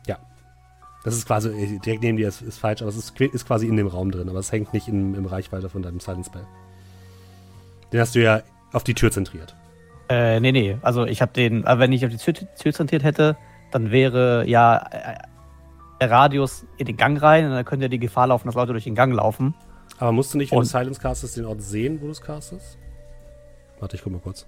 Ja. 0.08 0.18
Das 1.04 1.16
ist 1.16 1.26
quasi, 1.26 1.50
äh, 1.50 1.80
direkt 1.80 2.02
neben 2.02 2.16
dir 2.16 2.30
ist, 2.30 2.42
ist 2.42 2.58
falsch, 2.58 2.82
aber 2.82 2.88
es 2.88 2.96
ist, 2.96 3.20
ist 3.20 3.46
quasi 3.46 3.68
in 3.68 3.76
dem 3.76 3.88
Raum 3.88 4.10
drin, 4.10 4.30
aber 4.30 4.40
es 4.40 4.54
hängt 4.54 4.74
nicht 4.74 4.88
im, 4.88 5.16
im 5.16 5.26
Reichweite 5.26 5.68
von 5.68 5.82
deinem 5.82 6.00
Silence 6.00 6.30
Spell. 6.30 6.48
Den 7.92 8.00
hast 8.00 8.16
du 8.16 8.24
ja 8.24 8.42
auf 8.72 8.86
die 8.86 8.94
Tür 8.94 9.12
zentriert. 9.12 9.54
Äh, 10.08 10.40
nee, 10.40 10.54
nee. 10.54 10.78
Also 10.82 11.06
ich 11.06 11.22
habe 11.22 11.34
den, 11.34 11.68
aber 11.68 11.82
wenn 11.82 11.92
ich 11.92 12.06
auf 12.06 12.12
die 12.12 12.18
Tür, 12.18 12.34
Tür 12.56 12.72
zentriert 12.72 13.04
hätte, 13.04 13.36
dann 13.72 13.92
wäre 13.92 14.48
ja 14.48 14.86
der 16.00 16.12
Radius 16.12 16.66
in 16.78 16.86
den 16.86 16.98
Gang 16.98 17.22
rein 17.22 17.46
und 17.46 17.52
dann 17.52 17.66
könnte 17.66 17.86
ja 17.86 17.90
die 17.90 18.00
Gefahr 18.00 18.28
laufen, 18.28 18.48
dass 18.48 18.56
Leute 18.56 18.72
durch 18.74 18.84
den 18.86 18.96
Gang 18.96 19.14
laufen. 19.14 19.54
Aber 20.00 20.12
musst 20.12 20.34
du 20.34 20.38
nicht, 20.38 20.52
wenn 20.52 20.60
Und- 20.60 20.66
du 20.66 20.70
Silence 20.70 21.00
castest, 21.00 21.38
den 21.38 21.46
Ort 21.46 21.62
sehen, 21.62 22.00
wo 22.02 22.06
du 22.06 22.12
es 22.12 22.22
castest? 22.22 22.78
Warte, 23.80 23.96
ich 23.96 24.04
guck 24.04 24.12
mal 24.14 24.20
kurz. 24.20 24.46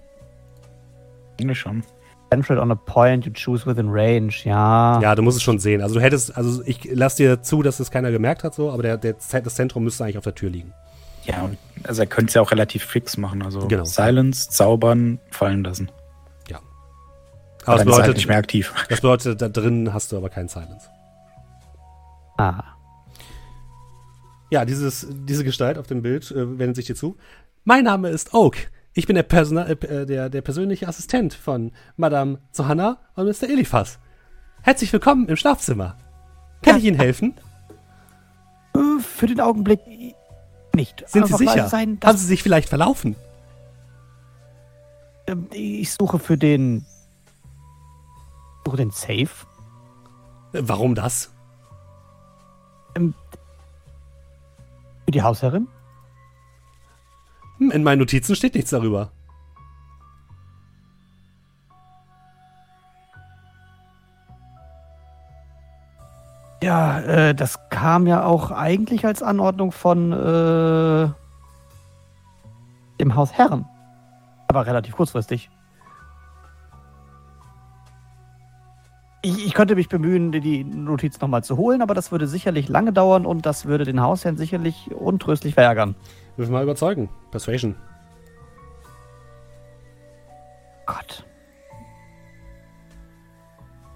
Eigentlich 1.40 1.60
schon. 1.60 1.84
Central 2.32 2.58
on 2.60 2.72
a 2.72 2.76
point 2.76 3.26
you 3.27 3.32
choose 3.32 3.66
within 3.68 3.90
range, 3.90 4.34
ja. 4.43 5.00
Ja, 5.00 5.14
du 5.14 5.22
musst 5.22 5.38
es 5.38 5.43
schon 5.43 5.60
sehen. 5.60 5.82
Also 5.84 5.95
du 5.95 6.02
hättest, 6.02 6.35
also 6.35 6.64
ich 6.66 6.90
lass 6.92 7.16
dir 7.16 7.43
zu, 7.43 7.61
dass 7.61 7.80
es 7.80 7.92
keiner 7.92 8.10
gemerkt 8.11 8.43
hat, 8.43 8.56
so, 8.56 8.72
aber 8.72 8.82
der, 8.82 8.98
der, 8.98 9.14
das 9.14 9.56
Zentrum 9.56 9.84
müsste 9.84 10.03
eigentlich 10.03 10.18
auf 10.18 10.24
der 10.24 10.34
Tür 10.34 10.50
liegen. 10.50 10.74
Ja, 11.26 11.43
und- 11.43 11.58
also 11.84 12.02
er 12.02 12.08
könnte 12.08 12.30
es 12.30 12.34
ja 12.34 12.42
auch 12.42 12.50
relativ 12.52 12.84
fix 12.85 13.18
machen. 13.18 13.43
Also 13.43 13.68
Genau. 13.68 13.85
Silence, 13.85 14.50
zaubern, 14.50 15.19
fallen 15.30 15.64
lassen. 15.64 15.92
Aber 17.66 17.77
das 17.77 17.85
er 17.85 17.85
halt 17.85 17.85
bedeutet, 18.03 18.16
nicht 18.17 18.27
mehr 18.27 18.38
aktiv. 18.38 18.74
das 18.90 19.01
bedeutet, 19.01 19.42
da 19.42 19.50
drin 19.50 19.93
hast 19.93 20.11
du 20.11 20.17
aber 20.17 20.30
keinen 20.30 20.48
Silence. 20.50 20.90
Ah. 22.38 22.64
Ja, 24.50 24.66
dieses, 24.66 25.08
diese 25.09 25.43
Gestalt 25.43 25.77
auf 25.77 25.88
dem 25.88 26.01
Bild 26.01 26.30
äh, 26.32 26.59
wendet 26.59 26.75
sich 26.75 26.85
dir 26.85 26.95
zu. 26.95 27.17
Mein 27.64 27.83
Name 27.85 28.09
ist 28.09 28.33
Oak. 28.33 28.56
Ich 28.93 29.08
bin 29.08 29.16
der, 29.16 29.24
Persona 29.24 29.67
äh, 29.67 30.06
der, 30.06 30.30
der 30.30 30.42
persönliche 30.42 30.88
Assistent 30.88 31.33
von 31.33 31.72
Madame 31.98 32.40
Johanna 32.56 32.98
und 33.16 33.25
Mr. 33.25 33.50
Eliphas. 33.50 33.98
Herzlich 34.61 34.93
willkommen 34.93 35.27
im 35.27 35.35
Schlafzimmer. 35.35 35.98
Kann 36.61 36.75
Ja. 36.75 36.77
ich 36.77 36.85
Ihnen 36.85 36.98
helfen? 37.00 37.33
Äh, 38.75 39.01
Für 39.01 39.25
den 39.27 39.42
Augenblick 39.42 39.80
nicht. 40.75 41.00
Sind 41.08 41.27
Sie 41.27 41.33
Einfach 41.33 41.40
leise 41.40 41.51
sicher? 41.53 41.69
Sein, 41.69 41.90
Haben 41.90 42.00
dass, 42.01 42.19
Sie 42.22 42.27
sich 42.27 42.43
vielleicht 42.43 42.69
verlaufen? 42.69 43.16
ähm, 45.27 45.48
ich 45.51 45.92
suche 45.93 46.19
für 46.19 46.38
den. 46.38 46.85
Suche 48.66 48.77
den 48.77 48.92
Safe. 48.92 49.30
Warum 50.53 50.95
das? 50.95 51.33
Für 52.95 53.11
die 55.08 55.22
Hausherrin. 55.22 55.67
In 57.59 57.83
meinen 57.83 58.00
Notizen 58.00 58.35
steht 58.35 58.56
nichts 58.56 58.72
darüber. 58.72 59.11
Ja, 66.64 67.00
äh, 67.01 67.35
das 67.35 67.59
kam 67.69 68.08
ja 68.08 68.24
auch 68.24 68.51
eigentlich 68.51 69.06
als 69.06 69.22
Anordnung 69.22 69.74
von 69.74 70.14
äh, 70.14 71.09
dem 73.01 73.16
Haus 73.16 73.33
Herren. 73.33 73.66
Aber 74.48 74.66
relativ 74.66 74.95
kurzfristig. 74.95 75.50
Ich, 79.26 79.45
ich 79.48 79.53
könnte 79.53 79.76
mich 79.76 79.88
bemühen, 79.88 80.32
die- 80.34 80.66
Notiz 80.66 81.19
nochmal 81.22 81.43
zu 81.45 81.56
holen, 81.58 81.82
aber 81.82 81.93
das 81.93 82.11
würde 82.11 82.27
sicherlich 82.27 82.68
lange 82.68 82.92
dauern 82.92 83.26
und 83.26 83.45
das 83.45 83.66
würde 83.66 83.85
den 83.85 84.02
Hausherrn 84.02 84.35
sicherlich 84.38 84.92
untröstlich 84.92 85.53
verärgern. 85.53 85.95
Müssen 86.35 86.52
wir 86.52 86.58
mal 86.58 86.64
überzeugen. 86.64 87.10
Persuasion. 87.32 87.76
Gott. 90.85 91.26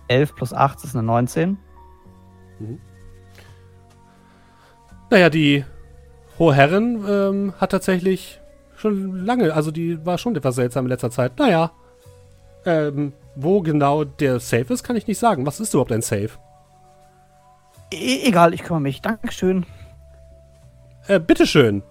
11 0.07 0.33
plus 0.35 0.53
8 0.53 0.81
ist 0.85 0.95
eine 0.95 1.03
19. 1.03 1.57
Naja, 5.09 5.30
die 5.30 5.65
hohe 6.39 6.53
Herrin 6.53 7.03
ähm, 7.07 7.53
hat 7.59 7.72
tatsächlich 7.72 8.39
schon 8.77 9.25
lange, 9.25 9.53
also 9.53 9.72
die 9.72 10.06
war 10.06 10.17
schon 10.17 10.35
etwas 10.38 10.56
seltsam 10.56 10.85
in 10.85 10.89
letzter 10.89 11.11
Zeit. 11.11 11.38
Naja, 11.38 11.72
ähm, 12.65 13.11
wo 13.40 13.61
genau 13.61 14.03
der 14.03 14.40
Safe 14.40 14.74
ist, 14.74 14.83
kann 14.83 14.95
ich 14.95 15.07
nicht 15.07 15.19
sagen. 15.19 15.45
Was 15.45 15.59
ist 15.59 15.74
überhaupt 15.74 15.91
ein 15.91 16.01
Safe? 16.01 16.30
E 17.93 18.24
egal, 18.27 18.53
ich 18.53 18.64
kümmere 18.64 18.82
mich. 18.82 19.01
Dankeschön. 19.01 19.66
Äh, 21.07 21.19
bitteschön. 21.19 21.83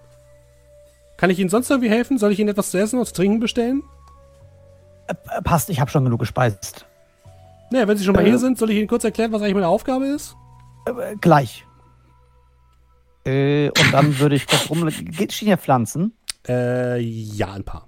Kann 1.16 1.30
ich 1.30 1.38
Ihnen 1.38 1.48
sonst 1.48 1.70
irgendwie 1.70 1.88
helfen? 1.88 2.18
Soll 2.18 2.32
ich 2.32 2.38
Ihnen 2.38 2.50
etwas 2.50 2.70
zu 2.70 2.78
essen 2.78 2.98
und 2.98 3.06
zu 3.06 3.14
trinken 3.14 3.40
bestellen? 3.40 3.82
Äh, 5.06 5.14
passt, 5.42 5.70
ich 5.70 5.80
habe 5.80 5.90
schon 5.90 6.04
genug 6.04 6.20
gespeist. 6.20 6.84
Naja, 7.70 7.88
wenn 7.88 7.96
Sie 7.96 8.04
schon 8.04 8.14
mal 8.14 8.24
Äh. 8.24 8.28
hier 8.28 8.38
sind, 8.38 8.58
soll 8.58 8.70
ich 8.70 8.76
Ihnen 8.76 8.88
kurz 8.88 9.04
erklären, 9.04 9.32
was 9.32 9.40
eigentlich 9.40 9.54
meine 9.54 9.68
Aufgabe 9.68 10.06
ist? 10.06 10.36
Äh, 10.86 11.16
gleich. 11.20 11.64
Äh, 13.24 13.68
und 13.68 13.92
dann 13.92 14.18
würde 14.18 14.34
ich 14.34 14.46
kurz 14.46 14.68
rum. 14.68 14.86
Geht 14.88 15.32
stehen 15.32 15.46
hier 15.46 15.58
Pflanzen? 15.58 16.12
Äh, 16.46 17.00
ja, 17.00 17.52
ein 17.52 17.64
paar. 17.64 17.86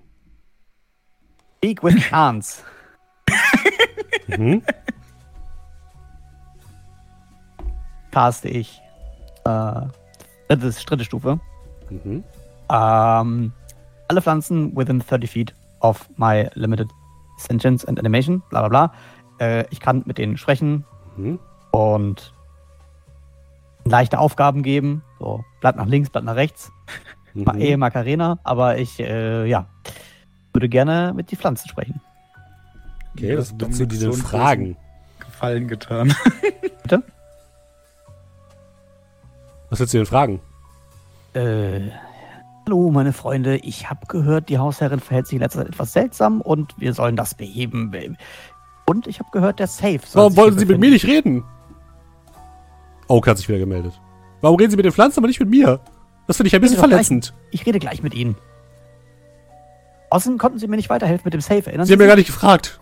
Speak 1.59 1.83
with 1.83 1.97
plants. 2.09 2.63
Mhm. 4.29 4.63
Caste 8.11 8.49
ich. 8.49 8.81
Äh, 9.45 9.81
dritte, 10.49 10.71
dritte 10.87 11.05
Stufe. 11.05 11.41
mhm. 11.91 12.25
Ähm, 12.71 13.53
alle 14.09 14.21
Pflanzen 14.23 14.77
within 14.77 15.01
30 15.01 15.31
feet 15.31 15.55
of 15.81 16.09
my 16.17 16.49
limited 16.55 16.89
sentience 17.39 17.85
and 17.87 17.99
animation. 17.99 18.43
Bla 18.51 18.67
bla 18.67 18.69
bla. 18.69 18.93
Äh, 19.41 19.65
ich 19.71 19.81
kann 19.81 20.03
mit 20.07 20.19
denen 20.19 20.37
sprechen 20.37 20.85
Mhm. 21.17 21.39
und 21.71 22.33
leichte 23.85 24.19
Aufgaben 24.19 24.63
geben. 24.63 25.03
So, 25.19 25.45
Blatt 25.61 25.77
nach 25.77 25.87
links, 25.87 26.11
Blatt 26.11 26.25
nach 26.25 26.37
rechts. 26.37 26.71
Mhm. 27.35 27.47
Ehe 27.59 27.77
Macarena, 27.79 28.39
aber 28.45 28.79
ich, 28.79 29.01
äh, 29.01 29.47
ja, 29.47 29.67
würde 30.53 30.69
gerne 30.69 31.13
mit 31.15 31.31
die 31.31 31.37
Pflanzen 31.37 31.69
sprechen. 31.69 32.01
Okay, 33.19 33.37
was 33.37 33.49
so 33.49 34.07
einen 34.07 34.13
fragen? 34.15 34.77
Gefallen 35.19 35.69
getan. 35.69 36.15
Was 39.71 39.81
willst 39.81 39.93
du 39.93 39.99
denn 39.99 40.07
fragen? 40.07 40.41
Äh, 41.35 41.91
hallo, 42.65 42.91
meine 42.91 43.13
Freunde. 43.13 43.59
Ich 43.59 43.91
habe 43.91 44.07
gehört, 44.09 44.49
die 44.49 44.57
Hausherrin 44.57 44.99
verhält 44.99 45.27
sich 45.27 45.35
in 45.37 45.41
letzter 45.43 45.59
Zeit 45.61 45.69
etwas 45.69 45.93
seltsam 45.93 46.41
und 46.41 46.75
wir 46.79 46.95
sollen 46.95 47.17
das 47.17 47.35
beheben. 47.35 48.17
Und 48.87 49.07
ich 49.07 49.19
habe 49.19 49.29
gehört, 49.31 49.59
der 49.59 49.67
Safe 49.67 50.01
soll 50.07 50.21
Warum 50.23 50.33
sich 50.33 50.39
wollen 50.39 50.59
Sie 50.59 50.65
mit 50.65 50.81
mir 50.81 50.89
befinden. 50.91 50.93
nicht 50.95 51.05
reden? 51.05 51.45
Oak 53.09 53.27
hat 53.27 53.37
sich 53.37 53.49
wieder 53.49 53.59
gemeldet. 53.59 54.01
Warum 54.41 54.57
reden 54.57 54.71
Sie 54.71 54.77
mit 54.77 54.87
den 54.87 54.93
Pflanzen, 54.93 55.19
aber 55.21 55.27
nicht 55.29 55.41
mit 55.41 55.51
mir? 55.51 55.81
Das 56.27 56.39
finde 56.39 56.49
ich 56.49 56.55
ein 56.55 56.63
bisschen 56.63 56.79
gleich- 56.79 56.89
verletzend. 56.89 57.35
Ich 57.51 57.67
rede 57.67 57.79
gleich 57.79 58.03
mit 58.03 58.15
Ihnen. 58.15 58.37
Außerdem 60.09 60.39
konnten 60.39 60.59
Sie 60.59 60.67
mir 60.67 60.77
nicht 60.77 60.89
weiterhelfen 60.89 61.25
mit 61.27 61.35
dem 61.35 61.43
Safe. 61.43 61.67
Erinnern 61.67 61.87
Sie 61.87 61.93
haben 61.93 61.99
mir 61.99 62.07
gar 62.07 62.17
nicht 62.17 62.29
gefragt. 62.29 62.81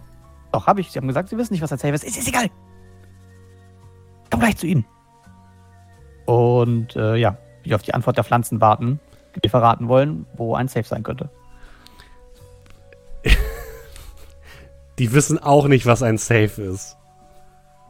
Doch, 0.52 0.66
habe 0.66 0.80
ich. 0.80 0.90
Sie 0.90 0.98
haben 0.98 1.08
gesagt, 1.08 1.28
Sie 1.28 1.36
wissen 1.36 1.52
nicht, 1.52 1.62
was 1.62 1.72
ein 1.72 1.78
Safe 1.78 1.94
ist. 1.94 2.04
Ist, 2.04 2.16
ist 2.16 2.28
egal. 2.28 2.44
Ich 2.44 4.30
komm 4.30 4.40
gleich 4.40 4.56
zu 4.56 4.66
Ihnen. 4.66 4.84
Und 6.26 6.96
äh, 6.96 7.16
ja, 7.16 7.36
wie 7.62 7.74
auf 7.74 7.82
die 7.82 7.94
Antwort 7.94 8.16
der 8.16 8.24
Pflanzen 8.24 8.60
warten, 8.60 9.00
die 9.44 9.48
verraten 9.48 9.88
wollen, 9.88 10.26
wo 10.34 10.54
ein 10.54 10.68
Safe 10.68 10.86
sein 10.86 11.02
könnte. 11.02 11.28
Die 14.98 15.12
wissen 15.12 15.38
auch 15.38 15.68
nicht, 15.68 15.84
was 15.84 16.02
ein 16.02 16.16
Safe 16.16 16.62
ist. 16.62 16.96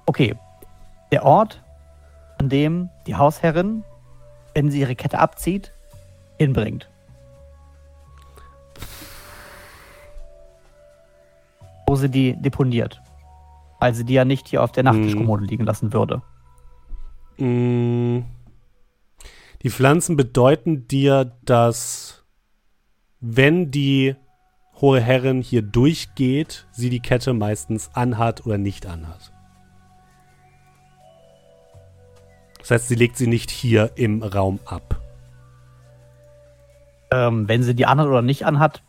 Okay. 0.06 0.34
Der 1.12 1.24
Ort, 1.24 1.62
an 2.38 2.48
dem 2.48 2.90
die 3.06 3.14
Hausherrin, 3.14 3.84
wenn 4.54 4.72
sie 4.72 4.80
ihre 4.80 4.96
Kette 4.96 5.20
abzieht, 5.20 5.72
hinbringt. 6.38 6.88
Wo 11.96 12.00
sie 12.00 12.10
die 12.10 12.36
deponiert. 12.38 13.00
Weil 13.80 13.94
sie 13.94 14.04
die 14.04 14.12
ja 14.12 14.26
nicht 14.26 14.48
hier 14.48 14.62
auf 14.62 14.70
der 14.70 14.82
Nachttischkommode 14.82 15.46
liegen 15.46 15.64
lassen 15.64 15.94
würde. 15.94 16.20
Mm. 17.38 18.18
Die 19.62 19.70
Pflanzen 19.70 20.14
bedeuten 20.14 20.86
dir, 20.86 21.32
dass 21.46 22.22
wenn 23.20 23.70
die 23.70 24.14
hohe 24.78 25.00
Herrin 25.00 25.40
hier 25.40 25.62
durchgeht, 25.62 26.66
sie 26.70 26.90
die 26.90 27.00
Kette 27.00 27.32
meistens 27.32 27.88
anhat 27.94 28.44
oder 28.44 28.58
nicht 28.58 28.84
anhat. 28.84 29.32
Das 32.58 32.72
heißt, 32.72 32.88
sie 32.88 32.94
legt 32.94 33.16
sie 33.16 33.26
nicht 33.26 33.50
hier 33.50 33.92
im 33.94 34.22
Raum 34.22 34.60
ab. 34.66 35.00
Ähm, 37.10 37.48
wenn 37.48 37.62
sie 37.62 37.74
die 37.74 37.86
anhat 37.86 38.06
oder 38.06 38.20
nicht 38.20 38.44
anhat, 38.44 38.82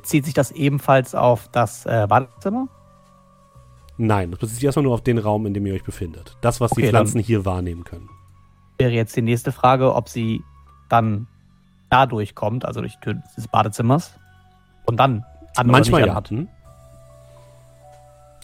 bezieht 0.00 0.24
sich 0.24 0.34
das 0.34 0.50
ebenfalls 0.52 1.14
auf 1.14 1.48
das 1.48 1.86
äh, 1.86 2.06
Badezimmer? 2.08 2.68
Nein, 3.96 4.30
das 4.30 4.38
bezieht 4.38 4.56
sich 4.56 4.64
erstmal 4.64 4.84
nur 4.84 4.94
auf 4.94 5.02
den 5.02 5.18
Raum, 5.18 5.44
in 5.46 5.54
dem 5.54 5.66
ihr 5.66 5.74
euch 5.74 5.84
befindet. 5.84 6.36
Das, 6.40 6.60
was 6.60 6.70
die 6.70 6.82
Okay, 6.82 6.90
Pflanzen 6.90 7.20
hier 7.20 7.44
wahrnehmen 7.44 7.82
können. 7.84 8.08
Wäre 8.78 8.92
jetzt 8.92 9.16
die 9.16 9.22
nächste 9.22 9.50
Frage, 9.50 9.94
ob 9.94 10.08
sie 10.08 10.44
dann 10.88 11.26
da 11.90 12.06
durchkommt, 12.06 12.64
also 12.64 12.80
durch 12.80 12.94
die 12.94 13.00
Tür 13.00 13.22
des 13.36 13.48
Badezimmers. 13.48 14.14
Und 14.86 14.98
dann 14.98 15.24
Manchmal 15.64 16.02
ja. 16.02 16.08
anhat. 16.08 16.30
Hm? 16.30 16.48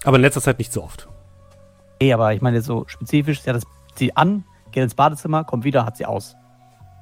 Aber 0.05 0.17
in 0.17 0.23
letzter 0.23 0.41
Zeit 0.41 0.59
nicht 0.59 0.73
so 0.73 0.83
oft. 0.83 1.09
Nee, 2.01 2.13
aber 2.13 2.35
ich 2.35 2.43
meine 2.43 2.61
so 2.61 2.85
spezifisch, 2.89 3.41
sie 3.43 3.51
hat 3.51 3.57
das 3.57 3.65
sie 3.95 4.17
an, 4.17 4.45
geht 4.73 4.83
ins 4.83 4.95
Badezimmer, 4.95 5.45
kommt 5.45 5.65
wieder, 5.65 5.87
hat 5.87 5.97
sie 5.97 6.07
aus. 6.07 6.37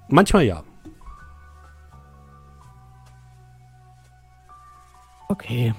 Manchmal 0.08 0.44
ja. 0.44 0.62
Okay. 5.32 5.72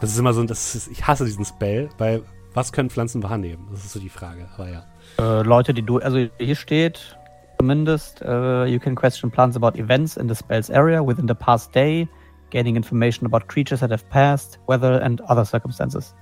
Das 0.00 0.10
ist 0.10 0.18
immer 0.18 0.32
so, 0.32 0.42
das 0.44 0.74
ist, 0.74 0.88
ich 0.88 1.06
hasse 1.06 1.26
diesen 1.26 1.44
Spell, 1.44 1.90
weil 1.98 2.22
was 2.54 2.72
können 2.72 2.88
Pflanzen 2.88 3.22
wahrnehmen? 3.22 3.68
Das 3.70 3.84
ist 3.84 3.92
so 3.92 4.00
die 4.00 4.08
Frage. 4.08 4.48
Aber 4.54 4.70
ja. 4.70 4.86
Äh, 5.18 5.42
Leute, 5.42 5.74
die 5.74 5.82
du, 5.82 5.98
also 5.98 6.26
hier 6.38 6.56
steht 6.56 7.18
zumindest, 7.58 8.22
äh, 8.22 8.64
you 8.64 8.78
can 8.78 8.94
question 8.94 9.30
plans 9.30 9.56
about 9.56 9.78
events 9.78 10.16
in 10.16 10.26
the 10.26 10.34
spell's 10.34 10.70
area 10.70 11.06
within 11.06 11.28
the 11.28 11.34
past 11.34 11.74
day, 11.74 12.08
gaining 12.50 12.76
information 12.76 13.26
about 13.26 13.46
creatures 13.46 13.80
that 13.80 13.90
have 13.90 14.04
passed, 14.08 14.58
weather 14.66 15.02
and 15.02 15.20
other 15.28 15.44
circumstances. 15.44 16.14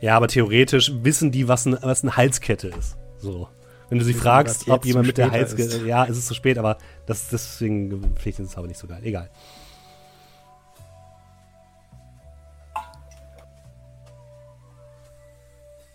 Ja, 0.00 0.16
aber 0.16 0.28
theoretisch 0.28 0.92
wissen 1.02 1.32
die, 1.32 1.48
was, 1.48 1.66
ein, 1.66 1.76
was 1.82 2.04
eine 2.04 2.16
Halskette 2.16 2.68
ist. 2.68 2.96
So. 3.18 3.48
Wenn 3.88 3.98
du 3.98 4.04
sie 4.04 4.14
fragst, 4.14 4.68
ob 4.68 4.84
jemand 4.84 5.06
mit 5.06 5.16
der 5.18 5.32
ist. 5.34 5.82
Ja, 5.86 6.04
es 6.04 6.18
ist 6.18 6.26
zu 6.26 6.34
spät, 6.34 6.58
aber 6.58 6.76
das, 7.06 7.28
deswegen 7.28 8.14
vielleicht 8.16 8.38
ist 8.38 8.50
es 8.50 8.56
aber 8.56 8.66
nicht 8.66 8.78
so 8.78 8.86
geil. 8.86 9.00
Egal. 9.02 9.30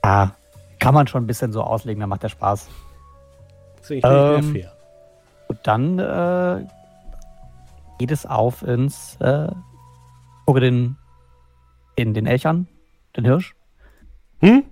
Ja, 0.04 0.36
kann 0.80 0.94
man 0.94 1.08
schon 1.08 1.24
ein 1.24 1.28
bisschen 1.28 1.54
so 1.54 1.62
auslegen, 1.62 2.00
dann 2.00 2.10
macht 2.10 2.24
der 2.24 2.30
Spaß. 2.30 2.68
Deswegen 3.80 4.02
finde 4.02 4.38
ich 4.40 4.46
Ähm, 4.46 4.52
fair. 4.54 4.74
Und 5.48 5.60
dann 5.64 6.00
äh, 6.00 6.66
geht 8.00 8.12
es 8.12 8.26
auf 8.26 8.64
ins 8.64 9.16
äh, 9.22 9.48
gucke 10.46 10.60
den, 10.60 10.98
den, 11.98 12.14
den 12.14 12.26
Elch 12.26 12.48
an, 12.48 12.68
den 13.16 13.26
Hirsch. 13.26 13.56
Hm? 14.40 14.64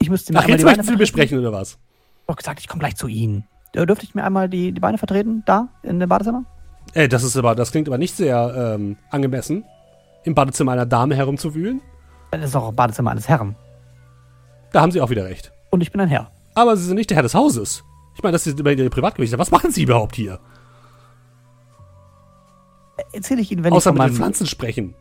Ich 0.00 0.10
müsste 0.10 0.32
mir 0.32 0.40
Ach, 0.40 0.48
jetzt 0.48 0.60
Sie 0.60 0.66
vertreten. 0.66 0.98
besprechen, 0.98 1.38
oder 1.38 1.52
was? 1.52 1.78
Ich 2.24 2.28
hab 2.28 2.36
gesagt, 2.38 2.60
ich 2.60 2.68
komme 2.68 2.80
gleich 2.80 2.96
zu 2.96 3.06
Ihnen. 3.06 3.44
Äh, 3.74 3.86
Dürfte 3.86 4.04
ich 4.04 4.14
mir 4.14 4.24
einmal 4.24 4.48
die, 4.48 4.72
die 4.72 4.80
Beine 4.80 4.98
vertreten, 4.98 5.42
da, 5.46 5.68
in 5.82 6.00
dem 6.00 6.08
Badezimmer? 6.08 6.44
Ey, 6.94 7.08
das 7.08 7.22
ist 7.22 7.36
aber, 7.36 7.54
das 7.54 7.70
klingt 7.70 7.88
aber 7.88 7.98
nicht 7.98 8.16
sehr 8.16 8.74
ähm, 8.76 8.96
angemessen, 9.10 9.64
im 10.24 10.34
Badezimmer 10.34 10.72
einer 10.72 10.86
Dame 10.86 11.16
herumzuwühlen. 11.16 11.80
Das 12.30 12.42
ist 12.44 12.56
auch 12.56 12.68
ein 12.68 12.76
Badezimmer 12.76 13.10
eines 13.10 13.28
Herren. 13.28 13.56
Da 14.72 14.80
haben 14.80 14.90
Sie 14.90 15.00
auch 15.00 15.10
wieder 15.10 15.24
recht. 15.24 15.52
Und 15.70 15.82
ich 15.82 15.92
bin 15.92 16.00
ein 16.00 16.08
Herr. 16.08 16.30
Aber 16.54 16.76
Sie 16.76 16.84
sind 16.84 16.96
nicht 16.96 17.10
der 17.10 17.16
Herr 17.16 17.22
des 17.22 17.34
Hauses. 17.34 17.84
Ich 18.16 18.22
meine, 18.22 18.32
das 18.32 18.46
ist 18.46 18.58
über 18.58 18.72
Ihr 18.72 18.90
Privatgewicht. 18.90 19.36
Was 19.38 19.50
machen 19.50 19.70
Sie 19.70 19.82
überhaupt 19.82 20.16
hier? 20.16 20.40
Erzähle 23.12 23.40
ich 23.40 23.50
Ihnen, 23.50 23.64
wenn 23.64 23.72
Außer 23.72 23.90
ich 23.90 23.94
mit 23.94 24.02
von 24.02 24.06
den 24.06 24.12
meinem, 24.12 24.16
Pflanzen 24.16 24.46
sprechen. 24.46 24.94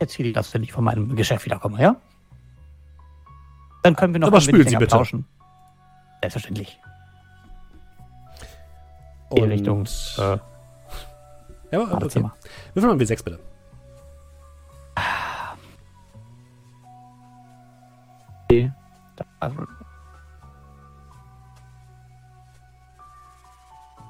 Erzähl 0.00 0.32
das, 0.32 0.52
wenn 0.54 0.62
ich 0.62 0.72
von 0.72 0.84
meinem 0.84 1.14
Geschäft 1.16 1.44
wiederkomme, 1.44 1.80
ja? 1.80 1.96
Dann 3.82 3.94
können 3.94 4.14
wir 4.14 4.20
noch 4.20 4.28
Aber 4.28 4.38
ein 4.38 4.46
wenig 4.46 4.68
Sie 4.68 4.76
bitte. 4.76 4.86
plauschen. 4.86 5.26
Selbstverständlich. 6.20 6.80
In 9.30 9.42
Und- 9.42 9.50
Richtung 9.50 9.84
äh, 10.18 10.38
ja, 11.72 11.82
aber, 11.82 12.06
okay. 12.06 12.24
Würfel 12.74 12.88
mal 12.94 12.96
W6 12.96 13.24
bitte. 13.24 13.40
Okay. 18.44 18.72
Da- 19.16 19.52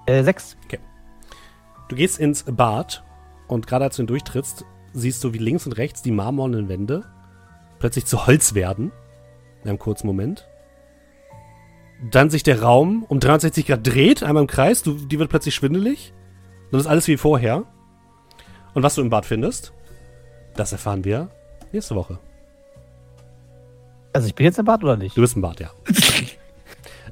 Äh, 0.06 0.22
sechs. 0.22 0.56
Du 1.88 1.96
gehst 1.96 2.18
ins 2.18 2.44
Bad 2.44 3.02
und 3.48 3.66
gerade 3.66 3.84
als 3.86 3.96
du 3.96 4.02
ihn 4.02 4.06
durchtrittst, 4.06 4.64
siehst 4.92 5.22
du, 5.24 5.32
wie 5.32 5.38
links 5.38 5.66
und 5.66 5.72
rechts 5.72 6.02
die 6.02 6.10
marmornen 6.10 6.68
Wände 6.68 7.04
plötzlich 7.78 8.06
zu 8.06 8.26
Holz 8.26 8.54
werden. 8.54 8.92
In 9.62 9.70
einem 9.70 9.78
kurzen 9.78 10.06
Moment. 10.06 10.46
Dann 12.02 12.30
sich 12.30 12.42
der 12.42 12.62
Raum 12.62 13.04
um 13.08 13.20
360 13.20 13.66
Grad 13.66 13.86
dreht, 13.86 14.22
einmal 14.22 14.42
im 14.42 14.46
Kreis. 14.46 14.82
Du, 14.82 14.94
die 14.94 15.18
wird 15.18 15.30
plötzlich 15.30 15.54
schwindelig. 15.54 16.12
Dann 16.70 16.80
ist 16.80 16.86
alles 16.86 17.08
wie 17.08 17.16
vorher. 17.16 17.64
Und 18.74 18.82
was 18.82 18.94
du 18.94 19.00
im 19.00 19.10
Bad 19.10 19.24
findest, 19.24 19.72
das 20.54 20.72
erfahren 20.72 21.04
wir 21.04 21.30
nächste 21.72 21.94
Woche. 21.94 22.18
Also 24.12 24.28
ich 24.28 24.34
bin 24.34 24.44
jetzt 24.44 24.58
im 24.58 24.64
Bad 24.64 24.84
oder 24.84 24.96
nicht? 24.96 25.16
Du 25.16 25.20
bist 25.20 25.36
im 25.36 25.42
Bad, 25.42 25.60
ja. 25.60 25.70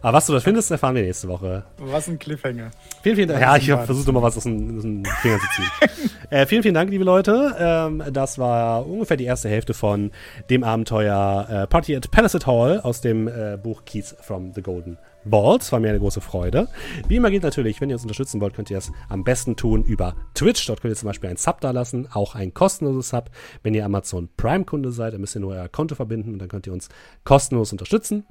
Aber 0.05 0.19
was 0.19 0.27
du 0.27 0.35
da 0.35 0.41
findest, 0.41 0.71
erfahren 0.71 0.95
wir 0.95 1.03
nächste 1.03 1.29
Woche. 1.29 1.65
Was 1.79 2.09
ein 2.09 2.19
Cliffhanger. 2.19 2.73
Vielen, 3.03 3.17
vielen 3.17 3.29
Dank. 3.29 3.41
Ja, 3.41 3.57
ich 3.57 3.71
habe 3.71 3.87
versucht, 3.87 4.07
nochmal 4.07 4.23
was 4.23 4.37
aus 4.37 4.43
den, 4.43 4.77
aus 4.77 4.83
den 4.83 5.03
Fingern 5.23 5.41
zu 5.41 5.47
ziehen. 5.57 6.11
äh, 6.31 6.45
vielen, 6.45 6.63
vielen 6.63 6.75
Dank, 6.75 6.91
liebe 6.91 7.05
Leute. 7.05 7.57
Ähm, 7.59 8.03
das 8.13 8.39
war 8.39 8.87
ungefähr 8.87 9.17
die 9.17 9.25
erste 9.25 9.49
Hälfte 9.49 9.73
von 9.73 10.11
dem 10.51 10.63
Abenteuer 10.63 11.47
äh, 11.49 11.67
Party 11.69 11.97
at 11.97 12.11
Palisade 12.11 12.45
Hall 12.45 12.81
aus 12.81 13.01
dem 13.01 13.29
äh, 13.29 13.57
Buch 13.57 13.87
Keys 13.87 14.15
from 14.21 14.53
the 14.53 14.61
Golden 14.61 14.99
Es 15.25 15.73
war 15.73 15.81
mir 15.81 15.89
eine 15.89 15.99
große 15.99 16.21
Freude. 16.21 16.69
Wie 17.09 17.17
immer 17.17 17.31
gilt 17.31 17.43
natürlich, 17.43 17.81
wenn 17.81 17.89
ihr 17.89 17.97
uns 17.97 18.03
unterstützen 18.03 18.41
wollt, 18.41 18.55
könnt 18.55 18.71
ihr 18.71 18.79
es 18.79 18.93
am 19.09 19.25
besten 19.25 19.57
tun 19.57 19.83
über 19.83 20.15
Twitch. 20.35 20.67
Dort 20.67 20.83
könnt 20.83 20.93
ihr 20.93 20.97
zum 20.97 21.07
Beispiel 21.07 21.29
einen 21.29 21.39
Sub 21.39 21.61
da 21.61 21.71
lassen, 21.71 22.09
auch 22.13 22.35
ein 22.35 22.53
kostenloses 22.53 23.09
Sub. 23.09 23.31
Wenn 23.63 23.75
ihr 23.75 23.85
Amazon 23.85 24.29
Prime-Kunde 24.37 24.93
seid, 24.93 25.15
dann 25.15 25.21
müsst 25.21 25.35
ihr 25.35 25.41
nur 25.41 25.55
euer 25.55 25.69
Konto 25.69 25.95
verbinden 25.95 26.33
und 26.35 26.39
dann 26.41 26.49
könnt 26.49 26.67
ihr 26.67 26.73
uns 26.73 26.89
kostenlos 27.25 27.73
unterstützen. 27.73 28.27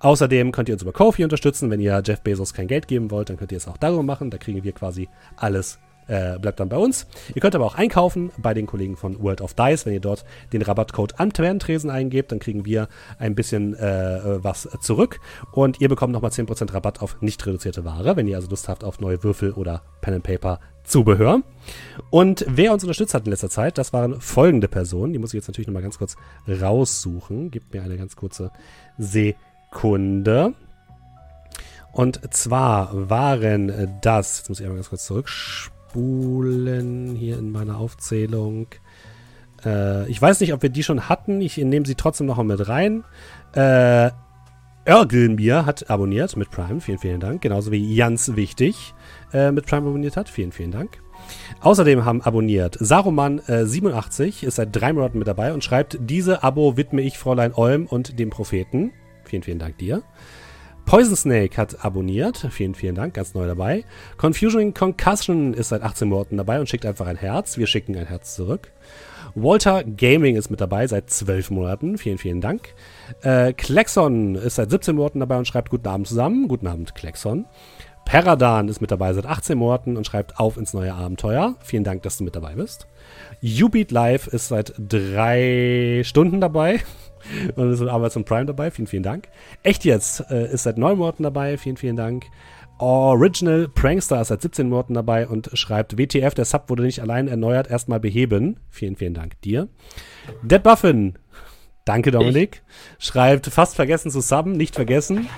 Außerdem 0.00 0.52
könnt 0.52 0.68
ihr 0.68 0.74
uns 0.74 0.82
über 0.82 0.92
Kofi 0.92 1.22
unterstützen. 1.22 1.70
Wenn 1.70 1.80
ihr 1.80 2.02
Jeff 2.04 2.22
Bezos 2.22 2.54
kein 2.54 2.66
Geld 2.66 2.88
geben 2.88 3.10
wollt, 3.10 3.28
dann 3.28 3.36
könnt 3.36 3.52
ihr 3.52 3.58
es 3.58 3.68
auch 3.68 3.76
darüber 3.76 4.02
machen. 4.02 4.30
Da 4.30 4.38
kriegen 4.38 4.64
wir 4.64 4.72
quasi 4.72 5.08
alles 5.36 5.78
äh, 6.08 6.38
bleibt 6.38 6.60
dann 6.60 6.68
bei 6.68 6.76
uns. 6.76 7.06
Ihr 7.34 7.40
könnt 7.40 7.54
aber 7.54 7.64
auch 7.64 7.74
einkaufen 7.74 8.30
bei 8.38 8.54
den 8.54 8.66
Kollegen 8.66 8.96
von 8.96 9.22
World 9.22 9.40
of 9.40 9.54
Dice. 9.54 9.86
Wenn 9.86 9.94
ihr 9.94 10.00
dort 10.00 10.24
den 10.52 10.62
Rabattcode 10.62 11.18
Antwerpentresen 11.18 11.90
eingebt, 11.90 12.32
dann 12.32 12.38
kriegen 12.38 12.64
wir 12.64 12.88
ein 13.18 13.34
bisschen 13.34 13.74
äh, 13.74 14.42
was 14.42 14.68
zurück 14.80 15.20
und 15.52 15.80
ihr 15.80 15.88
bekommt 15.88 16.12
nochmal 16.12 16.30
10% 16.30 16.72
Rabatt 16.72 17.02
auf 17.02 17.20
nicht 17.20 17.44
reduzierte 17.46 17.84
Ware, 17.84 18.16
wenn 18.16 18.26
ihr 18.26 18.36
also 18.36 18.48
Lust 18.48 18.68
habt 18.68 18.84
auf 18.84 19.00
neue 19.00 19.22
Würfel 19.22 19.52
oder 19.52 19.82
Pen 20.00 20.14
and 20.14 20.24
Paper 20.24 20.60
Zubehör. 20.84 21.42
Und 22.10 22.44
wer 22.48 22.72
uns 22.72 22.82
unterstützt 22.82 23.14
hat 23.14 23.24
in 23.24 23.30
letzter 23.30 23.50
Zeit, 23.50 23.78
das 23.78 23.92
waren 23.92 24.20
folgende 24.20 24.68
Personen. 24.68 25.12
Die 25.12 25.18
muss 25.18 25.30
ich 25.30 25.38
jetzt 25.38 25.48
natürlich 25.48 25.68
nochmal 25.68 25.82
ganz 25.82 25.98
kurz 25.98 26.16
raussuchen. 26.48 27.50
Gebt 27.50 27.72
mir 27.72 27.82
eine 27.82 27.96
ganz 27.96 28.16
kurze 28.16 28.50
Sekunde. 28.98 30.54
Und 31.92 32.34
zwar 32.34 33.10
waren 33.10 33.98
das, 34.00 34.38
jetzt 34.38 34.48
muss 34.48 34.60
ich 34.60 34.66
einmal 34.66 34.78
ganz 34.78 34.88
kurz 34.88 35.06
zurückspulen 35.92 37.14
hier 37.14 37.38
in 37.38 37.52
meiner 37.52 37.78
Aufzählung. 37.78 38.66
Äh, 39.64 40.08
ich 40.10 40.20
weiß 40.20 40.40
nicht, 40.40 40.52
ob 40.52 40.62
wir 40.62 40.70
die 40.70 40.82
schon 40.82 41.08
hatten. 41.08 41.40
Ich 41.40 41.56
nehme 41.56 41.86
sie 41.86 41.94
trotzdem 41.94 42.26
noch 42.26 42.36
mal 42.36 42.44
mit 42.44 42.68
rein. 42.68 43.04
Äh, 43.54 44.10
Örgelmir 44.88 45.64
hat 45.64 45.90
abonniert 45.90 46.36
mit 46.36 46.50
Prime. 46.50 46.80
Vielen, 46.80 46.98
vielen 46.98 47.20
Dank. 47.20 47.42
Genauso 47.42 47.70
wie 47.70 47.94
Jans 47.94 48.34
Wichtig 48.34 48.94
äh, 49.32 49.52
mit 49.52 49.66
Prime 49.66 49.86
abonniert 49.88 50.16
hat. 50.16 50.28
Vielen, 50.28 50.52
vielen 50.52 50.72
Dank. 50.72 51.00
Außerdem 51.60 52.04
haben 52.04 52.20
abonniert 52.20 52.78
Saruman87, 52.78 54.44
ist 54.44 54.56
seit 54.56 54.74
drei 54.74 54.92
Monaten 54.92 55.18
mit 55.18 55.28
dabei 55.28 55.52
und 55.52 55.62
schreibt, 55.62 55.98
diese 56.00 56.42
Abo 56.42 56.76
widme 56.76 57.00
ich 57.00 57.16
Fräulein 57.16 57.54
Olm 57.54 57.86
und 57.86 58.18
dem 58.18 58.30
Propheten. 58.30 58.92
Vielen, 59.24 59.44
vielen 59.44 59.60
Dank 59.60 59.78
dir. 59.78 60.02
Poison 60.84 61.16
Snake 61.16 61.56
hat 61.56 61.84
abonniert. 61.84 62.46
Vielen, 62.50 62.74
vielen 62.74 62.94
Dank, 62.94 63.14
ganz 63.14 63.34
neu 63.34 63.46
dabei. 63.46 63.84
Confusion 64.16 64.74
Concussion 64.74 65.54
ist 65.54 65.68
seit 65.68 65.82
18 65.82 66.08
Monaten 66.08 66.36
dabei 66.36 66.60
und 66.60 66.68
schickt 66.68 66.84
einfach 66.84 67.06
ein 67.06 67.16
Herz. 67.16 67.56
Wir 67.56 67.66
schicken 67.66 67.96
ein 67.96 68.06
Herz 68.06 68.34
zurück. 68.34 68.72
Walter 69.34 69.84
Gaming 69.84 70.36
ist 70.36 70.50
mit 70.50 70.60
dabei 70.60 70.86
seit 70.86 71.08
12 71.08 71.50
Monaten. 71.50 71.96
Vielen, 71.96 72.18
vielen 72.18 72.40
Dank. 72.40 72.74
Äh, 73.22 73.52
Klexon 73.54 74.34
ist 74.34 74.56
seit 74.56 74.70
17 74.70 74.94
Monaten 74.94 75.20
dabei 75.20 75.38
und 75.38 75.46
schreibt 75.46 75.70
Guten 75.70 75.88
Abend 75.88 76.08
zusammen. 76.08 76.48
Guten 76.48 76.66
Abend, 76.66 76.94
Klexon. 76.94 77.46
Peradan 78.04 78.68
ist 78.68 78.80
mit 78.80 78.90
dabei 78.90 79.14
seit 79.14 79.26
18 79.26 79.56
Monaten 79.56 79.96
und 79.96 80.06
schreibt 80.06 80.38
auf 80.38 80.56
ins 80.56 80.74
neue 80.74 80.92
Abenteuer. 80.92 81.54
Vielen 81.60 81.84
Dank, 81.84 82.02
dass 82.02 82.18
du 82.18 82.24
mit 82.24 82.36
dabei 82.36 82.54
bist. 82.56 82.86
Ubeat 83.42 83.90
Live 83.90 84.26
ist 84.26 84.48
seit 84.48 84.74
drei 84.76 86.02
Stunden 86.04 86.40
dabei 86.40 86.80
und 87.56 87.72
ist 87.72 87.80
mit 87.80 87.88
Amazon 87.88 88.24
Prime 88.24 88.46
dabei. 88.46 88.70
Vielen, 88.70 88.86
vielen 88.86 89.02
Dank. 89.02 89.28
Echt 89.62 89.84
jetzt 89.84 90.24
äh, 90.30 90.52
ist 90.52 90.64
seit 90.64 90.78
neun 90.78 90.98
Monaten 90.98 91.22
dabei. 91.22 91.56
Vielen, 91.58 91.76
vielen 91.76 91.96
Dank. 91.96 92.26
Original 92.78 93.68
Prankster 93.68 94.20
ist 94.20 94.28
seit 94.28 94.42
17 94.42 94.68
Monaten 94.68 94.94
dabei 94.94 95.28
und 95.28 95.50
schreibt, 95.52 95.98
WTF, 95.98 96.34
der 96.34 96.44
Sub 96.44 96.68
wurde 96.68 96.82
nicht 96.82 97.00
allein 97.00 97.28
erneuert, 97.28 97.70
erstmal 97.70 98.00
beheben. 98.00 98.58
Vielen, 98.70 98.96
vielen 98.96 99.14
Dank 99.14 99.40
dir. 99.42 99.68
Dead 100.42 100.62
Buffin, 100.62 101.16
danke 101.84 102.10
Dominik, 102.10 102.62
schreibt, 102.98 103.46
fast 103.46 103.76
vergessen 103.76 104.10
zu 104.10 104.20
subben, 104.20 104.52
nicht 104.52 104.74
vergessen. 104.74 105.28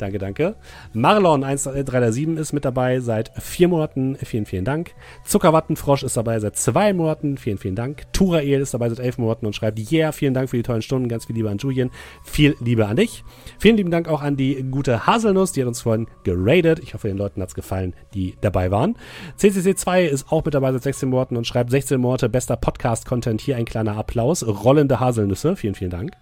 Danke, 0.00 0.18
danke. 0.18 0.56
Marlon 0.94 1.44
1337 1.44 2.38
ist 2.38 2.52
mit 2.54 2.64
dabei 2.64 3.00
seit 3.00 3.30
vier 3.38 3.68
Monaten. 3.68 4.16
Vielen, 4.16 4.46
vielen 4.46 4.64
Dank. 4.64 4.92
Zuckerwattenfrosch 5.24 6.04
ist 6.04 6.16
dabei 6.16 6.40
seit 6.40 6.56
zwei 6.56 6.94
Monaten. 6.94 7.36
Vielen, 7.36 7.58
vielen 7.58 7.74
Dank. 7.74 8.10
Turael 8.14 8.62
ist 8.62 8.72
dabei 8.72 8.88
seit 8.88 8.98
elf 8.98 9.18
Monaten 9.18 9.44
und 9.44 9.54
schreibt, 9.54 9.78
yeah, 9.92 10.10
vielen 10.12 10.32
Dank 10.32 10.48
für 10.48 10.56
die 10.56 10.62
tollen 10.62 10.80
Stunden. 10.80 11.08
Ganz 11.08 11.26
viel 11.26 11.36
Liebe 11.36 11.50
an 11.50 11.58
Julian. 11.58 11.90
Viel 12.24 12.56
Liebe 12.60 12.86
an 12.86 12.96
dich. 12.96 13.24
Vielen 13.58 13.76
lieben 13.76 13.90
Dank 13.90 14.08
auch 14.08 14.22
an 14.22 14.36
die 14.36 14.64
gute 14.70 15.06
Haselnuss. 15.06 15.52
Die 15.52 15.60
hat 15.60 15.68
uns 15.68 15.82
vorhin 15.82 16.06
geradet. 16.24 16.78
Ich 16.78 16.94
hoffe, 16.94 17.08
den 17.08 17.18
Leuten 17.18 17.42
hat's 17.42 17.54
gefallen, 17.54 17.92
die 18.14 18.36
dabei 18.40 18.70
waren. 18.70 18.96
CCC2 19.38 20.06
ist 20.06 20.32
auch 20.32 20.46
mit 20.46 20.54
dabei 20.54 20.72
seit 20.72 20.84
16 20.84 21.10
Monaten 21.10 21.36
und 21.36 21.46
schreibt 21.46 21.70
16 21.70 22.00
Monate 22.00 22.30
bester 22.30 22.56
Podcast-Content. 22.56 23.42
Hier 23.42 23.56
ein 23.56 23.66
kleiner 23.66 23.98
Applaus. 23.98 24.46
Rollende 24.46 24.98
Haselnüsse. 24.98 25.56
Vielen, 25.56 25.74
vielen 25.74 25.90
Dank. 25.90 26.12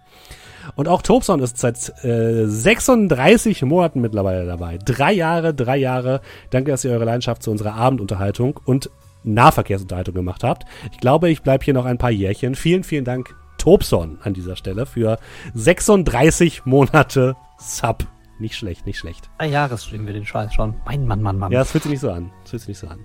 Und 0.77 0.89
auch 0.89 1.03
Tobson 1.03 1.41
ist 1.41 1.59
seit 1.59 2.05
äh, 2.05 2.47
36 2.47 3.63
Monaten 3.63 4.01
mittlerweile 4.01 4.47
dabei. 4.47 4.79
Drei 4.79 5.13
Jahre, 5.13 5.55
drei 5.55 5.77
Jahre. 5.77 6.21
Danke, 6.51 6.71
dass 6.71 6.85
ihr 6.85 6.93
eure 6.93 7.05
Leidenschaft 7.05 7.43
zu 7.43 7.51
unserer 7.51 7.75
Abendunterhaltung 7.75 8.61
und 8.65 8.91
Nahverkehrsunterhaltung 9.25 10.15
gemacht 10.15 10.45
habt. 10.45 10.65
Ich 10.93 10.99
glaube, 10.99 11.31
ich 11.31 11.43
bleibe 11.43 11.65
hier 11.65 11.75
noch 11.75 11.85
ein 11.85 11.99
paar 11.99 12.11
Jährchen. 12.11 12.55
Vielen, 12.55 12.85
vielen 12.85 13.05
Dank, 13.05 13.35
Tobson, 13.59 14.19
an 14.23 14.35
dieser 14.35 14.57
Stelle 14.57 14.87
für 14.87 15.19
36 15.55 16.65
Monate 16.65 17.37
Sub. 17.59 18.07
Nicht 18.39 18.57
schlecht, 18.57 18.87
nicht 18.87 18.99
schlecht. 18.99 19.29
Drei 19.39 19.49
Jahre 19.49 19.77
streamen 19.77 20.07
wir 20.07 20.15
den 20.15 20.25
Scheiß 20.25 20.55
schon. 20.55 20.77
Mein 20.87 21.07
Mann, 21.07 21.21
Mann, 21.21 21.39
Mann. 21.39 21.51
Ja, 21.51 21.61
das 21.61 21.73
fühlt 21.73 21.83
sich 21.83 21.91
nicht 21.91 22.01
so 22.01 22.11
an. 22.11 22.31
Das 22.43 22.51
fühlt 22.51 22.63
sich 22.63 22.69
nicht 22.69 22.79
so 22.79 22.87
an. 22.87 23.01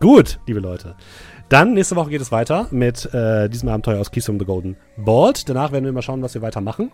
Gut, 0.00 0.40
liebe 0.46 0.60
Leute. 0.60 0.96
Dann 1.50 1.74
nächste 1.74 1.96
Woche 1.96 2.10
geht 2.10 2.20
es 2.20 2.30
weiter 2.30 2.68
mit 2.70 3.12
äh, 3.12 3.48
diesem 3.48 3.68
Abenteuer 3.70 4.00
aus 4.00 4.12
Keys 4.12 4.24
from 4.24 4.38
the 4.38 4.44
Golden 4.44 4.76
Vault. 4.96 5.48
Danach 5.48 5.72
werden 5.72 5.84
wir 5.84 5.90
mal 5.90 6.00
schauen, 6.00 6.22
was 6.22 6.32
wir 6.32 6.42
weitermachen. 6.42 6.92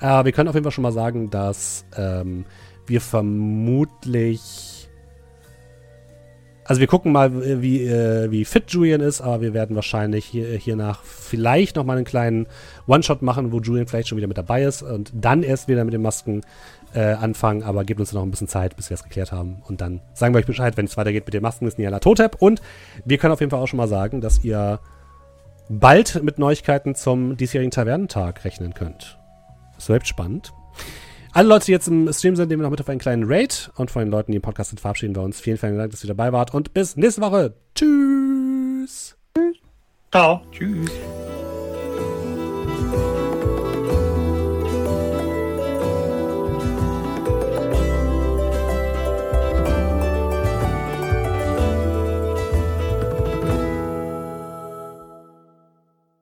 Äh, 0.00 0.24
wir 0.24 0.30
können 0.30 0.48
auf 0.48 0.54
jeden 0.54 0.62
Fall 0.62 0.70
schon 0.70 0.82
mal 0.82 0.92
sagen, 0.92 1.30
dass 1.30 1.84
ähm, 1.96 2.44
wir 2.86 3.00
vermutlich. 3.00 4.88
Also 6.64 6.80
wir 6.80 6.86
gucken 6.86 7.10
mal, 7.10 7.60
wie, 7.60 7.84
äh, 7.84 8.30
wie 8.30 8.44
fit 8.44 8.70
Julian 8.70 9.00
ist, 9.00 9.20
aber 9.20 9.40
wir 9.40 9.52
werden 9.52 9.74
wahrscheinlich 9.74 10.24
hier, 10.26 10.56
hiernach 10.56 11.02
vielleicht 11.02 11.74
noch 11.74 11.84
mal 11.84 11.96
einen 11.96 12.06
kleinen 12.06 12.46
One-Shot 12.86 13.20
machen, 13.20 13.50
wo 13.50 13.58
Julian 13.58 13.88
vielleicht 13.88 14.08
schon 14.08 14.16
wieder 14.16 14.28
mit 14.28 14.38
dabei 14.38 14.62
ist 14.62 14.82
und 14.82 15.10
dann 15.12 15.42
erst 15.42 15.66
wieder 15.66 15.84
mit 15.84 15.92
den 15.92 16.02
Masken 16.02 16.42
äh, 16.94 17.14
anfangen, 17.14 17.62
aber 17.62 17.84
gebt 17.84 18.00
uns 18.00 18.12
noch 18.12 18.22
ein 18.22 18.30
bisschen 18.30 18.48
Zeit, 18.48 18.76
bis 18.76 18.90
wir 18.90 18.94
es 18.94 19.02
geklärt 19.02 19.32
haben. 19.32 19.62
Und 19.66 19.80
dann 19.80 20.00
sagen 20.14 20.34
wir 20.34 20.38
euch 20.38 20.46
Bescheid, 20.46 20.76
wenn 20.76 20.86
es 20.86 20.96
weitergeht 20.96 21.26
mit 21.26 21.34
den 21.34 21.42
Masken, 21.42 21.66
ist 21.66 21.78
Niala 21.78 21.98
Totep. 21.98 22.36
Und 22.40 22.62
wir 23.04 23.18
können 23.18 23.32
auf 23.32 23.40
jeden 23.40 23.50
Fall 23.50 23.60
auch 23.60 23.68
schon 23.68 23.78
mal 23.78 23.88
sagen, 23.88 24.20
dass 24.20 24.44
ihr 24.44 24.80
bald 25.68 26.22
mit 26.22 26.38
Neuigkeiten 26.38 26.94
zum 26.94 27.36
diesjährigen 27.36 27.70
Tavernentag 27.70 28.44
rechnen 28.44 28.74
könnt. 28.74 29.18
Das 29.74 29.86
bleibt 29.86 30.06
spannend. 30.06 30.52
Alle 31.32 31.48
Leute, 31.48 31.66
die 31.66 31.72
jetzt 31.72 31.88
im 31.88 32.12
Stream 32.12 32.36
sind, 32.36 32.48
nehmen 32.48 32.62
wir 32.62 32.64
noch 32.64 32.70
mit 32.70 32.80
auf 32.80 32.88
einen 32.88 33.00
kleinen 33.00 33.24
Raid. 33.26 33.72
Und 33.74 33.90
von 33.90 34.02
den 34.02 34.10
Leuten, 34.10 34.30
die 34.30 34.36
im 34.36 34.42
Podcast 34.42 34.70
sind, 34.70 34.78
verabschieden 34.78 35.16
wir 35.16 35.22
uns. 35.22 35.40
Vielen, 35.40 35.56
vielen 35.56 35.76
Dank, 35.76 35.90
dass 35.90 36.04
ihr 36.04 36.08
dabei 36.08 36.32
wart. 36.32 36.54
Und 36.54 36.72
bis 36.74 36.96
nächste 36.96 37.22
Woche. 37.22 37.54
Tschüss. 37.74 39.16
Ciao. 40.12 40.42
Tschüss. 40.52 41.33